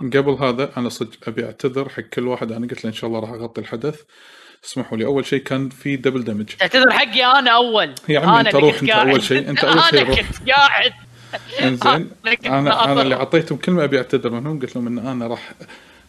قبل 0.00 0.36
هذا 0.40 0.70
أنا 0.76 0.88
صدق 0.88 1.18
أبي 1.26 1.44
أعتذر 1.44 1.88
حق 1.88 2.02
كل 2.02 2.28
واحد. 2.28 2.52
أنا 2.52 2.66
قلت 2.66 2.84
له 2.84 2.90
إن 2.90 2.96
شاء 2.96 3.10
الله 3.10 3.20
راح 3.20 3.30
أغطي 3.30 3.60
الحدث. 3.60 4.00
اسمحوا 4.64 4.98
لي. 4.98 5.04
أول 5.04 5.26
شيء 5.26 5.42
كان 5.42 5.68
في 5.68 5.96
Double 5.96 6.24
Damage 6.24 6.46
تعتذر 6.46 6.92
حقي 6.92 7.24
أنا 7.24 7.50
أول. 7.50 7.94
يا 8.08 8.20
عمي 8.20 8.40
أنا 8.40 8.40
أنت 8.40 8.54
روح 8.56 8.82
أنت. 8.82 8.90
أول 8.90 9.22
شيء. 9.22 9.50
أنت 9.50 9.64
أول 9.64 9.82
شيء 9.82 10.02
أنا 10.02 10.14
كنت 10.14 10.50
قاعد. 10.50 10.92
انزين 11.62 12.10
أنا 12.24 12.34
كنت 12.34 12.46
أنا 12.46 12.58
أنا 12.58 12.86
ناطر. 12.94 13.02
اللي 13.02 13.14
أعطيتهم 13.14 13.58
كلمة 13.58 13.84
أبي 13.84 13.98
أعتذر 13.98 14.30
منهم. 14.30 14.60
قلت 14.60 14.76
لهم 14.76 14.86
إن 14.86 14.98
أنا 14.98 15.26
راح 15.26 15.54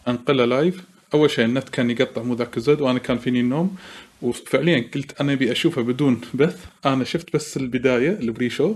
انقله 0.08 0.44
live 0.44 0.82
أول 1.14 1.30
شيء 1.30 1.44
النت 1.44 1.68
كان 1.68 1.90
يقطع 1.90 2.22
مو 2.22 2.34
ذاك 2.34 2.56
الزود 2.56 2.80
وأنا 2.80 2.98
كان 2.98 3.18
فيني 3.18 3.40
النوم. 3.40 3.76
وفعليا 4.22 4.90
قلت 4.94 5.20
أنا 5.20 5.32
أبي 5.32 5.52
أشوفه 5.52 5.82
بدون 5.82 6.20
بث. 6.34 6.64
أنا 6.86 7.04
شفت 7.04 7.32
بس 7.34 7.56
البداية 7.56 8.10
ال 8.10 8.50
pre-show 8.50 8.74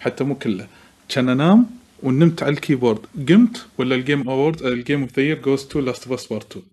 حتى 0.00 0.24
مو 0.24 0.34
كله. 0.34 0.66
كان 1.08 1.28
انام 1.28 1.66
ونمت 2.02 2.42
على 2.42 2.52
ال 2.52 2.57
keyboard. 2.57 2.98
قمت 3.28 3.66
ولا 3.78 3.94
ال 3.94 4.01
Game 4.01 4.28
Award 4.28 4.62
ال 4.62 4.70
Game 4.70 5.00
of 5.02 5.16
the 5.16 5.22
Year 5.22 5.38
goes 5.42 5.64
to 5.64 5.80
Last 5.80 6.06
of 6.06 6.12
Us 6.20 6.26
Part 6.26 6.52
2 6.52 6.64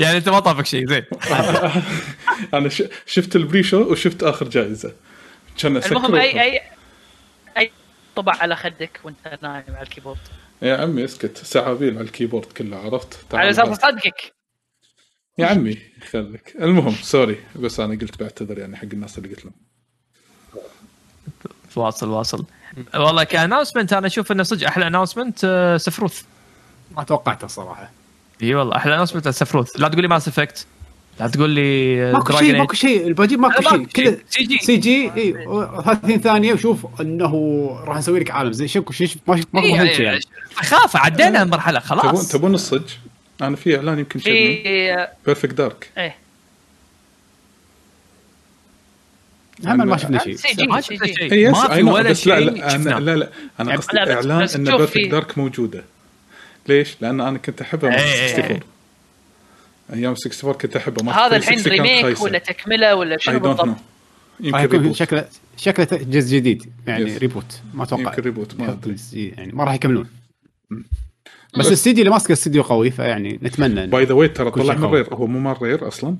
يعني 0.00 0.16
أنت 0.16 0.28
ما 0.28 0.40
طافك 0.40 0.66
شيء 0.66 0.88
زين. 0.88 1.04
أنا 2.54 2.68
ش- 2.68 2.82
شفت 3.06 3.36
ال 3.36 3.62
pre-show 3.62 3.82
وشفت 3.92 4.22
آخر 4.22 4.48
جائزة. 4.48 4.92
كان 5.58 5.76
المهم 5.76 6.14
اي 6.14 6.42
اي 6.42 6.60
طبع 8.16 8.32
على 8.36 8.56
خدك 8.56 9.00
وانت 9.04 9.38
نايم 9.42 9.64
على 9.68 9.82
ال 9.82 9.86
keyboard. 9.86 10.18
يا 10.62 10.76
عمي 10.76 11.04
اسكت 11.04 11.38
سعابيل 11.38 11.94
على 11.94 12.04
ال 12.04 12.09
keyboard 12.09 12.46
كله 12.46 12.76
عرفت؟ 12.76 13.34
على 13.34 13.50
أساس. 13.50 13.68
اصدقك 13.68 14.34
يا 15.38 15.46
عمي 15.46 15.78
خليك 16.10 16.56
المهم 16.60 16.94
sorry 16.94 17.44
بس 17.56 17.80
أنا 17.80 17.94
قلت 17.94 18.22
بعتذر 18.22 18.58
يعني 18.58 18.76
حق 18.76 18.84
الناس 18.92 19.18
اللي 19.18 19.28
قلت 19.28 19.44
لهم. 19.44 19.54
واصل 21.76 22.08
واصل. 22.08 22.44
والله 22.94 23.24
ك 23.24 23.29
announcement 23.29 23.92
أنا 23.92 24.06
أشوف 24.06 24.32
إنه 24.32 24.42
صدق 24.42 24.66
أحلى 24.66 24.86
announcement 24.86 25.38
Sephiroth. 25.80 26.22
ما 26.90 27.02
توقعته 27.02 27.44
الصراحه 27.44 27.90
إي 28.42 28.54
والله 28.54 28.76
أحلى 28.76 28.92
announcement 28.94 29.28
Sephiroth. 29.28 29.80
لا 29.80 29.88
تقول 29.88 30.02
لي 30.02 30.08
Mass 30.08 30.28
Effect 30.28 30.66
لا 31.20 31.26
تقول 31.28 31.50
لي 31.50 32.12
ماكو 32.12 32.38
شيء. 32.38 32.58
ماكو 32.58 32.74
شيء 32.74 33.06
الباجي 33.06 33.36
ماكو 33.36 33.62
لا، 33.62 33.70
شيء. 33.70 33.86
كله 33.86 34.18
شيء. 34.30 34.58
CG. 34.58 34.64
CG. 34.64 35.10
إي 35.16 35.32
30 35.84 36.20
ثانية 36.20 36.52
وشوف 36.52 36.86
إنه 37.00 37.66
راح 37.84 37.96
نسوي 37.98 38.20
لك 38.20 38.30
عالم 38.30 38.52
زي 38.52 38.68
شوف 38.68 38.92
شيء 38.92 39.08
ما 39.28 39.36
شفت 39.36 39.48
ماكو 39.52 39.66
إيه، 39.66 39.92
شيء 39.92 40.04
يعني. 40.06 40.20
خافه 40.54 40.98
عدينا 40.98 41.42
المرحله 41.42 41.80
تبون 41.80 41.98
خلاص. 42.00 42.28
تبون 42.28 42.54
الصج؟ 42.54 42.82
أنا 43.42 43.56
في 43.56 43.76
اعلان 43.76 43.98
يمكن 43.98 44.18
في 44.20 45.06
Perfect 45.26 45.54
Dark 45.54 45.90
إيه 45.98 46.16
هم 49.66 49.86
ما 49.88 49.96
شفنا 49.96 50.18
شيء. 50.18 50.36
CG 50.36 50.66
ما 50.66 50.80
سي 50.80 50.96
شفنا 50.96 51.06
جي 51.06 51.14
شيء 51.28 51.50
ما 51.50 51.68
في 51.74 51.82
ولا 51.82 52.08
لا 52.08 52.14
شيء 52.14 52.34
لا. 52.34 52.74
أنا 52.74 53.00
لا 53.00 53.16
لا 53.16 53.28
أنا 53.60 53.76
قصدي 53.76 53.96
لا، 53.96 54.14
إعلان 54.14 54.40
إن 54.40 54.48
شوف 54.48 54.58
Perfect 54.58 55.06
Dark 55.08 55.38
موجودة. 55.38 55.84
ليش؟ 56.68 56.96
لأن 57.00 57.20
أنا 57.20 57.38
كنت 57.38 57.60
أحبها 57.60 57.90
إيه، 58.04 58.28
64 58.30 58.60
أيام 59.94 60.12
64 60.12 60.52
كنت 60.52 60.76
احبها 60.76 61.04
مال 61.04 61.14
هذا 61.14 61.38
360 61.38 61.72
الحين 61.72 62.04
remake. 62.04 62.20
ولا 62.22 62.38
تكملة 62.38 62.94
ولا 62.94 63.16
شنو 63.18 63.38
بالضبط؟ 63.38 63.76
يمكن 64.40 64.66
reboot 64.66 64.96
شكله 64.96 65.24
شكله 65.56 65.86
جزء 65.92 66.36
جديد. 66.36 66.72
يعني 66.86 67.16
Yes. 67.16 67.18
reboot 67.18 67.60
ما 67.74 67.84
أتوقع. 67.84 68.02
يمكن 68.02 68.22
reboot 68.22 68.60
ما 68.60 68.72
أدري. 68.72 68.96
يعني 69.12 69.52
ما 69.52 69.64
راح 69.64 69.74
يكملون. 69.74 70.08
بس 71.58 71.66
الاستديو 71.66 71.98
اللي 71.98 72.10
ماسكه 72.10 72.32
استديو 72.32 72.62
قوي 72.62 72.90
فيعني 72.90 73.38
نتمنى 73.42 73.86
by 73.86 74.04
the 74.04 74.14
way 74.14 74.28
ترى 74.28 74.50
طلع 74.50 74.64
شيء 74.64 74.74
من 74.74 74.86
قوي. 74.86 75.00
Rare 75.00 75.14
هو 75.14 75.26
مو 75.26 75.38
مال 75.38 75.62
Rare 75.62 75.88
أصلا؟ 75.88 76.16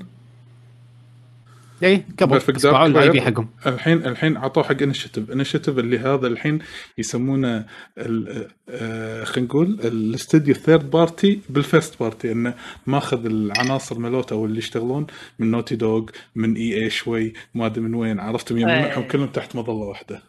اي 1.83 2.05
قبل 2.21 2.41
Dark 2.41 2.75
ال 2.75 3.11
IP. 3.11 3.21
حقهم 3.23 3.49
الحين 3.67 4.07
الحين 4.07 4.37
عطوه 4.37 4.65
حق 4.65 4.83
Initiative 4.83 5.31
Initiative 5.31 5.79
اللي 5.79 5.99
هذا 5.99 6.27
الحين 6.27 6.59
يسمونه 6.99 7.67
ال- 7.99 8.49
آه، 8.69 9.25
خلينا 9.25 9.49
نقول 9.49 9.67
الاستوديو 9.85 10.55
ال 10.55 10.61
third 10.61 10.91
party 10.91 11.41
بال 11.49 11.64
first 11.64 12.01
party 12.01 12.33
إنه 12.33 12.55
ماخذ 12.87 13.27
العناصر 13.27 13.99
مالوته 13.99 14.35
أو 14.35 14.45
اللي 14.47 14.59
يشتغلون 14.59 15.07
من 15.39 15.51
Naughty 15.51 15.77
Dog 15.77 16.05
من 16.35 16.57
EA 16.57 16.91
شوي 16.91 17.33
ما 17.55 17.67
أدري 17.67 17.81
من 17.81 17.95
وين 17.95 18.21
عرفتم 18.21 18.57
يجمعهم 18.59 19.03
إيه. 19.03 19.09
كلهم 19.09 19.27
تحت 19.27 19.57
مظلة 19.57 19.75
واحدة. 19.75 20.23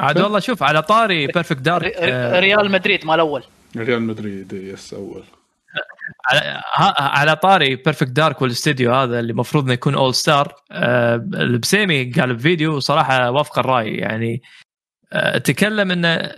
عاد 0.00 0.18
والله 0.20 0.38
شوف 0.38 0.62
على 0.62 0.82
طاري 0.82 1.26
Perfect 1.26 1.60
Dark 1.60 1.96
ري- 1.98 2.40
ريال 2.40 2.70
مدريد 2.70 3.06
مال 3.06 3.20
أول. 3.20 3.42
ريال 3.76 4.02
مدريد 4.02 4.52
yes 4.52 4.94
أول. 4.94 5.22
على, 6.30 6.62
على 6.98 7.36
طاري 7.36 7.76
Perfect 7.76 8.10
Dark 8.10 8.42
والاستديو 8.42 8.94
هذا 8.94 9.20
اللي 9.20 9.32
المفروض 9.32 9.64
إنه 9.64 9.72
يكون 9.72 9.94
all 9.94 10.14
star 10.14 10.54
البسيمي 11.34 12.12
قال 12.12 12.34
بفيديو 12.34 12.80
صراحة 12.80 13.30
وافق 13.30 13.58
الرأي. 13.58 13.94
يعني 13.94 14.42
آه، 15.12 15.38
تكلم 15.38 15.90
إنه 15.90 16.32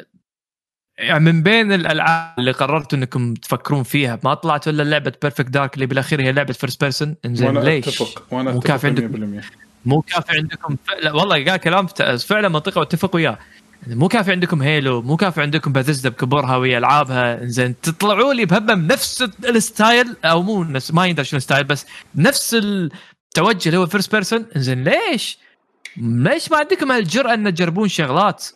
يعني 0.99 1.25
من 1.25 1.43
بين 1.43 1.73
الألعاب 1.73 2.39
اللي 2.39 2.53
قررتوا 2.53 2.99
إنكم 2.99 3.35
تفكرون 3.35 3.83
فيها 3.83 4.21
ما 4.25 4.35
طلعت 4.35 4.69
إلا 4.69 4.83
لعبة 4.83 5.13
Perfect 5.23 5.51
Dark 5.51 5.75
اللي 5.75 5.87
بالأخير 5.87 6.21
هي 6.21 6.33
لعبة 6.33 6.53
first 6.53 6.81
person 6.81 7.17
إنزين 7.25 7.59
ليش؟ 7.59 7.89
أتفق 7.89 8.27
وأنا 8.31 8.53
مو 8.53 8.59
أتفق 8.59 8.69
كافي 8.69 8.87
عندكم 8.87 9.41
100% 9.41 9.45
مو 9.85 10.03
كافي 10.03 10.37
عندكم 10.37 10.77
فعلا 10.87 11.13
والله 11.13 11.45
قال 11.45 11.57
كلام 11.57 11.87
فعلا 12.17 12.49
منطقي 12.49 12.81
وأتفق 12.81 13.17
وياه. 13.17 13.39
مو 13.87 14.09
كافي 14.09 14.33
عندكم 14.33 14.63
Halo 14.63 15.03
مو 15.03 15.17
كافي 15.17 15.43
عندكم 15.43 15.73
باثيزدا 15.73 16.09
بكبرها 16.09 16.57
ويا 16.57 16.79
ألعابها 16.79 17.45
زين 17.45 17.81
تطلعوا 17.81 18.35
لي 18.35 18.45
بهبة 18.45 18.75
بنفس 18.75 19.23
ال 19.45 19.57
style 19.57 20.17
أو 20.25 20.43
مو 20.43 20.65
نفس 20.65 20.95
ما 20.95 21.07
يندر 21.07 21.23
شنو 21.23 21.41
style 21.41 21.65
بس 21.65 21.87
نفس 22.15 22.55
التوجه 22.55 23.69
اللي 23.69 23.79
هو 23.79 23.87
first 23.87 24.13
person 24.13 24.47
زين 24.57 24.85
ليش؟ 24.85 25.39
ليش 25.97 26.51
ما 26.51 26.57
عندكم 26.57 26.93
هالجرأة 26.93 27.35
إن 27.35 27.55
تجربون 27.55 27.89
شغلات؟ 27.89 28.47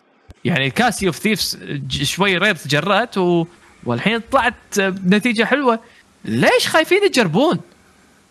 يعني 0.44 0.70
ك 0.70 0.80
Sea 0.80 1.07
of 1.07 1.16
Thieves 1.16 1.58
شوي 2.02 2.36
Rare 2.36 2.55
تجرأت 2.55 3.18
و... 3.18 3.47
والحين 3.84 4.20
طلعت 4.32 4.55
نتيجة 4.78 5.44
حلوة 5.44 5.81
ليش 6.24 6.68
خايفين 6.68 7.10
تجربون؟ 7.10 7.60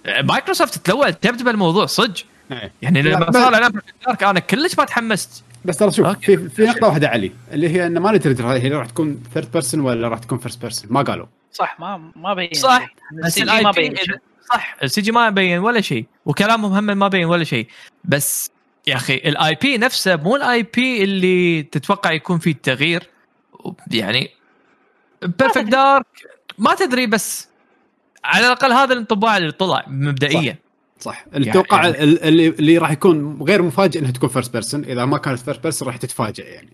مايكروسوفت 0.06 0.86
تلوى 0.86 1.12
تبدأ 1.12 1.44
بالموضوع 1.44 1.86
صدق 1.86 2.24
إيه. 2.52 2.72
يعني 2.82 3.02
لما 3.02 3.32
صار 3.32 3.72
Dark 4.06 4.24
أنا 4.24 4.40
كلش 4.40 4.78
ما 4.78 4.86
تحمست 4.86 5.44
بس 5.66 5.78
ترى 5.78 5.92
شوف 5.92 6.06
okay. 6.06 6.38
في 6.38 6.50
في 6.50 6.66
نقطة 6.66 6.88
واحدة 6.88 7.08
علي 7.08 7.32
اللي 7.52 7.70
هي 7.70 7.88
انه 7.88 8.00
ما 8.00 8.12
ندري 8.12 8.60
هي 8.64 8.70
راح 8.70 8.88
تكون 8.88 9.24
third 9.34 9.52
person 9.52 9.80
ولا 9.80 10.08
راح 10.08 10.20
تكون 10.20 10.38
first 10.38 10.62
person 10.62 10.94
ما 10.94 11.02
قالوا. 11.02 11.26
صح 11.52 11.80
ما 11.80 12.12
ما 12.16 12.34
بين. 12.34 12.54
صح،. 12.54 12.88
بس 13.24 13.38
السي 13.38 13.64
ما 13.64 13.72
بي 13.72 13.90
بين. 13.90 13.98
صح. 14.50 14.78
ال 14.84 15.02
CG 15.02 15.12
ما 15.12 15.28
يبين 15.28 15.60
ولا 15.60 15.82
شيء 15.82 16.06
وكلامهم 16.26 16.74
هم 16.74 16.98
ما 16.98 17.08
بين 17.08 17.26
ولا 17.26 17.44
شيء. 17.44 17.68
بس 18.06 18.52
يا 18.88 18.96
أخي 18.96 19.16
ال 19.16 19.58
IP 19.62 19.78
نفسه 19.78 20.16
مو 20.16 20.36
ال 20.36 20.64
IP 20.64 21.04
اللي 21.04 21.64
تتوقع 21.64 22.12
يكون 22.12 22.40
فيه 22.40 22.56
تغيير 22.64 23.10
يعني 23.92 24.30
Perfect 25.22 25.66
Dark 25.66 26.06
ما 26.58 26.76
تدري 26.76 27.08
بس 27.08 27.50
على 28.24 28.48
الأقل 28.48 28.72
هذا 28.72 28.94
الانطباع 28.94 29.38
اللي 29.38 29.52
طلع 29.52 29.84
مبدئيا. 29.88 30.56
صح. 31.00 31.26
اللي 31.34 31.52
أتوقع 31.52 31.86
يعني- 31.86 32.04
اللي 32.04 32.48
اللي 32.48 32.78
راح 32.78 32.92
يكون 32.92 33.42
غير 33.42 33.62
مفاجئ 33.62 34.00
إنها 34.00 34.12
تكون 34.12 34.30
first 34.30 34.54
person 34.54 34.84
إذا 34.86 35.06
ما 35.06 35.18
كانت 35.18 35.40
first 35.40 35.64
person 35.64 35.88
راح 35.88 35.98
تتفاجئ 35.98 36.46
يعني. 36.46 36.74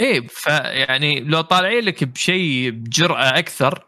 إيه 0.00 0.26
فيعني 0.26 1.20
لو 1.20 1.40
طالعين 1.40 1.84
لك 1.84 2.04
بشيء 2.04 2.70
بجرأة 2.70 3.38
أكثر 3.38 3.86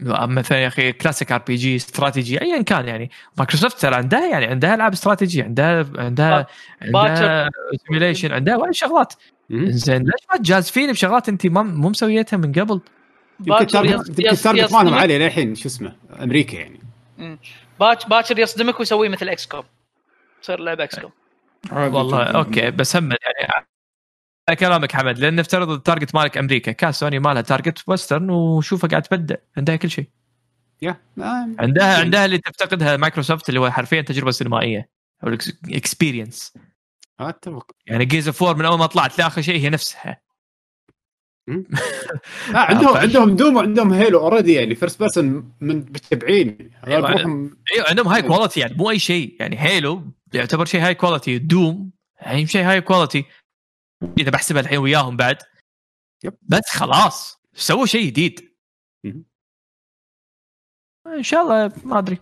مثلا 0.00 0.58
يا 0.58 0.66
أخي 0.66 0.92
classic 0.92 1.32
RPG 1.32 1.54
strategy 1.54 2.40
ايا 2.42 2.62
كان 2.62 2.88
يعني. 2.88 3.10
مايكروسوفت 3.38 3.78
ترى 3.80 3.94
عندها 3.94 4.30
يعني 4.30 4.46
عندها 4.46 4.74
العاب 4.74 4.92
استراتيجي 4.92 5.42
عندها 5.42 5.86
عندها 5.98 6.46
عندها 6.82 7.50
simulation 7.86 8.32
عندها 8.32 8.56
وايد 8.56 8.74
شغلات. 8.74 9.14
زين 9.50 10.02
ليش 10.02 10.26
ما 10.32 10.38
تجازفين 10.38 10.92
بشغلات 10.92 11.28
أنت 11.28 11.46
مو 11.46 11.88
مسويتها 11.88 12.36
من 12.36 12.52
قبل؟ 12.52 12.80
يمكن 13.46 13.62
ال 13.62 13.70
target 13.70 14.18
ال 14.20 14.27
target 14.27 14.72
مالهم 14.72 14.94
عالي 14.94 15.18
للحين 15.18 15.54
شو 15.54 15.68
اسمه 15.68 15.96
أمريكا 16.22 16.56
يعني. 16.56 16.80
باك- 17.80 18.08
باكر 18.08 18.38
يصدمك 18.38 18.80
ويسوي 18.80 19.08
مثل 19.08 19.28
XCOM 19.28 19.64
تصير 20.42 20.60
لعبة 20.60 20.84
X 20.84 20.98
COM 21.00 21.10
والله. 21.72 22.22
okay 22.24 22.70
بس 22.70 22.96
هم 22.96 23.04
يعني 23.04 23.52
على 24.48 24.56
كلامك 24.56 24.92
حمد 24.92 25.18
لأن 25.18 25.36
نفترض 25.36 25.70
ال 25.70 25.76
target 25.76 26.14
مالك 26.14 26.38
أمريكا 26.38 26.72
كاس 26.72 26.98
سوني 27.00 27.18
مالها 27.18 27.42
target 27.42 27.82
western 27.86 28.30
وشوفها 28.30 28.90
قاعد 28.90 29.02
تبدع 29.02 29.36
عندها 29.56 29.76
كل 29.76 29.90
شيء. 29.90 30.08
yeah 30.82 30.96
آه، 31.18 31.46
عندها 31.58 31.98
عندها 32.00 32.24
اللي 32.24 32.38
تفتقدها 32.38 32.96
مايكروسوفت 32.96 33.48
اللي 33.48 33.60
هو 33.60 33.70
حرفيا 33.70 34.00
تجربة 34.00 34.30
سينمائية 34.30 34.88
أو 35.24 35.28
ال 35.68 35.76
experience 35.76 36.54
أتفق. 37.20 37.70
يعني 37.86 38.04
Gears 38.04 38.28
of 38.28 38.42
من 38.42 38.64
أول 38.64 38.78
ما 38.78 38.86
طلعت 38.86 39.18
لآخر 39.18 39.42
شيء 39.42 39.60
هي 39.60 39.70
نفسها. 39.70 40.20
آه 41.48 41.64
عندهم؟ 42.54 42.96
عندهم 42.96 43.36
Doom 43.40 43.56
وعندهم 43.56 43.92
Halo 43.92 44.20
already 44.20 44.52
يعني 44.52 44.74
first 44.74 44.98
person 44.98 45.52
من 45.60 45.76
متبعين. 45.76 46.70
هذول 46.84 47.06
أيوة، 47.06 47.50
أيوه 47.74 47.88
عندهم 47.88 48.08
high 48.08 48.22
quality 48.22 48.60
يعني 48.60 48.74
مو 48.74 48.90
أي 48.90 48.98
شيء. 48.98 49.36
يعني 49.40 49.60
Halo 49.60 50.02
يعتبر 50.34 50.64
شيء 50.64 50.80
high 50.80 50.94
quality 50.94 51.38
Doom 51.38 51.90
يعني 52.20 52.46
شيء 52.46 52.62
high 52.64 52.80
quality 52.80 53.24
إذا 54.18 54.30
بحسبها 54.30 54.60
الحين 54.60 54.78
وياهم 54.78 55.16
بعد. 55.16 55.36
yep. 56.24 56.34
بس 56.42 56.68
خلاص 56.70 57.40
سووا 57.54 57.86
شيء 57.86 58.06
جديد. 58.06 58.54
إن 61.06 61.22
شاء 61.22 61.42
الله 61.42 61.72
ما 61.84 61.98
أدري. 61.98 62.18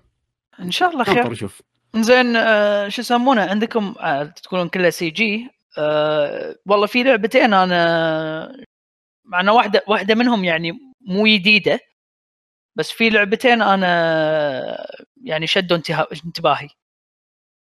إن 0.60 0.70
شاء 0.70 0.90
الله 0.90 1.04
خير. 1.04 1.16
ننطر 1.16 1.32
نشوف 1.32 1.62
زين 1.96 2.36
آه 2.36 2.88
شو 2.88 3.00
يسمونه؟ 3.00 3.42
عندكم 3.42 3.94
آه 4.00 4.24
تقولون 4.24 4.68
كلها 4.68 4.90
CG 4.90 5.50
آه 5.78 6.56
والله 6.66 6.86
في 6.86 7.02
لعبتين 7.02 7.54
أنا 7.54 8.64
مع 9.24 9.40
إنه 9.40 9.52
واحدة 9.52 9.84
واحدة 9.88 10.14
منهم 10.14 10.44
يعني 10.44 10.72
مو 11.00 11.26
جديدة 11.26 11.80
بس 12.74 12.90
في 12.90 13.10
لعبتين 13.10 13.62
أنا 13.62 14.86
يعني 15.24 15.46
شدوا 15.46 15.76
انتها- 15.76 16.06
انتباهي 16.26 16.68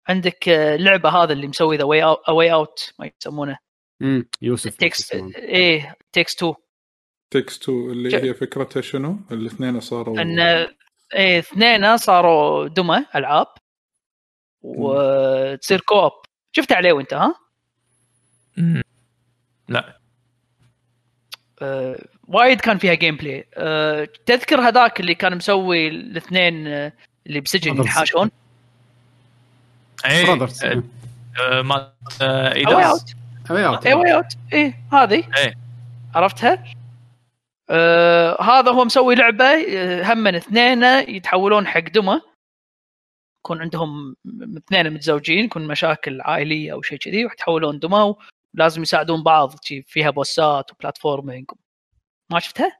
عندك 0.08 0.50
آه، 0.50 0.76
لعبة 0.76 1.10
هذا 1.10 1.34
اللي 1.34 1.48
مسوي 1.48 1.78
The 1.78 1.84
Way 2.30 2.52
Out 2.54 2.94
ما 3.00 3.12
يسمونه 3.22 3.58
مم. 4.00 4.30
يوسف 4.42 4.76
Takes 4.76 5.00
يسمونه. 5.14 5.36
إيه 5.38 5.96
Takes 6.12 6.36
2 6.36 6.54
تكس 7.32 7.60
تو 7.60 7.92
اللي 7.92 8.10
ش- 8.12 8.16
هي 8.16 8.34
فكرتها 8.34 8.82
شنو؟ 8.82 9.20
الاثنين 9.32 9.80
صاروا 9.80 10.22
إن 10.22 10.40
إيه 11.14 11.40
اثنين 11.40 11.98
صاروا 11.98 12.68
دمى 12.68 13.06
ألعاب 13.16 13.48
وتصير 14.62 15.82
كوب 15.82 16.12
شفت 16.52 16.72
عليه 16.72 16.94
وأنت 16.94 17.14
ها؟ 17.14 17.36
مم. 18.58 18.82
لا 19.70 19.97
آه، 21.62 22.00
وايد 22.28 22.62
كان 22.62 22.78
فيها 22.78 22.94
جيم 22.94 23.16
بلاي 23.16 23.48
آه، 23.54 24.08
تذكر 24.26 24.62
هذاك 24.62 25.00
اللي 25.00 25.16
كان 25.16 25.36
مسوي 25.36 25.88
الاثنين 25.88 26.68
آه، 26.68 26.94
اللي 27.28 27.42
بسجن. 27.42 27.82
يتحاشون 27.82 28.32
اي 30.06 30.32
آه، 31.40 31.62
ما 31.62 31.94
واي 32.22 32.56
ايداس 32.56 33.16
Out 33.52 33.86
A 33.88 33.94
Way 33.94 34.14
Out 34.14 34.34
A 34.54 34.74
هذه. 34.94 35.24
إيه. 35.38 35.54
عرفتها؟ 36.16 36.64
آه 37.70 38.42
هذا 38.42 38.72
هو 38.72 38.86
مسوي 38.86 39.16
لعبة 39.16 39.54
هم 40.14 40.18
من 40.18 40.36
اثنين 40.36 40.84
يتحولون 40.84 41.68
حق 41.68 41.80
دمى. 41.80 42.22
يكون 43.40 43.62
عندهم 43.62 44.16
اثنين 44.58 44.94
متزوجين 44.94 45.46
يكون 45.46 45.68
مشاكل 45.68 46.22
عائلية 46.22 46.74
أو 46.74 46.82
شيء 46.82 46.98
كذي 46.98 47.26
ويتحولون 47.26 47.80
دمى 47.80 48.16
ولازم 48.58 48.82
يساعدون 48.82 49.24
بعض 49.24 49.56
فيها 49.86 50.10
بوسات 50.10 50.72
و 50.72 50.78
platforming. 50.78 51.46
ما 52.30 52.40
شفتها؟ 52.40 52.78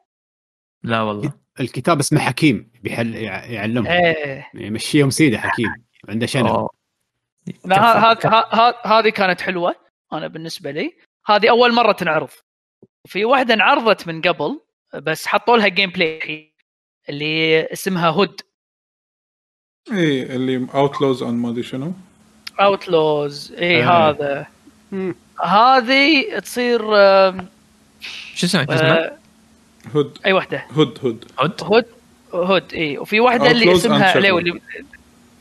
لا 0.84 1.02
والله. 1.02 1.34
الكتاب 1.60 2.00
اسمه 2.00 2.20
حكيم 2.20 2.72
بيحل 2.84 3.16
يع- 3.16 3.46
يعلمهم 3.46 3.88
إيه. 3.88 4.48
يمشيهم 4.54 5.10
سيدة 5.10 5.38
حكيم 5.38 5.74
عنده 6.10 6.26
شنب. 6.26 6.68
لا 7.66 8.12
هذه 8.86 9.10
كانت 9.10 9.42
حلوة 9.42 9.76
أنا 10.14 10.28
بالنسبة 10.28 10.72
لي. 10.72 10.98
هذه 11.26 11.50
أول 11.50 11.74
مرة 11.74 11.92
تنعرض. 11.92 12.30
في 13.06 13.26
واحدة 13.26 13.54
انعرضت 13.54 14.08
من 14.08 14.22
قبل 14.22 14.62
بس 14.94 15.28
حطوا 15.28 15.58
لها 15.58 15.68
gameplay 15.68 16.54
اللي 17.10 17.62
اسمها 17.74 18.10
Hood 18.10 18.42
اي 19.92 19.98
إيه، 19.98 20.36
اللي 20.36 20.68
Outlaws 20.74 21.24
and 21.24 21.34
ما 21.34 21.50
أدري 21.50 21.64
شنو. 21.64 21.94
Outlaws 22.60 23.52
اي 23.54 23.60
إيه. 23.60 23.92
هذا. 23.92 24.48
هذه 25.46 26.40
تصير 26.40 26.80
شو 28.36 28.46
اسمه 28.46 28.66
شو 28.66 28.72
اسمه؟ 28.74 28.88
آه، 28.94 29.18
Hood. 29.96 30.18
أي 30.26 30.34
واحدة 30.34 30.66
Hood 30.72 31.00
Hood. 31.04 31.26
Hood؟ 31.40 31.62
هود 31.64 31.86
هود 32.34 32.74
إي. 32.74 32.98
وفي 32.98 33.20
واحدة 33.20 33.52
اللي 33.52 33.76
اسمها 33.76 34.18
اللي 34.18 34.60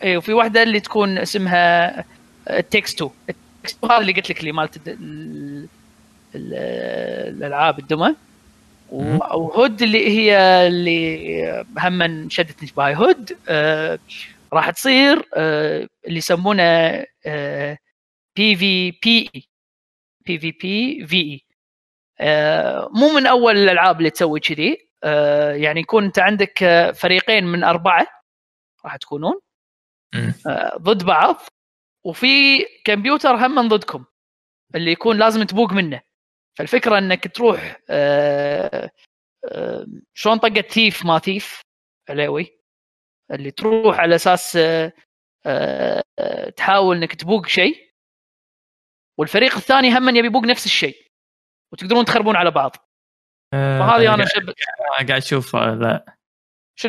إي 0.04 0.16
وفي 0.16 0.32
واحدة 0.32 0.62
اللي 0.62 0.80
تكون 0.80 1.18
اسمها 1.18 2.04
تكس 2.70 2.94
2 2.94 3.10
التكست 3.30 3.84
هذا 3.84 3.98
اللي 3.98 4.12
قلت 4.12 4.30
لك 4.30 4.40
اللي 4.40 4.52
مالت 4.52 4.76
الد- 4.76 4.88
ال- 4.88 5.66
ال- 6.34 7.34
الألعاب 7.36 7.78
الدمى. 7.78 8.14
وهود 8.90 9.82
اللي 9.82 10.08
هي 10.08 10.38
اللي 10.66 11.64
هم 11.78 12.28
شدت 12.30 12.62
انتباهي. 12.62 12.94
هود 12.96 13.36
آه 13.48 13.98
راح 14.52 14.70
تصير 14.70 15.28
آه 15.34 15.88
اللي 16.06 16.18
يسمونه 16.18 16.62
آه 17.26 17.78
بي 18.36 18.56
في 18.56 18.90
بي 18.90 19.30
اي 19.34 19.48
بي 20.26 20.38
في 20.38 20.50
بي 20.52 21.06
في 21.06 21.16
اي 21.16 21.46
مو 22.94 23.08
من 23.16 23.26
أول 23.26 23.56
الألعاب 23.56 23.98
اللي 23.98 24.10
تسوي 24.10 24.40
كذي. 24.40 24.88
آه، 25.04 25.52
يعني 25.52 25.80
يكون 25.80 26.04
أنت 26.04 26.18
عندك 26.18 26.62
آه، 26.62 26.90
فريقين 26.92 27.44
من 27.44 27.64
أربعة 27.64 28.06
راح 28.84 28.96
تكونون. 28.96 29.40
آه، 30.48 30.76
ضد 30.78 31.04
بعض. 31.04 31.36
وفي 32.04 32.26
كمبيوتر 32.84 33.30
هم 33.46 33.54
من 33.54 33.68
ضدكم 33.68 34.04
اللي 34.74 34.92
يكون 34.92 35.18
لازم 35.18 35.42
تبوق 35.42 35.72
منه. 35.72 36.02
فالفكرة 36.58 36.98
إنك 36.98 37.36
تروح 37.36 37.76
شلون 40.14 40.38
طقة 40.38 40.60
ثيف 40.60 41.04
ما 41.06 41.18
ثيف 41.18 41.60
عليوي؟ 42.10 42.60
اللي 43.30 43.50
تروح 43.50 43.98
على 43.98 44.14
أساس 44.14 44.58
تحاول 46.56 46.96
إنك 46.96 47.14
تبوق 47.14 47.46
شيء. 47.46 47.85
والفريق 49.18 49.56
الثاني 49.56 49.98
هم 49.98 50.16
يبي 50.16 50.26
يبوق 50.26 50.44
نفس 50.44 50.66
الشيء. 50.66 51.06
وتقدرون 51.72 52.04
تخربون 52.04 52.36
على 52.36 52.50
بعض. 52.50 52.76
آه، 53.54 53.78
فهذه 53.78 54.14
أنا 54.14 54.24
شب 54.24 54.52
قاعد 54.92 55.10
أشوف 55.10 55.56
آه، 55.56 55.74
لا. 55.74 56.16
شو 56.74 56.88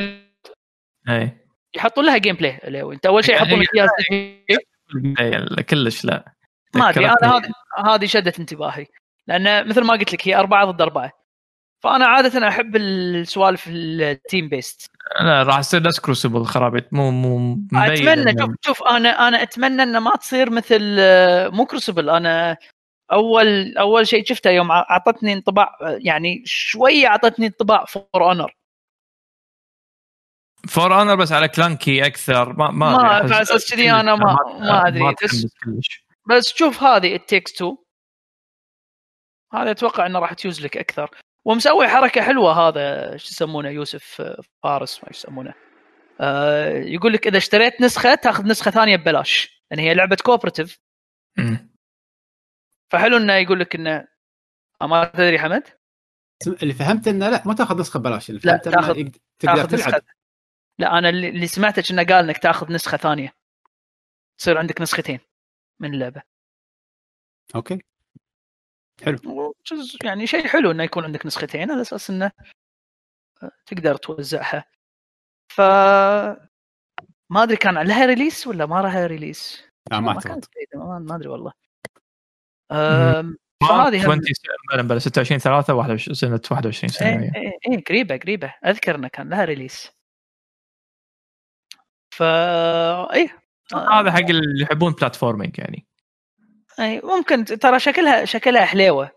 اي 1.10 1.38
يحطون 1.76 2.06
لها 2.06 2.18
gameplay 2.18 2.60
أنت 2.94 3.06
أول 3.06 3.26
شيء 3.26 3.36
يحطون 3.36 3.60
لك 3.60 3.68
اياها 3.76 3.90
إيه، 4.12 5.62
كلش 5.62 6.06
لا. 6.06 6.34
ما 6.76 6.90
أدري 6.90 7.06
أنا. 7.06 7.16
هذه 7.24 7.52
هذه 7.86 8.06
شدت 8.06 8.40
انتباهي. 8.40 8.86
لأن 9.28 9.70
مثل 9.70 9.84
ما 9.84 9.94
قلت 9.94 10.14
لك 10.14 10.28
هي 10.28 10.36
أربعة 10.36 10.66
ضد 10.66 10.82
أربعة. 10.82 11.12
فانا 11.84 12.06
عادة 12.06 12.48
احب 12.48 12.76
السوالف 12.76 13.68
ال 13.68 13.84
team 13.84 14.50
based. 14.50 14.92
لا 15.22 15.44
راح 15.44 15.60
يصير 15.60 15.84
نفس 15.84 16.00
Crucible 16.00 16.46
خرابيط. 16.46 16.94
مو 16.94 17.12
مو 17.12 17.58
أتمنى 17.74 18.32
شوف 18.40 18.56
شوف 18.66 18.84
أنا 18.84 19.28
أنا 19.28 19.42
أتمنى 19.42 19.84
إنه 19.84 20.00
ما 20.00 20.16
تصير 20.16 20.50
مثل 20.50 20.96
آه، 21.00 21.48
مو 21.50 21.66
Crucible 21.66 22.10
أنا 22.10 22.58
اول 23.12 23.78
أول 23.78 24.08
شيء 24.08 24.26
شفته 24.26 24.50
يوم 24.50 24.72
أعطتني 24.72 25.34
انطباع 25.34 25.78
يعني 25.82 26.44
شوية 26.46 27.08
أعطتني 27.08 27.46
انطباع 27.48 27.86
For 27.86 28.04
Honor 28.16 28.54
For 30.68 31.00
Honor 31.00 31.16
بس 31.16 31.32
على 31.32 31.48
clunky 31.48 32.06
أكثر 32.06 32.54
ما 32.54 32.72
ما 32.72 32.92
ما-. 32.98 33.04
على 33.04 33.42
أساس 33.42 33.72
كذي 33.72 33.92
أنا 33.92 34.16
ما- 34.16 34.38
ما 34.60 34.88
أدري. 34.88 35.04
ما 35.04 35.16
بس- 35.24 35.48
بس 36.30 36.54
شوف 36.56 36.84
هذه 36.84 37.16
ال 37.16 37.22
Takes 37.22 37.54
2 37.56 37.78
هذا 39.54 39.72
أتوقع 39.72 40.06
إنه 40.06 40.20
راح 40.20 40.34
تيوز 40.34 40.62
لك 40.66 40.78
أكثر. 40.78 41.10
ومسوي 41.48 41.88
حركة 41.88 42.22
حلوة 42.22 42.54
هذا 42.68 43.18
شو 43.18 43.28
يسمونه 43.32 43.70
يوسف 43.70 44.22
آه، 44.22 44.42
فارس 44.64 45.04
ما 45.04 45.10
يسمونه. 45.12 45.54
آه 46.22 46.70
يقول 46.70 47.14
لك 47.14 47.28
إذا 47.28 47.38
اشتريت 47.38 47.82
نسخة 47.82 48.16
تاخذ 48.16 48.44
نسخة 48.48 48.72
ثانية 48.72 48.96
ببلاش. 48.96 49.64
لأن 49.72 49.80
هي 49.80 49.94
لعبة 49.94 50.18
cooperative. 50.24 50.80
فحلو 52.92 53.18
إنه 53.18 53.34
يقول 53.34 53.60
لك 53.60 53.76
إنه 53.76 54.08
آه، 54.82 54.88
ما 54.88 55.06
تدري 55.06 55.40
حمد؟ 55.40 55.64
اللي 56.64 56.74
فهمت 56.74 57.08
إنه 57.08 57.30
لا 57.30 57.44
ما 57.48 57.54
تاخذ 57.54 57.80
نسخة 57.80 58.00
ببلاش 58.00 58.30
اللي 58.30 58.42
لا، 58.44 58.52
فهمت 58.58 58.68
إنه 58.68 58.76
تاخذ- 58.82 58.98
يقد- 58.98 59.18
تقدر 59.40 59.56
تاخذ 59.56 59.68
تلعب. 59.68 59.88
نسخه 59.88 60.02
لا 60.80 60.98
أنا 60.98 61.10
اللي 61.10 61.30
اللي 61.30 61.48
سمعته 61.48 61.84
انه 61.94 62.04
قال 62.04 62.26
إنك 62.26 62.38
تاخذ 62.38 62.74
نسخة 62.74 62.98
ثانية. 62.98 63.34
تصير 64.40 64.58
عندك 64.58 64.82
نسختين 64.82 65.20
من 65.82 65.94
اللعبة. 65.94 66.22
أوكي. 67.56 67.80
وجز- 69.26 69.98
يعني 70.04 70.28
شيء 70.28 70.48
حلو 70.48 70.72
إنه 70.72 70.84
يكون 70.84 71.04
عندك 71.04 71.26
نسختين 71.26 71.72
على 71.72 71.82
أساس 71.82 72.10
إنه 72.10 72.32
آه، 73.44 73.52
تقدر 73.66 73.96
توزعها. 73.96 74.66
ف 75.52 75.62
ما 77.32 77.44
أدري 77.44 77.56
كان 77.58 77.78
لها 77.88 78.06
release 78.06 78.48
ولا 78.48 78.66
ما 78.66 78.82
لها 78.82 79.08
release 79.08 79.64
لا 79.92 80.00
ما 80.00 80.10
أعتقد. 80.10 80.46
ما, 80.76 81.00
ما 81.00 81.16
أدري 81.16 81.28
والله. 81.28 81.52
فهذه 83.64 84.06
هم- 84.06 84.12
20 84.12 84.22
بلا 84.74 84.82
بلا 84.82 85.00
26 85.00 85.40
3 85.40 85.74
21 85.76 86.16
سنة 86.16 86.42
21 86.52 86.90
سنة 86.90 87.08
هي. 87.10 87.32
إيه. 87.36 87.52
إيه 87.72 87.84
قريبة 87.84 88.18
قريبة. 88.18 88.54
أذكر 88.66 88.96
إنه 88.96 89.08
كان 89.08 89.30
لها 89.30 89.46
release 89.46 89.92
ف 92.14 92.24
إيه. 93.14 93.44
هذا 93.74 94.12
حق 94.12 94.20
اللي 94.30 94.62
يحبون 94.64 94.92
platforming 94.94 95.60
يعني. 95.60 95.88
أي 96.80 97.02
ممكن 97.04 97.46
ترى 97.46 97.80
شكلها 97.80 98.26
شكلها 98.26 98.66
حليوة. 98.66 99.12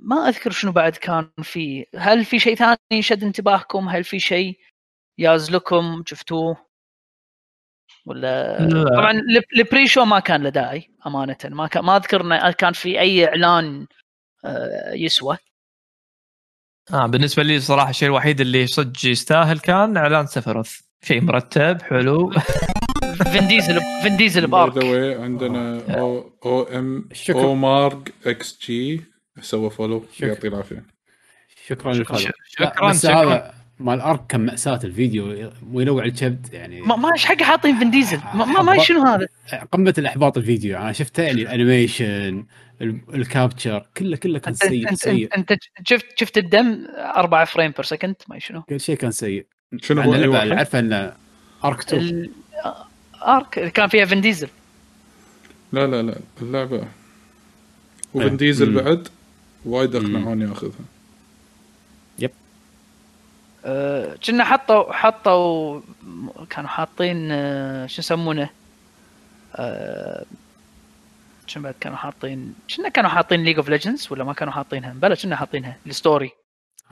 ما 0.00 0.28
أذكر 0.28 0.50
شنو 0.50 0.72
بعد 0.72 0.92
كان 0.96 1.30
في. 1.42 1.86
هل 1.96 2.24
في 2.24 2.38
شيء 2.38 2.54
ثاني 2.54 3.02
شد 3.02 3.24
انتباهكم؟ 3.24 3.88
هل 3.88 4.04
في 4.04 4.20
شيء 4.20 4.58
ياز 5.18 5.50
لكم 5.50 6.02
شفتوه؟ 6.06 6.68
ولا 8.06 8.58
لا. 8.58 8.84
طبعا 8.96 9.10
الب- 9.10 9.44
البري 9.56 9.86
شو 9.86 10.04
ما 10.04 10.20
كان 10.20 10.42
له 10.42 10.48
داعي 10.48 10.90
أمانة. 11.06 11.36
ما 11.44 11.66
كان 11.66 11.84
ما 11.84 11.96
أذكر 11.96 12.20
انه 12.20 12.50
كان 12.52 12.72
في 12.72 13.00
أي 13.00 13.28
إعلان 13.28 13.86
آه، 14.44 14.92
يسوى. 14.92 15.38
آه 16.92 17.06
بالنسبة 17.06 17.42
لي 17.42 17.60
صراحة 17.60 17.90
الشيء 17.90 18.08
الوحيد 18.08 18.40
اللي 18.40 18.66
صدق 18.66 19.06
يستاهل 19.06 19.58
كان 19.58 19.96
إعلان 19.96 20.26
سفرث. 20.26 20.80
شيء 21.04 21.20
مرتب 21.20 21.82
حلو. 21.82 22.30
فين 23.32 23.48
ديزل 23.48 23.80
فين 24.02 24.16
ديزل 24.16 24.46
بارك. 24.46 24.84
عندنا 25.20 25.82
أو 26.44 26.62
ام 26.62 27.08
شكرا. 27.12 27.42
أو 27.42 27.54
مارج 27.54 28.08
إكس 28.26 28.58
جي 28.66 29.00
سوى 29.40 29.70
فولو 29.70 30.04
شكرا. 30.16 30.28
يعطيه 30.28 30.48
العافية. 30.48 30.84
شكرا. 31.66 31.92
شكرا. 31.92 32.16
بس 32.90 33.02
شكرا. 33.06 33.14
هذا 33.22 33.54
مال 33.80 34.00
ارك 34.00 34.26
كان 34.26 34.46
مأساة 34.46 34.80
الفيديو 34.84 35.50
وينوع 35.72 36.04
الكبد 36.04 36.52
يعني. 36.52 36.80
ما 36.80 36.96
ما 36.96 37.12
إيش 37.12 37.24
حق 37.24 37.42
حاطين 37.42 37.78
فين 37.78 37.90
ديزل؟ 37.90 38.20
ما, 38.34 38.44
ما, 38.44 38.62
ما 38.62 38.78
شنو 38.82 39.02
هذا؟ 39.02 39.28
قمة 39.72 39.94
الإحباط 39.98 40.36
الفيديو. 40.36 40.78
أنا 40.78 40.92
شفته 40.92 41.22
يعني 41.22 41.42
الأنيميشن 41.42 42.46
ال- 42.82 43.00
الكابتشر 43.14 43.86
كله 43.96 44.16
كله 44.16 44.38
كان 44.38 44.54
سيء 44.54 44.90
انت 44.90 44.98
سيء. 44.98 45.36
أنت, 45.36 45.54
شفت 45.84 46.06
شفت 46.20 46.38
الدم 46.38 46.86
4 47.16 47.44
فريم 47.44 47.70
بير 47.70 47.82
سكند 47.84 48.14
ما 48.28 48.38
شنو. 48.38 48.62
كل 48.62 48.80
شيء 48.80 48.96
كان 48.96 49.10
سيء. 49.10 49.46
شنو 49.82 50.00
عن 50.00 50.06
هو 50.08 50.14
اللي 50.14 50.28
واحد؟ 50.28 50.50
عارفه 50.50 50.78
انه 50.78 51.12
Ark 51.64 51.80
2 51.80 52.02
ال- 52.02 52.30
Ark 53.28 53.58
اللي 53.58 53.70
كان 53.70 53.88
فيها 53.88 54.04
فين 54.04 54.20
ديزل. 54.20 54.48
لا 55.72 55.86
لا 55.86 56.02
لا 56.02 56.20
اللعبة. 56.42 56.88
وفن 58.14 58.36
ديزل. 58.36 58.74
بعد 58.74 59.08
وايد 59.64 59.96
اقنعوني 59.96 60.52
أخذها. 60.52 60.84
آه، 63.64 64.14
كنا 64.14 64.44
حطوا 64.44 64.92
حطوا 64.92 65.80
كانوا 66.50 66.68
حاطين 66.68 67.28
آه، 67.30 67.86
شو 67.86 68.00
يسمونه؟ 68.00 68.50
آه، 69.56 70.24
شنو 71.46 71.62
بعد 71.62 71.74
كانوا 71.80 71.96
حاطين 71.96 72.54
كنا 72.76 72.88
كانوا 72.88 73.10
حاطين 73.10 73.44
League 73.44 73.56
of 73.56 73.68
Legends 73.68 74.08
ولا 74.10 74.24
ما 74.24 74.32
كانوا 74.32 74.52
حاطينها؟ 74.52 74.92
بلا 74.92 75.14
كنا 75.14 75.36
حاطينها. 75.36 75.76
ال 75.86 75.93
story 75.93 76.30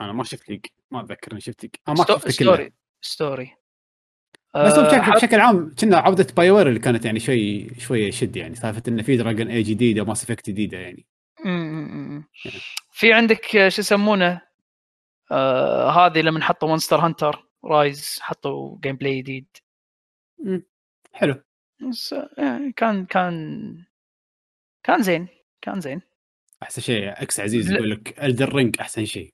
أنا 0.01 0.11
ما 0.11 0.23
شفت 0.23 0.49
ليج 0.49 0.65
ما 0.91 1.01
أتذكر 1.01 1.31
إني 1.31 1.41
شفت 1.41 1.63
ليج 1.63 1.75
ما 1.87 1.95
شفت 1.95 2.29
story 2.29 2.73
story 3.01 3.55
بس 4.65 4.73
هو 4.73 4.85
آه، 4.85 4.99
بشكل, 4.99 5.11
بشكل 5.11 5.39
عام 5.39 5.75
كنا 5.79 5.97
عودة 5.97 6.27
BioWare 6.37 6.67
اللي 6.67 6.79
كانت 6.79 7.05
يعني 7.05 7.19
شوي 7.19 7.69
شوية 7.79 8.07
يشد 8.07 8.35
يعني. 8.35 8.55
سالفة 8.55 8.83
إنه 8.87 9.03
في 9.03 9.17
Dragon 9.17 9.47
Age 9.47 9.63
جديدة 9.63 10.01
و 10.01 10.05
Mass 10.05 10.23
Effect 10.23 10.49
جديدة 10.49 10.77
يعني. 10.77 11.07
في 12.91 13.13
عندك 13.13 13.55
آه، 13.55 13.69
شو 13.69 13.81
يسمونه؟ 13.81 14.41
آه 15.31 15.89
هذه 15.89 16.21
لما 16.21 16.43
حطوا 16.43 16.69
Monster 16.69 16.97
Hunter 16.97 17.47
Rise 17.65 18.19
حطوا 18.21 18.77
gameplay 18.79 19.21
جديد. 19.21 19.47
حلو. 21.13 21.43
بس 21.89 22.15
يعني 22.37 22.71
كان 22.71 23.05
كان 23.05 23.85
كان 24.83 25.01
زين 25.01 25.27
كان 25.61 25.81
زين. 25.81 26.01
أحسن 26.63 26.81
شيء 26.81 27.21
إكس 27.21 27.39
عزيز. 27.39 27.71
يقول 27.71 27.91
لك 27.91 28.23
Elden 28.23 28.55
Ring 28.55 28.75
أحسن 28.79 29.05
شيء. 29.05 29.33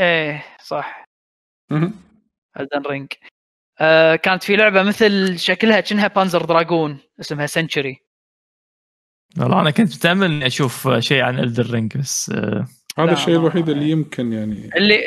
إيه 0.00 0.44
صح. 0.60 1.04
Elden 2.60 2.82
Ring 2.86 3.12
آه 3.80 4.16
كانت 4.16 4.42
في 4.42 4.56
لعبة 4.56 4.82
مثل 4.82 5.38
شكلها 5.38 5.80
كأنها 5.80 6.08
Panzer 6.08 6.44
Dragoon 6.44 6.98
اسمها 7.20 7.46
Century 7.46 7.96
والله 9.38 9.60
أنا 9.60 9.70
كنت 9.70 9.94
متأمل 9.96 10.26
إني 10.26 10.46
أشوف 10.46 10.88
شيء 10.98 11.22
عن 11.22 11.38
Elden 11.38 11.70
Ring 11.70 11.96
بس 11.96 12.32
آه، 12.34 12.66
هذا 12.98 13.12
الشيء 13.12 13.34
الوحيد 13.36 13.68
اللي 13.68 13.90
يمكن 13.90 14.32
يعني. 14.32 14.70
اللي 14.76 15.00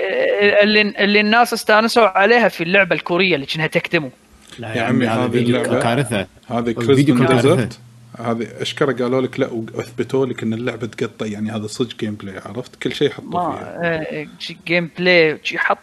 اللي 0.64 0.82
اللي 0.82 1.19
الناس 1.19 1.53
استانسوا 1.53 2.08
عليها 2.08 2.48
في 2.48 2.64
اللعبة 2.64 2.95
الكورية 2.95 3.35
اللي 3.35 3.45
كأنها 3.45 3.68
Tecmo. 3.68 4.11
لا 4.60 4.74
يا 4.76 4.82
عمي 4.82 5.08
هذا 5.08 5.26
هذه 5.26 5.45
اللعبة- 5.45 5.84
كارثة. 5.84 6.27
هذه 6.48 6.72
Crimson 6.72 7.26
Desert 7.26 7.27
كارثة. 7.58 7.80
هذه 8.19 8.48
أشكره 8.61 8.92
قالوا 9.03 9.22
لك 9.22 9.40
لا 9.40 9.48
وأثبتوا 9.48 10.26
لك 10.26 10.44
إن 10.44 10.53
اللعبة 10.53 10.88
تقطع 10.88 11.26
يعني 11.26 11.52
هذا 11.52 11.68
صدق 11.68 11.98
gameplay 11.98 12.38
عرفت؟ 12.45 12.76
كل 12.76 12.94
شيء 12.94 13.10
حطوا 13.10 13.52
فيها. 13.52 13.77
ما 13.80 14.06
آه، 14.11 14.27
gameplay 14.68 15.40
حط 15.56 15.80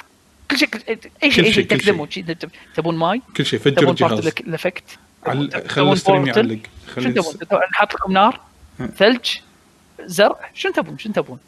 كل 0.53 0.59
شيء 0.59 0.69
أي 1.23 1.31
شيء 1.31 1.45
أي 1.45 1.53
شيء، 1.53 1.67
تقدمه 1.67 2.09
شي 2.11 2.23
تب- 2.23 2.51
تبون 2.75 2.97
ماي؟ 2.97 3.23
كل 3.37 3.47
شيء 3.47 3.59
فجر 3.59 3.91
الجهاز. 3.91 4.27
ال 4.27 4.37
effect 4.37 4.99
خلي 5.67 5.93
ال 5.93 5.97
stream؟ 5.97 6.27
يعلق. 6.27 6.59
شو 6.87 6.93
خلي 6.93 7.15
نحط 7.73 7.95
لكم 7.95 8.13
نار؟ 8.13 8.41
ثلج؟ 8.97 9.37
زرع؟ 10.01 10.51
شنو 10.55 10.73
تبون؟ 10.73 10.99
شنو 10.99 11.13
تبون؟ 11.13 11.39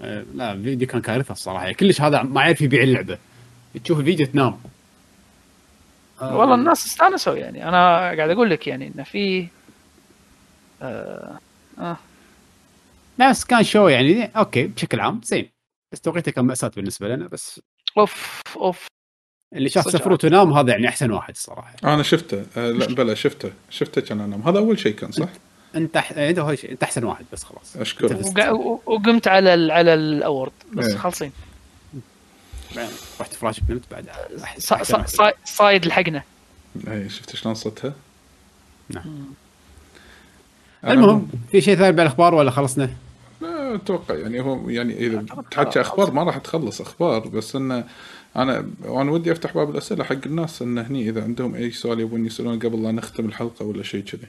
آه، 0.00 0.24
لا 0.34 0.52
الفيديو 0.52 0.88
كان 0.88 1.00
كارثة 1.00 1.32
الصراحة. 1.32 1.72
كلش 1.72 2.00
هذا 2.00 2.22
ما 2.22 2.40
يعرف 2.40 2.60
يبيع 2.60 2.82
اللعبة. 2.82 3.18
تشوف 3.84 3.98
الفيديو 3.98 4.26
تنام. 4.26 4.60
آه، 6.20 6.36
والله 6.36 6.54
الناس 6.54 6.86
استانسوا 6.86 7.34
يعني. 7.36 7.68
أنا 7.68 7.98
قاعد 7.98 8.30
أقول 8.30 8.50
لك 8.50 8.66
يعني 8.66 8.92
انه 8.94 9.02
في 9.04 9.46
آه 10.82 11.38
آه. 11.78 11.96
لا 13.18 13.30
بس 13.30 13.44
كان 13.44 13.64
شو 13.64 13.88
يعني 13.88 14.30
أوكي 14.36 14.66
بشكل 14.66 15.00
عام 15.00 15.20
زين. 15.24 15.50
بس 15.92 16.00
توقيته 16.00 16.32
كان 16.32 16.44
مأساة 16.44 16.70
بالنسبة 16.76 17.08
لنا 17.08 17.28
بس 17.28 17.60
أوف 17.98 18.40
أوف 18.56 18.86
اللي 19.54 19.68
شاف. 19.68 19.84
سفروت 19.84 20.24
ونام 20.24 20.52
هذا 20.52 20.70
يعني 20.70 20.88
أحسن 20.88 21.10
واحد 21.10 21.34
الصراحه 21.34 21.74
أنا 21.84 22.02
شفته 22.02 22.46
آه 22.56 22.70
لا 22.70 22.86
بلا 22.86 23.14
شفته 23.14 23.52
شفته 23.70 24.00
كان 24.00 24.20
أنام 24.20 24.42
هذا 24.42 24.58
أول 24.58 24.78
شيء 24.78 24.94
كان 24.94 25.12
صح؟ 25.12 25.28
انت. 25.74 25.96
أنت 25.96 26.38
هو 26.38 26.54
شيء 26.54 26.72
أنت 26.72 26.82
أحسن 26.82 27.04
واحد 27.04 27.24
بس 27.32 27.44
خلاص 27.44 27.76
أشكرك 27.76 28.52
وقمت 28.86 29.28
على 29.28 29.54
ال 29.54 29.70
على 29.70 29.94
الأورد 29.94 30.52
بس 30.72 30.86
إيه. 30.86 30.96
خالصين 30.96 31.32
رحت 33.20 33.34
فلاش 33.34 33.60
بنمت 33.60 33.82
بعد 33.90 34.08
صايد 35.44 35.84
الحقنا 35.84 36.22
اي 36.88 37.08
شفت 37.08 37.36
شلون 37.36 37.54
صدتها؟ 37.54 37.94
نعم. 38.88 39.24
المهم 40.84 41.28
في 41.50 41.60
شيء 41.60 41.76
ثاني 41.76 41.92
بالاخبار 41.92 42.34
ولا 42.34 42.50
خلصنا؟ 42.50 42.90
أتوقع 43.74 44.14
يعني 44.14 44.40
هو 44.40 44.70
يعني 44.70 44.98
إذا 44.98 45.24
تحكي. 45.50 45.80
أخبار 45.80 46.10
ما 46.10 46.22
راح 46.22 46.38
تخلص 46.38 46.80
أخبار 46.80 47.28
بس 47.28 47.56
انه 47.56 47.84
أنا 48.36 48.66
وأنا 48.84 49.10
ودي 49.10 49.32
أفتح 49.32 49.54
باب 49.54 49.70
الأسئلة 49.70 50.04
حق 50.04 50.16
الناس 50.26 50.62
انه 50.62 50.82
هني 50.82 51.08
إذا 51.08 51.22
عندهم 51.22 51.54
أي 51.54 51.70
سؤال 51.70 52.00
يبون 52.00 52.26
يسألون 52.26 52.58
قبل 52.58 52.82
لا 52.82 52.92
نختم 52.92 53.26
الحلقة 53.26 53.64
ولا 53.64 53.82
شيء 53.82 54.04
كذي. 54.04 54.28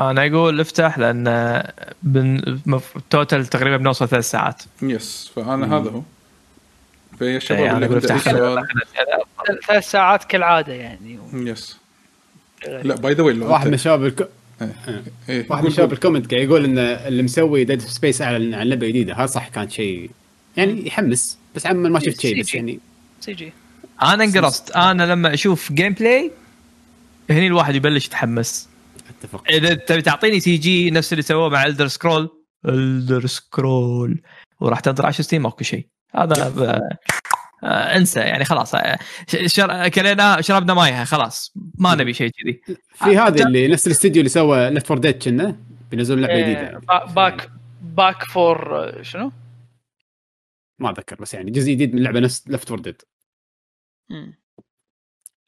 أنا 0.00 0.26
أقول 0.26 0.60
افتح 0.60 0.98
لأن 0.98 1.62
بن... 2.02 2.58
مف... 2.66 2.94
total 3.10 3.46
تقريبا 3.46 3.76
بنوصل 3.76 4.08
ثلاث 4.08 4.30
ساعات. 4.30 4.62
yes 4.82 5.32
فأنا 5.36 5.76
هذا 5.76 5.90
هو. 5.90 6.02
فيا 7.18 7.38
شباب 7.38 7.60
يعني 7.60 7.86
اللي 7.86 7.94
عنده 7.94 8.18
سؤال. 8.18 8.66
ثلاث 9.66 9.90
ساعات 9.90 10.24
كالعادة 10.24 10.72
يعني. 10.72 11.18
yes 11.32 11.78
لا 12.66 12.94
by 12.94 13.14
the 13.14 13.22
way 13.22 13.38
واحد 13.38 13.68
من 13.68 13.78
أنت- 13.78 13.80
شباب 13.80 14.04
الك... 14.04 14.20
إيه، 14.20 14.28
واحد 14.60 15.04
قول- 15.50 15.62
من 15.64 15.70
شباب 15.70 15.86
قول. 15.88 15.92
ال 15.92 15.97
comment 15.97 16.30
قاعد 16.34 16.42
يقول 16.44 16.64
إن 16.64 16.78
اللي 16.78 17.22
مسوي 17.22 17.64
Dead 17.64 17.80
Space 17.80 18.22
اعلن 18.22 18.54
عن 18.54 18.66
لعبه 18.66 18.86
جديدة 18.88 19.14
هذا 19.14 19.26
صح 19.26 19.48
كان 19.48 19.70
شيء 19.70 20.10
يعني 20.56 20.86
يحمس 20.86 21.38
بس 21.54 21.66
عم 21.66 21.76
ما 21.76 22.00
شفت 22.00 22.20
شيء 22.20 22.40
بس. 22.40 22.54
يعني 22.54 22.80
CG. 23.20 23.52
أنا 24.02 24.24
انقرصت. 24.24 24.70
أنا 24.70 25.02
لما 25.12 25.34
أشوف 25.34 25.72
gameplay 25.72 26.30
هني 27.30 27.46
الواحد 27.46 27.74
يبلش 27.74 28.06
يتحمس. 28.06 28.68
أتفق. 29.20 29.44
إذا 29.50 29.74
تبي 29.74 30.02
تعطيني 30.02 30.40
CG 30.40 30.90
نفس 30.90 31.12
اللي 31.12 31.22
سووه 31.22 31.48
مع 31.48 31.66
Elder 31.66 31.86
Scrolls 31.88 32.28
Elder 32.68 33.26
Scrolls 33.26 34.22
وراح 34.60 34.80
تنطر 34.80 35.06
10 35.06 35.22
سنين 35.24 35.42
ماكو 35.42 35.64
شيء. 35.64 35.86
هذا 36.14 36.80
انسى 37.66 38.20
يعني 38.20 38.44
خلاص 38.44 38.74
آه، 38.74 38.98
ش- 39.28 39.54
شر... 39.56 39.88
كلينا 39.88 40.40
شربنا 40.40 40.74
مايها 40.74 41.04
خلاص 41.04 41.52
ما 41.78 41.94
نبي 41.94 42.12
شيء 42.12 42.30
كذي 42.30 42.60
في 42.94 43.18
هذا 43.18 43.46
اللي 43.46 43.68
نفس 43.68 43.86
الاستديو 43.86 44.20
اللي 44.20 44.28
سوى 44.28 44.70
Left 44.70 44.86
4 44.86 44.98
Dead 44.98 45.22
كنا 45.22 45.56
بينزلون 45.90 46.20
لعبة 46.20 46.34
إيه، 46.34 46.42
جديدة 46.44 46.78
با- 46.78 47.04
Back 47.04 47.50
Back 47.82 48.24
4 48.24 48.78
آه، 48.88 49.02
شنو؟ 49.02 49.32
ما 50.78 50.90
أتذكر 50.90 51.16
بس 51.16 51.34
يعني 51.34 51.50
جزء 51.50 51.72
جديد 51.72 51.94
من 51.94 52.02
لعبة 52.02 52.20
نفس 52.20 52.48
Left 52.48 52.68
4 52.68 52.78
Dead 52.78 53.02
مم. 54.10 54.34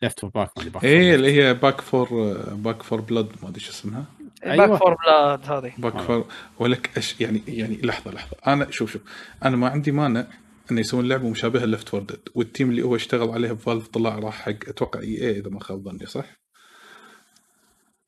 Left 0.02 0.20
4 0.20 0.30
Back 0.30 0.50
ما 0.58 0.64
إيه 0.64 0.70
4 1.10 1.14
اللي 1.14 1.32
هي 1.42 1.54
Back 1.54 1.80
4 1.80 2.08
Back 2.52 2.82
4 2.82 3.00
Blood 3.00 3.28
ما 3.42 3.48
أدري 3.48 3.60
شو 3.60 3.70
اسمها 3.70 4.04
أيوة. 4.46 4.66
Back 4.66 4.78
4 4.78 4.94
Blood 4.94 5.50
هذه 5.52 5.72
Back 5.78 5.94
آه. 5.94 6.00
4 6.06 6.26
ولك 6.58 6.98
أش 6.98 7.20
يعني 7.20 7.42
يعني 7.48 7.80
لحظة 7.82 8.10
لحظة 8.10 8.36
أنا 8.46 8.70
شوف 8.70 8.92
شوف 8.92 9.02
أنا 9.44 9.56
ما 9.56 9.68
عندي 9.68 9.92
مانع 9.92 10.26
إنه 10.70 10.80
يسوون 10.80 11.08
لعبة 11.08 11.28
مشابهة 11.28 11.64
Left 11.64 11.88
4 11.88 12.00
Dead 12.02 12.18
وال 12.34 12.46
team 12.46 12.70
اللي 12.70 12.82
هو 12.82 12.96
اشتغل 12.96 13.28
عليها 13.28 13.52
ب 13.52 13.58
Valve 13.58 13.86
طلع 13.88 14.18
راح 14.18 14.34
حق 14.42 14.68
أتوقع 14.68 15.00
EA 15.00 15.38
إذا 15.38 15.50
ما 15.50 15.60
خاب 15.60 15.84
ظني 15.84 16.06
صح؟ 16.06 16.38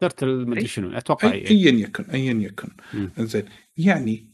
Turtle 0.01 0.27
ما 0.47 0.55
أدري 0.57 0.67
شنو 0.67 0.99
أتوقع 0.99 1.31
أي- 1.31 1.33
إيه. 1.33 1.51
ايا 1.51 1.71
يكن 1.73 2.05
ايا 2.05 2.33
يكن. 2.33 2.69
إنزين 3.19 3.45
يعني 3.77 4.31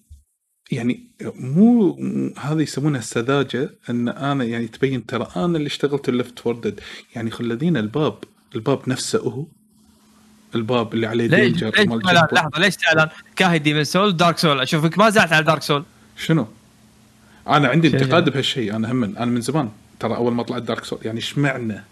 يعني 0.73 1.11
مو 1.35 1.99
هذا 2.39 2.63
يسمونها 2.63 2.99
السذاجة 3.01 3.71
إن 3.91 4.09
أنا 4.09 4.45
يعني 4.45 4.67
تبين 4.69 5.07
ترى 5.07 5.29
أنا 5.37 5.57
اللي 5.59 5.67
اشتغلت 5.67 6.09
ال 6.09 6.15
Left 6.15 6.39
4 6.39 6.55
Dead 6.55 6.81
يعني 7.17 7.31
خلدين 7.31 7.77
الباب 7.77 8.19
الباب 8.55 8.89
نفسه 8.89 9.19
هو 9.19 9.47
الباب 10.55 10.95
اللي 10.95 11.07
عليه 11.07 11.27
danger 11.27 11.73
ليش. 11.79 11.87
لحظة 12.33 12.59
ليش 12.59 12.77
تعلن 12.77 13.09
كاهي 13.37 13.59
Demon's 13.59 13.85
Souls 13.85 14.17
Dark 14.17 14.39
Souls 14.39 14.61
أشوفك 14.61 14.99
ما 14.99 15.11
زعلت 15.11 15.33
على 15.33 15.45
Dark 15.45 15.63
Souls 15.63 15.85
شنو؟ 16.17 16.47
أنا 17.49 17.69
عندي؟ 17.69 17.89
انتقاد 17.89 18.29
بهالشيء 18.31 18.77
أنا 18.77 18.93
هم 18.93 19.05
أنا 19.05 19.25
من 19.27 19.41
زمان 19.41 19.69
ترى 20.01 20.17
أول 20.17 20.33
ما 20.33 20.43
طلعت 20.43 20.63
Dark 20.63 20.85
Souls 20.85 20.99
يعني 21.05 21.19
اشمعنى؟ 21.19 21.85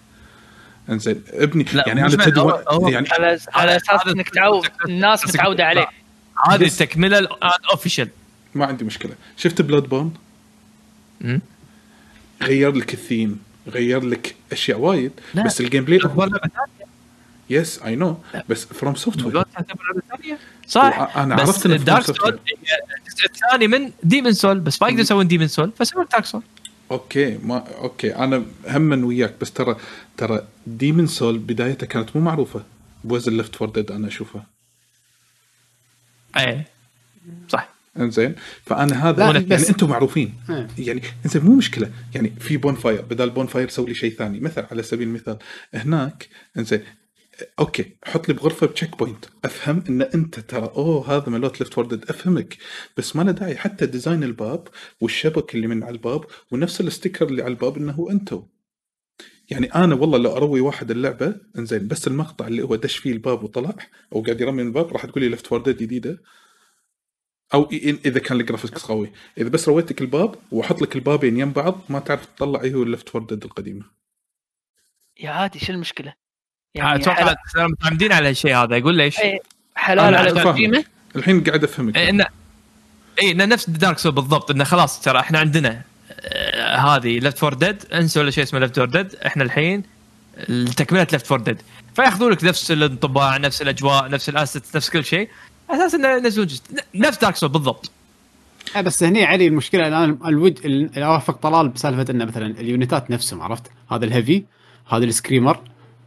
إنزين 0.91 1.23
ابني 1.33 1.65
لا، 1.73 1.85
يعني 1.87 2.01
أنا 2.01 2.09
معنى- 2.17 2.25
تدري 2.25 2.93
يعني 2.93 3.09
على 3.11 3.39
على 3.55 3.77
أساس 3.77 4.07
إنك 4.07 4.29
تعود 4.29 4.67
الناس 4.89 5.27
متعودة 5.29 5.65
عليه 5.65 5.87
هذه 6.51 6.65
التكملة 6.65 7.19
ال 7.19 7.29
official 7.29 8.09
ما 8.55 8.67
عندي 8.67 8.85
مشكلة 8.85 9.13
شفت 9.37 9.63
Bloodborne 9.63 10.15
مم. 11.21 11.41
غير 12.43 12.73
لك 12.73 12.95
الثيم 12.95 13.41
غير 13.69 14.05
لك 14.05 14.35
أشياء 14.53 14.79
وايد 14.79 15.13
لا. 15.35 15.43
بس 15.45 15.61
ال 15.61 15.85
gameplay. 15.85 15.99
yes 17.51 17.83
I 17.83 17.97
know 17.97 18.17
بس 18.49 18.65
FromSoftware. 18.65 19.45
صح. 20.69 21.17
أنا 21.17 21.35
بس 21.37 21.41
عرفت 21.49 21.67
انه 21.67 21.77
Dark 21.77 22.05
Souls 22.05 22.17
الجزء 22.29 23.25
الثاني 23.35 23.69
من 23.69 23.91
Demon's 24.03 24.33
Souls 24.33 24.61
بس 24.61 24.83
ما 24.83 24.89
يقدروا 24.89 25.03
يسوون 25.05 25.29
Demon's 25.29 25.49
Souls 25.49 25.73
فسووا 25.79 26.05
Dark 26.13 26.25
Souls 26.25 26.43
okay 26.91 27.39
ما 27.39 27.57
okay 27.79 28.17
أنا 28.17 28.43
هم 28.69 29.05
وياك 29.05 29.35
بس 29.41 29.53
ترى 29.53 29.77
ترى 30.17 30.47
Demon's 30.67 31.07
Souls 31.07 31.39
بدايتها 31.39 31.87
كانت 31.87 32.17
مو 32.17 32.23
معروفة. 32.23 32.63
بوزن 33.05 33.37
Left 33.37 33.57
4 33.57 33.69
Dead 33.71 33.91
أنا 33.91 34.09
أشوفها. 34.09 34.47
إيه. 36.37 36.67
صح. 37.49 37.69
إنزين 37.99 38.35
فأنا 38.67 39.09
هذا 39.09 39.25
يعني 39.25 39.39
بس- 39.39 39.69
أنتم 39.71 39.89
معروفين. 39.91 40.35
إيه. 40.51 40.67
يعني 40.79 41.03
إنزين 41.25 41.43
مو 41.45 41.55
مشكلة. 41.55 41.91
يعني 42.15 42.33
في 42.41 42.57
bonfire 42.57 43.03
بدل 43.03 43.31
bonfire 43.31 43.69
سوي 43.69 43.87
لي 43.87 43.95
شيء 43.95 44.15
ثاني. 44.17 44.41
مثلا 44.41 44.67
على 44.71 44.83
سبيل 44.83 45.09
المثال 45.09 45.39
هناك 45.75 46.29
إنزين 46.59 46.83
okay 47.59 47.97
حط 48.05 48.29
لي 48.29 48.35
بغرفة 48.35 48.67
ب 48.67 48.99
checkpoint 48.99 49.25
أفهم 49.45 49.85
إن 49.89 50.03
أنت 50.03 50.41
ترى 50.41 50.67
أوه 50.67 51.17
هذا 51.17 51.29
مالت 51.31 51.61
Left 51.61 51.79
4 51.79 51.85
Dead 51.85 52.11
أفهمك. 52.11 52.57
بس 52.97 53.17
ما 53.17 53.23
له 53.23 53.33
داعي. 53.33 53.57
حتى 53.57 53.87
design 53.87 54.25
الباب 54.25 54.69
والشبك 55.01 55.55
اللي 55.55 55.67
من 55.67 55.83
على 55.83 55.93
الباب 55.93 56.25
ونفس 56.51 56.81
ال 56.81 56.87
sticker 56.87 57.29
اللي 57.29 57.43
على 57.43 57.51
الباب 57.51 57.77
إنه 57.77 58.09
أنتو. 58.11 58.43
يعني 59.51 59.75
أنا 59.75 59.95
والله 59.95 60.19
لو 60.19 60.37
أروي 60.37 60.61
واحد 60.61 60.91
اللعبة 60.91 61.35
إنزين 61.59 61.89
بس 61.89 62.07
المقطع 62.09 62.47
اللي 62.47 62.63
هو 62.63 62.77
دش 62.77 62.97
فيه 62.97 63.13
الباب 63.13 63.45
وطلع 63.45 63.75
أو 64.13 64.23
قاعد 64.23 64.41
يرمي 64.41 64.63
من 64.63 64.69
الباب 64.69 64.93
راح 64.93 65.07
تقول 65.07 65.23
لي 65.23 65.29
Left 65.29 65.53
4 65.53 65.58
Dead 65.58 65.77
جديدة. 65.77 66.23
أو 67.55 67.69
إذا 67.73 68.21
كان 68.21 68.41
ال 68.41 68.46
graphics 68.46 68.85
قوي. 68.85 69.13
إذا 69.39 69.49
بس 69.49 69.69
رويتك 69.69 70.01
الباب 70.01 70.35
وأحط 70.51 70.83
لك 70.83 70.97
البابين 70.97 71.39
يم 71.41 71.53
بعض 71.53 71.81
ما 71.89 71.99
تعرف 71.99 72.27
تطلع 72.27 72.63
إيه 72.63 72.75
هو 72.75 72.83
ال 72.83 72.89
Left 72.89 73.15
4 73.15 73.21
Dead 73.21 73.45
القديمة. 73.45 73.85
يا 75.21 75.31
عادي 75.31 75.59
شو 75.59 75.73
المشكلة؟ 75.73 76.24
يعني 76.75 76.95
أتوقع 76.95 77.17
حلال, 77.17 77.37
صاروا 77.55 77.69
متعمدين 77.69 78.13
على 78.13 78.31
الشيء 78.31 78.57
هذا. 78.57 78.77
يقول 78.77 78.95
ليش؟ 78.95 79.19
إيه، 79.19 79.39
حلال 79.77 80.15
على. 80.15 80.43
كوجيما 80.43 80.85
الحين 81.17 81.45
قاعد 81.45 81.65
أفهمك. 81.65 81.97
إيه، 81.97 82.11
انه 82.11 82.27
اي 83.23 83.31
انه 83.31 83.45
نفس 83.45 83.71
Dark 83.71 83.99
Souls 83.99 84.13
بالضبط 84.13 84.51
إنه 84.51 84.65
خلاص 84.65 85.01
ترى 85.01 85.21
إحنا 85.21 85.39
عندنا 85.39 85.83
آه، 86.21 86.77
هذه 86.77 87.19
Left 87.19 87.39
4 87.39 87.55
Dead 87.55 87.85
انسوا 87.93 88.23
ولا 88.23 88.31
شيء 88.31 88.45
اسمه 88.45 88.61
Left 88.61 88.77
4 88.77 88.85
Dead 88.85 89.15
إحنا 89.27 89.43
الحين 89.43 89.83
تكمله 90.77 91.07
Left 91.13 91.27
4 91.27 91.41
Dead 91.41 91.63
فياخذون 91.97 92.33
لك 92.33 92.45
نفس 92.45 92.71
الانطباع 92.71 93.37
نفس 93.37 93.63
الأجواء 93.63 94.11
نفس 94.11 94.29
ال 94.29 94.37
asset 94.37 94.77
نفس 94.77 94.91
كل 94.91 95.05
شيء. 95.05 95.29
أساس 95.71 95.95
إنه 95.95 96.09
ينزلون 96.09 96.47
جزء. 96.47 96.63
نفس 96.95 97.19
Dark 97.19 97.37
Souls 97.37 97.49
بالضبط. 97.49 97.91
آه، 98.77 98.81
بس 98.81 99.03
هني 99.03 99.25
علي 99.25 99.47
المشكلة 99.47 99.89
الآن 99.89 100.19
الوج 100.27 100.55
اللي 100.65 101.05
اوافق 101.05 101.37
طلال 101.37 101.69
بسالفة 101.69 102.13
إنه 102.13 102.25
مثلا 102.25 102.47
اليونتات 102.47 103.11
نفسهم 103.11 103.43
عرفت؟ 103.43 103.63
هذا 103.93 104.05
ال 104.05 104.11
heavy 104.11 104.45
هذا 104.89 105.05
ال 105.05 105.11
screamer 105.11 105.61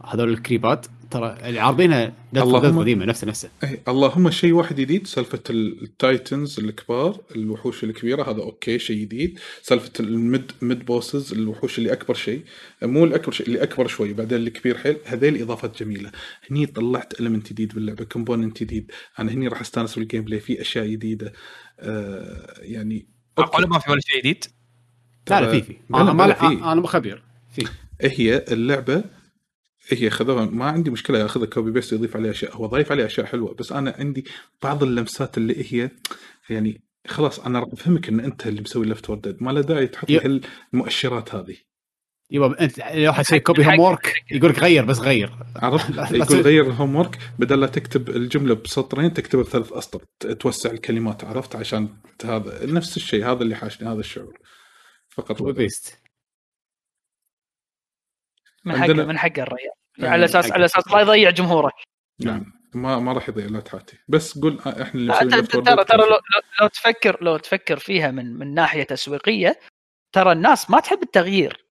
هذول 0.07 0.29
الكريبات 0.29 0.87
ترى 1.11 1.37
اللي 1.43 1.59
عارضينها 1.59 2.13
اللهم- 2.35 2.79
قديمة 2.79 3.05
نفسه 3.05 3.27
نفسه 3.27 3.49
اي 3.63 3.81
اللهم 3.87 4.31
شيء 4.31 4.53
واحد 4.53 4.75
جديد 4.75 5.07
سالفة 5.07 5.39
ال- 5.49 5.83
ال 5.83 5.94
titans 5.94 6.59
الكبار 6.59 7.21
الوحوش 7.35 7.83
الكبيرة 7.83 8.23
هذا 8.31 8.41
okay 8.41 8.79
شيء 8.79 9.01
جديد. 9.01 9.39
سالفة 9.61 9.91
ال 9.99 10.12
mid 10.12 10.51
mid 10.61 10.85
bosses 10.85 11.33
الوحوش 11.33 11.77
اللي 11.77 11.93
أكبر 11.93 12.13
شيء 12.13 12.43
مو 12.83 13.05
الأكبر 13.05 13.31
شيء 13.31 13.47
اللي 13.47 13.63
أكبر 13.63 13.87
شوي 13.87 14.13
بعدين 14.13 14.37
الكبير 14.37 14.77
حيل 14.77 14.97
هذيل 15.05 15.41
إضافات 15.41 15.83
جميلة. 15.83 16.11
هني 16.51 16.65
طلعت 16.65 17.19
element 17.19 17.49
جديد 17.49 17.73
باللعبة 17.75 18.03
component 18.05 18.63
جديد. 18.63 18.91
أنا 19.19 19.31
هني 19.31 19.47
راح 19.47 19.61
أستانس 19.61 19.99
بال 19.99 20.23
gameplay 20.23 20.39
في 20.39 20.61
أشياء 20.61 20.87
جديدة. 20.87 21.33
آه 21.79 22.53
يعني 22.61 23.07
معقولة 23.37 23.67
ما 23.67 23.79
في 23.79 23.91
ولا 23.91 23.99
شيء 23.99 24.19
جديد؟ 24.19 24.45
لا 25.29 25.41
لا 25.41 25.51
في 25.51 25.61
في. 25.61 25.77
أنا 25.93 26.13
ما. 26.13 26.25
أنا 26.47 26.75
مو 26.75 26.87
خبير 26.87 27.23
في 27.55 27.67
هي 28.01 28.45
اللعبة 28.51 29.03
هي 29.89 30.09
خذوها 30.09 30.45
ما 30.45 30.65
عندي 30.65 30.89
مشكلة 30.89 31.19
ياخذها 31.19 31.45
copy 31.45 31.71
paste 31.71 31.93
يضيف 31.93 32.15
عليها 32.15 32.31
أشياء. 32.31 32.55
هو 32.55 32.65
ضايف 32.65 32.91
عليها 32.91 33.05
أشياء 33.05 33.25
حلوة 33.25 33.53
بس 33.53 33.71
أنا 33.71 33.95
عندي 33.99 34.25
بعض 34.63 34.83
اللمسات 34.83 35.37
اللي 35.37 35.73
هي 35.73 35.89
يعني 36.49 36.81
خلاص 37.07 37.39
أنا 37.39 37.59
راح 37.59 37.69
أفهمك 37.73 38.09
إن 38.09 38.19
أنت 38.19 38.47
اللي 38.47 38.61
مسوي 38.61 38.85
Left 38.85 39.09
4 39.09 39.16
Dead 39.16 39.43
ما 39.43 39.51
له 39.51 39.61
داعي 39.61 39.87
تحط 39.87 40.09
لي 40.09 40.41
هالمؤشرات 40.73 41.35
هذه. 41.35 41.57
يبا 42.31 42.61
أنت 42.61 42.79
لو 42.79 43.13
يسوي 43.19 43.39
copy 43.39 43.65
homework 43.65 44.13
يقول 44.31 44.51
لك 44.51 44.59
غير 44.59 44.85
بس 44.85 44.99
غير. 44.99 45.33
عرفت؟ 45.55 45.89
يقول 46.11 46.41
غير 46.41 46.67
ال 46.67 46.95
homework 46.95 47.17
بدل 47.39 47.59
لا 47.59 47.67
تكتب 47.67 48.09
الجملة 48.09 48.53
بسطرين 48.55 49.13
تكتبها 49.13 49.43
بثلاث 49.43 49.71
أسطر 49.73 50.03
توسع 50.39 50.71
الكلمات 50.71 51.23
عرفت؟ 51.23 51.55
عشان 51.55 51.89
هذا 52.25 52.65
نفس 52.65 52.97
الشيء 52.97 53.25
هذا 53.31 53.43
اللي 53.43 53.55
حاشني 53.55 53.89
هذا 53.89 53.99
الشعور. 53.99 54.37
فقط 55.09 55.37
copy 55.37 55.51
paste 55.53 55.99
من 58.65 58.75
عندنا- 58.75 59.05
من 59.05 59.17
حقه 59.17 59.43
الرجال 59.43 59.59
أي، 59.59 59.71
على 60.01 60.25
أساس 60.25 60.45
حقه. 60.45 60.53
على 60.53 60.65
أساس 60.65 60.87
لا 60.87 61.01
يضيع 61.01 61.29
جمهوره 61.29 61.71
نعم. 62.21 62.53
ما 62.73 62.99
ما 62.99 63.13
راح 63.13 63.29
يضيع 63.29 63.45
لا 63.45 63.59
تحاتي. 63.59 63.97
بس 64.07 64.39
قول 64.39 64.59
آه، 64.65 64.81
إحنا 64.81 65.21
اللي 65.21 65.41
ترى 65.41 65.61
ترى 65.85 65.97
لو, 65.97 66.05
لو, 66.05 66.19
لو 66.61 66.67
تفكر 66.67 67.17
لو 67.23 67.37
تفكر 67.37 67.79
فيها 67.79 68.11
من 68.11 68.33
من 68.33 68.53
ناحية 68.53 68.83
تسويقية 68.83 69.59
ترى 70.15 70.31
الناس 70.31 70.69
ما 70.69 70.79
تحب 70.79 71.03
التغيير. 71.03 71.65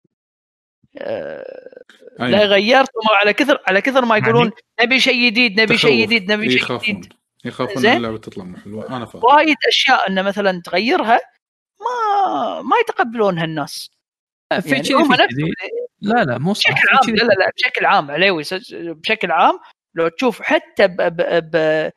آه، 0.98 1.84
أي. 2.20 2.30
لا 2.30 2.44
غيرت 2.44 2.90
على 3.20 3.32
كثر 3.32 3.62
على 3.68 3.80
كثر 3.80 4.04
ما 4.04 4.16
يقولون 4.16 4.50
نبي 4.80 5.00
شيء 5.00 5.26
جديد 5.26 5.60
نبي 5.60 5.78
شيء. 5.78 6.06
جديد 6.06 6.32
نبي 6.32 6.50
شيء 6.50 6.60
يخافون. 6.60 6.94
جديد. 7.00 7.12
يخافون 7.44 7.86
اللعبة 7.86 8.18
تطلع 8.18 8.44
مو 8.44 8.56
حلوة. 8.56 8.96
أنا 8.96 9.06
فاهم. 9.06 9.22
وايد 9.24 9.56
أشياء 9.68 10.08
انه 10.08 10.22
مثلا 10.22 10.62
تغيرها 10.64 11.20
ما 11.80 12.62
ما 12.62 12.76
يتقبلونها 12.80 13.44
الناس. 13.44 13.90
في 14.60 14.70
يعني 14.70 14.84
شيء 14.84 14.96
هم 14.96 15.16
في. 15.16 15.52
لا 16.06 16.24
لا 16.24 16.38
مو 16.38 16.54
صح 16.54 16.70
بشكل 16.70 16.88
عام. 16.90 17.16
لا 17.16 17.22
لا 17.22 17.32
لا 17.44 17.52
بشكل 17.56 17.86
عام 17.86 18.10
عليوي 18.10 18.42
بشكل 18.72 19.30
عام 19.30 19.58
لو 19.94 20.08
تشوف 20.08 20.42
حتى 20.42 20.88
ب 20.88 20.96
ب 20.96 21.50
ب 21.52 21.90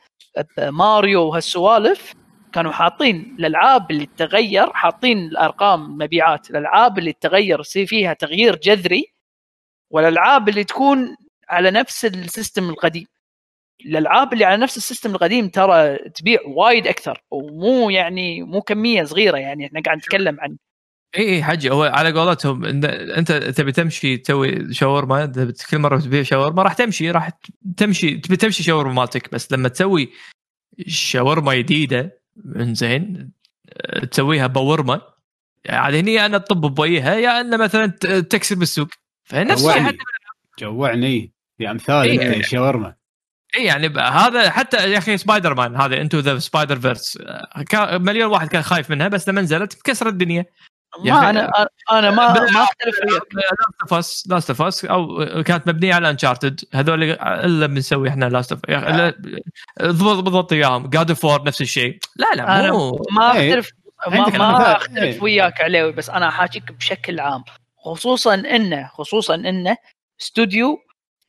بماريو 0.57 1.21
وهالسوالف 1.27 2.13
كانوا 2.53 2.71
حاطين 2.71 3.35
الألعاب 3.39 3.91
اللي 3.91 4.05
تغير 4.17 4.73
حاطين 4.73 5.17
الأرقام 5.17 5.97
مبيعات 5.97 6.49
الألعاب 6.49 6.97
اللي 6.99 7.13
تغير 7.13 7.59
يصير 7.59 7.85
فيها 7.85 8.13
تغيير 8.13 8.55
جذري 8.55 9.13
والألعاب 9.91 10.49
اللي 10.49 10.63
تكون 10.63 11.15
على 11.49 11.71
نفس 11.71 12.05
ال 12.05 12.15
system 12.15 12.69
القديم 12.69 13.05
الألعاب 13.85 14.33
اللي 14.33 14.45
على 14.45 14.57
نفس 14.57 14.77
ال 14.77 14.82
system 14.82 15.11
القديم 15.11 15.49
ترى 15.49 15.97
تبيع 15.97 16.39
وايد 16.47 16.87
أكثر 16.87 17.21
ومو 17.31 17.89
يعني 17.89 18.43
مو 18.43 18.61
كمية 18.61 19.03
صغيرة 19.03 19.37
يعني 19.37 19.65
إحنا 19.65 19.81
قاعد 19.81 19.97
نتكلم 19.97 20.39
عن 20.39 20.57
اي 21.17 21.35
اي 21.35 21.43
حجي. 21.43 21.69
هو 21.71 21.83
على 21.83 22.11
قولتهم 22.11 22.65
إن 22.65 22.85
أنت 22.85 23.31
تبي 23.31 23.71
تمشي 23.71 24.17
تسوي 24.17 24.73
شاورما 24.73 25.25
كل 25.71 25.79
مرة 25.79 25.99
تبيع 25.99 26.23
شاورما 26.23 26.63
راح 26.63 26.73
تمشي 26.73 27.11
راح 27.11 27.29
تمشي 27.77 28.17
تبي 28.17 28.35
تمشي 28.35 28.63
شاورما 28.63 28.93
مالتك. 28.93 29.33
بس 29.33 29.51
لما 29.51 29.69
تسوي 29.69 30.11
شاورما 30.87 31.55
جديدة 31.55 32.21
إنزين 32.55 33.31
تسويها 34.11 34.47
بورمة 34.47 35.01
يعني 35.65 35.99
هني 35.99 36.25
أنا 36.25 36.37
تطب 36.37 36.61
بوجهها 36.75 37.15
يا 37.15 37.41
ان 37.41 37.59
مثلا 37.59 37.85
ت- 37.85 38.07
تكسر 38.07 38.55
بالسوق. 38.55 38.87
فنفس 39.23 39.51
الشيء 39.65 39.81
جوعني 39.81 39.87
حتى 39.87 39.97
جوعني. 40.59 41.33
يا 41.59 41.71
امثال 41.71 41.95
إيه. 42.09 42.27
انت 42.27 42.37
يا 42.37 42.41
شاورما 42.41 42.95
اي 43.57 43.63
يعني 43.63 43.87
هذا 43.87 44.49
حتى 44.49 44.91
يا 44.91 44.97
أخي 44.97 45.17
سبايدر 45.17 45.55
مان 45.55 45.75
هذا 45.75 46.01
Into 46.01 46.19
the 46.19 46.39
Spider-Verse 46.39 47.19
مليون 47.93 48.31
واحد 48.31 48.47
كان 48.47 48.61
خايف 48.61 48.89
منها 48.89 49.07
بس 49.07 49.29
لما 49.29 49.41
نزلت 49.41 49.75
مكسر 49.79 50.07
الدنيا. 50.07 50.45
ما 51.05 51.21
أخي- 51.21 51.23
أنا 51.23 51.49
أنا 51.91 52.11
ما 52.11 52.33
ما 52.33 52.63
اختلف 52.63 52.95
وياك. 53.07 53.21
لاست 53.33 53.81
اوف 53.81 53.93
اس 53.93 54.23
لاست 54.29 54.49
اوف 54.49 54.61
اس 54.61 54.85
أو 54.85 55.17
كانت 55.43 55.67
مبنية 55.67 55.93
على 55.93 56.09
انشارتد 56.09 56.61
هذول 56.73 57.03
الا 57.21 57.67
بنسوي 57.67 58.09
إحنا 58.09 58.25
لاست 58.25 58.51
اوف 58.51 58.61
بالضبط 59.79 60.23
بالضبط 60.23 60.53
إياهم. 60.53 60.89
جاد 60.89 61.13
فور 61.13 61.43
نفس 61.43 61.61
الشيء. 61.61 61.99
لا 62.15 62.25
لا 62.35 62.71
مو 62.71 63.05
ما 63.11 63.33
إيه. 63.35 63.49
اختلف 63.49 63.71
ما, 64.07 64.21
عندك 64.23 64.35
ما 64.35 64.51
مثال. 64.53 64.65
اختلف 64.65 64.97
إيه. 65.03 65.21
وياك 65.23 65.61
عليوي 65.61 65.91
بس 65.91 66.09
أنا 66.09 66.27
أحاكيك 66.27 66.71
بشكل 66.71 67.19
عام. 67.19 67.43
خصوصا 67.85 68.33
انه 68.33 68.87
خصوصا 68.87 69.35
إنه 69.35 69.77
استوديو 70.21 70.77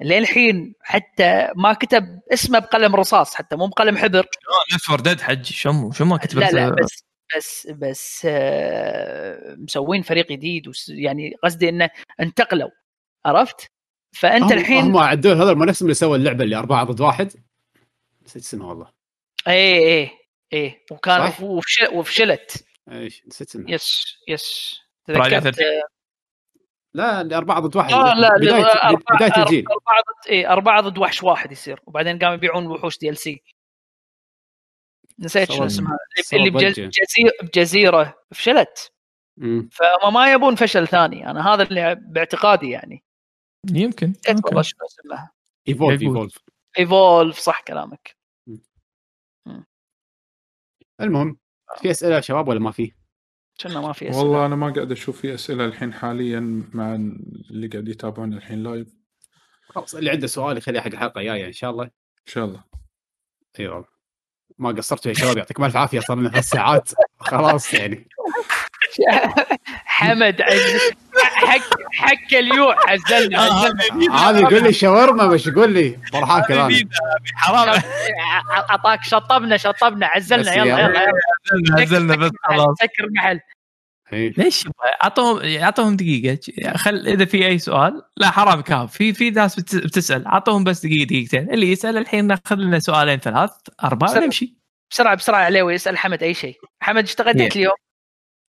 للحين 0.03 0.75
حتى 0.83 1.49
ما 1.57 1.73
كتب 1.73 2.21
اسمه 2.33 2.59
بقلم 2.59 2.97
رصاص 2.97 3.35
حتى 3.35 3.57
مو 3.57 3.67
بقلم 3.67 3.97
حبر. 3.97 4.27
ليفت 4.73 4.85
فور 4.85 5.01
ديد 5.01 5.21
حج. 5.21 5.45
شو 5.45 5.91
شو 5.91 6.05
ما 6.05 6.17
كتبت 6.17 6.43
لا 6.43 6.51
لا 6.51 6.69
بس 6.85 7.05
بس 7.37 7.67
بس 7.67 8.27
آه، 8.31 9.55
مسوين 9.59 10.03
فريق 10.03 10.29
جديد 10.33 10.69
وس- 10.69 10.89
يعني 10.89 11.35
قصدي 11.45 11.69
إنه 11.69 11.91
انتقلوا 12.21 12.71
عرفت؟ 13.27 13.71
فأنت 14.17 14.45
هم- 14.53 14.59
الحين 14.59 14.85
هم 14.85 14.97
عدول 14.99 15.37
هذول 15.37 15.57
ما 15.57 15.67
نفسهم 15.67 15.87
اللي 15.87 15.95
سووا 15.95 16.17
اللعبة 16.17 16.45
اللي 16.45 16.57
أربعة 16.57 16.85
ضد 16.85 17.01
واحد؟ 17.01 17.33
نسيت 18.27 18.43
اسمها 18.43 18.69
والله. 18.69 18.91
إيه 19.49 19.79
إيه 19.79 20.11
إيه 20.53 20.85
وكان 20.91 21.33
وفشلت. 21.93 22.65
إيش 22.93 23.23
نسيت 23.27 23.49
اسمها 23.49 23.71
yes 23.71 24.17
yes. 24.29 24.79
تذكرت؟ 25.07 25.31
13. 25.43 25.63
لا 26.95 27.21
اللي 27.21 27.37
أربعة 27.37 27.61
ضد 27.61 27.77
واحد. 27.77 27.91
لا 27.93 28.31
بداية 28.37 28.61
لا 28.61 28.89
أربعة 28.89 29.17
بداية 29.17 29.43
الجيل. 29.45 29.65
أربعة 29.69 30.01
ضد 30.01 30.29
إيه 30.31 30.53
أربعة 30.53 30.81
ضد 30.81 30.99
وحش 30.99 31.23
واحد 31.23 31.53
يصير 31.53 31.81
وبعدين 31.87 32.19
قاموا 32.19 32.35
يبيعون 32.35 32.67
وحوش 32.67 32.99
DLC. 32.99 33.43
نسيت 35.21 35.53
سووا- 35.53 35.67
اسمها 35.67 35.99
اللي 36.33 36.51
بجز- 36.51 36.81
ضجة. 36.81 36.87
بجزيرة 36.87 37.33
بجزيرة 37.43 38.19
فشلت. 38.35 38.93
مم. 39.37 39.69
فهم 39.73 40.15
ما 40.15 40.33
يبون 40.33 40.55
فشل 40.55 40.89
ثاني. 40.89 41.31
أنا 41.31 41.55
هذا 41.55 41.63
اللي 41.63 41.95
باعتقادي 41.95 42.71
يعني. 42.71 43.05
يمكن 43.71 44.07
والله 44.29 44.41
يمكن. 44.51 44.63
شنو 44.63 44.87
اسمها؟ 44.87 45.33
Evolve. 45.69 46.03
Evolve 46.03 46.39
Evolve 46.79 47.39
صح 47.39 47.61
كلامك. 47.61 48.17
المهم 51.01 51.39
في 51.79 51.91
أسئلة 51.91 52.15
يا 52.15 52.21
شباب 52.21 52.49
ولا 52.49 52.61
ما 52.61 52.71
في؟ 52.71 52.93
كنا 53.63 53.81
ما 53.81 53.93
في 53.93 54.11
أسئلة. 54.11 54.23
والله 54.25 54.47
أنا 54.47 54.57
ما 54.57 54.73
قاعد 54.73 54.93
أشوف 54.93 55.21
في 55.21 55.35
أسئلة 55.35 55.65
الحين 55.65 55.93
حاليا 55.93 56.69
مع 56.75 56.95
اللي 56.95 57.67
قاعد 57.69 57.89
يتابعون 57.89 58.33
الحين 58.33 58.63
live 58.63 58.89
ان 58.89 58.95
خلاص 59.69 59.95
اللي 59.95 60.11
عنده 60.11 60.27
سؤال 60.27 60.57
يخليه 60.57 60.81
حق 60.81 60.87
الحلقة 60.87 61.21
الجاية 61.21 61.47
إن 61.47 61.53
شاء 61.53 61.71
الله. 61.71 61.91
شاء 62.27 62.45
الله. 62.45 62.65
إي 63.61 63.69
والله. 63.69 64.00
ما 64.59 64.71
قصرتوا 64.71 65.11
يا 65.13 65.17
شباب 65.17 65.37
يعطيكم 65.37 65.65
ألف 65.65 65.77
عافية 65.77 66.01
صار 66.01 66.17
لنا 66.17 66.29
ثلاث 66.31 66.49
ساعات. 66.49 66.89
خلاص 67.19 67.75
يعني. 67.75 68.09
حمد 69.85 70.43
حك 71.23 71.63
حك 71.93 72.35
اليوع 72.35 72.77
عزلنا 72.91 73.41
عزلنا. 73.41 74.17
هذا 74.17 74.41
يقول 74.41 74.63
لي 74.63 74.73
شاورما 74.73 75.27
مش 75.27 75.47
يقول 75.47 75.73
لي 75.73 75.99
فرحان 76.13 76.43
كمان. 76.43 76.89
حرام. 77.35 77.83
اعطاك 78.71 79.05
شطبنا 79.05 79.57
شطبنا 79.57 80.07
عزلنا 80.07 80.55
يلا 80.55 80.81
يلا. 80.81 81.13
نزلنا 81.83 82.17
بس 82.17 82.31
خلاص. 82.43 82.79
سكر 82.79 83.05
المحل 83.05 83.41
إيه. 84.13 84.33
ليش 84.37 84.69
اعطوهم 85.03 85.41
أعطوهم 85.63 85.97
دقيقة 85.97 86.39
خل 86.77 87.07
إذا 87.07 87.25
في 87.25 87.47
أي 87.47 87.59
سؤال 87.59 88.03
لا 88.17 88.31
حرام 88.31 88.61
كاب 88.61 88.89
في 88.89 89.13
في 89.13 89.31
ناس 89.31 89.61
بت- 89.61 89.77
بتسأل 89.77 90.27
أعطوهم 90.27 90.65
بس 90.65 90.87
دقيقة 90.87 91.05
دقيقتين 91.07 91.51
اللي 91.55 91.73
يسأل 91.73 91.97
الحين 91.99 92.27
ناخذ 92.27 92.57
لنا 92.57 92.79
سؤالين 92.79 93.19
ثلاث 93.19 93.51
سلام. 93.81 94.25
نمشي 94.25 94.57
بسرعة 94.91 95.15
بسرعة 95.15 95.45
عليوي 95.45 95.75
اسال 95.75 95.99
حمد 95.99 96.23
أي 96.23 96.35
شيء 96.35 96.57
حمد 96.81 97.01
إيش 97.03 97.15
تغديت 97.15 97.57
اليوم؟ 97.57 97.75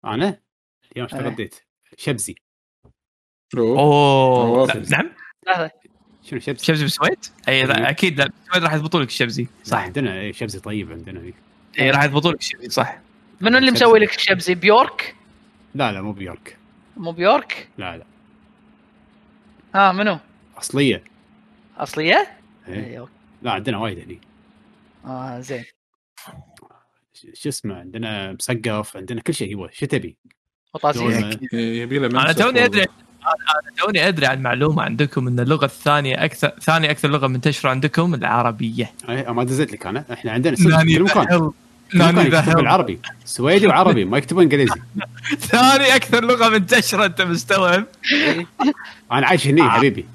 أنا 0.05 0.39
اليوم 0.91 1.07
إيش. 1.13 1.21
تغديت؟ 1.23 1.55
شبزي 1.97 2.35
أوه. 3.57 3.79
اوه. 3.79 4.67
لا، 4.67 4.83
نعم. 4.89 5.09
شنو 6.23 6.39
شبزي؟ 6.39 6.65
شبزي 6.65 6.83
بالسويد؟ 6.83 7.25
أي 7.47 7.53
إيه. 7.53 7.65
لا 7.65 7.89
أكيد 7.89 8.17
لا 8.19 8.27
بالسويد 8.27 8.63
راح 8.63 8.73
يضبطوا 8.73 9.01
لك 9.01 9.07
الشبزي 9.07 9.47
صح 9.63 9.77
عندنا 9.77 10.13
إيه، 10.13 10.31
شبزي 10.31 10.59
طيب 10.59 10.91
عندنا. 10.91 11.31
اي 11.79 11.91
راح 11.91 12.03
يضبطوا 12.03 12.31
لك 12.31 12.39
الشبزي 12.39 12.69
صح 12.69 12.99
منو 13.41 13.57
اللي. 13.57 13.71
مسوي 13.71 13.99
لك 13.99 14.15
الشبزي 14.15 14.55
بيورك؟ 14.55 15.15
لا 15.75 15.91
لا 15.91 16.01
مو 16.01 16.11
بيورك 16.11 16.57
مو 16.97 17.11
بيورك؟ 17.11 17.67
لا 17.77 17.97
لا 17.97 18.05
آه 19.75 19.91
منو؟ 19.91 20.19
أصلية 20.57 21.03
أصلية؟ 21.77 22.27
إيه. 22.67 22.85
اي 22.85 22.99
okay. 22.99 23.11
لا 23.41 23.51
عندنا 23.51 23.77
وايد 23.77 23.99
هني 23.99 24.19
آه 25.05 25.39
زين 25.39 25.63
شو 27.33 27.49
اسمه 27.49 27.75
عندنا 27.75 28.33
مسقف 28.33 28.97
عندنا 28.97 29.21
كل 29.21 29.33
شيء 29.33 29.55
هو 29.55 29.69
شو 29.71 29.85
تبي؟ 29.85 30.17
وطاسيه. 30.73 31.39
يبي 31.53 31.99
له 31.99 32.07
أنا 32.07 32.31
توني. 32.33 32.65
أدري 32.65 32.81
أنا 32.81 33.75
توني 33.77 34.07
أدري 34.07 34.25
عن 34.25 34.41
معلومة 34.41 34.83
عندكم 34.83 35.27
إن 35.27 35.39
اللغة 35.39 35.65
الثانية 35.65 36.25
أكثر 36.25 36.49
ثاني 36.49 36.91
أكثر 36.91 37.09
لغة 37.09 37.27
منتشرة 37.27 37.69
عندكم 37.69 38.13
العربية 38.13 38.91
إيه، 39.09 39.31
ما 39.33 39.43
دزيت 39.43 39.71
لك 39.71 39.85
أنا 39.85 40.05
إحنا 40.13 40.31
عندنا 40.31 40.55
في 40.55 40.63
كل 40.63 41.03
مكان 41.03 41.51
بالعربي 41.93 42.99
سويدي 43.25 43.67
وعربي 43.67 44.05
ما 44.05 44.17
يكتبون 44.17 44.43
إنجليزي. 44.43 44.81
ثاني 45.49 45.95
أكثر 45.95 46.23
لغة 46.23 46.49
منتشرة 46.49 47.05
أنت 47.05 47.21
مستوعب؟ 47.21 47.85
أنا 49.11 49.27
عايش 49.27 49.47
هني 49.47 49.69
حبيبي. 49.69 50.05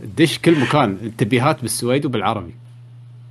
دش 0.00 0.38
كل 0.38 0.60
مكان 0.60 0.98
التنبيهات 1.02 1.62
بالسويد 1.62 2.06
وبالعربي. 2.06 2.54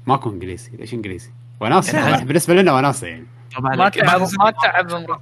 ماكو 0.07 0.29
إنجليزي 0.29 0.71
ليش 0.77 0.93
إنجليزي؟ 0.93 1.29
وناسه 1.59 2.23
بالنسبة 2.23 2.53
لنا 2.53 2.73
وناسه 2.73 3.07
يعني. 3.07 3.27
طبعا 3.57 3.75
ما 3.75 3.89
تعب 3.89 4.21
ما 4.21 4.51
تعب 4.51 5.19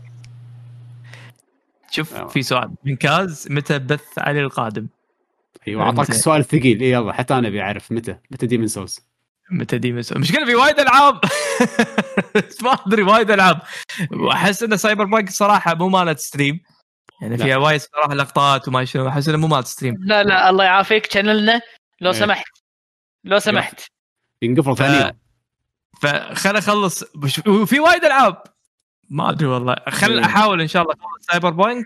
شوف 1.92 2.14
آه. 2.14 2.28
في 2.28 2.42
سؤال. 2.42 2.72
من 2.84 2.96
كاز 2.96 3.48
متى 3.50 3.80
بث 3.80 4.04
علي 4.18 4.42
القادم؟ 4.42 4.88
أيوه 5.68 5.84
أعطاك. 5.84 6.10
السؤال 6.10 6.40
الثقيل 6.40 6.82
اي 6.82 6.92
يلا 6.92 7.14
حتى 7.14 7.38
أنا 7.38 7.48
أبي 7.48 7.62
أعرف 7.62 7.92
متى. 7.92 8.16
متى 8.32 8.48
Demon's 8.48 8.68
Souls 8.68 9.00
متى 9.52 9.78
دي 9.78 9.92
مس... 9.94 10.12
المشكلة 10.12 10.46
في 10.46 10.56
وايد 10.56 10.80
ألعاب. 10.80 11.20
ما 12.64 12.72
أدري 12.88 13.02
وايد 13.04 13.32
ألعاب. 13.32 13.62
واحس 14.12 14.64
ان 14.64 14.78
سايبر 14.78 15.04
بانك 15.06 15.30
صراحة 15.30 15.74
مو 15.76 15.90
مالت 15.90 16.20
ستريم 16.20 16.60
يعني 17.22 17.36
لا. 17.36 17.46
فيها 17.46 17.58
وايد 17.58 17.82
صراحة 17.82 18.14
لقطات 18.14 18.68
وما 18.68 18.86
شنو. 18.86 19.08
أحس 19.08 19.30
إنه 19.30 19.38
مو 19.38 19.48
مالت 19.48 19.68
ستريم 19.68 19.96
لا 20.00 20.24
لا 20.24 20.50
الله 20.50 20.64
يعافيك. 20.64 21.12
شانلنا 21.14 21.62
لو 22.02 22.12
إيه. 22.12 22.20
سمحت. 22.20 22.48
لو 23.24 23.40
سمحت. 23.40 23.82
ينقفلوا 24.42 24.76
ثانية 24.76 25.18
فخل 26.02 26.58
أخلص. 26.58 27.04
بش- 27.16 27.48
وفي 27.48 27.80
وايد 27.80 28.06
ألعاب. 28.06 28.44
ما 29.10 29.30
أدري 29.30 29.48
والله. 29.48 29.76
خل 29.90 30.18
إيه. 30.18 30.26
أحاول 30.26 30.62
إن 30.62 30.68
شاء 30.68 30.82
الله 30.84 30.94
أخلص 30.94 31.26
سايبر 31.32 31.50
بانك 31.50 31.86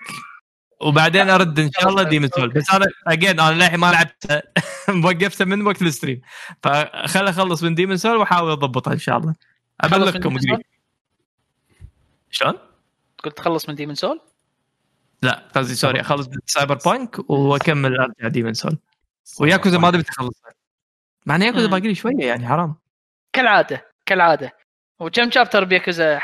وبعدين 0.82 1.30
أرد 1.30 1.60
إن 1.60 1.72
شاء 1.72 1.90
الله 1.90 2.04
ديمن 2.04 2.30
سول 2.36 2.50
بس 2.50 2.70
أنا 2.74 2.86
اجين 3.08 3.40
أنا 3.40 3.56
للحين 3.56 3.80
ما 3.80 3.92
لعبتها 3.92 4.42
موقفتها 4.90 5.46
من 5.46 5.62
وقت 5.62 5.82
الستريم. 5.82 6.22
فخل 6.64 7.28
أخلص 7.28 7.64
من 7.64 7.76
ديمن 7.76 7.98
سول 7.98 8.16
وأحاول 8.18 8.52
أضبطها 8.52 8.94
إن 8.94 9.00
شاء 9.00 9.18
الله. 9.18 9.36
أبلغكم 9.82 10.34
من 10.34 10.42
شلون؟ 12.30 12.54
قلت 13.24 13.38
تخلص 13.38 13.70
من 13.70 13.76
Demon's 13.76 13.96
Soul 13.96 14.22
لا 15.22 15.50
قصدي 15.56 15.76
sorry 15.76 16.02
أخلص 16.02 16.30
Cyberpunk 16.46 17.30
وأكمل 17.30 18.00
أرجع 18.00 18.28
Demon's 18.28 18.54
Soul 18.54 18.78
و 19.40 19.45
Yakuza 19.45 19.78
ما 19.78 19.88
أدري 19.88 20.04
اخلصها 20.10 20.52
مع 21.26 21.36
إن 21.36 21.42
ياكوزا. 21.42 21.68
باقي 21.68 21.88
لي 21.88 21.96
شوية 21.96 22.26
يعني 22.26 22.48
حرام. 22.48 22.76
كالعادة 23.34 23.86
كالعادة. 24.06 24.58
وكم 25.00 25.32
chapter 25.32 25.64
ب 25.64 25.72
Yakuza 25.72 26.20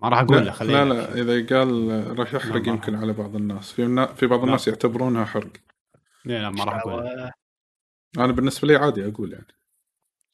ما 0.00 0.08
راح 0.08 0.18
أقول 0.18 0.36
له 0.36 0.42
لا, 0.42 0.52
خليه 0.52 0.84
لا 0.84 0.94
لا 0.94 1.14
إذا 1.14 1.56
قال 1.58 2.18
راح 2.18 2.34
يحرق 2.34 2.62
لا، 2.62 2.68
يمكن 2.68 2.94
على 2.94 3.12
بعض 3.12 3.36
الناس. 3.36 3.72
في 3.72 4.08
في 4.16 4.26
بعض 4.26 4.44
الناس 4.44 4.68
يعتبرونها 4.68 5.24
حرق. 5.24 5.52
لا 6.24 6.42
لا 6.42 6.50
ما 6.50 6.64
راح 6.64 6.74
أقول 6.74 7.04
له. 7.04 7.32
أنا 8.18 8.32
بالنسبة 8.32 8.68
لي 8.68 8.76
عادي 8.76 9.08
أقول 9.08 9.32
يعني. 9.32 9.46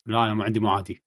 لا 0.07 0.25
أنا 0.25 0.35
ما 0.35 0.45
عندي 0.45 0.61
معادي 0.61 1.05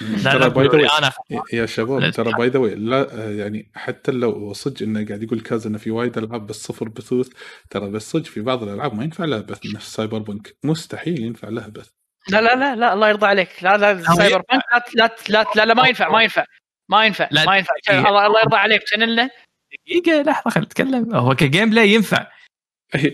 لا 0.00 0.32
ترى 0.32 0.38
لا 0.38 0.88
way- 0.88 0.98
أنا 0.98 1.12
يا 1.52 1.66
شباب 1.66 2.00
لا 2.00 2.10
ترى 2.10 2.32
by 2.32 2.48
the 2.48 2.58
لا 2.58 3.30
يعني 3.38 3.70
حتى 3.74 4.12
لو 4.12 4.52
صدق 4.52 4.82
إنه 4.82 5.06
قاعد 5.06 5.22
يقول 5.22 5.40
cause 5.40 5.66
إنه 5.66 5.78
في 5.78 5.90
وايد 5.90 6.18
ألعاب 6.18 6.46
بس 6.46 6.56
صفر 6.56 6.88
بثوث 6.88 7.28
ترى 7.70 7.90
بس 7.90 8.10
صدق 8.10 8.24
في 8.24 8.40
بعض 8.40 8.62
الألعاب 8.62 8.94
ما 8.94 9.04
ينفع 9.04 9.24
لها 9.24 9.40
بث 9.40 9.66
نفس 9.74 9.94
Cyberpunk 9.94 10.56
مستحيل 10.64 11.20
ينفع 11.20 11.48
لها 11.48 11.68
بث. 11.68 11.90
لا 12.28 12.40
لا 12.40 12.54
لا 12.54 12.76
لا 12.76 12.92
الله 12.92 13.08
يرضى 13.08 13.26
عليك. 13.26 13.48
لا 13.62 13.76
لا 13.76 14.02
Cyberpunk 14.02 14.62
لا 14.72 14.84
لا 14.94 15.16
لا 15.28 15.46
لا, 15.56 15.64
لا 15.66 15.74
ما 15.74 15.88
ينفع 15.88 16.08
ما 16.08 16.22
ينفع. 16.22 16.44
ما 16.90 17.04
ينفع 17.04 17.28
لا، 17.30 17.44
ما 17.44 17.56
ينفع. 17.56 17.74
الله 17.90 18.26
الله 18.26 18.40
يرضى 18.40 18.56
عليك 18.56 18.86
شانلنا 18.86 19.30
دقيقة 19.86 20.22
لحظه 20.22 20.50
خلينا 20.50 20.66
نتكلم 20.66 21.14
هو 21.14 21.34
ك 21.34 21.70
gameplay 21.70 21.94
ينفع. 21.94 22.26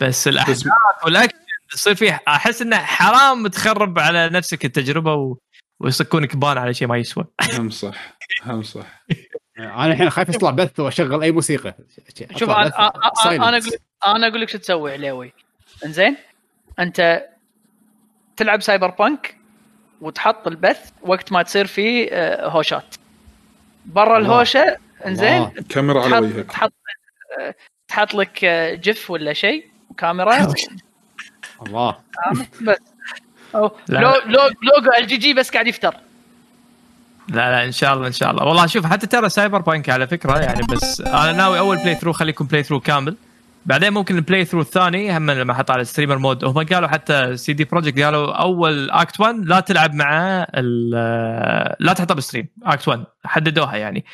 بس 0.00 0.28
الأحداث 0.28 0.66
والاكشن 1.04 1.38
يصير 1.74 1.94
فيه 1.94 2.20
أحس 2.28 2.62
إنه 2.62 2.76
حرام 2.76 3.46
تخرب 3.46 3.98
على 3.98 4.28
نفسك 4.28 4.64
التجربة 4.64 5.14
و... 5.14 5.36
ويصكونك 5.80 6.36
ban 6.36 6.58
على 6.58 6.74
شيء 6.74 6.88
ما 6.88 6.96
يسوى. 6.96 7.24
هم 7.52 7.70
صح 7.70 8.16
هم 8.46 8.62
صح. 8.62 8.86
أنا 9.58 9.86
الحين 9.86 10.10
خايف 10.10 10.28
يطلع 10.28 10.50
بث 10.50 10.80
وأشغل 10.80 11.22
أي 11.22 11.32
موسيقى. 11.32 11.74
شوف 12.36 12.50
أنا 12.50 12.66
أنا 13.26 13.60
أنا. 14.06 14.26
أقول 14.28 14.40
لك 14.40 14.48
شو 14.48 14.58
تسوي 14.58 14.92
علاوي 14.92 15.32
إنزين 15.84 16.16
أنت 16.78 17.26
تلعب 18.36 18.62
Cyberpunk 18.62 19.36
وتحط 20.00 20.46
البث 20.46 20.90
وقت 21.02 21.32
ما 21.32 21.42
تصير 21.42 21.66
فيه 21.66 22.08
آه، 22.12 22.48
هوشات. 22.48 22.95
برا. 23.86 24.18
الهوشة. 24.18 24.76
إنزين. 25.06 25.48
كاميرا 25.68 26.02
على 26.04 26.18
وجهك 26.18 26.46
تحط 26.46 26.72
آه، 27.40 27.54
تحط 27.88 28.14
لك 28.14 28.44
آه، 28.44 28.74
GIF 28.74 29.10
ولا 29.10 29.32
شيء 29.32 29.66
وكاميرا 29.90 30.36
الله. 31.66 31.96
بس. 32.62 32.76
أو. 33.54 33.70
لو 33.88 34.10
لو 34.26 34.40
لوجو 34.62 34.90
ال 34.98 35.06
GG 35.06 35.34
بس 35.34 35.50
قاعد 35.50 35.66
يفتر. 35.66 35.94
لا 37.28 37.34
لا 37.50 37.64
إن 37.64 37.72
شاء 37.72 37.94
الله 37.94 38.06
إن 38.06 38.12
شاء 38.12 38.30
الله. 38.30 38.44
والله 38.44 38.66
شوف 38.66 38.86
حتى 38.86 39.06
ترى 39.06 39.28
Cyberpunk 39.28 39.90
على 39.90 40.06
فكرة 40.06 40.38
يعني 40.38 40.60
بس 40.70 41.00
أنا 41.00 41.32
ناوي 41.32 41.58
أول 41.58 41.76
playthrough 41.76 42.12
خليكم 42.12 42.46
playthrough 42.46 42.80
كامل. 42.80 43.16
بعدين 43.66 43.92
ممكن 43.92 44.16
ال 44.16 44.44
playthrough 44.44 44.60
الثاني 44.60 45.16
هم 45.16 45.30
لما 45.30 45.52
أحط 45.52 45.70
على 45.70 45.80
ال 45.82 45.86
streamer 45.86 46.18
mode 46.18 46.44
هم 46.44 46.58
قالوا 46.66 46.88
حتى 46.88 47.36
CD 47.36 47.64
Projekt 47.64 48.00
قالوا 48.00 48.32
أول 48.32 48.90
act 48.90 49.20
1 49.20 49.34
لا 49.44 49.60
تلعب 49.60 49.94
مع 49.94 50.46
ال- 50.54 51.76
لا 51.80 51.92
تحطها 51.92 52.14
بال 52.14 52.23
stream 52.23 52.48
act 52.62 52.88
1 52.88 53.04
حددوها 53.24 53.76
يعني. 53.76 54.04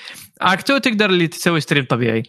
act 0.40 0.64
2 0.70 0.80
تقدر 0.80 1.10
اللي 1.10 1.26
تسوي 1.26 1.60
stream 1.60 1.84
طبيعي. 1.84 2.22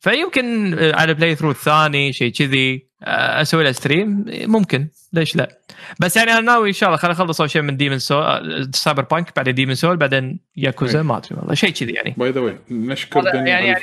فيمكن 0.00 0.76
على 0.94 1.14
playthrough 1.14 1.50
الثاني 1.50 2.12
شيء 2.12 2.32
كذي 2.32 2.90
آه، 3.02 3.42
أسوي 3.42 3.64
له 3.64 3.72
stream 3.72 4.24
ممكن 4.28 4.88
ليش 5.12 5.36
لا؟ 5.36 5.58
بس 6.00 6.16
يعني 6.16 6.32
أنا 6.32 6.40
ناوي 6.40 6.68
إن 6.68 6.72
شاء 6.72 6.88
الله 6.88 6.98
خليني 6.98 7.14
اخلص 7.16 7.40
أول 7.40 7.50
شيء 7.50 7.62
من 7.62 7.76
Demon 7.76 7.98
Soul 7.98 8.70
Cyberpunk 8.74 9.36
بعدين 9.36 9.54
Demon 9.54 9.74
Soul 9.74 9.96
بعدين 9.96 10.40
ياكوزا. 10.56 11.02
ما 11.02 11.16
أدري 11.16 11.28
والله 11.38 11.54
شيء 11.54 11.70
كذي 11.70 11.92
يعني. 11.92 12.14
by 12.18 12.30
the 12.30 12.40
way 12.40 12.58
نشكر 12.70 13.24
يعني 13.26 13.52
على 13.52 13.66
يعني 13.66 13.80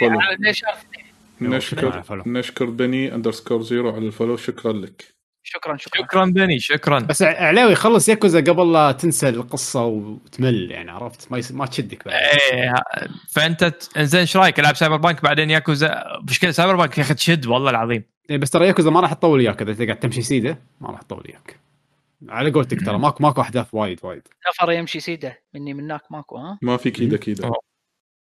على 1.42 1.58
نشكر 1.58 1.98
ال 1.98 2.01
follow. 2.01 2.24
نشكر 2.26 2.66
بني 2.66 3.16
underscore 3.16 3.62
zero 3.62 3.96
على 3.96 4.08
ال 4.08 4.12
follow 4.12 4.38
شكرا 4.38 4.74
لك. 4.74 5.18
شكرا 5.44 5.78
شكرا. 5.78 6.02
شكرا 6.02 6.26
بني 6.26 6.60
شكرا. 6.60 7.00
بس 7.00 7.22
علاوي 7.22 7.76
خلص 7.76 8.10
ياكوزا 8.10 8.40
قبل 8.40 8.74
لا 8.74 8.92
تنسى 8.92 9.30
القصة 9.30 9.86
وتمل 9.86 10.72
يعني 10.72 10.92
عرفت؟ 10.92 11.32
ما 11.32 11.38
يس... 11.38 11.52
ما 11.52 11.66
تشدك 11.66 12.06
بعد. 12.06 12.16
إيه 12.16 12.74
فأنت 13.30 13.74
انزين 13.98 14.20
إيش 14.20 14.38
رأيك؟ 14.38 14.60
ألعب 14.60 14.76
Cyberpunk 14.76 15.24
بعدين 15.24 15.50
ياكوزا؟ 15.50 16.04
مشكله 16.30 16.52
Cyberpunk 16.52 16.98
يا 16.98 17.04
أخي 17.04 17.14
تشد 17.14 17.46
والله 17.46 17.70
العظيم. 17.70 18.04
إيه، 18.30 18.38
بس 18.38 18.50
ترى 18.50 18.68
ياكوزا 18.68 18.90
ما 18.90 19.00
راح 19.00 19.14
تطول 19.14 19.40
وياك. 19.40 19.62
إذا 19.62 19.86
تقعد 19.86 20.00
تمشي 20.00 20.22
سيدة 20.22 20.60
ما 20.82 20.92
راح 20.92 21.02
تطول 21.02 21.24
وياك. 21.26 21.60
على 22.30 22.52
قولتك 22.52 22.86
ترى 22.86 22.98
ماكو 22.98 23.24
ماكو 23.24 23.42
أحداث 23.42 23.68
وايد 23.72 24.00
وايد. 24.04 24.28
نفر 24.50 24.72
يمشي 24.72 25.00
سيدة 25.00 25.42
مني 25.54 25.74
منك 25.74 26.02
ماكو 26.12 26.38
ها؟ 26.38 26.60
ما 26.62 26.78
في 26.78 26.92
كيدا 26.92 27.18
كيدا. 27.18 27.52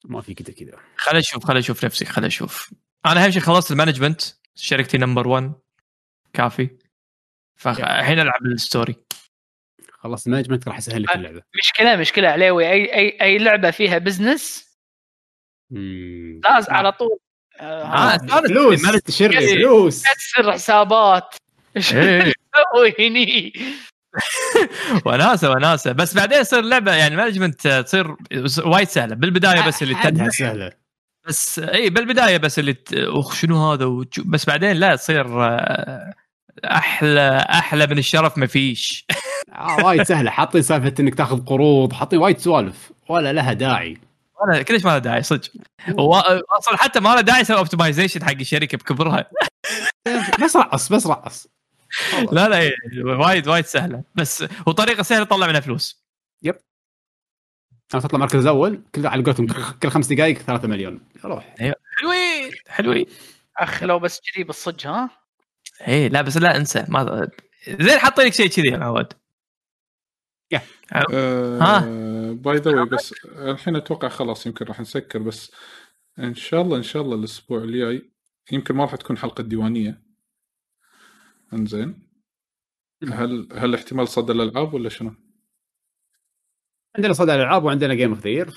ما 0.06 0.22
في 0.22 0.34
كذا 0.34 0.54
كذا. 0.54 0.78
خل 0.96 1.18
أشوف 1.18 1.46
خل 1.46 1.58
أشوف 1.58 1.86
نفسي 1.86 2.06
خل 2.06 2.26
أشوف. 2.26 2.74
أنا 3.06 3.26
أهم 3.26 3.32
شيء 3.32 3.42
خلصت 3.42 3.72
ال 3.72 3.76
management 3.76 4.22
شركتي 4.56 4.98
number 4.98 5.28
1 5.28 5.54
كافي. 6.34 6.70
فالحين 7.56 8.20
ألعب 8.20 8.46
ال 8.46 8.53
story. 8.53 8.96
خلص 9.92 10.28
ال 10.28 10.31
management 10.31 10.68
راح 10.68 10.78
يسهل 10.78 11.04
لك 11.04 11.16
اللعبة. 11.16 11.42
مشكلة 11.60 11.96
مشكلة. 11.96 12.30
علاوي 12.30 12.72
أي 12.72 12.96
أي 12.96 13.18
أي 13.22 13.38
لعبة 13.38 13.72
فيها 13.72 13.98
business. 13.98 14.76
لازم 15.72 16.74
على 16.74 16.92
طول. 16.92 17.20
آه، 17.60 17.84
آه، 17.86 18.18
فلوس. 18.18 18.82
تشري؟ 19.04 19.40
إيه. 19.40 19.56
فلوس. 19.56 20.04
كسر 20.04 20.52
حسابات. 20.52 21.36
إيش. 21.78 21.90
تسوي 21.90 22.94
هني. 23.00 23.54
وناسة 25.06 25.52
وناسة. 25.52 25.92
بس 25.92 26.14
بعدين 26.16 26.42
يصير 26.42 26.62
لعبة 26.62 26.94
يعني 26.94 27.16
management 27.16 27.68
تصير 27.68 28.16
وايد 28.66 28.88
سهلة. 28.88 29.16
بالبداية 29.16 29.68
بس 29.68 29.84
اللي 29.84 29.96
حدها 29.96 30.10
تدها 30.12 30.30
سهلة. 30.30 30.85
بس 31.28 31.60
إي 31.60 31.90
بالبداية 31.90 32.38
بس 32.38 32.60
اللي. 32.60 32.76
أخ 32.94 33.34
شنو 33.34 33.72
هذا؟ 33.72 34.06
بس 34.26 34.46
بعدين 34.46 34.72
لا 34.72 34.96
تصير 34.96 35.44
آه، 35.44 36.14
أحلى 36.66 37.46
أحلى 37.50 37.88
من 37.88 37.98
الشرف 37.98 38.38
ما 38.38 38.48
فيش. 38.48 39.06
آه 39.56 39.86
وايد 39.86 40.04
سهلة. 40.04 40.32
حاطين 40.32 40.62
سالفة 40.62 40.94
إنك 41.00 41.16
تاخذ 41.16 41.46
قروض 41.46 41.94
حاطين 41.94 42.20
وايد 42.20 42.38
سوالف. 42.38 42.92
ولا 43.10 43.34
لها 43.34 43.54
داعي. 43.54 43.98
ولا 44.42 44.62
كلش 44.62 44.86
ما 44.86 44.90
له 44.90 44.98
داعي 44.98 45.24
صدق. 45.24 45.50
أصلا 46.60 46.78
حتى 46.78 47.00
ما 47.00 47.16
له 47.16 47.22
داعي 47.22 47.42
يسوي 47.42 47.58
optimization 47.58 48.24
حق 48.24 48.32
الشركة 48.32 48.78
بكبرها. 48.78 49.30
بس 50.44 50.56
رقص 50.56 50.92
بس 50.92 51.08
رقص. 51.08 51.48
لا 52.32 52.50
لا 52.50 52.72
وايد 53.04 53.48
وايد 53.48 53.66
سهلة. 53.66 54.04
بس 54.16 54.46
وطريقة 54.68 55.04
سهلة 55.04 55.24
تطلع 55.24 55.48
منها 55.48 55.60
فلوس. 55.60 56.06
أنا 57.94 58.02
تطلع 58.02 58.20
مركز 58.20 58.42
الأول 58.42 58.84
كل 58.96 59.08
على 59.08 59.24
قولتهم 59.24 59.48
كل 59.82 59.90
خمس 59.90 60.08
دقائق 60.08 60.38
3 60.38 60.68
مليون. 60.68 61.02
روح. 61.26 61.56
حلوين. 61.98 62.52
حلوين. 62.68 63.06
اخ 63.58 63.84
لو 63.84 64.00
بس 64.00 64.22
كذي 64.22 64.44
بالصج 64.44 64.88
ها؟ 64.88 65.10
إيه 65.88 66.08
لا 66.08 66.22
بس 66.22 66.38
لا 66.38 66.58
انسى. 66.58 66.86
ما 66.90 67.28
زين 67.68 68.00
حاطين 68.00 68.26
لك 68.26 68.34
شيء 68.34 68.48
كذي 68.48 68.68
يا 68.68 68.78
معود 68.78 69.14
ها. 70.94 71.80
by 72.34 72.58
the 72.58 72.72
way 72.72 72.86
بس 72.86 73.14
الحين 73.26 73.76
أتوقع 73.76 74.10
خلاص 74.10 74.46
يمكن 74.46 74.66
راح 74.66 74.80
نسكر 74.80 75.20
بس 75.20 75.52
إن 76.20 76.36
شاء 76.36 76.62
الله 76.62 76.78
إن 76.78 76.84
شاء 76.84 77.02
الله 77.02 77.16
الأسبوع 77.16 77.64
الجاي 77.64 78.12
يمكن 78.52 78.76
ما 78.76 78.84
راح 78.84 78.96
تكون 78.96 79.18
حلقة 79.18 79.44
ديوانية. 79.44 80.02
إنزين. 81.54 82.10
هل 83.04 83.48
هل 83.54 83.76
احتمال 83.76 84.08
صدى 84.08 84.32
الألعاب 84.32 84.74
ولا 84.74 84.90
شنو؟ 84.90 85.16
عندنا 86.96 87.14
صدى 87.14 87.36
الألعاب 87.36 87.64
وعندنا 87.64 87.94
game 87.94 88.10
of 88.10 88.24
the 88.24 88.30
year 88.30 88.54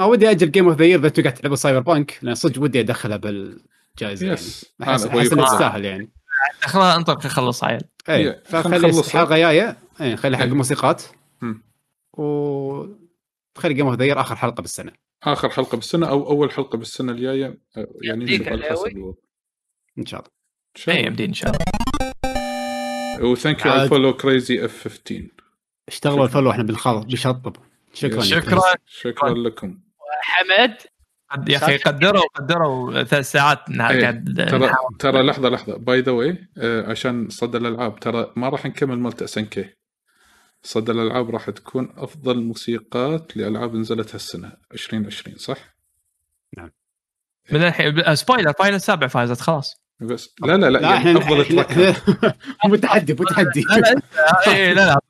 أو 0.00 0.10
ودي 0.10 0.30
أجل 0.30 0.50
game 0.50 0.68
of 0.68 0.78
the 0.78 0.84
year 0.84 0.98
إذا 0.98 1.22
قاعد 1.22 1.34
تلعبوا 1.34 1.56
Cyberpunk 1.56 2.18
لأن 2.22 2.34
صدق 2.34 2.62
ودي 2.62 2.80
أدخلها 2.80 3.16
بالجائزة 3.16 4.26
يعني 4.26 4.34
يس 4.38 4.72
احس 4.82 5.06
هو 5.06 5.20
أحس 5.20 5.32
انها. 5.32 5.46
تستاهل 5.46 5.84
يعني 5.84 6.10
خلاص 6.60 6.96
انطر 6.96 7.28
خلص 7.28 7.64
عيل 7.64 7.80
اي 8.08 8.16
إيه، 8.16 8.42
فخلي. 8.44 8.76
الحلقة 8.76 9.36
جاية 9.36 9.76
اي 10.00 10.16
خلي 10.16 10.36
حق 10.36 10.42
إيه. 10.42 10.50
الموسيقات. 10.52 11.02
و 12.12 12.86
خلي 13.58 13.74
game 13.74 13.86
of 13.86 13.96
the 13.98 14.04
year 14.04 14.20
آخر 14.20 14.36
حلقة 14.36 14.60
بالسنة 14.60 14.92
آخر 15.22 15.48
حلقة 15.50 15.76
بالسنة 15.76 16.08
أو 16.08 16.28
أول 16.28 16.50
حلقة 16.50 16.78
بالسنة 16.78 17.12
الجاية 17.12 17.58
آه، 17.76 17.86
يعني 18.02 18.24
نشوف 18.24 18.48
على 18.48 18.62
حسب. 18.62 18.86
الوضع. 18.86 19.18
إن 19.98 20.06
شاء 20.06 20.20
الله 20.20 20.30
إن 20.76 20.82
شاء 20.82 20.94
اي 20.94 21.00
الله. 21.00 21.08
يمدي 21.10 21.24
إن 21.24 21.34
شاء 21.34 21.50
الله 21.50 23.30
و 23.30 23.36
thank 23.36 23.66
you 23.66 23.72
على. 23.72 23.82
ال 23.82 23.87
follow 23.87 24.16
Crazy 24.16 24.64
F 24.64 24.88
15 24.88 25.22
اشتغلوا 25.88 26.24
ال 26.24 26.28
follow 26.28 26.50
إحنا 26.50 26.62
بالخلط 26.62 27.06
بشطب 27.06 27.56
شكرا 27.94 28.20
شكرا. 28.20 28.60
شكرا 28.86 29.30
لكم. 29.34 29.78
حمد 30.22 30.76
يا 31.48 31.56
أخي 31.56 31.76
قدروا 31.76 32.22
قدروا 32.34 33.02
ثلاث 33.02 33.30
ساعات 33.30 33.58
إيه، 33.70 34.10
ترى. 34.46 34.70
ترى 34.98 35.22
لحظة 35.22 35.48
لحظة. 35.48 35.76
by 35.76 36.00
the 36.00 36.12
way 36.12 36.48
عشان 36.86 37.28
صدى 37.28 37.58
الألعاب 37.58 38.00
ترى 38.00 38.32
ما 38.36 38.48
راح 38.48 38.66
نكمل 38.66 38.98
مالت 38.98 39.22
SNK 39.22 39.74
صدى 40.62 40.92
الألعاب 40.92 41.30
راح 41.30 41.50
تكون 41.50 41.92
أفضل 41.96 42.42
موسيقات 42.42 43.36
لألعاب 43.36 43.74
نزلت 43.74 44.14
هالسنة 44.14 44.52
2020 44.72 45.36
صح؟ 45.36 45.58
من 47.52 47.62
الحين 47.62 48.14
spoiler 48.14 48.52
Final 48.52 48.74
السابع 48.76 49.06
فازت 49.06 49.40
خلاص. 49.40 49.82
بس 50.00 50.34
لا 50.42 50.56
لا 50.56 50.70
لا, 50.70 50.78
لا 50.78 50.80
يعني 50.80 50.96
إحنا 50.96 51.18
أفضل 51.18 51.44
تراكات 51.44 51.96
مو 52.66 52.76
تحدي 52.76 53.14
مو 53.14 53.24
تحدي 53.30 53.60
لا 54.50 54.74
لا. 54.74 55.00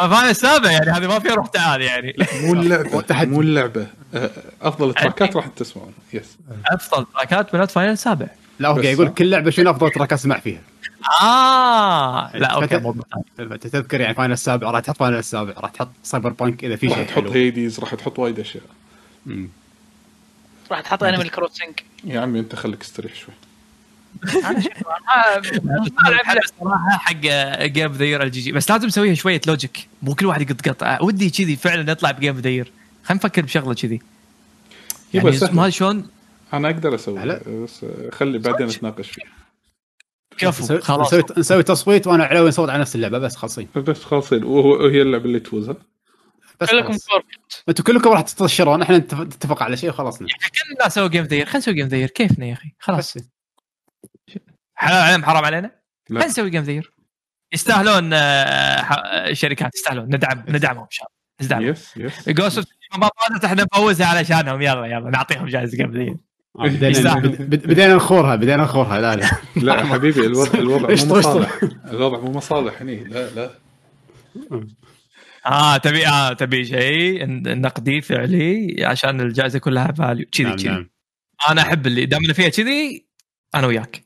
إيه، 0.00 0.08
Final 0.08 0.30
السابع 0.30 0.70
يعني 0.70 0.90
هذه 0.90 1.06
ما 1.06 1.18
فيها 1.18 1.34
روح 1.34 1.46
تعال 1.46 1.80
يعني. 1.82 2.16
مو 2.42 2.52
اللعبة. 2.52 3.24
مو 3.24 3.40
اللعبة. 3.40 3.86
آه، 4.14 4.30
أفضل 4.62 4.94
تراكات 4.94 5.36
راح 5.36 5.46
تسمعون. 5.46 5.92
yes 6.12 6.36
أفضل 6.66 7.06
تراكات 7.14 7.54
من 7.54 7.66
Final 7.66 7.92
السابع 7.92 8.26
لا 8.58 8.68
okay 8.68 8.92
يقول. 8.92 9.08
كل 9.08 9.30
لعبة 9.30 9.50
شنو 9.50 9.70
أفضل 9.70 9.90
track 9.90 10.12
أسمع 10.12 10.38
فيها؟ 10.38 10.60
آه 11.22 12.36
لا 12.36 12.46
okay 12.46 12.80
فت-. 12.80 13.40
انت 13.40 13.66
تذكر 13.66 14.00
يعني 14.00 14.14
Final 14.14 14.32
السابع 14.32 14.70
راح 14.70 14.80
تحط 14.80 14.96
Final 14.96 15.16
السابع 15.18 15.52
راح 15.60 15.70
تحط 15.70 15.88
Cyberpunk 16.02 16.64
إذا 16.64 16.76
في 16.76 16.86
راح 16.88 16.96
شيء 16.96 17.06
تحط 17.06 17.22
حلو. 17.22 17.30
Hades 17.32 17.80
راح 17.80 17.94
تحط 17.94 18.18
وايد 18.18 18.40
أشياء. 18.40 18.62
راح 20.70 20.80
تحط 20.80 21.02
Animal 21.02 21.30
Crossing 21.30 21.80
يا 22.04 22.20
عمي 22.20 22.40
أنت 22.40 22.54
خليك 22.54 22.80
استريح 22.82 23.14
شوي. 23.14 23.34
أنا 26.06 26.40
الصراحه 26.44 26.90
حق 26.98 27.12
game 27.62 27.92
the 27.92 28.04
year 28.04 28.22
ال 28.22 28.40
GG 28.40 28.52
بس 28.52 28.70
لازم 28.70 28.86
نسويها 28.86 29.14
شوية 29.14 29.40
logic 29.46 29.88
مو 30.02 30.14
كل 30.14 30.26
واحد 30.26 30.50
يقط 30.50 30.68
قطع. 30.68 30.98
ودي 31.02 31.30
كذي 31.30 31.56
فعلا 31.56 31.82
نطلع 31.92 32.10
ب 32.10 32.16
game 32.16 32.38
the 32.38 32.48
year 32.50 32.72
خلينا 33.04 33.24
نفكر 33.24 33.42
بشغلة 33.42 33.74
كذي. 33.74 34.00
يعني. 35.14 35.38
ما 35.52 35.70
شلون؟ 35.70 36.08
أنا 36.52 36.68
أقدر 36.68 36.94
أسوي. 36.94 37.24
لا. 37.24 37.40
بس 37.64 37.86
خلي 38.12 38.38
بعدين 38.38 38.66
نتناقش 38.66 39.10
فيه. 39.10 39.22
كفو 40.38 40.80
خلاص. 40.80 41.14
نسوي 41.14 41.24
نسوي 41.38 41.62
تصويت 41.62 42.06
وأنا 42.06 42.24
علاوي 42.24 42.48
نصوت 42.48 42.68
على 42.70 42.80
نفس 42.80 42.94
اللعبة 42.96 43.18
بس 43.18 43.36
خالصين 43.36 43.68
بس 43.76 44.12
وهو- 44.32 44.84
وهي 44.84 45.02
اللعبة 45.02 45.24
اللي 45.24 45.40
تفوز 45.40 45.68
ها؟ 45.68 45.76
بس 46.60 46.70
كلكم 46.70 46.96
أنتم 47.68 47.82
كلكم 47.82 48.10
راح 48.10 48.20
تطشرون 48.20 48.82
إحنا 48.82 48.98
نتف- 48.98 49.20
نتفق 49.20 49.62
على 49.62 49.76
شيء 49.76 49.90
وخلاص 49.90 50.18
كل 50.18 50.26
الناس 50.72 50.94
سووا 50.94 51.08
game 51.08 51.24
the 51.24 51.34
year 51.34 51.46
خلينا 51.46 51.58
نسوي 51.58 51.74
game 51.74 51.86
the 51.86 51.96
year 51.96 52.08
كيفنا 52.08 52.46
يا 52.46 52.52
أخي؟ 52.52 52.72
خلاص. 52.78 53.18
بس. 53.18 53.24
حلال 54.76 55.02
عليهم 55.02 55.24
حرام 55.24 55.44
علينا؟ 55.44 55.70
لا. 56.10 56.26
نسوي 56.26 56.50
game 56.50 56.62
the 56.62 56.72
year 56.72 56.92
يستاهلون 57.52 58.10
آه، 58.12 58.82
ح- 58.82 59.32
شركات 59.32 59.74
يستاهلون. 59.74 60.04
ندعم 60.04 60.44
ندعمهم 60.48 60.82
إن 60.82 60.90
شاء 60.90 61.06
الله. 61.40 61.48
دعوه 61.50 61.64
yes 61.64 61.96
yes. 61.96 62.28
just 62.28 62.68
إحنا 63.44 63.62
نفوزها 63.74 64.06
علشانهم. 64.06 64.62
يلا 64.62 64.86
يلا 64.86 65.10
نعطيهم 65.10 65.46
جائزة 65.46 65.84
قبليه 65.84 66.10
آه، 66.58 66.66
بدينا 66.66 67.14
بدينا 67.48 67.94
نخورها 67.94 68.36
بدينا 68.36 68.62
نخورها. 68.62 69.00
لا 69.00 69.16
لا. 69.16 69.30
لا 69.66 69.84
حبيبي 69.86 70.26
الوضع 70.26 70.58
الوضع 70.64 70.88
مو. 70.88 71.18
مصالح. 71.18 71.60
الوضع 71.90 72.18
مو 72.20 72.32
مصالح 72.32 72.82
هني. 72.82 73.04
لا 73.04 73.30
لا. 73.30 73.50
آه 75.46 75.76
تبي 75.76 76.06
آه 76.08 76.32
تبي 76.32 76.64
شيء؟ 76.64 77.26
نقدي 77.60 78.00
فعلي 78.00 78.76
عشان 78.84 79.20
الجائزة 79.20 79.58
كلها 79.58 79.92
value 79.92 80.26
كذي 80.32 80.46
نعم 80.46 80.56
كذي. 80.56 80.68
نعم. 80.68 80.90
أنا 81.50 81.62
أحب 81.62 81.86
اللي 81.86 82.06
دام 82.06 82.22
فيها 82.32 82.48
كذي 82.48 83.06
أنا 83.54 83.66
وياك. 83.66 84.05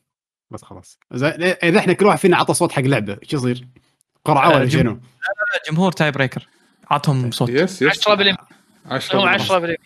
بس 0.51 0.63
خلاص. 0.63 0.99
اذا 1.13 1.79
إحنا 1.79 1.93
كل 1.93 2.05
واحد 2.05 2.19
فينا 2.19 2.37
عطى 2.37 2.53
صوت 2.53 2.71
حق 2.71 2.81
لعبة 2.81 3.17
إيش 3.23 3.33
يصير؟ 3.33 3.67
قرعة 4.25 4.45
آه، 4.51 4.55
ولا 4.55 4.65
جم- 4.65 4.79
شنو؟ 4.79 4.99
جمهور 5.69 5.91
tie 5.91 6.11
breaker. 6.11 6.47
عطهم 6.91 7.31
صوت. 7.31 7.49
يس 7.49 7.81
يس. 7.81 7.89
10 7.99 8.13
بالمية. 8.15 8.35
10 8.85 9.19
هو 9.19 9.25
10 9.25 9.59
بالمية. 9.59 9.77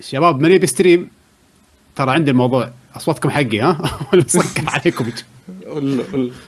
شباب 0.00 0.40
من 0.40 0.50
يبي 0.52 0.66
stream 0.66 1.10
ترى 1.96 2.10
عندي 2.10 2.30
الموضوع 2.30 2.72
أصواتكم 2.96 3.30
حقي 3.30 3.60
ها؟ 3.60 3.78
ولا 4.12 4.22
بسكر 4.22 4.70
عليكم. 4.70 5.10
ولا 5.66 6.04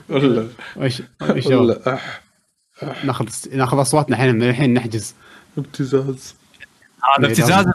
ولا 0.09 0.47
ولا 1.69 1.99
ناخذ 3.03 3.27
ناخذ 3.53 3.81
أصواتنا 3.81 4.15
الحين 4.15 4.35
من 4.35 4.49
الحين 4.49 4.73
نحجز. 4.73 5.15
ابتزاز. 5.57 6.35
هذا 7.17 7.25
إيه، 7.27 7.31
ابتزاز 7.31 7.65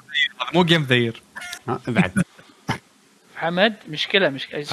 مو 0.54 0.64
جيم 0.64 0.82
ذير 0.82 1.22
بعد. 1.88 2.22
حمد 3.36 3.74
مشكلة 3.88 4.28
مشكلة. 4.28 4.64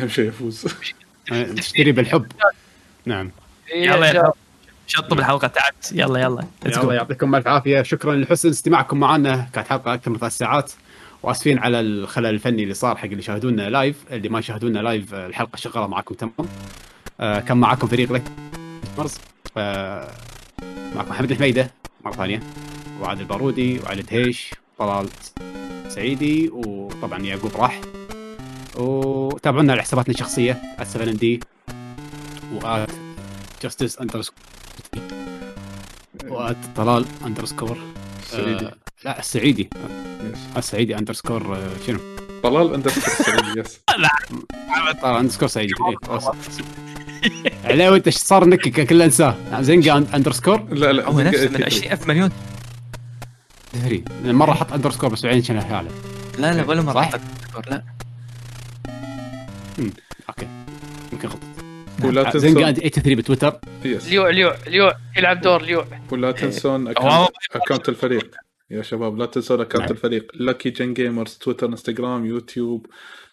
أهم 0.00 0.08
شيء 0.08 0.28
يفوز. 0.28 0.66
تشتري 1.56 1.92
بالحب. 1.92 2.26
نعم. 3.06 3.30
يلا 3.76 4.06
يا 4.06 4.32
شطب 4.86 5.18
الحلقة 5.18 5.48
تعبت 5.48 5.92
يلا 5.92 6.20
يلا. 6.20 6.44
يلا 6.66 6.94
يعطيكم 6.94 7.34
الف 7.34 7.46
عافية. 7.46 7.82
شكرا 7.82 8.14
لحسن 8.14 8.48
استماعكم 8.48 9.00
معنا. 9.00 9.48
كانت 9.52 9.68
حلقة 9.68 9.94
أكثر 9.94 10.10
من 10.10 10.18
ثلاث 10.18 10.36
ساعات. 10.36 10.72
وآسفين 11.22 11.58
على 11.58 11.80
الخلل 11.80 12.26
الفني 12.26 12.62
اللي 12.62 12.74
صار 12.74 12.96
حق 12.96 13.04
اللي 13.04 13.18
يشاهدونا 13.18 13.70
live 13.70 13.96
اللي 14.10 14.28
ما 14.28 14.38
يشاهدونا 14.38 14.78
live 14.78 15.14
الحلقة 15.14 15.56
شغالة 15.56 15.86
معكم 15.86 16.14
تمام. 16.14 16.32
آه 17.20 17.40
كان 17.40 17.56
معكم 17.56 17.86
فريق 17.86 18.12
لك. 18.12 18.22
آه 19.56 20.10
معكم 20.94 21.10
محمد 21.10 21.30
الحميدة. 21.30 21.70
مرة 22.04 22.12
ثانية. 22.12 22.40
وعادل 23.00 23.20
البارودي. 23.20 23.78
وعلي 23.78 24.02
دهيش. 24.02 24.54
طلال 24.78 25.08
سعيدي. 25.88 26.48
وطبعا 26.48 27.18
يعقوب 27.18 27.56
راح. 27.56 27.80
وتابعونا 28.78 29.72
على 29.72 29.82
حساباتنا 29.82 30.14
الشخصية 30.14 30.60
@7 30.96 30.98
D 30.98 31.40
و 32.62 32.71
at 32.71 32.90
justice 33.62 33.98
underscore 33.98 34.38
وات 36.28 36.56
طلال 36.76 37.04
اندرسكور 37.26 37.78
سعيدي. 38.30 38.66
آه 38.66 38.74
لا 39.04 39.18
السعيدي. 39.18 39.70
يس. 40.32 40.38
السعيدي 40.56 40.98
اندرسكور 40.98 41.56
آه 41.56 41.70
شنو؟ 41.86 41.98
طلال 42.42 42.74
اندرسكور 42.74 43.14
سعيدي 43.24 43.60
يس 43.60 43.80
طلال 45.02 45.16
اندرسكور 45.16 45.48
سعيدي. 45.48 45.74
إيه،. 45.88 47.52
عليه 47.64 47.90
وانت 47.90 48.06
إيش 48.06 48.16
صار 48.16 48.44
نكك 48.44 48.86
كله 48.86 49.04
انساه. 49.04 49.34
زنقه 49.60 49.96
اندرسكور 50.16 50.74
لا 50.74 50.92
لا 50.92 51.08
هو 51.08 51.20
نفسه 51.20 51.48
من 51.48 51.64
20000 51.64 52.08
مليون. 52.08 52.30
دهري. 53.74 54.04
مرة 54.24 54.52
حط 54.52 54.72
اندرسكور 54.72 55.10
بس 55.10 55.26
بعدين 55.26 55.42
شنو 55.42 55.60
هاله؟ 55.60 55.90
لا 56.38 56.54
لا 56.54 56.64
ولا 56.64 56.82
مرة 56.82 56.94
صح؟ 56.94 57.10
حطت 57.10 57.68
لا. 57.70 57.97
أوكي. 60.28 60.48
يمكن 61.12 61.28
غلط 61.28 61.38
ولا 62.04 62.22
تنسون. 62.30 62.52
83 62.54 63.14
بتويتر؟ 63.16 63.60
yes 63.84 64.08
ليوع 64.08 64.30
ليوع 64.30 64.56
ليوع 64.66 64.92
يلعب 65.16 65.40
دور 65.40 65.62
ليوع 65.62 65.86
ولا 66.12 66.32
تنسون 66.32 66.88
هو- 66.98 67.28
account 67.54 67.88
الفريق. 67.88 68.34
يا 68.70 68.82
شباب 68.82 69.18
لا 69.18 69.26
تنسون 69.26 69.60
account 69.60 69.82
نعم. 69.82 69.90
الفريق. 69.90 70.30
Lucky 70.34 70.70
Gen 70.70 70.94
Gamers 70.94 71.34
تويتر 71.34 71.66
انستغرام 71.66 72.26
يوتيوب 72.26 72.86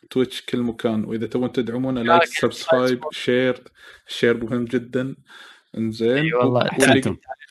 تويتش 0.10 0.42
كل 0.42 0.60
مكان. 0.62 1.06
وإذا 1.06 1.28
تبون 1.28 1.52
تدعمونا 1.52 2.00
like 2.00 2.24
subscribe 2.26 3.02
share 3.12 3.62
ال 4.08 4.14
share 4.14 4.44
مهم 4.44 4.66
جدا. 4.66 5.16
إنزين. 5.78 6.18
إي 6.18 6.34
والله. 6.34 6.70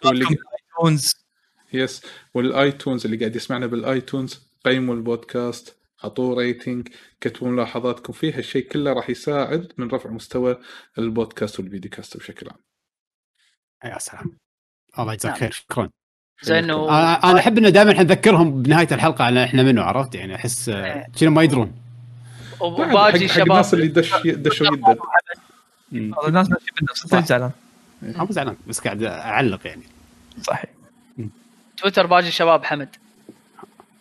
واللي- 0.05 0.37
واللي 0.81 0.99
yes 1.73 2.03
وال 2.35 2.52
iTunes 2.52 3.05
اللي 3.05 3.17
قاعد 3.17 3.37
يسمعنا 3.37 3.67
بال 3.67 3.85
iTunes 3.85 4.41
قيموا 4.65 4.95
البودكاست. 4.95 5.77
اعطوه 6.05 6.39
rating 6.39 6.89
كتبوا 7.21 7.49
ملاحظاتكم 7.49 8.13
فيه 8.13 8.39
هالشيء 8.39 8.69
كله 8.69 8.93
راح 8.93 9.11
يساعد 9.11 9.73
من 9.79 9.89
رفع 9.89 10.11
مستوى 10.11 10.59
البودكاست 10.99 11.61
والفيديو 11.61 11.91
كاست 11.91 12.17
بشكل 12.17 12.49
عام. 12.51 12.59
يا 13.85 13.99
سلام. 13.99 14.39
الله 14.99 15.13
يجزاك 15.13 15.33
نعم. 15.33 15.41
خير. 15.41 15.51
شكرا 15.51 15.91
زين. 16.43 16.71
أنا 16.71 17.31
أنا 17.31 17.39
أحب 17.39 17.59
إنه 17.59 17.69
دائما 17.69 18.03
نذكرهم 18.03 18.63
بنهاية 18.63 18.89
الحلقة 18.93 19.25
على 19.25 19.45
إحنا 19.45 19.63
منو 19.63 19.83
عرفت؟ 19.83 20.15
يعني 20.15 20.35
أحس 20.35 20.69
آه، 20.69 21.07
شنو 21.17 21.31
ما 21.31 21.43
يدرون. 21.43 21.75
وباجي 22.61 23.29
حق 23.29 23.41
الناس 23.41 23.67
شباب. 23.69 23.81
اللي 23.81 23.87
دش 23.89 24.27
دشوا. 24.27 24.67
هذا 25.93 26.29
الناس. 26.29 26.49
انت 27.15 27.27
زعلان 27.27 27.51
أنا 28.03 28.25
مو 28.25 28.31
زعلان 28.31 28.57
بس 28.67 28.81
قاعد 28.81 29.03
أعلق 29.03 29.67
يعني. 29.67 29.83
صحيح. 30.43 30.71
تويتر 31.77 32.07
باجي 32.07 32.31
شباب 32.31 32.65
حمد. 32.65 32.97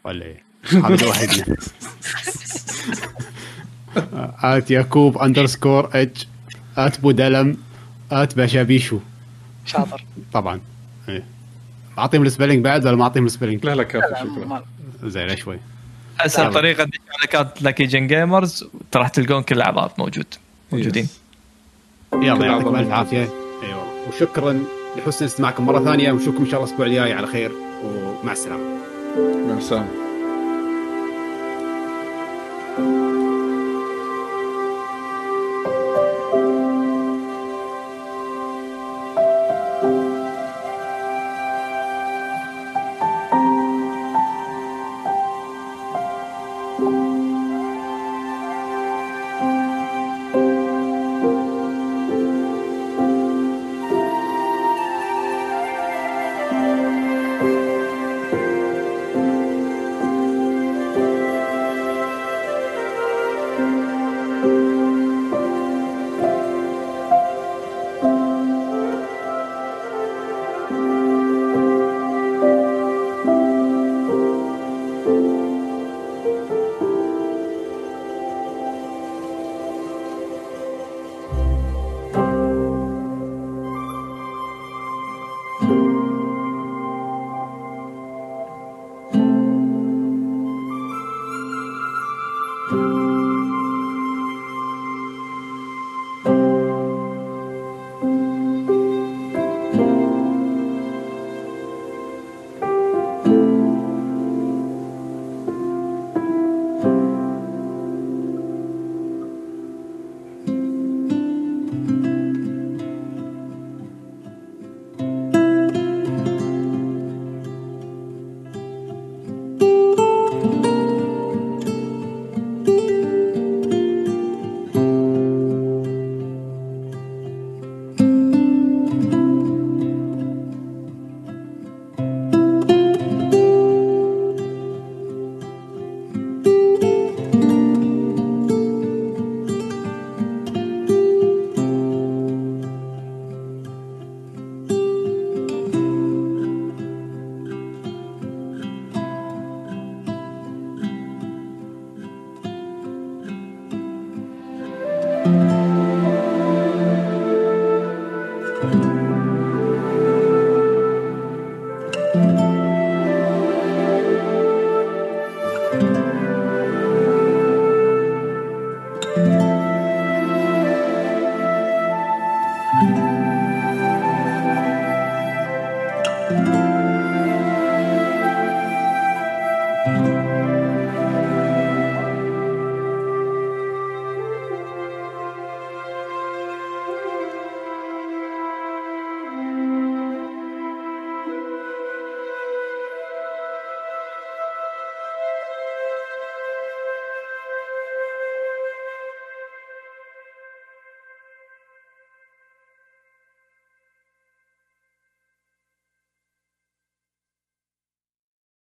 ولا 0.03 0.25
إيه؟ 0.25 0.42
هذا 0.65 1.07
وحدنا 1.07 1.55
at 4.57 4.71
يعقوب 4.71 5.17
underscore 5.17 5.89
H 5.93 6.27
at 6.77 6.99
بودلم 6.99 7.57
at 8.11 8.35
باشابيشو 8.35 8.99
شاطر. 9.65 10.03
طبعا. 10.33 10.61
إيه. 11.09 11.23
أعطيهم 11.97 12.21
ال 12.23 12.28
spelling 12.28 12.63
بعد 12.63 12.87
ولا 12.87 12.95
ما 12.95 13.03
أعطيهم 13.03 13.25
ال 13.25 13.29
spelling؟ 13.29 13.65
لا 13.65 13.75
لا 13.75 13.83
كافي 13.83 14.15
شكرا. 14.19 14.63
زين 15.03 15.37
شوي؟ 15.37 15.59
أسهل 16.21 16.45
يلا. 16.45 16.53
طريقة 16.53 16.83
تدش 16.83 16.99
على 17.19 17.27
account 17.27 17.61
Lucky 17.61 17.83
Gen 17.83 18.07
Gamers 18.07 18.65
راح 18.95 19.07
تلقون 19.07 19.43
كل 19.43 19.55
الأعضاء 19.55 19.93
موجود. 19.97 20.25
موجودين. 20.71 21.07
يلا 22.13 22.45
يعطيكم. 22.45 22.75
ألف 22.75 22.91
عافية. 22.91 23.23
اي 23.63 23.73
والله 23.73 24.07
وشكرا 24.07 24.63
لحسن 24.97 25.25
استماعكم 25.25 25.65
مرة 25.65 25.83
ثانية 25.83 26.11
ونشوفكم 26.11 26.43
إن 26.43 26.49
شاء 26.49 26.59
الله 26.59 26.67
الأسبوع 26.69 26.85
الجاي 26.85 27.13
على 27.13 27.27
خير 27.27 27.51
ومع 27.83 28.31
السلامة. 28.31 28.63
مع 29.47 29.57
السلامة. 29.57 30.02